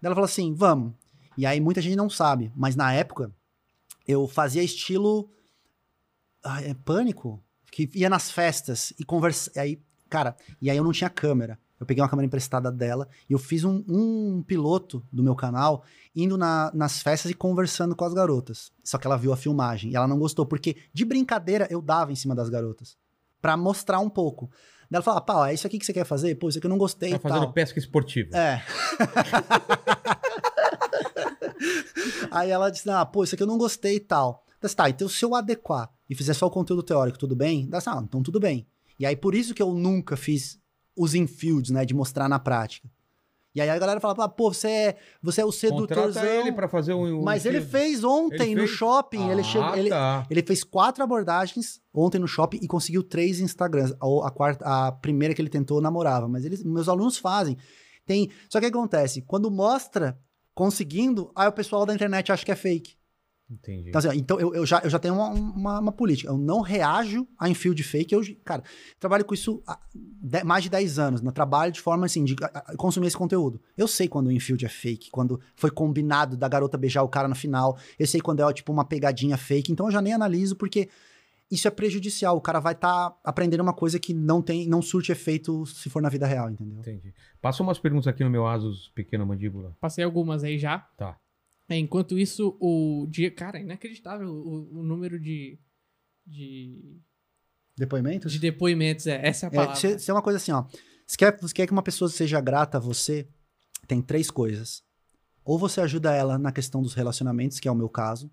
Daí 0.00 0.06
ela 0.08 0.14
falou 0.14 0.26
assim, 0.26 0.54
vamos. 0.54 0.92
E 1.36 1.44
aí 1.44 1.60
muita 1.60 1.80
gente 1.80 1.96
não 1.96 2.08
sabe, 2.08 2.52
mas 2.54 2.76
na 2.76 2.92
época 2.92 3.32
eu 4.10 4.26
fazia 4.28 4.62
estilo 4.62 5.30
ah, 6.42 6.62
é 6.62 6.74
pânico, 6.74 7.42
que 7.70 7.88
ia 7.94 8.08
nas 8.10 8.30
festas 8.30 8.92
e 8.98 9.04
conversa, 9.04 9.50
aí, 9.60 9.80
cara, 10.08 10.36
e 10.60 10.70
aí 10.70 10.76
eu 10.76 10.84
não 10.84 10.92
tinha 10.92 11.10
câmera. 11.10 11.58
Eu 11.78 11.86
peguei 11.86 12.02
uma 12.02 12.08
câmera 12.10 12.26
emprestada 12.26 12.70
dela 12.70 13.08
e 13.28 13.32
eu 13.32 13.38
fiz 13.38 13.64
um, 13.64 13.82
um 13.88 14.42
piloto 14.46 15.02
do 15.10 15.22
meu 15.22 15.34
canal 15.34 15.82
indo 16.14 16.36
na- 16.36 16.70
nas 16.74 17.00
festas 17.00 17.30
e 17.30 17.34
conversando 17.34 17.96
com 17.96 18.04
as 18.04 18.12
garotas. 18.12 18.70
Só 18.84 18.98
que 18.98 19.06
ela 19.06 19.16
viu 19.16 19.32
a 19.32 19.36
filmagem 19.36 19.90
e 19.90 19.96
ela 19.96 20.06
não 20.06 20.18
gostou, 20.18 20.44
porque 20.44 20.76
de 20.92 21.06
brincadeira 21.06 21.66
eu 21.70 21.80
dava 21.80 22.12
em 22.12 22.16
cima 22.16 22.34
das 22.34 22.50
garotas. 22.50 22.98
Pra 23.40 23.56
mostrar 23.56 23.98
um 24.00 24.10
pouco. 24.10 24.50
Daí 24.90 24.96
ela 24.98 25.02
falou: 25.02 25.22
pá, 25.22 25.48
é 25.50 25.54
isso 25.54 25.66
aqui 25.66 25.78
que 25.78 25.86
você 25.86 25.94
quer 25.94 26.04
fazer? 26.04 26.34
Pô, 26.34 26.50
isso 26.50 26.58
aqui 26.58 26.66
eu 26.66 26.70
não 26.70 26.76
gostei 26.76 27.10
Tá 27.12 27.16
e 27.16 27.18
fazendo 27.18 27.40
tal. 27.44 27.52
pesca 27.54 27.78
esportiva. 27.78 28.36
É. 28.36 28.62
Aí 32.30 32.50
ela 32.50 32.70
disse: 32.70 32.88
Ah, 32.90 33.04
pô, 33.04 33.24
isso 33.24 33.34
aqui 33.34 33.42
eu 33.42 33.46
não 33.46 33.58
gostei 33.58 33.96
e 33.96 34.00
tal. 34.00 34.44
Disse, 34.62 34.76
tá, 34.76 34.90
então 34.90 35.08
se 35.08 35.24
eu 35.24 35.34
adequar 35.34 35.90
e 36.08 36.14
fizer 36.14 36.34
só 36.34 36.46
o 36.46 36.50
conteúdo 36.50 36.82
teórico, 36.82 37.18
tudo 37.18 37.34
bem? 37.34 37.66
Daí, 37.68 37.80
ah, 37.86 38.00
então 38.04 38.22
tudo 38.22 38.38
bem. 38.38 38.66
E 38.98 39.06
aí, 39.06 39.16
por 39.16 39.34
isso 39.34 39.54
que 39.54 39.62
eu 39.62 39.72
nunca 39.72 40.16
fiz 40.16 40.60
os 40.94 41.14
infields, 41.14 41.70
né, 41.70 41.84
de 41.86 41.94
mostrar 41.94 42.28
na 42.28 42.38
prática. 42.38 42.86
E 43.54 43.60
aí 43.60 43.68
a 43.70 43.78
galera 43.78 43.98
fala, 43.98 44.28
pô, 44.28 44.52
você 44.52 44.68
é, 44.68 44.96
você 45.20 45.40
é 45.40 45.44
o 45.44 45.48
Contrata 45.48 45.58
sedutorzão. 46.12 46.24
ele 46.24 46.52
pra 46.52 46.68
fazer 46.68 46.92
um... 46.94 47.20
um 47.20 47.22
Mas 47.24 47.44
ele 47.46 47.60
fez 47.60 48.04
ontem 48.04 48.52
Ele 48.52 48.60
no 48.60 48.66
fez? 48.66 48.70
shopping. 48.70 49.28
ele, 49.28 49.40
Ah, 49.40 49.44
chegou, 49.44 49.74
ele, 49.76 49.88
tá. 49.88 50.26
ele 50.30 50.42
fez 50.42 50.62
quatro 50.62 51.02
abordagens 51.02 51.80
ontem 51.92 52.18
no 52.20 52.28
shopping 52.28 52.58
e 52.62 52.68
conseguiu 52.68 53.02
três 53.02 53.40
Instagrams. 53.40 53.92
A, 54.00 54.28
a 54.28 54.30
quarta, 54.30 54.64
a 54.64 54.92
primeira 54.92 55.34
que 55.34 55.42
ele 55.42 55.48
tentou 55.48 55.80
namorava, 55.80 56.28
mas 56.28 56.44
eles, 56.44 56.62
meus 56.62 56.88
alunos 56.88 57.16
fazem. 57.18 57.56
Tem, 58.06 58.30
só 58.48 58.60
que 58.60 58.66
acontece? 58.66 59.22
Quando 59.22 59.50
mostra 59.50 60.16
conseguindo, 60.54 61.30
aí 61.34 61.48
o 61.48 61.52
pessoal 61.52 61.86
da 61.86 61.94
internet 61.94 62.30
acha 62.32 62.44
que 62.44 62.52
é 62.52 62.56
fake. 62.56 62.98
Entendi. 63.52 63.88
Então, 63.88 63.98
assim, 63.98 64.08
ó, 64.08 64.12
então 64.12 64.38
eu, 64.38 64.54
eu 64.54 64.64
já, 64.64 64.78
eu 64.84 64.88
já 64.88 64.96
tenho 65.00 65.14
uma, 65.14 65.28
uma, 65.30 65.80
uma 65.80 65.90
política. 65.92 66.30
Eu 66.30 66.38
não 66.38 66.60
reajo 66.60 67.26
a 67.36 67.48
envio 67.48 67.74
de 67.74 67.82
fake. 67.82 68.14
Eu, 68.14 68.20
cara, 68.44 68.62
trabalho 69.00 69.24
com 69.24 69.34
isso 69.34 69.60
há 69.66 69.76
de- 69.92 70.44
mais 70.44 70.62
de 70.62 70.70
10 70.70 71.00
anos. 71.00 71.20
Né? 71.20 71.32
Trabalho 71.32 71.72
de 71.72 71.80
forma 71.80 72.06
assim, 72.06 72.24
de 72.24 72.36
a- 72.44 72.46
a- 72.66 72.76
consumir 72.76 73.08
esse 73.08 73.16
conteúdo. 73.16 73.60
Eu 73.76 73.88
sei 73.88 74.06
quando 74.06 74.28
o 74.28 74.32
infield 74.32 74.64
é 74.64 74.68
fake, 74.68 75.10
quando 75.10 75.40
foi 75.56 75.68
combinado 75.72 76.36
da 76.36 76.46
garota 76.46 76.78
beijar 76.78 77.02
o 77.02 77.08
cara 77.08 77.26
no 77.26 77.34
final. 77.34 77.76
Eu 77.98 78.06
sei 78.06 78.20
quando 78.20 78.40
é 78.48 78.52
tipo 78.52 78.72
uma 78.72 78.84
pegadinha 78.84 79.36
fake. 79.36 79.72
Então 79.72 79.86
eu 79.86 79.90
já 79.92 80.00
nem 80.00 80.12
analiso, 80.12 80.54
porque 80.54 80.88
isso 81.50 81.66
é 81.66 81.70
prejudicial. 81.70 82.36
O 82.36 82.40
cara 82.40 82.60
vai 82.60 82.72
estar 82.74 83.18
aprendendo 83.24 83.60
uma 83.62 83.72
coisa 83.74 83.98
que 83.98 84.14
não 84.14 84.40
tem, 84.40 84.68
não 84.68 84.80
surte 84.80 85.10
efeito 85.10 85.66
se 85.66 85.90
for 85.90 86.00
na 86.00 86.08
vida 86.08 86.26
real, 86.26 86.50
entendeu? 86.50 86.78
Entendi. 86.78 87.12
Passa 87.40 87.62
umas 87.62 87.78
perguntas 87.78 88.06
aqui 88.06 88.22
no 88.22 88.30
meu 88.30 88.46
Asus 88.46 88.88
Pequena 88.94 89.24
Mandíbula. 89.26 89.76
Passei 89.80 90.04
algumas 90.04 90.44
aí 90.44 90.58
já. 90.58 90.78
Tá. 90.96 91.18
É, 91.68 91.76
Enquanto 91.76 92.18
isso, 92.18 92.56
o 92.60 93.06
dia. 93.10 93.30
Cara, 93.30 93.58
é 93.58 93.62
inacreditável 93.62 94.28
o, 94.28 94.78
o 94.80 94.82
número 94.82 95.18
de. 95.20 95.58
De, 96.26 97.00
Depoimentos? 97.76 98.32
de 98.32 98.38
depoimentos. 98.38 99.06
É, 99.06 99.26
essa 99.26 99.46
é 99.46 99.48
a 99.48 99.52
É, 99.52 99.54
palavra. 99.54 99.98
se 99.98 100.10
é 100.10 100.14
uma 100.14 100.22
coisa 100.22 100.36
assim, 100.36 100.52
ó. 100.52 100.64
Se 101.06 101.16
quer, 101.16 101.36
se 101.40 101.52
quer 101.54 101.66
que 101.66 101.72
uma 101.72 101.82
pessoa 101.82 102.08
seja 102.08 102.40
grata 102.40 102.76
a 102.76 102.80
você, 102.80 103.26
tem 103.88 104.00
três 104.02 104.30
coisas. 104.30 104.82
Ou 105.44 105.58
você 105.58 105.80
ajuda 105.80 106.14
ela 106.14 106.38
na 106.38 106.52
questão 106.52 106.82
dos 106.82 106.94
relacionamentos, 106.94 107.58
que 107.58 107.66
é 107.66 107.72
o 107.72 107.74
meu 107.74 107.88
caso, 107.88 108.30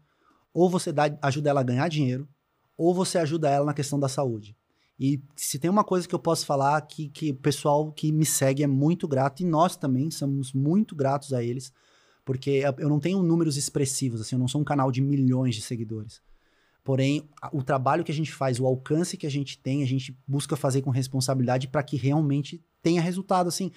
ou 0.54 0.70
você 0.70 0.92
dá, 0.92 1.06
ajuda 1.22 1.50
ela 1.50 1.62
a 1.62 1.64
ganhar 1.64 1.88
dinheiro, 1.88 2.28
ou 2.78 2.94
você 2.94 3.18
ajuda 3.18 3.50
ela 3.50 3.66
na 3.66 3.74
questão 3.74 4.00
da 4.00 4.08
saúde. 4.08 4.56
E 5.00 5.22
se 5.36 5.60
tem 5.60 5.70
uma 5.70 5.84
coisa 5.84 6.08
que 6.08 6.16
eu 6.16 6.20
posso 6.20 6.46
falar 6.46 6.80
que, 6.82 7.10
que 7.10 7.32
o 7.32 7.36
pessoal 7.36 7.92
que 7.92 8.12
me 8.12 8.26
segue 8.26 8.64
é 8.64 8.68
muito 8.68 9.08
grato, 9.08 9.42
e 9.42 9.46
nós 9.46 9.76
também 9.76 10.10
somos 10.10 10.54
muito 10.54 10.96
gratos 10.96 11.34
a 11.34 11.44
eles, 11.44 11.72
porque 12.26 12.64
eu 12.78 12.90
não 12.90 13.00
tenho 13.00 13.22
números 13.22 13.58
expressivos, 13.58 14.22
assim, 14.22 14.36
eu 14.36 14.40
não 14.40 14.48
sou 14.48 14.60
um 14.60 14.66
canal 14.66 14.92
de 14.92 15.02
milhões 15.02 15.56
de 15.56 15.62
seguidores. 15.62 16.22
Porém, 16.84 17.30
o 17.52 17.62
trabalho 17.62 18.04
que 18.04 18.12
a 18.12 18.16
gente 18.16 18.32
faz, 18.32 18.60
o 18.60 18.66
alcance 18.66 19.18
que 19.18 19.28
a 19.28 19.32
gente 19.32 19.60
tem, 19.60 19.84
a 19.84 19.86
gente 19.86 20.18
busca 20.26 20.56
fazer 20.56 20.82
com 20.82 20.90
responsabilidade 20.90 21.68
para 21.68 21.84
que 21.84 21.98
realmente 21.98 22.64
tenha 22.82 23.02
resultado, 23.02 23.48
assim. 23.48 23.72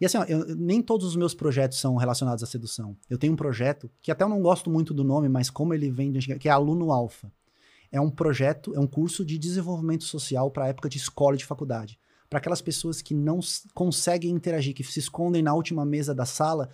E 0.00 0.04
assim, 0.04 0.18
ó, 0.18 0.24
eu- 0.24 0.54
nem 0.56 0.82
todos 0.82 1.06
os 1.06 1.16
meus 1.16 1.32
projetos 1.32 1.78
são 1.78 1.96
relacionados 1.96 2.42
à 2.42 2.46
sedução. 2.46 2.96
Eu 3.08 3.18
tenho 3.18 3.32
um 3.32 3.36
projeto 3.36 3.90
que 4.02 4.10
até 4.10 4.24
eu 4.24 4.28
não 4.28 4.42
gosto 4.42 4.68
muito 4.68 4.92
do 4.92 5.04
nome, 5.04 5.28
mas 5.28 5.48
como 5.48 5.72
ele 5.72 5.90
vem, 5.90 6.10
de 6.12 6.38
que 6.38 6.48
é 6.48 6.52
Aluno 6.52 6.92
Alfa. 6.92 7.32
É 7.90 8.00
um 8.00 8.10
projeto, 8.10 8.74
é 8.74 8.80
um 8.80 8.86
curso 8.86 9.24
de 9.24 9.38
desenvolvimento 9.38 10.04
social 10.04 10.50
para 10.50 10.64
a 10.64 10.68
época 10.68 10.88
de 10.88 10.98
escola 10.98 11.34
e 11.34 11.38
de 11.38 11.44
faculdade. 11.44 11.98
Para 12.28 12.38
aquelas 12.38 12.60
pessoas 12.60 13.00
que 13.00 13.14
não 13.14 13.40
conseguem 13.72 14.30
interagir, 14.30 14.74
que 14.74 14.82
se 14.82 14.98
escondem 14.98 15.42
na 15.42 15.54
última 15.54 15.84
mesa 15.84 16.14
da 16.14 16.26
sala, 16.26 16.68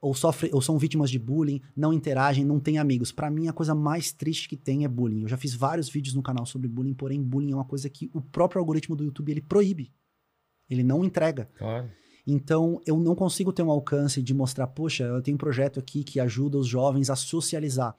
ou, 0.00 0.14
sofrem, 0.14 0.50
ou 0.54 0.62
são 0.62 0.78
vítimas 0.78 1.10
de 1.10 1.18
bullying, 1.18 1.60
não 1.76 1.92
interagem, 1.92 2.44
não 2.44 2.58
têm 2.58 2.78
amigos. 2.78 3.12
Para 3.12 3.30
mim, 3.30 3.48
a 3.48 3.52
coisa 3.52 3.74
mais 3.74 4.12
triste 4.12 4.48
que 4.48 4.56
tem 4.56 4.84
é 4.84 4.88
bullying. 4.88 5.22
Eu 5.22 5.28
já 5.28 5.36
fiz 5.36 5.54
vários 5.54 5.88
vídeos 5.88 6.14
no 6.14 6.22
canal 6.22 6.46
sobre 6.46 6.68
bullying, 6.68 6.94
porém, 6.94 7.22
bullying 7.22 7.52
é 7.52 7.54
uma 7.54 7.64
coisa 7.64 7.88
que 7.90 8.10
o 8.14 8.20
próprio 8.20 8.60
algoritmo 8.60 8.96
do 8.96 9.04
YouTube 9.04 9.30
ele 9.30 9.42
proíbe. 9.42 9.92
Ele 10.68 10.82
não 10.82 11.04
entrega. 11.04 11.48
Claro. 11.58 11.90
Então, 12.26 12.80
eu 12.86 12.98
não 12.98 13.14
consigo 13.14 13.52
ter 13.52 13.62
um 13.62 13.70
alcance 13.70 14.22
de 14.22 14.32
mostrar, 14.32 14.66
poxa, 14.68 15.04
eu 15.04 15.22
tenho 15.22 15.34
um 15.34 15.38
projeto 15.38 15.80
aqui 15.80 16.04
que 16.04 16.20
ajuda 16.20 16.58
os 16.58 16.66
jovens 16.66 17.10
a 17.10 17.16
socializar. 17.16 17.94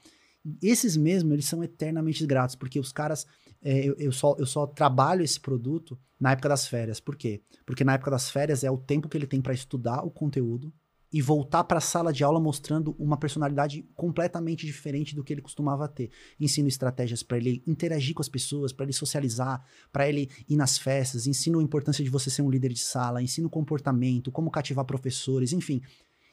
Esses 0.62 0.98
mesmo, 0.98 1.34
eles 1.34 1.46
são 1.46 1.64
eternamente 1.64 2.26
gratos, 2.26 2.56
porque 2.56 2.80
os 2.80 2.92
caras, 2.92 3.28
é, 3.62 3.88
eu, 3.88 3.96
eu 3.98 4.12
só, 4.12 4.36
eu 4.40 4.46
só 4.46 4.66
trabalho 4.66 5.24
esse 5.24 5.40
produto 5.40 6.00
na 6.20 6.32
época 6.32 6.50
das 6.50 6.68
férias. 6.68 7.00
Por 7.00 7.16
quê? 7.16 7.42
Porque 7.66 7.84
na 7.84 7.94
época 7.94 8.12
das 8.12 8.30
férias 8.30 8.64
é 8.64 8.72
o 8.72 8.78
tempo 8.78 9.08
que 9.08 9.18
ele 9.18 9.28
tem 9.28 9.42
para 9.42 9.54
estudar 9.54 10.04
o 10.04 10.10
conteúdo 10.10 10.74
e 11.14 11.22
voltar 11.22 11.66
para 11.66 11.80
a 11.80 11.82
sala 11.82 12.14
de 12.14 12.24
aula 12.24 12.40
mostrando 12.40 12.96
uma 12.98 13.18
personalidade 13.18 13.86
completamente 13.96 14.66
diferente 14.66 15.14
do 15.14 15.24
que 15.24 15.34
ele 15.34 15.42
costumava 15.42 15.88
ter. 15.88 16.10
Ensino 16.40 16.70
estratégias 16.70 17.22
para 17.22 17.38
ele 17.38 17.62
interagir 17.68 18.16
com 18.16 18.22
as 18.22 18.30
pessoas, 18.30 18.72
para 18.72 18.86
ele 18.86 18.94
socializar, 18.94 19.62
para 19.92 20.08
ele 20.08 20.30
ir 20.48 20.56
nas 20.56 20.78
festas, 20.78 21.28
ensino 21.28 21.60
a 21.60 21.64
importância 21.64 22.04
de 22.04 22.10
você 22.10 22.30
ser 22.30 22.42
um 22.42 22.50
líder 22.50 22.72
de 22.72 22.80
sala, 22.80 23.22
ensino 23.22 23.50
comportamento, 23.50 24.32
como 24.32 24.50
cativar 24.50 24.86
professores, 24.86 25.52
enfim. 25.52 25.82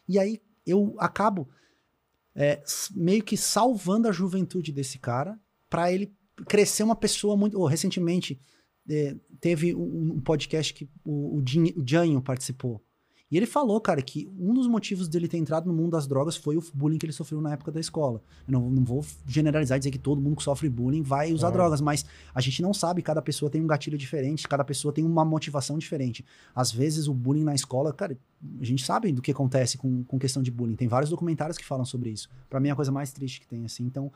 E 0.08 0.18
aí 0.18 0.40
eu 0.64 0.94
acabo 0.98 1.48
é, 2.40 2.62
meio 2.94 3.24
que 3.24 3.36
salvando 3.36 4.06
a 4.06 4.12
juventude 4.12 4.70
desse 4.70 4.96
cara 4.96 5.36
para 5.68 5.92
ele 5.92 6.14
crescer 6.46 6.84
uma 6.84 6.94
pessoa 6.94 7.36
muito. 7.36 7.58
Oh, 7.58 7.66
recentemente 7.66 8.40
é, 8.88 9.16
teve 9.40 9.74
um, 9.74 10.12
um 10.14 10.20
podcast 10.20 10.72
que 10.72 10.88
o, 11.04 11.38
o, 11.38 11.42
o 11.76 11.82
participou. 12.22 12.80
E 13.30 13.36
ele 13.36 13.44
falou, 13.44 13.78
cara, 13.80 14.00
que 14.00 14.30
um 14.38 14.54
dos 14.54 14.66
motivos 14.66 15.06
dele 15.06 15.28
ter 15.28 15.36
entrado 15.36 15.66
no 15.66 15.72
mundo 15.74 15.90
das 15.90 16.06
drogas 16.06 16.34
foi 16.34 16.56
o 16.56 16.64
bullying 16.72 16.96
que 16.96 17.04
ele 17.04 17.12
sofreu 17.12 17.40
na 17.42 17.52
época 17.52 17.70
da 17.70 17.78
escola. 17.78 18.22
Eu 18.46 18.52
não, 18.52 18.70
não 18.70 18.84
vou 18.84 19.04
generalizar 19.26 19.76
e 19.76 19.80
dizer 19.80 19.90
que 19.90 19.98
todo 19.98 20.20
mundo 20.20 20.36
que 20.36 20.42
sofre 20.42 20.68
bullying 20.68 21.02
vai 21.02 21.32
usar 21.32 21.50
drogas, 21.50 21.80
mas 21.80 22.06
a 22.34 22.40
gente 22.40 22.62
não 22.62 22.72
sabe, 22.72 23.02
cada 23.02 23.20
pessoa 23.20 23.50
tem 23.50 23.60
um 23.60 23.66
gatilho 23.66 23.98
diferente, 23.98 24.48
cada 24.48 24.64
pessoa 24.64 24.94
tem 24.94 25.04
uma 25.04 25.26
motivação 25.26 25.76
diferente. 25.76 26.24
Às 26.54 26.72
vezes 26.72 27.06
o 27.06 27.12
bullying 27.12 27.44
na 27.44 27.54
escola, 27.54 27.92
cara, 27.92 28.18
a 28.60 28.64
gente 28.64 28.84
sabe 28.84 29.12
do 29.12 29.20
que 29.20 29.30
acontece 29.30 29.76
com, 29.76 30.02
com 30.04 30.18
questão 30.18 30.42
de 30.42 30.50
bullying. 30.50 30.76
Tem 30.76 30.88
vários 30.88 31.10
documentários 31.10 31.58
que 31.58 31.64
falam 31.64 31.84
sobre 31.84 32.10
isso. 32.10 32.30
Pra 32.48 32.58
mim 32.58 32.68
é 32.68 32.72
a 32.72 32.76
coisa 32.76 32.90
mais 32.90 33.12
triste 33.12 33.40
que 33.40 33.46
tem, 33.46 33.64
assim. 33.64 33.84
Então, 33.84 34.10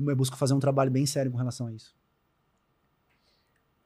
eu 0.00 0.16
busco 0.16 0.36
fazer 0.36 0.54
um 0.54 0.60
trabalho 0.60 0.90
bem 0.90 1.06
sério 1.06 1.30
com 1.30 1.38
relação 1.38 1.68
a 1.68 1.72
isso. 1.72 1.97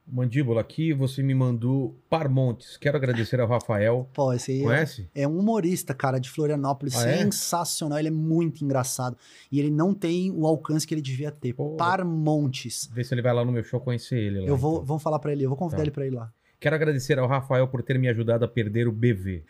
Mandíbula, 0.07 0.61
aqui 0.61 0.93
você 0.93 1.23
me 1.23 1.35
mandou 1.35 1.97
Parmontes. 2.11 2.77
Quero 2.77 2.97
agradecer 2.97 3.41
ao 3.41 3.47
Rafael. 3.49 4.09
Pô, 4.13 4.33
esse 4.33 4.51
aí 4.53 4.61
é- 4.61 4.65
Conhece? 4.65 5.11
é 5.15 5.29
um 5.29 5.39
humorista, 5.39 5.95
cara, 5.95 6.19
de 6.19 6.29
Florianópolis. 6.29 6.97
Ah, 6.97 7.09
é? 7.09 7.19
sensacional. 7.19 7.99
Ele 7.99 8.09
é 8.09 8.11
muito 8.11 8.65
engraçado. 8.65 9.17
E 9.51 9.59
ele 9.61 9.71
não 9.71 9.95
tem 9.95 10.31
o 10.31 10.47
alcance 10.47 10.87
que 10.87 10.93
ele 10.95 11.01
devia 11.01 11.31
ter. 11.31 11.53
Pô. 11.55 11.77
Parmontes. 11.77 12.91
Vê 12.93 13.05
se 13.05 13.15
ele 13.15 13.23
vai 13.23 13.33
lá 13.33 13.45
no 13.45 13.53
meu 13.53 13.63
show 13.65 13.81
conhecer 13.81 14.19
ele. 14.19 14.41
Lá, 14.41 14.47
Eu 14.47 14.57
vou, 14.57 14.75
então. 14.75 14.85
vamos 14.87 15.03
falar 15.03 15.19
pra 15.19 15.33
ele, 15.33 15.45
eu 15.45 15.49
vou 15.49 15.57
convidar 15.57 15.79
Tá. 15.79 15.85
ele 15.85 15.91
pra 15.91 16.07
ir 16.07 16.11
lá. 16.11 16.33
Quero 16.61 16.77
agradecer 16.77 17.19
ao 17.19 17.27
Rafael 17.27 17.67
por 17.69 17.83
ter 17.83 17.99
me 17.99 18.09
ajudado 18.09 18.45
a 18.45 18.49
perder 18.49 18.87
o 18.87 18.93
BV. 18.93 19.45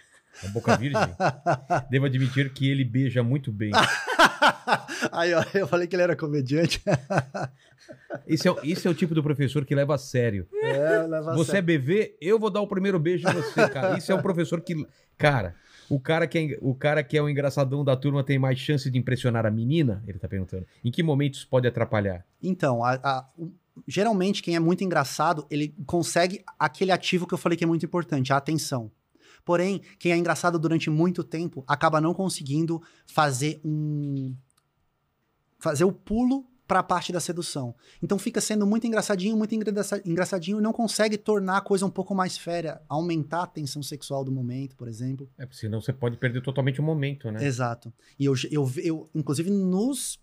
A 0.44 0.48
boca 0.48 0.76
virgem. 0.76 1.00
Devo 1.90 2.06
admitir 2.06 2.52
que 2.52 2.68
ele 2.70 2.84
beija 2.84 3.22
muito 3.22 3.52
bem. 3.52 3.70
Aí, 5.12 5.32
ó, 5.34 5.44
eu 5.54 5.66
falei 5.68 5.86
que 5.86 5.94
ele 5.96 6.02
era 6.02 6.16
comediante. 6.16 6.82
Esse 8.26 8.46
é, 8.46 8.50
o- 8.50 8.58
esse 8.62 8.86
é 8.86 8.90
o 8.90 8.94
tipo 8.94 9.14
do 9.14 9.22
professor 9.22 9.64
que 9.64 9.74
leva 9.74 9.94
a 9.94 9.98
sério. 9.98 10.46
É, 10.62 11.02
leva 11.06 11.32
a 11.32 11.34
Você 11.34 11.50
é 11.50 11.54
sério. 11.62 11.66
BV, 11.80 12.16
eu 12.20 12.38
vou 12.38 12.48
dar 12.48 12.60
o 12.60 12.66
primeiro 12.66 12.98
beijo 12.98 13.28
em 13.28 13.32
você, 13.32 13.68
cara. 13.68 13.98
Isso 13.98 14.10
é 14.12 14.14
um 14.14 14.22
professor 14.22 14.60
que. 14.60 14.86
Cara, 15.18 15.54
o 15.90 15.98
cara 15.98 16.26
que, 16.26 16.38
é, 16.38 16.58
o 16.62 16.74
cara 16.74 17.02
que 17.02 17.16
é 17.18 17.22
o 17.22 17.28
engraçadão 17.28 17.84
da 17.84 17.96
turma 17.96 18.22
tem 18.22 18.38
mais 18.38 18.58
chance 18.58 18.88
de 18.90 18.98
impressionar 18.98 19.44
a 19.44 19.50
menina? 19.50 20.02
Ele 20.06 20.18
tá 20.18 20.28
perguntando. 20.28 20.64
Em 20.84 20.90
que 20.90 21.02
momento 21.02 21.34
isso 21.34 21.48
pode 21.48 21.66
atrapalhar? 21.66 22.24
Então, 22.42 22.84
a- 22.84 23.00
a- 23.02 23.26
geralmente 23.86 24.42
quem 24.42 24.54
é 24.54 24.60
muito 24.60 24.84
engraçado, 24.84 25.44
ele 25.50 25.74
consegue 25.84 26.42
aquele 26.58 26.92
ativo 26.92 27.26
que 27.26 27.34
eu 27.34 27.38
falei 27.38 27.58
que 27.58 27.64
é 27.64 27.66
muito 27.66 27.84
importante, 27.84 28.32
a 28.32 28.36
atenção. 28.36 28.90
Porém, 29.44 29.80
quem 29.98 30.12
é 30.12 30.16
engraçado 30.16 30.58
durante 30.58 30.88
muito 30.90 31.24
tempo 31.24 31.64
acaba 31.66 32.00
não 32.00 32.14
conseguindo 32.14 32.82
fazer 33.06 33.60
um 33.64 34.34
fazer 35.58 35.84
o 35.84 35.92
pulo 35.92 36.44
para 36.66 36.78
a 36.80 36.82
parte 36.82 37.12
da 37.12 37.20
sedução. 37.20 37.74
Então 38.02 38.18
fica 38.18 38.40
sendo 38.40 38.66
muito 38.66 38.86
engraçadinho, 38.86 39.36
muito 39.36 39.54
engraça- 39.54 40.00
engraçadinho 40.06 40.58
e 40.58 40.62
não 40.62 40.72
consegue 40.72 41.18
tornar 41.18 41.58
a 41.58 41.60
coisa 41.60 41.84
um 41.84 41.90
pouco 41.90 42.14
mais 42.14 42.32
séria, 42.32 42.80
aumentar 42.88 43.42
a 43.42 43.46
tensão 43.46 43.82
sexual 43.82 44.24
do 44.24 44.32
momento, 44.32 44.74
por 44.74 44.88
exemplo. 44.88 45.28
É, 45.36 45.44
porque 45.44 45.60
senão 45.60 45.80
você 45.80 45.92
pode 45.92 46.16
perder 46.16 46.40
totalmente 46.42 46.80
o 46.80 46.82
momento, 46.82 47.30
né? 47.30 47.44
Exato. 47.44 47.92
E 48.18 48.24
eu, 48.24 48.34
eu, 48.50 48.70
eu, 48.78 49.10
inclusive, 49.14 49.50
nos. 49.50 50.18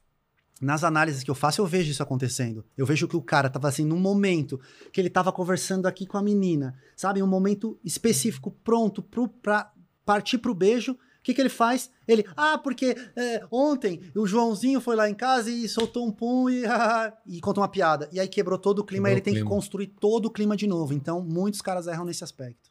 Nas 0.59 0.83
análises 0.83 1.23
que 1.23 1.31
eu 1.31 1.35
faço, 1.35 1.61
eu 1.61 1.65
vejo 1.65 1.89
isso 1.89 2.03
acontecendo. 2.03 2.65
Eu 2.77 2.85
vejo 2.85 3.07
que 3.07 3.15
o 3.15 3.21
cara 3.21 3.49
tava 3.49 3.69
assim, 3.69 3.85
num 3.85 3.99
momento 3.99 4.59
que 4.91 4.99
ele 4.99 5.09
tava 5.09 5.31
conversando 5.31 5.85
aqui 5.85 6.05
com 6.05 6.17
a 6.17 6.21
menina, 6.21 6.75
sabe? 6.95 7.23
Um 7.23 7.27
momento 7.27 7.79
específico, 7.83 8.51
pronto 8.63 9.01
pro, 9.01 9.29
pra 9.29 9.71
partir 10.05 10.37
pro 10.37 10.53
beijo. 10.53 10.91
O 10.91 10.97
que, 11.23 11.33
que 11.33 11.41
ele 11.41 11.49
faz? 11.49 11.89
Ele, 12.07 12.25
ah, 12.35 12.57
porque 12.57 12.95
é, 13.15 13.45
ontem 13.51 14.01
o 14.15 14.25
Joãozinho 14.25 14.81
foi 14.81 14.95
lá 14.95 15.09
em 15.09 15.13
casa 15.13 15.49
e 15.49 15.67
soltou 15.67 16.05
um 16.05 16.11
pum 16.11 16.49
e, 16.49 16.63
e 17.27 17.39
contou 17.39 17.61
uma 17.61 17.69
piada. 17.69 18.09
E 18.11 18.19
aí 18.19 18.27
quebrou 18.27 18.57
todo 18.57 18.79
o 18.79 18.83
clima 18.83 19.07
Quebrou 19.07 19.11
e 19.11 19.13
ele 19.13 19.21
o 19.21 19.23
tem 19.23 19.33
que 19.35 19.43
construir 19.43 19.87
todo 19.87 20.25
o 20.25 20.31
clima 20.31 20.57
de 20.57 20.67
novo. 20.67 20.93
Então, 20.93 21.21
muitos 21.21 21.61
caras 21.61 21.87
erram 21.87 22.05
nesse 22.05 22.23
aspecto. 22.23 22.69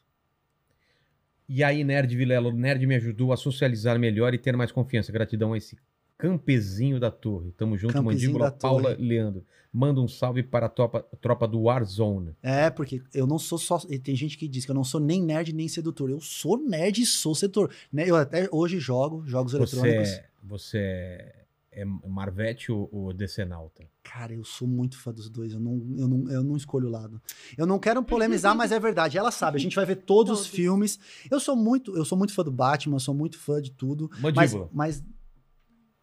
E 1.47 1.63
aí, 1.63 1.83
Nerd 1.83 2.15
Vilelo, 2.15 2.49
o 2.49 2.53
Nerd 2.53 2.85
me 2.85 2.95
ajudou 2.95 3.33
a 3.33 3.37
socializar 3.37 3.97
melhor 3.97 4.35
e 4.35 4.37
ter 4.37 4.55
mais 4.55 4.71
confiança. 4.71 5.11
Gratidão 5.11 5.53
a 5.53 5.57
esse 5.57 5.75
campezinho 6.19 6.99
da 6.99 7.09
torre. 7.09 7.51
Tamo 7.53 7.77
junto, 7.77 7.93
Campezinho 7.93 8.33
Mandíbula 8.33 8.45
da 8.45 8.51
torre. 8.51 8.83
Paula 8.83 8.97
Leandro. 8.99 9.45
Manda 9.71 10.01
um 10.01 10.07
salve 10.07 10.43
para 10.43 10.65
a 10.65 10.69
tropa, 10.69 11.05
tropa 11.21 11.47
do 11.47 11.61
Warzone. 11.61 12.35
É, 12.43 12.69
porque 12.69 13.01
eu 13.13 13.25
não 13.25 13.39
sou 13.39 13.57
só. 13.57 13.79
Tem 14.03 14.15
gente 14.15 14.37
que 14.37 14.47
diz 14.47 14.65
que 14.65 14.71
eu 14.71 14.75
não 14.75 14.83
sou 14.83 14.99
nem 14.99 15.23
nerd 15.23 15.53
nem 15.53 15.67
sedutor. 15.67 16.09
Eu 16.09 16.19
sou 16.19 16.57
nerd 16.57 17.01
e 17.01 17.05
sou 17.05 17.33
sedutor. 17.33 17.71
Né? 17.91 18.09
Eu 18.09 18.15
até 18.17 18.49
hoje 18.51 18.79
jogo 18.79 19.23
jogos 19.25 19.53
Você 19.53 19.57
eletrônicos. 19.57 20.09
é, 20.09 20.25
você 20.43 20.77
é, 20.79 21.45
é 21.71 21.85
Marvete 21.85 22.71
ou, 22.71 22.89
ou 22.91 23.13
Decenalta? 23.13 23.87
Cara, 24.03 24.33
eu 24.33 24.43
sou 24.43 24.67
muito 24.67 24.97
fã 24.97 25.13
dos 25.13 25.29
dois. 25.29 25.53
Eu 25.53 25.59
não, 25.59 25.73
eu, 25.97 26.07
não, 26.07 26.31
eu 26.31 26.43
não 26.43 26.57
escolho 26.57 26.87
o 26.87 26.91
lado. 26.91 27.21
Eu 27.55 27.67
não 27.67 27.79
quero 27.79 28.03
polemizar, 28.03 28.55
mas 28.55 28.71
é 28.71 28.79
verdade. 28.79 29.17
Ela 29.17 29.31
sabe. 29.31 29.55
A 29.57 29.61
gente 29.61 29.75
vai 29.75 29.85
ver 29.85 29.97
todos, 29.97 30.33
os 30.33 30.45
Todos. 30.47 30.55
filmes. 30.55 30.99
Eu 31.31 31.39
sou 31.39 31.55
muito, 31.55 31.95
eu 31.95 32.03
sou 32.03 32.17
muito 32.17 32.33
fã 32.33 32.43
do 32.43 32.51
Batman. 32.51 32.95
Eu 32.95 32.99
sou 32.99 33.13
muito 33.13 33.37
fã 33.37 33.61
de 33.61 33.71
tudo. 33.71 34.09
Mas, 34.19 34.33
Mandíbula. 34.51 34.69
mas 34.73 35.03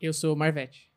Eu 0.00 0.12
sou 0.12 0.36
Marvete. 0.36 0.90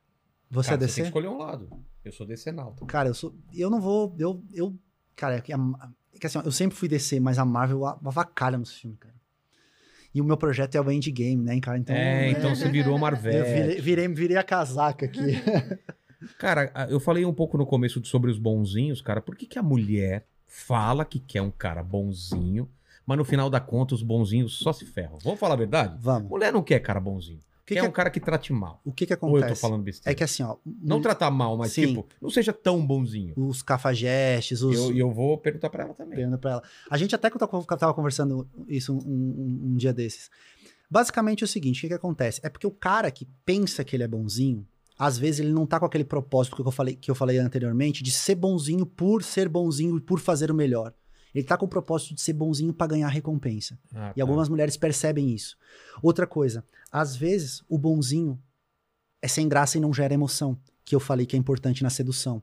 você 0.50 0.72
Cara, 0.72 0.84
é 0.84 0.88
você 0.88 0.96
tem 0.96 0.96
que 0.96 1.02
DC? 1.02 1.08
escolher 1.08 1.28
um 1.28 1.38
lado. 1.38 1.70
Eu 2.04 2.12
sou 2.12 2.26
Decenalta. 2.26 2.86
Cara, 2.86 3.10
eu 3.10 3.14
sou. 3.14 3.36
Eu 3.54 3.70
não 3.70 3.80
vou. 3.82 4.16
Eu. 4.18 4.44
eu 4.54 4.76
cara, 5.16 5.36
é 5.38 5.42
que, 5.42 5.52
é 5.54 5.56
assim, 6.24 6.40
eu 6.44 6.52
sempre 6.52 6.78
fui 6.78 6.88
DC, 6.88 7.20
mas 7.20 7.38
a 7.38 7.46
Marvel 7.46 7.86
a- 7.86 8.00
avacalha 8.06 8.58
nos 8.58 8.74
filmes, 8.74 9.00
cara. 9.00 9.16
E 10.14 10.20
o 10.22 10.24
meu 10.24 10.38
projeto 10.38 10.74
é 10.76 10.82
o 10.82 10.90
Endgame, 10.92 11.36
né, 11.44 11.60
cara? 11.60 11.78
Então, 11.78 11.96
é, 11.96 12.32
então 12.32 12.56
você 12.56 12.68
virou 12.70 12.94
Eu 12.96 13.00
Marvete. 13.00 13.54
virei, 13.54 13.82
virei, 13.82 14.08
virei 14.08 14.38
a 14.38 14.44
casaca 14.44 15.06
aqui. 15.06 15.20
Cara, 16.38 16.70
eu 16.90 17.00
falei 17.00 17.24
um 17.26 17.34
pouco 17.34 17.58
no 17.58 17.66
começo 17.66 18.04
sobre 18.06 18.30
os 18.30 18.38
bonzinhos, 18.38 19.02
cara. 19.02 19.22
Por 19.22 19.36
que, 19.38 19.46
que 19.46 19.58
a 19.58 19.64
mulher 19.64 20.26
fala 20.46 21.06
que 21.06 21.18
quer 21.20 21.42
um 21.42 21.50
cara 21.52 21.82
bonzinho, 21.82 22.70
mas 23.06 23.18
no 23.18 23.24
final 23.24 23.50
da 23.50 23.60
conta 23.62 23.96
os 23.96 24.02
bonzinhos 24.04 24.58
só 24.58 24.74
se 24.74 24.86
ferram? 24.86 25.18
Vamos 25.24 25.40
falar 25.40 25.54
a 25.54 25.58
verdade? 25.58 25.96
Vamos. 26.02 26.30
Mulher 26.30 26.52
não 26.52 26.62
quer 26.62 26.80
cara 26.82 27.00
bonzinho. 27.00 27.40
O 27.70 27.74
que, 27.74 27.76
quer 27.76 27.82
que, 27.82 27.88
um 27.88 27.92
cara 27.92 28.10
que 28.10 28.20
trate 28.20 28.52
mal. 28.54 28.82
o 28.84 28.92
que 28.92 29.06
que 29.06 29.14
Ou 29.14 29.18
eu 29.18 29.20
tô 29.32 29.38
acontece? 29.38 29.62
falando 29.62 29.84
besteira? 29.84 30.12
É 30.12 30.16
que 30.16 30.24
assim, 30.24 30.44
ó. 30.44 30.58
Não 30.66 31.02
tratar 31.02 31.30
mal, 31.32 31.58
mas 31.58 31.72
Sim. 31.74 31.88
tipo, 31.88 32.08
não 32.22 32.30
seja 32.30 32.52
tão 32.52 32.86
bonzinho. 32.86 33.34
os 33.38 33.62
cafajestes, 33.62 34.62
os. 34.62 34.76
E 34.76 34.98
eu, 35.00 35.08
eu 35.08 35.12
vou 35.12 35.38
perguntar 35.38 35.70
pra 35.70 35.84
ela 35.84 35.94
também. 35.94 36.16
pergunta 36.16 36.38
pra 36.38 36.52
ela. 36.52 36.64
A 36.90 36.98
gente 36.98 37.14
até 37.16 37.30
que 37.30 37.36
eu 37.36 37.40
tava- 37.78 37.94
conversando 37.94 38.48
isso 38.68 38.94
um, 38.94 38.98
um- 38.98 39.62
um 39.72 39.76
dia 39.76 39.94
desses. 39.94 40.30
Basicamente 40.90 41.44
é 41.44 41.46
o 41.46 41.48
seguinte: 41.48 41.78
o 41.78 41.82
que, 41.82 41.88
que 41.90 41.94
acontece? 41.94 42.40
É 42.44 42.50
porque 42.50 42.68
o 42.68 42.72
cara 42.72 43.12
que 43.12 43.28
pensa 43.46 43.84
que 43.84 43.96
ele 43.96 44.04
é 44.04 44.08
bonzinho, 44.08 44.66
às 44.98 45.18
vezes 45.18 45.40
ele 45.40 45.52
não 45.54 45.66
tá 45.66 45.80
com 45.80 45.86
aquele 45.86 46.04
propósito 46.04 46.56
que 46.56 46.62
eu 46.62 46.72
falei, 46.72 46.96
que 46.96 47.10
eu 47.12 47.16
falei 47.16 47.38
anteriormente, 47.38 48.04
de 48.04 48.12
ser 48.12 48.36
bonzinho 48.36 48.86
por 48.86 49.24
ser 49.24 49.48
bonzinho 49.48 49.98
e 49.98 50.02
por 50.02 50.20
fazer 50.20 50.52
o 50.52 50.56
melhor. 50.56 50.94
Ele 51.34 51.44
tá 51.46 51.56
com 51.56 51.68
o 51.68 51.70
propósito 51.70 52.16
de 52.16 52.22
ser 52.22 52.34
bonzinho 52.34 52.74
pra 52.74 52.88
ganhar 52.88 53.08
recompensa. 53.08 53.78
Ah, 53.94 54.12
E 54.16 54.16
tá. 54.16 54.24
algumas 54.24 54.50
mulheres 54.50 54.76
percebem 54.76 55.30
isso. 55.30 55.56
Outra 56.02 56.26
coisa, 56.26 56.66
às 56.92 57.16
vezes 57.16 57.64
o 57.70 57.78
bonzinho 57.78 58.42
é 59.22 59.28
sem 59.28 59.48
graça 59.48 59.78
e 59.78 59.82
não 59.82 59.94
gera 59.94 60.14
emoção, 60.14 60.58
que 60.86 60.96
eu 60.96 61.00
falei 61.00 61.26
que 61.26 61.36
é 61.36 61.40
importante 61.40 61.84
na 61.84 61.90
sedução. 61.90 62.42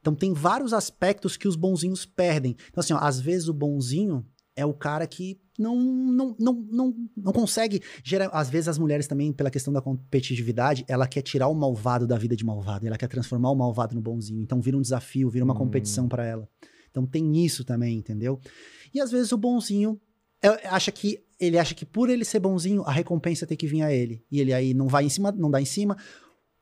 Então 0.00 0.14
tem 0.14 0.32
vários 0.32 0.72
aspectos 0.72 1.36
que 1.36 1.48
os 1.48 1.56
bonzinhos 1.56 2.04
perdem. 2.06 2.56
Então 2.68 2.80
assim, 2.80 2.92
ó, 2.92 2.98
às 2.98 3.20
vezes 3.20 3.48
o 3.48 3.52
bonzinho 3.54 4.24
é 4.54 4.64
o 4.64 4.74
cara 4.74 5.06
que 5.06 5.40
não, 5.58 5.76
não, 5.76 6.36
não, 6.38 6.66
não, 6.70 6.94
não 7.16 7.32
consegue 7.32 7.80
gerar. 8.04 8.28
Às 8.32 8.48
vezes 8.48 8.68
as 8.68 8.78
mulheres 8.78 9.06
também, 9.06 9.32
pela 9.32 9.50
questão 9.50 9.72
da 9.72 9.80
competitividade, 9.80 10.84
ela 10.88 11.06
quer 11.06 11.22
tirar 11.22 11.48
o 11.48 11.54
malvado 11.54 12.06
da 12.06 12.16
vida 12.16 12.36
de 12.36 12.44
malvado, 12.44 12.86
ela 12.86 12.96
quer 12.96 13.08
transformar 13.08 13.50
o 13.50 13.56
malvado 13.56 13.94
no 13.94 14.00
bonzinho. 14.00 14.40
Então 14.42 14.60
vira 14.60 14.76
um 14.76 14.82
desafio, 14.82 15.28
vira 15.30 15.44
uma 15.44 15.54
Hum. 15.54 15.58
competição 15.58 16.08
pra 16.08 16.24
ela. 16.24 16.48
Então 16.90 17.04
tem 17.06 17.44
isso 17.44 17.64
também, 17.64 17.96
entendeu? 17.98 18.40
E 18.94 19.00
às 19.00 19.10
vezes 19.10 19.30
o 19.32 19.36
bonzinho 19.38 20.00
acha 20.64 20.90
que 20.92 21.22
ele 21.40 21.58
acha 21.58 21.74
que 21.74 21.84
por 21.86 22.10
ele 22.10 22.24
ser 22.24 22.40
bonzinho, 22.40 22.82
a 22.84 22.90
recompensa 22.92 23.46
tem 23.46 23.56
que 23.56 23.66
vir 23.66 23.82
a 23.82 23.92
ele. 23.92 24.24
E 24.30 24.40
ele 24.40 24.52
aí 24.52 24.74
não 24.74 24.88
vai 24.88 25.04
em 25.04 25.08
cima, 25.08 25.30
não 25.32 25.50
dá 25.50 25.60
em 25.60 25.64
cima. 25.64 25.96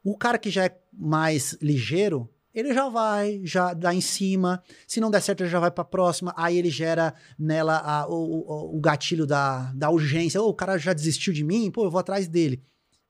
O 0.05 0.16
cara 0.16 0.39
que 0.39 0.51
já 0.51 0.66
é 0.66 0.78
mais 0.93 1.57
ligeiro, 1.61 2.28
ele 2.55 2.73
já 2.73 2.89
vai, 2.89 3.40
já 3.44 3.74
dá 3.74 3.93
em 3.94 4.01
cima. 4.01 4.62
Se 4.86 5.01
não 5.01 5.11
der 5.11 5.20
certo, 5.20 5.43
ele 5.43 5.51
já 5.51 5.61
vai 5.61 5.70
pra 5.70 5.85
próxima. 5.85 6.32
Aí 6.36 6.57
ele 6.57 6.70
gera 6.70 7.15
nela 7.39 7.78
a- 7.78 8.07
o, 8.09 8.15
o- 8.15 8.77
o 8.77 8.81
gatilho 8.81 9.27
da, 9.27 9.73
da 9.74 9.90
urgência. 9.90 10.40
Ô, 10.40 10.48
o 10.48 10.55
cara 10.55 10.78
já 10.78 10.93
desistiu 10.93 11.32
de 11.32 11.44
mim, 11.44 11.70
pô, 11.70 11.85
eu 11.85 11.90
vou 11.90 12.01
atrás 12.01 12.28
dele. 12.28 12.62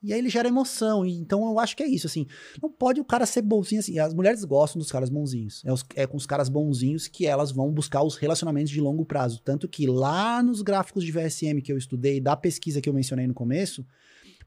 E 0.07 0.13
aí 0.13 0.19
ele 0.19 0.29
gera 0.29 0.49
emoção. 0.49 1.05
E, 1.05 1.13
então 1.19 1.45
eu 1.51 1.59
acho 1.59 1.77
que 1.77 1.83
é 1.83 1.87
isso, 1.89 2.07
assim. 2.07 2.27
Não 2.63 2.71
pode 2.71 3.01
o 3.01 3.05
cara 3.05 3.27
ser 3.27 3.43
bonzinho 3.43 3.81
assim. 3.81 3.99
As 3.99 4.15
mulheres 4.15 4.45
gostam 4.45 4.79
dos 4.79 4.91
caras 4.91 5.11
bonzinhos. 5.11 5.63
É, 5.65 5.73
os- 5.73 5.85
é 5.95 6.07
com 6.07 6.17
os 6.17 6.27
caras 6.27 6.49
bonzinhos 6.49 7.09
que 7.09 7.27
elas 7.27 7.51
vão 7.53 7.71
buscar 7.73 8.03
os 8.03 8.17
relacionamentos 8.17 8.71
de 8.71 8.81
longo 8.81 9.05
prazo. 9.05 9.41
Tanto 9.45 9.69
que 9.69 9.87
lá 9.87 10.43
nos 10.43 10.63
gráficos 10.63 11.05
de 11.05 11.13
VSM 11.13 11.61
que 11.61 11.73
eu 11.73 11.79
estudei, 11.79 12.21
da 12.21 12.37
pesquisa 12.37 12.81
que 12.81 12.89
eu 12.89 12.95
mencionei 12.95 13.27
no 13.27 13.35
começo, 13.35 13.85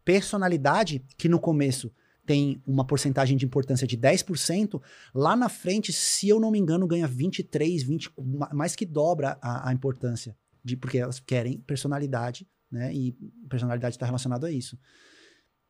personalidade, 0.05 1.03
que 1.17 1.29
no 1.29 1.39
começo 1.39 1.91
tem 2.25 2.61
uma 2.65 2.85
porcentagem 2.85 3.35
de 3.35 3.45
importância 3.45 3.87
de 3.87 3.97
10%, 3.97 4.79
lá 5.15 5.35
na 5.35 5.49
frente, 5.49 5.91
se 5.91 6.29
eu 6.29 6.39
não 6.39 6.51
me 6.51 6.59
engano, 6.59 6.85
ganha 6.87 7.07
23, 7.07 7.81
20, 7.83 8.11
ma- 8.17 8.49
mais 8.53 8.75
que 8.75 8.85
dobra 8.85 9.37
a, 9.41 9.69
a 9.69 9.73
importância. 9.73 10.35
De, 10.63 10.75
porque 10.77 10.97
elas 10.99 11.19
querem 11.19 11.57
personalidade, 11.59 12.47
né? 12.71 12.93
E 12.93 13.13
personalidade 13.49 13.95
está 13.95 14.05
relacionada 14.05 14.45
a 14.47 14.51
isso. 14.51 14.77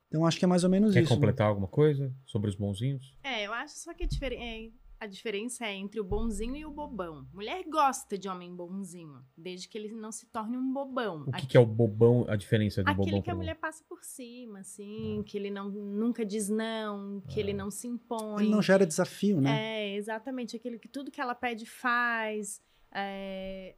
Então 0.10 0.26
acho 0.26 0.38
que 0.38 0.44
é 0.44 0.48
mais 0.48 0.64
ou 0.64 0.70
menos 0.70 0.92
Quer 0.94 1.04
isso. 1.04 1.14
completar 1.14 1.48
alguma 1.48 1.68
coisa 1.68 2.12
sobre 2.26 2.50
os 2.50 2.56
bonzinhos? 2.56 3.16
É, 3.24 3.46
eu 3.46 3.54
acho 3.54 3.78
só 3.78 3.94
que 3.94 4.04
é, 4.04 4.70
a 5.00 5.06
diferença 5.06 5.66
é 5.66 5.74
entre 5.76 6.00
o 6.00 6.04
bonzinho 6.04 6.56
e 6.56 6.66
o 6.66 6.72
bobão. 6.72 7.28
Mulher 7.32 7.64
gosta 7.70 8.18
de 8.18 8.28
homem 8.28 8.54
bonzinho, 8.54 9.24
desde 9.38 9.70
que 9.70 9.78
ele 9.78 9.94
não 9.94 10.12
se 10.12 10.26
torne 10.26 10.58
um 10.58 10.74
bobão. 10.74 11.26
O 11.28 11.32
que, 11.32 11.46
que 11.46 11.56
é 11.56 11.60
o 11.60 11.66
bobão, 11.66 12.26
a 12.28 12.36
diferença 12.36 12.84
do 12.84 12.90
Aquele 12.90 13.06
bobão 13.06 13.22
que 13.22 13.30
a 13.30 13.36
mulher 13.36 13.56
passa 13.56 13.84
por 13.88 14.04
cima, 14.04 14.60
assim, 14.60 15.24
que 15.26 15.38
ele 15.38 15.52
não, 15.52 15.70
nunca 15.70 16.26
diz 16.26 16.50
não, 16.50 17.22
que 17.30 17.40
ele 17.40 17.54
não 17.54 17.70
se 17.70 17.88
impõe. 17.88 18.44
Ele 18.44 18.52
não 18.52 18.64
gera 18.64 18.86
desafio, 18.86 19.40
né? 19.40 19.52
É, 19.92 19.96
exatamente. 19.96 20.56
Aquele 20.56 20.80
que 20.80 20.88
tudo 20.88 21.12
que 21.12 21.22
ela 21.22 21.36
pede 21.36 21.66
faz. 21.68 22.60
É, 22.92 23.76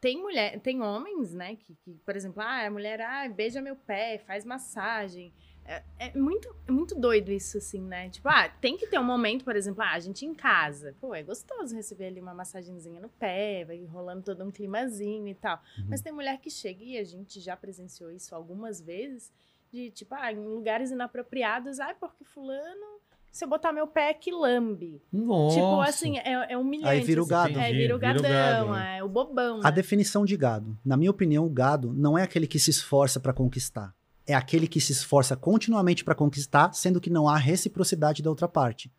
Tem 0.00 0.16
mulher, 0.22 0.60
tem 0.60 0.80
homens, 0.80 1.34
né, 1.34 1.56
que, 1.56 1.74
que, 1.74 1.94
por 2.06 2.14
exemplo, 2.14 2.40
ah, 2.40 2.66
a 2.66 2.70
mulher, 2.70 3.00
ah, 3.00 3.28
beija 3.28 3.60
meu 3.60 3.74
pé, 3.74 4.18
faz 4.18 4.44
massagem. 4.44 5.32
É, 5.66 5.82
é 5.98 6.18
muito, 6.18 6.54
é 6.68 6.72
muito 6.72 6.94
doido 6.94 7.32
isso, 7.32 7.56
assim, 7.58 7.80
né? 7.80 8.10
Tipo, 8.10 8.28
ah, 8.28 8.48
tem 8.48 8.76
que 8.76 8.86
ter 8.86 8.98
um 8.98 9.04
momento, 9.04 9.44
por 9.44 9.56
exemplo, 9.56 9.82
ah, 9.82 9.92
a 9.92 9.98
gente 9.98 10.26
em 10.26 10.34
casa. 10.34 10.94
Pô, 11.00 11.14
é 11.14 11.22
gostoso 11.22 11.74
receber 11.74 12.06
ali 12.06 12.20
uma 12.20 12.34
massagenzinha 12.34 13.00
no 13.00 13.08
pé, 13.08 13.64
vai 13.64 13.82
rolando 13.84 14.22
todo 14.22 14.44
um 14.44 14.50
climazinho 14.50 15.28
e 15.28 15.34
tal. 15.34 15.58
Uhum. 15.78 15.86
Mas 15.88 16.02
tem 16.02 16.12
mulher 16.12 16.38
que 16.38 16.50
chega, 16.50 16.84
e 16.84 16.98
a 16.98 17.04
gente 17.04 17.40
já 17.40 17.56
presenciou 17.56 18.10
isso 18.10 18.34
algumas 18.34 18.80
vezes, 18.80 19.32
de 19.72 19.90
tipo, 19.90 20.14
ah, 20.14 20.30
em 20.30 20.44
lugares 20.44 20.90
inapropriados, 20.90 21.80
ah, 21.80 21.94
porque 21.98 22.24
fulano, 22.24 23.00
se 23.32 23.44
eu 23.44 23.48
botar 23.48 23.72
meu 23.72 23.86
pé, 23.86 24.12
que 24.12 24.30
lambe. 24.30 25.02
Nossa. 25.10 25.56
Tipo, 25.56 25.80
assim, 25.80 26.18
é, 26.18 26.52
é 26.52 26.58
humilhante. 26.58 26.90
Aí 26.90 27.00
vira 27.00 27.20
o 27.20 27.24
assim. 27.24 27.30
gado. 27.30 27.58
É, 27.58 27.72
vira 27.72 27.74
o 27.74 27.78
vira 27.78 27.96
o 27.96 27.98
gadão, 27.98 28.22
gado, 28.22 28.70
né? 28.72 28.98
é 28.98 29.02
o 29.02 29.08
bobão. 29.08 29.60
A 29.60 29.64
né? 29.64 29.72
definição 29.72 30.24
de 30.24 30.36
gado. 30.36 30.78
Na 30.84 30.96
minha 30.96 31.10
opinião, 31.10 31.46
o 31.46 31.50
gado 31.50 31.92
não 31.94 32.16
é 32.18 32.22
aquele 32.22 32.46
que 32.46 32.58
se 32.58 32.70
esforça 32.70 33.18
para 33.18 33.32
conquistar. 33.32 33.92
É 34.26 34.34
aquele 34.34 34.66
que 34.66 34.80
se 34.80 34.92
esforça 34.92 35.36
continuamente 35.36 36.02
para 36.04 36.14
conquistar, 36.14 36.72
sendo 36.72 37.00
que 37.00 37.10
não 37.10 37.28
há 37.28 37.36
reciprocidade 37.36 38.22
da 38.22 38.30
outra 38.30 38.48
parte. 38.48 38.90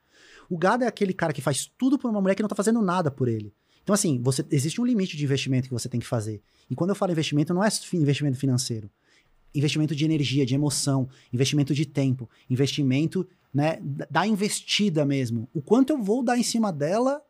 O 0.49 0.57
gado 0.57 0.84
é 0.84 0.88
aquele 0.88 1.14
cara 1.14 1.34
que 1.34 1.41
faz 1.41 1.72
tudo 1.77 1.97
por 1.97 2.10
uma 2.11 2.22
mulher 2.22 2.35
que 2.35 2.41
não 2.43 2.49
tá 2.49 2.56
fazendo 2.56 2.81
nada 2.81 3.10
por 3.10 3.27
ele. 3.27 3.53
Então, 3.84 3.93
assim, 3.93 4.19
você, 4.22 4.45
existe 4.52 4.80
um 4.80 4.85
limite 4.85 5.18
de 5.18 5.23
investimento 5.23 5.68
que 5.68 5.73
você 5.73 5.89
tem 5.89 5.99
que 5.99 6.06
fazer. 6.06 6.41
E 6.69 6.76
quando 6.76 6.89
eu 6.91 6.95
falo 6.95 7.11
investimento, 7.11 7.53
não 7.53 7.64
é 7.64 7.69
investimento 7.93 8.38
financeiro. 8.38 8.89
Investimento 9.53 9.95
de 9.95 10.03
energia, 10.06 10.45
de 10.45 10.53
emoção, 10.53 11.07
investimento 11.31 11.73
de 11.73 11.85
tempo, 11.85 12.30
investimento 12.49 13.27
né, 13.53 13.80
da 13.81 14.06
da 14.10 14.27
investida 14.27 15.06
mesmo. 15.06 15.47
O 15.53 15.61
quanto 15.61 15.91
eu 15.91 16.02
vou 16.03 16.23
dar 16.23 16.38
em 16.38 16.43
cima 16.43 16.72
dela 16.73 17.22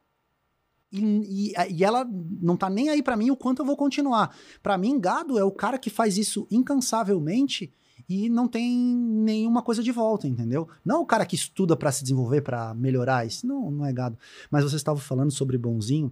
e, 0.91 1.51
e- 1.51 1.53
e 1.71 1.83
ela 1.83 2.05
não 2.41 2.57
tá 2.57 2.69
nem 2.69 2.89
aí 2.89 3.03
pra 3.03 3.15
mim 3.17 3.29
o 3.31 3.35
quanto 3.37 3.61
eu 3.61 3.65
vou 3.65 3.77
continuar. 3.77 4.35
Pra 4.63 4.77
mim, 4.77 4.99
gado 4.99 5.37
é 5.37 5.43
o 5.43 5.51
cara 5.51 5.77
que 5.77 5.89
faz 5.89 6.17
isso 6.17 6.47
incansavelmente 6.49 7.71
e 8.07 8.29
não 8.29 8.47
tem 8.47 8.77
nenhuma 8.77 9.61
coisa 9.61 9.81
de 9.83 9.91
volta, 9.91 10.27
entendeu? 10.27 10.67
Não 10.83 11.01
o 11.01 11.05
cara 11.05 11.25
que 11.25 11.35
estuda 11.35 11.75
pra 11.75 11.91
se 11.91 12.03
desenvolver, 12.03 12.41
pra 12.41 12.73
melhorar, 12.73 13.25
isso 13.25 13.45
não, 13.47 13.69
não 13.71 13.85
é 13.85 13.91
gado. 13.93 14.17
Mas 14.51 14.63
você 14.63 14.75
estava 14.75 14.99
falando 14.99 15.31
sobre 15.31 15.57
bonzinho, 15.57 16.11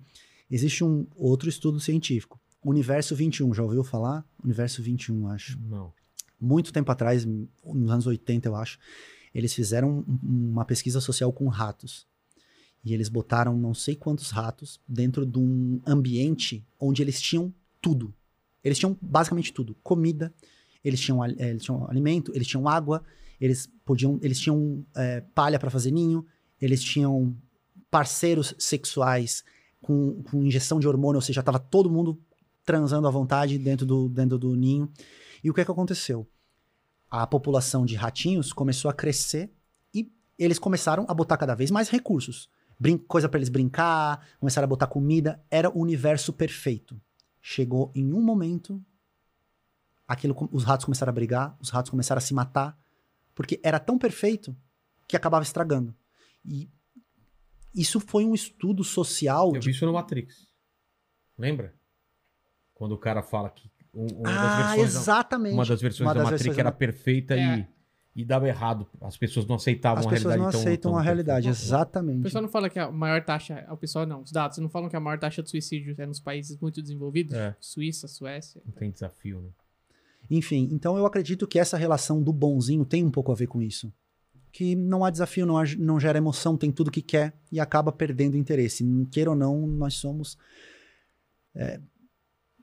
existe 0.49 0.83
um 0.83 1.05
outro 1.15 1.47
estudo 1.49 1.79
científico, 1.79 2.39
Universo 2.63 3.15
21, 3.15 3.53
já 3.53 3.61
ouviu 3.63 3.83
falar? 3.83 4.25
Universo 4.43 4.81
21, 4.81 5.27
acho 5.27 5.59
Não. 5.69 5.91
muito 6.39 6.71
tempo 6.71 6.91
atrás, 6.91 7.25
nos 7.25 7.91
anos 7.91 8.07
80, 8.07 8.47
eu 8.47 8.55
acho, 8.55 8.79
eles 9.35 9.53
fizeram 9.53 10.03
um- 10.07 10.49
uma 10.51 10.63
pesquisa 10.65 11.01
social 11.01 11.31
com 11.33 11.47
ratos. 11.47 12.07
E 12.85 12.93
eles 12.93 13.07
botaram 13.09 13.57
não 13.57 13.73
sei 13.73 13.95
quantos 13.95 14.29
ratos 14.29 14.79
dentro 14.87 15.25
de 15.25 15.39
um 15.39 15.79
ambiente 15.87 16.65
onde 16.79 17.01
eles 17.01 17.21
tinham 17.21 17.53
tudo. 17.81 18.13
Eles 18.63 18.77
tinham 18.77 18.97
basicamente 19.01 19.53
tudo: 19.53 19.73
comida, 19.81 20.33
eles 20.83 20.99
tinham, 20.99 21.23
eh, 21.23 21.33
eles 21.37 21.63
tinham 21.63 21.89
alimento, 21.89 22.31
eles 22.35 22.47
tinham 22.47 22.67
água, 22.67 23.03
eles 23.39 23.69
podiam, 23.85 24.19
eles 24.21 24.39
tinham 24.39 24.85
eh, 24.95 25.21
palha 25.33 25.59
para 25.59 25.69
fazer 25.69 25.91
ninho, 25.91 26.25
eles 26.59 26.83
tinham 26.83 27.35
parceiros 27.89 28.55
sexuais 28.57 29.43
com, 29.81 30.23
com 30.23 30.43
injeção 30.43 30.79
de 30.79 30.87
hormônio, 30.87 31.17
ou 31.17 31.21
seja, 31.21 31.43
tava 31.43 31.59
todo 31.59 31.89
mundo 31.89 32.19
transando 32.65 33.07
à 33.07 33.11
vontade 33.11 33.57
dentro 33.57 33.85
do, 33.85 34.09
dentro 34.09 34.37
do 34.37 34.55
ninho. 34.55 34.91
E 35.43 35.49
o 35.49 35.53
que, 35.53 35.61
é 35.61 35.65
que 35.65 35.71
aconteceu? 35.71 36.27
A 37.11 37.27
população 37.27 37.85
de 37.85 37.95
ratinhos 37.95 38.53
começou 38.53 38.89
a 38.89 38.93
crescer 38.93 39.51
e 39.93 40.11
eles 40.39 40.57
começaram 40.57 41.05
a 41.07 41.13
botar 41.13 41.37
cada 41.37 41.53
vez 41.53 41.69
mais 41.69 41.89
recursos. 41.89 42.49
Brin 42.79 42.97
coisa 42.97 43.29
para 43.29 43.37
eles 43.37 43.49
brincar, 43.49 44.25
começaram 44.39 44.65
a 44.65 44.69
botar 44.69 44.87
comida. 44.87 45.43
Era 45.51 45.69
o 45.69 45.79
universo 45.79 46.33
perfeito. 46.33 46.99
Chegou 47.41 47.91
em 47.93 48.13
um 48.13 48.21
momento, 48.21 48.81
aquilo, 50.07 50.35
os 50.51 50.63
ratos 50.63 50.85
começaram 50.85 51.09
a 51.09 51.13
brigar, 51.13 51.55
os 51.59 51.69
ratos 51.69 51.89
começaram 51.89 52.17
a 52.19 52.21
se 52.21 52.33
matar, 52.33 52.77
porque 53.35 53.59
era 53.63 53.79
tão 53.79 53.97
perfeito 53.97 54.55
que 55.07 55.15
acabava 55.15 55.43
estragando. 55.43 55.95
E 56.45 56.69
isso 57.73 57.99
foi 57.99 58.25
um 58.25 58.33
estudo 58.33 58.83
social 58.83 59.51
Eu 59.53 59.59
de 59.59 59.67
vi 59.67 59.71
isso 59.75 59.85
no 59.85 59.93
Matrix. 59.93 60.47
Lembra? 61.37 61.73
Quando 62.73 62.91
o 62.93 62.97
cara 62.97 63.23
fala 63.23 63.49
que 63.49 63.71
um- 63.93 64.07
uma 64.21 64.29
Ah, 64.29 64.33
das 64.33 64.57
versões, 64.75 64.95
exatamente. 64.95 65.53
uma 65.53 65.65
das 65.65 65.81
versões 65.81 66.07
Uma 66.07 66.13
da 66.13 66.19
das 66.21 66.23
Matrix 66.25 66.43
versões 66.43 66.59
era 66.59 66.71
da- 66.71 66.77
perfeita 66.77 67.35
É. 67.35 67.57
e, 68.15 68.21
e 68.21 68.25
dava 68.25 68.47
errado. 68.47 68.87
As 69.01 69.17
pessoas 69.17 69.45
não 69.45 69.55
aceitavam 69.55 69.99
As 70.01 70.05
a 70.05 70.09
pessoas 70.09 70.33
realidade 70.33 70.43
não 70.45 70.51
tão- 70.51 70.59
aceitam 70.61 70.91
tão 70.91 70.99
a 70.99 71.01
realidade, 71.01 71.45
perfeita. 71.47 71.63
O 71.63 71.65
exatamente. 71.67 72.23
pessoal 72.23 72.41
não 72.41 72.49
fala 72.49 72.69
que 72.69 72.79
a 72.79 72.91
maior 72.91 73.23
taxa. 73.23 73.65
O 73.71 73.77
pessoal 73.77 74.05
não, 74.05 74.21
os 74.21 74.31
dados 74.31 74.57
não 74.59 74.69
falam 74.69 74.89
que 74.89 74.95
a 74.95 74.99
maior 74.99 75.17
taxa 75.19 75.41
de 75.41 75.49
suicídio 75.49 75.95
é 75.97 76.05
nos 76.05 76.19
países 76.19 76.57
muito 76.59 76.81
desenvolvidos? 76.81 77.33
É. 77.35 77.55
Suíça, 77.59 78.07
Suécia. 78.07 78.61
Não 78.65 78.73
tem 78.73 78.91
desafio, 78.91 79.41
né? 79.41 79.49
Enfim, 80.35 80.67
então 80.71 80.97
eu 80.97 81.05
acredito 81.05 81.47
que 81.47 81.59
essa 81.59 81.77
relação 81.77 82.21
do 82.21 82.33
bonzinho 82.33 82.83
tem 82.83 83.03
um 83.03 83.11
pouco 83.11 83.31
a 83.31 83.35
ver 83.35 83.47
com 83.47 83.61
isso. 83.61 83.93
Que 84.51 84.75
não 84.75 85.05
há 85.05 85.09
desafio, 85.09 85.45
não, 85.45 85.57
há- 85.57 85.75
não 85.77 85.99
gera 85.99 86.17
emoção, 86.17 86.57
tem 86.57 86.71
tudo 86.71 86.89
que 86.91 87.01
quer 87.01 87.33
e 87.51 87.59
acaba 87.59 87.91
perdendo 87.91 88.35
interesse. 88.37 88.83
Queira 89.11 89.29
ou 89.29 89.35
não, 89.35 89.67
nós 89.67 89.95
somos 89.95 90.37
é, 91.55 91.79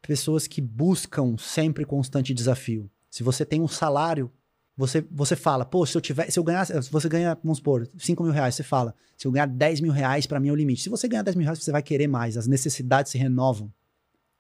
pessoas 0.03 0.47
que 0.47 0.61
buscam 0.61 1.37
sempre 1.39 1.85
constante 1.85 2.35
desafio. 2.35 2.91
Se 3.09 3.23
você 3.23 3.45
tem 3.45 3.61
um 3.61 3.69
salário, 3.69 4.31
você, 4.77 5.05
você 5.11 5.37
fala, 5.37 5.65
pô, 5.65 5.85
se 5.87 5.97
eu 5.97 6.01
tiver, 6.01 6.31
se 6.31 6.39
eu 6.39 6.45
ganhar, 6.45 6.65
se 6.65 6.91
você 6.91 7.09
ganha, 7.09 7.39
vamos 7.43 7.59
supor, 7.59 7.89
5 7.99 8.23
mil 8.23 8.33
reais, 8.33 8.55
você 8.55 8.63
fala, 8.63 8.95
se 9.17 9.27
eu 9.27 9.31
ganhar 9.33 9.47
10 9.47 9.81
mil 9.81 9.93
reais, 9.93 10.27
pra 10.27 10.41
mim 10.41 10.49
é 10.49 10.53
o 10.53 10.57
limite. 10.57 10.83
Se 10.83 10.89
você 10.89 11.07
ganhar 11.07 11.23
10 11.23 11.37
mil 11.37 11.45
reais, 11.45 11.63
você 11.63 11.71
vai 11.71 11.83
querer 11.83 12.09
mais, 12.09 12.37
as 12.37 12.47
necessidades 12.47 13.13
se 13.13 13.19
renovam. 13.19 13.73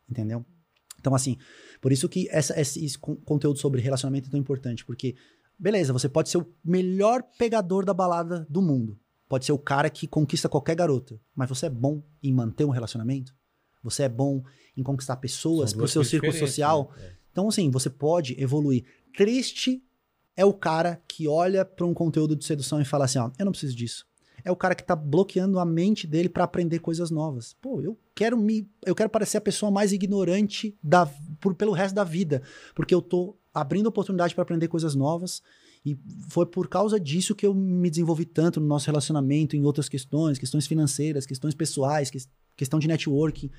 Entendeu? 0.08 0.44
Então, 0.98 1.14
assim, 1.14 1.36
por 1.80 1.92
isso 1.92 2.08
que 2.08 2.28
essa, 2.30 2.58
esse, 2.60 2.84
esse 2.84 2.98
con- 2.98 3.16
conteúdo 3.16 3.58
sobre 3.58 3.80
relacionamento 3.80 4.28
é 4.28 4.30
tão 4.30 4.40
importante, 4.40 4.84
porque, 4.84 5.14
beleza, 5.58 5.92
você 5.92 6.08
pode 6.08 6.28
ser 6.28 6.38
o 6.38 6.46
melhor 6.64 7.22
pegador 7.38 7.84
da 7.84 7.94
balada 7.94 8.46
do 8.50 8.60
mundo. 8.60 8.98
Pode 9.28 9.44
ser 9.44 9.52
o 9.52 9.58
cara 9.58 9.88
que 9.88 10.06
conquista 10.08 10.48
qualquer 10.48 10.74
garota. 10.74 11.20
Mas 11.34 11.48
você 11.48 11.66
é 11.66 11.70
bom 11.70 12.02
em 12.22 12.32
manter 12.32 12.64
um 12.64 12.70
relacionamento? 12.70 13.32
você 13.82 14.02
é 14.02 14.08
bom 14.08 14.42
em 14.76 14.82
conquistar 14.82 15.16
pessoas 15.16 15.72
pro 15.72 15.88
seu 15.88 16.04
círculo 16.04 16.32
diferentes, 16.32 16.54
social. 16.54 16.92
né? 16.96 17.06
É. 17.06 17.12
Então, 17.32 17.48
assim, 17.48 17.70
você 17.70 17.88
pode 17.88 18.38
evoluir. 18.38 18.84
Triste 19.16 19.82
é 20.36 20.44
o 20.44 20.52
cara 20.52 21.02
que 21.08 21.26
olha 21.26 21.64
para 21.64 21.86
um 21.86 21.94
conteúdo 21.94 22.36
de 22.36 22.44
sedução 22.44 22.80
e 22.80 22.84
fala 22.84 23.04
assim: 23.06 23.18
ó, 23.18 23.30
eu 23.38 23.44
não 23.44 23.52
preciso 23.52 23.74
disso. 23.74 24.06
É 24.44 24.50
o 24.50 24.56
cara 24.56 24.74
que 24.74 24.84
tá 24.84 24.94
bloqueando 24.96 25.58
a 25.58 25.64
mente 25.64 26.06
dele 26.06 26.28
para 26.28 26.44
aprender 26.44 26.78
coisas 26.78 27.10
novas. 27.10 27.54
Pô, 27.60 27.80
eu 27.80 27.98
quero 28.14 28.36
me. 28.36 28.68
Eu 28.84 28.94
quero 28.94 29.08
parecer 29.10 29.36
a 29.38 29.40
pessoa 29.40 29.70
mais 29.70 29.92
ignorante 29.92 30.76
da, 30.82 31.06
por- 31.40 31.54
pelo 31.54 31.72
resto 31.72 31.94
da 31.94 32.04
vida. 32.04 32.42
Porque 32.74 32.94
eu 32.94 33.02
tô 33.02 33.36
abrindo 33.52 33.86
oportunidade 33.86 34.34
para 34.34 34.42
aprender 34.42 34.68
coisas 34.68 34.94
novas. 34.94 35.42
E 35.84 35.98
foi 36.28 36.44
por 36.46 36.68
causa 36.68 37.00
disso 37.00 37.34
que 37.34 37.46
eu 37.46 37.54
me 37.54 37.88
desenvolvi 37.88 38.24
tanto 38.26 38.60
no 38.60 38.66
nosso 38.66 38.86
relacionamento, 38.86 39.56
em 39.56 39.64
outras 39.64 39.88
questões, 39.88 40.38
questões 40.38 40.66
financeiras, 40.66 41.24
questões 41.24 41.54
pessoais, 41.54 42.10
ques- 42.10 42.28
questão 42.56 42.78
de 42.78 42.86
networking. 42.86 43.50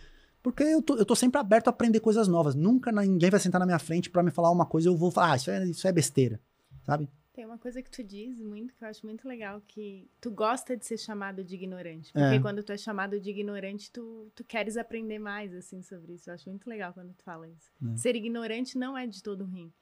Porque 0.44 0.64
eu 0.64 0.82
tô, 0.82 0.96
eu 0.98 1.06
tô 1.06 1.16
sempre 1.16 1.40
aberto 1.40 1.68
a 1.68 1.72
aprender 1.72 2.00
coisas 2.00 2.28
novas. 2.28 2.56
Nunca 2.56 2.92
ninguém 2.92 3.30
vai 3.30 3.40
sentar 3.40 3.60
na 3.60 3.66
minha 3.66 3.80
frente 3.80 4.10
para 4.10 4.24
me 4.24 4.32
falar 4.32 4.52
uma 4.52 4.66
coisa 4.66 4.88
eu 4.90 4.96
vou 4.98 5.12
falar, 5.12 5.34
ah, 5.34 5.36
isso 5.36 5.50
é, 5.52 5.66
isso 5.68 5.88
é 5.88 5.92
besteira. 5.92 6.40
Sabe? 6.86 7.08
Tem 7.42 7.48
uma 7.48 7.58
coisa 7.58 7.82
que 7.82 7.90
tu 7.90 8.04
diz 8.04 8.40
muito, 8.40 8.72
que 8.76 8.84
eu 8.84 8.88
acho 8.88 9.04
muito 9.04 9.28
legal, 9.28 9.60
que 9.68 10.08
tu 10.22 10.30
gosta 10.30 10.78
de 10.78 10.86
ser 10.86 10.96
chamado 11.00 11.44
de 11.44 11.56
ignorante. 11.56 12.14
Porque 12.14 12.36
É. 12.36 12.40
quando 12.40 12.62
tu 12.62 12.72
é 12.72 12.78
chamado 12.78 13.20
de 13.20 13.32
ignorante, 13.32 13.92
tu, 13.92 14.32
tu 14.36 14.44
queres 14.44 14.78
aprender 14.78 15.18
mais, 15.18 15.52
assim, 15.56 15.82
sobre 15.82 16.14
isso. 16.14 16.30
Eu 16.30 16.36
acho 16.36 16.48
muito 16.48 16.70
legal 16.70 16.94
quando 16.94 17.16
tu 17.16 17.24
fala 17.24 17.50
isso. 17.50 17.72
É. 17.94 17.98
Ser 17.98 18.16
ignorante 18.16 18.78
não 18.78 18.96
é 18.96 19.08
de 19.08 19.24
todo 19.24 19.44
ruim. 19.44 19.74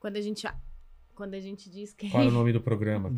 Quando 0.00 0.16
a 0.16 0.20
gente, 0.22 0.46
quando 1.14 1.34
a 1.34 1.40
gente 1.40 1.70
diz 1.70 1.92
que... 1.92 2.10
Qual 2.10 2.22
é 2.22 2.26
o 2.26 2.30
nome 2.32 2.52
do 2.52 2.60
programa? 2.60 3.10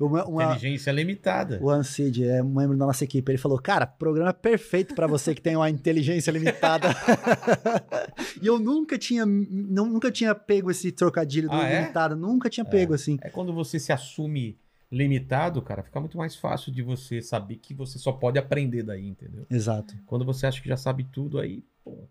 Uma, 0.00 0.24
uma- 0.24 0.44
Inteligência 0.44 0.90
limitada. 0.90 1.58
o 1.62 1.70
Ancid 1.70 2.24
é 2.24 2.42
um 2.42 2.48
membro 2.54 2.76
da 2.76 2.86
nossa 2.86 3.04
equipe. 3.04 3.30
Ele 3.30 3.38
falou: 3.38 3.58
Cara, 3.60 3.86
programa 3.86 4.32
perfeito 4.32 4.94
para 4.94 5.06
você 5.06 5.34
que 5.34 5.40
tem 5.42 5.56
uma 5.56 5.68
inteligência 5.70 6.30
limitada. 6.30 6.88
e 8.40 8.46
eu 8.46 8.58
nunca 8.58 8.98
tinha, 8.98 9.24
não, 9.26 9.86
nunca 9.86 10.10
tinha 10.10 10.34
pego 10.34 10.70
esse 10.70 10.90
trocadilho 10.92 11.48
do 11.48 11.54
Ah, 11.56 11.68
é? 11.68 11.80
limitado. 11.82 12.16
Nunca 12.16 12.48
tinha 12.48 12.64
pego 12.64 12.94
assim. 12.94 13.18
É 13.22 13.30
quando 13.30 13.52
você 13.52 13.78
se 13.78 13.92
assume 13.92 14.58
limitado, 14.90 15.60
cara, 15.62 15.82
fica 15.82 15.98
muito 16.00 16.16
mais 16.16 16.36
fácil 16.36 16.72
de 16.72 16.80
você 16.82 17.20
saber 17.20 17.56
que 17.56 17.74
você 17.74 17.98
só 17.98 18.12
pode 18.12 18.38
aprender 18.38 18.82
daí, 18.84 19.06
entendeu? 19.06 19.44
Exato. 19.50 19.94
Quando 20.06 20.24
você 20.24 20.46
acha 20.46 20.62
que 20.62 20.68
já 20.68 20.76
sabe 20.76 21.04
tudo, 21.12 21.38
aí, 21.40 21.64
pô, 21.84 22.08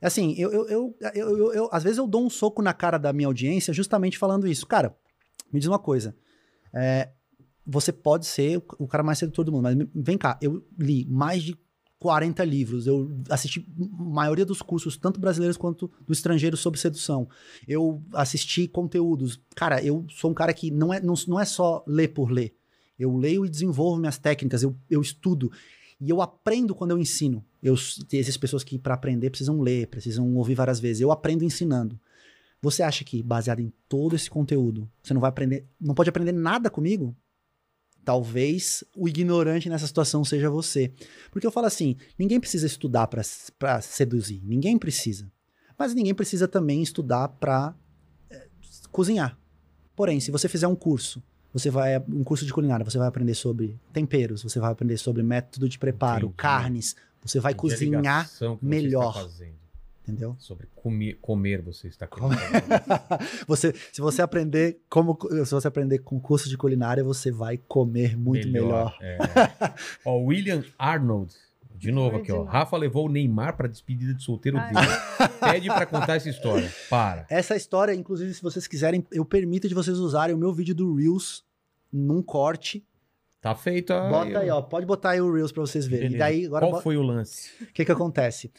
Assim, 0.00 0.34
eu, 0.38 0.50
eu, 0.52 0.96
eu, 1.14 1.52
eu, 1.52 1.68
às 1.70 1.82
vezes 1.82 1.98
eu 1.98 2.06
dou 2.06 2.24
um 2.24 2.30
soco 2.30 2.62
na 2.62 2.72
cara 2.72 2.98
da 2.98 3.12
minha 3.12 3.26
audiência 3.28 3.72
justamente 3.74 4.16
falando 4.16 4.46
isso. 4.46 4.66
Cara, 4.66 4.96
me 5.52 5.60
diz 5.60 5.68
uma 5.68 5.78
coisa. 5.78 6.16
É, 6.72 7.10
você 7.66 7.92
pode 7.92 8.26
ser 8.26 8.62
o- 8.78 8.86
cara 8.88 9.02
mais 9.02 9.18
sedutor 9.18 9.44
do 9.44 9.52
mundo, 9.52 9.62
mas 9.64 9.76
vem 9.94 10.16
cá, 10.16 10.38
eu 10.40 10.64
li 10.78 11.04
mais 11.06 11.42
de 11.42 11.56
40 11.98 12.42
livros, 12.44 12.86
eu 12.86 13.10
assisti 13.28 13.60
a 13.78 14.02
maioria 14.02 14.46
dos 14.46 14.62
cursos, 14.62 14.96
tanto 14.96 15.20
brasileiros 15.20 15.58
quanto 15.58 15.90
do 16.06 16.12
estrangeiro, 16.14 16.56
sobre 16.56 16.80
sedução. 16.80 17.28
Eu 17.68 18.02
assisti 18.14 18.66
conteúdos. 18.66 19.38
Cara, 19.54 19.84
eu 19.84 20.06
sou 20.08 20.30
um 20.30 20.34
cara 20.34 20.54
que 20.54 20.70
não 20.70 20.94
é, 20.94 21.00
não, 21.00 21.12
não 21.28 21.38
é 21.38 21.44
só 21.44 21.84
ler 21.86 22.08
por 22.08 22.30
ler. 22.30 22.54
Eu 22.98 23.14
leio 23.16 23.44
e 23.44 23.50
desenvolvo 23.50 24.00
minhas 24.00 24.16
técnicas, 24.16 24.62
eu, 24.62 24.74
eu 24.88 25.00
estudo. 25.02 25.52
E 26.00 26.08
eu 26.08 26.22
aprendo 26.22 26.74
quando 26.74 26.92
eu 26.92 26.98
ensino. 26.98 27.44
Eu, 27.62 27.74
essas 27.74 28.36
pessoas 28.36 28.64
que, 28.64 28.78
para 28.78 28.94
aprender, 28.94 29.30
precisam 29.30 29.60
ler, 29.60 29.86
precisam 29.88 30.34
ouvir 30.36 30.54
várias 30.54 30.80
vezes. 30.80 31.00
Eu 31.00 31.12
aprendo 31.12 31.44
ensinando. 31.44 31.98
Você 32.62 32.82
acha 32.82 33.04
que, 33.04 33.22
baseado 33.22 33.60
em 33.60 33.72
todo 33.88 34.14
esse 34.14 34.28
conteúdo, 34.28 34.90
você 35.02 35.14
não 35.14 35.20
vai 35.20 35.28
aprender, 35.28 35.66
não 35.80 35.94
pode 35.94 36.10
aprender 36.10 36.32
nada 36.32 36.68
comigo? 36.68 37.16
Talvez 38.04 38.82
o 38.96 39.08
ignorante 39.08 39.68
nessa 39.68 39.86
situação 39.86 40.24
seja 40.24 40.48
você. 40.50 40.92
Porque 41.30 41.46
eu 41.46 41.50
falo 41.50 41.66
assim: 41.66 41.96
ninguém 42.18 42.40
precisa 42.40 42.66
estudar 42.66 43.06
para 43.06 43.80
seduzir. 43.82 44.42
Ninguém 44.44 44.78
precisa. 44.78 45.30
Mas 45.78 45.94
ninguém 45.94 46.14
precisa 46.14 46.48
também 46.48 46.82
estudar 46.82 47.28
para 47.28 47.74
cozinhar. 48.90 49.38
Porém, 49.94 50.20
se 50.20 50.30
você 50.30 50.48
fizer 50.48 50.66
um 50.66 50.74
curso, 50.74 51.22
você 51.52 51.70
vai 51.70 51.98
um 52.08 52.24
curso 52.24 52.46
de 52.46 52.52
culinária, 52.52 52.84
você 52.84 52.98
vai 52.98 53.08
aprender 53.08 53.34
sobre 53.34 53.78
temperos, 53.92 54.42
você 54.42 54.58
vai 54.60 54.72
aprender 54.72 54.96
sobre 54.96 55.22
método 55.22 55.68
de 55.68 55.78
preparo, 55.78 56.26
Entendi. 56.26 56.36
carnes, 56.36 56.96
você 57.24 57.40
vai 57.40 57.54
cozinhar, 57.54 58.28
melhor. 58.60 59.28
Entendeu? 60.02 60.34
Sobre 60.38 60.66
comer, 60.74 61.18
comer 61.20 61.62
você 61.62 61.86
está 61.86 62.06
querendo. 62.08 62.32
Você, 63.46 63.72
se 63.92 64.00
você 64.00 64.22
aprender 64.22 64.80
como 64.88 65.16
se 65.44 65.50
você 65.52 65.68
aprender 65.68 65.98
com 66.00 66.18
curso 66.18 66.48
de 66.48 66.56
culinária, 66.56 67.04
você 67.04 67.30
vai 67.30 67.56
comer 67.58 68.16
muito 68.16 68.48
melhor. 68.48 68.96
É. 69.00 69.18
Ó, 70.04 70.16
William 70.18 70.64
Arnold, 70.78 71.32
de 71.76 71.92
novo 71.92 72.16
aqui, 72.16 72.32
ó. 72.32 72.42
Rafa 72.42 72.76
levou 72.76 73.06
o 73.06 73.08
Neymar 73.08 73.56
para 73.56 73.68
despedida 73.68 74.12
de 74.12 74.22
solteiro 74.22 74.58
Ai, 74.58 74.72
dele. 74.72 74.86
meu 74.86 75.28
Deus. 75.28 75.30
Pede 75.40 75.68
para 75.68 75.86
contar 75.86 76.16
essa 76.16 76.28
história. 76.28 76.70
Para. 76.88 77.26
Essa 77.30 77.54
história, 77.54 77.94
inclusive, 77.94 78.34
se 78.34 78.42
vocês 78.42 78.66
quiserem, 78.66 79.06
eu 79.12 79.24
permito 79.24 79.68
de 79.68 79.74
vocês 79.74 79.96
usarem 79.98 80.34
o 80.34 80.38
meu 80.38 80.52
vídeo 80.52 80.74
do 80.74 80.94
Reels 80.94 81.44
num 81.92 82.22
corte. 82.22 82.84
Tá 83.40 83.54
feito 83.54 83.92
a. 83.92 84.08
Bota 84.10 84.38
aí, 84.38 84.50
ó. 84.50 84.60
Pode 84.60 84.84
botar 84.86 85.10
aí 85.10 85.20
o 85.20 85.32
Reels 85.32 85.50
pra 85.52 85.62
vocês 85.62 85.86
verem. 85.86 86.12
E 86.14 86.18
daí, 86.18 86.46
agora, 86.46 86.66
Qual 86.68 86.82
foi 86.82 86.96
o 86.96 87.02
lance? 87.02 87.50
o 87.62 87.66
que 87.72 87.84
que 87.84 87.92
acontece? 87.92 88.52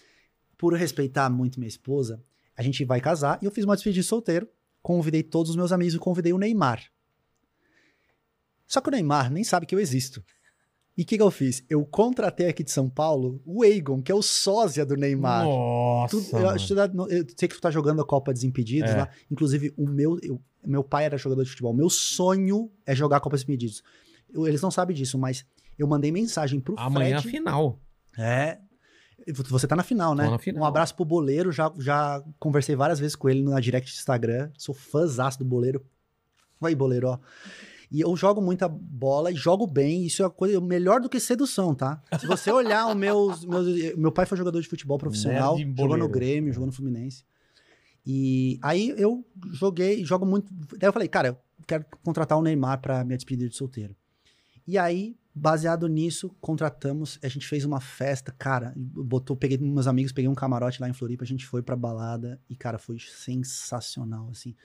Por 0.57 0.73
respeitar 0.73 1.29
muito 1.29 1.59
minha 1.59 1.67
esposa, 1.69 2.21
a 2.57 2.63
gente 2.63 2.83
vai 2.85 2.99
casar 2.99 3.37
e 3.41 3.45
eu 3.45 3.51
fiz 3.51 3.63
uma 3.63 3.75
despedida 3.75 4.01
de 4.01 4.07
solteiro, 4.07 4.47
convidei 4.81 5.21
todos 5.23 5.51
os 5.51 5.55
meus 5.55 5.71
amigos 5.71 5.93
e 5.93 5.99
convidei 5.99 6.33
o 6.33 6.37
Neymar. 6.37 6.83
Só 8.67 8.79
que 8.81 8.89
o 8.89 8.91
Neymar 8.91 9.31
nem 9.31 9.43
sabe 9.43 9.65
que 9.65 9.75
eu 9.75 9.79
existo. 9.79 10.23
E 10.97 11.03
o 11.03 11.05
que, 11.05 11.15
que 11.17 11.23
eu 11.23 11.31
fiz? 11.31 11.63
Eu 11.69 11.85
contratei 11.85 12.47
aqui 12.47 12.63
de 12.63 12.71
São 12.71 12.89
Paulo 12.89 13.41
o 13.45 13.63
Egon, 13.63 14.01
que 14.01 14.11
é 14.11 14.15
o 14.15 14.21
sósia 14.21 14.85
do 14.85 14.95
Neymar. 14.95 15.45
Nossa. 15.45 16.11
Tudo- 16.17 16.37
eu, 16.37 16.55
que 16.57 17.13
eu 17.21 17.25
sei 17.37 17.47
que 17.47 17.55
tu 17.55 17.61
tá 17.61 17.71
jogando 17.71 18.01
a 18.01 18.05
Copa 18.05 18.33
Desimpedidos 18.33 18.91
É. 18.91 18.97
lá. 18.97 19.09
Inclusive, 19.29 19.73
o 19.77 19.87
meu, 19.89 20.19
eu- 20.21 20.41
meu 20.65 20.83
pai 20.83 21.05
era 21.05 21.17
jogador 21.17 21.43
de 21.43 21.49
futebol. 21.49 21.73
Meu 21.73 21.89
sonho 21.89 22.69
é 22.85 22.93
jogar 22.93 23.17
a 23.17 23.19
Copa 23.19 23.35
Desimpedidos. 23.35 23.81
Eu- 24.33 24.47
eles 24.47 24.61
não 24.61 24.71
sabem 24.71 24.95
disso, 24.95 25.17
mas 25.17 25.45
eu 25.77 25.87
mandei 25.87 26.11
mensagem 26.11 26.59
pro 26.59 26.75
Amanhã 26.77 27.17
a 27.17 27.21
Fred. 27.21 27.37
final. 27.37 27.79
É. 28.17 28.57
Você 29.49 29.67
tá 29.67 29.75
na 29.75 29.83
final, 29.83 30.15
né? 30.15 30.25
Tô 30.25 30.31
na 30.31 30.37
final. 30.39 30.63
Um 30.63 30.65
abraço 30.65 30.95
pro 30.95 31.05
Boleiro. 31.05 31.51
Já, 31.51 31.71
já 31.77 32.23
conversei 32.39 32.75
várias 32.75 32.99
vezes 32.99 33.15
com 33.15 33.29
ele 33.29 33.43
na 33.43 33.59
direct 33.59 33.91
do 33.91 33.95
Instagram. 33.95 34.49
Sou 34.57 34.73
fãzaço 34.73 35.37
do 35.39 35.45
Boleiro. 35.45 35.85
Vai, 36.59 36.73
Boleiro, 36.73 37.07
ó. 37.09 37.19
E 37.91 37.99
eu 38.01 38.15
jogo 38.15 38.41
muita 38.41 38.67
bola 38.69 39.31
e 39.31 39.35
jogo 39.35 39.67
bem. 39.67 40.05
Isso 40.05 40.23
é 40.23 40.29
coisa 40.29 40.59
melhor 40.61 41.01
do 41.01 41.09
que 41.09 41.19
sedução, 41.19 41.75
tá? 41.75 42.01
Se 42.19 42.25
você 42.25 42.49
olhar 42.51 42.87
os 42.87 42.95
meus, 42.95 43.45
meus. 43.45 43.95
Meu 43.95 44.11
pai 44.11 44.25
foi 44.25 44.37
jogador 44.37 44.59
de 44.61 44.67
futebol 44.67 44.97
profissional. 44.97 45.55
Nerd 45.57 45.75
Jogou 45.77 45.97
no. 45.97 46.07
Grêmio, 46.09 46.53
jogou 46.53 46.67
no 46.67 46.73
Fluminense. 46.73 47.23
E 48.05 48.57
aí 48.63 48.93
eu 48.97 49.23
joguei, 49.51 50.03
jogo 50.03 50.25
muito. 50.25 50.51
Daí 50.79 50.87
eu 50.89 50.93
falei, 50.93 51.07
cara, 51.07 51.27
eu 51.29 51.37
quero 51.67 51.85
contratar 52.03 52.37
o 52.37 52.41
Neymar 52.41 52.81
pra 52.81 53.03
minha 53.03 53.17
despedida 53.17 53.49
de 53.49 53.55
solteiro. 53.55 53.95
E 54.67 54.77
aí, 54.77 55.15
baseado 55.33 55.87
nisso, 55.87 56.29
contratamos, 56.39 57.17
a 57.23 57.27
gente 57.27 57.47
fez 57.47 57.65
uma 57.65 57.79
festa, 57.79 58.33
cara, 58.37 58.73
botou, 58.75 59.35
peguei 59.35 59.57
meus 59.57 59.87
amigos, 59.87 60.11
peguei 60.11 60.29
um 60.29 60.35
camarote 60.35 60.81
lá 60.81 60.89
em 60.89 60.93
Floripa, 60.93 61.23
a 61.23 61.27
gente 61.27 61.45
foi 61.45 61.61
pra 61.61 61.75
balada 61.75 62.39
e, 62.49 62.55
cara, 62.55 62.77
foi 62.77 62.97
sensacional, 62.99 64.29
assim. 64.29 64.55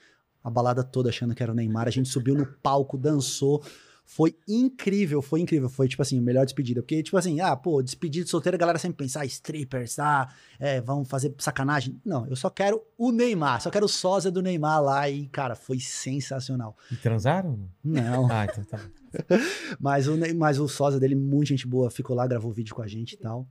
A 0.43 0.49
balada 0.49 0.83
toda 0.83 1.09
achando 1.09 1.35
que 1.35 1.43
era 1.43 1.51
o 1.51 1.55
Neymar, 1.55 1.87
a 1.87 1.91
gente 1.91 2.09
subiu 2.09 2.35
no 2.35 2.45
palco, 2.45 2.97
dançou, 2.97 3.63
foi 4.07 4.37
incrível, 4.47 5.21
foi 5.21 5.41
incrível, 5.41 5.67
foi, 5.67 5.85
tipo 5.89 6.01
assim, 6.01 6.17
a 6.17 6.21
melhor 6.21 6.45
despedida, 6.45 6.81
porque, 6.81 7.03
tipo 7.03 7.17
assim, 7.17 7.41
ah, 7.41 7.57
pô, 7.57 7.83
despedida 7.83 8.23
de 8.23 8.31
solteiro, 8.31 8.55
a 8.55 8.57
galera 8.57 8.79
sempre 8.79 9.03
pensa, 9.03 9.19
ah, 9.19 9.25
strippers, 9.25 9.99
ah, 9.99 10.29
é, 10.57 10.79
vão 10.79 11.03
fazer 11.03 11.35
sacanagem. 11.37 11.99
Não, 12.05 12.25
eu 12.27 12.35
só 12.37 12.49
quero 12.49 12.81
o 12.97 13.11
Neymar, 13.11 13.61
só 13.61 13.69
quero 13.69 13.85
o 13.85 13.89
sósia 13.89 14.31
do 14.31 14.41
Neymar 14.41 14.81
lá 14.81 15.09
e, 15.09 15.27
cara, 15.27 15.55
foi 15.55 15.81
sensacional. 15.81 16.77
E 16.89 16.95
transaram? 16.95 17.59
Não, 17.83 18.31
Ah, 18.31 18.45
então 18.45 18.63
tá. 18.63 18.79
mas 19.79 20.07
o, 20.07 20.17
mas 20.35 20.59
o 20.59 20.67
sósia 20.67 20.99
dele, 20.99 21.15
muito 21.15 21.47
gente 21.47 21.67
boa, 21.67 21.89
ficou 21.89 22.15
lá, 22.15 22.25
gravou 22.27 22.51
vídeo 22.51 22.73
com 22.75 22.81
a 22.81 22.87
gente 22.87 23.13
e 23.13 23.17
tal. 23.17 23.47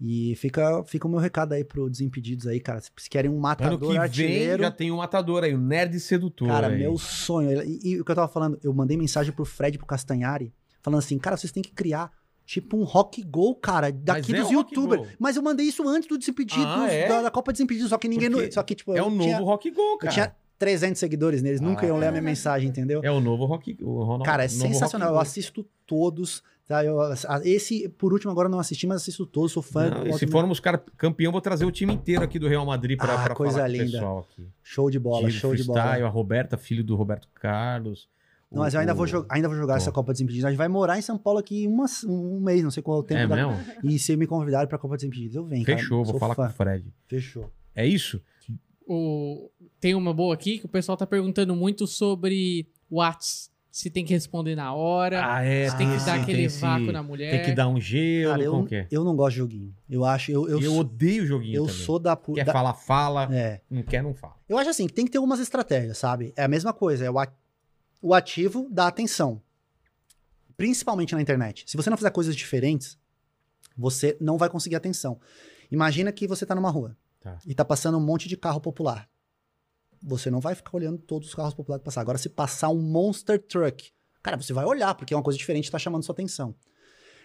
E 0.00 0.36
fica, 0.36 0.84
fica 0.84 1.08
o 1.08 1.10
meu 1.10 1.18
recado 1.18 1.54
aí 1.54 1.64
pro 1.64 1.90
Desimpedidos 1.90 2.46
aí, 2.46 2.60
cara. 2.60 2.80
Se 2.80 3.10
querem 3.10 3.28
um 3.28 3.34
Ano 3.34 3.42
matador 3.42 3.78
que 3.80 3.86
vem 3.88 4.58
já 4.62 4.70
tem 4.70 4.92
um 4.92 4.98
matador 4.98 5.42
aí, 5.42 5.52
o 5.52 5.58
Nerd 5.58 5.98
Sedutor. 5.98 6.46
Cara, 6.46 6.68
aí. 6.68 6.78
meu 6.78 6.96
sonho. 6.96 7.62
E, 7.64 7.80
e 7.82 8.00
o 8.00 8.04
que 8.04 8.10
eu 8.12 8.14
tava 8.14 8.28
falando, 8.28 8.58
eu 8.62 8.72
mandei 8.72 8.96
mensagem 8.96 9.32
pro 9.32 9.44
Fred 9.44 9.76
pro 9.76 9.86
Castanhari, 9.86 10.54
falando 10.82 11.00
assim, 11.00 11.18
cara, 11.18 11.36
vocês 11.36 11.50
têm 11.52 11.62
que 11.62 11.72
criar 11.72 12.12
tipo 12.46 12.78
um 12.78 12.84
rock 12.84 13.22
go, 13.24 13.54
cara, 13.56 13.90
daqui 13.90 14.32
é 14.34 14.40
dos 14.40 14.50
um 14.50 14.56
rock 14.56 14.74
youtubers. 14.74 15.08
Mas 15.18 15.36
eu 15.36 15.42
mandei 15.42 15.66
isso 15.66 15.86
antes 15.86 16.08
do 16.08 16.16
Desimpedidos, 16.16 16.64
Ah, 16.64 16.88
é? 16.90 17.08
da, 17.08 17.22
da 17.22 17.30
Copa 17.30 17.52
Desimpedidos, 17.52 17.90
só 17.90 17.98
que 17.98 18.08
ninguém... 18.08 18.28
Não- 18.28 18.50
Só 18.52 18.62
que, 18.62 18.74
tipo, 18.76 18.96
É 18.96 19.02
o 19.02 19.10
novo 19.10 19.22
tinha, 19.22 19.38
Rock 19.40 19.70
Go, 19.70 19.98
cara. 19.98 20.12
Tinha 20.58 20.78
300 20.78 20.98
seguidores 20.98 21.42
neles, 21.42 21.60
nunca 21.60 21.84
Ah, 21.86 21.88
iam 21.88 21.98
ler 21.98 22.06
a 22.06 22.08
é. 22.08 22.12
minha 22.12 22.22
mensagem, 22.22 22.68
entendeu? 22.68 23.00
É 23.02 23.10
o 23.10 23.20
novo 23.20 23.44
Rock 23.44 23.76
o 23.82 24.02
Ronaldo, 24.02 24.24
Cara, 24.24 24.44
é 24.44 24.48
sensacional. 24.48 25.14
Eu 25.14 25.20
assisto 25.20 25.64
todos. 25.86 26.42
Tá? 26.66 26.84
Eu, 26.84 27.00
a- 27.00 27.14
esse, 27.44 27.88
por 27.88 28.12
último, 28.12 28.30
agora 28.30 28.46
não 28.46 28.58
assisti, 28.58 28.86
mas 28.86 28.98
assisto 29.00 29.24
todos. 29.24 29.52
Sou 29.52 29.62
fã. 29.62 29.88
Não, 29.88 30.06
e 30.06 30.12
se 30.18 30.26
formos 30.26 30.60
cara 30.60 30.76
campeão, 30.98 31.32
vou 31.32 31.40
trazer 31.40 31.64
o 31.64 31.70
time 31.70 31.94
inteiro 31.94 32.22
aqui 32.22 32.38
do 32.38 32.46
Real 32.46 32.66
Madrid 32.66 32.98
pra, 32.98 33.14
Ah, 33.14 33.24
pra 33.24 33.34
coisa 33.34 33.54
falar 33.54 33.68
com 33.68 33.72
o 33.72 33.76
linda. 33.78 33.92
pessoal 33.92 34.18
aqui. 34.30 34.46
Show 34.62 34.90
de 34.90 34.98
bola, 34.98 35.30
show 35.30 35.54
de 35.54 35.64
bola. 35.64 35.80
a 35.82 36.08
Roberta, 36.08 36.58
filho 36.58 36.84
do 36.84 36.94
Roberto 36.94 37.26
Carlos, 37.32 38.06
Não, 38.52 38.60
mas 38.62 38.74
eu 38.74 38.80
ainda 38.80 38.92
o- 38.92 38.96
vou, 38.96 39.06
jo- 39.06 39.24
ainda 39.30 39.48
vou 39.48 39.56
jogar 39.56 39.76
essa 39.78 39.90
Copa 39.90 40.12
Desimpedidos. 40.12 40.44
A 40.44 40.50
gente 40.50 40.58
vai 40.58 40.68
morar 40.68 40.98
em 40.98 41.02
São 41.02 41.16
Paulo 41.16 41.38
aqui 41.38 41.66
umas- 41.66 42.04
um 42.04 42.38
mês, 42.40 42.62
não 42.62 42.70
sei 42.70 42.82
qual 42.82 42.98
é 42.98 43.00
o 43.00 43.02
tempo 43.02 43.20
É 43.22 43.26
da... 43.26 43.34
mesmo? 43.34 43.56
E 43.84 43.98
se 43.98 44.14
me 44.14 44.26
convidarem 44.26 44.68
pra 44.68 44.76
Copa 44.76 44.94
Desimpedidos, 44.96 45.36
eu 45.36 45.46
venho. 45.46 45.64
cara. 45.64 45.78
Fechou, 45.78 46.04
vou 46.04 46.12
Sou 46.12 46.20
falar 46.20 46.34
fã. 46.34 46.44
com 46.48 46.50
o 46.52 46.54
Fred. 46.54 46.92
Fechou. 47.06 47.50
É 47.74 47.86
isso? 47.86 48.20
O... 48.90 49.50
Tem 49.78 49.94
uma 49.94 50.14
boa 50.14 50.32
aqui 50.34 50.58
que 50.58 50.64
o 50.64 50.68
pessoal 50.68 50.96
tá 50.96 51.06
perguntando 51.06 51.54
muito 51.54 51.86
sobre 51.86 52.66
Whats. 52.90 53.50
Se 53.70 53.90
tem 53.90 54.02
que 54.04 54.14
responder 54.14 54.56
na 54.56 54.72
hora. 54.74 55.20
Ah, 55.24 55.44
é. 55.44 55.68
se 55.70 55.76
tem 55.76 55.88
que 55.90 55.96
esse- 55.96 56.06
dar 56.06 56.20
aquele 56.20 56.42
esse- 56.44 56.58
vácuo 56.58 56.90
na 56.90 57.02
mulher. 57.02 57.30
Tem 57.30 57.44
que 57.44 57.52
dar 57.54 57.68
um 57.68 57.78
gelo, 57.78 58.30
Cara, 58.32 58.44
como 58.50 58.62
eu, 58.62 58.66
que 58.66 58.74
é? 58.74 58.88
eu 58.90 59.04
não 59.04 59.14
gosto 59.14 59.32
de 59.34 59.36
joguinho. 59.38 59.74
Eu 59.88 60.04
acho... 60.06 60.32
Eu, 60.32 60.48
eu, 60.48 60.60
Eu, 60.60 60.70
sou, 60.70 60.80
odeio 60.80 61.26
joguinho 61.26 61.56
eu 61.56 61.66
também. 61.66 61.78
sou 61.84 61.98
da... 61.98 62.16
Quer 62.16 62.44
da- 62.46 62.52
falar, 62.52 62.72
fala. 62.74 63.28
É. 63.30 63.60
Não 63.70 63.82
quer, 63.82 64.02
não 64.02 64.14
fala. 64.14 64.34
Eu 64.48 64.56
acho 64.58 64.70
assim, 64.70 64.88
tem 64.88 65.04
que 65.04 65.10
ter 65.12 65.18
algumas 65.18 65.38
estratégias, 65.38 65.98
sabe? 65.98 66.32
É 66.34 66.42
a 66.42 66.48
mesma 66.48 66.72
coisa, 66.72 67.04
é 67.04 67.10
o, 67.10 67.18
a- 67.18 67.30
o 68.02 68.14
ativo 68.14 68.66
da 68.70 68.88
atenção. 68.88 69.40
Principalmente 70.56 71.14
na 71.14 71.20
internet. 71.22 71.64
Se 71.66 71.76
você 71.76 71.88
não 71.90 71.96
fizer 71.96 72.10
coisas 72.10 72.34
diferentes, 72.34 72.98
você 73.76 74.16
não 74.20 74.36
vai 74.38 74.48
conseguir 74.48 74.74
atenção. 74.76 75.20
Imagina 75.70 76.10
que 76.10 76.26
você 76.26 76.44
tá 76.44 76.54
numa 76.54 76.70
rua 76.70 76.96
Tá. 77.20 77.38
e 77.44 77.54
tá 77.54 77.64
passando 77.64 77.98
um 77.98 78.04
monte 78.04 78.28
de 78.28 78.36
carro 78.36 78.60
popular. 78.60 79.08
Você 80.02 80.30
não 80.30 80.40
vai 80.40 80.54
ficar 80.54 80.76
olhando 80.76 80.98
todos 80.98 81.28
os 81.28 81.34
carros 81.34 81.54
populares 81.54 81.84
passar. 81.84 82.00
Agora, 82.00 82.18
se 82.18 82.28
passar 82.28 82.68
um 82.68 82.80
monster 82.80 83.44
truck, 83.44 83.90
cara, 84.22 84.36
você 84.36 84.52
vai 84.52 84.64
olhar, 84.64 84.94
porque 84.94 85.12
é 85.12 85.16
uma 85.16 85.22
coisa 85.22 85.38
diferente 85.38 85.70
tá 85.70 85.78
chamando 85.78 86.04
sua 86.04 86.12
atenção. 86.12 86.54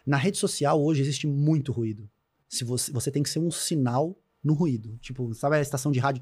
Na 0.05 0.17
rede 0.17 0.37
social, 0.37 0.81
hoje, 0.81 1.01
existe 1.01 1.27
muito 1.27 1.71
ruído. 1.71 2.09
Se 2.49 2.63
você, 2.63 2.91
você 2.91 3.11
tem 3.11 3.21
que 3.21 3.29
ser 3.29 3.39
um 3.39 3.51
sinal 3.51 4.17
no 4.43 4.53
ruído. 4.53 4.97
Tipo, 4.97 5.33
sabe 5.33 5.57
a 5.57 5.61
estação 5.61 5.91
de 5.91 5.99
rádio? 5.99 6.21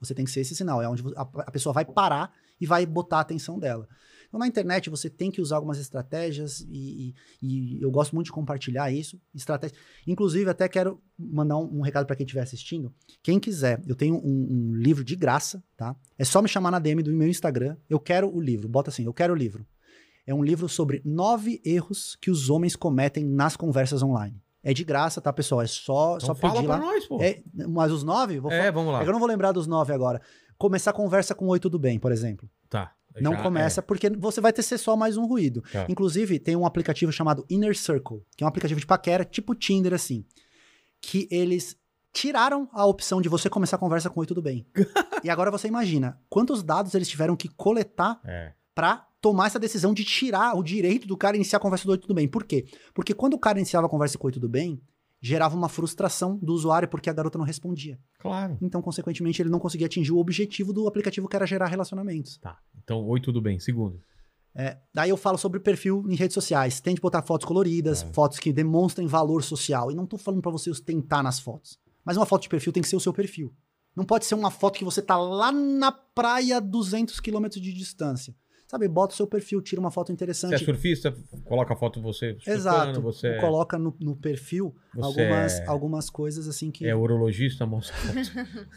Você 0.00 0.14
tem 0.14 0.24
que 0.24 0.30
ser 0.30 0.40
esse 0.40 0.54
sinal. 0.54 0.80
É 0.82 0.88
onde 0.88 1.02
a, 1.14 1.22
a 1.22 1.50
pessoa 1.50 1.72
vai 1.72 1.84
parar 1.84 2.32
e 2.60 2.66
vai 2.66 2.84
botar 2.86 3.18
a 3.18 3.20
atenção 3.20 3.58
dela. 3.58 3.88
Então, 4.28 4.38
na 4.38 4.46
internet, 4.46 4.90
você 4.90 5.08
tem 5.08 5.30
que 5.30 5.40
usar 5.40 5.56
algumas 5.56 5.78
estratégias 5.78 6.60
e, 6.70 7.14
e- 7.42 7.76
e 7.78 7.82
eu 7.82 7.90
gosto 7.90 8.14
muito 8.14 8.26
de 8.26 8.32
compartilhar 8.32 8.92
isso. 8.92 9.18
Estratégia. 9.34 9.76
Inclusive, 10.06 10.48
até 10.50 10.68
quero 10.68 11.00
mandar 11.18 11.56
um, 11.56 11.78
um 11.78 11.80
recado 11.80 12.06
para 12.06 12.14
quem 12.14 12.24
estiver 12.24 12.42
assistindo. 12.42 12.92
Quem 13.22 13.40
quiser, 13.40 13.82
eu 13.86 13.94
tenho 13.94 14.16
um, 14.16 14.46
um 14.50 14.74
livro 14.74 15.02
de 15.02 15.16
graça, 15.16 15.62
tá? 15.76 15.96
É 16.18 16.24
só 16.24 16.42
me 16.42 16.48
chamar 16.48 16.70
na 16.70 16.78
DM 16.78 17.02
do 17.02 17.10
meu 17.12 17.26
Instagram. 17.28 17.76
Eu 17.88 17.98
quero 17.98 18.28
o 18.34 18.40
livro. 18.40 18.68
Bota 18.68 18.90
assim, 18.90 19.04
eu 19.04 19.14
quero 19.14 19.32
o 19.32 19.36
livro. 19.36 19.66
É 20.26 20.34
um 20.34 20.42
livro 20.44 20.68
sobre 20.68 21.00
nove 21.06 21.58
erros 21.64 22.14
que 22.20 22.30
os 22.30 22.50
homens 22.50 22.76
cometem 22.76 23.24
nas 23.24 23.56
conversas 23.56 24.02
online. 24.02 24.38
É 24.62 24.74
de 24.74 24.84
graça, 24.84 25.22
tá, 25.22 25.32
pessoal? 25.32 25.62
É 25.62 25.66
só, 25.66 26.16
Então 26.16 26.26
só 26.26 26.34
fala 26.34 26.54
pedir 26.56 26.66
pra 26.66 26.76
lá. 26.76 26.82
nós, 26.82 27.06
pô. 27.06 27.18
É, 27.22 27.40
mas 27.66 27.90
os 27.90 28.02
nove? 28.02 28.38
Vou 28.38 28.52
É, 28.52 28.58
falar- 28.58 28.70
vamos 28.72 28.92
lá. 28.92 29.02
é 29.02 29.08
eu 29.08 29.12
não 29.12 29.18
vou 29.20 29.28
lembrar 29.28 29.52
dos 29.52 29.66
nove 29.66 29.90
agora. 29.94 30.20
Começar 30.58 30.90
a 30.90 30.92
conversa 30.92 31.34
com 31.34 31.46
oi, 31.46 31.58
tudo 31.58 31.78
bem, 31.78 31.98
por 31.98 32.12
exemplo. 32.12 32.50
Não 33.22 33.32
Já- 33.32 33.42
começa 33.42 33.82
porque 33.82 34.08
você 34.10 34.40
vai 34.40 34.52
ter 34.52 34.62
ser 34.62 34.78
só 34.78 34.96
mais 34.96 35.16
um 35.16 35.26
ruído. 35.26 35.62
Tá. 35.72 35.86
Inclusive, 35.88 36.38
tem 36.38 36.56
um 36.56 36.64
aplicativo 36.66 37.10
chamado 37.12 37.44
Inner 37.50 37.76
Circle, 37.76 38.22
que 38.36 38.42
é 38.42 38.46
um 38.46 38.48
aplicativo 38.48 38.80
de 38.80 38.86
paquera, 38.86 39.24
tipo 39.24 39.54
Tinder, 39.54 39.94
assim. 39.94 40.24
Que 41.00 41.28
eles 41.30 41.76
tiraram 42.12 42.68
a 42.72 42.84
opção 42.86 43.20
de 43.20 43.28
você 43.28 43.48
começar 43.50 43.76
a 43.76 43.78
conversa 43.78 44.08
com 44.10 44.20
oi, 44.20 44.26
tudo 44.26 44.42
bem. 44.42 44.66
e 45.22 45.30
agora 45.30 45.50
você 45.50 45.68
imagina 45.68 46.18
quantos 46.28 46.62
dados 46.62 46.94
eles 46.94 47.08
tiveram 47.08 47.36
que 47.36 47.48
coletar 47.48 48.20
É. 48.24 48.30
é. 48.48 48.54
pra 48.74 49.06
tomar 49.20 49.46
essa 49.48 49.58
decisão 49.58 49.92
de 49.92 50.04
tirar 50.04 50.56
o 50.56 50.62
direito 50.62 51.06
do 51.06 51.16
cara 51.16 51.36
iniciar 51.36 51.58
a 51.58 51.60
conversa 51.62 51.84
do 51.84 51.90
oi, 51.90 51.98
tudo 51.98 52.14
bem. 52.14 52.28
Por 52.28 52.44
quê? 52.44 52.66
Porque 52.94 53.12
quando 53.12 53.34
o 53.34 53.38
cara 53.38 53.58
iniciava 53.58 53.86
a 53.86 53.90
conversa 53.90 54.16
com 54.16 54.26
oi, 54.28 54.32
tudo 54.32 54.48
bem, 54.48 54.80
gerava 55.20 55.56
uma 55.56 55.68
frustração 55.68 56.36
do 56.42 56.52
usuário 56.52 56.88
porque 56.88 57.10
a 57.10 57.12
garota 57.12 57.36
não 57.38 57.44
respondia. 57.44 57.98
Claro. 58.18 58.56
Então, 58.62 58.80
consequentemente, 58.80 59.42
ele 59.42 59.50
não 59.50 59.58
conseguia 59.58 59.86
atingir 59.86 60.12
o 60.12 60.18
objetivo 60.18 60.72
do 60.72 60.86
aplicativo 60.86 61.28
que 61.28 61.34
era 61.36 61.46
gerar 61.46 61.66
relacionamentos. 61.66 62.38
Tá. 62.38 62.58
Então, 62.82 63.04
oi, 63.06 63.20
tudo 63.20 63.40
bem. 63.40 63.58
Segundo. 63.58 64.00
Daí 64.92 65.10
eu 65.10 65.16
falo 65.16 65.38
sobre 65.38 65.60
perfil 65.60 66.04
em 66.08 66.16
redes 66.16 66.34
sociais. 66.34 66.80
Tente 66.80 67.00
botar 67.00 67.22
fotos 67.22 67.46
coloridas, 67.46 68.02
É. 68.02 68.06
fotos 68.12 68.40
que 68.40 68.52
demonstrem 68.52 69.06
valor 69.06 69.42
social. 69.44 69.90
E 69.92 69.94
não 69.94 70.04
tô 70.06 70.18
falando 70.18 70.42
pra 70.42 70.50
você 70.50 70.68
ostentar 70.68 71.22
nas 71.22 71.38
fotos. 71.38 71.78
Mas 72.04 72.16
uma 72.16 72.26
foto 72.26 72.42
de 72.42 72.48
perfil 72.48 72.72
tem 72.72 72.82
que 72.82 72.88
ser 72.88 72.96
o 72.96 73.00
seu 73.00 73.12
perfil. 73.12 73.54
Não 73.94 74.04
pode 74.04 74.24
ser 74.24 74.34
uma 74.34 74.50
foto 74.50 74.78
que 74.78 74.84
você 74.84 75.00
tá 75.02 75.16
lá 75.16 75.52
na 75.52 75.92
praia 75.92 76.56
a 76.56 76.60
200 76.60 77.20
quilômetros 77.20 77.60
de 77.62 77.72
distância. 77.72 78.34
Sabe, 78.68 78.86
bota 78.86 79.14
o 79.14 79.16
seu 79.16 79.26
perfil, 79.26 79.62
tira 79.62 79.80
uma 79.80 79.90
foto 79.90 80.08
Você 80.08 80.12
é 80.12 80.14
interessante. 80.14 80.62
surfista, 80.62 81.16
coloca 81.46 81.72
a 81.72 81.76
foto 81.76 82.02
você 82.02 82.36
Exato. 82.46 83.00
você 83.00 83.28
é- 83.28 83.40
Coloca 83.40 83.78
no, 83.78 83.96
no 83.98 84.14
perfil 84.14 84.76
Você 84.94 85.22
algumas, 85.22 85.58
é- 85.58 85.66
algumas 85.66 86.10
coisas 86.10 86.46
assim 86.46 86.70
que. 86.70 86.86
é 86.86 86.94
urologista, 86.94 87.64
mostra 87.64 87.96
foto. 87.96 88.68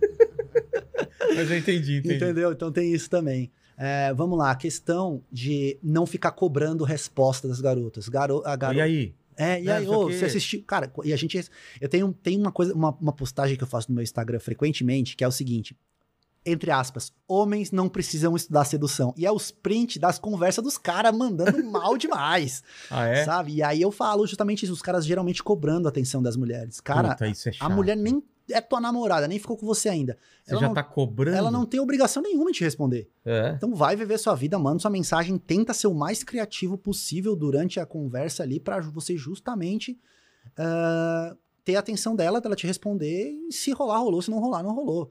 Mas 1.36 1.50
eu 1.50 1.58
entendi, 1.58 1.98
entendi. 1.98 2.14
Entendeu? 2.16 2.52
Então 2.52 2.72
tem 2.72 2.90
isso 2.92 3.10
também. 3.10 3.52
É, 3.76 4.14
vamos 4.14 4.38
lá, 4.38 4.50
a 4.50 4.56
questão 4.56 5.22
de 5.30 5.78
não 5.82 6.06
ficar 6.06 6.30
cobrando 6.32 6.82
resposta 6.82 7.46
das 7.46 7.60
garotas. 7.60 8.08
Garo, 8.08 8.40
a 8.46 8.56
garo... 8.56 8.78
E 8.78 8.80
aí? 8.80 9.14
É, 9.36 9.60
e 9.60 9.68
aí, 9.68 9.86
ô, 9.86 10.04
você 10.04 10.26
assistiu. 10.26 10.62
Cara, 10.64 10.90
e 11.02 11.12
a 11.12 11.16
gente. 11.16 11.44
Eu 11.80 11.88
tenho, 11.88 12.12
tem 12.12 12.38
uma 12.38 12.52
coisa, 12.52 12.72
uma, 12.72 12.90
uma 13.00 13.12
postagem 13.12 13.56
que 13.56 13.64
eu 13.64 13.68
faço 13.68 13.90
no 13.90 13.96
meu 13.96 14.02
Instagram 14.02 14.38
frequentemente, 14.38 15.16
que 15.16 15.24
é 15.24 15.28
o 15.28 15.32
seguinte. 15.32 15.76
Entre 16.46 16.70
aspas, 16.70 17.10
homens 17.26 17.70
não 17.72 17.88
precisam 17.88 18.36
estudar 18.36 18.64
sedução. 18.66 19.14
E 19.16 19.24
é 19.24 19.32
os 19.32 19.50
print 19.50 19.98
das 19.98 20.18
conversas 20.18 20.62
dos 20.62 20.76
caras 20.76 21.16
mandando 21.16 21.64
mal 21.64 21.96
demais. 21.96 22.62
Ah, 22.90 23.06
é? 23.06 23.24
Sabe? 23.24 23.54
E 23.54 23.62
aí 23.62 23.80
eu 23.80 23.90
falo 23.90 24.26
justamente 24.26 24.64
isso, 24.64 24.72
os 24.72 24.82
caras 24.82 25.06
geralmente 25.06 25.42
cobrando 25.42 25.88
a 25.88 25.90
atenção 25.90 26.22
das 26.22 26.36
mulheres. 26.36 26.80
Cara, 26.80 27.10
Puta, 27.14 27.26
é 27.26 27.32
a 27.60 27.68
mulher 27.68 27.96
nem 27.96 28.22
é 28.50 28.60
tua 28.60 28.78
namorada, 28.78 29.26
nem 29.26 29.38
ficou 29.38 29.56
com 29.56 29.64
você 29.64 29.88
ainda. 29.88 30.18
Você 30.44 30.52
ela 30.52 30.60
já 30.60 30.66
não- 30.68 30.74
tá 30.74 30.82
cobrando? 30.82 31.34
Ela 31.34 31.50
não 31.50 31.64
tem 31.64 31.80
obrigação 31.80 32.22
nenhuma 32.22 32.52
de 32.52 32.58
te 32.58 32.64
responder. 32.64 33.08
É. 33.24 33.54
Então 33.56 33.74
vai 33.74 33.96
viver 33.96 34.18
sua 34.18 34.34
vida, 34.34 34.58
manda 34.58 34.80
sua 34.80 34.90
mensagem, 34.90 35.38
tenta 35.38 35.72
ser 35.72 35.86
o 35.86 35.94
mais 35.94 36.22
criativo 36.22 36.76
possível 36.76 37.34
durante 37.34 37.80
a 37.80 37.86
conversa 37.86 38.42
ali 38.42 38.60
pra 38.60 38.80
você 38.82 39.16
justamente 39.16 39.98
ah, 40.58 41.34
ter 41.64 41.76
a 41.76 41.80
atenção 41.80 42.14
dela, 42.14 42.38
dela 42.40 42.54
te 42.54 42.66
responder 42.66 43.30
e 43.48 43.50
se 43.52 43.72
rolar, 43.72 43.98
rolou, 43.98 44.20
se 44.20 44.30
não 44.30 44.38
rolar, 44.38 44.62
não 44.62 44.74
rolou. 44.74 45.10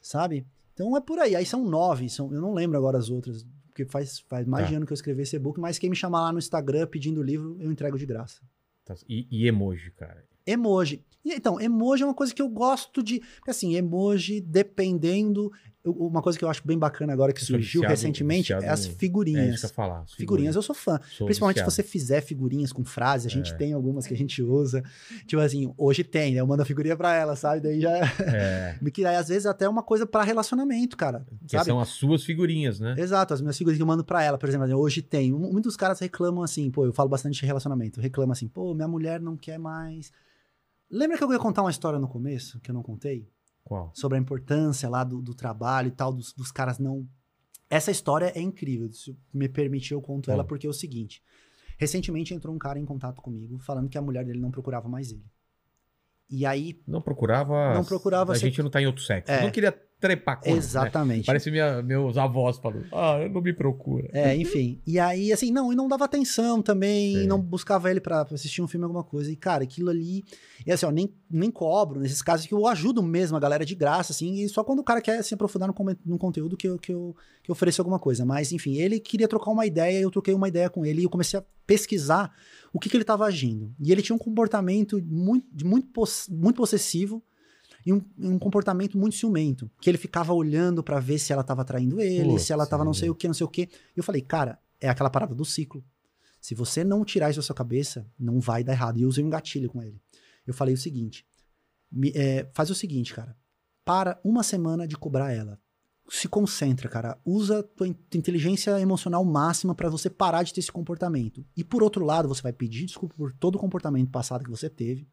Sabe? 0.00 0.46
Então 0.78 0.96
é 0.96 1.00
por 1.00 1.18
aí. 1.18 1.34
Aí 1.34 1.44
são 1.44 1.64
nove, 1.68 2.08
são, 2.08 2.32
eu 2.32 2.40
não 2.40 2.54
lembro 2.54 2.78
agora 2.78 2.96
as 2.96 3.10
outras, 3.10 3.44
porque 3.66 3.84
faz, 3.84 4.20
faz 4.20 4.46
mais 4.46 4.64
Tá. 4.66 4.70
de 4.70 4.76
ano 4.76 4.86
que 4.86 4.92
eu 4.92 4.94
escrevi 4.94 5.22
esse 5.22 5.34
e-book, 5.34 5.58
mas 5.58 5.76
quem 5.76 5.90
me 5.90 5.96
chamar 5.96 6.20
lá 6.22 6.32
no 6.32 6.38
Instagram 6.38 6.86
pedindo 6.86 7.20
livro, 7.20 7.56
eu 7.58 7.72
entrego 7.72 7.98
de 7.98 8.06
graça. 8.06 8.40
Tá. 8.84 8.94
E, 9.08 9.26
e 9.28 9.48
emoji, 9.48 9.90
cara. 9.90 10.24
Emoji. 10.46 11.04
Então, 11.24 11.60
emoji 11.60 12.04
é 12.04 12.06
uma 12.06 12.14
coisa 12.14 12.32
que 12.32 12.40
eu 12.40 12.48
gosto 12.48 13.02
de. 13.02 13.20
Assim, 13.46 13.74
emoji, 13.74 14.40
dependendo. 14.40 15.52
Eu- 15.88 16.06
Uma 16.06 16.22
coisa 16.22 16.38
que 16.38 16.44
eu 16.44 16.48
acho 16.48 16.66
bem 16.66 16.78
bacana 16.78 17.12
agora 17.12 17.32
que 17.32 17.40
surgiu 17.44 17.80
viciado- 17.82 17.88
recentemente 17.88 18.42
viciado 18.54 18.64
é 18.64 18.68
as 18.68 18.86
É 18.86 18.90
figurinhas. 18.90 19.62
ia 19.62 19.68
falar. 19.68 20.00
as 20.02 20.12
Figurinhas 20.14 20.54
eu 20.56 20.62
sou 20.62 20.74
fã. 20.74 21.00
Sou 21.10 21.26
Principalmente 21.26 21.56
viciado. 21.56 21.70
se 21.70 21.76
você 21.76 21.82
fizer 21.82 22.20
figurinhas 22.20 22.72
com 22.72 22.84
frases, 22.84 23.26
a 23.26 23.30
gente 23.30 23.52
É. 23.52 23.56
tem 23.56 23.72
algumas 23.72 24.06
que 24.06 24.14
a 24.14 24.16
gente 24.16 24.42
usa. 24.42 24.82
Tipo 25.26 25.40
assim, 25.42 25.72
hoje 25.76 26.04
tem, 26.04 26.34
né? 26.34 26.40
Eu 26.40 26.46
mando 26.46 26.62
a 26.62 26.64
figurinha 26.64 26.96
pra 26.96 27.14
ela, 27.14 27.34
sabe? 27.36 27.60
Daí 27.60 27.80
já. 27.80 27.96
É, 27.98 28.78
Que 28.94 29.04
aí, 29.04 29.16
às 29.16 29.28
vezes 29.28 29.46
até 29.46 29.64
é 29.64 29.68
uma 29.68 29.82
coisa 29.82 30.06
pra 30.06 30.22
relacionamento, 30.22 30.96
cara. 30.96 31.26
que 31.46 31.52
sabe? 31.56 31.66
são 31.66 31.80
as 31.80 31.88
suas 31.88 32.24
figurinhas, 32.24 32.78
né? 32.80 32.94
Exato, 32.98 33.34
as 33.34 33.40
minhas 33.40 33.56
figurinhas 33.56 33.78
que 33.78 33.82
eu 33.82 33.86
mando 33.86 34.04
pra 34.04 34.22
ela, 34.22 34.36
por 34.38 34.48
exemplo, 34.48 34.66
hoje 34.76 35.02
tem. 35.02 35.32
Muitos 35.32 35.76
caras 35.76 35.98
reclamam 36.00 36.42
assim, 36.42 36.70
pô, 36.70 36.84
eu 36.86 36.92
falo 36.92 37.08
bastante 37.08 37.40
de 37.40 37.46
relacionamento. 37.46 38.00
Reclamam 38.00 38.32
assim, 38.32 38.48
pô, 38.48 38.74
minha 38.74 38.88
mulher 38.88 39.20
não 39.20 39.36
quer 39.36 39.58
mais. 39.58 40.10
Lembra 40.90 41.18
que 41.18 41.24
eu 41.24 41.32
ia 41.32 41.38
contar 41.38 41.62
uma 41.62 41.70
história 41.70 41.98
no 41.98 42.08
começo, 42.08 42.58
que 42.60 42.70
eu 42.70 42.74
não 42.74 42.82
contei? 42.82 43.28
Qual? 43.68 43.92
Sobre 43.94 44.16
a 44.16 44.20
importância 44.20 44.88
lá 44.88 45.04
do, 45.04 45.20
do 45.20 45.34
trabalho 45.34 45.88
e 45.88 45.90
tal, 45.90 46.10
dos, 46.10 46.32
dos 46.32 46.50
caras 46.50 46.78
não. 46.78 47.06
Essa 47.68 47.90
história 47.90 48.32
é 48.34 48.40
incrível. 48.40 48.90
Se 48.90 49.14
me 49.32 49.46
permitir, 49.46 49.92
eu 49.92 50.00
conto 50.00 50.30
ela, 50.30 50.42
Hum. 50.42 50.46
porque 50.46 50.66
é 50.66 50.70
o 50.70 50.72
seguinte. 50.72 51.22
Recentemente 51.76 52.32
entrou 52.32 52.54
um 52.54 52.58
cara 52.58 52.78
em 52.78 52.86
contato 52.86 53.20
comigo 53.20 53.58
falando 53.58 53.90
que 53.90 53.98
a 53.98 54.02
mulher 54.02 54.24
dele 54.24 54.40
não 54.40 54.50
procurava 54.50 54.88
mais 54.88 55.12
ele. 55.12 55.24
E 56.30 56.46
aí, 56.46 56.80
Não 56.86 57.02
procurava. 57.02 57.74
Não 57.74 57.84
procurava 57.84 58.32
A 58.32 58.38
gente 58.38 58.62
não 58.62 58.70
tá 58.70 58.80
em 58.80 58.86
outro 58.86 59.02
sexo. 59.02 59.30
É. 59.30 59.42
Não 59.42 59.50
queria 59.50 59.72
trepar 60.00 60.40
com 60.40 60.48
exatamente. 60.50 61.26
Parece 61.26 61.50
minha, 61.50 61.82
meus 61.82 62.16
avós 62.16 62.56
falando. 62.58 62.86
Ah, 62.92 63.18
não 63.28 63.40
me 63.40 63.52
procura. 63.52 64.08
É, 64.12 64.36
enfim. 64.36 64.80
E 64.86 64.98
aí, 64.98 65.32
assim, 65.32 65.50
não, 65.50 65.72
e 65.72 65.76
não 65.76 65.88
dava 65.88 66.04
atenção 66.04 66.62
também, 66.62 67.26
não 67.26 67.40
buscava 67.40 67.90
ele 67.90 68.00
pra 68.00 68.24
pra 68.24 68.34
assistir 68.34 68.62
um 68.62 68.68
filme, 68.68 68.84
alguma 68.84 69.02
coisa. 69.02 69.30
E, 69.30 69.36
cara, 69.36 69.64
aquilo 69.64 69.90
ali. 69.90 70.24
E 70.66 70.70
assim, 70.72 70.86
ó, 70.86 70.90
nem, 70.90 71.12
nem 71.30 71.50
cobro 71.50 72.00
nesses 72.00 72.22
casos 72.22 72.46
que 72.46 72.54
eu 72.54 72.66
ajudo 72.66 73.02
mesmo 73.02 73.36
a 73.36 73.40
galera 73.40 73.64
de 73.64 73.74
graça, 73.74 74.12
assim, 74.12 74.34
e 74.42 74.48
só 74.48 74.62
quando 74.62 74.78
o 74.80 74.84
cara 74.84 75.00
quer 75.00 75.22
se 75.24 75.34
aprofundar 75.34 75.68
no, 75.68 75.74
no 76.06 76.18
conteúdo 76.18 76.56
que 76.56 76.68
eu, 76.68 76.78
que, 76.78 76.92
eu, 76.92 77.16
que 77.42 77.50
eu 77.50 77.52
ofereço 77.52 77.80
alguma 77.80 77.98
coisa. 77.98 78.24
Mas, 78.24 78.52
enfim, 78.52 78.74
ele 78.76 79.00
queria 79.00 79.26
trocar 79.28 79.50
uma 79.50 79.66
ideia, 79.66 79.98
eu 80.00 80.10
troquei 80.10 80.32
uma 80.34 80.48
ideia 80.48 80.70
com 80.70 80.84
ele 80.86 81.00
e 81.00 81.04
eu 81.04 81.10
comecei 81.10 81.38
a 81.40 81.44
pesquisar 81.66 82.32
o 82.72 82.78
que, 82.78 82.88
que 82.88 82.96
ele 82.96 83.02
estava 83.02 83.24
agindo. 83.24 83.74
E 83.80 83.90
ele 83.92 84.02
tinha 84.02 84.14
um 84.14 84.18
comportamento 84.18 85.02
muito, 85.04 85.66
muito, 85.66 85.88
poss- 85.88 86.28
muito 86.30 86.56
possessivo. 86.56 87.22
E 87.88 87.92
um, 87.92 88.04
um 88.18 88.38
comportamento 88.38 88.98
muito 88.98 89.16
ciumento. 89.16 89.70
Que 89.80 89.88
ele 89.88 89.96
ficava 89.98 90.32
olhando 90.34 90.82
pra 90.82 91.00
ver 91.00 91.18
se 91.18 91.32
ela 91.32 91.42
tava 91.42 91.64
traindo 91.64 92.00
ele, 92.00 92.30
Putz, 92.30 92.42
se 92.42 92.52
ela 92.52 92.66
tava 92.66 92.84
não 92.84 92.92
sei 92.92 93.08
é. 93.08 93.10
o 93.10 93.14
que, 93.14 93.26
não 93.26 93.34
sei 93.34 93.44
o 93.46 93.48
que. 93.48 93.62
E 93.62 93.68
eu 93.98 94.02
falei, 94.04 94.20
cara, 94.20 94.58
é 94.80 94.88
aquela 94.88 95.08
parada 95.08 95.34
do 95.34 95.44
ciclo. 95.44 95.82
Se 96.40 96.54
você 96.54 96.84
não 96.84 97.04
tirar 97.04 97.30
isso 97.30 97.38
da 97.38 97.42
sua 97.42 97.54
cabeça, 97.56 98.06
não 98.18 98.40
vai 98.40 98.62
dar 98.62 98.72
errado. 98.72 98.98
E 98.98 99.02
eu 99.02 99.08
usei 99.08 99.24
um 99.24 99.30
gatilho 99.30 99.70
com 99.70 99.82
ele. 99.82 100.00
Eu 100.46 100.52
falei 100.52 100.74
o 100.74 100.78
seguinte: 100.78 101.26
me- 101.90 102.12
é, 102.14 102.48
faz 102.54 102.68
o 102.70 102.74
seguinte, 102.74 103.14
cara. 103.14 103.34
Para 103.84 104.20
uma 104.22 104.42
semana 104.42 104.86
de 104.86 104.96
cobrar 104.96 105.32
ela. 105.32 105.58
se 106.10 106.26
concentra, 106.28 106.88
cara. 106.88 107.18
Usa 107.24 107.62
tua 107.62 107.86
in- 107.88 107.92
tua 107.92 108.18
inteligência 108.18 108.78
emocional 108.80 109.22
máxima 109.24 109.74
pra 109.74 109.90
você 109.90 110.08
parar 110.08 110.42
de 110.42 110.52
ter 110.54 110.60
esse 110.60 110.72
comportamento. 110.72 111.44
E 111.56 111.62
por 111.64 111.82
outro 111.82 112.02
lado, 112.04 112.28
você 112.28 112.40
vai 112.40 112.52
pedir 112.52 112.86
desculpa 112.86 113.14
por 113.14 113.32
todo 113.34 113.56
o 113.56 113.58
comportamento 113.58 114.10
passado 114.10 114.42
que 114.44 114.50
você 114.50 114.70
teve. 114.70 115.06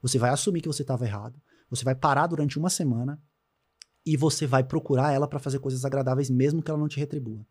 Você 0.00 0.16
vai 0.18 0.30
assumir 0.30 0.60
que 0.62 0.68
você 0.68 0.80
estava 0.82 1.04
errado. 1.04 1.38
Você 1.70 1.84
vai 1.84 1.94
parar 1.94 2.26
durante 2.26 2.58
uma 2.58 2.70
semana 2.70 3.20
e 4.04 4.16
você 4.16 4.46
vai 4.46 4.64
procurar 4.64 5.12
ela 5.12 5.28
pra 5.28 5.38
fazer 5.38 5.58
coisas 5.58 5.84
agradáveis 5.84 6.30
mesmo 6.30 6.62
que 6.62 6.70
ela 6.70 6.80
não 6.80 6.88
te 6.88 6.98
retribua. 6.98 7.44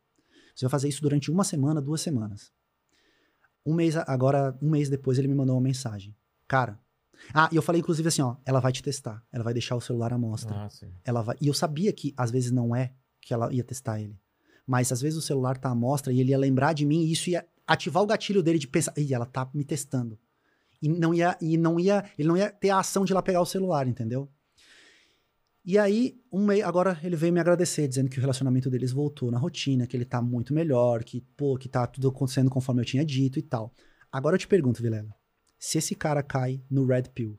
Você 0.56 0.66
vai 0.66 0.72
fazer 0.72 0.88
isso 0.90 1.02
durante 1.02 1.30
uma 1.30 1.44
semana, 1.44 1.82
duas 1.82 2.02
semanas. 2.02 2.52
Um 3.66 3.74
mês 3.74 3.96
agora, 3.96 4.58
um 4.62 4.70
mês 4.70 4.90
depois 4.90 5.20
ele 5.20 5.28
me 5.28 5.36
mandou 5.36 5.56
uma 5.56 5.62
mensagem. 5.62 6.16
Cara, 6.48 6.80
ah, 7.34 7.50
e 7.52 7.56
eu 7.56 7.62
falei 7.62 7.82
inclusive 7.82 8.08
assim, 8.08 8.22
ó, 8.22 8.38
ela 8.46 8.60
vai 8.60 8.72
te 8.72 8.82
testar. 8.82 9.24
Ela 9.32 9.44
vai 9.44 9.54
deixar 9.54 9.76
o 9.76 9.82
celular 9.82 10.14
à 10.14 10.18
mostra 10.18 10.66
Ah, 10.66 10.70
sim. 10.70 10.92
ela 11.04 11.22
vai. 11.22 11.36
E 11.42 11.48
eu 11.48 11.54
sabia 11.54 11.92
que 11.94 12.14
às 12.18 12.32
vezes 12.32 12.52
não 12.52 12.76
é 12.76 12.94
que 13.22 13.34
ela 13.34 13.52
ia 13.54 13.64
testar 13.64 14.00
ele. 14.00 14.20
Mas 14.66 14.92
às 14.92 15.02
vezes 15.02 15.18
o 15.18 15.22
celular 15.22 15.58
tá 15.58 15.70
à 15.70 15.76
mostra 15.76 16.12
e 16.12 16.20
ele 16.20 16.32
ia 16.32 16.38
lembrar 16.38 16.74
de 16.74 16.86
mim 16.86 17.04
e 17.04 17.12
isso 17.12 17.30
ia 17.30 17.46
ativar 17.66 18.02
o 18.04 18.08
gatilho 18.08 18.42
dele 18.42 18.60
de 18.60 18.68
pensar, 18.68 18.94
Ih, 18.98 19.14
ela 19.14 19.26
tá 19.26 19.50
me 19.54 19.64
testando. 19.64 20.18
E 20.82 20.90
não 20.90 21.14
ia, 21.14 21.38
e 21.42 21.58
não 21.58 21.80
ia, 21.80 22.04
ele 22.18 22.28
não 22.28 22.38
ia 22.38 22.52
ter 22.52 22.70
a 22.70 22.80
ação 22.80 23.04
de 23.04 23.14
ir 23.14 23.16
lá 23.16 23.22
pegar 23.22 23.42
o 23.42 23.46
celular, 23.46 23.88
entendeu? 23.88 24.30
E 25.66 25.78
aí, 25.78 26.18
um 26.32 26.46
mês, 26.46 26.64
agora 26.64 26.98
ele 27.04 27.18
veio 27.18 27.34
me 27.34 27.42
agradecer, 27.42 27.88
dizendo 27.88 28.10
que 28.10 28.18
o 28.18 28.22
relacionamento 28.22 28.70
deles 28.70 28.94
voltou 28.94 29.30
na 29.30 29.38
rotina, 29.38 29.86
que 29.86 29.98
ele 29.98 30.06
tá 30.06 30.22
muito 30.22 30.54
melhor, 30.54 31.04
que, 31.04 31.20
pô, 31.36 31.58
que 31.58 31.68
tá 31.68 31.86
tudo 31.86 32.08
acontecendo 32.08 32.50
conforme 32.50 32.82
eu 32.82 32.86
tinha 32.86 33.04
dito 33.04 33.38
e 33.38 33.42
tal. 33.42 33.74
Agora 34.10 34.36
eu 34.36 34.40
te 34.40 34.48
pergunto, 34.48 34.82
Vilela, 34.82 35.14
se 35.60 35.78
esse 35.78 35.94
cara 35.94 36.24
cai 36.24 36.64
no 36.70 36.86
Red 36.86 37.10
Pill, 37.14 37.38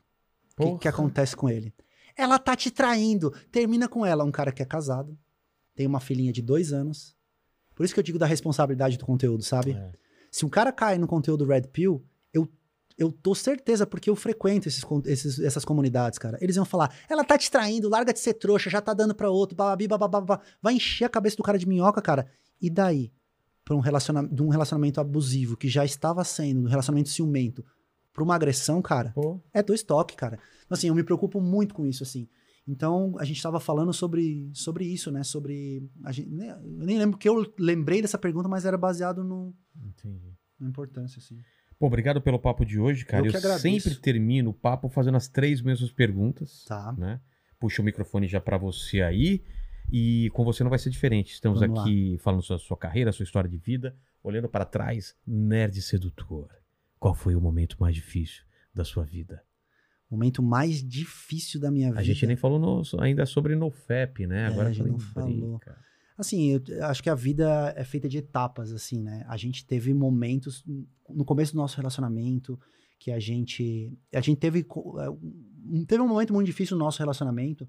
o 0.58 0.74
que, 0.74 0.82
que 0.82 0.88
acontece 0.88 1.34
com 1.34 1.48
ele? 1.48 1.72
Ela 2.14 2.38
tá 2.38 2.54
te 2.54 2.70
traindo. 2.70 3.32
Termina 3.50 3.88
com 3.88 4.04
ela, 4.04 4.24
um 4.24 4.30
cara 4.30 4.52
que 4.52 4.60
é 4.62 4.66
casado, 4.66 5.16
tem 5.74 5.86
uma 5.86 6.00
filhinha 6.00 6.32
de 6.32 6.42
dois 6.42 6.72
anos. 6.72 7.16
Por 7.74 7.84
isso 7.84 7.94
que 7.94 8.00
eu 8.00 8.04
digo 8.04 8.18
da 8.18 8.26
responsabilidade 8.26 8.98
do 8.98 9.06
conteúdo, 9.06 9.42
sabe? 9.42 9.70
É. 9.70 9.92
Se 10.30 10.44
um 10.44 10.48
cara 10.48 10.72
cai 10.72 10.98
no 10.98 11.06
conteúdo 11.06 11.46
Red 11.46 11.68
Pill, 11.72 12.04
eu, 12.98 13.10
tô 13.12 13.34
certeza, 13.34 13.86
porque 13.86 14.10
eu 14.10 14.16
frequento 14.16 14.66
esses, 14.68 14.84
esses- 15.06 15.38
essas 15.38 15.64
comunidades, 15.64 16.18
cara. 16.18 16.36
Eles 16.40 16.56
iam 16.56 16.64
falar, 16.64 16.92
ela 17.08 17.24
tá 17.24 17.38
te 17.38 17.50
traindo, 17.50 17.88
larga 17.88 18.12
de 18.12 18.18
ser 18.18 18.34
trouxa, 18.34 18.68
já 18.68 18.80
tá 18.80 18.92
dando 18.92 19.14
pra 19.14 19.30
outro, 19.30 19.56
bababi, 19.56 19.86
bababá. 19.86 20.40
Vai 20.60 20.74
encher 20.74 21.04
a 21.04 21.08
cabeça 21.08 21.36
do 21.36 21.42
cara 21.42 21.58
de 21.58 21.66
minhoca, 21.68 22.02
cara. 22.02 22.28
E 22.60 22.68
daí? 22.68 23.12
Pra 23.64 23.76
um 23.76 23.80
relacionamento, 23.80 24.34
de 24.34 24.42
um 24.42 24.48
relacionamento 24.48 25.00
abusivo, 25.00 25.56
que 25.56 25.68
já 25.68 25.84
estava 25.84 26.24
sendo, 26.24 26.62
um 26.62 26.68
relacionamento 26.68 27.08
ciumento, 27.10 27.64
pra 28.12 28.24
uma 28.24 28.34
agressão, 28.34 28.82
cara, 28.82 29.12
Pô, 29.14 29.40
é 29.54 29.62
dois 29.62 29.82
toques, 29.82 30.16
cara. 30.16 30.36
Então, 30.64 30.74
Assim, 30.76 30.88
eu 30.88 30.94
me 30.94 31.04
preocupo 31.04 31.40
muito 31.40 31.74
com 31.74 31.86
isso, 31.86 32.02
assim. 32.02 32.28
Então, 32.66 33.14
a 33.18 33.24
gente 33.24 33.42
tava 33.42 33.60
falando 33.60 33.92
sobre, 33.92 34.50
sobre 34.52 34.84
isso, 34.84 35.10
né? 35.10 35.22
Sobre. 35.22 35.88
A 36.04 36.12
gente, 36.12 36.28
né, 36.30 36.50
eu 36.62 36.84
nem 36.84 36.98
lembro 36.98 37.16
que 37.16 37.28
eu 37.28 37.50
lembrei 37.58 38.02
dessa 38.02 38.18
pergunta, 38.18 38.48
mas 38.48 38.64
era 38.66 38.76
baseado 38.76 39.22
no, 39.24 39.54
entendi. 39.86 40.34
na 40.60 40.68
importância, 40.68 41.18
assim. 41.18 41.38
Pô, 41.78 41.86
obrigado 41.86 42.20
pelo 42.20 42.38
papo 42.38 42.64
de 42.64 42.78
hoje, 42.78 43.04
cara. 43.04 43.24
Eu 43.26 43.32
Eu, 43.32 43.58
sempre 43.58 43.94
termino 43.94 44.50
o 44.50 44.54
papo 44.54 44.88
fazendo 44.88 45.16
as 45.16 45.28
três 45.28 45.62
mesmas 45.62 45.92
perguntas. 45.92 46.64
Tá. 46.66 46.92
né? 46.98 47.20
Puxa 47.60 47.82
o 47.82 47.84
microfone 47.84 48.26
já 48.26 48.40
pra 48.40 48.56
você 48.58 49.00
aí. 49.02 49.44
E 49.90 50.28
com 50.34 50.44
você 50.44 50.62
não 50.62 50.70
vai 50.70 50.78
ser 50.78 50.90
diferente. 50.90 51.32
Estamos 51.32 51.60
Vamos 51.60 51.80
aqui 51.80 52.18
falando 52.20 52.42
sobre 52.42 52.62
a 52.62 52.66
sua 52.66 52.76
carreira, 52.76 53.12
sua 53.12 53.22
história 53.22 53.48
de 53.48 53.56
vida, 53.56 53.96
olhando 54.22 54.48
para 54.48 54.64
trás, 54.64 55.14
nerd 55.26 55.80
sedutor. 55.80 56.50
Qual 56.98 57.14
foi 57.14 57.34
o 57.34 57.40
momento 57.40 57.76
mais 57.80 57.94
difícil 57.94 58.44
da 58.74 58.84
sua 58.84 59.04
vida? 59.04 59.42
Momento 60.10 60.42
mais 60.42 60.82
difícil 60.86 61.60
da 61.60 61.70
minha 61.70 61.88
vida. 61.88 62.00
A 62.00 62.02
gente 62.04 62.26
nem 62.26 62.36
falou 62.36 62.58
no- 62.58 62.82
ainda 63.00 63.24
sobre 63.24 63.54
NoFap, 63.54 64.26
né? 64.26 64.44
É, 64.44 64.46
Agora 64.46 64.68
a 64.68 64.72
gente 64.72 64.88
não 64.88 64.98
falou. 64.98 65.58
cara. 65.58 65.78
Assim, 66.18 66.50
eu 66.50 66.84
acho 66.86 67.00
que 67.00 67.08
a 67.08 67.14
vida 67.14 67.72
é 67.76 67.84
feita 67.84 68.08
de 68.08 68.18
etapas, 68.18 68.72
assim, 68.72 69.00
né? 69.00 69.24
A 69.28 69.36
gente 69.36 69.64
teve 69.64 69.94
momentos 69.94 70.64
no 71.08 71.24
começo 71.24 71.52
do 71.52 71.58
nosso 71.58 71.76
relacionamento 71.76 72.58
que 72.98 73.12
a 73.12 73.20
gente. 73.20 73.96
A 74.12 74.20
gente 74.20 74.38
teve. 74.38 74.60
é, 74.60 75.84
Teve 75.86 76.02
um 76.02 76.08
momento 76.08 76.32
muito 76.32 76.46
difícil 76.46 76.76
no 76.76 76.84
nosso 76.84 76.98
relacionamento 76.98 77.68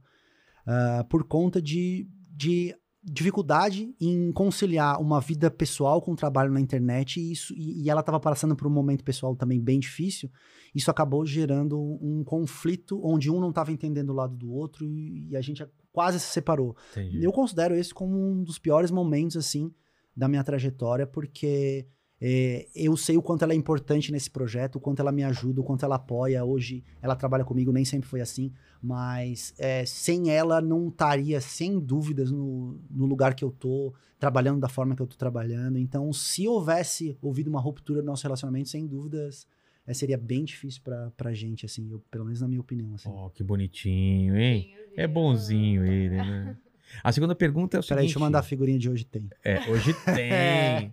ah, 0.65 1.05
por 1.09 1.23
conta 1.25 1.61
de, 1.61 2.07
de 2.31 2.75
dificuldade 3.03 3.93
em 3.99 4.31
conciliar 4.31 5.01
uma 5.01 5.19
vida 5.19 5.49
pessoal 5.49 6.01
com 6.01 6.11
o 6.11 6.15
trabalho 6.15 6.51
na 6.51 6.59
internet 6.59 7.19
e, 7.19 7.31
isso, 7.31 7.53
e, 7.55 7.83
e 7.83 7.89
ela 7.89 8.01
estava 8.01 8.19
passando 8.19 8.55
por 8.55 8.67
um 8.67 8.71
momento 8.71 9.03
pessoal 9.03 9.35
também 9.35 9.59
bem 9.59 9.79
difícil. 9.79 10.29
Isso 10.73 10.91
acabou 10.91 11.25
gerando 11.25 11.79
um 11.79 12.23
conflito 12.23 13.01
onde 13.03 13.29
um 13.29 13.39
não 13.39 13.49
estava 13.49 13.71
entendendo 13.71 14.11
o 14.11 14.15
lado 14.15 14.35
do 14.35 14.51
outro 14.51 14.85
e, 14.85 15.29
e 15.29 15.35
a 15.35 15.41
gente 15.41 15.65
quase 15.91 16.19
se 16.19 16.27
separou. 16.27 16.75
Entendi. 16.91 17.23
Eu 17.23 17.31
considero 17.31 17.75
esse 17.75 17.93
como 17.93 18.15
um 18.17 18.43
dos 18.43 18.59
piores 18.59 18.91
momentos, 18.91 19.37
assim, 19.37 19.73
da 20.15 20.27
minha 20.27 20.43
trajetória, 20.43 21.07
porque 21.07 21.87
é, 22.21 22.67
eu 22.75 22.97
sei 22.97 23.17
o 23.17 23.21
quanto 23.21 23.43
ela 23.43 23.53
é 23.53 23.55
importante 23.55 24.11
nesse 24.11 24.29
projeto, 24.29 24.75
o 24.75 24.79
quanto 24.79 24.99
ela 24.99 25.11
me 25.11 25.23
ajuda, 25.23 25.61
o 25.61 25.63
quanto 25.63 25.85
ela 25.85 25.95
apoia. 25.95 26.43
Hoje 26.43 26.83
ela 27.01 27.15
trabalha 27.15 27.45
comigo, 27.45 27.71
nem 27.71 27.85
sempre 27.85 28.09
foi 28.09 28.19
assim, 28.19 28.51
mas 28.81 29.53
é, 29.57 29.85
sem 29.85 30.29
ela 30.29 30.59
não 30.59 30.89
estaria, 30.89 31.39
sem 31.39 31.79
dúvidas, 31.79 32.29
no, 32.29 32.77
no 32.89 33.05
lugar 33.05 33.33
que 33.33 33.43
eu 33.43 33.51
tô, 33.51 33.93
trabalhando 34.19 34.59
da 34.59 34.67
forma 34.67 34.95
que 34.95 35.01
eu 35.01 35.07
tô 35.07 35.15
trabalhando. 35.15 35.77
Então, 35.77 36.11
se 36.11 36.45
houvesse 36.45 37.17
ouvido 37.21 37.47
uma 37.47 37.61
ruptura 37.61 38.01
no 38.01 38.07
nosso 38.07 38.23
relacionamento, 38.23 38.67
sem 38.67 38.85
dúvidas, 38.85 39.47
é, 39.89 39.93
seria 39.95 40.17
bem 40.19 40.45
difícil 40.45 40.81
pra, 40.83 41.09
pra 41.17 41.33
gente, 41.33 41.65
assim, 41.65 41.89
eu, 41.89 41.99
pelo 42.11 42.25
menos 42.25 42.41
na 42.41 42.47
minha 42.47 42.61
opinião. 42.61 42.93
Assim. 42.93 43.09
Oh, 43.09 43.31
que 43.31 43.43
bonitinho, 43.43 44.37
hein? 44.37 44.75
É 44.95 45.07
bonzinho 45.07 45.83
ele, 45.83 46.15
né? 46.15 46.55
A 47.03 47.11
segunda 47.11 47.35
pergunta 47.35 47.77
é 47.77 47.79
o 47.79 47.83
seguinte... 47.83 47.89
Peraí, 47.89 48.05
deixa 48.05 48.17
eu 48.17 48.21
mandar 48.21 48.39
a 48.39 48.43
figurinha 48.43 48.77
de 48.79 48.89
hoje 48.89 49.05
tem. 49.05 49.29
É, 49.43 49.59
hoje 49.69 49.93
tem. 50.05 50.91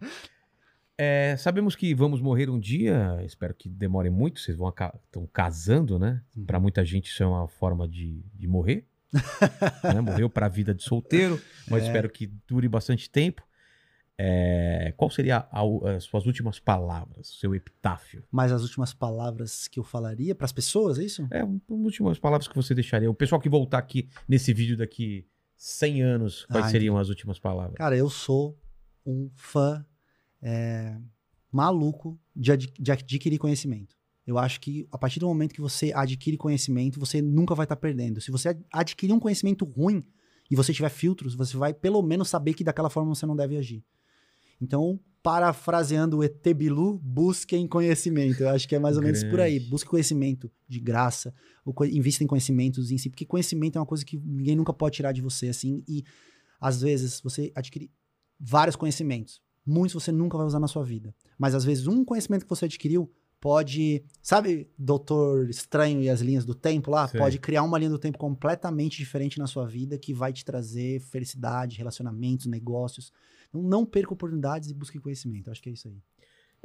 É, 0.99 1.37
sabemos 1.39 1.75
que 1.75 1.95
vamos 1.95 2.21
morrer 2.21 2.51
um 2.51 2.59
dia, 2.59 3.19
espero 3.25 3.55
que 3.55 3.69
demore 3.69 4.11
muito, 4.11 4.41
vocês 4.41 4.57
vão 4.57 4.69
estão 4.69 5.27
casando, 5.27 5.99
né? 5.99 6.23
Uhum. 6.35 6.45
Pra 6.45 6.61
muita 6.61 6.85
gente 6.85 7.07
isso 7.07 7.23
é 7.23 7.27
uma 7.27 7.49
forma 7.49 7.89
de, 7.89 8.23
de 8.35 8.47
morrer. 8.47 8.87
né? 9.95 10.01
Morreu 10.01 10.29
pra 10.29 10.49
vida 10.49 10.75
de 10.75 10.83
solteiro, 10.83 11.41
mas 11.71 11.83
É. 11.83 11.87
espero 11.87 12.11
que 12.11 12.31
dure 12.47 12.69
bastante 12.69 13.11
tempo. 13.11 13.43
É, 14.19 14.95
qual 14.97 15.11
seria 15.11 15.47
as 15.51 16.05
suas 16.05 16.25
últimas 16.27 16.59
palavras, 16.59 17.29
seu 17.39 17.55
epitáfio? 17.55 18.25
Mas 18.31 18.51
as 18.51 18.63
últimas 18.63 18.95
palavras 18.95 19.69
que 19.69 19.79
eu 19.79 19.85
falaria 19.85 20.35
pras 20.35 20.53
pessoas, 20.53 20.99
é 20.99 21.05
isso? 21.05 21.27
É, 21.31 21.41
as 21.43 21.49
últimas 21.69 22.19
palavras 22.19 22.49
que 22.49 22.55
você 22.57 22.75
deixaria. 22.75 23.11
O 23.11 23.15
pessoal 23.15 23.41
que 23.41 23.49
voltar 23.49 23.79
aqui 23.79 24.09
nesse 24.27 24.55
vídeo 24.55 24.77
daqui 24.77 25.27
100 25.57 26.03
anos, 26.03 26.47
quais 26.47 26.67
Ah, 26.67 26.71
seriam 26.71 26.97
as 26.97 27.09
últimas 27.11 27.39
palavras? 27.39 27.77
Cara, 27.77 27.97
eu 27.97 28.09
sou 28.09 28.59
um 29.05 29.31
fã 29.35 29.85
é, 30.43 30.97
maluco 31.53 32.19
de, 32.35 32.53
ad- 32.53 32.73
de 32.79 32.93
adquirir 32.93 33.39
conhecimento. 33.39 33.95
Eu 34.27 34.39
acho 34.39 34.61
que 34.61 34.89
a 34.91 34.99
partir 34.99 35.21
do 35.21 35.27
momento 35.27 35.55
que 35.55 35.61
você 35.61 35.93
adquire 35.95 36.37
conhecimento, 36.37 36.99
você 36.99 37.23
nunca 37.23 37.55
vai 37.55 37.65
estar 37.65 37.77
perdendo. 37.77 38.21
Se 38.21 38.31
você 38.31 38.49
ad- 38.49 38.65
adquirir 38.73 39.13
um 39.13 39.21
conhecimento 39.21 39.65
ruim 39.65 40.03
e 40.51 40.57
você 40.57 40.73
tiver 40.73 40.89
filtros, 40.89 41.35
você 41.35 41.57
vai 41.57 41.73
pelo 41.73 42.03
menos 42.03 42.29
saber 42.29 42.55
que 42.55 42.65
daquela 42.65 42.91
forma 42.91 43.15
você 43.15 43.25
não 43.27 43.37
deve 43.37 43.57
agir. 43.57 43.85
Então, 44.61 44.99
parafraseando 45.23 46.19
o 46.19 46.25
ET 46.25 46.55
Bilu, 46.55 46.99
busquem 47.03 47.67
conhecimento. 47.67 48.43
Eu 48.43 48.49
acho 48.51 48.69
que 48.69 48.75
é 48.77 48.79
mais 48.79 48.97
ou 48.97 49.03
menos 49.03 49.23
por 49.25 49.41
aí. 49.41 49.59
Busque 49.59 49.89
conhecimento 49.91 50.51
de 50.69 50.79
graça, 50.81 51.35
ou 51.65 51.75
co- 51.75 51.85
invista 51.85 52.23
em 52.23 52.27
conhecimentos 52.27 52.91
em 52.91 52.99
si, 52.99 53.11
porque 53.11 53.27
conhecimento 53.27 53.77
é 53.77 53.81
uma 53.81 53.87
coisa 53.87 54.05
que 54.05 54.17
ninguém 54.17 54.55
nunca 54.55 54.73
pode 54.73 54.97
tirar 54.97 55.13
de 55.13 55.21
você, 55.21 55.49
assim, 55.49 55.83
e 55.89 56.05
às 56.61 56.81
vezes 56.81 57.21
você 57.21 57.51
adquire 57.55 57.91
vários 58.39 58.77
conhecimentos. 58.77 59.41
Muitos 59.67 59.95
você 60.03 60.13
nunca 60.13 60.37
vai 60.39 60.47
usar 60.47 60.61
na 60.61 60.69
sua 60.69 60.85
vida. 60.85 61.13
Mas 61.37 61.55
às 61.55 61.65
vezes 61.65 61.87
um 61.89 62.05
conhecimento 62.05 62.45
que 62.45 62.49
você 62.51 62.67
adquiriu 62.67 63.11
pode. 63.41 64.05
Sabe, 64.23 64.69
Doutor 64.79 65.51
Estranho 65.51 66.01
e 66.01 66.09
as 66.09 66.21
linhas 66.21 66.45
do 66.45 66.55
tempo 66.55 66.91
lá? 66.91 67.09
Sei. 67.09 67.19
Pode 67.19 67.39
criar 67.41 67.63
uma 67.65 67.79
linha 67.79 67.91
do 67.91 67.99
tempo 67.99 68.17
completamente 68.17 68.97
diferente 68.97 69.39
na 69.39 69.47
sua 69.49 69.67
vida 69.67 69.99
que 69.99 70.15
vai 70.15 70.33
te 70.33 70.45
trazer 70.45 71.01
felicidade, 71.01 71.77
relacionamentos, 71.77 72.47
negócios. 72.47 73.13
Não 73.63 73.85
perca 73.85 74.13
oportunidades 74.13 74.71
e 74.71 74.75
busque 74.75 74.99
conhecimento. 74.99 75.51
Acho 75.51 75.63
que 75.63 75.71
é 75.71 75.73
isso 75.73 75.89
aí. 75.89 75.97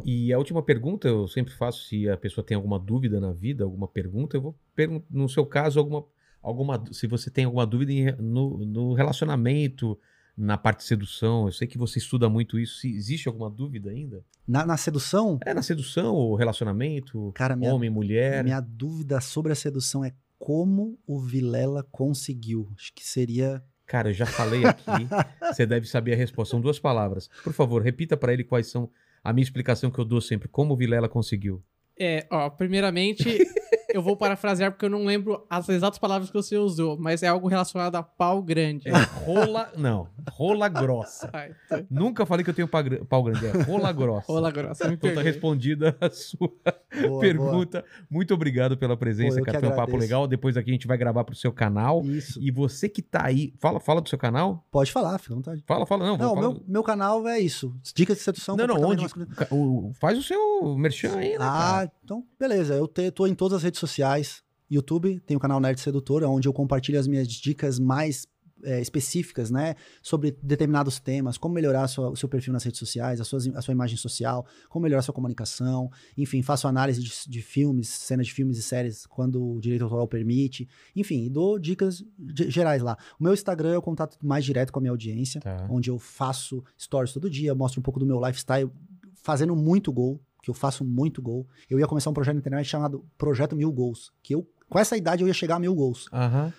E 0.05 0.33
a 0.33 0.37
última 0.37 0.63
pergunta, 0.63 1.07
eu 1.07 1.27
sempre 1.27 1.53
faço 1.53 1.85
se 1.85 2.09
a 2.09 2.17
pessoa 2.17 2.45
tem 2.45 2.55
alguma 2.55 2.79
dúvida 2.79 3.19
na 3.19 3.31
vida, 3.31 3.63
alguma 3.63 3.87
pergunta, 3.87 4.37
eu 4.37 4.41
vou 4.41 4.59
perguntar, 4.75 5.05
no 5.09 5.29
seu 5.29 5.45
caso, 5.45 5.79
alguma, 5.79 6.05
alguma, 6.41 6.83
se 6.91 7.05
você 7.07 7.29
tem 7.29 7.45
alguma 7.45 7.65
dúvida 7.65 7.91
em 7.91 8.11
no, 8.15 8.65
no 8.65 8.93
relacionamento, 8.93 9.99
na 10.35 10.57
parte 10.57 10.79
de 10.79 10.85
sedução, 10.85 11.45
eu 11.45 11.51
sei 11.51 11.67
que 11.67 11.77
você 11.77 11.99
estuda 11.99 12.29
muito 12.29 12.57
isso, 12.57 12.79
se 12.79 12.89
existe 12.89 13.27
alguma 13.27 13.49
dúvida 13.49 13.91
ainda? 13.91 14.23
Na, 14.47 14.65
na 14.65 14.77
sedução, 14.77 15.37
É 15.45 15.53
na 15.53 15.61
sedução, 15.61 16.15
ou 16.15 16.35
relacionamento, 16.35 17.31
cara, 17.33 17.55
minha, 17.55 17.73
homem, 17.73 17.89
mulher, 17.89 18.43
minha 18.43 18.61
dúvida 18.61 19.21
sobre 19.21 19.51
a 19.51 19.55
sedução 19.55 20.03
é 20.03 20.13
como 20.39 20.97
o 21.05 21.19
Vilela 21.19 21.85
conseguiu. 21.91 22.71
Acho 22.75 22.91
que 22.93 23.05
seria. 23.05 23.63
Cara, 23.91 24.09
eu 24.09 24.13
já 24.13 24.25
falei 24.25 24.63
aqui, 24.63 24.85
você 25.51 25.65
deve 25.65 25.85
saber 25.85 26.13
a 26.13 26.15
resposta, 26.15 26.51
são 26.51 26.61
duas 26.61 26.79
palavras. 26.79 27.29
Por 27.43 27.51
favor, 27.51 27.81
repita 27.81 28.15
para 28.15 28.31
ele 28.31 28.41
quais 28.41 28.67
são 28.67 28.89
a 29.21 29.33
minha 29.33 29.43
explicação 29.43 29.91
que 29.91 29.99
eu 29.99 30.05
dou 30.05 30.21
sempre, 30.21 30.47
como 30.47 30.73
o 30.73 30.77
Vilela 30.77 31.09
conseguiu. 31.09 31.61
É, 31.99 32.25
ó, 32.31 32.49
primeiramente, 32.49 33.25
eu 33.93 34.01
vou 34.01 34.15
parafrasear 34.15 34.71
porque 34.71 34.85
eu 34.85 34.89
não 34.89 35.05
lembro 35.05 35.45
as 35.49 35.67
exatas 35.69 35.99
palavras 35.99 36.29
que 36.29 36.35
você 36.35 36.57
usou, 36.57 36.97
mas 36.97 37.23
é 37.23 37.27
algo 37.27 37.47
relacionado 37.47 37.95
a 37.95 38.03
pau 38.03 38.41
grande. 38.41 38.87
É 38.89 38.91
rola. 39.25 39.71
Não, 39.77 40.07
rola 40.29 40.67
grossa. 40.69 41.29
Ai, 41.33 41.51
tá. 41.69 41.81
Nunca 41.89 42.25
falei 42.25 42.43
que 42.43 42.49
eu 42.49 42.53
tenho 42.53 42.67
pau 42.67 42.81
pau 43.07 43.23
grande, 43.23 43.45
é 43.45 43.61
rola 43.63 43.91
grossa. 43.91 44.25
Rola 44.31 44.51
grossa, 44.51 44.87
me 44.87 44.93
Então 44.95 45.13
tá 45.13 45.21
respondida 45.21 45.95
a 46.01 46.09
sua 46.09 46.47
Boa, 46.47 47.07
boa. 47.07 47.19
pergunta. 47.21 47.85
Muito 48.09 48.33
obrigado 48.33 48.77
pela 48.77 48.95
presença, 48.97 49.41
cara. 49.41 49.59
Foi 49.59 49.69
um 49.69 49.75
papo 49.75 49.97
legal. 49.97 50.27
Depois 50.27 50.57
aqui 50.57 50.69
a 50.71 50.73
gente 50.73 50.87
vai 50.87 50.97
gravar 50.97 51.23
pro 51.23 51.35
seu 51.35 51.51
canal. 51.51 52.01
Isso. 52.05 52.39
E 52.41 52.51
você 52.51 52.87
que 52.89 53.01
tá 53.01 53.25
aí, 53.25 53.53
fala, 53.59 53.79
fala 53.79 54.01
do 54.01 54.09
seu 54.09 54.17
canal? 54.17 54.65
Pode 54.71 54.91
falar, 54.91 55.17
fica 55.19 55.33
à 55.33 55.35
vontade. 55.35 55.63
Fala, 55.67 55.85
fala, 55.85 56.05
não. 56.05 56.17
Não, 56.17 56.35
meu, 56.35 56.63
meu 56.67 56.83
canal 56.83 57.27
é 57.27 57.39
isso. 57.39 57.73
Dicas 57.95 58.17
de 58.17 58.23
sedução. 58.23 58.55
não, 58.55 58.67
não, 58.67 58.81
onde? 58.81 59.07
ca- 59.09 59.47
o- 59.51 59.91
faz 59.99 60.17
o 60.17 60.23
seu 60.23 60.75
merchan 60.77 61.15
aí, 61.17 61.31
né? 61.31 61.37
Ah, 61.39 61.71
cara? 61.75 61.91
então, 62.03 62.23
beleza. 62.39 62.73
Eu 62.75 62.87
te, 62.87 63.09
tô 63.11 63.25
em 63.27 63.33
todas 63.35 63.57
as 63.57 63.63
redes 63.63 63.79
sociais. 63.81 64.41
YouTube, 64.69 65.19
tem 65.25 65.35
o 65.35 65.39
canal 65.39 65.59
Nerd 65.59 65.79
Sedutor, 65.81 66.23
onde 66.23 66.47
eu 66.47 66.53
compartilho 66.53 66.97
as 66.99 67.07
minhas 67.07 67.27
dicas 67.27 67.77
mais 67.79 68.25
é, 68.63 68.79
específicas, 68.79 69.49
né? 69.49 69.73
Sobre 70.03 70.37
determinados 70.43 70.99
temas, 70.99 71.35
como 71.35 71.55
melhorar 71.55 71.87
sua- 71.87 72.11
o 72.11 72.15
seu 72.15 72.29
perfil 72.29 72.53
nas 72.53 72.63
redes 72.63 72.77
sociais, 72.77 73.19
a, 73.19 73.23
suas- 73.23 73.47
a 73.47 73.59
sua 73.59 73.71
imagem 73.71 73.97
social, 73.97 74.45
como 74.69 74.83
melhorar 74.83 74.99
a 74.99 75.01
sua 75.01 75.15
comunicação. 75.15 75.89
Enfim, 76.15 76.43
faço 76.43 76.67
análise 76.67 77.01
de, 77.01 77.11
de 77.27 77.41
filmes, 77.41 77.89
cenas 77.89 78.27
de 78.27 78.33
filmes 78.33 78.59
e 78.59 78.61
séries 78.61 79.07
quando 79.07 79.43
o 79.55 79.59
direito 79.59 79.83
autoral 79.83 80.07
permite. 80.07 80.69
Enfim, 80.95 81.27
dou 81.27 81.57
dicas 81.57 82.03
ge- 82.37 82.51
gerais 82.51 82.83
lá. 82.83 82.95
O 83.19 83.23
meu 83.23 83.33
Instagram 83.33 83.71
é 83.73 83.77
o 83.79 83.81
contato 83.81 84.15
mais 84.23 84.45
direto 84.45 84.71
com 84.71 84.77
a 84.77 84.81
minha 84.83 84.91
audiência 84.91 85.41
Tá. 85.41 85.65
onde 85.67 85.89
eu 85.89 85.97
faço 85.97 86.63
stories 86.79 87.11
todo 87.13 87.31
dia, 87.31 87.55
mostro 87.55 87.79
um 87.79 87.83
pouco 87.83 87.99
do 87.99 88.05
meu 88.05 88.23
lifestyle, 88.23 88.69
fazendo 89.15 89.55
muito 89.55 89.91
gol, 89.91 90.21
que 90.41 90.49
eu 90.49 90.53
faço 90.53 90.83
muito 90.83 91.21
gol. 91.21 91.47
Eu 91.69 91.79
ia 91.79 91.87
começar 91.87 92.09
um 92.09 92.13
projeto 92.13 92.35
na 92.35 92.39
internet 92.39 92.65
chamado 92.67 93.05
Projeto 93.17 93.55
Mil 93.55 93.71
Gols, 93.71 94.11
que 94.23 94.33
eu, 94.35 94.47
com 94.69 94.79
essa 94.79 94.97
idade, 94.97 95.21
eu 95.23 95.27
ia 95.27 95.33
chegar 95.33 95.55
a 95.55 95.59
mil 95.59 95.75
gols. 95.75 96.07
Aham. 96.11 96.53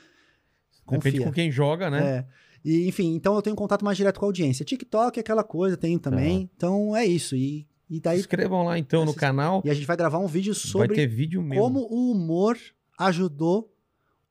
Depende 0.88 1.20
com 1.24 1.32
quem 1.32 1.50
joga, 1.50 1.88
né? 1.90 2.02
É. 2.18 2.26
E, 2.64 2.86
enfim, 2.88 3.14
então 3.14 3.34
eu 3.34 3.42
tenho 3.42 3.56
contato 3.56 3.84
mais 3.84 3.96
direto 3.96 4.18
com 4.20 4.26
a 4.26 4.28
audiência. 4.28 4.64
TikTok 4.64 5.18
é 5.18 5.20
aquela 5.20 5.42
coisa, 5.42 5.76
tenho 5.76 5.98
também. 5.98 6.48
Então 6.56 6.96
é 6.96 7.04
isso. 7.04 7.34
E, 7.34 7.66
e 7.90 8.00
daí. 8.00 8.20
Inscrevam 8.20 8.62
lá 8.64 8.78
então 8.78 9.04
no 9.04 9.14
canal. 9.14 9.62
E 9.64 9.70
a 9.70 9.74
gente 9.74 9.86
vai 9.86 9.96
gravar 9.96 10.18
um 10.18 10.26
vídeo 10.26 10.54
sobre 10.54 11.06
vídeo 11.06 11.44
como 11.54 11.80
o 11.80 12.12
humor 12.12 12.56
ajudou 12.98 13.72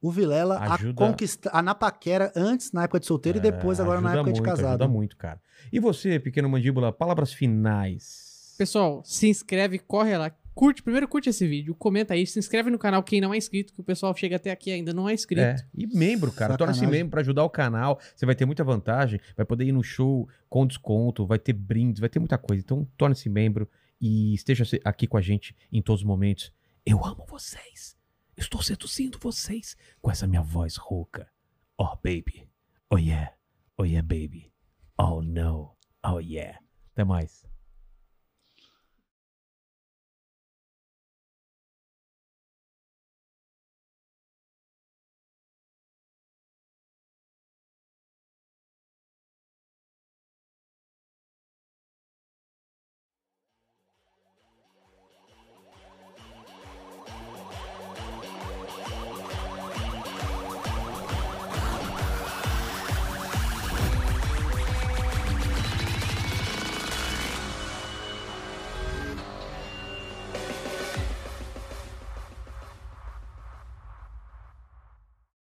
o 0.02 0.10
Vilela 0.12 0.58
Ajuda- 0.60 1.04
a 1.04 1.08
conquistar 1.08 1.52
a 1.54 1.62
na 1.62 1.76
paquera 1.76 2.32
antes, 2.36 2.72
na 2.72 2.84
época 2.84 3.00
de 3.00 3.06
solteiro, 3.06 3.38
e 3.38 3.42
depois, 3.42 3.80
É, 3.80 3.84
agora 3.84 4.02
na 4.02 4.14
época 4.14 4.34
de 4.34 4.40
muito, 4.40 4.50
casado. 4.50 4.70
Ajuda 4.70 4.88
muito, 4.88 5.16
cara. 5.16 5.40
E 5.72 5.80
você, 5.80 6.20
pequeno 6.20 6.50
mandíbula, 6.50 6.92
palavras 6.92 7.32
finais. 7.34 8.31
Pessoal, 8.58 9.04
se 9.04 9.28
inscreve, 9.28 9.80
corre 9.80 10.18
lá. 10.18 10.32
Curte, 10.54 10.84
primeiro 10.84 11.08
curte 11.08 11.30
esse 11.30 11.48
vídeo, 11.48 11.74
comenta 11.74 12.14
aí, 12.14 12.28
se 12.28 12.38
inscreve 12.38 12.70
no 12.70 12.78
canal 12.78 13.02
quem 13.02 13.22
não 13.22 13.34
é 13.34 13.38
inscrito, 13.38 13.74
que 13.74 13.80
o 13.80 13.84
pessoal 13.84 14.14
chega 14.16 14.36
até 14.36 14.52
aqui 14.52 14.70
e 14.70 14.74
ainda 14.74 14.94
não 14.94 15.08
é 15.08 15.14
inscrito. 15.14 15.42
É, 15.42 15.56
e 15.74 15.88
membro, 15.88 16.32
cara. 16.32 16.58
Torna-se 16.58 16.86
membro 16.86 17.12
pra 17.12 17.22
ajudar 17.22 17.44
o 17.44 17.50
canal. 17.50 18.00
Você 18.16 18.26
vai 18.26 18.36
ter 18.36 18.46
muita 18.46 18.64
vantagem. 18.64 19.20
Vai 19.36 19.46
poder 19.46 19.66
ir 19.66 19.72
no 19.72 19.82
show 19.82 20.28
com 20.50 20.68
desconto, 20.68 21.26
vai 21.26 21.40
ter 21.40 21.54
brindes, 21.54 22.02
vai 22.02 22.10
ter 22.10 22.20
muita 22.20 22.38
coisa. 22.38 22.62
Então, 22.62 22.86
torne-se 22.98 23.30
membro 23.30 23.68
e 24.00 24.34
esteja 24.34 24.66
aqui 24.84 25.08
com 25.08 25.18
a 25.18 25.22
gente 25.22 25.56
em 25.72 25.82
todos 25.82 26.02
os 26.02 26.08
momentos. 26.08 26.52
Eu 26.86 27.04
amo 27.06 27.26
vocês. 27.28 27.96
Estou 28.36 28.62
seduzindo 28.62 29.18
vocês 29.20 29.78
com 30.02 30.12
essa 30.12 30.28
minha 30.28 30.42
voz 30.42 30.76
rouca. 30.76 31.30
Oh, 31.78 31.96
baby. 31.96 32.48
Oh, 32.90 32.98
yeah. 32.98 33.34
Oh, 33.78 33.86
yeah, 33.86 34.06
baby. 34.06 34.52
Oh, 34.98 35.22
no. 35.22 35.78
Oh, 36.06 36.20
yeah. 36.20 36.60
Até 36.92 37.04
mais. 37.04 37.46